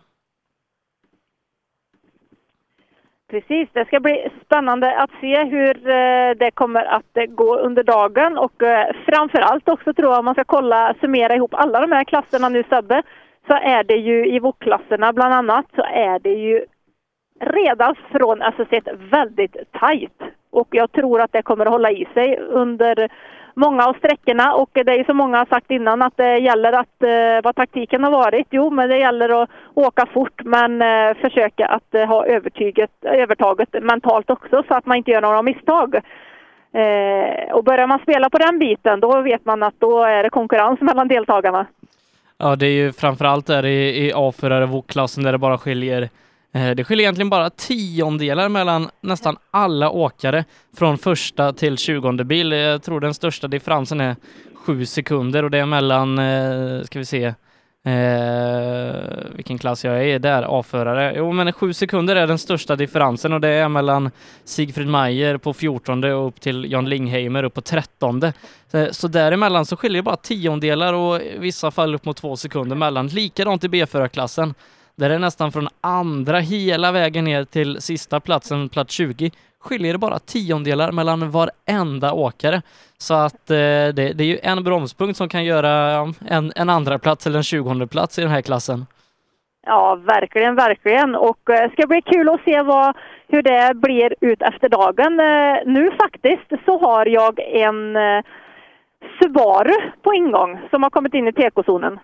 Precis, 3.33 3.69
det 3.73 3.85
ska 3.85 3.99
bli 3.99 4.29
spännande 4.45 4.97
att 4.97 5.09
se 5.21 5.43
hur 5.43 5.89
eh, 5.89 6.31
det 6.35 6.51
kommer 6.53 6.85
att 6.85 7.17
eh, 7.17 7.25
gå 7.25 7.57
under 7.57 7.83
dagen 7.83 8.37
och 8.37 8.63
eh, 8.63 8.87
framförallt 9.05 9.05
framför 9.05 9.39
allt 9.39 9.69
också 9.69 9.93
tror 9.93 10.11
jag 10.11 10.19
om 10.19 10.25
man 10.25 10.33
ska 10.33 10.43
kolla, 10.43 10.95
summera 11.01 11.35
ihop 11.35 11.53
alla 11.53 11.81
de 11.81 11.91
här 11.91 12.03
klasserna 12.03 12.49
nu 12.49 12.63
Sebbe, 12.69 13.03
så 13.47 13.53
är 13.53 13.83
det 13.83 13.95
ju 13.95 14.35
i 14.35 14.39
VOK-klasserna 14.39 15.13
bland 15.13 15.33
annat 15.33 15.65
så 15.75 15.81
är 15.83 16.19
det 16.19 16.33
ju 16.33 16.65
redan 17.39 17.95
från 18.11 18.41
SS1 18.41 19.09
väldigt 19.11 19.55
tajt. 19.71 20.21
Och 20.51 20.67
jag 20.71 20.91
tror 20.91 21.21
att 21.21 21.31
det 21.31 21.41
kommer 21.41 21.65
att 21.65 21.71
hålla 21.71 21.91
i 21.91 22.07
sig 22.13 22.37
under 22.37 23.09
många 23.53 23.85
av 23.85 23.93
sträckorna 23.93 24.53
och 24.53 24.69
det 24.73 24.91
är 24.91 24.97
ju 24.97 25.03
som 25.03 25.17
många 25.17 25.37
har 25.37 25.45
sagt 25.45 25.71
innan 25.71 26.01
att 26.01 26.17
det 26.17 26.37
gäller 26.37 26.73
att, 26.73 27.03
eh, 27.03 27.43
vad 27.43 27.55
taktiken 27.55 28.03
har 28.03 28.11
varit, 28.11 28.47
jo 28.49 28.69
men 28.69 28.89
det 28.89 28.97
gäller 28.97 29.43
att 29.43 29.49
åka 29.73 30.05
fort 30.13 30.41
men 30.43 30.81
eh, 30.81 31.17
försöka 31.21 31.65
att 31.65 31.95
eh, 31.95 32.05
ha 32.05 32.25
övertyget, 32.25 32.91
övertaget 33.01 33.69
mentalt 33.81 34.29
också 34.29 34.63
så 34.67 34.73
att 34.73 34.85
man 34.85 34.97
inte 34.97 35.11
gör 35.11 35.21
några 35.21 35.41
misstag. 35.41 35.95
Eh, 36.75 37.53
och 37.53 37.63
börjar 37.63 37.87
man 37.87 37.99
spela 37.99 38.29
på 38.29 38.37
den 38.37 38.59
biten 38.59 38.99
då 38.99 39.21
vet 39.21 39.45
man 39.45 39.63
att 39.63 39.75
då 39.79 40.03
är 40.03 40.23
det 40.23 40.29
konkurrens 40.29 40.81
mellan 40.81 41.07
deltagarna. 41.07 41.65
Ja, 42.37 42.55
det 42.55 42.65
är 42.65 42.71
ju 42.71 42.91
framförallt 42.91 43.47
där 43.47 43.65
i, 43.65 44.07
i 44.07 44.13
A4-klassen 44.13 45.23
där 45.23 45.31
det 45.31 45.37
bara 45.37 45.57
skiljer 45.57 46.09
Eh, 46.53 46.71
det 46.71 46.83
skiljer 46.83 47.03
egentligen 47.03 47.29
bara 47.29 47.49
tiondelar 47.49 48.49
mellan 48.49 48.89
nästan 49.01 49.37
alla 49.51 49.89
åkare 49.89 50.45
från 50.77 50.97
första 50.97 51.53
till 51.53 51.77
tjugonde 51.77 52.23
bil. 52.23 52.51
Jag 52.51 52.83
tror 52.83 52.99
den 52.99 53.13
största 53.13 53.47
differensen 53.47 54.01
är 54.01 54.15
sju 54.55 54.85
sekunder 54.85 55.43
och 55.43 55.51
det 55.51 55.57
är 55.57 55.65
mellan, 55.65 56.19
eh, 56.19 56.83
ska 56.83 56.99
vi 56.99 57.05
se, 57.05 57.25
eh, 57.85 58.95
vilken 59.35 59.57
klass 59.57 59.85
jag 59.85 60.05
är 60.05 60.19
där, 60.19 60.59
A-förare. 60.59 61.13
Jo, 61.17 61.31
men 61.31 61.53
sju 61.53 61.73
sekunder 61.73 62.15
är 62.15 62.27
den 62.27 62.37
största 62.37 62.75
differensen 62.75 63.33
och 63.33 63.41
det 63.41 63.49
är 63.49 63.69
mellan 63.69 64.11
Sigfrid 64.43 64.87
Mayer 64.87 65.37
på 65.37 65.53
14 65.53 66.03
och 66.03 66.27
upp 66.27 66.41
till 66.41 66.71
Jan 66.71 66.89
Lingheimer 66.89 67.43
upp 67.43 67.53
på 67.53 67.61
13. 67.61 68.21
Så, 68.71 68.77
eh, 68.77 68.91
så 68.91 69.07
däremellan 69.07 69.65
så 69.65 69.75
skiljer 69.75 70.01
det 70.01 70.05
bara 70.05 70.15
tiondelar 70.15 70.93
och 70.93 71.21
i 71.21 71.37
vissa 71.37 71.71
fall 71.71 71.95
upp 71.95 72.05
mot 72.05 72.17
två 72.17 72.35
sekunder 72.35 72.75
mellan. 72.75 73.07
Likadant 73.07 73.63
i 73.63 73.69
B-förarklassen. 73.69 74.53
Där 74.95 75.09
är 75.09 75.19
nästan 75.19 75.51
från 75.51 75.67
andra 75.81 76.39
hela 76.39 76.91
vägen 76.91 77.25
ner 77.25 77.45
till 77.45 77.81
sista 77.81 78.19
platsen, 78.19 78.69
plats 78.69 78.93
20, 78.93 79.31
skiljer 79.59 79.93
det 79.93 79.99
bara 79.99 80.19
tiondelar 80.19 80.91
mellan 80.91 81.31
varenda 81.31 82.13
åkare. 82.13 82.61
Så 82.97 83.13
att 83.13 83.49
eh, 83.49 83.55
det, 83.55 83.91
det, 84.15 84.23
är 84.23 84.27
ju 84.27 84.39
en 84.43 84.63
bromspunkt 84.63 85.17
som 85.17 85.29
kan 85.29 85.45
göra 85.45 86.05
en, 86.29 86.51
en 86.55 86.69
andra 86.69 86.99
plats 86.99 87.27
eller 87.27 87.37
en 87.37 87.43
tjugonde 87.43 87.87
plats 87.87 88.19
i 88.19 88.21
den 88.21 88.31
här 88.31 88.41
klassen. 88.41 88.85
Ja, 89.65 89.95
verkligen, 89.95 90.55
verkligen. 90.55 91.15
Och 91.15 91.49
eh, 91.49 91.55
det 91.55 91.63
eh, 91.63 91.71
ska 91.71 91.87
bli 91.87 92.01
kul 92.01 92.29
att 92.29 92.43
se 92.43 92.61
vad, 92.61 92.95
hur 93.27 93.41
det 93.41 93.73
blir 93.75 94.15
ut 94.21 94.41
efter 94.41 94.69
dagen. 94.69 95.19
Eh, 95.19 95.73
nu 95.73 95.91
faktiskt 95.91 96.65
så 96.65 96.79
har 96.79 97.05
jag 97.05 97.39
en 97.39 97.95
eh, 97.95 98.23
Subaru 99.19 99.91
på 100.01 100.13
ingång 100.13 100.59
som 100.69 100.83
har 100.83 100.89
kommit 100.89 101.13
in 101.13 101.27
i 101.27 101.33
tekozonen. 101.33 101.99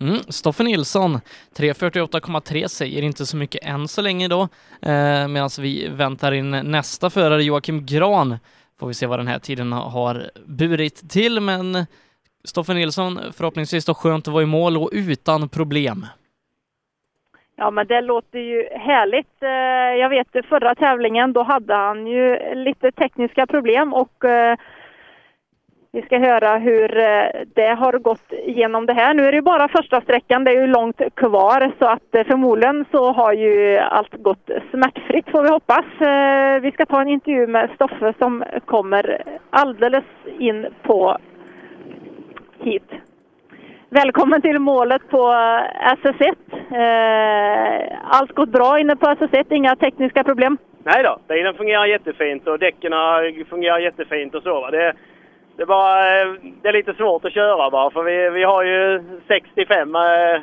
Mm, 0.00 0.18
Stoffe 0.28 0.62
Nilsson, 0.62 1.20
3.48,3 1.56 2.68
säger 2.68 3.02
inte 3.02 3.26
så 3.26 3.36
mycket 3.36 3.64
än 3.64 3.88
så 3.88 4.02
länge 4.02 4.28
då, 4.28 4.42
eh, 4.82 5.28
medan 5.28 5.50
vi 5.60 5.88
väntar 5.88 6.32
in 6.32 6.50
nästa 6.50 7.10
förare, 7.10 7.42
Joakim 7.42 7.86
Gran. 7.86 8.38
Får 8.80 8.88
vi 8.88 8.94
se 8.94 9.06
vad 9.06 9.18
den 9.18 9.26
här 9.26 9.38
tiden 9.38 9.72
har 9.72 10.30
burit 10.46 11.10
till, 11.10 11.40
men 11.40 11.86
Stoffe 12.44 12.74
Nilsson 12.74 13.20
förhoppningsvis 13.36 13.84
då 13.84 13.94
skönt 13.94 14.28
att 14.28 14.34
vara 14.34 14.42
i 14.42 14.46
mål 14.46 14.76
och 14.76 14.90
utan 14.92 15.48
problem. 15.48 16.06
Ja, 17.56 17.70
men 17.70 17.86
det 17.86 18.00
låter 18.00 18.38
ju 18.38 18.68
härligt. 18.78 19.42
Eh, 19.42 20.00
jag 20.00 20.08
vet 20.08 20.46
förra 20.48 20.74
tävlingen, 20.74 21.32
då 21.32 21.42
hade 21.42 21.74
han 21.74 22.06
ju 22.06 22.54
lite 22.54 22.92
tekniska 22.92 23.46
problem 23.46 23.94
och 23.94 24.24
eh, 24.24 24.58
vi 25.96 26.02
ska 26.02 26.18
höra 26.18 26.58
hur 26.58 26.98
eh, 26.98 27.26
det 27.54 27.74
har 27.74 27.98
gått 27.98 28.32
igenom 28.32 28.86
det 28.86 28.92
här. 28.92 29.14
Nu 29.14 29.22
är 29.22 29.32
det 29.32 29.36
ju 29.36 29.42
bara 29.42 29.68
första 29.68 30.00
sträckan, 30.00 30.44
det 30.44 30.50
är 30.50 30.60
ju 30.60 30.66
långt 30.66 31.00
kvar 31.14 31.72
så 31.78 31.86
att 31.86 32.14
eh, 32.14 32.24
förmodligen 32.24 32.84
så 32.90 33.12
har 33.12 33.32
ju 33.32 33.78
allt 33.78 34.14
gått 34.14 34.50
smärtfritt 34.70 35.30
får 35.30 35.42
vi 35.42 35.48
hoppas. 35.48 35.84
Eh, 36.00 36.60
vi 36.60 36.72
ska 36.72 36.86
ta 36.86 37.00
en 37.00 37.08
intervju 37.08 37.46
med 37.46 37.70
Stoffe 37.74 38.14
som 38.18 38.44
kommer 38.64 39.22
alldeles 39.50 40.04
in 40.38 40.66
på 40.82 41.18
hit. 42.58 42.90
Välkommen 43.88 44.42
till 44.42 44.58
målet 44.58 45.08
på 45.08 45.22
SS1. 46.02 46.34
Allt 48.04 48.32
gått 48.32 48.48
bra 48.48 48.78
inne 48.78 48.96
på 48.96 49.06
SS1, 49.06 49.44
inga 49.50 49.76
tekniska 49.76 50.24
problem? 50.24 50.58
Nej 50.84 51.02
då, 51.02 51.18
bilen 51.28 51.54
fungerar 51.54 51.86
jättefint 51.86 52.46
och 52.46 52.58
däcken 52.58 52.92
fungerar 53.50 53.78
jättefint 53.78 54.34
och 54.34 54.42
så. 54.42 54.70
Det, 54.70 54.92
det, 55.56 55.62
är 55.62 55.66
bara, 55.66 56.20
eh, 56.20 56.34
det 56.62 56.68
är 56.68 56.72
lite 56.72 56.94
svårt 56.94 57.24
att 57.24 57.32
köra 57.32 57.70
bara 57.70 57.90
för 57.90 58.02
vi, 58.02 58.30
vi 58.30 58.44
har 58.44 58.62
ju 58.62 59.02
65 59.26 59.94
eh, 59.94 60.40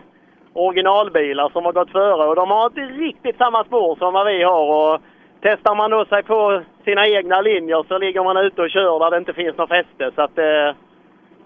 originalbilar 0.53 1.49
som 1.49 1.65
har 1.65 1.73
gått 1.73 1.91
före 1.91 2.27
och 2.27 2.35
de 2.35 2.51
har 2.51 2.65
inte 2.65 2.81
riktigt 2.81 3.37
samma 3.37 3.63
spår 3.63 3.95
som 3.95 4.13
vad 4.13 4.27
vi 4.27 4.43
har. 4.43 4.93
Och 4.93 5.01
testar 5.41 5.75
man 5.75 5.91
då 5.91 6.05
sig 6.05 6.23
på 6.23 6.61
sina 6.85 7.07
egna 7.07 7.41
linjer 7.41 7.85
så 7.87 7.97
ligger 7.97 8.23
man 8.23 8.37
ute 8.37 8.61
och 8.61 8.69
kör 8.69 8.99
där 8.99 9.11
det 9.11 9.17
inte 9.17 9.33
finns 9.33 9.57
något 9.57 9.69
fäste. 9.69 10.11
Så 10.15 10.21
att, 10.21 10.37
eh, 10.37 10.75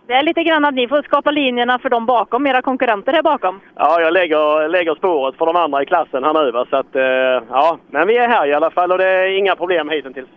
det 0.08 0.14
är 0.14 0.24
lite 0.24 0.44
grann 0.44 0.66
att 0.66 0.74
ni 0.74 0.88
får 0.88 1.02
skapa 1.02 1.32
linjerna 1.32 1.80
för 1.80 1.90
de 1.90 2.06
bakom, 2.06 2.48
era 2.48 2.62
konkurrenter 2.62 3.14
här 3.14 3.24
bakom. 3.24 3.60
Ja, 3.76 4.02
jag 4.02 4.14
lägger, 4.14 4.68
lägger 4.68 4.96
spåret 4.96 5.38
för 5.38 5.46
de 5.46 5.56
andra 5.56 5.82
i 5.82 5.86
klassen 5.86 6.24
här 6.24 6.34
nu. 6.34 6.52
Va? 6.52 6.66
Så 6.70 6.76
att, 6.76 6.96
eh, 6.96 7.42
ja. 7.50 7.78
Men 7.88 8.08
vi 8.08 8.18
är 8.18 8.28
här 8.28 8.48
i 8.48 8.54
alla 8.54 8.72
fall 8.72 8.92
och 8.92 8.98
det 8.98 9.08
är 9.08 9.38
inga 9.38 9.56
problem 9.56 9.90
hittills. 9.90 10.30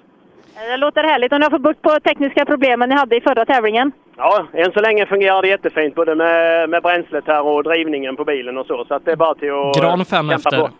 Det 0.68 0.76
låter 0.76 1.02
härligt. 1.04 1.32
Och 1.32 1.40
ni 1.40 1.44
har 1.44 1.50
fått 1.50 1.62
bukt 1.62 1.82
på 1.82 1.90
tekniska 2.04 2.44
problemen 2.44 2.88
ni 2.88 2.94
hade 2.94 3.16
i 3.16 3.20
förra 3.20 3.44
tävlingen? 3.44 3.92
Ja, 4.16 4.46
än 4.52 4.72
så 4.72 4.80
länge 4.80 5.06
fungerar 5.06 5.42
det 5.42 5.48
jättefint 5.48 5.94
både 5.94 6.14
med, 6.14 6.68
med 6.68 6.82
bränslet 6.82 7.24
här 7.26 7.42
och 7.46 7.64
drivningen 7.64 8.16
på 8.16 8.24
bilen 8.24 8.58
och 8.58 8.66
så. 8.66 8.84
Så 8.84 8.94
att 8.94 9.04
det 9.04 9.12
är 9.12 9.16
bara 9.16 9.34
till 9.34 9.50
att 9.50 9.76
Gran 9.76 10.04
fem 10.04 10.30
efter. 10.30 10.60
På. 10.60 10.70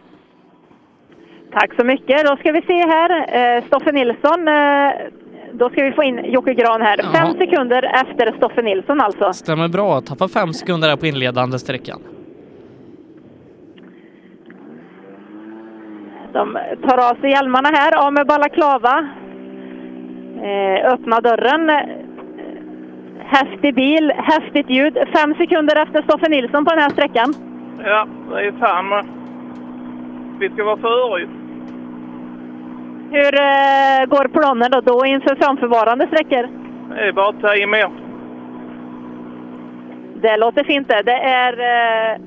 Tack 1.52 1.74
så 1.78 1.84
mycket. 1.84 2.26
Då 2.26 2.36
ska 2.36 2.52
vi 2.52 2.62
se 2.62 2.86
här. 2.86 3.10
Eh, 3.56 3.64
Stoffe 3.66 3.92
Nilsson. 3.92 4.48
Eh, 4.48 4.92
då 5.52 5.70
ska 5.70 5.84
vi 5.84 5.92
få 5.92 6.02
in 6.02 6.24
Jocke 6.24 6.54
Gran 6.54 6.82
här. 6.82 7.00
Ja. 7.02 7.12
Fem 7.12 7.38
sekunder 7.38 7.82
efter 7.82 8.36
Stoffe 8.36 8.62
Nilsson 8.62 9.00
alltså. 9.00 9.32
Stämmer 9.32 9.68
bra. 9.68 10.00
Tappar 10.00 10.28
fem 10.28 10.52
sekunder 10.52 10.88
här 10.88 10.96
på 10.96 11.06
inledande 11.06 11.58
sträckan. 11.58 12.00
De 16.32 16.58
tar 16.88 17.10
av 17.10 17.20
sig 17.20 17.30
hjälmarna 17.30 17.68
här, 17.68 18.06
av 18.06 18.12
med 18.12 18.26
balaklava. 18.26 19.08
Eh, 20.42 20.92
öppna 20.92 21.20
dörren. 21.20 21.70
Häftig 23.18 23.74
bil, 23.74 24.12
häftigt 24.16 24.70
ljud. 24.70 24.98
Fem 25.16 25.34
sekunder 25.34 25.82
efter 25.82 26.02
Stoffe 26.02 26.28
Nilsson 26.28 26.64
på 26.64 26.70
den 26.70 26.82
här 26.82 26.90
sträckan. 26.90 27.34
Ja, 27.84 28.06
det 28.30 28.46
är 28.46 28.52
fan 28.52 29.06
Vi 30.40 30.50
ska 30.50 30.64
vara 30.64 30.76
före 30.76 31.28
Hur 33.10 33.34
eh, 33.34 34.06
går 34.06 34.28
planen 34.28 34.70
då, 34.70 34.80
då 34.80 35.06
inför 35.06 35.34
framförvarande 35.34 36.06
sträckor? 36.06 36.48
Det 36.94 37.08
är 37.08 37.12
bara 37.12 37.32
tio 37.32 37.66
mer. 37.66 37.90
Det 40.22 40.36
låter 40.36 40.64
fint 40.64 40.88
det. 40.88 41.02
Det 41.02 41.20
är 41.20 41.52
eh, 41.52 42.20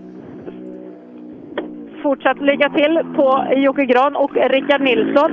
fortsatt 2.03 2.41
lycka 2.41 2.69
till 2.69 2.99
på 3.15 3.45
Jocke 3.55 3.85
Gran 3.85 4.15
och 4.15 4.35
Rickard 4.35 4.81
Nilsson. 4.81 5.31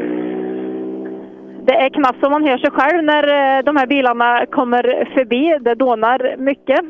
Det 1.71 1.77
är 1.77 1.89
knappt 1.89 2.21
som 2.21 2.33
man 2.33 2.45
hör 2.47 2.59
sig 2.59 2.71
själv 2.71 3.05
när 3.05 3.25
eh, 3.59 3.65
de 3.65 3.77
här 3.77 3.87
bilarna 3.87 4.47
kommer 4.47 4.83
förbi. 5.15 5.59
Det 5.61 5.75
dånar 5.75 6.37
mycket. 6.39 6.81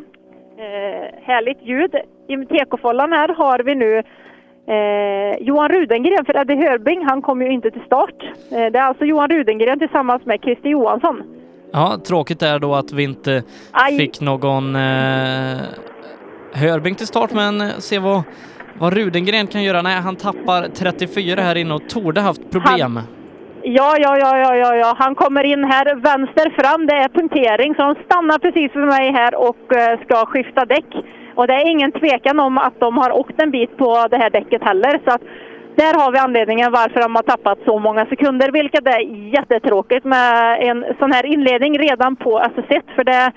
Eh, 0.59 1.23
härligt 1.23 1.63
ljud. 1.63 1.95
I 2.29 2.47
tekofållan 2.47 3.13
här 3.13 3.29
har 3.29 3.59
vi 3.59 3.75
nu 3.75 3.99
eh, 4.75 5.47
Johan 5.47 5.69
Rudengren, 5.69 6.25
för 6.25 6.37
Eddie 6.37 6.55
Hörbing 6.55 7.05
han 7.05 7.23
kom 7.23 7.43
ju 7.43 7.53
inte 7.53 7.71
till 7.71 7.83
start. 7.87 8.15
Eh, 8.51 8.73
det 8.73 8.79
är 8.79 8.83
alltså 8.83 9.05
Johan 9.05 9.29
Rudengren 9.29 9.79
tillsammans 9.79 10.27
med 10.27 10.41
Christer 10.43 10.69
Johansson. 10.69 11.23
Ja, 11.73 11.99
tråkigt 12.07 12.43
är 12.43 12.59
då 12.59 12.75
att 12.75 12.93
vi 12.93 13.03
inte 13.03 13.43
Aj. 13.73 13.97
fick 13.97 14.21
någon 14.21 14.77
eh, 14.77 15.59
Hörbing 16.53 16.95
till 16.95 17.07
start, 17.07 17.33
men 17.33 17.61
eh, 17.61 17.69
se 17.79 17.99
vad, 17.99 18.23
vad 18.79 18.93
Rudengren 18.93 19.47
kan 19.47 19.63
göra. 19.63 19.83
Nej, 19.83 20.01
han 20.01 20.17
tappar 20.17 20.69
34 20.75 21.41
här 21.41 21.55
inne 21.55 21.75
och 21.75 21.89
torde 21.89 22.21
haft 22.21 22.51
problem. 22.51 22.97
Han 22.97 23.20
Ja, 23.79 23.97
ja, 23.99 24.19
ja, 24.19 24.39
ja, 24.39 24.57
ja, 24.57 24.75
ja. 24.77 24.95
Han 24.99 25.15
kommer 25.15 25.45
in 25.45 25.65
här 25.65 25.95
vänster 25.95 26.51
fram. 26.59 26.87
Det 26.87 26.95
är 26.95 27.09
punktering, 27.09 27.75
så 27.75 27.83
de 27.83 27.95
stannar 28.05 28.39
precis 28.39 28.73
för 28.73 28.87
mig 28.87 29.13
här 29.13 29.35
och 29.49 29.77
eh, 29.77 30.01
ska 30.05 30.27
skifta 30.27 30.65
däck. 30.65 30.91
Och 31.35 31.47
det 31.47 31.55
är 31.55 31.71
ingen 31.71 31.93
tvekan 31.93 32.41
om 32.41 32.59
att 32.59 32.81
de 32.81 32.99
har 32.99 33.13
åkt 33.13 33.43
en 33.43 33.51
bit 33.51 33.77
på 33.77 34.07
det 34.11 34.17
här 34.17 34.31
däcket 34.31 34.63
heller. 34.63 35.01
Så 35.05 35.11
att 35.15 35.23
där 35.75 35.95
har 36.01 36.13
vi 36.13 36.19
anledningen 36.19 36.73
varför 36.73 37.01
de 37.01 37.15
har 37.15 37.23
tappat 37.23 37.59
så 37.65 37.79
många 37.79 38.07
sekunder, 38.07 38.53
vilket 38.53 38.89
är 38.89 39.01
jättetråkigt 39.37 40.05
med 40.05 40.63
en 40.69 40.85
sån 40.99 41.13
här 41.13 41.27
inledning 41.27 41.79
redan 41.79 42.17
på 42.17 42.41
SS1. 42.41 42.83
För 42.97 43.05
det, 43.05 43.33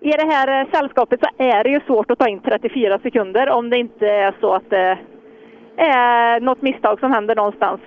i 0.00 0.10
det 0.10 0.28
här 0.34 0.60
eh, 0.60 0.66
sällskapet 0.72 1.20
så 1.20 1.28
är 1.38 1.64
det 1.64 1.70
ju 1.70 1.80
svårt 1.80 2.10
att 2.10 2.18
ta 2.18 2.28
in 2.28 2.40
34 2.40 2.98
sekunder 2.98 3.50
om 3.50 3.70
det 3.70 3.78
inte 3.78 4.06
är 4.08 4.34
så 4.40 4.52
att 4.54 4.70
det 4.70 4.98
är 5.76 6.40
något 6.40 6.62
misstag 6.62 7.00
som 7.00 7.12
händer 7.12 7.36
någonstans. 7.36 7.80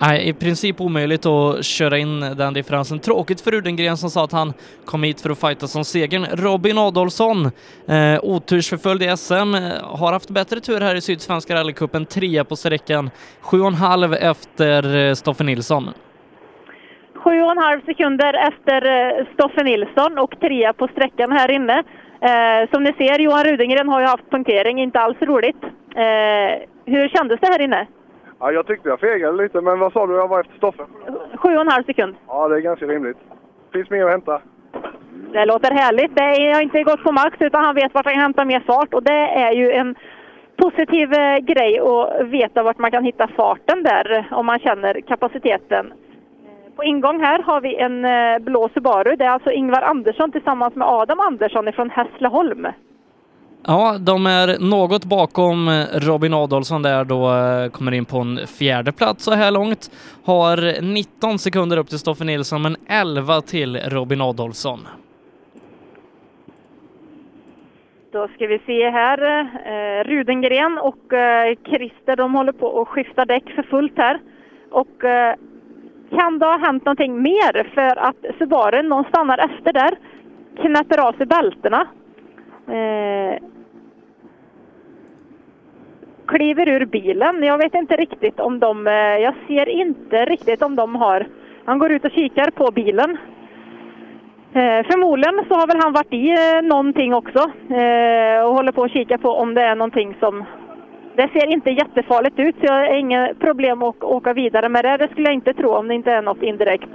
Nej, 0.00 0.28
i 0.28 0.32
princip 0.32 0.80
omöjligt 0.80 1.26
att 1.26 1.64
köra 1.64 1.98
in 1.98 2.20
den 2.20 2.54
differensen. 2.54 2.98
Tråkigt 2.98 3.40
för 3.40 3.50
Rudengren 3.50 3.96
som 3.96 4.10
sa 4.10 4.24
att 4.24 4.32
han 4.32 4.52
kom 4.84 5.02
hit 5.02 5.20
för 5.20 5.30
att 5.30 5.40
fighta 5.40 5.78
om 5.78 5.84
segern. 5.84 6.26
Robin 6.32 6.78
Adolfsson, 6.78 7.44
eh, 7.88 8.18
otursförföljd 8.22 9.02
i 9.02 9.06
SM, 9.16 9.54
eh, 9.54 9.60
har 9.98 10.12
haft 10.12 10.30
bättre 10.30 10.60
tur 10.60 10.80
här 10.80 10.94
i 10.94 11.00
Sydsvenska 11.00 11.54
rallycupen, 11.54 12.06
trea 12.06 12.44
på 12.44 12.56
sträckan, 12.56 13.10
sju 13.40 13.60
och 13.60 13.66
en 13.66 13.74
halv 13.74 14.14
efter 14.14 14.96
eh, 14.96 15.14
Stoffe 15.14 15.44
Nilsson. 15.44 15.84
Sju 17.14 17.42
och 17.42 17.50
en 17.50 17.58
halv 17.58 17.80
sekunder 17.84 18.34
efter 18.48 18.86
eh, 18.86 19.26
Stoffe 19.34 19.62
Nilsson 19.62 20.18
och 20.18 20.40
trea 20.40 20.72
på 20.72 20.88
sträckan 20.88 21.32
här 21.32 21.50
inne. 21.50 21.82
Eh, 22.20 22.70
som 22.70 22.82
ni 22.84 22.92
ser, 22.92 23.18
Johan 23.18 23.44
Rudengren 23.44 23.88
har 23.88 24.00
ju 24.00 24.06
haft 24.06 24.30
punktering, 24.30 24.80
inte 24.80 25.00
alls 25.00 25.18
roligt. 25.20 25.62
Eh, 25.94 26.66
hur 26.84 27.08
kändes 27.08 27.40
det 27.40 27.46
här 27.46 27.60
inne? 27.60 27.86
Ja, 28.40 28.52
jag 28.52 28.66
tyckte 28.66 28.88
jag 28.88 29.00
fegade 29.00 29.42
lite, 29.42 29.60
men 29.60 29.78
vad 29.78 29.92
sa 29.92 30.06
du 30.06 30.14
jag 30.14 30.28
var 30.28 30.40
efter 30.40 30.56
Stoffe? 30.56 30.82
Sju 31.34 31.54
och 31.54 31.60
en 31.60 31.68
halv 31.68 31.84
sekund. 31.84 32.16
Ja, 32.26 32.48
det 32.48 32.56
är 32.56 32.60
ganska 32.60 32.86
rimligt. 32.86 33.16
Finns 33.72 33.90
mer 33.90 34.04
att 34.04 34.10
hämta. 34.10 34.40
Det 35.32 35.44
låter 35.44 35.70
härligt. 35.70 36.16
Det 36.16 36.54
har 36.54 36.62
inte 36.62 36.82
gått 36.82 37.02
på 37.02 37.12
max 37.12 37.36
utan 37.40 37.64
han 37.64 37.74
vet 37.74 37.94
vart 37.94 38.04
han 38.04 38.14
kan 38.14 38.22
hämta 38.22 38.44
mer 38.44 38.60
fart 38.60 38.94
och 38.94 39.02
det 39.02 39.28
är 39.46 39.52
ju 39.52 39.72
en 39.72 39.94
positiv 40.56 41.12
eh, 41.12 41.38
grej 41.38 41.80
att 41.80 42.26
veta 42.26 42.62
vart 42.62 42.78
man 42.78 42.90
kan 42.90 43.04
hitta 43.04 43.28
farten 43.28 43.82
där 43.82 44.28
om 44.30 44.46
man 44.46 44.58
känner 44.58 45.00
kapaciteten. 45.00 45.92
På 46.76 46.84
ingång 46.84 47.20
här 47.20 47.42
har 47.42 47.60
vi 47.60 47.76
en 47.76 48.04
eh, 48.04 48.38
blå 48.38 48.68
Subaru. 48.74 49.16
Det 49.16 49.24
är 49.24 49.30
alltså 49.30 49.50
Ingvar 49.50 49.82
Andersson 49.82 50.32
tillsammans 50.32 50.74
med 50.74 50.88
Adam 50.88 51.20
Andersson 51.20 51.72
från 51.72 51.90
Hässleholm. 51.90 52.66
Ja, 53.68 53.96
de 54.00 54.26
är 54.26 54.58
något 54.70 55.04
bakom 55.04 55.68
eh, 55.68 55.84
Robin 55.92 56.34
Adolfsson 56.34 56.82
där 56.82 57.04
då 57.04 57.34
eh, 57.34 57.70
kommer 57.70 57.92
in 57.92 58.04
på 58.04 58.18
en 58.18 58.46
fjärde 58.46 58.92
plats 58.92 59.24
så 59.24 59.32
här 59.32 59.50
långt. 59.50 59.90
Har 60.24 60.82
19 60.82 61.38
sekunder 61.38 61.76
upp 61.76 61.88
till 61.88 61.98
Stoffe 61.98 62.24
Nilsson 62.24 62.62
men 62.62 62.76
11 62.88 63.40
till 63.40 63.76
Robin 63.76 64.20
Adolfsson. 64.20 64.80
Då 68.12 68.28
ska 68.28 68.46
vi 68.46 68.58
se 68.66 68.90
här. 68.90 69.40
Eh, 69.66 70.04
Rudengren 70.04 70.78
och 70.78 71.12
eh, 71.12 71.56
Christer 71.68 72.16
de 72.16 72.34
håller 72.34 72.52
på 72.52 72.80
att 72.82 72.88
skifta 72.88 73.24
däck 73.24 73.50
för 73.54 73.62
fullt 73.62 73.96
här. 73.96 74.20
Och 74.70 75.04
eh, 75.04 75.34
kan 76.10 76.38
det 76.38 76.46
ha 76.46 76.58
hänt 76.58 76.84
någonting 76.84 77.22
mer 77.22 77.70
för 77.74 77.96
att 77.98 78.38
Subaru, 78.38 78.82
någon 78.82 79.04
stannar 79.04 79.38
efter 79.38 79.72
där, 79.72 79.98
knäpper 80.62 80.98
av 80.98 81.12
sig 81.12 81.26
bältena. 81.26 81.86
Eh, 82.68 83.38
kliver 86.26 86.68
ur 86.68 86.84
bilen. 86.84 87.42
Jag 87.42 87.58
vet 87.58 87.74
inte 87.74 87.96
riktigt 87.96 88.40
om 88.40 88.58
de... 88.58 88.86
Eh, 88.86 88.92
jag 88.94 89.34
ser 89.46 89.68
inte 89.68 90.24
riktigt 90.24 90.62
om 90.62 90.76
de 90.76 90.94
har... 90.94 91.26
Han 91.64 91.78
går 91.78 91.92
ut 91.92 92.04
och 92.04 92.10
kikar 92.10 92.50
på 92.50 92.70
bilen. 92.70 93.18
Eh, 94.52 94.86
förmodligen 94.90 95.44
så 95.48 95.54
har 95.54 95.66
väl 95.66 95.80
han 95.82 95.92
varit 95.92 96.12
i 96.12 96.30
eh, 96.30 96.62
någonting 96.62 97.14
också 97.14 97.38
eh, 97.80 98.44
och 98.44 98.54
håller 98.54 98.72
på 98.72 98.82
att 98.82 98.92
kika 98.92 99.18
på 99.18 99.28
om 99.28 99.54
det 99.54 99.62
är 99.62 99.74
någonting 99.74 100.16
som... 100.20 100.44
Det 101.16 101.28
ser 101.32 101.46
inte 101.46 101.70
jättefarligt 101.70 102.38
ut 102.38 102.54
så 102.60 102.66
jag 102.66 102.72
har 102.72 102.94
inga 102.98 103.34
problem 103.40 103.82
att 103.82 104.02
åka 104.02 104.32
vidare 104.32 104.68
med 104.68 104.84
det. 104.84 104.96
Det 104.96 105.08
skulle 105.08 105.26
jag 105.26 105.34
inte 105.34 105.54
tro 105.54 105.70
om 105.70 105.88
det 105.88 105.94
inte 105.94 106.12
är 106.12 106.22
något 106.22 106.42
indirekt. 106.42 106.90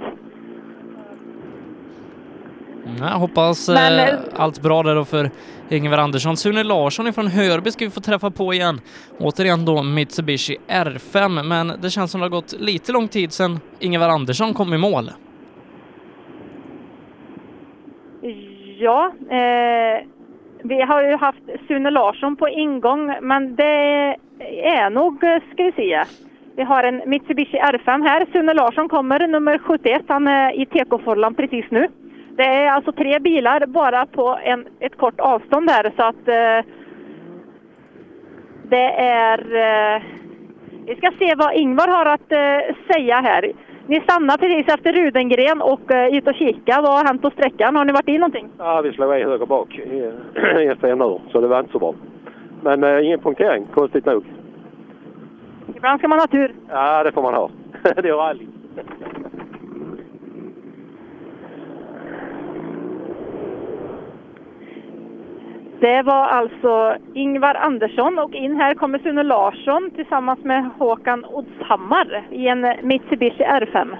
Jag 2.98 3.06
hoppas 3.06 3.68
eh, 3.68 3.74
Men, 3.74 4.08
eh, 4.08 4.14
allt 4.36 4.62
bra 4.62 4.82
där 4.82 4.94
då 4.94 5.04
för 5.04 5.30
Ingvar 5.68 5.98
Andersson. 5.98 6.36
Sune 6.36 6.62
Larsson 6.62 7.12
från 7.12 7.26
Hörby 7.26 7.70
ska 7.70 7.84
vi 7.84 7.90
få 7.90 8.00
träffa 8.00 8.30
på 8.30 8.54
igen. 8.54 8.80
Återigen 9.18 9.64
då 9.64 9.82
Mitsubishi 9.82 10.56
R5, 10.68 11.42
men 11.42 11.72
det 11.82 11.90
känns 11.90 12.10
som 12.10 12.20
det 12.20 12.24
har 12.24 12.30
gått 12.30 12.52
lite 12.52 12.92
lång 12.92 13.08
tid 13.08 13.32
sedan 13.32 13.60
Ingvar 13.78 14.08
Andersson 14.08 14.54
kom 14.54 14.74
i 14.74 14.78
mål. 14.78 15.10
Ja, 18.78 19.12
eh, 19.30 20.06
vi 20.62 20.82
har 20.82 21.02
ju 21.02 21.16
haft 21.16 21.42
Sune 21.68 21.90
Larsson 21.90 22.36
på 22.36 22.48
ingång, 22.48 23.14
men 23.22 23.56
det 23.56 24.16
är 24.64 24.90
nog, 24.90 25.18
ska 25.52 25.62
vi 25.62 25.72
se. 25.72 26.04
Vi 26.56 26.62
har 26.62 26.84
en 26.84 27.02
Mitsubishi 27.06 27.58
R5 27.58 28.02
här. 28.02 28.26
Sune 28.32 28.54
Larsson 28.54 28.88
kommer, 28.88 29.26
nummer 29.26 29.58
71. 29.58 30.02
Han 30.08 30.28
är 30.28 30.60
i 30.60 30.66
TK-fållan 30.66 31.34
precis 31.34 31.64
nu. 31.70 31.88
Det 32.36 32.42
är 32.42 32.70
alltså 32.70 32.92
tre 32.92 33.18
bilar 33.18 33.66
bara 33.66 34.06
på 34.06 34.38
en, 34.44 34.66
ett 34.80 34.96
kort 34.96 35.20
avstånd 35.20 35.66
där, 35.66 35.92
så 35.96 36.02
att 36.02 36.28
eh, 36.28 36.72
det 38.68 38.92
är... 39.00 39.38
Eh, 39.96 40.02
vi 40.86 40.96
ska 40.96 41.10
se 41.18 41.34
vad 41.36 41.54
Ingvar 41.54 41.88
har 41.88 42.06
att 42.06 42.32
eh, 42.32 42.76
säga 42.92 43.20
här. 43.20 43.52
Ni 43.86 44.00
stannar 44.00 44.36
precis 44.36 44.74
efter 44.74 44.92
Rudengren 44.92 45.62
och 45.62 45.92
eh, 45.92 46.14
ut 46.16 46.28
och 46.28 46.34
kika. 46.34 46.80
Vad 46.82 46.98
har 46.98 47.04
hänt 47.04 47.22
på 47.22 47.30
sträckan? 47.30 47.76
Har 47.76 47.84
ni 47.84 47.92
varit 47.92 48.08
i 48.08 48.18
någonting? 48.18 48.48
Ja, 48.58 48.80
vi 48.80 48.92
slog 48.92 49.18
i 49.18 49.22
höger 49.22 49.46
bak 49.46 49.78
i 49.78 50.12
i 50.62 50.66
en 50.66 50.76
stenur, 50.76 51.20
så 51.32 51.40
det 51.40 51.46
var 51.46 51.60
inte 51.60 51.72
så 51.72 51.78
bra. 51.78 51.94
Men 52.62 52.84
eh, 52.84 53.06
ingen 53.06 53.20
punktering, 53.20 53.66
konstigt 53.74 54.06
nog. 54.06 54.24
Ibland 55.76 55.98
ska 55.98 56.08
man 56.08 56.18
ha 56.18 56.26
tur. 56.26 56.54
Ja, 56.68 57.02
det 57.04 57.12
får 57.12 57.22
man 57.22 57.34
ha. 57.34 57.50
det 57.82 58.08
är 58.08 58.16
rally. 58.16 58.46
Det 65.82 66.02
var 66.02 66.26
alltså 66.26 66.96
Ingvar 67.14 67.54
Andersson 67.54 68.18
och 68.18 68.34
in 68.34 68.56
här 68.56 68.74
kommer 68.74 68.98
Sune 68.98 69.22
Larsson 69.22 69.90
tillsammans 69.90 70.44
med 70.44 70.70
Håkan 70.78 71.24
Oddshammar 71.24 72.28
i 72.30 72.48
en 72.48 72.60
Mitsubishi 72.82 73.44
R5. 73.44 73.96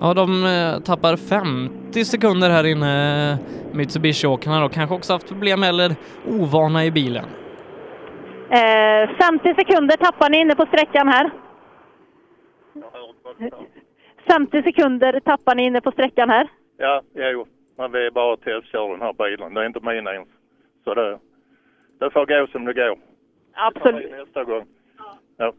Ja, 0.00 0.14
de 0.14 0.44
eh, 0.44 0.82
tappar 0.82 1.16
50 1.16 2.04
sekunder 2.04 2.50
här 2.50 2.66
inne, 2.66 3.38
Mitsubishi-åkarna 3.72 4.60
då. 4.60 4.68
Kanske 4.68 4.94
också 4.94 5.12
haft 5.12 5.28
problem 5.28 5.62
eller 5.62 5.90
ovana 6.26 6.84
i 6.84 6.90
bilen. 6.90 7.24
Eh, 8.50 9.10
50 9.20 9.54
sekunder 9.54 9.96
tappar 9.96 10.30
ni 10.30 10.38
inne 10.40 10.54
på 10.54 10.66
sträckan 10.66 11.08
här. 11.08 11.30
50 14.30 14.62
sekunder 14.62 15.20
tappar 15.20 15.54
ni 15.54 15.62
inne 15.62 15.80
på 15.80 15.90
sträckan 15.92 16.30
här. 16.30 16.48
Ja, 16.78 17.02
jo. 17.14 17.46
Men 17.80 17.92
vi 17.92 18.06
är 18.06 18.10
bara 18.10 18.36
testkör 18.36 18.90
den 18.90 19.02
här 19.02 19.12
bilen. 19.12 19.54
Det 19.54 19.60
är 19.60 19.66
inte 19.66 19.80
min 19.80 20.06
ens. 20.06 20.28
Så 20.84 20.94
det, 20.94 21.18
det 21.98 22.10
får 22.10 22.26
gå 22.26 22.46
som 22.52 22.64
det 22.64 22.74
går. 22.74 22.98
Absolut. 23.54 24.10
Nästa 24.10 24.44
gång. 24.44 24.66
Ja. 25.36 25.52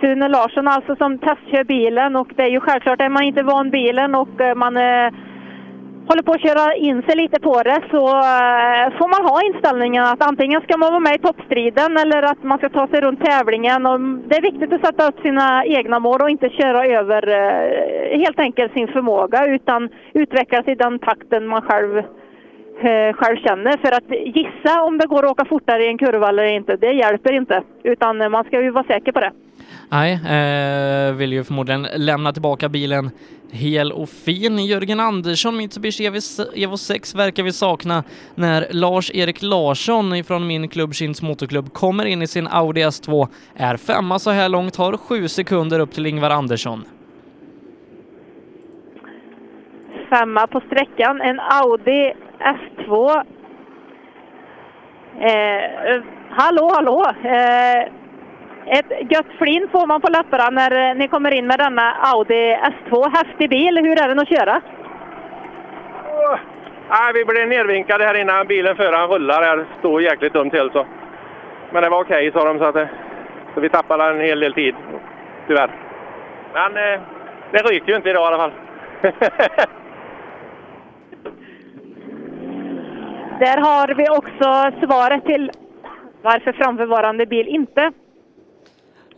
Sune 0.00 0.28
Larsson 0.28 0.68
alltså 0.68 0.96
som 0.96 1.18
testkör 1.18 1.64
bilen 1.64 2.16
och 2.16 2.32
det 2.36 2.42
är 2.42 2.50
ju 2.50 2.60
självklart, 2.60 3.00
är 3.00 3.08
man 3.08 3.22
inte 3.22 3.42
van 3.42 3.70
bilen 3.70 4.14
och 4.14 4.40
eh, 4.40 4.54
man 4.54 4.76
eh, 4.76 5.12
håller 6.10 6.22
på 6.22 6.32
att 6.32 6.46
köra 6.48 6.66
in 6.74 7.02
sig 7.02 7.16
lite 7.16 7.40
på 7.40 7.62
det 7.62 7.80
så 7.94 8.02
eh, 8.32 8.86
får 8.98 9.08
man 9.14 9.22
ha 9.30 9.36
inställningen 9.48 10.04
att 10.04 10.22
antingen 10.30 10.60
ska 10.60 10.76
man 10.76 10.92
vara 10.96 11.06
med 11.08 11.14
i 11.14 11.24
toppstriden 11.26 11.90
eller 12.02 12.22
att 12.22 12.42
man 12.42 12.58
ska 12.58 12.68
ta 12.68 12.84
sig 12.88 13.00
runt 13.00 13.24
tävlingen. 13.24 13.86
Och 13.86 14.00
det 14.00 14.36
är 14.36 14.48
viktigt 14.50 14.72
att 14.72 14.86
sätta 14.86 15.08
upp 15.08 15.18
sina 15.20 15.64
egna 15.66 15.98
mål 15.98 16.22
och 16.22 16.30
inte 16.30 16.48
köra 16.48 16.80
över 16.98 17.22
eh, 17.40 18.18
helt 18.22 18.38
enkelt 18.38 18.72
sin 18.72 18.88
förmåga 18.88 19.46
utan 19.46 19.88
utvecklas 20.14 20.68
i 20.68 20.74
den 20.74 20.98
takten 20.98 21.46
man 21.46 21.62
själv 21.62 21.92
eh, 21.98 23.10
själv 23.20 23.36
känner. 23.46 23.74
För 23.84 23.92
att 23.98 24.08
gissa 24.38 24.82
om 24.82 24.98
det 24.98 25.06
går 25.06 25.24
att 25.24 25.30
åka 25.30 25.44
fortare 25.44 25.84
i 25.84 25.88
en 25.88 25.98
kurva 25.98 26.28
eller 26.28 26.44
inte, 26.44 26.76
det 26.76 26.92
hjälper 26.92 27.32
inte. 27.32 27.62
Utan 27.82 28.30
man 28.30 28.44
ska 28.44 28.62
ju 28.62 28.70
vara 28.70 28.84
säker 28.84 29.12
på 29.12 29.20
det. 29.20 29.32
Nej, 29.90 30.12
eh, 30.12 31.14
vill 31.14 31.32
ju 31.32 31.44
förmodligen 31.44 31.86
lämna 31.96 32.32
tillbaka 32.32 32.68
bilen 32.68 33.10
hel 33.52 33.92
och 33.92 34.08
fin. 34.08 34.58
Jörgen 34.58 35.00
Andersson, 35.00 35.56
Mitsubishi 35.56 36.06
Evo 36.54 36.76
6 36.76 37.14
verkar 37.14 37.42
vi 37.42 37.52
sakna 37.52 38.04
när 38.34 38.66
Lars-Erik 38.70 39.42
Larsson 39.42 40.24
från 40.24 40.46
min 40.46 40.68
klubb 40.68 40.94
Kinds 40.94 41.22
Motorklubb 41.22 41.72
kommer 41.72 42.04
in 42.04 42.22
i 42.22 42.26
sin 42.26 42.46
Audi 42.46 42.84
S2, 42.84 43.28
är 43.54 43.76
femma 43.76 44.18
så 44.18 44.30
här 44.30 44.48
långt, 44.48 44.76
har 44.76 44.96
sju 44.96 45.28
sekunder 45.28 45.80
upp 45.80 45.92
till 45.92 46.06
Ingvar 46.06 46.30
Andersson. 46.30 46.84
Femma 50.10 50.46
på 50.46 50.60
sträckan, 50.60 51.20
en 51.20 51.40
Audi 51.40 52.12
S2. 52.40 53.10
Eh, 55.20 56.02
hallå, 56.30 56.70
hallå! 56.74 57.04
Eh, 57.24 57.99
ett 58.78 59.12
gött 59.12 59.32
flin 59.38 59.68
får 59.72 59.86
man 59.86 60.00
på 60.00 60.08
läpparna 60.08 60.50
när 60.50 60.90
eh, 60.90 60.96
ni 60.96 61.08
kommer 61.08 61.34
in 61.34 61.46
med 61.46 61.58
denna 61.58 61.92
Audi 61.92 62.56
S2. 62.56 63.10
Häftig 63.16 63.50
bil. 63.50 63.76
Hur 63.76 64.02
är 64.02 64.08
den 64.08 64.18
att 64.18 64.28
köra? 64.28 64.60
Åh, 66.06 66.38
Nej, 66.90 67.12
vi 67.14 67.24
blev 67.24 67.48
nervinkade 67.48 68.04
här 68.04 68.14
innan 68.14 68.46
bilen 68.46 68.76
före 68.76 68.96
han 68.96 69.08
rullar 69.08 69.42
här. 69.42 69.66
Stod 69.78 70.02
jäkligt 70.02 70.32
dumt 70.32 70.50
till 70.50 70.70
så. 70.72 70.86
Men 71.72 71.82
det 71.82 71.88
var 71.88 72.00
okej 72.00 72.32
sa 72.32 72.44
de 72.44 72.58
så 72.58 72.64
att 72.64 72.74
det, 72.74 72.88
så 73.54 73.60
vi 73.60 73.68
tappade 73.68 74.04
en 74.04 74.20
hel 74.20 74.40
del 74.40 74.54
tid. 74.54 74.74
Tyvärr. 75.46 75.70
Men 76.52 76.76
eh, 76.76 77.00
det 77.52 77.58
ryker 77.58 77.88
ju 77.88 77.96
inte 77.96 78.10
idag 78.10 78.22
i 78.22 78.26
alla 78.26 78.38
fall. 78.38 78.52
Där 83.40 83.58
har 83.58 83.94
vi 83.94 84.08
också 84.08 84.72
svaret 84.86 85.24
till 85.24 85.50
varför 86.22 86.52
framförvarande 86.52 87.26
bil 87.26 87.48
inte 87.48 87.92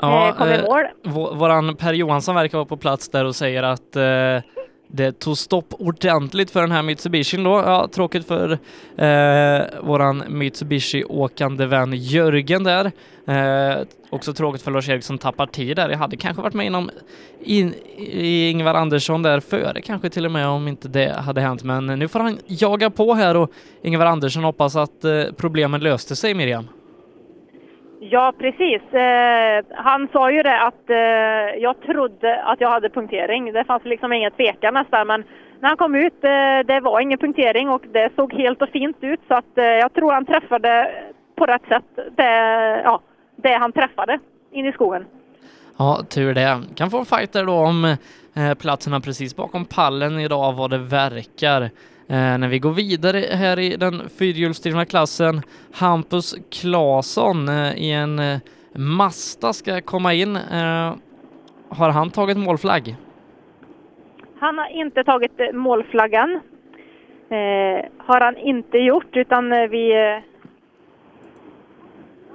eh, 0.02 0.36
kom 0.36 0.48
i 0.48 0.54
eh, 0.54 0.62
mål. 0.62 1.36
våran 1.36 1.76
Per 1.76 1.92
Johansson 1.92 2.34
verkar 2.34 2.58
vara 2.58 2.66
på 2.66 2.76
plats 2.76 3.08
där 3.08 3.24
och 3.24 3.36
säger 3.36 3.62
att 3.62 3.96
eh, 3.96 4.50
det 4.94 5.12
tog 5.18 5.38
stopp 5.38 5.74
ordentligt 5.78 6.50
för 6.50 6.60
den 6.60 6.70
här 6.70 6.82
Mitsubishin 6.82 7.44
då. 7.44 7.50
Ja, 7.50 7.88
tråkigt 7.92 8.26
för 8.26 8.50
eh, 8.96 9.64
våran 9.82 10.24
Mitsubishi-åkande 10.28 11.66
vän 11.66 11.92
Jörgen 11.92 12.64
där. 12.64 12.92
Eh, 13.26 13.82
också 14.10 14.32
tråkigt 14.32 14.62
för 14.62 14.70
Lars-Erik 14.70 15.04
som 15.04 15.18
tappar 15.18 15.46
tid 15.46 15.76
där. 15.76 15.88
Jag 15.88 15.98
hade 15.98 16.16
kanske 16.16 16.42
varit 16.42 16.54
med 16.54 16.66
inom 16.66 16.90
in, 17.40 17.74
i 17.96 18.50
Ingvar 18.50 18.74
Andersson 18.74 19.22
där 19.22 19.40
före 19.40 19.80
kanske 19.80 20.10
till 20.10 20.26
och 20.26 20.32
med 20.32 20.46
om 20.46 20.68
inte 20.68 20.88
det 20.88 21.12
hade 21.12 21.40
hänt. 21.40 21.62
Men 21.62 21.86
nu 21.86 22.08
får 22.08 22.20
han 22.20 22.38
jaga 22.46 22.90
på 22.90 23.14
här 23.14 23.36
och 23.36 23.50
Ingvar 23.82 24.06
Andersson 24.06 24.44
hoppas 24.44 24.76
att 24.76 25.04
eh, 25.04 25.24
problemen 25.36 25.80
löste 25.80 26.16
sig 26.16 26.34
Miriam. 26.34 26.68
Ja, 28.10 28.32
precis. 28.39 28.82
Eh, 28.94 29.64
han 29.74 30.08
sa 30.12 30.31
ju 30.31 30.42
det 30.42 30.62
att 30.62 30.90
eh, 30.90 31.62
jag 31.62 31.81
trodde 31.81 32.42
att 32.42 32.60
jag 32.60 32.70
hade 32.70 32.90
punktering. 32.90 33.52
Det 33.52 33.64
fanns 33.64 33.84
liksom 33.84 34.12
ingen 34.12 34.31
tvekan 34.31 34.74
nästan, 34.74 35.06
men 35.06 35.24
när 35.60 35.68
han 35.68 35.76
kom 35.76 35.94
ut, 35.94 36.24
eh, 36.24 36.66
det 36.66 36.81
var 36.81 37.00
ingen 37.00 37.18
punktering 37.18 37.68
och 37.68 37.82
det 37.92 38.10
såg 38.16 38.32
helt 38.32 38.62
och 38.62 38.68
fint 38.68 38.97
ut 39.00 39.20
så 39.28 39.34
att 39.34 39.58
eh, 39.58 39.64
jag 39.64 39.94
tror 39.94 40.12
han 40.12 40.26
träffade 40.26 40.90
på 41.36 41.47
rätt 41.47 41.62
sätt 41.68 41.84
det, 42.16 42.32
ja, 42.84 43.00
det 43.36 43.55
han 43.55 43.72
träffade 43.72 44.18
in 44.52 44.66
i 44.66 44.72
skogen. 44.72 45.05
Ja, 45.76 46.00
tur 46.08 46.34
det. 46.34 46.62
Kan 46.74 46.90
få 46.90 46.98
en 46.98 47.05
fight 47.05 47.32
där 47.32 47.44
då 47.44 47.55
om 47.55 47.84
eh, 48.34 48.55
platserna 48.58 49.00
precis 49.00 49.36
bakom 49.36 49.64
pallen 49.64 50.20
idag 50.20 50.52
vad 50.52 50.70
det 50.70 50.78
verkar. 50.78 51.70
Eh, 52.08 52.39
när 52.39 52.48
vi 52.48 52.58
går 52.58 52.72
vidare 52.72 53.18
här 53.18 53.58
i 53.58 53.76
den 53.76 54.08
fyrhjulsdrivna 54.08 54.84
klassen, 54.84 55.42
Hampus 55.72 56.34
Claesson 56.50 57.48
eh, 57.48 57.74
i 57.76 57.92
en 57.92 58.18
eh, 58.18 58.39
Mazda 58.74 59.52
ska 59.52 59.81
komma 59.81 60.14
in. 60.14 60.36
Har 61.68 61.90
han 61.90 62.10
tagit 62.10 62.39
målflagg? 62.39 62.97
Han 64.39 64.58
har 64.58 64.68
inte 64.68 65.05
tagit 65.05 65.55
målflaggan. 65.55 66.40
Har 67.98 68.20
han 68.20 68.36
inte 68.36 68.78
gjort, 68.78 69.16
utan 69.16 69.50
vi, 69.50 69.92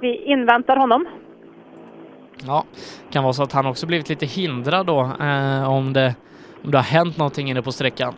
vi 0.00 0.24
inväntar 0.24 0.76
honom. 0.76 1.08
Ja, 2.46 2.64
kan 3.10 3.22
vara 3.24 3.32
så 3.32 3.42
att 3.42 3.52
han 3.52 3.66
också 3.66 3.86
blivit 3.86 4.08
lite 4.08 4.26
hindrad 4.26 4.86
då 4.86 5.00
om, 5.66 5.92
det, 5.92 6.14
om 6.64 6.70
det 6.70 6.78
har 6.78 6.84
hänt 6.84 7.18
någonting 7.18 7.50
inne 7.50 7.62
på 7.62 7.72
sträckan. 7.72 8.14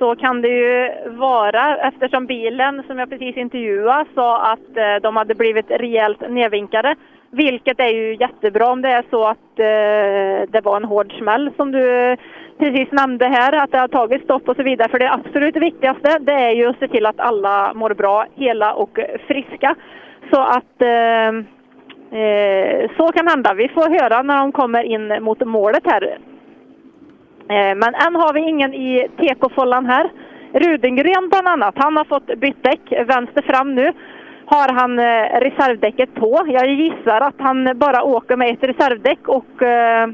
Så 0.00 0.16
kan 0.16 0.42
det 0.42 0.48
ju 0.48 0.90
vara 1.06 1.76
eftersom 1.76 2.26
bilen 2.26 2.82
som 2.86 2.98
jag 2.98 3.10
precis 3.10 3.36
intervjuade 3.36 4.04
sa 4.14 4.52
att 4.52 4.76
eh, 4.76 4.96
de 5.02 5.16
hade 5.16 5.34
blivit 5.34 5.70
rejält 5.70 6.30
nedvinkade. 6.30 6.94
Vilket 7.30 7.80
är 7.80 7.88
ju 7.88 8.16
jättebra 8.20 8.66
om 8.66 8.82
det 8.82 8.88
är 8.88 9.04
så 9.10 9.24
att 9.24 9.58
eh, 9.58 10.50
det 10.52 10.60
var 10.64 10.76
en 10.76 10.84
hård 10.84 11.12
smäll 11.18 11.50
som 11.56 11.72
du 11.72 12.16
precis 12.58 12.92
nämnde 12.92 13.26
här, 13.26 13.52
att 13.64 13.72
det 13.72 13.78
har 13.78 13.88
tagit 13.88 14.24
stopp 14.24 14.48
och 14.48 14.56
så 14.56 14.62
vidare. 14.62 14.88
För 14.88 14.98
det 14.98 15.12
absolut 15.12 15.56
viktigaste 15.56 16.18
det 16.20 16.32
är 16.32 16.50
ju 16.50 16.66
att 16.66 16.78
se 16.78 16.88
till 16.88 17.06
att 17.06 17.20
alla 17.20 17.74
mår 17.74 17.94
bra, 17.94 18.26
hela 18.34 18.74
och 18.74 18.98
friska. 19.26 19.74
Så 20.32 20.40
att 20.40 20.82
eh, 20.82 21.28
eh, 22.20 22.90
så 22.96 23.12
kan 23.12 23.28
hända. 23.28 23.54
Vi 23.54 23.68
får 23.68 24.00
höra 24.00 24.22
när 24.22 24.38
de 24.38 24.52
kommer 24.52 24.82
in 24.82 25.22
mot 25.22 25.46
målet 25.46 25.86
här. 25.86 26.18
Eh, 27.50 27.74
men 27.76 27.94
än 27.94 28.14
har 28.16 28.32
vi 28.32 28.40
ingen 28.40 28.74
i 28.74 29.08
tekofållan 29.18 29.86
här. 29.86 30.10
Rudengren 30.52 31.28
bland 31.28 31.48
annat, 31.48 31.74
han 31.76 31.96
har 31.96 32.04
fått 32.04 32.26
bytt 32.26 32.62
däck 32.62 32.92
vänster 33.06 33.42
fram 33.42 33.74
nu. 33.74 33.92
Har 34.44 34.72
han 34.72 34.98
eh, 34.98 35.40
reservdäcket 35.40 36.14
på. 36.14 36.44
Jag 36.46 36.70
gissar 36.70 37.20
att 37.20 37.34
han 37.38 37.78
bara 37.78 38.02
åker 38.02 38.36
med 38.36 38.50
ett 38.50 38.62
reservdäck 38.62 39.28
och 39.28 39.62
eh, 39.62 40.08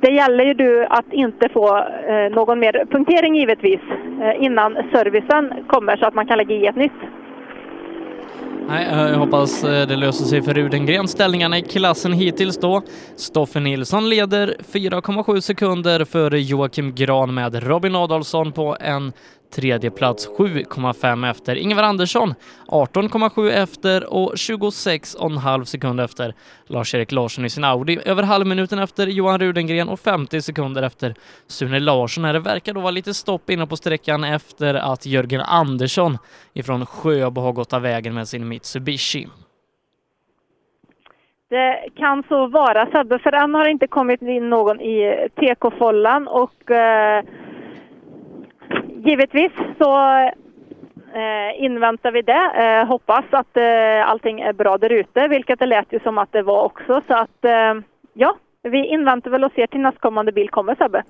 det 0.00 0.10
gäller 0.10 0.44
ju 0.44 0.54
du 0.54 0.84
att 0.84 1.12
inte 1.12 1.48
få 1.48 1.84
någon 2.30 2.60
mer 2.60 2.84
punktering 2.90 3.36
givetvis 3.36 3.80
innan 4.38 4.74
servicen 4.92 5.54
kommer 5.66 5.96
så 5.96 6.06
att 6.06 6.14
man 6.14 6.26
kan 6.26 6.38
lägga 6.38 6.54
i 6.54 6.66
ett 6.66 6.76
nytt. 6.76 7.00
Nej, 8.68 8.86
eh, 8.86 8.98
jag 8.98 9.18
hoppas 9.18 9.64
eh, 9.64 9.86
det 9.86 9.96
löser 9.96 10.24
sig 10.24 10.42
för 10.42 10.54
Rudengren. 10.54 11.08
Ställningarna 11.08 11.58
i 11.58 11.62
klassen 11.62 12.12
hittills 12.12 12.60
då. 12.60 12.82
Stoffe 13.16 13.60
Nilsson 13.60 14.08
leder 14.08 14.56
4,7 14.72 15.40
sekunder 15.40 16.04
före 16.04 16.40
Joakim 16.40 16.94
Gran 16.94 17.34
med 17.34 17.62
Robin 17.62 17.96
Adolfsson 17.96 18.52
på 18.52 18.76
en 18.80 19.12
tredje 19.54 19.90
plats 19.90 20.28
7,5 20.28 21.30
efter. 21.30 21.56
Ingvar 21.56 21.82
Andersson 21.82 22.34
18,7 22.68 23.50
efter 23.50 24.12
och 24.12 24.32
26,5 24.34 25.64
sekunder 25.64 26.04
efter 26.04 26.34
Lars-Erik 26.66 27.12
Larsson 27.12 27.44
i 27.44 27.50
sin 27.50 27.64
Audi. 27.64 27.98
Över 28.04 28.22
halvminuten 28.22 28.78
efter 28.78 29.06
Johan 29.06 29.38
Rudengren 29.38 29.88
och 29.88 30.00
50 30.00 30.42
sekunder 30.42 30.82
efter 30.82 31.14
Sune 31.46 31.80
Larsson. 31.80 32.24
Här 32.24 32.32
det 32.32 32.38
verkar 32.38 32.74
då 32.74 32.80
vara 32.80 32.90
lite 32.90 33.14
stopp 33.14 33.50
inne 33.50 33.66
på 33.66 33.76
sträckan 33.76 34.24
efter 34.24 34.74
att 34.74 35.06
Jörgen 35.06 35.40
Andersson 35.40 36.18
ifrån 36.54 36.86
Sjöbo 36.86 37.40
har 37.40 37.52
gått 37.52 37.72
av 37.72 37.82
vägen 37.82 38.14
med 38.14 38.28
sin 38.28 38.48
Mitsubishi. 38.48 39.28
Det 41.52 41.88
kan 41.96 42.22
så 42.28 42.46
vara 42.46 42.86
Sebbe, 42.86 43.18
för 43.18 43.32
än 43.32 43.54
har 43.54 43.64
det 43.64 43.70
inte 43.70 43.86
kommit 43.86 44.22
in 44.22 44.50
någon 44.50 44.80
i 44.80 45.28
TK-follan 45.36 46.28
och 46.28 46.70
eh, 46.70 47.24
givetvis 49.04 49.52
så 49.78 50.18
eh, 51.14 51.64
inväntar 51.64 52.12
vi 52.12 52.22
det. 52.22 52.52
Eh, 52.64 52.88
hoppas 52.88 53.24
att 53.30 53.56
eh, 53.56 54.10
allting 54.10 54.40
är 54.40 54.52
bra 54.52 54.78
där 54.78 54.92
ute, 54.92 55.28
vilket 55.28 55.58
det 55.58 55.66
lät 55.66 55.92
ju 55.92 56.00
som 56.00 56.18
att 56.18 56.32
det 56.32 56.42
var 56.42 56.62
också. 56.62 57.02
Så 57.06 57.14
att 57.14 57.44
eh, 57.44 57.74
ja, 58.14 58.36
vi 58.62 58.86
inväntar 58.86 59.30
väl 59.30 59.44
och 59.44 59.52
ser 59.52 59.66
till 59.66 59.80
nästkommande 59.80 60.32
bil 60.32 60.48
kommer 60.48 60.74
Sebbe. 60.74 61.02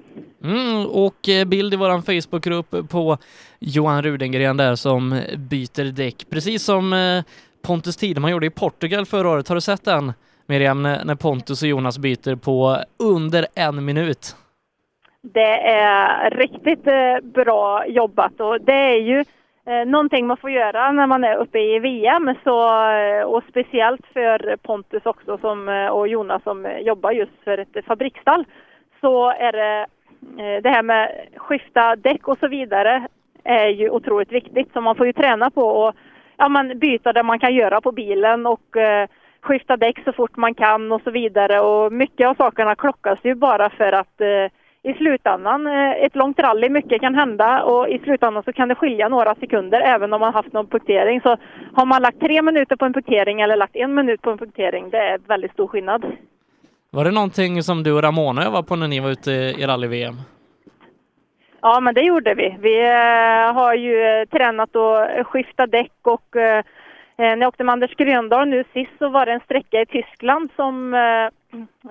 Mm, 0.44 0.86
och 0.86 1.28
eh, 1.28 1.44
bild 1.44 1.74
i 1.74 1.76
våran 1.76 2.02
Facebookgrupp 2.02 2.90
på 2.90 3.18
Johan 3.58 4.02
Rudengren 4.02 4.56
där 4.56 4.74
som 4.74 5.10
byter 5.36 5.92
däck, 5.92 6.26
precis 6.30 6.62
som 6.64 6.92
eh, 6.92 7.24
Pontus 7.62 7.96
Tideman 7.96 8.30
gjorde 8.30 8.46
i 8.46 8.50
Portugal 8.50 9.06
förra 9.06 9.28
året. 9.28 9.48
Har 9.48 9.54
du 9.54 9.60
sett 9.60 9.84
den 9.84 10.12
Miriam, 10.46 10.82
när 10.82 11.14
Pontus 11.14 11.62
och 11.62 11.68
Jonas 11.68 11.98
byter 11.98 12.36
på 12.36 12.78
under 12.98 13.46
en 13.54 13.84
minut? 13.84 14.36
Det 15.22 15.68
är 15.68 16.30
riktigt 16.30 16.86
eh, 16.86 17.20
bra 17.22 17.86
jobbat. 17.86 18.40
Och 18.40 18.60
det 18.60 18.72
är 18.72 19.00
ju 19.00 19.24
eh, 19.66 19.86
någonting 19.86 20.26
man 20.26 20.36
får 20.36 20.50
göra 20.50 20.92
när 20.92 21.06
man 21.06 21.24
är 21.24 21.36
uppe 21.36 21.58
i 21.58 21.78
VM 21.78 22.34
så, 22.44 22.88
eh, 22.90 23.22
och 23.22 23.42
speciellt 23.48 24.06
för 24.12 24.56
Pontus 24.56 25.06
också 25.06 25.38
som, 25.38 25.88
och 25.92 26.08
Jonas 26.08 26.42
som 26.42 26.68
jobbar 26.80 27.12
just 27.12 27.44
för 27.44 27.58
ett 27.58 27.84
fabriksstall. 27.86 28.44
Så 29.00 29.30
är 29.30 29.52
det 29.52 29.86
det 30.62 30.68
här 30.68 30.82
med 30.82 31.28
skifta 31.36 31.96
däck 31.96 32.28
och 32.28 32.38
så 32.38 32.48
vidare 32.48 33.08
är 33.44 33.68
ju 33.68 33.90
otroligt 33.90 34.32
viktigt. 34.32 34.72
Så 34.72 34.80
man 34.80 34.96
får 34.96 35.06
ju 35.06 35.12
träna 35.12 35.50
på 35.50 35.62
och 35.62 35.94
ja, 36.36 36.48
man 36.48 36.78
byta 36.78 37.12
det 37.12 37.22
man 37.22 37.38
kan 37.38 37.54
göra 37.54 37.80
på 37.80 37.92
bilen 37.92 38.46
och 38.46 38.76
eh, 38.76 39.08
skifta 39.40 39.76
däck 39.76 40.04
så 40.04 40.12
fort 40.12 40.36
man 40.36 40.54
kan 40.54 40.92
och 40.92 41.02
så 41.04 41.10
vidare. 41.10 41.60
Och 41.60 41.92
mycket 41.92 42.28
av 42.28 42.34
sakerna 42.34 42.74
klockas 42.74 43.18
ju 43.22 43.34
bara 43.34 43.70
för 43.70 43.92
att 43.92 44.20
eh, 44.20 44.46
i 44.84 44.94
slutändan, 44.94 45.66
eh, 45.66 45.90
ett 45.90 46.16
långt 46.16 46.38
rally, 46.38 46.68
mycket 46.68 47.00
kan 47.00 47.14
hända 47.14 47.62
och 47.62 47.88
i 47.88 47.98
slutändan 47.98 48.42
så 48.42 48.52
kan 48.52 48.68
det 48.68 48.74
skilja 48.74 49.08
några 49.08 49.34
sekunder 49.34 49.80
även 49.80 50.12
om 50.12 50.20
man 50.20 50.34
haft 50.34 50.52
någon 50.52 50.66
punktering. 50.66 51.20
Så 51.20 51.36
har 51.72 51.86
man 51.86 52.02
lagt 52.02 52.20
tre 52.20 52.42
minuter 52.42 52.76
på 52.76 52.84
en 52.84 52.92
punktering 52.92 53.40
eller 53.40 53.56
lagt 53.56 53.76
en 53.76 53.94
minut 53.94 54.22
på 54.22 54.30
en 54.30 54.38
punktering, 54.38 54.90
det 54.90 54.98
är 54.98 55.18
väldigt 55.28 55.52
stor 55.52 55.66
skillnad. 55.66 56.04
Var 56.90 57.04
det 57.04 57.10
någonting 57.10 57.62
som 57.62 57.82
du 57.82 57.92
och 57.92 58.02
Ramona 58.02 58.44
övade 58.44 58.68
på 58.68 58.76
när 58.76 58.88
ni 58.88 59.00
var 59.00 59.10
ute 59.10 59.30
i 59.30 59.66
rally-VM? 59.66 60.14
Ja, 61.60 61.80
men 61.80 61.94
det 61.94 62.02
gjorde 62.02 62.34
vi. 62.34 62.56
Vi 62.60 62.80
eh, 62.80 63.54
har 63.54 63.74
ju 63.74 64.02
eh, 64.02 64.24
tränat 64.24 64.76
att 64.76 65.26
skifta 65.26 65.66
däck 65.66 65.92
och 66.02 66.36
Eh, 67.16 67.36
när 67.36 67.40
jag 67.40 67.48
åkte 67.48 67.64
med 67.64 67.72
Anders 67.72 67.94
Gröndahl 67.94 68.48
nu 68.48 68.64
sist 68.72 68.92
så 68.98 69.08
var 69.08 69.26
det 69.26 69.32
en 69.32 69.40
sträcka 69.40 69.80
i 69.80 69.86
Tyskland 69.86 70.50
som 70.56 70.94
eh, 70.94 71.28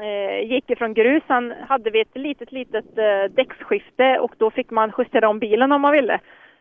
eh, 0.06 0.52
gick 0.52 0.70
ifrån 0.70 0.94
grus. 0.94 1.24
Sen 1.28 1.54
hade 1.68 1.90
vi 1.90 2.02
ett 2.02 2.18
litet, 2.18 2.52
litet 2.52 2.98
eh, 2.98 3.32
däcksskifte 3.36 4.20
och 4.20 4.34
då 4.38 4.52
fick 4.52 4.70
man 4.72 4.94
justera 4.98 5.30
om 5.30 5.40
bilen 5.40 5.72
om 5.72 5.82
man 5.82 5.92
ville. 5.92 6.20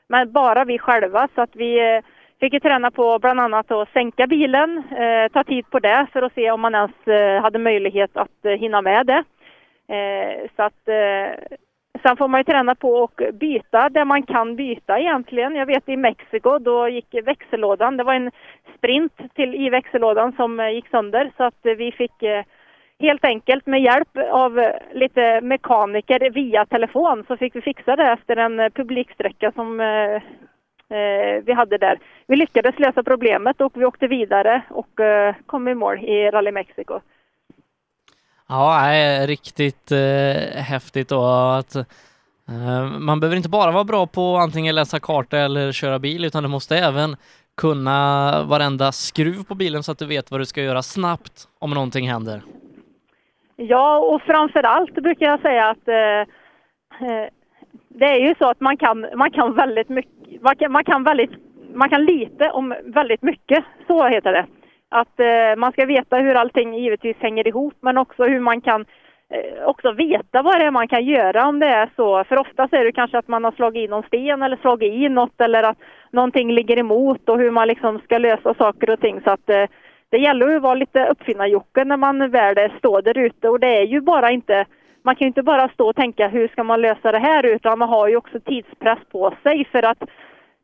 Men 0.08 0.32
bara 0.32 0.64
vi 0.64 0.78
själva 0.78 1.28
så 1.34 1.40
att 1.40 1.56
vi 1.56 1.94
eh, 1.94 2.04
fick 2.40 2.52
ju 2.52 2.60
träna 2.60 2.90
på 2.90 3.18
bland 3.18 3.40
annat 3.40 3.70
att 3.70 3.92
sänka 3.92 4.26
bilen, 4.26 4.82
eh, 4.90 5.32
ta 5.32 5.44
tid 5.44 5.70
på 5.70 5.78
det 5.78 6.06
för 6.12 6.22
att 6.22 6.34
se 6.34 6.50
om 6.50 6.60
man 6.60 6.74
ens 6.74 7.06
eh, 7.06 7.42
hade 7.42 7.58
möjlighet 7.58 8.16
att 8.16 8.44
eh, 8.44 8.52
hinna 8.52 8.82
med 8.82 9.06
det. 9.06 9.24
Eh, 9.94 10.48
så 10.56 10.62
att 10.62 10.88
eh, 10.88 11.56
sen 12.02 12.16
får 12.16 12.28
man 12.28 12.40
ju 12.40 12.44
träna 12.44 12.74
på 12.74 13.04
att 13.04 13.34
byta 13.34 13.88
det 13.88 14.04
man 14.04 14.22
kan 14.22 14.56
byta 14.56 14.98
egentligen. 14.98 15.54
Jag 15.54 15.66
vet 15.66 15.88
i 15.88 15.96
Mexiko, 15.96 16.58
då 16.58 16.88
gick 16.88 17.14
växellådan, 17.24 17.96
det 17.96 18.04
var 18.04 18.14
en 18.14 18.30
sprint 18.78 19.34
till 19.34 19.54
i 19.54 19.70
växellådan 19.70 20.32
som 20.32 20.60
eh, 20.60 20.70
gick 20.70 20.88
sönder 20.88 21.30
så 21.36 21.44
att 21.44 21.66
eh, 21.66 21.72
vi 21.72 21.92
fick 21.92 22.22
eh, 22.22 22.44
helt 22.98 23.24
enkelt 23.24 23.66
med 23.66 23.82
hjälp 23.82 24.16
av 24.30 24.72
lite 24.92 25.40
mekaniker 25.40 26.30
via 26.30 26.66
telefon 26.66 27.24
så 27.28 27.36
fick 27.36 27.56
vi 27.56 27.60
fixa 27.60 27.96
det 27.96 28.12
efter 28.12 28.36
en 28.36 28.70
publiksträcka 28.70 29.52
som 29.52 29.80
eh, 29.80 31.42
vi 31.44 31.52
hade 31.52 31.78
där. 31.78 31.98
Vi 32.26 32.36
lyckades 32.36 32.78
lösa 32.78 33.02
problemet 33.02 33.60
och 33.60 33.72
vi 33.74 33.84
åkte 33.84 34.06
vidare 34.06 34.62
och 34.70 35.00
eh, 35.00 35.34
kom 35.46 35.68
i 35.68 35.74
mål 35.74 35.98
i 35.98 36.30
Rally 36.30 36.52
Mexico. 36.52 37.00
Ja, 38.52 38.78
nej, 38.82 39.26
riktigt 39.26 39.92
eh, 39.92 40.62
häftigt 40.62 41.08
då 41.08 41.24
att 41.24 41.74
eh, 42.48 42.84
man 42.98 43.20
behöver 43.20 43.36
inte 43.36 43.48
bara 43.48 43.70
vara 43.70 43.84
bra 43.84 44.06
på 44.06 44.36
antingen 44.36 44.74
läsa 44.74 45.00
karta 45.00 45.38
eller 45.38 45.72
köra 45.72 45.98
bil 45.98 46.24
utan 46.24 46.42
du 46.42 46.48
måste 46.48 46.76
även 46.76 47.16
kunna 47.56 48.42
varenda 48.44 48.92
skruv 48.92 49.44
på 49.44 49.54
bilen 49.54 49.82
så 49.82 49.92
att 49.92 49.98
du 49.98 50.06
vet 50.06 50.30
vad 50.30 50.40
du 50.40 50.46
ska 50.46 50.62
göra 50.62 50.82
snabbt 50.82 51.48
om 51.58 51.70
någonting 51.70 52.08
händer. 52.08 52.42
Ja, 53.56 53.98
och 53.98 54.22
framför 54.22 54.62
allt 54.62 54.94
brukar 54.94 55.26
jag 55.26 55.40
säga 55.40 55.68
att 55.68 55.88
eh, 55.88 56.20
eh, 57.08 57.28
det 57.88 58.06
är 58.06 58.28
ju 58.28 58.34
så 58.38 58.50
att 58.50 58.60
man 58.60 58.76
kan, 58.76 59.06
man 59.16 59.30
kan 59.30 59.54
väldigt 59.54 59.88
mycket, 59.88 60.42
man 60.42 60.56
kan, 60.56 60.72
man 60.72 60.84
kan 60.84 61.04
väldigt, 61.04 61.30
man 61.74 61.88
kan 61.88 62.04
lite 62.04 62.50
om 62.50 62.74
väldigt 62.84 63.22
mycket, 63.22 63.64
så 63.86 64.08
heter 64.08 64.32
det. 64.32 64.46
Att 64.90 65.20
eh, 65.20 65.56
man 65.56 65.72
ska 65.72 65.86
veta 65.86 66.16
hur 66.16 66.34
allting 66.34 66.74
givetvis 66.74 67.16
hänger 67.20 67.48
ihop, 67.48 67.74
men 67.80 67.98
också 67.98 68.24
hur 68.24 68.40
man 68.40 68.60
kan 68.60 68.84
eh, 69.30 69.64
också 69.64 69.92
veta 69.92 70.42
vad 70.42 70.60
det 70.60 70.66
är 70.66 70.70
man 70.70 70.88
kan 70.88 71.04
göra 71.04 71.46
om 71.46 71.58
det 71.58 71.66
är 71.66 71.90
så. 71.96 72.24
För 72.24 72.38
ofta 72.38 72.68
är 72.70 72.84
det 72.84 72.92
kanske 72.92 73.18
att 73.18 73.28
man 73.28 73.44
har 73.44 73.52
slagit 73.52 73.84
i 73.84 73.88
någon 73.88 74.02
sten 74.02 74.42
eller 74.42 74.56
slagit 74.56 74.92
i 74.92 75.08
något 75.08 75.40
eller 75.40 75.62
att 75.62 75.78
någonting 76.10 76.52
ligger 76.52 76.78
emot 76.78 77.28
och 77.28 77.38
hur 77.38 77.50
man 77.50 77.68
liksom 77.68 77.98
ska 77.98 78.18
lösa 78.18 78.54
saker 78.54 78.90
och 78.90 79.00
ting. 79.00 79.20
Så 79.24 79.30
att 79.30 79.50
eh, 79.50 79.66
det 80.10 80.18
gäller 80.18 80.48
ju 80.48 80.56
att 80.56 80.62
vara 80.62 80.74
lite 80.74 81.06
uppfinnarjocke 81.06 81.84
när 81.84 81.96
man 81.96 82.30
väl 82.30 82.70
står 82.78 83.02
där 83.02 83.18
ute 83.18 83.48
och 83.48 83.60
det 83.60 83.76
är 83.76 83.86
ju 83.86 84.00
bara 84.00 84.30
inte 84.30 84.66
man 85.02 85.16
kan 85.16 85.24
ju 85.24 85.28
inte 85.28 85.42
bara 85.42 85.68
stå 85.68 85.88
och 85.88 85.96
tänka 85.96 86.28
hur 86.28 86.48
ska 86.48 86.64
man 86.64 86.80
lösa 86.80 87.12
det 87.12 87.18
här 87.18 87.46
utan 87.46 87.78
man 87.78 87.88
har 87.88 88.08
ju 88.08 88.16
också 88.16 88.40
tidspress 88.40 88.98
på 89.12 89.34
sig 89.42 89.64
för 89.72 89.82
att 89.82 90.02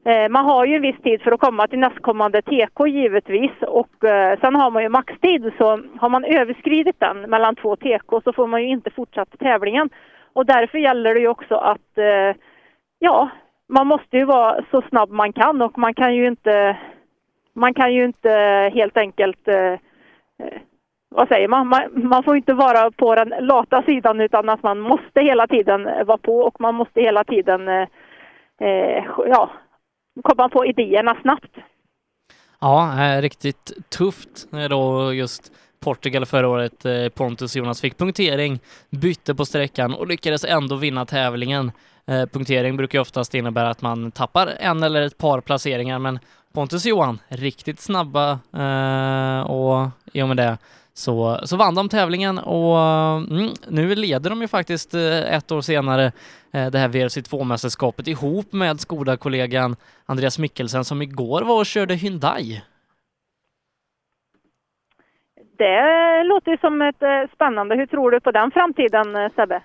Eh, 0.05 0.29
man 0.29 0.45
har 0.45 0.65
ju 0.65 0.75
en 0.77 0.83
viss 0.83 1.01
tid 1.03 1.23
för 1.23 1.33
att 1.33 1.41
komma 1.41 1.67
till 1.69 1.79
nästkommande 1.79 2.43
TK 2.43 2.87
givetvis 2.87 3.51
och 3.63 4.05
eh, 4.05 4.41
sen 4.41 4.55
har 4.55 4.71
man 4.71 4.83
ju 4.83 4.89
maxtid 4.89 5.53
så 5.59 5.81
har 5.99 6.09
man 6.09 6.25
överskridit 6.25 7.01
den 7.01 7.21
mellan 7.21 7.57
två 7.57 7.77
TK 7.77 8.23
så 8.25 8.33
får 8.33 8.47
man 8.47 8.63
ju 8.63 8.69
inte 8.69 8.91
fortsätta 8.91 9.37
tävlingen 9.37 9.91
och 10.33 10.47
därför 10.47 10.79
gäller 10.79 11.15
det 11.15 11.21
ju 11.21 11.29
också 11.29 11.55
att 11.55 11.99
eh, 11.99 12.37
ja, 12.99 13.29
man 13.69 13.87
måste 13.87 14.17
ju 14.17 14.25
vara 14.25 14.65
så 14.71 14.83
snabb 14.83 15.11
man 15.11 15.33
kan 15.33 15.63
och 15.63 15.79
man 15.79 15.95
kan 15.95 16.15
ju 16.15 16.27
inte 16.27 16.77
man 17.53 17.75
kan 17.75 17.95
ju 17.95 18.05
inte 18.05 18.31
helt 18.75 18.97
enkelt 18.97 19.49
eh, 19.49 19.73
eh 20.39 20.61
vad 21.09 21.29
säger 21.29 21.49
man? 21.49 21.69
man? 21.69 21.83
Man 21.93 22.23
får 22.23 22.37
inte 22.37 22.55
vara 22.55 22.91
på 22.91 23.15
den 23.15 23.35
lata 23.41 23.83
sidan 23.83 24.21
utan 24.21 24.49
att 24.49 24.63
man 24.63 24.81
måste 24.81 25.21
hela 25.21 25.47
tiden 25.47 25.85
vara 26.07 26.19
på 26.19 26.39
och 26.39 26.61
man 26.61 26.75
måste 26.75 27.01
hela 27.01 27.25
tiden 27.25 27.69
eh, 27.69 27.89
eh 28.61 29.05
ja, 29.27 29.51
komma 30.23 30.49
på 30.49 30.67
idéerna 30.67 31.17
snabbt. 31.23 31.57
Ja, 32.61 33.05
eh, 33.05 33.23
riktigt 33.23 33.73
tufft 33.89 34.47
då 34.71 35.13
just 35.13 35.53
Portugal 35.81 36.27
förra 36.27 36.49
året. 36.49 36.85
Eh, 36.85 37.09
Pontus 37.09 37.57
Jonas 37.57 37.81
fick 37.81 37.99
punktering, 37.99 38.59
bytte 38.91 39.35
på 39.35 39.45
sträckan 39.45 39.95
och 39.95 40.07
lyckades 40.07 40.45
ändå 40.45 40.77
vinna 40.77 41.07
tävlingen. 41.07 41.73
Eh, 42.07 42.27
punktering 42.27 42.77
brukar 42.77 42.99
ju 42.99 43.01
oftast 43.01 43.35
innebära 43.35 43.71
att 43.71 43.83
man 43.83 44.11
tappar 44.11 44.47
en 44.61 44.83
eller 44.83 45.03
ett 45.03 45.19
par 45.19 45.41
placeringar, 45.41 45.99
men 45.99 46.19
Pontus 46.53 46.87
Johan, 46.87 47.19
riktigt 47.29 47.81
snabba 47.81 48.31
eh, 48.53 49.41
och 49.41 49.89
i 50.13 50.23
och 50.23 50.29
med 50.29 50.37
det 50.37 50.59
så, 50.99 51.39
så 51.43 51.57
vann 51.57 51.75
de 51.75 51.89
tävlingen 51.89 52.39
och 52.39 52.79
eh, 52.79 53.17
mm, 53.17 53.51
nu 53.69 53.95
leder 53.95 54.31
de 54.31 54.41
ju 54.41 54.49
faktiskt 54.49 54.95
eh, 54.95 55.35
ett 55.35 55.53
år 55.53 55.61
senare 55.61 56.05
eh, 56.53 56.67
det 56.67 56.79
här 56.79 56.89
VRC2-mästerskapet 56.89 58.09
ihop 58.09 58.53
med 58.53 58.81
Skoda-kollegan 58.81 59.77
Andreas 60.07 60.39
Mikkelsen 60.39 60.85
som 60.85 61.03
igår 61.03 61.43
var 61.43 61.59
och 61.59 61.67
körde 61.67 61.95
Hyundai. 61.95 62.63
Det 65.59 66.23
låter 66.25 66.51
ju 66.51 66.59
som 66.59 66.83
ett 66.83 67.31
spännande. 67.35 67.75
Hur 67.75 67.87
tror 67.87 68.11
du 68.11 68.21
på 68.21 68.31
den 68.31 68.51
framtiden, 68.51 69.31
Sebbe? 69.37 69.63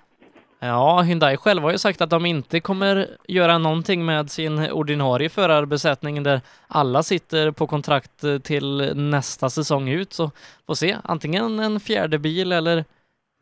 Ja, 0.64 1.02
Hyundai 1.02 1.36
själva 1.36 1.66
har 1.66 1.72
ju 1.72 1.78
sagt 1.78 2.00
att 2.00 2.10
de 2.10 2.26
inte 2.26 2.60
kommer 2.60 3.06
göra 3.28 3.58
någonting 3.58 4.04
med 4.04 4.30
sin 4.30 4.70
ordinarie 4.72 5.28
förarbesättning 5.28 6.22
där 6.22 6.40
alla 6.68 7.02
sitter 7.02 7.50
på 7.50 7.66
kontrakt 7.66 8.24
eh, 8.24 8.38
till 8.38 8.92
nästa 8.96 9.50
säsong 9.50 9.88
ut. 9.88 10.12
Så 10.12 10.30
får 10.66 10.74
se, 10.74 10.96
antingen 11.04 11.60
en 11.60 11.80
fjärde 11.80 12.18
bil 12.18 12.52
eller 12.52 12.84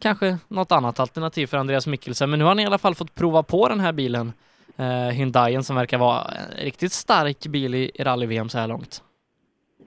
kanske 0.02 0.38
något 0.48 0.72
annat 0.72 1.00
alternativ 1.00 1.46
för 1.46 1.56
Andreas 1.56 1.86
Mikkelsen. 1.86 2.30
Men 2.30 2.38
nu 2.38 2.44
har 2.44 2.50
han 2.50 2.60
i 2.60 2.66
alla 2.66 2.78
fall 2.78 2.94
fått 2.94 3.14
prova 3.14 3.42
på 3.42 3.68
den 3.68 3.80
här 3.80 3.92
bilen, 3.92 4.32
eh, 4.76 5.14
Hyundaien 5.14 5.64
som 5.64 5.76
verkar 5.76 5.98
vara 5.98 6.22
en 6.22 6.64
riktigt 6.64 6.92
stark 6.92 7.46
bil 7.46 7.74
i, 7.74 7.90
i 7.94 8.04
rally-VM 8.04 8.48
så 8.48 8.58
här 8.58 8.68
långt. 8.68 9.02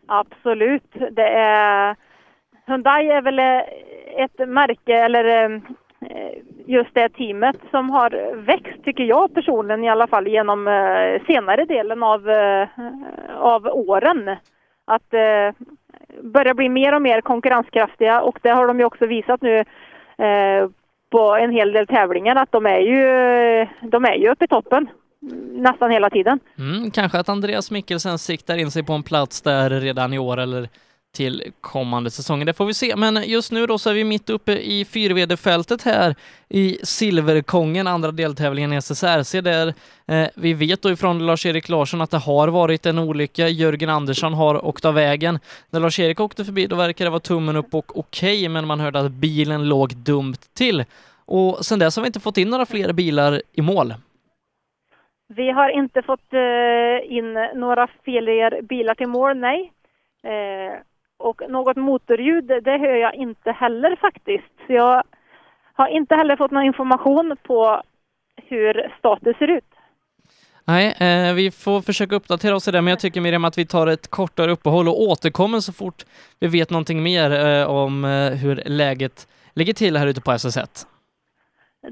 Absolut, 0.07 0.93
det 1.11 1.27
är 1.27 1.95
Hyundai 2.67 3.09
är 3.09 3.21
väl 3.21 3.39
eh, 3.39 4.23
ett 4.23 4.49
märke 4.49 4.93
eller 4.93 5.25
eh, 5.25 5.59
Eh, 6.09 6.31
just 6.65 6.93
det 6.93 7.09
teamet 7.09 7.55
som 7.71 7.89
har 7.89 8.35
växt, 8.35 8.83
tycker 8.83 9.03
jag 9.03 9.33
personligen 9.33 9.83
i 9.83 9.89
alla 9.89 10.07
fall, 10.07 10.27
genom 10.27 10.67
eh, 10.67 11.25
senare 11.27 11.65
delen 11.65 12.03
av, 12.03 12.29
eh, 12.29 12.67
av 13.37 13.67
åren. 13.67 14.35
Att 14.85 15.13
eh, 15.13 15.65
börja 16.21 16.53
bli 16.53 16.69
mer 16.69 16.95
och 16.95 17.01
mer 17.01 17.21
konkurrenskraftiga 17.21 18.21
och 18.21 18.39
det 18.41 18.49
har 18.49 18.67
de 18.67 18.79
ju 18.79 18.85
också 18.85 19.05
visat 19.05 19.41
nu 19.41 19.57
eh, 20.17 20.69
på 21.11 21.35
en 21.35 21.51
hel 21.51 21.71
del 21.71 21.87
tävlingar 21.87 22.35
att 22.35 22.51
de 22.51 22.65
är 22.65 22.79
ju, 22.79 23.67
de 23.81 24.05
är 24.05 24.15
ju 24.15 24.29
uppe 24.29 24.45
i 24.45 24.47
toppen 24.47 24.87
nästan 25.51 25.91
hela 25.91 26.09
tiden. 26.09 26.39
Mm, 26.57 26.91
kanske 26.91 27.19
att 27.19 27.29
Andreas 27.29 27.71
Mikkelsen 27.71 28.19
siktar 28.19 28.57
in 28.57 28.71
sig 28.71 28.83
på 28.83 28.93
en 28.93 29.03
plats 29.03 29.41
där 29.41 29.69
redan 29.69 30.13
i 30.13 30.19
år 30.19 30.39
eller 30.39 30.69
till 31.13 31.51
kommande 31.61 32.11
säsonger. 32.11 32.45
Det 32.45 32.53
får 32.53 32.65
vi 32.65 32.73
se, 32.73 32.95
men 32.95 33.23
just 33.23 33.51
nu 33.51 33.65
då 33.65 33.77
så 33.77 33.89
är 33.89 33.93
vi 33.93 34.03
mitt 34.03 34.29
uppe 34.29 34.51
i 34.51 34.85
fyrvd-fältet 34.85 35.81
här 35.83 36.15
i 36.49 36.77
Silverkongen, 36.83 37.87
andra 37.87 38.11
deltävlingen 38.11 38.73
i 38.73 38.75
SSRC, 38.75 39.41
där 39.41 39.73
eh, 40.07 40.27
vi 40.35 40.53
vet 40.53 40.81
då 40.81 40.91
ifrån 40.91 41.25
Lars-Erik 41.25 41.69
Larsson 41.69 42.01
att 42.01 42.11
det 42.11 42.17
har 42.17 42.47
varit 42.47 42.85
en 42.85 42.99
olycka. 42.99 43.47
Jörgen 43.47 43.89
Andersson 43.89 44.33
har 44.33 44.65
åkt 44.65 44.85
av 44.85 44.93
vägen. 44.93 45.39
När 45.69 45.79
Lars-Erik 45.79 46.19
åkte 46.19 46.45
förbi 46.45 46.67
då 46.67 46.75
verkade 46.75 47.05
det 47.05 47.11
vara 47.11 47.19
tummen 47.19 47.55
upp 47.55 47.73
och 47.73 47.97
okej, 47.99 48.39
okay, 48.39 48.49
men 48.49 48.67
man 48.67 48.79
hörde 48.79 48.99
att 48.99 49.11
bilen 49.11 49.69
låg 49.69 49.95
dumt 49.95 50.41
till. 50.57 50.85
Och 51.25 51.65
sen 51.65 51.79
dess 51.79 51.95
har 51.95 52.03
vi 52.03 52.07
inte 52.07 52.19
fått 52.19 52.37
in 52.37 52.49
några 52.49 52.65
fler 52.65 52.93
bilar 52.93 53.41
i 53.53 53.61
mål. 53.61 53.93
Vi 55.27 55.51
har 55.51 55.69
inte 55.69 56.01
fått 56.01 56.33
eh, 56.33 57.17
in 57.17 57.33
några 57.55 57.87
fler 58.03 58.61
bilar 58.61 58.95
till 58.95 59.07
mål, 59.07 59.37
nej. 59.37 59.71
Eh, 60.23 60.79
och 61.23 61.41
något 61.49 61.77
motorljud, 61.77 62.45
det 62.45 62.77
hör 62.77 62.95
jag 62.95 63.15
inte 63.15 63.51
heller 63.51 63.95
faktiskt. 63.95 64.53
Så 64.67 64.73
jag 64.73 65.03
har 65.73 65.87
inte 65.87 66.15
heller 66.15 66.35
fått 66.35 66.51
någon 66.51 66.63
information 66.63 67.37
på 67.43 67.81
hur 68.47 68.93
status 68.99 69.37
ser 69.37 69.47
ut. 69.47 69.63
Nej, 70.65 70.95
eh, 70.99 71.33
vi 71.33 71.51
får 71.51 71.81
försöka 71.81 72.15
uppdatera 72.15 72.55
oss 72.55 72.67
i 72.67 72.71
det, 72.71 72.81
men 72.81 72.91
jag 72.91 72.99
tycker 72.99 73.21
Miriam 73.21 73.45
att 73.45 73.57
vi 73.57 73.65
tar 73.65 73.87
ett 73.87 74.07
kortare 74.07 74.51
uppehåll 74.51 74.87
och 74.87 75.01
återkommer 75.01 75.59
så 75.59 75.73
fort 75.73 76.05
vi 76.39 76.47
vet 76.47 76.69
någonting 76.69 77.03
mer 77.03 77.31
eh, 77.31 77.69
om 77.69 78.05
eh, 78.05 78.31
hur 78.31 78.63
läget 78.65 79.27
ligger 79.53 79.73
till 79.73 79.97
här 79.97 80.07
ute 80.07 80.21
på 80.21 80.31
SS1. 80.31 80.85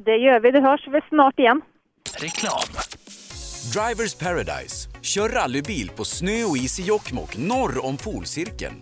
Det 0.06 0.16
gör 0.16 0.40
vi, 0.40 0.52
det 0.52 0.62
hörs 0.62 0.88
vi 0.88 1.02
snart 1.10 1.40
igen. 1.40 1.62
Reklam. 2.22 2.70
Drivers 3.74 4.16
Paradise. 4.16 4.90
Kör 5.02 5.30
rallybil 5.30 5.90
på 5.90 6.04
snö 6.06 6.44
och 6.44 6.58
is 6.58 6.80
i 6.80 6.84
Jokkmokk 6.84 7.38
norr 7.38 7.86
om 7.86 7.98
polcirkeln. 7.98 8.76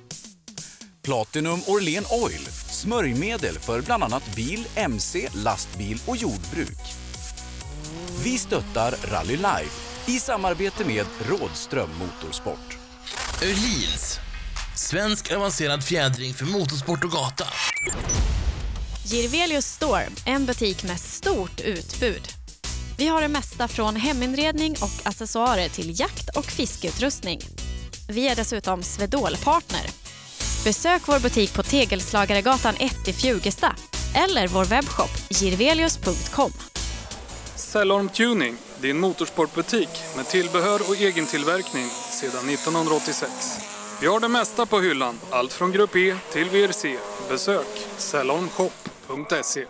Platinum 1.10 1.62
Orlen 1.68 2.06
Oil, 2.10 2.48
smörjmedel 2.70 3.60
för 3.60 3.82
bland 3.82 4.04
annat 4.04 4.36
bil, 4.36 4.68
mc, 4.76 5.30
lastbil 5.34 6.02
och 6.06 6.18
jordbruk. 6.18 6.78
Vi 8.24 8.38
stöttar 8.38 8.96
Rally 9.12 9.36
Life 9.36 9.72
i 10.06 10.20
samarbete 10.20 10.86
med 10.86 11.06
Rådström 11.30 11.90
Motorsport. 12.00 12.78
Öhlins, 13.42 14.20
svensk 14.76 15.32
avancerad 15.32 15.84
fjädring 15.84 16.34
för 16.34 16.46
motorsport 16.46 17.04
och 17.04 17.12
gata. 17.12 17.48
Girvelius 19.06 19.66
Store, 19.66 20.08
en 20.26 20.46
butik 20.46 20.84
med 20.84 21.00
stort 21.00 21.62
utbud. 21.62 22.28
Vi 22.98 23.08
har 23.08 23.22
det 23.22 23.28
mesta 23.28 23.68
från 23.68 23.96
heminredning 23.96 24.72
och 24.72 25.08
accessoarer 25.08 25.70
till 25.70 26.00
jakt 26.00 26.38
och 26.38 26.46
fiskeutrustning. 26.46 27.40
Vi 28.08 28.28
är 28.28 28.36
dessutom 28.36 28.84
Swedol-partner 28.84 30.09
Besök 30.64 31.08
vår 31.08 31.20
butik 31.20 31.54
på 31.54 31.64
Tegelslagaregatan 31.64 32.76
1 32.80 33.08
i 33.08 33.14
Fjugesta 33.14 33.76
eller 34.16 34.48
vår 34.48 34.66
webbshop 34.66 35.10
girvelius.com. 35.30 36.52
Cellorm 37.56 38.10
Tuning, 38.10 38.58
din 38.82 39.00
motorsportbutik 39.00 39.90
med 40.16 40.28
tillbehör 40.28 40.80
och 40.90 40.96
egen 40.96 41.26
tillverkning 41.26 41.86
sedan 42.22 42.50
1986. 42.50 43.32
Vi 44.02 44.08
har 44.08 44.20
det 44.20 44.28
mesta 44.28 44.66
på 44.66 44.80
hyllan, 44.80 45.20
allt 45.30 45.54
från 45.54 45.72
Grupp 45.72 45.96
E 45.96 46.16
till 46.32 46.50
VRC. 46.50 46.98
Besök 47.30 47.88
cellormshop.se. 47.98 49.66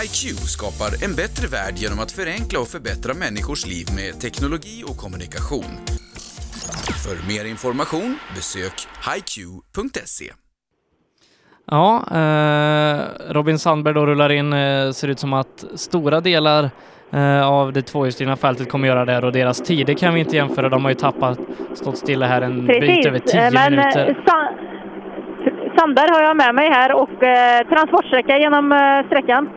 HiQ 0.00 0.38
skapar 0.38 1.04
en 1.04 1.14
bättre 1.14 1.46
värld 1.46 1.78
genom 1.78 1.98
att 1.98 2.12
förenkla 2.12 2.60
och 2.60 2.68
förbättra 2.68 3.14
människors 3.14 3.66
liv 3.66 3.86
med 3.94 4.20
teknologi 4.20 4.84
och 4.86 4.96
kommunikation. 4.96 6.03
För 7.04 7.28
mer 7.28 7.50
information 7.50 8.18
besök 8.34 8.72
hiq.se. 9.14 10.24
Ja, 11.70 12.02
eh, 12.10 13.32
Robin 13.32 13.58
Sandberg 13.58 13.94
då 13.94 14.06
rullar 14.06 14.32
in. 14.32 14.52
Eh, 14.52 14.90
ser 14.90 15.08
ut 15.08 15.18
som 15.18 15.32
att 15.32 15.64
stora 15.74 16.20
delar 16.20 16.70
eh, 17.12 17.48
av 17.50 17.72
det 17.72 17.82
tvåhjulsdrivna 17.82 18.36
fältet 18.36 18.70
kommer 18.70 18.88
göra 18.88 19.04
det 19.04 19.18
och 19.26 19.32
deras 19.32 19.60
tider 19.62 19.94
kan 19.94 20.14
vi 20.14 20.20
inte 20.20 20.36
jämföra. 20.36 20.68
De 20.68 20.84
har 20.84 20.90
ju 20.90 20.94
tappat, 20.94 21.38
stått 21.74 21.98
stilla 21.98 22.26
här 22.26 22.42
en 22.42 22.66
bit 22.66 23.06
över 23.06 23.18
tio 23.18 23.50
men 23.50 23.70
minuter. 23.72 24.08
eh, 24.08 24.16
Sa- 24.26 24.52
Sandberg 25.78 26.10
har 26.10 26.22
jag 26.22 26.36
med 26.36 26.54
mig 26.54 26.70
här 26.70 26.92
och 26.94 27.22
eh, 27.22 27.68
transportsträcka 27.68 28.38
genom 28.38 28.72
eh, 28.72 29.06
sträckan. 29.06 29.48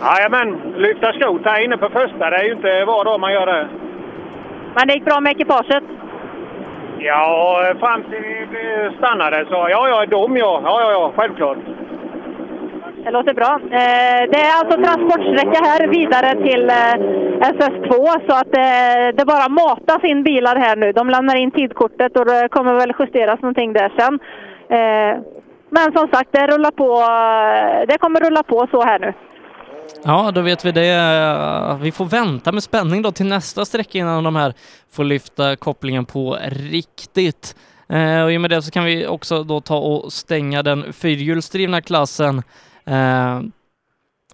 Jajamän, 0.00 0.48
lyfta 0.76 1.12
skrot 1.12 1.40
här 1.44 1.64
inne 1.64 1.76
på 1.78 1.88
första. 1.88 2.30
Det 2.30 2.36
är 2.36 2.44
ju 2.44 2.52
inte 2.52 2.84
var 2.84 3.04
dag 3.04 3.20
man 3.20 3.32
gör 3.32 3.46
det. 3.46 3.68
Men 4.74 4.88
det 4.88 4.94
gick 4.94 5.04
bra 5.04 5.20
med 5.20 5.32
ekipaget. 5.32 5.84
Ja, 6.98 7.60
fram 7.80 8.02
till 8.02 8.46
vi 8.50 8.96
stannade 8.98 9.46
så 9.50 9.66
ja, 9.70 9.88
ja, 9.88 10.06
de 10.06 10.36
ja. 10.36 10.60
Ja, 10.64 10.80
ja, 10.80 10.92
ja, 10.92 11.12
självklart. 11.16 11.58
Det 13.04 13.10
låter 13.10 13.34
bra. 13.34 13.60
Eh, 13.62 14.30
det 14.30 14.40
är 14.40 14.58
alltså 14.58 14.82
transportsträcka 14.82 15.60
här 15.64 15.86
vidare 15.86 16.30
till 16.46 16.70
eh, 16.70 16.94
SS2 17.56 17.92
så 18.28 18.36
att 18.36 18.56
eh, 18.56 19.16
det 19.16 19.24
bara 19.26 19.48
matas 19.48 20.04
in 20.04 20.22
bilar 20.22 20.56
här 20.56 20.76
nu. 20.76 20.92
De 20.92 21.10
lämnar 21.10 21.36
in 21.36 21.50
tidkortet 21.50 22.16
och 22.16 22.26
det 22.26 22.48
kommer 22.50 22.74
väl 22.74 22.92
justeras 22.98 23.42
någonting 23.42 23.72
där 23.72 23.92
sen. 23.98 24.18
Men 25.70 25.92
som 25.96 26.08
sagt, 26.12 26.28
det, 26.32 26.46
rullar 26.46 26.70
på, 26.70 26.90
det 27.88 27.98
kommer 27.98 28.20
rulla 28.20 28.42
på 28.42 28.66
så 28.70 28.82
här 28.82 28.98
nu. 28.98 29.12
Ja, 30.04 30.30
då 30.30 30.40
vet 30.40 30.64
vi 30.64 30.72
det. 30.72 31.78
Vi 31.80 31.92
får 31.92 32.04
vänta 32.04 32.52
med 32.52 32.62
spänning 32.62 33.02
då 33.02 33.12
till 33.12 33.26
nästa 33.26 33.64
sträcka 33.64 33.98
innan 33.98 34.24
de 34.24 34.36
här 34.36 34.54
får 34.90 35.04
lyfta 35.04 35.56
kopplingen 35.56 36.04
på 36.04 36.38
riktigt. 36.50 37.56
Eh, 37.88 38.22
och 38.22 38.32
i 38.32 38.36
och 38.36 38.40
med 38.40 38.50
det 38.50 38.62
så 38.62 38.70
kan 38.70 38.84
vi 38.84 39.06
också 39.06 39.44
då 39.44 39.60
ta 39.60 39.76
och 39.76 40.12
stänga 40.12 40.62
den 40.62 40.92
fyrhjulsdrivna 40.92 41.82
klassen 41.82 42.42
eh, 42.84 43.40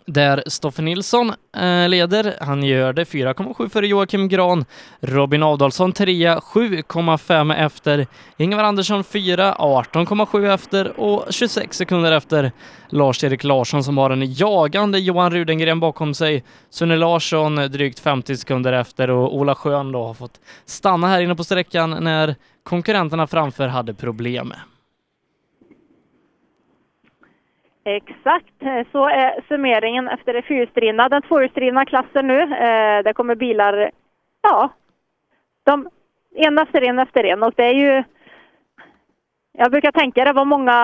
där 0.07 0.43
Stoffe 0.47 0.83
Nilsson 0.83 1.33
eh, 1.57 1.89
leder. 1.89 2.35
Han 2.41 2.63
gör 2.63 2.93
det 2.93 3.05
4,7 3.05 3.69
före 3.69 3.87
Joakim 3.87 4.29
Gran. 4.29 4.65
Robin 5.01 5.43
Adolfsson 5.43 5.93
3, 5.93 6.35
7,5 6.35 7.55
efter. 7.55 8.07
Ingvar 8.37 8.65
Andersson 8.65 9.05
4, 9.05 9.55
18,7 9.59 10.55
efter 10.55 11.01
och 11.01 11.27
26 11.31 11.77
sekunder 11.77 12.13
efter 12.13 12.53
Lars-Erik 12.89 13.45
Larsson 13.45 13.85
som 13.85 13.99
har 13.99 14.11
en 14.11 14.33
jagande 14.33 14.99
Johan 14.99 15.31
Rudengren 15.31 15.81
bakom 15.81 16.15
sig. 16.15 16.45
Sunne 16.71 16.97
Larsson 16.97 17.57
drygt 17.57 17.99
50 17.99 18.37
sekunder 18.37 18.73
efter 18.73 19.11
och 19.11 19.37
Ola 19.37 19.55
Schön 19.55 19.93
då 19.93 20.07
har 20.07 20.15
fått 20.15 20.41
stanna 20.67 21.09
här 21.09 21.21
inne 21.21 21.35
på 21.35 21.45
sträckan 21.45 21.91
när 21.91 22.35
konkurrenterna 22.63 23.27
framför 23.27 23.69
hade 23.69 23.95
problem. 23.95 24.55
Exakt, 27.85 28.55
så 28.93 29.09
är 29.09 29.45
summeringen 29.49 30.09
efter 30.09 30.33
det 30.33 30.43
fyrhjulsdrivna. 30.43 31.09
Den 31.09 31.23
tvåhjulsdrivna 31.23 31.85
klassen 31.85 32.27
nu, 32.27 32.41
eh, 32.41 33.03
det 33.05 33.13
kommer 33.15 33.35
bilar, 33.35 33.91
ja, 34.43 34.71
de, 35.65 35.89
en 36.35 36.59
efter 36.59 36.83
en 36.83 36.99
efter 36.99 37.25
en 37.25 37.43
och 37.43 37.53
det 37.57 37.65
är 37.65 37.75
ju, 37.75 38.05
jag 39.53 39.71
brukar 39.71 39.93
tänka 39.93 40.25
det 40.25 40.33
var 40.33 40.45
många, 40.45 40.77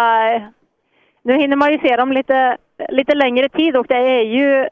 nu 1.22 1.36
hinner 1.36 1.56
man 1.56 1.72
ju 1.72 1.78
se 1.78 1.96
dem 1.96 2.12
lite, 2.12 2.56
lite 2.88 3.14
längre 3.14 3.48
tid 3.48 3.76
och 3.76 3.86
det 3.86 3.96
är 3.96 4.22
ju 4.22 4.68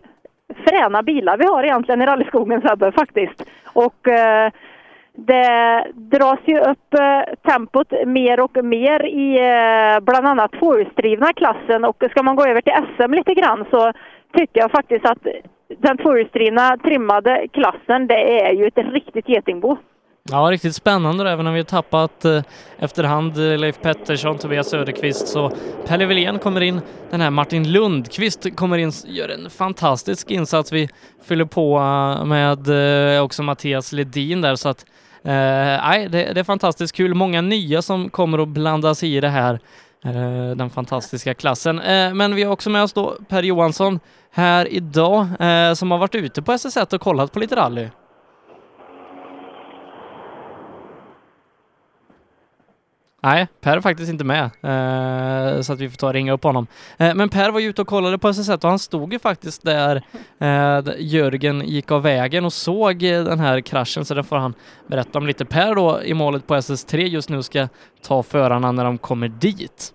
fräna 0.66 1.02
bilar 1.02 1.36
vi 1.36 1.46
har 1.46 1.64
egentligen 1.64 2.02
i 2.02 2.06
rallyskogen 2.06 2.60
Sebbe 2.60 2.92
faktiskt. 2.92 3.44
Och 3.72 4.08
eh, 4.08 4.52
det 5.26 5.84
dras 5.94 6.38
ju 6.46 6.58
upp 6.58 6.94
eh, 6.94 7.50
tempot 7.50 7.92
mer 8.06 8.40
och 8.40 8.64
mer 8.64 9.06
i 9.06 9.38
eh, 9.38 10.00
bland 10.00 10.26
annat 10.26 10.52
tvåhjulsdrivna 10.52 11.32
klassen 11.32 11.84
och 11.84 12.04
ska 12.10 12.22
man 12.22 12.36
gå 12.36 12.44
över 12.46 12.60
till 12.60 12.72
SM 12.96 13.14
lite 13.14 13.34
grann 13.34 13.64
så 13.70 13.92
tycker 14.36 14.60
jag 14.60 14.70
faktiskt 14.70 15.06
att 15.06 15.26
den 15.78 15.98
tvåhjulsdrivna 15.98 16.76
trimmade 16.76 17.46
klassen 17.52 18.06
det 18.06 18.42
är 18.44 18.52
ju 18.52 18.66
ett 18.66 18.78
riktigt 18.78 19.28
getingbo. 19.28 19.76
Ja, 20.30 20.38
riktigt 20.38 20.74
spännande 20.74 21.24
då, 21.24 21.30
även 21.30 21.46
om 21.46 21.52
vi 21.52 21.60
har 21.60 21.64
tappat 21.64 22.24
eh, 22.24 22.42
efterhand 22.78 23.36
eh, 23.36 23.58
Leif 23.58 23.80
Pettersson, 23.80 24.38
Tobias 24.38 24.70
Söderqvist, 24.70 25.28
så 25.28 25.52
Pelle 25.86 26.06
Wilén 26.06 26.38
kommer 26.38 26.60
in. 26.60 26.80
Den 27.10 27.20
här 27.20 27.30
Martin 27.30 27.72
Lundqvist 27.72 28.56
kommer 28.56 28.78
in, 28.78 28.92
gör 29.06 29.28
en 29.28 29.50
fantastisk 29.50 30.30
insats. 30.30 30.72
Vi 30.72 30.88
fyller 31.22 31.44
på 31.44 31.78
med 32.24 32.68
eh, 33.16 33.22
också 33.22 33.42
Mattias 33.42 33.92
Ledin 33.92 34.40
där, 34.40 34.56
så 34.56 34.68
att 34.68 34.86
eh, 35.24 35.32
nej, 35.32 36.08
det, 36.08 36.32
det 36.32 36.40
är 36.40 36.44
fantastiskt 36.44 36.94
kul. 36.94 37.14
Många 37.14 37.40
nya 37.40 37.82
som 37.82 38.10
kommer 38.10 38.38
att 38.38 38.48
blanda 38.48 38.94
sig 38.94 39.16
i 39.16 39.20
det 39.20 39.28
här, 39.28 39.60
eh, 40.04 40.56
den 40.56 40.70
fantastiska 40.70 41.34
klassen. 41.34 41.80
Eh, 41.80 42.14
men 42.14 42.34
vi 42.34 42.42
har 42.42 42.52
också 42.52 42.70
med 42.70 42.82
oss 42.82 42.92
då 42.92 43.16
Per 43.28 43.42
Johansson 43.42 44.00
här 44.30 44.72
idag, 44.72 45.26
eh, 45.40 45.74
som 45.74 45.90
har 45.90 45.98
varit 45.98 46.14
ute 46.14 46.42
på 46.42 46.52
SS1 46.52 46.94
och 46.94 47.00
kollat 47.00 47.32
på 47.32 47.38
lite 47.38 47.56
rally. 47.56 47.88
Nej, 53.22 53.46
Per 53.60 53.76
är 53.76 53.80
faktiskt 53.80 54.10
inte 54.12 54.24
med, 54.24 54.44
eh, 54.44 55.60
så 55.60 55.72
att 55.72 55.80
vi 55.80 55.88
får 55.88 55.96
ta 55.96 56.06
och 56.06 56.12
ringa 56.12 56.32
upp 56.32 56.44
honom. 56.44 56.66
Eh, 56.98 57.14
men 57.14 57.28
Per 57.28 57.50
var 57.50 57.60
ju 57.60 57.68
ute 57.68 57.82
och 57.82 57.88
kollade 57.88 58.18
på 58.18 58.28
SS1 58.28 58.64
och 58.64 58.70
han 58.70 58.78
stod 58.78 59.12
ju 59.12 59.18
faktiskt 59.18 59.64
där 59.64 59.96
eh, 60.40 60.78
där 60.82 60.94
Jörgen 60.98 61.60
gick 61.60 61.90
av 61.90 62.02
vägen 62.02 62.44
och 62.44 62.52
såg 62.52 63.02
eh, 63.02 63.24
den 63.24 63.40
här 63.40 63.60
kraschen, 63.60 64.04
så 64.04 64.14
det 64.14 64.22
får 64.22 64.36
han 64.36 64.54
berätta 64.86 65.18
om 65.18 65.26
lite. 65.26 65.44
Per 65.44 65.74
då 65.74 66.02
i 66.02 66.14
målet 66.14 66.46
på 66.46 66.54
SS3 66.54 66.96
just 66.98 67.30
nu 67.30 67.42
ska 67.42 67.68
ta 68.02 68.22
förarna 68.22 68.72
när 68.72 68.84
de 68.84 68.98
kommer 68.98 69.28
dit. 69.28 69.92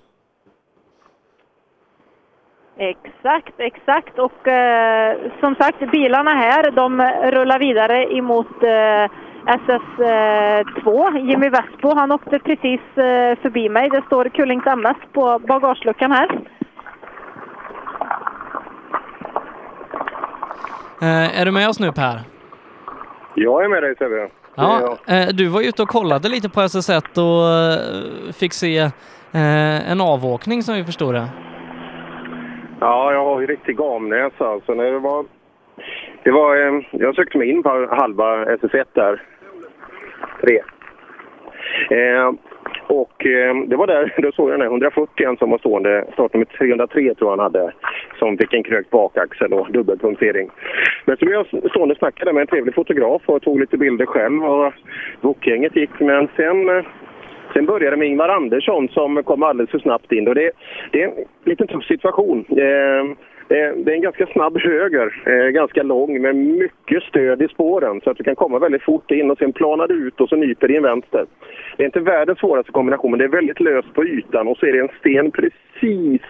Exakt, 2.77 3.53
exakt. 3.58 4.19
Och 4.19 4.48
eh, 4.48 5.18
som 5.40 5.56
sagt, 5.56 5.92
bilarna 5.92 6.32
här, 6.32 6.72
de 6.72 7.02
rullar 7.32 7.60
vidare 7.60 8.03
emot 8.18 8.64
eh, 8.64 9.11
SS2. 9.45 11.17
Jimmy 11.17 11.49
Vespo, 11.49 11.95
han 11.95 12.11
åkte 12.11 12.39
precis 12.39 12.81
eh, 12.97 13.38
förbi 13.41 13.69
mig. 13.69 13.89
Det 13.89 14.01
står 14.05 14.30
Kullings 14.30 14.65
MS 14.65 14.97
på 15.13 15.39
bagageluckan 15.39 16.11
här. 16.11 16.27
Eh, 21.01 21.41
är 21.41 21.45
du 21.45 21.51
med 21.51 21.69
oss 21.69 21.80
nu 21.80 21.91
Per? 21.91 22.19
Jag 23.35 23.63
är 23.65 23.69
med 23.69 23.83
dig 23.83 23.95
Sebbe. 23.95 24.30
Ja, 24.55 24.97
eh, 25.07 25.27
du 25.33 25.47
var 25.47 25.61
ute 25.61 25.81
och 25.81 25.89
kollade 25.89 26.30
lite 26.30 26.49
på 26.49 26.59
SS1 26.59 27.17
och 27.17 27.43
eh, 27.49 28.33
fick 28.33 28.53
se 28.53 28.77
eh, 29.33 29.91
en 29.91 30.01
avåkning 30.01 30.63
som 30.63 30.75
vi 30.75 30.83
förstod 30.83 31.13
det. 31.13 31.27
Ja, 32.80 33.13
jag 33.13 33.25
har 33.25 33.41
ju 33.41 33.47
riktig 33.47 33.77
gamnäsa. 33.77 34.47
Alltså, 34.47 34.73
när 34.73 34.91
det 34.91 34.99
var, 34.99 35.25
det 36.23 36.31
var, 36.31 36.55
eh, 36.55 36.83
jag 36.91 37.15
sökte 37.15 37.38
mig 37.38 37.49
in 37.49 37.63
på 37.63 37.69
halva 37.91 38.45
SS1 38.45 38.85
där. 38.93 39.22
3. 40.43 40.61
Eh, 41.89 42.31
och 42.88 43.25
eh, 43.25 43.55
det 43.67 43.75
var 43.75 43.88
där, 43.88 44.13
då 44.17 44.31
såg 44.31 44.49
jag 44.49 44.53
den 44.53 44.61
här 44.61 44.69
140 44.69 45.38
som 45.39 45.49
var 45.49 45.57
stående, 45.57 46.05
startnummer 46.13 46.45
303 46.45 47.15
tror 47.15 47.31
jag 47.31 47.38
han 47.38 47.39
hade, 47.39 47.73
som 48.19 48.38
fick 48.38 48.53
en 48.53 48.63
krökt 48.63 48.89
bakaxel 48.89 49.53
och 49.53 49.72
dubbelpunktering. 49.72 50.49
Men 51.05 51.17
så 51.17 51.25
blev 51.25 51.35
jag 51.35 51.69
stående 51.72 51.93
och 51.93 51.97
snackade 51.97 52.33
med 52.33 52.41
en 52.41 52.47
trevlig 52.47 52.75
fotograf 52.75 53.22
och 53.25 53.41
tog 53.41 53.59
lite 53.59 53.77
bilder 53.77 54.05
själv 54.05 54.45
och 54.45 54.73
bokgänget 55.22 55.75
gick. 55.75 55.99
Men 55.99 56.27
sen 56.35 56.69
eh, 56.69 56.83
Sen 57.53 57.65
började 57.65 57.95
det 57.95 57.99
med 57.99 58.07
Ingvar 58.07 58.30
Andersson 58.30 58.89
som 58.89 59.23
kom 59.23 59.43
alldeles 59.43 59.72
för 59.72 59.80
snabbt 59.80 60.11
in. 60.11 60.27
Och 60.27 60.35
det, 60.35 60.51
det 60.91 61.03
är 61.03 61.07
en 61.07 61.13
liten 61.45 61.67
tuff 61.67 61.83
situation. 61.83 62.45
Eh, 62.49 63.15
det, 63.47 63.59
är, 63.59 63.75
det 63.75 63.91
är 63.91 63.95
en 63.95 64.01
ganska 64.01 64.25
snabb 64.25 64.57
höger, 64.57 65.23
eh, 65.25 65.49
ganska 65.49 65.83
lång 65.83 66.22
med 66.22 66.35
mycket 66.35 67.03
stöd 67.03 67.41
i 67.41 67.47
spåren 67.47 68.01
så 68.03 68.09
att 68.09 68.17
du 68.17 68.23
kan 68.23 68.35
komma 68.35 68.59
väldigt 68.59 68.83
fort 68.83 69.11
in 69.11 69.31
och 69.31 69.38
sen 69.38 69.53
planar 69.53 69.88
du 69.88 69.93
ut 69.93 70.22
och 70.22 70.30
så 70.30 70.35
nyper 70.35 70.67
det 70.67 70.73
i 70.73 70.77
en 70.77 70.83
vänster. 70.83 71.25
Det 71.77 71.83
är 71.83 71.85
inte 71.85 71.99
världens 71.99 72.39
svåraste 72.39 72.72
kombination 72.72 73.11
men 73.11 73.19
det 73.19 73.25
är 73.25 73.30
väldigt 73.30 73.59
löst 73.59 73.93
på 73.93 74.05
ytan 74.05 74.47
och 74.47 74.57
så 74.57 74.65
är 74.65 74.73
det 74.73 74.80
en 74.80 74.99
sten 74.99 75.31
precis 75.31 76.22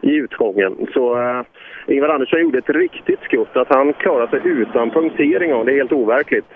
i 0.00 0.14
utgången. 0.14 0.86
Så 0.94 1.20
eh, 1.20 1.42
Ingvar 1.86 2.08
Andersson 2.08 2.40
gjorde 2.40 2.58
ett 2.58 2.70
riktigt 2.70 3.20
skutt 3.20 3.56
att 3.56 3.68
han 3.68 3.92
klarade 3.92 4.30
sig 4.30 4.40
utan 4.44 4.90
punktering 4.90 5.54
och 5.54 5.66
det 5.66 5.72
är 5.72 5.76
helt 5.76 5.92
overkligt. 5.92 6.46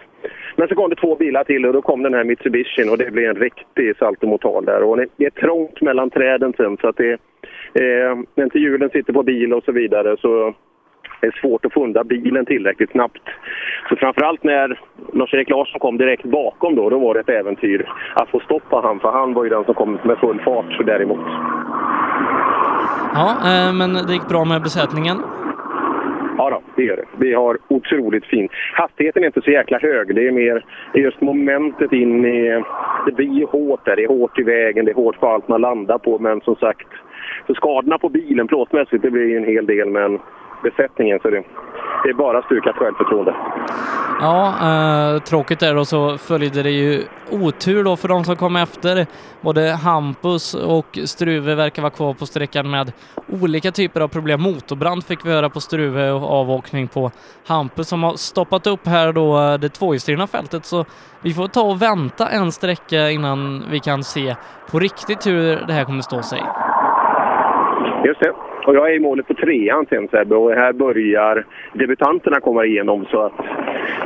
Men 0.57 0.69
så 0.69 0.75
kom 0.75 0.91
det 0.91 0.97
två 0.97 1.17
bilar 1.17 1.45
till 1.45 1.67
och 1.67 1.73
då 1.73 1.83
kom 1.83 2.03
den 2.03 2.15
här 2.15 2.25
Mitsubishin 2.25 2.91
och 2.91 2.99
det 2.99 3.11
blev 3.11 3.31
en 3.31 3.37
riktig 3.37 3.97
saltomortal 3.97 4.65
där. 4.65 4.83
Och 4.83 4.97
det 4.97 5.27
är 5.27 5.31
trångt 5.31 5.81
mellan 5.81 6.11
träden 6.11 6.53
sen 6.57 6.77
så 6.81 6.89
att 6.89 6.97
det 6.97 7.19
eh, 7.75 8.19
när 8.35 8.45
inte 8.45 8.59
hjulen 8.59 8.91
sitter 8.91 9.13
på 9.13 9.23
bil 9.23 9.53
och 9.53 9.65
så 9.65 9.73
vidare 9.73 10.17
så 10.21 10.55
det 11.21 11.27
är 11.27 11.41
svårt 11.41 11.65
att 11.65 11.73
få 11.73 11.85
undan 11.85 12.09
bilen 12.09 12.47
tillräckligt 12.47 12.91
snabbt. 12.91 13.23
Så 13.89 13.97
framförallt 13.97 14.45
när 14.45 14.81
Lars-Erik 15.13 15.51
Larsson 15.51 15.81
kom 15.81 15.99
direkt 15.99 16.25
bakom 16.25 16.75
då, 16.75 16.91
då 16.91 16.99
var 16.99 17.15
det 17.15 17.21
ett 17.21 17.29
äventyr 17.29 17.89
att 18.15 18.29
få 18.29 18.41
stoppa 18.41 18.81
han, 18.81 19.01
för 19.01 19.11
han 19.11 19.35
var 19.35 19.45
ju 19.45 19.51
den 19.51 19.65
som 19.65 19.75
kom 19.75 19.99
med 20.03 20.19
full 20.19 20.41
fart 20.41 20.87
däremot. 20.87 21.27
Ja, 23.15 23.31
eh, 23.45 23.73
men 23.75 23.93
det 23.93 24.13
gick 24.13 24.29
bra 24.29 24.45
med 24.45 24.63
besättningen. 24.63 25.17
Ja 26.39 26.51
då, 26.51 26.61
det 26.77 26.83
gör 26.83 26.97
det. 26.97 27.05
Vi 27.19 27.35
har 27.35 27.59
otroligt 27.69 28.27
fint. 28.27 28.51
Hastigheten 28.75 29.23
är 29.23 29.27
inte 29.27 29.43
så 29.43 29.51
jäkla 29.51 29.79
hög. 29.79 30.15
Det 30.15 30.29
är 30.29 30.33
mer 30.33 30.65
det 30.93 30.99
är 30.99 31.03
just 31.03 31.21
momentet 31.21 31.93
in 31.93 32.25
i... 32.27 32.63
Det 33.07 33.13
blir 33.13 33.47
hårt 33.47 33.85
där. 33.85 33.97
Det 33.97 34.05
är 34.05 34.09
hårt 34.09 34.39
i 34.39 34.43
vägen, 34.43 34.85
det 34.85 34.91
är 34.91 34.95
hårt 34.95 35.21
på 35.21 35.27
allt 35.27 35.49
man 35.49 35.61
landar 35.61 35.99
på. 35.99 36.19
Men 36.19 36.41
som 36.41 36.57
sagt, 36.57 36.89
så 37.47 37.55
skadorna 37.55 37.99
på 37.99 38.09
bilen 38.09 38.47
plåtmässigt, 38.47 39.03
det 39.03 39.11
blir 39.11 39.29
ju 39.29 39.37
en 39.37 39.45
hel 39.45 39.67
del. 39.67 39.91
Men 39.91 40.19
besättningen, 40.63 41.19
så 41.23 41.31
det, 41.31 41.43
det 42.05 42.11
är 42.11 42.15
bara 42.15 42.43
stukat 42.43 42.77
självförtroende. 42.77 43.35
Ja, 44.21 44.55
eh, 44.69 45.23
tråkigt 45.23 45.63
är 45.63 45.75
det 45.75 45.81
och 45.81 45.89
så 45.89 46.19
följde 46.19 46.63
det 46.63 46.71
ju 46.71 47.03
otur 47.31 47.85
då 47.85 47.97
för 47.97 48.09
de 48.09 48.25
som 48.25 48.37
kom 48.37 48.57
efter. 48.57 49.07
Både 49.41 49.73
Hampus 49.73 50.55
och 50.55 50.99
Struve 51.05 51.55
verkar 51.55 51.83
vara 51.83 51.91
kvar 51.91 52.15
på 52.15 52.27
sträckan 52.27 52.71
med 52.71 52.93
olika 53.29 53.71
typer 53.71 54.01
av 54.01 54.09
problem. 54.09 54.43
Motorbrand 54.43 55.05
fick 55.05 55.27
vi 55.27 55.33
höra 55.33 55.51
på 55.51 55.61
Struve 55.61 56.11
och 56.11 56.31
avåkning 56.31 56.89
på 56.89 57.11
Hampus 57.47 57.89
som 57.89 58.03
har 58.03 58.15
stoppat 58.15 58.67
upp 58.67 58.87
här 58.87 59.13
då 59.13 59.39
eh, 59.39 59.59
det 59.59 59.69
tvåhjulsdrivna 59.69 60.27
fältet 60.27 60.65
så 60.65 60.85
vi 61.23 61.35
får 61.35 61.49
ta 61.49 61.63
och 61.63 61.83
vänta 61.83 62.29
en 62.29 62.53
sträcka 62.53 63.11
innan 63.11 63.65
vi 63.71 63.81
kan 63.81 64.05
se 64.05 64.37
på 64.71 64.79
riktigt 64.79 65.27
hur 65.27 65.67
det 65.67 65.73
här 65.73 65.85
kommer 65.85 66.03
stå 66.03 66.23
sig. 66.23 66.43
Just 68.07 68.21
det. 68.21 68.33
Och 68.67 68.75
jag 68.75 68.91
är 68.91 68.97
i 68.97 69.01
målet 69.01 69.27
på 69.27 69.35
trean 69.35 69.87
sen 69.89 70.09
Sebbe 70.09 70.35
och 70.37 70.51
här 70.51 70.73
börjar 70.73 71.47
debutanterna 71.73 72.41
komma 72.41 72.65
igenom 72.65 73.07
så 73.11 73.23
att 73.27 73.33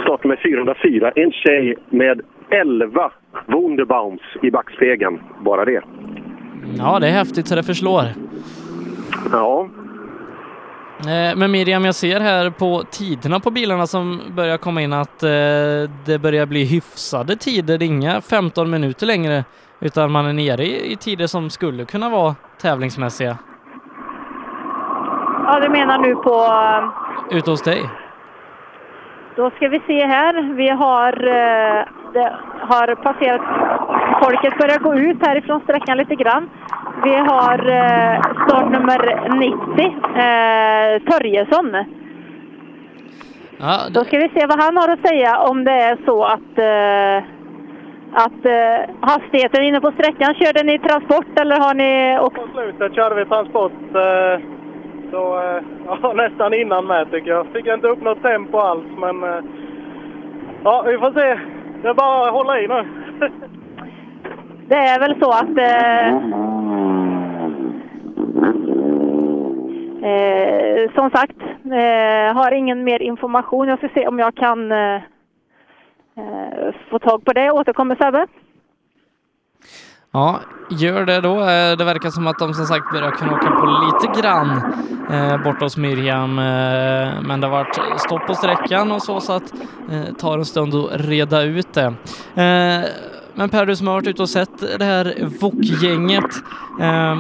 startnummer 0.02 0.40
404, 0.42 1.12
en 1.14 1.32
tjej 1.32 1.76
med 1.90 2.20
11 2.50 3.10
Wunderbaums 3.46 4.20
i 4.42 4.50
backspegeln. 4.50 5.20
Bara 5.40 5.64
det. 5.64 5.82
Ja, 6.78 6.98
det 7.00 7.06
är 7.08 7.12
häftigt 7.12 7.46
så 7.48 7.54
det 7.54 7.62
förslår. 7.62 8.04
Ja, 9.32 9.68
Eh, 11.00 11.36
Men 11.36 11.50
Miriam, 11.50 11.84
jag 11.84 11.94
ser 11.94 12.20
här 12.20 12.50
på 12.50 12.82
tiderna 12.90 13.40
på 13.40 13.50
bilarna 13.50 13.86
som 13.86 14.20
börjar 14.36 14.56
komma 14.56 14.82
in 14.82 14.92
att 14.92 15.22
eh, 15.22 15.28
det 16.06 16.18
börjar 16.22 16.46
bli 16.46 16.64
hyfsade 16.64 17.36
tider. 17.36 17.78
Det 17.78 17.84
är 17.84 17.86
inga 17.86 18.20
15 18.20 18.70
minuter 18.70 19.06
längre 19.06 19.44
utan 19.80 20.12
man 20.12 20.26
är 20.26 20.32
nere 20.32 20.66
i 20.66 20.96
tider 21.00 21.26
som 21.26 21.50
skulle 21.50 21.84
kunna 21.84 22.08
vara 22.08 22.34
tävlingsmässiga. 22.62 23.38
Ja, 25.52 25.60
du 25.60 25.68
menar 25.68 25.98
nu 25.98 26.14
på... 26.14 26.34
Ute 27.36 27.50
hos 27.50 27.62
dig? 27.62 27.90
Då 29.36 29.50
ska 29.50 29.68
vi 29.68 29.80
se 29.86 30.06
här. 30.06 30.54
Vi 30.54 30.68
har, 30.68 31.12
eh, 31.12 31.84
det 32.12 32.32
har 32.60 32.94
passerat... 32.94 33.40
Folket 34.22 34.58
börjar 34.58 34.78
gå 34.78 34.94
ut 34.94 35.26
härifrån 35.26 35.60
sträckan 35.60 35.96
lite 35.98 36.14
grann. 36.14 36.50
Vi 37.04 37.14
har 37.16 37.58
eh, 37.68 38.20
startnummer 38.46 39.28
90, 39.38 39.86
eh, 40.26 41.02
Törjesson. 41.12 41.84
Ja, 43.58 43.78
Då 43.94 44.04
ska 44.04 44.18
vi 44.18 44.28
se 44.28 44.46
vad 44.46 44.62
han 44.62 44.76
har 44.76 44.88
att 44.88 45.08
säga 45.08 45.38
om 45.38 45.64
det 45.64 45.72
är 45.72 45.96
så 46.06 46.24
att, 46.24 46.58
eh, 46.58 47.24
att 48.24 48.44
eh, 48.44 48.94
hastigheten 49.00 49.62
inne 49.64 49.80
på 49.80 49.90
sträckan, 49.92 50.34
körde 50.34 50.62
ni 50.62 50.78
transport 50.78 51.38
eller 51.40 51.58
har 51.60 51.74
ni? 51.74 52.18
På 52.34 52.46
slutet 52.52 52.94
körde 52.94 53.14
vi 53.14 53.24
transport. 53.24 53.94
eh, 53.94 54.59
så 55.10 55.40
eh, 55.40 55.62
ja, 56.02 56.12
nästan 56.12 56.54
innan 56.54 56.86
med 56.86 57.10
tycker 57.10 57.30
jag. 57.30 57.46
Fick 57.46 57.66
inte 57.66 57.88
upp 57.88 58.02
något 58.02 58.22
tempo 58.22 58.58
alls 58.58 58.86
men 58.98 59.22
eh, 59.22 59.40
ja, 60.64 60.84
vi 60.86 60.98
får 60.98 61.12
se. 61.12 61.40
Det 61.82 61.88
är 61.88 61.94
bara 61.94 62.26
att 62.26 62.32
hålla 62.32 62.60
i 62.60 62.68
nu. 62.68 62.84
Det 64.68 64.76
är 64.76 65.00
väl 65.00 65.20
så 65.20 65.30
att 65.30 65.58
eh, 65.58 66.08
eh, 70.10 70.90
som 70.94 71.10
sagt, 71.10 71.40
eh, 71.64 72.36
har 72.36 72.52
ingen 72.52 72.84
mer 72.84 73.02
information. 73.02 73.68
Jag 73.68 73.78
ska 73.78 73.88
se 73.88 74.06
om 74.06 74.18
jag 74.18 74.34
kan 74.34 74.72
eh, 74.72 74.94
eh 76.16 76.74
få 76.90 76.98
tag 76.98 77.24
på 77.24 77.32
det. 77.32 77.50
Återkommer 77.50 77.94
Sebbe. 77.94 78.26
Ja, 80.12 80.40
gör 80.70 81.06
det 81.06 81.20
då. 81.20 81.40
Eh, 81.40 81.76
det 81.76 81.84
verkar 81.84 82.10
som 82.10 82.26
att 82.26 82.38
de 82.38 82.54
som 82.54 82.66
sagt 82.66 82.92
börjar 82.92 83.10
kunna 83.10 83.32
åka 83.32 83.50
på 83.50 83.66
lite 83.66 84.20
grann 84.20 84.62
eh, 85.10 85.42
bort 85.42 85.60
hos 85.60 85.76
Miriam. 85.76 86.38
Eh, 86.38 87.22
men 87.22 87.40
det 87.40 87.46
har 87.46 87.50
varit 87.50 88.00
stopp 88.00 88.26
på 88.26 88.34
sträckan 88.34 88.92
och 88.92 89.02
så, 89.02 89.20
så 89.20 89.32
att 89.32 89.52
eh, 89.90 90.14
tar 90.18 90.38
en 90.38 90.44
stund 90.44 90.74
att 90.74 90.90
reda 90.92 91.42
ut 91.42 91.74
det. 91.74 91.86
Eh, 92.42 92.84
men 93.34 93.48
Per, 93.50 93.66
du 93.66 93.76
som 93.76 93.86
har 93.86 93.94
varit 93.94 94.06
ute 94.06 94.22
och 94.22 94.28
sett 94.28 94.78
det 94.78 94.84
här 94.84 95.14
VOK-gänget. 95.40 96.34
Eh, 96.80 97.18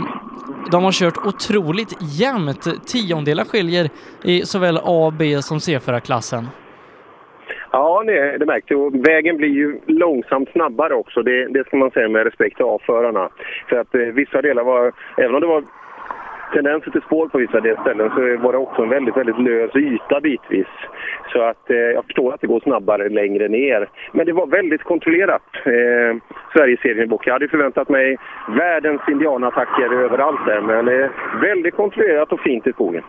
de 0.70 0.84
har 0.84 0.92
kört 0.92 1.26
otroligt 1.26 1.96
jämnt. 2.00 2.86
Tiondelar 2.86 3.44
skiljer 3.44 3.90
i 4.22 4.46
såväl 4.46 4.80
A, 4.84 5.12
B 5.18 5.42
som 5.42 5.60
C-förarklassen. 5.60 6.40
klassen 6.40 6.69
Ja, 7.72 8.02
det, 8.06 8.38
det 8.38 8.46
märkte 8.46 8.74
Och 8.74 8.94
vägen 8.94 9.36
blir 9.36 9.48
ju 9.48 9.80
långsamt 9.86 10.48
snabbare 10.52 10.94
också. 10.94 11.22
Det, 11.22 11.46
det 11.48 11.66
ska 11.66 11.76
man 11.76 11.90
säga 11.90 12.08
med 12.08 12.24
respekt 12.24 12.56
till 12.56 12.64
avförarna. 12.64 13.28
För 13.68 13.76
att 13.76 13.94
eh, 13.94 14.00
vissa 14.00 14.42
delar 14.42 14.64
var, 14.64 14.92
även 15.16 15.34
om 15.34 15.40
det 15.40 15.46
var 15.46 15.64
tendenser 16.52 16.90
till 16.90 17.02
spår 17.02 17.28
på 17.28 17.38
vissa 17.38 17.60
ställen 17.60 18.10
så 18.14 18.36
var 18.42 18.52
det 18.52 18.58
också 18.58 18.82
en 18.82 18.88
väldigt, 18.88 19.16
väldigt 19.16 19.38
lös 19.38 19.76
yta 19.76 20.20
bitvis. 20.20 20.66
Så 21.32 21.42
att 21.42 21.70
eh, 21.70 21.76
jag 21.76 22.04
förstår 22.04 22.34
att 22.34 22.40
det 22.40 22.46
går 22.46 22.60
snabbare 22.60 23.08
längre 23.08 23.48
ner. 23.48 23.88
Men 24.12 24.26
det 24.26 24.32
var 24.32 24.46
väldigt 24.46 24.82
kontrollerat, 24.82 25.42
eh, 25.64 26.16
Sverigeserien 26.52 27.04
i 27.04 27.06
bok. 27.06 27.26
Jag 27.26 27.32
hade 27.32 27.48
förväntat 27.48 27.88
mig 27.88 28.16
världens 28.48 29.00
indianattacker 29.08 30.04
överallt 30.04 30.46
där, 30.46 30.60
men 30.60 30.88
eh, 30.88 31.10
väldigt 31.42 31.74
kontrollerat 31.74 32.32
och 32.32 32.40
fint 32.40 32.66
i 32.66 32.72
skogen. 32.72 33.02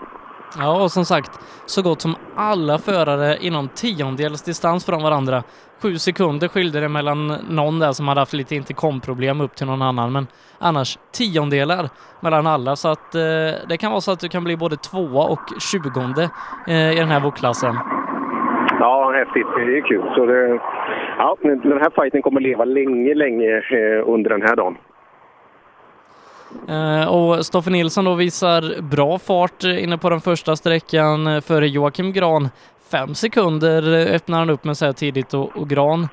Ja, 0.59 0.83
och 0.83 0.91
som 0.91 1.05
sagt, 1.05 1.31
så 1.65 1.81
gott 1.81 2.01
som 2.01 2.15
alla 2.35 2.77
förare 2.77 3.37
inom 3.41 3.67
tiondels 3.67 4.41
distans 4.41 4.85
från 4.85 5.03
varandra. 5.03 5.43
Sju 5.81 5.97
sekunder 5.97 6.47
skilde 6.47 6.79
det 6.79 6.89
mellan 6.89 7.27
någon 7.49 7.79
där 7.79 7.91
som 7.91 8.07
hade 8.07 8.21
haft 8.21 8.33
lite 8.33 8.55
intercom-problem 8.55 9.41
upp 9.41 9.55
till 9.55 9.67
någon 9.67 9.81
annan, 9.81 10.11
men 10.11 10.27
annars 10.59 10.97
tiondelar 11.11 11.89
mellan 12.19 12.47
alla. 12.47 12.75
Så 12.75 12.87
att 12.89 13.15
eh, 13.15 13.21
det 13.69 13.77
kan 13.79 13.91
vara 13.91 14.01
så 14.01 14.11
att 14.11 14.19
du 14.19 14.29
kan 14.29 14.43
bli 14.43 14.57
både 14.57 14.75
tvåa 14.75 15.23
och 15.23 15.45
tjugonde 15.59 16.29
eh, 16.67 16.91
i 16.91 16.95
den 16.95 17.09
här 17.09 17.19
vokklassen. 17.19 17.75
Ja, 18.79 19.11
häftigt. 19.15 19.47
Det 19.55 19.77
är 19.77 19.87
kul. 19.87 20.11
Så 20.15 20.25
det, 20.25 20.59
ja, 21.17 21.37
den 21.41 21.79
här 21.81 22.01
fighten 22.01 22.21
kommer 22.21 22.41
leva 22.41 22.65
länge, 22.65 23.13
länge 23.13 23.57
eh, 23.57 24.09
under 24.09 24.29
den 24.29 24.41
här 24.41 24.55
dagen. 24.55 24.77
Eh, 26.69 27.15
och 27.15 27.45
Stoffe 27.45 27.69
Nilsson 27.69 28.05
då 28.05 28.15
visar 28.15 28.81
bra 28.81 29.19
fart 29.19 29.63
eh, 29.63 29.83
inne 29.83 29.97
på 29.97 30.09
den 30.09 30.21
första 30.21 30.55
sträckan 30.55 31.27
eh, 31.27 31.41
före 31.41 31.67
Joakim 31.67 32.13
Gran. 32.13 32.49
Fem 32.91 33.13
sekunder 33.13 34.13
öppnar 34.15 34.39
han 34.39 34.49
upp 34.49 34.63
med 34.63 34.77
så 34.77 34.85
här 34.85 34.93
tidigt 34.93 35.33
och, 35.33 35.57
och 35.57 35.69
Gran 35.69 36.07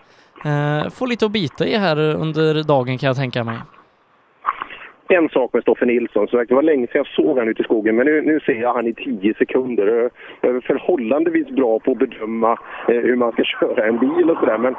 eh, 0.44 0.90
får 0.90 1.06
lite 1.06 1.26
att 1.26 1.32
bita 1.32 1.66
i 1.66 1.76
här 1.76 1.98
under 1.98 2.62
dagen 2.62 2.98
kan 2.98 3.06
jag 3.06 3.16
tänka 3.16 3.44
mig. 3.44 3.58
En 5.10 5.28
sak 5.28 5.52
med 5.52 5.62
Stoffe 5.62 5.86
Nilsson. 5.86 6.28
Så 6.28 6.44
det 6.44 6.54
var 6.54 6.62
länge 6.62 6.86
sedan 6.86 6.98
jag 6.98 7.06
såg 7.06 7.26
honom 7.26 7.48
ute 7.48 7.62
i 7.62 7.64
skogen, 7.64 7.96
men 7.96 8.06
nu, 8.06 8.22
nu 8.22 8.40
ser 8.40 8.60
jag 8.60 8.74
han 8.74 8.86
i 8.86 8.94
tio 8.94 9.34
sekunder. 9.34 10.10
Jag 10.40 10.56
är 10.56 10.60
förhållandevis 10.60 11.48
bra 11.48 11.78
på 11.78 11.92
att 11.92 11.98
bedöma 11.98 12.52
eh, 12.88 12.94
hur 12.94 13.16
man 13.16 13.32
ska 13.32 13.44
köra 13.60 13.86
en 13.86 13.98
bil 13.98 14.30
och 14.30 14.38
sådär, 14.38 14.58
men 14.58 14.74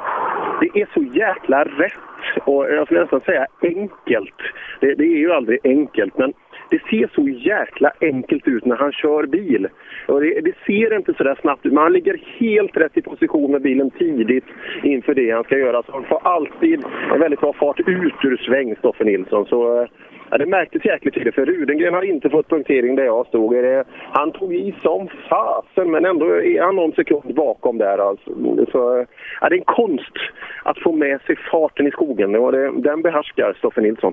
det 0.60 0.80
är 0.80 0.88
så 0.94 1.02
jäkla 1.02 1.64
rätt 1.64 2.09
och 2.44 2.64
jag 2.70 2.86
skulle 2.86 3.00
nästan 3.00 3.20
säga 3.20 3.46
enkelt. 3.62 4.34
Det, 4.80 4.94
det 4.94 5.04
är 5.04 5.18
ju 5.18 5.32
aldrig 5.32 5.58
enkelt, 5.64 6.18
men 6.18 6.32
det 6.70 6.82
ser 6.90 7.10
så 7.14 7.28
jäkla 7.28 7.92
enkelt 8.00 8.48
ut 8.48 8.64
när 8.64 8.76
han 8.76 8.92
kör 8.92 9.26
bil. 9.26 9.68
Och 10.06 10.20
det, 10.20 10.40
det 10.40 10.54
ser 10.66 10.96
inte 10.96 11.14
så 11.14 11.24
där 11.24 11.38
snabbt 11.40 11.66
ut, 11.66 11.72
men 11.72 11.82
han 11.82 11.92
ligger 11.92 12.20
helt 12.38 12.76
rätt 12.76 12.96
i 12.96 13.02
position 13.02 13.52
med 13.52 13.62
bilen 13.62 13.90
tidigt 13.90 14.44
inför 14.82 15.14
det 15.14 15.30
han 15.30 15.44
ska 15.44 15.58
göra. 15.58 15.82
Så 15.82 15.92
han 15.92 16.04
får 16.04 16.20
alltid 16.22 16.84
en 17.12 17.20
väldigt 17.20 17.40
bra 17.40 17.52
fart 17.52 17.80
ut 17.80 18.24
ur 18.24 18.36
sväng, 18.36 18.76
Stoffe 18.76 19.04
Nilsson. 19.04 19.46
Så, 19.46 19.82
eh, 19.82 19.88
Ja, 20.30 20.38
det 20.38 20.46
märktes 20.46 20.84
jäkligt 20.84 21.14
tydligt, 21.14 21.34
för 21.34 21.46
Rudengren 21.46 21.94
har 21.94 22.02
inte 22.02 22.30
fått 22.30 22.48
punktering 22.48 22.96
där 22.96 23.04
jag 23.04 23.26
stod. 23.26 23.54
Han 24.12 24.32
tog 24.32 24.54
i 24.54 24.74
som 24.82 25.08
fasen, 25.28 25.90
men 25.90 26.04
ändå 26.04 26.26
är 26.26 26.62
han 26.62 26.76
någon 26.76 26.92
sekund 26.92 27.34
bakom 27.34 27.78
där. 27.78 27.98
Alltså. 27.98 28.30
Så, 28.72 29.06
ja, 29.40 29.48
det 29.48 29.54
är 29.54 29.58
en 29.58 29.64
konst 29.64 30.12
att 30.62 30.78
få 30.78 30.92
med 30.92 31.20
sig 31.20 31.36
farten 31.52 31.86
i 31.86 31.90
skogen 31.90 32.36
och 32.36 32.52
det, 32.52 32.80
den 32.80 33.02
behärskar 33.02 33.54
Stoffe 33.58 33.80
Nilsson. 33.80 34.12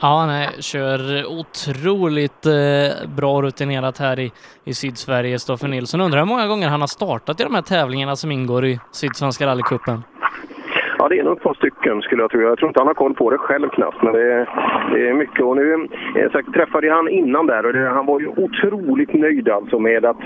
Ja, 0.00 0.08
han 0.08 0.62
kör 0.62 1.26
otroligt 1.26 2.46
eh, 2.46 3.08
bra 3.16 3.42
rutinerat 3.42 3.98
här 3.98 4.18
i, 4.18 4.32
i 4.64 4.74
Sydsverige, 4.74 5.38
Stoffe 5.38 5.68
Nilsson. 5.68 6.00
Undrar 6.00 6.18
hur 6.18 6.26
många 6.26 6.46
gånger 6.46 6.68
han 6.68 6.80
har 6.80 6.88
startat 6.88 7.40
i 7.40 7.44
de 7.44 7.54
här 7.54 7.62
tävlingarna 7.62 8.16
som 8.16 8.32
ingår 8.32 8.64
i 8.64 8.80
Sydsvenska 8.92 9.46
rallycupen. 9.46 10.02
Ja, 11.04 11.08
det 11.08 11.18
är 11.18 11.24
nog 11.24 11.36
ett 11.36 11.42
par 11.42 11.54
stycken 11.54 12.02
skulle 12.02 12.22
jag 12.22 12.30
tro. 12.30 12.40
Jag 12.40 12.58
tror 12.58 12.68
inte 12.68 12.80
han 12.80 12.86
har 12.86 12.94
koll 12.94 13.14
på 13.14 13.30
det 13.30 13.38
själv 13.38 13.68
knappt, 13.68 14.02
men 14.02 14.12
det 14.12 14.32
är, 14.32 14.48
det 14.94 15.08
är 15.08 15.14
mycket. 15.14 15.40
Och 15.44 15.56
nu 15.56 15.74
eh, 15.74 16.22
jag 16.34 16.54
träffade 16.54 16.86
jag 16.86 16.94
han 16.96 17.08
innan 17.08 17.46
där 17.46 17.66
och 17.66 17.72
det, 17.72 17.88
han 17.88 18.06
var 18.06 18.20
ju 18.20 18.26
otroligt 18.28 19.12
nöjd 19.14 19.48
alltså 19.48 19.78
med 19.78 20.04
att 20.04 20.16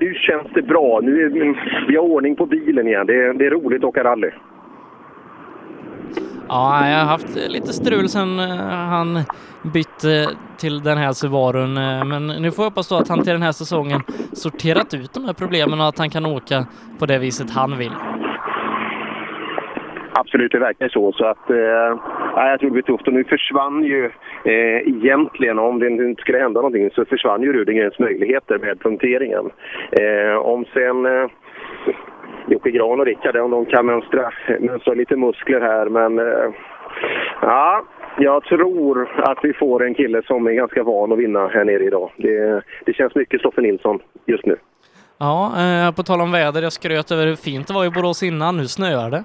nu 0.00 0.14
känns 0.14 0.46
det 0.54 0.62
bra. 0.62 1.00
Nu 1.02 1.22
är 1.24 1.28
vi, 1.30 1.54
vi 1.88 1.96
har 1.96 2.02
ordning 2.04 2.36
på 2.36 2.46
bilen 2.46 2.86
igen. 2.88 3.06
Det, 3.06 3.14
är- 3.14 3.32
det 3.34 3.46
är 3.46 3.50
roligt 3.50 3.78
att 3.84 3.88
åka 3.88 4.04
rally. 4.04 4.30
Ja, 6.48 6.88
jag 6.88 6.98
har 6.98 7.04
haft 7.06 7.36
lite 7.48 7.72
strul 7.72 8.08
sen 8.08 8.38
eh, 8.40 8.56
han 8.66 9.18
bytte 9.74 10.28
till 10.56 10.82
den 10.82 10.98
här 10.98 11.12
Subarun, 11.12 11.76
eh, 11.76 12.04
men 12.04 12.26
nu 12.26 12.50
får 12.50 12.64
jag 12.64 12.70
hoppas 12.70 12.88
då 12.88 12.94
att 12.96 13.08
han 13.08 13.22
till 13.22 13.32
den 13.32 13.42
här 13.42 13.52
säsongen 13.52 14.00
sorterat 14.32 14.94
ut 14.94 15.12
de 15.14 15.24
här 15.24 15.32
problemen 15.32 15.80
och 15.80 15.86
att 15.88 15.98
han 15.98 16.10
kan 16.10 16.26
åka 16.26 16.66
på 16.98 17.06
det 17.06 17.18
viset 17.18 17.50
han 17.50 17.78
vill. 17.78 17.92
Absolut, 20.18 20.52
det 20.52 20.58
verkar 20.58 20.88
så. 20.88 21.12
så 21.12 21.24
att, 21.24 21.50
eh, 21.50 21.56
jag 22.36 22.60
tror 22.60 22.70
det 22.70 22.72
blir 22.72 22.82
tufft. 22.82 23.06
Och 23.06 23.12
nu 23.12 23.24
försvann 23.24 23.84
ju 23.84 24.04
eh, 24.44 24.88
egentligen, 24.88 25.58
om 25.58 25.78
det 25.78 25.86
inte 25.86 26.22
skulle 26.22 26.38
hända 26.38 26.60
någonting, 26.60 26.90
så 26.90 27.04
försvann 27.04 27.42
ju 27.42 27.52
Rudigrens 27.52 27.98
möjligheter 27.98 28.58
med 28.58 28.80
punkteringen. 28.80 29.50
Eh, 29.90 30.36
om 30.36 30.64
sen 30.72 31.06
eh, 31.06 31.30
Jocke 32.48 32.70
Gran 32.70 33.00
och 33.00 33.06
Rickard, 33.06 33.36
om 33.36 33.50
de 33.50 33.66
kan 33.66 33.86
mönstra, 33.86 34.30
mönstra 34.60 34.94
lite 34.94 35.16
muskler 35.16 35.60
här, 35.60 35.86
men 35.88 36.18
eh, 36.18 36.50
ja, 37.40 37.84
jag 38.18 38.44
tror 38.44 39.08
att 39.16 39.38
vi 39.42 39.52
får 39.52 39.84
en 39.84 39.94
kille 39.94 40.22
som 40.22 40.46
är 40.46 40.52
ganska 40.52 40.82
van 40.82 41.12
att 41.12 41.18
vinna 41.18 41.48
här 41.48 41.64
nere 41.64 41.84
idag. 41.84 42.10
Det, 42.16 42.62
det 42.86 42.92
känns 42.92 43.14
mycket 43.14 43.40
Stoffe 43.40 43.60
Nilsson 43.60 43.98
just 44.26 44.46
nu. 44.46 44.56
Ja, 45.18 45.52
eh, 45.58 45.94
på 45.94 46.02
tal 46.02 46.20
om 46.20 46.32
väder, 46.32 46.62
jag 46.62 46.72
skröt 46.72 47.10
över 47.10 47.26
hur 47.26 47.36
fint 47.36 47.68
det 47.68 47.74
var 47.74 47.84
i 47.84 47.90
Borås 47.90 48.22
innan, 48.22 48.56
nu 48.56 48.66
snöar 48.66 49.10
det. 49.10 49.24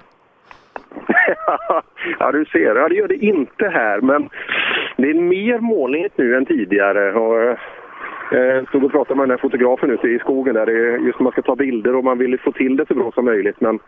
ja, 2.18 2.32
du 2.32 2.44
ser. 2.44 2.76
Ja, 2.76 2.88
det 2.88 2.94
gör 2.94 3.08
det 3.08 3.24
inte 3.24 3.68
här, 3.68 4.00
men 4.00 4.28
det 4.96 5.10
är 5.10 5.14
mer 5.14 5.58
molnigt 5.58 6.18
nu 6.18 6.36
än 6.36 6.46
tidigare. 6.46 7.12
Och, 7.12 7.42
eh, 7.42 7.58
jag 8.32 8.68
stod 8.68 8.84
och 8.84 8.92
pratade 8.92 9.16
med 9.16 9.22
den 9.22 9.30
här 9.30 9.48
fotografen 9.48 9.90
ute 9.90 10.08
i 10.08 10.18
skogen 10.18 10.54
där. 10.54 10.66
Det 10.66 10.72
är 10.72 10.98
just 10.98 11.18
när 11.18 11.24
man 11.24 11.32
ska 11.32 11.42
ta 11.42 11.56
bilder 11.56 11.94
och 11.94 12.04
man 12.04 12.18
vill 12.18 12.40
få 12.40 12.52
till 12.52 12.76
det 12.76 12.88
så 12.88 12.94
bra 12.94 13.12
som 13.12 13.24
möjligt. 13.24 13.60
Men 13.60 13.78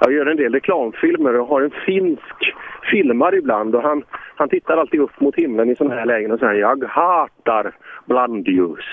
jag 0.00 0.12
gör 0.12 0.26
en 0.26 0.36
del 0.36 0.52
reklamfilmer 0.52 1.40
och 1.40 1.46
har 1.46 1.62
en 1.62 1.70
finsk 1.86 2.54
filmare 2.90 3.36
ibland 3.36 3.74
och 3.74 3.82
han, 3.82 4.02
han 4.34 4.48
tittar 4.48 4.76
alltid 4.76 5.00
upp 5.00 5.20
mot 5.20 5.36
himlen 5.36 5.70
i 5.70 5.76
sådana 5.76 5.94
här 5.94 6.06
lägen 6.06 6.32
och 6.32 6.38
säger 6.38 6.60
jag 6.60 6.84
hatar 6.84 7.74
blandljus. 8.06 8.84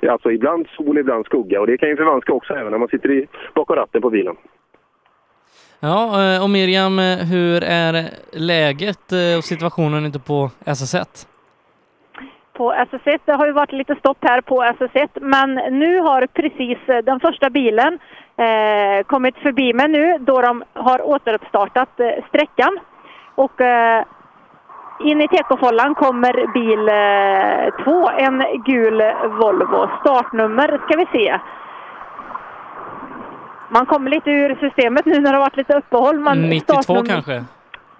Det 0.00 0.06
är 0.06 0.10
alltså 0.10 0.30
ibland 0.32 0.66
sol, 0.68 0.98
ibland 0.98 1.26
skugga 1.26 1.60
och 1.60 1.66
det 1.66 1.78
kan 1.78 1.88
ju 1.88 1.96
förvanska 1.96 2.32
också 2.32 2.54
även 2.54 2.70
när 2.70 2.78
man 2.78 2.88
sitter 2.88 3.10
i, 3.10 3.26
bakom 3.54 3.76
ratten 3.76 4.02
på 4.02 4.10
bilen. 4.10 4.36
Ja, 5.80 6.22
eh, 6.22 6.42
och 6.42 6.50
Miriam, 6.50 6.98
eh, 6.98 7.18
hur 7.18 7.62
är 7.64 8.10
läget 8.32 9.12
eh, 9.12 9.38
och 9.38 9.44
situationen 9.44 10.06
ute 10.06 10.18
på 10.18 10.50
SS1? 10.64 11.26
på 12.60 12.72
SS1. 12.72 13.18
Det 13.24 13.32
har 13.32 13.46
ju 13.46 13.52
varit 13.52 13.72
lite 13.72 13.94
stopp 13.94 14.18
här 14.20 14.40
på 14.40 14.62
SS1, 14.62 15.08
men 15.20 15.54
nu 15.54 16.00
har 16.00 16.26
precis 16.26 16.78
den 17.04 17.20
första 17.20 17.50
bilen 17.50 17.98
eh, 18.36 19.06
kommit 19.06 19.36
förbi 19.36 19.72
mig 19.72 19.88
nu 19.88 20.18
då 20.18 20.40
de 20.40 20.64
har 20.74 21.08
återuppstartat 21.08 22.00
eh, 22.00 22.24
sträckan. 22.28 22.78
Och 23.34 23.60
eh, 23.60 24.04
in 25.04 25.20
i 25.20 25.28
tekofållan 25.28 25.94
kommer 25.94 26.34
bil 26.58 26.88
eh, 26.88 27.84
två, 27.84 28.10
en 28.26 28.62
gul 28.64 29.02
Volvo. 29.40 29.88
Startnummer 30.00 30.80
ska 30.86 30.96
vi 30.96 31.06
se. 31.18 31.38
Man 33.70 33.86
kommer 33.86 34.10
lite 34.10 34.30
ur 34.30 34.54
systemet 34.60 35.06
nu 35.06 35.12
när 35.20 35.32
det 35.32 35.38
har 35.38 35.44
varit 35.44 35.56
lite 35.56 35.74
uppehåll. 35.74 36.18
Men 36.20 36.42
92 36.42 36.72
startnummer- 36.82 37.06
kanske? 37.06 37.44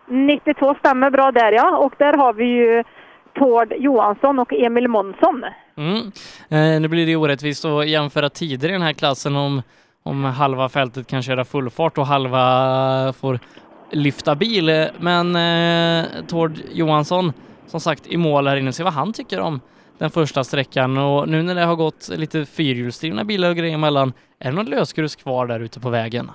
92 0.09 0.75
stämmer 0.79 1.11
bra 1.11 1.33
där 1.33 1.53
ja. 1.53 1.77
Och 1.77 1.95
där 1.99 2.13
har 2.13 2.33
vi 2.33 2.45
ju 2.45 2.85
Tord 3.39 3.73
Johansson 3.79 4.39
och 4.39 4.53
Emil 4.53 4.89
Månsson. 4.89 5.45
Mm. 5.77 5.97
Eh, 6.49 6.81
nu 6.81 6.89
blir 6.89 7.07
det 7.07 7.17
orättvist 7.17 7.65
att 7.65 7.89
jämföra 7.89 8.29
tider 8.31 8.69
i 8.69 8.73
den 8.73 8.83
här 8.83 8.93
klassen 8.93 9.37
om, 9.37 9.63
om 10.03 10.25
halva 10.25 10.69
fältet 10.69 11.07
kan 11.07 11.23
köra 11.23 11.45
full 11.45 11.71
fart 11.71 11.99
och 11.99 12.07
halva 12.07 13.13
får 13.21 13.39
lyfta 13.91 14.35
bil. 14.35 14.69
Eh, 14.69 14.87
Men 14.99 15.37
eh, 15.37 16.07
Tord 16.29 16.53
Johansson, 16.73 17.33
som 17.67 17.81
sagt, 17.81 18.07
i 18.07 18.17
mål 18.17 18.47
här 18.47 18.57
inne, 18.57 18.73
se 18.73 18.83
vad 18.85 18.93
han 18.93 19.13
tycker 19.13 19.41
om 19.41 19.61
den 20.01 20.11
första 20.11 20.45
sträckan 20.45 20.99
och 20.99 21.29
nu 21.29 21.43
när 21.43 21.55
det 21.55 21.65
har 21.65 21.77
gått 21.77 22.09
lite 22.09 22.45
fyrhjulsdrivna 22.45 23.25
bilar 23.25 23.51
och 23.51 23.57
grejer 23.57 23.75
emellan, 23.75 24.13
är 24.39 24.51
det 24.51 24.57
någon 24.57 24.67
lösgrus 24.67 25.17
kvar 25.17 25.47
där 25.47 25.61
ute 25.61 25.81
på 25.81 25.91
vägen? 25.91 26.31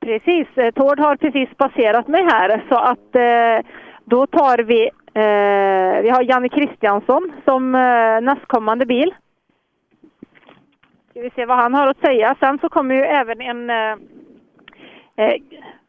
Precis, 0.00 0.48
eh, 0.56 0.70
Tord 0.70 1.00
har 1.00 1.16
precis 1.16 1.48
passerat 1.56 2.08
mig 2.08 2.22
här 2.24 2.64
så 2.68 2.74
att 2.74 3.14
eh, 3.14 3.72
då 4.04 4.26
tar 4.26 4.58
vi, 4.58 4.82
eh, 5.14 6.02
vi 6.02 6.10
har 6.10 6.22
Janne 6.22 6.48
Kristiansson 6.48 7.32
som 7.44 7.74
eh, 7.74 8.20
nästkommande 8.20 8.86
bil. 8.86 9.14
Ska 11.10 11.20
vi 11.20 11.30
se 11.30 11.46
vad 11.46 11.58
han 11.58 11.74
har 11.74 11.86
att 11.86 12.00
säga. 12.00 12.36
Sen 12.40 12.58
så 12.58 12.68
kommer 12.68 12.94
ju 12.94 13.00
även 13.00 13.40
en, 13.40 13.70
eh, 13.70 13.96
eh, 15.16 15.34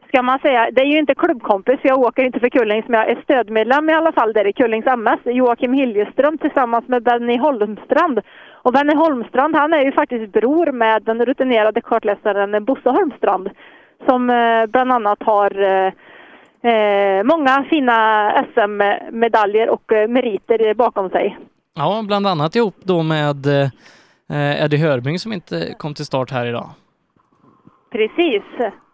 ska 0.08 0.22
man 0.22 0.40
säga, 0.40 0.70
det 0.72 0.82
är 0.82 0.86
ju 0.86 1.00
inte 1.00 1.16
klubbkompis, 1.16 1.80
jag 1.84 2.00
åker 2.00 2.24
inte 2.24 2.40
för 2.40 2.50
Kullings, 2.50 2.88
men 2.88 3.00
jag 3.00 3.10
är 3.10 3.22
stödmedlem 3.24 3.90
i 3.90 3.94
alla 3.94 4.12
fall 4.12 4.34
där 4.34 4.48
i 4.48 4.54
Kullings 4.54 4.88
MS. 4.88 5.20
Joakim 5.26 5.74
Hiljeström 5.74 6.38
tillsammans 6.38 6.88
med 6.88 7.04
Benny 7.04 7.38
Holmstrand. 7.38 8.20
Och 8.52 8.74
Benny 8.74 8.96
Holmstrand, 8.96 9.56
han 9.56 9.74
är 9.74 9.84
ju 9.84 9.92
faktiskt 9.92 10.34
bror 10.34 10.72
med 10.72 11.04
den 11.04 11.26
rutinerade 11.26 11.82
kartläsaren 11.82 12.66
Bosse 12.66 12.90
Holmstrand 12.90 13.50
som 14.06 14.30
eh, 14.30 14.66
bland 14.66 14.92
annat 14.92 15.24
har 15.24 15.62
eh, 15.62 15.94
eh, 16.72 17.24
många 17.24 17.66
fina 17.70 18.32
SM-medaljer 18.54 19.70
och 19.70 19.94
eh, 19.94 20.08
meriter 20.08 20.74
bakom 20.74 21.10
sig. 21.10 21.38
Ja, 21.76 22.04
bland 22.08 22.28
annat 22.28 22.56
ihop 22.56 22.76
då 22.84 23.04
med 23.04 23.46
eh, 23.46 24.64
Eddie 24.64 24.78
Hörbing 24.78 25.20
som 25.20 25.34
inte 25.34 25.74
kom 25.78 25.94
till 25.94 26.06
start 26.06 26.32
här 26.32 26.46
idag. 26.46 26.70
Precis, 27.92 28.44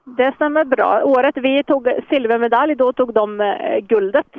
det 0.05 0.31
stämmer 0.35 0.65
bra. 0.65 1.03
Året 1.03 1.37
vi 1.37 1.63
tog 1.63 1.87
silvermedalj, 2.09 2.75
då 2.75 2.93
tog 2.93 3.13
de 3.13 3.41
eh, 3.41 3.79
guldet. 3.79 4.35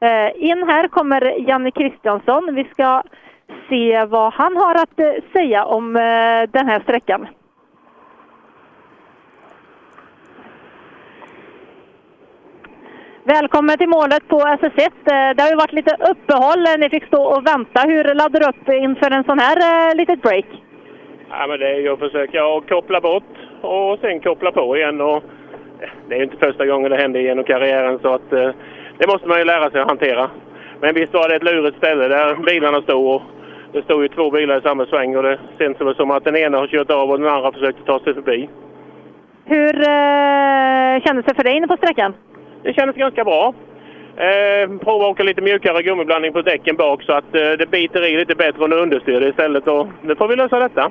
Eh, 0.00 0.44
in 0.44 0.68
här 0.68 0.88
kommer 0.88 1.48
Janne 1.48 1.70
Kristiansson. 1.70 2.54
Vi 2.54 2.64
ska 2.64 3.02
se 3.68 4.04
vad 4.04 4.32
han 4.32 4.56
har 4.56 4.74
att 4.74 5.00
eh, 5.00 5.12
säga 5.32 5.64
om 5.64 5.96
eh, 5.96 6.50
den 6.50 6.66
här 6.68 6.80
sträckan. 6.80 7.26
Välkommen 13.24 13.78
till 13.78 13.88
målet 13.88 14.28
på 14.28 14.40
SS1. 14.40 14.78
Eh, 14.80 15.36
det 15.36 15.42
har 15.42 15.50
ju 15.50 15.56
varit 15.56 15.72
lite 15.72 15.96
uppehåll. 16.10 16.66
Eh, 16.66 16.78
ni 16.78 16.90
fick 16.90 17.06
stå 17.06 17.22
och 17.22 17.46
vänta. 17.46 17.80
Hur 17.80 18.14
laddar 18.14 18.40
du 18.40 18.46
upp 18.46 18.68
inför 18.68 19.10
en 19.10 19.24
sån 19.24 19.38
här 19.38 19.56
eh, 19.90 19.96
litet 19.96 20.22
break? 20.22 20.46
Ja, 21.30 21.46
men 21.46 21.58
det 21.58 21.68
är 21.68 21.80
ju 21.80 21.92
att 21.92 21.98
försöka 21.98 22.44
att 22.44 22.68
koppla 22.68 23.00
bort 23.00 23.51
och 23.64 23.98
sen 23.98 24.20
koppla 24.20 24.52
på 24.52 24.76
igen. 24.76 25.00
Och 25.00 25.16
eh, 25.80 25.90
det 26.08 26.14
är 26.14 26.18
ju 26.18 26.24
inte 26.24 26.46
första 26.46 26.66
gången 26.66 26.90
det 26.90 26.96
händer 26.96 27.20
genom 27.20 27.44
karriären 27.44 27.98
så 27.98 28.14
att 28.14 28.32
eh, 28.32 28.50
det 28.98 29.06
måste 29.06 29.28
man 29.28 29.38
ju 29.38 29.44
lära 29.44 29.70
sig 29.70 29.80
att 29.80 29.88
hantera. 29.88 30.30
Men 30.80 30.94
visst 30.94 31.14
var 31.14 31.28
det 31.28 31.36
ett 31.36 31.42
lurigt 31.42 31.76
ställe 31.76 32.08
där 32.08 32.34
bilarna 32.34 32.82
stod 32.82 33.14
och 33.14 33.22
det 33.72 33.82
stod 33.82 34.02
ju 34.02 34.08
två 34.08 34.30
bilar 34.30 34.58
i 34.58 34.62
samma 34.62 34.86
sväng 34.86 35.16
och 35.16 35.22
det 35.22 35.38
känns 35.58 35.96
som 35.96 36.10
att 36.10 36.24
den 36.24 36.36
ena 36.36 36.58
har 36.58 36.66
kört 36.66 36.90
av 36.90 37.10
och 37.10 37.18
den 37.18 37.28
andra 37.28 37.52
försökte 37.52 37.82
ta 37.84 37.98
sig 38.00 38.14
förbi. 38.14 38.48
Hur 39.44 39.74
eh, 39.74 41.02
kändes 41.04 41.26
det 41.26 41.34
för 41.34 41.44
dig 41.44 41.56
inne 41.56 41.68
på 41.68 41.76
sträckan? 41.76 42.14
Det 42.62 42.72
kändes 42.72 42.96
ganska 42.96 43.24
bra. 43.24 43.54
Eh, 44.16 44.78
prova 44.78 45.06
åka 45.06 45.22
lite 45.22 45.42
mjukare 45.42 45.82
gummiblandning 45.82 46.32
på 46.32 46.42
däcken 46.42 46.76
bak 46.76 47.02
så 47.02 47.12
att 47.12 47.34
eh, 47.34 47.50
det 47.58 47.70
biter 47.70 48.08
i 48.08 48.16
lite 48.16 48.34
bättre 48.34 48.64
under 48.64 48.82
understyr 48.82 49.28
istället. 49.28 49.68
Och 49.68 49.88
nu 50.02 50.14
får 50.14 50.28
vi 50.28 50.36
lösa 50.36 50.58
detta. 50.58 50.90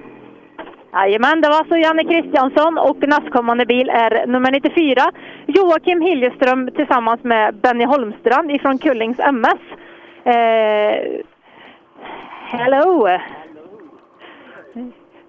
Jajamän, 0.93 1.41
det 1.41 1.49
var 1.49 1.57
alltså 1.57 1.75
Janne 1.77 2.03
Kristiansson 2.03 2.77
och 2.77 2.97
nästkommande 3.07 3.65
bil 3.65 3.89
är 3.89 4.27
nummer 4.27 4.51
94. 4.51 5.01
Joakim 5.47 6.01
Hiljeström 6.01 6.69
tillsammans 6.75 7.23
med 7.23 7.55
Benny 7.55 7.85
Holmstrand 7.85 8.51
ifrån 8.51 8.77
Kullings 8.77 9.19
MS. 9.19 9.61
Eh, 10.23 11.23
hello! 12.45 13.07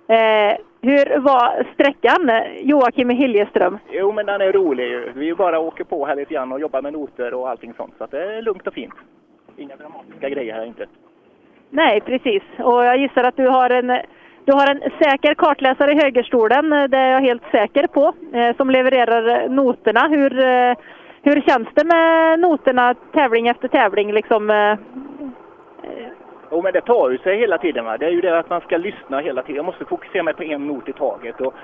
Eh, 0.08 0.57
hur 0.82 1.18
var 1.18 1.66
sträckan, 1.74 2.31
Joakim 2.62 3.10
Hiljeström? 3.10 3.78
Jo, 3.91 4.12
men 4.12 4.26
den 4.26 4.41
är 4.41 4.52
rolig 4.52 4.89
ju. 4.89 5.12
Vi 5.15 5.34
bara 5.34 5.58
åker 5.58 5.84
på 5.84 6.07
här 6.07 6.16
lite 6.16 6.34
grann 6.34 6.52
och 6.52 6.60
jobbar 6.60 6.82
med 6.82 6.92
noter 6.92 7.34
och 7.34 7.50
allting 7.50 7.74
sånt. 7.76 7.94
Så 7.99 8.05
att 8.05 8.10
det 8.10 8.36
är 8.36 8.42
lugnt 8.42 8.66
och 8.66 8.74
fint. 8.74 8.94
Inga 9.57 9.76
dramatiska 9.76 10.28
grejer 10.28 10.55
här 10.55 10.65
inte. 10.65 10.86
Nej, 11.70 12.00
precis. 12.00 12.42
Och 12.58 12.84
jag 12.84 12.99
gissar 12.99 13.24
att 13.24 13.36
du 13.36 13.49
har 13.49 13.70
en, 13.70 13.91
du 14.44 14.52
har 14.52 14.66
en 14.66 14.80
säker 15.02 15.34
kartläsare 15.34 15.92
i 15.92 16.00
högerstolen, 16.02 16.72
eh, 16.72 16.84
det 16.84 16.96
är 16.96 17.12
jag 17.12 17.20
helt 17.20 17.42
säker 17.50 17.86
på, 17.86 18.12
eh, 18.32 18.56
som 18.56 18.70
levererar 18.70 19.42
eh, 19.42 19.50
noterna. 19.50 20.08
Hur, 20.08 20.30
hur 21.22 21.40
känns 21.40 21.68
det 21.74 21.84
med 21.84 22.40
noterna 22.40 22.94
tävling 22.94 23.48
efter 23.48 23.68
tävling? 23.68 24.12
Liksom, 24.12 24.76
Jo, 26.50 26.62
men 26.62 26.72
det 26.72 26.80
tar 26.80 27.10
ju 27.10 27.18
sig 27.18 27.38
hela 27.38 27.58
tiden. 27.58 27.84
Va? 27.84 27.96
Det 27.98 28.06
är 28.06 28.10
ju 28.10 28.20
det 28.20 28.38
att 28.38 28.50
man 28.50 28.60
ska 28.60 28.76
lyssna 28.76 29.20
hela 29.20 29.42
tiden. 29.42 29.56
Jag 29.56 29.64
måste 29.64 29.84
fokusera 29.84 30.22
mig 30.22 30.34
på 30.34 30.42
en 30.42 30.66
not 30.66 30.88
i 30.88 30.92
taget. 30.92 31.40
Och 31.40 31.54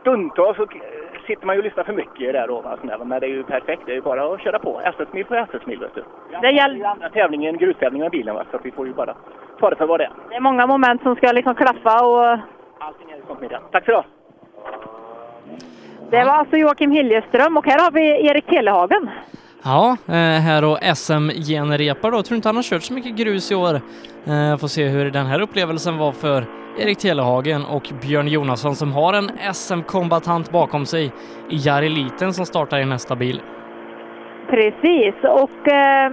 stundtals 0.00 0.56
så 0.56 0.66
sitter 1.30 1.46
man 1.46 1.54
ju 1.56 1.60
och 1.60 1.64
lyssnar 1.64 1.84
för 1.84 1.92
mycket 1.92 2.32
där 2.32 2.46
då. 2.48 2.62
Alltså, 2.66 3.04
men 3.04 3.20
det 3.20 3.26
är 3.26 3.30
ju 3.30 3.42
perfekt. 3.42 3.82
Det 3.86 3.92
är 3.92 3.96
ju 4.00 4.02
bara 4.02 4.34
att 4.34 4.40
köra 4.40 4.58
på. 4.58 4.80
SS-mil 4.84 5.24
på 5.24 5.34
SS-mil 5.34 5.78
vet 5.80 5.94
du. 5.94 6.04
Det 6.42 6.50
gäller... 6.50 6.84
andra 6.84 7.08
tävlingen, 7.10 7.58
grustävlingen 7.58 8.04
med 8.04 8.10
bilen 8.10 8.34
va? 8.34 8.44
Så 8.50 8.56
att 8.56 8.66
vi 8.66 8.70
får 8.70 8.86
ju 8.86 8.92
bara 8.92 9.14
ta 9.60 9.70
det 9.70 9.76
för 9.76 9.86
vad 9.86 10.00
det 10.00 10.04
är. 10.04 10.12
Det 10.28 10.34
är 10.34 10.40
många 10.40 10.66
moment 10.66 11.02
som 11.02 11.16
ska 11.16 11.32
liksom 11.32 11.54
klaffa 11.54 12.06
och 12.06 12.38
Allting 12.78 13.10
är 13.10 13.20
sånt 13.26 13.40
med 13.40 13.50
det. 13.50 13.60
Tack 13.72 13.84
så 13.84 13.90
du 13.92 14.02
det 16.10 16.24
var 16.24 16.32
alltså 16.32 16.56
Joakim 16.56 16.90
Hiljeström 16.90 17.56
och 17.56 17.66
här 17.66 17.78
har 17.84 17.90
vi 17.90 18.26
Erik 18.26 18.46
Telehagen. 18.46 19.10
Ja, 19.62 19.96
eh, 20.06 20.14
här 20.14 20.64
och 20.64 20.78
SM-genrepar 20.96 22.10
då. 22.10 22.22
Tror 22.22 22.36
inte 22.36 22.48
han 22.48 22.56
har 22.56 22.62
kört 22.62 22.82
så 22.82 22.92
mycket 22.92 23.16
grus 23.16 23.52
i 23.52 23.54
år. 23.54 23.74
Eh, 23.74 24.56
Får 24.60 24.68
se 24.68 24.88
hur 24.88 25.10
den 25.10 25.26
här 25.26 25.40
upplevelsen 25.40 25.98
var 25.98 26.12
för 26.12 26.44
Erik 26.78 26.98
Telehagen 26.98 27.64
och 27.64 27.92
Björn 28.02 28.28
Jonasson 28.28 28.76
som 28.76 28.92
har 28.92 29.12
en 29.12 29.30
SM-kombatant 29.54 30.50
bakom 30.50 30.86
sig 30.86 31.04
i 31.48 31.56
Jari 31.56 31.88
Liten 31.88 32.32
som 32.32 32.46
startar 32.46 32.80
i 32.80 32.84
nästa 32.84 33.16
bil. 33.16 33.40
Precis, 34.50 35.14
och 35.24 35.68
eh, 35.68 36.12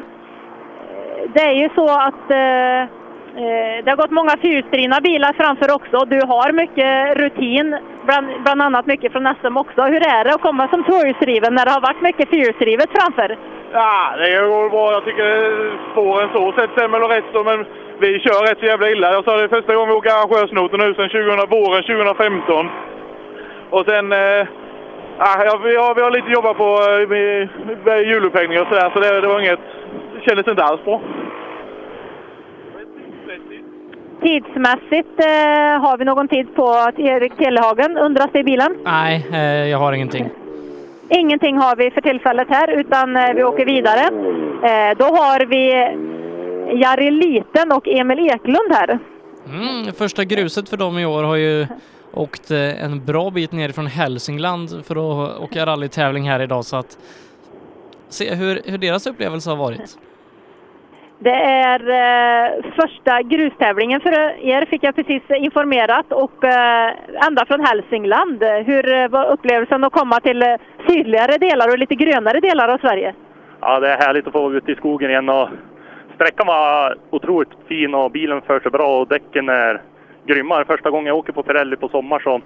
det 1.34 1.42
är 1.42 1.54
ju 1.54 1.70
så 1.76 1.90
att 1.90 2.32
eh, 2.32 2.82
eh 2.82 3.84
det 3.84 3.90
har 3.90 3.96
gått 3.96 4.12
många 4.12 4.38
fyrhjulsdrivna 4.42 5.02
bilar 5.02 5.34
framför 5.34 5.72
också. 5.76 6.06
Du 6.06 6.22
har 6.22 6.52
mycket 6.52 7.18
rutin, 7.18 7.78
bland, 8.06 8.28
bland 8.44 8.62
annat 8.62 8.86
mycket 8.86 9.12
från 9.12 9.36
SM 9.42 9.58
också. 9.58 9.82
Hur 9.82 10.08
är 10.08 10.24
det 10.24 10.34
att 10.34 10.42
komma 10.42 10.68
som 10.68 10.84
tvåhjulsdriven 10.84 11.54
när 11.56 11.66
det 11.66 11.72
har 11.72 11.82
varit 11.82 12.02
mycket 12.02 12.30
fyrhjulsdrivet 12.30 12.90
framför? 12.94 13.38
Ja, 13.72 14.14
det 14.18 14.48
går 14.48 14.70
bra. 14.70 14.92
Jag 14.92 15.06
tycker 15.06 15.32
spåren 15.92 16.30
så 16.34 16.52
sett 16.52 16.72
stämmer 16.72 17.00
nog 17.00 17.12
rätt 17.12 17.46
men 17.46 17.66
vi 18.00 18.20
kör 18.20 18.48
rätt 18.48 18.60
så 18.60 18.66
jävla 18.66 18.90
illa. 18.90 19.12
Jag 19.12 19.26
sa 19.26 19.38
det 19.38 19.50
första 19.50 19.76
gången 19.76 19.90
vi 19.90 19.96
åker 19.96 20.10
arrangörsnoten 20.10 20.80
nu 20.80 20.94
sen 20.94 21.10
2000, 21.10 21.50
våren 21.50 21.84
2015. 21.84 22.70
Och 23.70 23.86
sen... 23.86 24.12
Eh, 24.12 24.48
ja, 25.20 25.60
vi, 25.64 25.76
har, 25.76 25.96
vi 25.96 26.02
har 26.02 26.12
lite 26.12 26.32
jobbat 26.32 26.58
på 26.58 26.70
eh, 26.90 27.10
med, 27.10 27.50
med 27.86 28.08
hjulupphängning 28.08 28.60
och 28.62 28.68
sådär, 28.68 28.92
så 28.94 29.00
det, 29.00 29.22
det 29.22 29.28
var 29.28 29.40
inget... 29.40 29.60
Det 30.14 30.22
kändes 30.30 30.48
inte 30.48 30.64
alls 30.64 30.84
bra. 30.84 31.02
Tidsmässigt 34.22 35.20
eh, 35.20 35.82
har 35.84 35.98
vi 35.98 36.06
någon 36.06 36.28
tid 36.28 36.56
på 36.56 36.70
att 36.70 37.00
Erik 37.00 37.38
Telehagen 37.38 37.98
undras 37.98 38.28
det 38.34 38.40
i 38.40 38.44
bilen? 38.44 38.78
Nej, 38.84 39.28
eh, 39.34 39.70
jag 39.70 39.78
har 39.78 39.94
ingenting. 39.94 40.30
Ingenting 41.10 41.58
har 41.58 41.76
vi 41.76 41.92
för 41.92 42.02
tillfället 42.02 42.48
här, 42.50 42.80
utan 42.80 43.16
eh, 43.16 43.34
vi 43.36 43.44
åker 43.44 43.66
vidare. 43.66 44.02
Eh, 44.64 44.98
då 44.98 45.06
har 45.06 45.46
vi 45.46 45.72
Jari 46.82 47.12
Liten 47.12 47.72
och 47.72 47.88
Emil 47.88 48.20
Eklund 48.20 48.72
här. 48.72 49.00
Mm, 49.46 49.94
första 49.94 50.24
gruset 50.24 50.70
för 50.70 50.78
dem 50.78 51.00
i 51.00 51.06
år 51.06 51.24
har 51.24 51.36
ju 51.36 51.68
åkt 52.14 52.52
eh, 52.52 52.84
en 52.84 53.06
bra 53.06 53.30
bit 53.30 53.52
ner 53.52 53.72
från 53.72 53.88
Hälsingland 53.88 54.86
för 54.86 54.96
att 54.96 55.40
åka 55.40 55.66
rallytävling 55.66 56.30
här 56.30 56.40
idag 56.40 56.66
så 56.66 56.78
att 56.78 56.98
se 58.10 58.36
hur, 58.36 58.62
hur 58.66 58.78
deras 58.78 59.08
upplevelse 59.08 59.50
har 59.50 59.58
varit. 59.58 59.98
Det 61.20 61.36
är 61.44 61.80
eh, 61.80 62.64
första 62.76 63.22
grustävlingen 63.22 64.02
för 64.02 64.12
er, 64.46 64.66
fick 64.66 64.84
jag 64.84 64.96
precis 64.96 65.22
informerat, 65.30 66.12
och 66.12 66.44
eh, 66.44 66.94
ända 67.28 67.46
från 67.46 67.66
Hälsingland. 67.66 68.44
Hur 68.44 68.94
eh, 68.94 69.08
var 69.08 69.32
upplevelsen 69.32 69.84
att 69.84 69.94
komma 69.94 70.20
till 70.20 70.44
eh, 70.44 70.56
sydligare 70.88 71.38
delar 71.38 71.68
och 71.70 71.78
lite 71.78 71.96
grönare 71.96 72.40
delar 72.40 72.70
av 72.70 72.78
Sverige? 72.78 73.14
Ja, 73.62 73.80
det 73.80 73.90
är 73.90 73.98
härligt 73.98 74.28
att 74.28 74.34
få 74.34 74.54
ut 74.54 74.70
i 74.70 74.76
skogen 74.76 75.10
igen 75.10 75.30
och 75.30 75.50
sträckan 76.16 76.48
var 76.48 76.96
otroligt 77.10 77.50
fin 77.68 77.94
och 77.96 78.12
bilen 78.12 78.42
för 78.42 78.60
sig 78.60 78.72
bra 78.72 79.00
och 79.00 79.08
däcken 79.08 79.50
är 79.50 79.82
grymma. 80.26 80.66
Första 80.66 80.90
gången 80.90 81.08
jag 81.08 81.18
åker 81.18 81.34
på 81.34 81.44
Pirelli 81.44 81.76
på 81.76 81.90
sommar 81.90 82.20
så... 82.20 82.42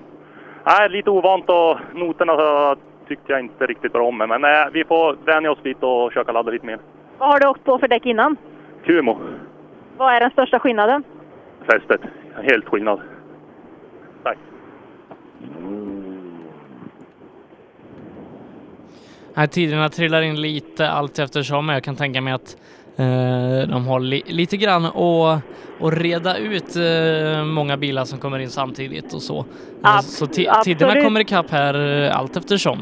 Nej, 0.65 0.89
lite 0.89 1.09
ovant 1.09 1.49
och 1.49 1.77
noterna 1.93 2.37
så 2.37 2.75
tyckte 3.07 3.31
jag 3.31 3.39
inte 3.39 3.65
riktigt 3.65 3.93
bra 3.93 4.07
om. 4.07 4.17
Men 4.17 4.41
nej, 4.41 4.67
vi 4.73 4.83
får 4.83 5.15
vänja 5.25 5.51
oss 5.51 5.59
lite 5.63 5.85
och 5.85 6.09
försöka 6.09 6.31
ladda 6.31 6.51
lite 6.51 6.65
mer. 6.65 6.79
Vad 7.17 7.29
har 7.29 7.39
du 7.39 7.47
åkt 7.47 7.63
på 7.63 7.79
för 7.79 7.87
däck 7.87 8.05
innan? 8.05 8.37
Kumo, 8.85 9.17
Vad 9.97 10.15
är 10.15 10.19
den 10.19 10.31
största 10.31 10.59
skillnaden? 10.59 11.03
fästet. 11.71 12.01
Helt 12.43 12.65
skillnad. 12.65 13.01
Tack. 14.23 14.37
Här 19.35 19.47
tiderna 19.47 19.89
trillar 19.89 20.21
in 20.21 20.41
lite 20.41 20.89
allt 20.89 21.19
eftersom, 21.19 21.65
men 21.65 21.73
jag 21.73 21.83
kan 21.83 21.95
tänka 21.95 22.21
mig 22.21 22.33
att 22.33 22.57
eh, 22.97 23.69
de 23.69 23.87
har 23.87 23.99
li 23.99 24.21
lite 24.25 24.57
grann 24.57 24.85
att, 24.85 24.95
att 25.81 25.93
reda 25.93 26.37
ut 26.37 26.75
eh, 26.75 27.43
många 27.45 27.77
bilar 27.77 28.05
som 28.05 28.19
kommer 28.19 28.39
in 28.39 28.49
samtidigt 28.49 29.13
och 29.13 29.21
så. 29.21 29.39
Eh, 29.39 29.43
Ab- 29.97 30.01
så 30.01 30.25
ti- 30.25 30.61
tiderna 30.63 31.01
kommer 31.01 31.19
ikapp 31.19 31.51
här 31.51 32.03
eh, 32.05 32.17
allt 32.19 32.37
eftersom. 32.37 32.77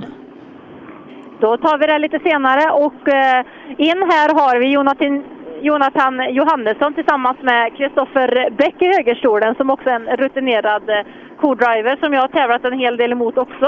Då 1.40 1.58
tar 1.58 1.78
vi 1.78 1.88
det 1.88 2.00
lite 2.00 2.20
senare 2.20 2.72
och 2.72 3.08
eh, 3.10 3.46
in 3.78 3.98
här 4.12 4.34
har 4.34 4.60
vi 4.60 4.68
Jonathan, 4.72 5.24
Jonathan 5.62 6.34
Johannesson 6.34 6.94
tillsammans 6.94 7.38
med 7.42 7.78
Kristoffer 7.78 8.50
Bäck 8.52 8.82
i 8.82 8.86
högerstolen 8.86 9.56
som 9.56 9.70
också 9.70 9.90
är 9.90 9.94
en 9.94 10.18
rutinerad 10.18 10.90
eh, 10.90 11.06
co-driver 11.42 11.98
som 12.02 12.14
jag 12.14 12.22
har 12.22 12.28
tävlat 12.28 12.66
en 12.66 12.80
hel 12.80 12.98
del 12.98 13.12
emot 13.12 13.38
också. 13.38 13.66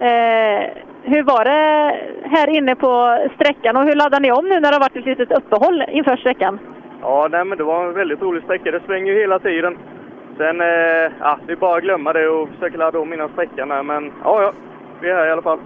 Eh, 0.00 0.60
hur 1.02 1.22
var 1.22 1.44
det 1.44 1.96
här 2.28 2.48
inne 2.56 2.74
på 2.74 3.18
sträckan 3.34 3.76
och 3.76 3.84
hur 3.84 3.94
laddar 3.94 4.20
ni 4.20 4.32
om 4.32 4.44
nu 4.44 4.60
när 4.60 4.70
det 4.70 4.76
har 4.76 4.80
varit 4.80 4.96
ett 4.96 5.06
litet 5.06 5.38
uppehåll 5.38 5.84
inför 5.88 6.16
sträckan? 6.16 6.58
Ja, 7.00 7.28
nej, 7.30 7.44
men 7.44 7.58
det 7.58 7.64
var 7.64 7.86
en 7.86 7.94
väldigt 7.94 8.22
rolig 8.22 8.42
sträcka. 8.42 8.70
Det 8.70 8.80
svänger 8.86 9.12
ju 9.12 9.20
hela 9.20 9.38
tiden. 9.38 9.78
Sen, 10.36 10.60
eh, 10.60 11.12
ja, 11.20 11.38
det 11.46 11.52
är 11.52 11.56
bara 11.56 11.76
att 11.76 11.82
glömma 11.82 12.12
det 12.12 12.28
och 12.28 12.48
försöka 12.48 12.78
ladda 12.78 12.98
om 12.98 13.12
innan 13.12 13.28
sträckan. 13.28 13.86
Men 13.86 14.12
ja, 14.24 14.42
ja, 14.42 14.52
vi 15.00 15.10
är 15.10 15.14
här 15.14 15.26
i 15.26 15.32
alla 15.32 15.42
fall. 15.42 15.58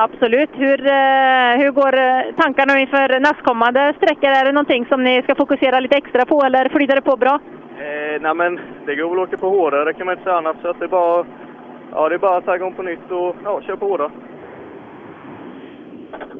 Absolut. 0.00 0.50
Hur, 0.52 0.86
eh, 0.86 1.52
hur 1.60 1.70
går 1.70 1.94
eh, 1.98 2.34
tankarna 2.36 2.80
inför 2.80 3.20
nästkommande 3.20 3.94
sträckor? 3.96 4.30
Är 4.30 4.44
det 4.44 4.52
någonting 4.52 4.86
som 4.86 5.04
ni 5.04 5.22
ska 5.22 5.34
fokusera 5.34 5.80
lite 5.80 5.96
extra 5.96 6.24
på 6.24 6.42
eller 6.42 6.68
flyter 6.68 6.96
det 6.96 7.02
på 7.02 7.16
bra? 7.16 7.40
Eh, 7.78 8.20
nej, 8.20 8.34
men 8.34 8.60
det 8.86 8.94
går 8.94 9.10
väl 9.10 9.22
att 9.22 9.28
åka 9.28 9.36
på 9.36 9.48
hårdare, 9.48 9.84
det 9.84 9.94
kan 9.94 10.06
man 10.06 10.12
inte 10.12 10.24
säga 10.24 10.36
annat. 10.36 10.56
Så 10.62 10.68
att 10.68 10.78
det 10.78 10.84
är 10.84 10.88
bara, 10.88 11.26
ja, 11.92 12.08
det 12.08 12.14
är 12.14 12.18
bara 12.18 12.36
att 12.36 12.44
tagga 12.44 12.66
om 12.66 12.74
på 12.74 12.82
nytt 12.82 13.10
och 13.10 13.36
ja, 13.44 13.60
köra 13.62 13.76
på 13.76 13.88
hårdare. 13.88 14.10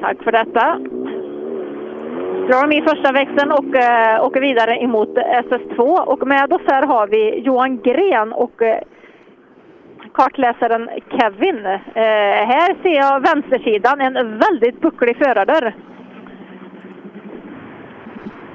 Tack 0.01 0.23
för 0.23 0.31
detta. 0.31 0.65
Drar 2.47 2.67
de 2.67 2.75
i 2.75 2.81
första 2.81 3.11
växeln 3.11 3.51
och 3.51 3.75
eh, 3.75 4.25
åker 4.25 4.41
vidare 4.41 4.75
emot 4.75 5.17
SS2. 5.17 5.79
Och 6.05 6.27
med 6.27 6.53
oss 6.53 6.61
här 6.67 6.87
har 6.87 7.07
vi 7.07 7.39
Johan 7.39 7.81
Gren 7.81 8.33
och 8.33 8.61
eh, 8.61 8.79
kartläsaren 10.19 10.89
Kevin. 11.15 11.65
Eh, 11.65 12.39
här 12.53 12.69
ser 12.83 12.95
jag 12.95 13.21
vänstersidan, 13.29 14.01
en 14.01 14.13
väldigt 14.45 14.81
bucklig 14.81 15.17
förardörr. 15.17 15.75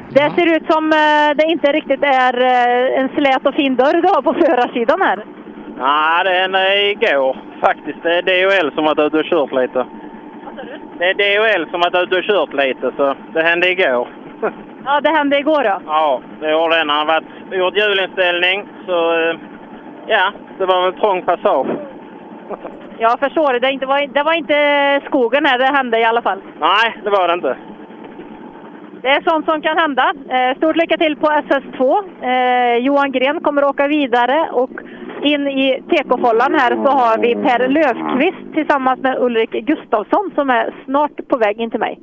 Det 0.09 0.31
ser 0.37 0.57
ut 0.57 0.67
som 0.73 0.85
eh, 0.93 1.31
det 1.37 1.45
inte 1.55 1.73
riktigt 1.73 2.05
är 2.05 2.35
eh, 2.43 3.01
en 3.01 3.09
slät 3.09 3.47
och 3.47 3.55
fin 3.55 3.77
dörr 3.77 4.03
du 4.03 4.09
har 4.09 4.23
på 4.23 4.35
förarsidan 4.35 5.03
här. 5.03 5.25
Nej, 5.79 6.25
det 6.25 6.59
är 6.59 6.91
igår 6.91 7.37
faktiskt. 7.61 8.03
Det 8.03 8.19
är 8.19 8.23
DHL 8.23 8.75
som 8.75 8.85
varit 8.85 8.99
ute 8.99 9.19
och 9.19 9.25
kört 9.25 9.53
lite. 9.53 9.87
Det 10.99 11.05
är 11.05 11.15
DHL 11.15 11.71
som 11.71 11.81
varit 11.81 12.03
ute 12.03 12.17
och 12.19 12.25
kört 12.25 12.53
lite, 12.53 12.93
så 12.97 13.15
det 13.33 13.43
hände 13.43 13.71
igår. 13.71 14.09
Ja, 14.85 15.01
det 15.01 15.11
hände 15.11 15.39
igår 15.39 15.65
ja. 15.65 15.81
Ja, 15.87 16.21
det 16.41 16.51
gjorde 16.51 16.85
det 16.85 16.93
han 16.93 17.07
varit, 17.07 17.25
gjort 17.53 17.77
hjulinställning. 17.77 18.69
Så 18.87 19.13
eh, 19.21 19.37
ja, 20.07 20.33
det 20.59 20.67
var 20.67 20.83
väl 20.83 21.01
trång 21.01 21.23
passage. 21.23 21.67
Jag 22.99 23.19
förstår 23.19 23.53
det. 23.53 23.59
Det, 23.59 23.71
inte 23.71 23.87
var, 23.87 24.07
det 24.07 24.23
var 24.23 24.35
inte 24.35 24.57
skogen 25.07 25.47
här 25.47 25.59
det 25.59 25.77
hände 25.77 26.01
i 26.01 26.05
alla 26.05 26.23
fall. 26.23 26.41
Nej, 26.61 27.01
det 27.05 27.11
var 27.11 27.29
det 27.29 27.35
inte. 27.35 27.57
Det 29.03 29.09
är 29.09 29.31
sånt 29.31 29.47
som 29.47 29.63
kan 29.63 29.79
hända. 29.79 30.15
Eh, 30.29 30.57
stort 30.57 30.77
lycka 30.77 30.97
till 30.97 31.17
på 31.17 31.27
SS2. 31.27 31.81
Eh, 32.23 32.77
Johan 32.77 33.13
Gren 33.13 33.41
kommer 33.41 33.65
åka 33.65 33.87
vidare 33.89 34.51
och 34.53 34.71
in 35.23 35.49
i 35.49 35.83
TK-follan 35.91 36.55
här 36.55 36.71
så 36.71 36.91
har 36.91 37.19
vi 37.19 37.35
Per 37.35 37.69
Löfqvist 37.69 38.55
tillsammans 38.55 39.01
med 39.01 39.19
Ulrik 39.19 39.51
Gustafsson 39.51 40.31
som 40.35 40.51
är 40.51 40.75
snart 40.85 41.29
på 41.29 41.37
väg 41.37 41.61
in 41.61 41.71
till 41.71 41.81
mig. 41.81 41.99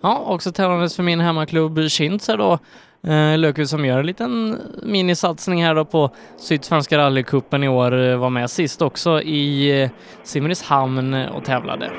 Ja, 0.00 0.24
också 0.26 0.52
tävlandes 0.52 0.96
för 0.96 1.02
min 1.02 1.20
hemmaklubb 1.20 1.78
här 1.78 2.36
då. 2.36 2.58
Eh, 3.02 3.64
som 3.64 3.84
gör 3.84 3.98
en 3.98 4.06
liten 4.06 4.58
minisatsning 4.82 5.64
här 5.64 5.74
då 5.74 5.84
på 5.84 6.10
Sydsvenska 6.36 6.98
rallycupen 6.98 7.64
i 7.64 7.68
år. 7.68 7.98
Eh, 7.98 8.16
var 8.18 8.30
med 8.30 8.50
sist 8.50 8.82
också 8.82 9.20
i 9.20 9.82
eh, 9.82 9.90
Simrishamn 10.22 11.14
eh, 11.14 11.36
och 11.36 11.44
tävlade. 11.44 11.90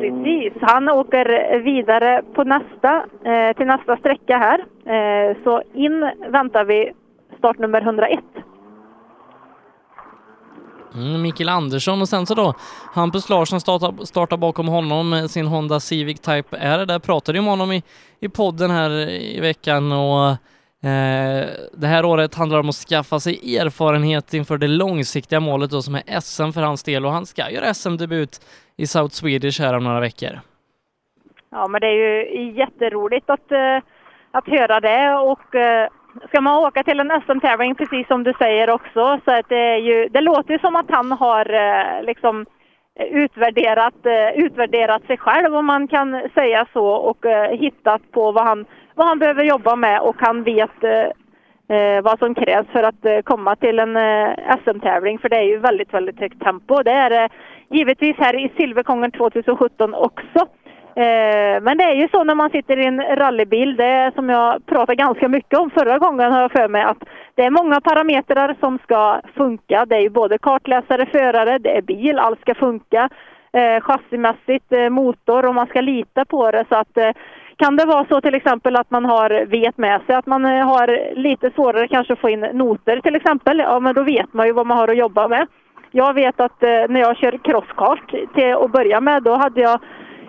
Precis, 0.00 0.52
han 0.60 0.88
åker 0.88 1.58
vidare 1.58 2.22
på 2.34 2.44
nästa, 2.44 3.04
eh, 3.24 3.56
till 3.56 3.66
nästa 3.66 3.96
sträcka 3.96 4.38
här. 4.38 4.58
Eh, 4.86 5.36
så 5.44 5.62
in 5.74 6.10
väntar 6.28 6.64
vi 6.64 6.92
startnummer 7.38 7.80
101. 7.80 8.20
Mm, 10.94 11.22
Mikael 11.22 11.48
Andersson 11.48 12.00
och 12.00 12.08
sen 12.08 12.26
så 12.26 12.34
då 12.34 12.54
Hampus 12.92 13.28
Larsson 13.28 13.60
startar, 13.60 14.04
startar 14.04 14.36
bakom 14.36 14.68
honom 14.68 15.08
med 15.08 15.30
sin 15.30 15.46
Honda 15.46 15.80
Civic 15.80 16.20
Type 16.20 16.56
R. 16.56 16.86
Där 16.86 16.98
pratade 16.98 17.38
ju 17.38 17.40
om 17.40 17.46
honom 17.46 17.72
i, 17.72 17.82
i 18.20 18.28
podden 18.28 18.70
här 18.70 18.90
i 19.10 19.40
veckan 19.40 19.92
och 19.92 20.36
Eh, 20.84 21.46
det 21.72 21.86
här 21.86 22.04
året 22.04 22.34
handlar 22.34 22.60
om 22.60 22.68
att 22.68 22.74
skaffa 22.74 23.20
sig 23.20 23.56
erfarenhet 23.56 24.34
inför 24.34 24.58
det 24.58 24.68
långsiktiga 24.68 25.40
målet 25.40 25.70
då 25.70 25.82
som 25.82 25.94
är 25.94 26.20
SM 26.20 26.50
för 26.52 26.62
hans 26.62 26.82
del 26.82 27.06
och 27.06 27.12
han 27.12 27.26
ska 27.26 27.50
göra 27.50 27.74
SM-debut 27.74 28.40
i 28.76 28.86
South 28.86 29.14
Swedish 29.14 29.60
här 29.60 29.74
om 29.74 29.84
några 29.84 30.00
veckor. 30.00 30.40
Ja, 31.50 31.68
men 31.68 31.80
det 31.80 31.86
är 31.86 31.92
ju 31.92 32.52
jätteroligt 32.52 33.30
att, 33.30 33.52
eh, 33.52 33.76
att 34.30 34.48
höra 34.48 34.80
det 34.80 35.14
och 35.14 35.54
eh, 35.54 35.88
ska 36.28 36.40
man 36.40 36.64
åka 36.64 36.82
till 36.82 37.00
en 37.00 37.20
SM-tävling 37.26 37.74
precis 37.74 38.06
som 38.06 38.24
du 38.24 38.32
säger 38.38 38.70
också 38.70 39.20
så 39.24 39.30
att 39.30 39.48
det 39.48 39.74
är 39.74 39.76
ju, 39.76 40.08
det 40.08 40.20
låter 40.20 40.52
ju 40.52 40.58
som 40.58 40.76
att 40.76 40.90
han 40.90 41.12
har 41.12 41.54
eh, 41.54 42.02
liksom 42.02 42.46
eh, 42.98 43.06
utvärderat, 43.06 44.06
eh, 44.06 44.44
utvärderat 44.44 45.06
sig 45.06 45.18
själv 45.18 45.56
om 45.56 45.66
man 45.66 45.88
kan 45.88 46.28
säga 46.34 46.66
så 46.72 46.86
och 46.86 47.26
eh, 47.26 47.58
hittat 47.58 48.02
på 48.12 48.32
vad 48.32 48.44
han, 48.44 48.66
vad 48.94 49.06
han 49.06 49.18
behöver 49.18 49.44
jobba 49.44 49.76
med 49.76 50.00
och 50.00 50.16
han 50.18 50.42
vet 50.42 50.84
eh, 50.84 51.08
eh 51.76 52.02
vad 52.02 52.18
som 52.18 52.34
krävs 52.34 52.68
för 52.72 52.82
att 52.82 53.04
eh, 53.04 53.20
komma 53.20 53.56
till 53.56 53.78
en 53.78 53.96
eh, 53.96 54.56
SM-tävling 54.64 55.18
för 55.18 55.28
det 55.28 55.36
är 55.36 55.48
ju 55.48 55.58
väldigt, 55.58 55.94
väldigt 55.94 56.20
högt 56.20 56.40
tempo. 56.40 56.82
Det 56.82 56.90
är 56.90 57.10
det 57.10 57.28
givetvis 57.70 58.16
här 58.18 58.44
i 58.44 58.52
Silverkongen 58.56 59.10
2017 59.10 59.94
också. 59.94 60.46
Eh, 60.96 61.62
men 61.62 61.78
det 61.78 61.84
är 61.84 61.94
ju 61.94 62.08
så 62.08 62.24
när 62.24 62.34
man 62.34 62.50
sitter 62.50 62.76
i 62.76 62.86
en 62.86 63.00
rallybil, 63.00 63.76
det 63.76 63.84
är 63.84 64.10
som 64.10 64.28
jag 64.28 64.66
pratade 64.66 64.96
ganska 64.96 65.28
mycket 65.28 65.58
om 65.58 65.70
förra 65.70 65.98
gången 65.98 66.32
har 66.32 66.40
jag 66.40 66.52
för 66.52 66.68
mig, 66.68 66.82
att 66.82 67.02
det 67.34 67.42
är 67.42 67.50
många 67.50 67.80
parametrar 67.80 68.56
som 68.60 68.78
ska 68.78 69.20
funka. 69.34 69.84
Det 69.86 69.96
är 69.96 70.00
ju 70.00 70.10
både 70.10 70.38
kartläsare, 70.38 71.06
förare, 71.06 71.58
det 71.58 71.76
är 71.76 71.82
bil, 71.82 72.18
allt 72.18 72.40
ska 72.40 72.54
funka. 72.54 73.08
Eh, 73.52 73.80
chassimässigt, 73.80 74.72
eh, 74.72 74.88
motor 74.88 75.46
och 75.46 75.54
man 75.54 75.66
ska 75.66 75.80
lita 75.80 76.24
på 76.24 76.50
det 76.50 76.64
så 76.68 76.74
att 76.76 76.96
eh, 76.96 77.10
kan 77.56 77.76
det 77.76 77.84
vara 77.84 78.06
så 78.08 78.20
till 78.20 78.34
exempel 78.34 78.76
att 78.76 78.90
man 78.90 79.04
har 79.04 79.46
vet 79.46 79.78
med 79.78 80.00
sig 80.06 80.14
att 80.14 80.26
man 80.26 80.44
eh, 80.44 80.66
har 80.66 81.16
lite 81.16 81.50
svårare 81.50 81.88
kanske 81.88 82.12
att 82.12 82.18
få 82.18 82.28
in 82.28 82.40
noter 82.40 83.00
till 83.00 83.16
exempel, 83.16 83.58
ja 83.58 83.80
men 83.80 83.94
då 83.94 84.02
vet 84.02 84.32
man 84.32 84.46
ju 84.46 84.52
vad 84.52 84.66
man 84.66 84.78
har 84.78 84.88
att 84.88 84.96
jobba 84.96 85.28
med. 85.28 85.46
Jag 85.90 86.14
vet 86.14 86.40
att 86.40 86.62
eh, 86.62 86.84
när 86.88 87.00
jag 87.00 87.16
kör 87.16 87.38
crosskart 87.44 88.10
till 88.34 88.54
att 88.54 88.72
börja 88.72 89.00
med, 89.00 89.22
då 89.22 89.34
hade 89.34 89.60
jag 89.60 89.80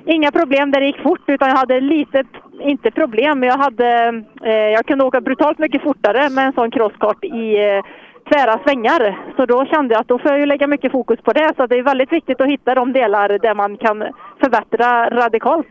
inga 0.06 0.32
problem 0.32 0.72
där 0.72 0.80
det 0.80 0.86
gick 0.86 1.04
fort 1.04 1.22
utan 1.28 1.50
jag 1.50 1.58
hade 1.58 1.80
lite, 1.80 2.24
inte 2.60 2.92
problem, 2.92 3.40
men 3.40 3.50
jag 3.50 3.58
hade, 3.58 4.24
eh, 4.44 4.52
jag 4.52 4.86
kunde 4.86 5.04
åka 5.04 5.22
brutalt 5.22 5.58
mycket 5.58 5.84
fortare 5.84 6.30
med 6.30 6.46
en 6.48 6.54
sån 6.54 6.72
crosskart 6.72 7.24
i 7.24 7.56
eh, 7.56 7.84
tvära 8.32 8.60
svängar. 8.64 9.20
Så 9.36 9.46
då 9.46 9.66
kände 9.66 9.94
jag 9.94 10.02
att 10.02 10.08
då 10.08 10.20
får 10.20 10.32
jag 10.32 10.40
ju 10.40 10.46
lägga 10.46 10.68
mycket 10.68 10.92
fokus 10.92 11.20
på 11.22 11.34
det. 11.34 11.54
Så 11.58 11.68
det 11.68 11.76
är 11.76 11.84
väldigt 11.84 12.12
viktigt 12.12 12.42
att 12.42 12.48
hitta 12.48 12.76
de 12.76 12.94
delar 12.94 13.40
där 13.40 13.56
man 13.56 13.78
kan 13.78 14.04
förbättra 14.40 15.10
radikalt. 15.10 15.68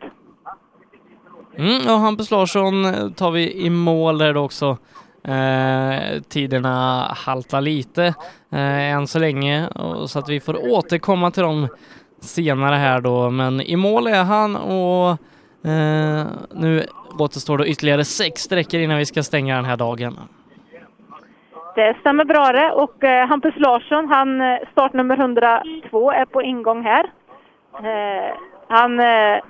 Mm, 1.57 1.95
och 1.95 2.01
Hampus 2.01 2.31
Larsson 2.31 2.85
eh, 2.85 3.09
tar 3.11 3.31
vi 3.31 3.67
i 3.67 3.71
mål 3.71 4.19
där 4.19 4.37
också. 4.37 4.79
Eh, 5.25 6.23
tiderna 6.29 7.07
haltar 7.17 7.61
lite 7.61 8.05
eh, 8.53 8.93
än 8.93 9.07
så 9.07 9.19
länge 9.19 9.69
så 10.07 10.19
att 10.19 10.29
vi 10.29 10.41
får 10.41 10.73
återkomma 10.73 11.31
till 11.31 11.43
dem 11.43 11.69
senare 12.25 12.75
här 12.75 13.01
då. 13.01 13.31
Men 13.31 13.61
i 13.61 13.77
mål 13.77 14.07
är 14.07 14.25
han 14.25 14.57
och 14.57 15.11
eh, 15.71 16.27
nu 16.55 16.83
återstår 17.19 17.59
det 17.59 17.67
ytterligare 17.67 18.05
sex 18.05 18.43
sträckor 18.43 18.81
innan 18.81 18.99
vi 18.99 19.07
ska 19.07 19.23
stänga 19.23 19.57
den 19.57 19.65
här 19.65 19.77
dagen. 19.77 20.19
Det 21.75 21.97
stämmer 22.01 22.25
bra 22.25 22.53
det 22.53 22.71
och 22.73 23.05
eh, 23.05 23.29
Hampus 23.29 23.55
Larsson, 23.57 24.09
han 24.09 24.41
eh, 24.41 24.59
startnummer 24.73 25.17
102 25.19 26.11
är 26.11 26.25
på 26.25 26.43
ingång 26.43 26.83
här. 26.83 27.05
Eh, 27.75 28.35
han 28.69 29.01
eh, 29.01 29.43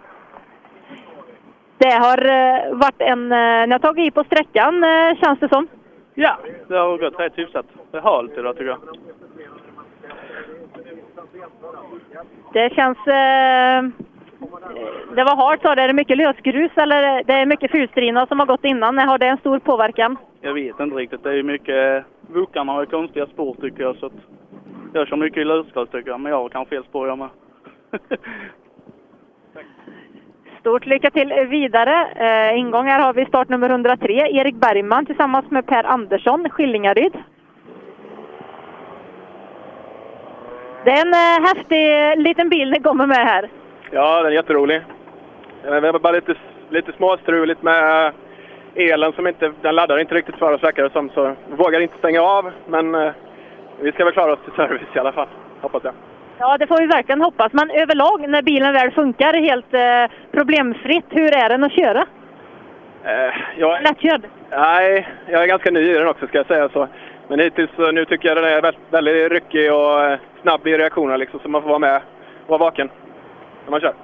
det 1.79 1.91
har 1.91 2.19
eh, 2.27 2.75
varit 2.75 3.01
en, 3.01 3.33
eh, 3.33 3.67
ni 3.67 3.73
har 3.73 3.79
tagit 3.79 4.09
i 4.09 4.11
på 4.11 4.25
sträckan 4.25 4.85
känns 5.23 5.41
det 5.41 5.49
som. 5.49 5.69
Ja, 6.15 6.39
det 6.69 6.75
har 6.75 6.99
gått 6.99 7.21
rätt 7.21 7.39
hyfsat. 7.39 7.67
Det 7.91 7.99
är 7.99 8.03
halt 8.03 8.33
idag 8.39 8.57
tycker 8.57 8.69
jag. 8.69 8.79
Det 12.53 12.75
känns... 12.75 12.99
Eh, 12.99 13.85
det 15.15 15.25
var 15.25 15.37
hårt 15.37 15.63
sa 15.63 15.75
du. 15.75 15.83
Är 15.83 15.89
det 15.89 15.95
mycket 15.95 16.17
lösgrus 16.17 16.73
eller 16.77 17.25
det 17.25 17.33
är 17.33 17.47
mycket 17.47 17.71
fulstrina 17.71 18.27
som 18.27 18.39
har 18.39 18.47
gått 18.47 18.65
innan? 18.65 18.99
Har 18.99 19.19
det 19.19 19.27
en 19.27 19.39
stor 19.39 19.59
påverkan? 19.59 20.17
Jag 20.41 20.55
vet 20.55 20.81
inte 20.81 20.97
riktigt. 20.97 21.23
Det 21.23 21.39
är 21.39 21.43
mycket... 21.43 22.05
Wokarna 22.21 22.73
har 22.73 22.81
ju 22.81 22.87
konstiga 22.87 23.27
spår 23.27 23.57
tycker 23.61 23.83
jag 23.83 23.97
så 23.97 24.07
att... 24.07 24.13
Jag 24.93 25.09
kör 25.09 25.17
mycket 25.17 25.39
i 25.39 25.45
lösgrus 25.45 25.89
tycker 25.89 26.11
jag, 26.11 26.21
men 26.21 26.33
jag 26.33 26.39
har 26.39 26.49
kanske 26.49 26.77
fel 26.77 26.85
spår 26.85 27.09
jag 27.09 27.19
med. 27.19 27.29
Stort 30.61 30.87
lycka 30.87 31.11
till 31.11 31.33
vidare. 31.49 32.09
Eh, 32.17 32.59
ingång 32.59 32.87
här 32.87 33.01
har 33.01 33.15
vi 33.15 33.27
startnummer 33.27 33.71
103, 33.71 34.13
Erik 34.13 34.55
Bergman 34.55 35.07
tillsammans 35.07 35.51
med 35.51 35.67
Per 35.67 35.85
Andersson, 35.85 36.51
Skillingaryd. 36.51 37.13
Det 40.85 40.91
är 40.91 41.01
en 41.07 41.15
eh, 41.15 41.49
häftig 41.49 42.23
liten 42.25 42.49
bil 42.49 42.71
ni 42.71 42.81
kommer 42.81 43.07
med 43.07 43.17
här. 43.27 43.49
Ja, 43.91 44.17
den 44.17 44.27
är 44.33 44.37
jätterolig. 44.37 44.77
Eh, 45.65 45.81
Vi 45.81 45.87
har 45.87 45.99
bara 45.99 46.13
lite, 46.13 46.35
lite 46.71 46.93
småstruligt 46.93 47.63
med 47.63 48.13
elen 48.75 49.13
som 49.13 49.27
inte, 49.27 49.53
den 49.63 49.75
laddar 49.75 49.99
inte 50.01 50.15
riktigt 50.15 50.37
för 50.37 50.53
oss 50.53 50.63
verkar 50.63 50.83
det 50.83 50.91
som. 50.91 51.11
Så 51.11 51.35
vi 51.51 51.57
vågar 51.57 51.81
inte 51.81 51.99
stänga 51.99 52.21
av, 52.23 52.51
men 52.69 52.95
eh, 52.95 53.13
vi 53.81 53.93
ska 53.93 54.05
väl 54.05 54.13
klara 54.15 54.33
oss 54.33 54.39
till 54.45 54.53
service 54.53 54.89
i 54.97 54.99
alla 54.99 55.13
fall, 55.13 55.29
hoppas 55.61 55.85
jag. 55.85 55.95
Ja, 56.39 56.57
det 56.59 56.67
får 56.67 56.81
vi 56.81 56.87
verkligen 56.87 57.21
hoppas. 57.21 57.53
Men 57.53 57.71
överlag, 57.71 58.29
när 58.29 58.43
bilen 58.43 58.73
väl 58.73 58.91
funkar 58.91 59.33
helt 59.33 59.75
eh, 59.75 60.17
problemfritt, 60.33 61.05
hur 61.11 61.35
är 61.37 61.49
den 61.49 61.65
att 61.65 61.73
köra? 61.73 62.07
Eh, 63.05 63.35
jag, 63.57 63.83
Lättkörd? 63.83 64.23
nej, 64.51 65.09
jag 65.29 65.43
är 65.43 65.47
ganska 65.47 65.71
ny 65.71 65.81
i 65.81 65.95
den 65.95 66.09
också 66.09 66.27
ska 66.27 66.39
jag 66.39 66.47
säga. 66.47 66.69
Så. 66.69 66.89
Men 67.29 67.39
hittills 67.39 67.79
eh, 67.79 67.93
nu 67.93 68.05
tycker 68.05 68.29
jag 68.29 68.37
den 68.37 68.45
är 68.45 68.75
väldigt, 68.91 69.33
ryckig 69.33 69.73
och 69.73 70.03
eh, 70.03 70.19
snabb 70.43 70.67
i 70.67 70.79
reaktionerna 70.79 71.17
liksom, 71.17 71.41
så 71.41 71.49
man 71.49 71.63
får 71.63 71.69
vara 71.69 71.79
med 71.79 72.03
och 72.43 72.49
vara 72.49 72.59
vaken 72.59 72.91
när 73.65 73.71
man 73.71 73.81
kör. 73.81 73.95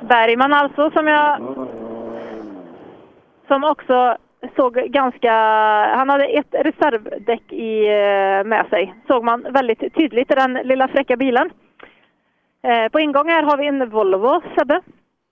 Bergman 0.00 0.52
alltså, 0.52 0.90
som 0.90 1.06
jag... 1.06 1.38
Som 3.48 3.64
också 3.64 4.16
såg 4.56 4.74
ganska... 4.74 5.32
Han 5.96 6.10
hade 6.10 6.24
ett 6.24 6.54
reservdäck 6.54 7.52
i, 7.52 7.86
eh, 7.86 8.44
med 8.44 8.66
sig. 8.70 8.94
Såg 9.06 9.24
man 9.24 9.46
väldigt 9.50 9.94
tydligt 9.94 10.32
i 10.32 10.34
den 10.34 10.52
lilla 10.52 10.88
fräcka 10.88 11.16
bilen. 11.16 11.50
Eh, 12.62 12.88
På 12.92 13.00
ingång 13.00 13.28
här 13.28 13.42
har 13.42 13.56
vi 13.56 13.66
en 13.66 13.90
Volvo, 13.90 14.42
Sebbe. 14.58 14.80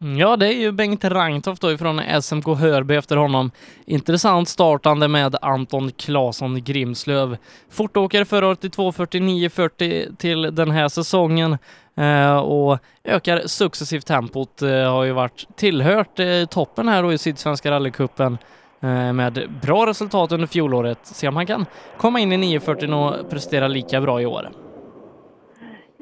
Mm, 0.03 0.19
ja, 0.19 0.37
det 0.37 0.47
är 0.47 0.61
ju 0.61 0.73
Bengt 0.73 1.05
Rangtoft 1.05 1.62
då 1.62 1.73
ifrån 1.73 2.01
SMK 2.23 2.47
Hörby 2.47 2.95
efter 2.95 3.17
honom. 3.17 3.51
Intressant 3.87 4.49
startande 4.49 5.09
med 5.09 5.37
Anton 5.43 5.91
Claesson 5.91 6.62
Grimslöv. 6.65 7.37
Fortåkare 7.70 8.25
förra 8.25 8.47
året 8.47 8.65
i 8.65 8.69
2.49.40 8.69 10.17
till 10.17 10.55
den 10.55 10.70
här 10.70 10.89
säsongen 10.89 11.59
eh, 11.97 12.37
och 12.37 12.79
ökar 13.05 13.41
successivt 13.41 14.07
tempot. 14.07 14.62
Eh, 14.62 14.93
har 14.93 15.05
ju 15.05 15.12
varit 15.12 15.47
tillhört 15.57 16.19
eh, 16.19 16.45
toppen 16.51 16.89
här 16.89 17.03
då 17.03 17.12
i 17.12 17.19
Sydsvenska 17.19 17.70
rallycupen 17.70 18.39
eh, 18.81 19.12
med 19.12 19.49
bra 19.62 19.87
resultat 19.87 20.33
under 20.33 20.47
fjolåret. 20.47 20.99
Se 21.03 21.29
om 21.29 21.37
han 21.37 21.47
kan 21.47 21.67
komma 21.97 22.20
in 22.20 22.33
i 22.33 22.59
9.40 22.59 22.93
och 22.93 23.31
prestera 23.31 23.69
lika 23.69 24.01
bra 24.01 24.23
i 24.23 24.27
år. 24.27 24.49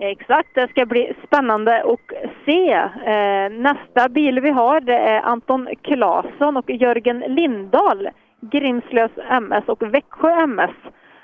Exakt, 0.01 0.55
det 0.55 0.69
ska 0.69 0.87
bli 0.87 1.13
spännande 1.27 1.83
och 1.83 2.13
se. 2.49 2.73
Eh, 3.13 3.51
nästa 3.51 4.09
bil 4.09 4.41
vi 4.41 4.51
har 4.51 4.81
det 4.81 4.97
är 4.97 5.21
Anton 5.21 5.69
Claesson 5.83 6.57
och 6.57 6.71
Jörgen 6.71 7.19
Lindahl, 7.19 8.09
Grimslövs 8.41 9.19
MS 9.31 9.65
och 9.67 9.83
Växjö 9.83 10.31
MS, 10.31 10.71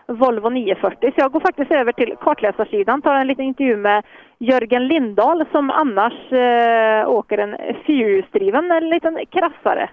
Volvo 0.08 0.48
940. 0.48 1.12
Så 1.14 1.20
jag 1.20 1.32
går 1.32 1.40
faktiskt 1.40 1.72
över 1.72 1.92
till 1.92 2.14
kartläsarsidan, 2.20 3.02
tar 3.02 3.14
en 3.14 3.26
liten 3.26 3.44
intervju 3.44 3.76
med 3.76 4.04
Jörgen 4.38 4.86
Lindahl 4.86 5.44
som 5.52 5.70
annars 5.70 6.32
eh, 6.32 7.08
åker 7.08 7.38
en 7.38 7.56
fyrhjulsdriven 7.86 8.90
liten 8.90 9.18
krassare. 9.30 9.90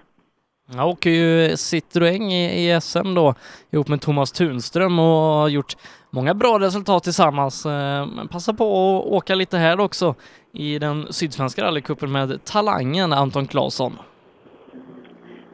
Jag 0.76 0.88
åker 0.88 1.10
ju 1.10 1.48
Citroën 1.56 2.30
i, 2.30 2.70
i 2.70 2.80
SM 2.80 3.14
då 3.14 3.34
ihop 3.70 3.88
med 3.88 4.00
Thomas 4.00 4.32
Tunström 4.32 4.98
och 4.98 5.06
har 5.06 5.48
gjort 5.48 5.76
många 6.10 6.34
bra 6.34 6.58
resultat 6.58 7.02
tillsammans. 7.02 7.66
Eh, 7.66 8.06
men 8.06 8.28
passa 8.28 8.54
på 8.54 8.64
att 8.64 9.12
åka 9.12 9.34
lite 9.34 9.56
här 9.56 9.80
också 9.80 10.14
i 10.52 10.78
den 10.78 11.12
sydsvenska 11.12 11.64
rallycupen 11.64 12.12
med 12.12 12.44
talangen 12.44 13.12
Anton 13.12 13.46
Claesson. 13.46 13.92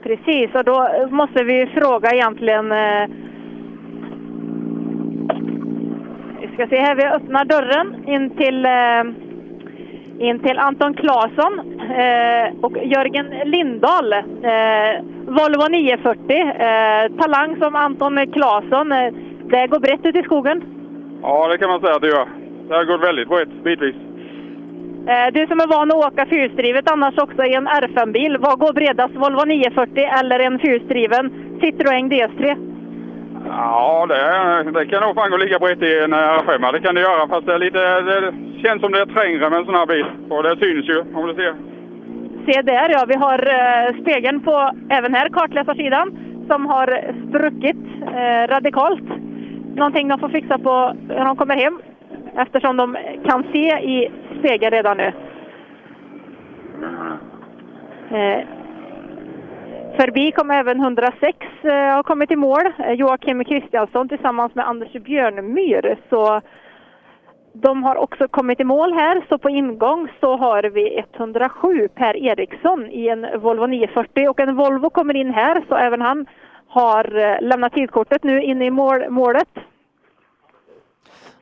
Precis, 0.03 0.55
och 0.55 0.65
då 0.65 1.09
måste 1.11 1.45
vi 1.45 1.67
fråga 1.67 2.11
egentligen... 2.11 2.73
Eh, 2.73 3.09
vi 6.41 6.55
ska 6.55 6.67
se 6.69 6.77
här, 6.77 6.95
vi 6.95 7.05
öppnar 7.05 7.45
dörren 7.45 8.09
in 8.09 8.37
till, 8.37 8.65
eh, 8.65 9.28
in 10.19 10.39
till 10.39 10.59
Anton 10.59 10.95
Claesson 10.95 11.53
eh, 11.81 12.65
och 12.65 12.73
Jörgen 12.85 13.27
Lindahl. 13.45 14.13
Eh, 14.13 15.03
Volvo 15.27 15.69
940, 15.71 16.41
eh, 16.41 17.23
talang 17.23 17.57
som 17.61 17.75
Anton 17.77 18.27
Claesson. 18.33 18.93
Eh, 18.93 19.13
det 19.51 19.67
går 19.67 19.81
brett 19.81 20.07
ut 20.07 20.17
i 20.17 20.23
skogen. 20.23 20.63
Ja, 21.23 21.49
det 21.49 21.59
kan 21.59 21.71
man 21.71 21.81
säga 21.81 21.95
att 21.95 22.03
det 22.03 22.09
gör. 22.09 22.29
Det 22.69 22.75
har 22.75 22.85
gått 22.85 23.09
väldigt 23.09 23.29
brett 23.29 23.65
bitvis. 23.65 23.97
Eh, 25.09 25.33
Du 25.33 25.47
som 25.47 25.61
är 25.61 25.67
van 25.67 25.91
att 25.91 26.07
åka 26.07 26.27
fyrhjulsdrivet 26.27 26.91
annars 26.91 27.19
också 27.19 27.45
i 27.45 27.55
en 27.55 27.69
R5-bil, 27.69 28.37
vad 28.41 28.59
går 28.59 28.73
bredast? 28.73 29.15
Volvo 29.15 29.45
940 29.45 30.05
eller 30.21 30.39
en 30.41 30.59
fyrhjulsdriven 30.59 31.31
Citroën 31.61 32.09
DS3? 32.13 32.45
Ja, 33.61 34.07
det, 34.07 34.71
det 34.71 34.87
kan 34.87 35.03
nog 35.03 35.15
fan 35.15 35.31
gå 35.31 35.37
lika 35.37 35.59
brett 35.59 35.83
i 35.83 35.99
en 35.99 36.15
R5. 36.15 36.73
Det 36.73 36.81
kan 36.81 36.95
det 36.95 37.01
göra, 37.01 37.29
fast 37.29 37.47
det, 37.47 37.55
är 37.55 37.59
lite, 37.59 38.01
det 38.01 38.33
känns 38.63 38.81
som 38.81 38.93
det 38.93 39.01
är 39.01 39.07
trängre 39.07 39.51
med 39.51 39.59
en 39.59 39.65
sån 39.65 39.75
här 39.75 39.87
bil. 39.87 40.07
Och 40.31 40.43
det 40.43 40.57
syns 40.57 40.89
ju, 40.89 40.99
om 41.01 41.27
du 41.27 41.35
ser. 41.35 41.55
Se 42.47 42.63
där 42.63 42.89
ja, 42.91 43.05
vi 43.09 43.15
har 43.15 43.39
eh, 43.39 44.03
spegeln 44.03 44.41
på 44.41 44.71
även 44.91 45.15
här 45.15 45.29
kartläsarsidan 45.29 46.19
som 46.49 46.67
har 46.67 46.87
spruckit 47.29 47.77
eh, 48.03 48.55
radikalt. 48.55 49.09
Någonting 49.75 50.09
de 50.09 50.19
får 50.19 50.29
fixa 50.29 50.59
på 50.59 50.97
när 51.09 51.25
de 51.25 51.37
kommer 51.37 51.57
hem 51.57 51.81
eftersom 52.37 52.77
de 52.77 52.97
kan 53.25 53.45
se 53.53 53.67
i 53.69 54.11
spegeln 54.39 54.71
redan 54.71 54.97
nu. 54.97 55.13
Eh, 58.11 58.41
förbi 60.01 60.33
kom 60.33 60.51
även 60.51 60.81
106 60.81 61.37
och 61.63 61.71
eh, 61.71 61.95
har 61.95 62.03
kommit 62.03 62.31
i 62.31 62.37
mål. 62.37 62.67
Eh, 62.79 62.93
Joakim 62.93 63.45
Kristiansson 63.45 64.09
tillsammans 64.09 64.55
med 64.55 64.69
Anders 64.69 64.93
Björnmyr. 64.93 65.99
Så 66.11 66.41
de 67.53 67.83
har 67.83 67.97
också 67.97 68.29
kommit 68.29 68.61
i 68.61 68.65
mål 68.65 68.93
här, 68.93 69.25
så 69.29 69.39
på 69.39 69.51
ingång 69.51 70.09
så 70.21 70.37
har 70.37 70.63
vi 70.63 71.05
107 71.17 71.89
Per 71.95 72.17
Eriksson 72.17 72.91
i 72.91 73.09
en 73.09 73.41
Volvo 73.41 73.67
940 73.67 74.29
och 74.29 74.41
en 74.41 74.57
Volvo 74.57 74.91
kommer 74.91 75.17
in 75.17 75.35
här 75.35 75.63
så 75.69 75.75
även 75.75 76.01
han 76.01 76.27
har 76.69 77.17
eh, 77.17 77.41
lämnat 77.41 77.73
tidkortet 77.73 78.25
nu 78.25 78.43
inne 78.43 78.67
i 78.67 78.71
mål, 78.71 79.11
målet. 79.11 79.49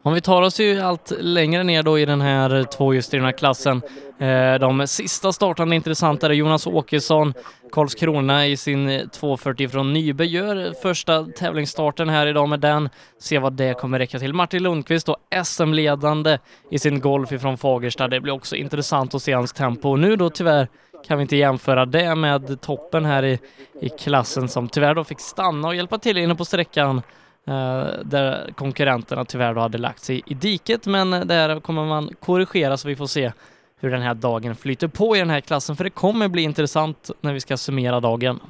Om 0.06 0.14
vi 0.14 0.20
tar 0.20 0.42
oss 0.42 0.60
ju 0.60 0.80
allt 0.80 1.12
längre 1.18 1.62
ner 1.62 1.82
då 1.82 1.98
i 1.98 2.04
den 2.04 2.20
här 2.20 2.64
tvåhjulsdrivna 2.64 3.32
klassen. 3.32 3.82
Eh, 4.18 4.54
de 4.54 4.86
sista 4.86 5.32
startande 5.32 5.76
intressanta 5.76 6.26
är 6.26 6.30
Jonas 6.30 6.66
Åkesson, 6.66 7.34
Karlskrona 7.72 8.46
i 8.46 8.56
sin 8.56 9.10
240 9.12 9.68
från 9.68 9.92
Nybe 9.92 10.24
gör 10.24 10.82
första 10.82 11.24
tävlingsstarten 11.24 12.08
här 12.08 12.26
idag 12.26 12.48
med 12.48 12.60
den. 12.60 12.88
Se 13.20 13.38
vad 13.38 13.52
det 13.52 13.74
kommer 13.74 13.98
räcka 13.98 14.18
till. 14.18 14.32
Martin 14.32 14.62
Lundqvist 14.62 15.06
då 15.06 15.16
SM-ledande 15.44 16.38
i 16.70 16.78
sin 16.78 17.00
Golf 17.00 17.32
ifrån 17.32 17.58
Fagersta. 17.58 18.08
Det 18.08 18.20
blir 18.20 18.32
också 18.32 18.56
intressant 18.56 19.14
att 19.14 19.22
se 19.22 19.32
hans 19.32 19.52
tempo. 19.52 19.96
Nu 19.96 20.16
då 20.16 20.30
tyvärr 20.30 20.68
kan 21.06 21.18
vi 21.18 21.22
inte 21.22 21.36
jämföra 21.36 21.86
det 21.86 22.14
med 22.14 22.60
toppen 22.60 23.04
här 23.04 23.24
i, 23.24 23.38
i 23.80 23.88
klassen 23.88 24.48
som 24.48 24.68
tyvärr 24.68 24.94
då 24.94 25.04
fick 25.04 25.20
stanna 25.20 25.68
och 25.68 25.74
hjälpa 25.74 25.98
till 25.98 26.18
inne 26.18 26.34
på 26.34 26.44
sträckan 26.44 27.02
Eh, 27.48 27.86
där 28.04 28.52
konkurrenterna 28.54 29.24
tyvärr 29.24 29.54
då 29.54 29.60
hade 29.60 29.78
lagt 29.78 29.98
sig 29.98 30.22
i 30.26 30.34
diket 30.34 30.86
men 30.86 31.10
där 31.10 31.60
kommer 31.60 31.84
man 31.84 32.10
korrigera 32.20 32.76
så 32.76 32.88
vi 32.88 32.96
får 32.96 33.06
se 33.06 33.32
hur 33.80 33.90
den 33.90 34.02
här 34.02 34.14
dagen 34.14 34.54
flyter 34.54 34.88
på 34.88 35.16
i 35.16 35.18
den 35.18 35.30
här 35.30 35.40
klassen 35.40 35.76
för 35.76 35.84
det 35.84 35.90
kommer 35.90 36.28
bli 36.28 36.42
intressant 36.42 37.10
när 37.20 37.32
vi 37.32 37.40
ska 37.40 37.56
summera 37.56 38.00
dagen. 38.00 38.40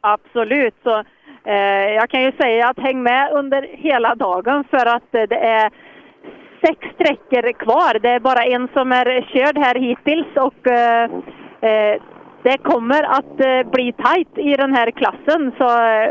Absolut. 0.00 0.74
Så, 0.82 0.98
eh, 1.44 1.90
jag 2.00 2.10
kan 2.10 2.22
ju 2.22 2.32
säga 2.32 2.68
att 2.68 2.78
häng 2.78 3.02
med 3.02 3.32
under 3.32 3.62
hela 3.62 4.14
dagen 4.14 4.64
för 4.70 4.86
att 4.86 5.14
eh, 5.14 5.22
det 5.22 5.38
är 5.38 5.70
sex 6.66 6.78
sträckor 6.94 7.52
kvar. 7.52 7.98
Det 7.98 8.08
är 8.08 8.20
bara 8.20 8.44
en 8.44 8.68
som 8.72 8.92
är 8.92 9.22
körd 9.32 9.58
här 9.58 9.74
hittills 9.74 10.36
och 10.36 10.66
eh, 10.66 11.10
eh, 11.60 12.02
det 12.42 12.58
kommer 12.58 13.02
att 13.02 13.40
eh, 13.40 13.70
bli 13.70 13.92
tajt 13.92 14.38
i 14.38 14.56
den 14.56 14.74
här 14.74 14.90
klassen. 14.90 15.52
Så 15.58 15.82
eh, 15.82 16.10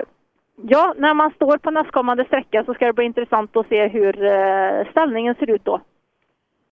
ja, 0.67 0.93
när 0.97 1.13
man 1.13 1.31
står 1.31 1.57
på 1.57 1.71
nästkommande 1.71 2.25
sträcka 2.25 2.63
så 2.63 2.73
ska 2.73 2.85
det 2.85 2.93
bli 2.93 3.05
intressant 3.05 3.57
att 3.57 3.67
se 3.67 3.87
hur 3.87 4.25
eh, 4.25 4.91
ställningen 4.91 5.35
ser 5.35 5.49
ut 5.49 5.65
då. 5.65 5.81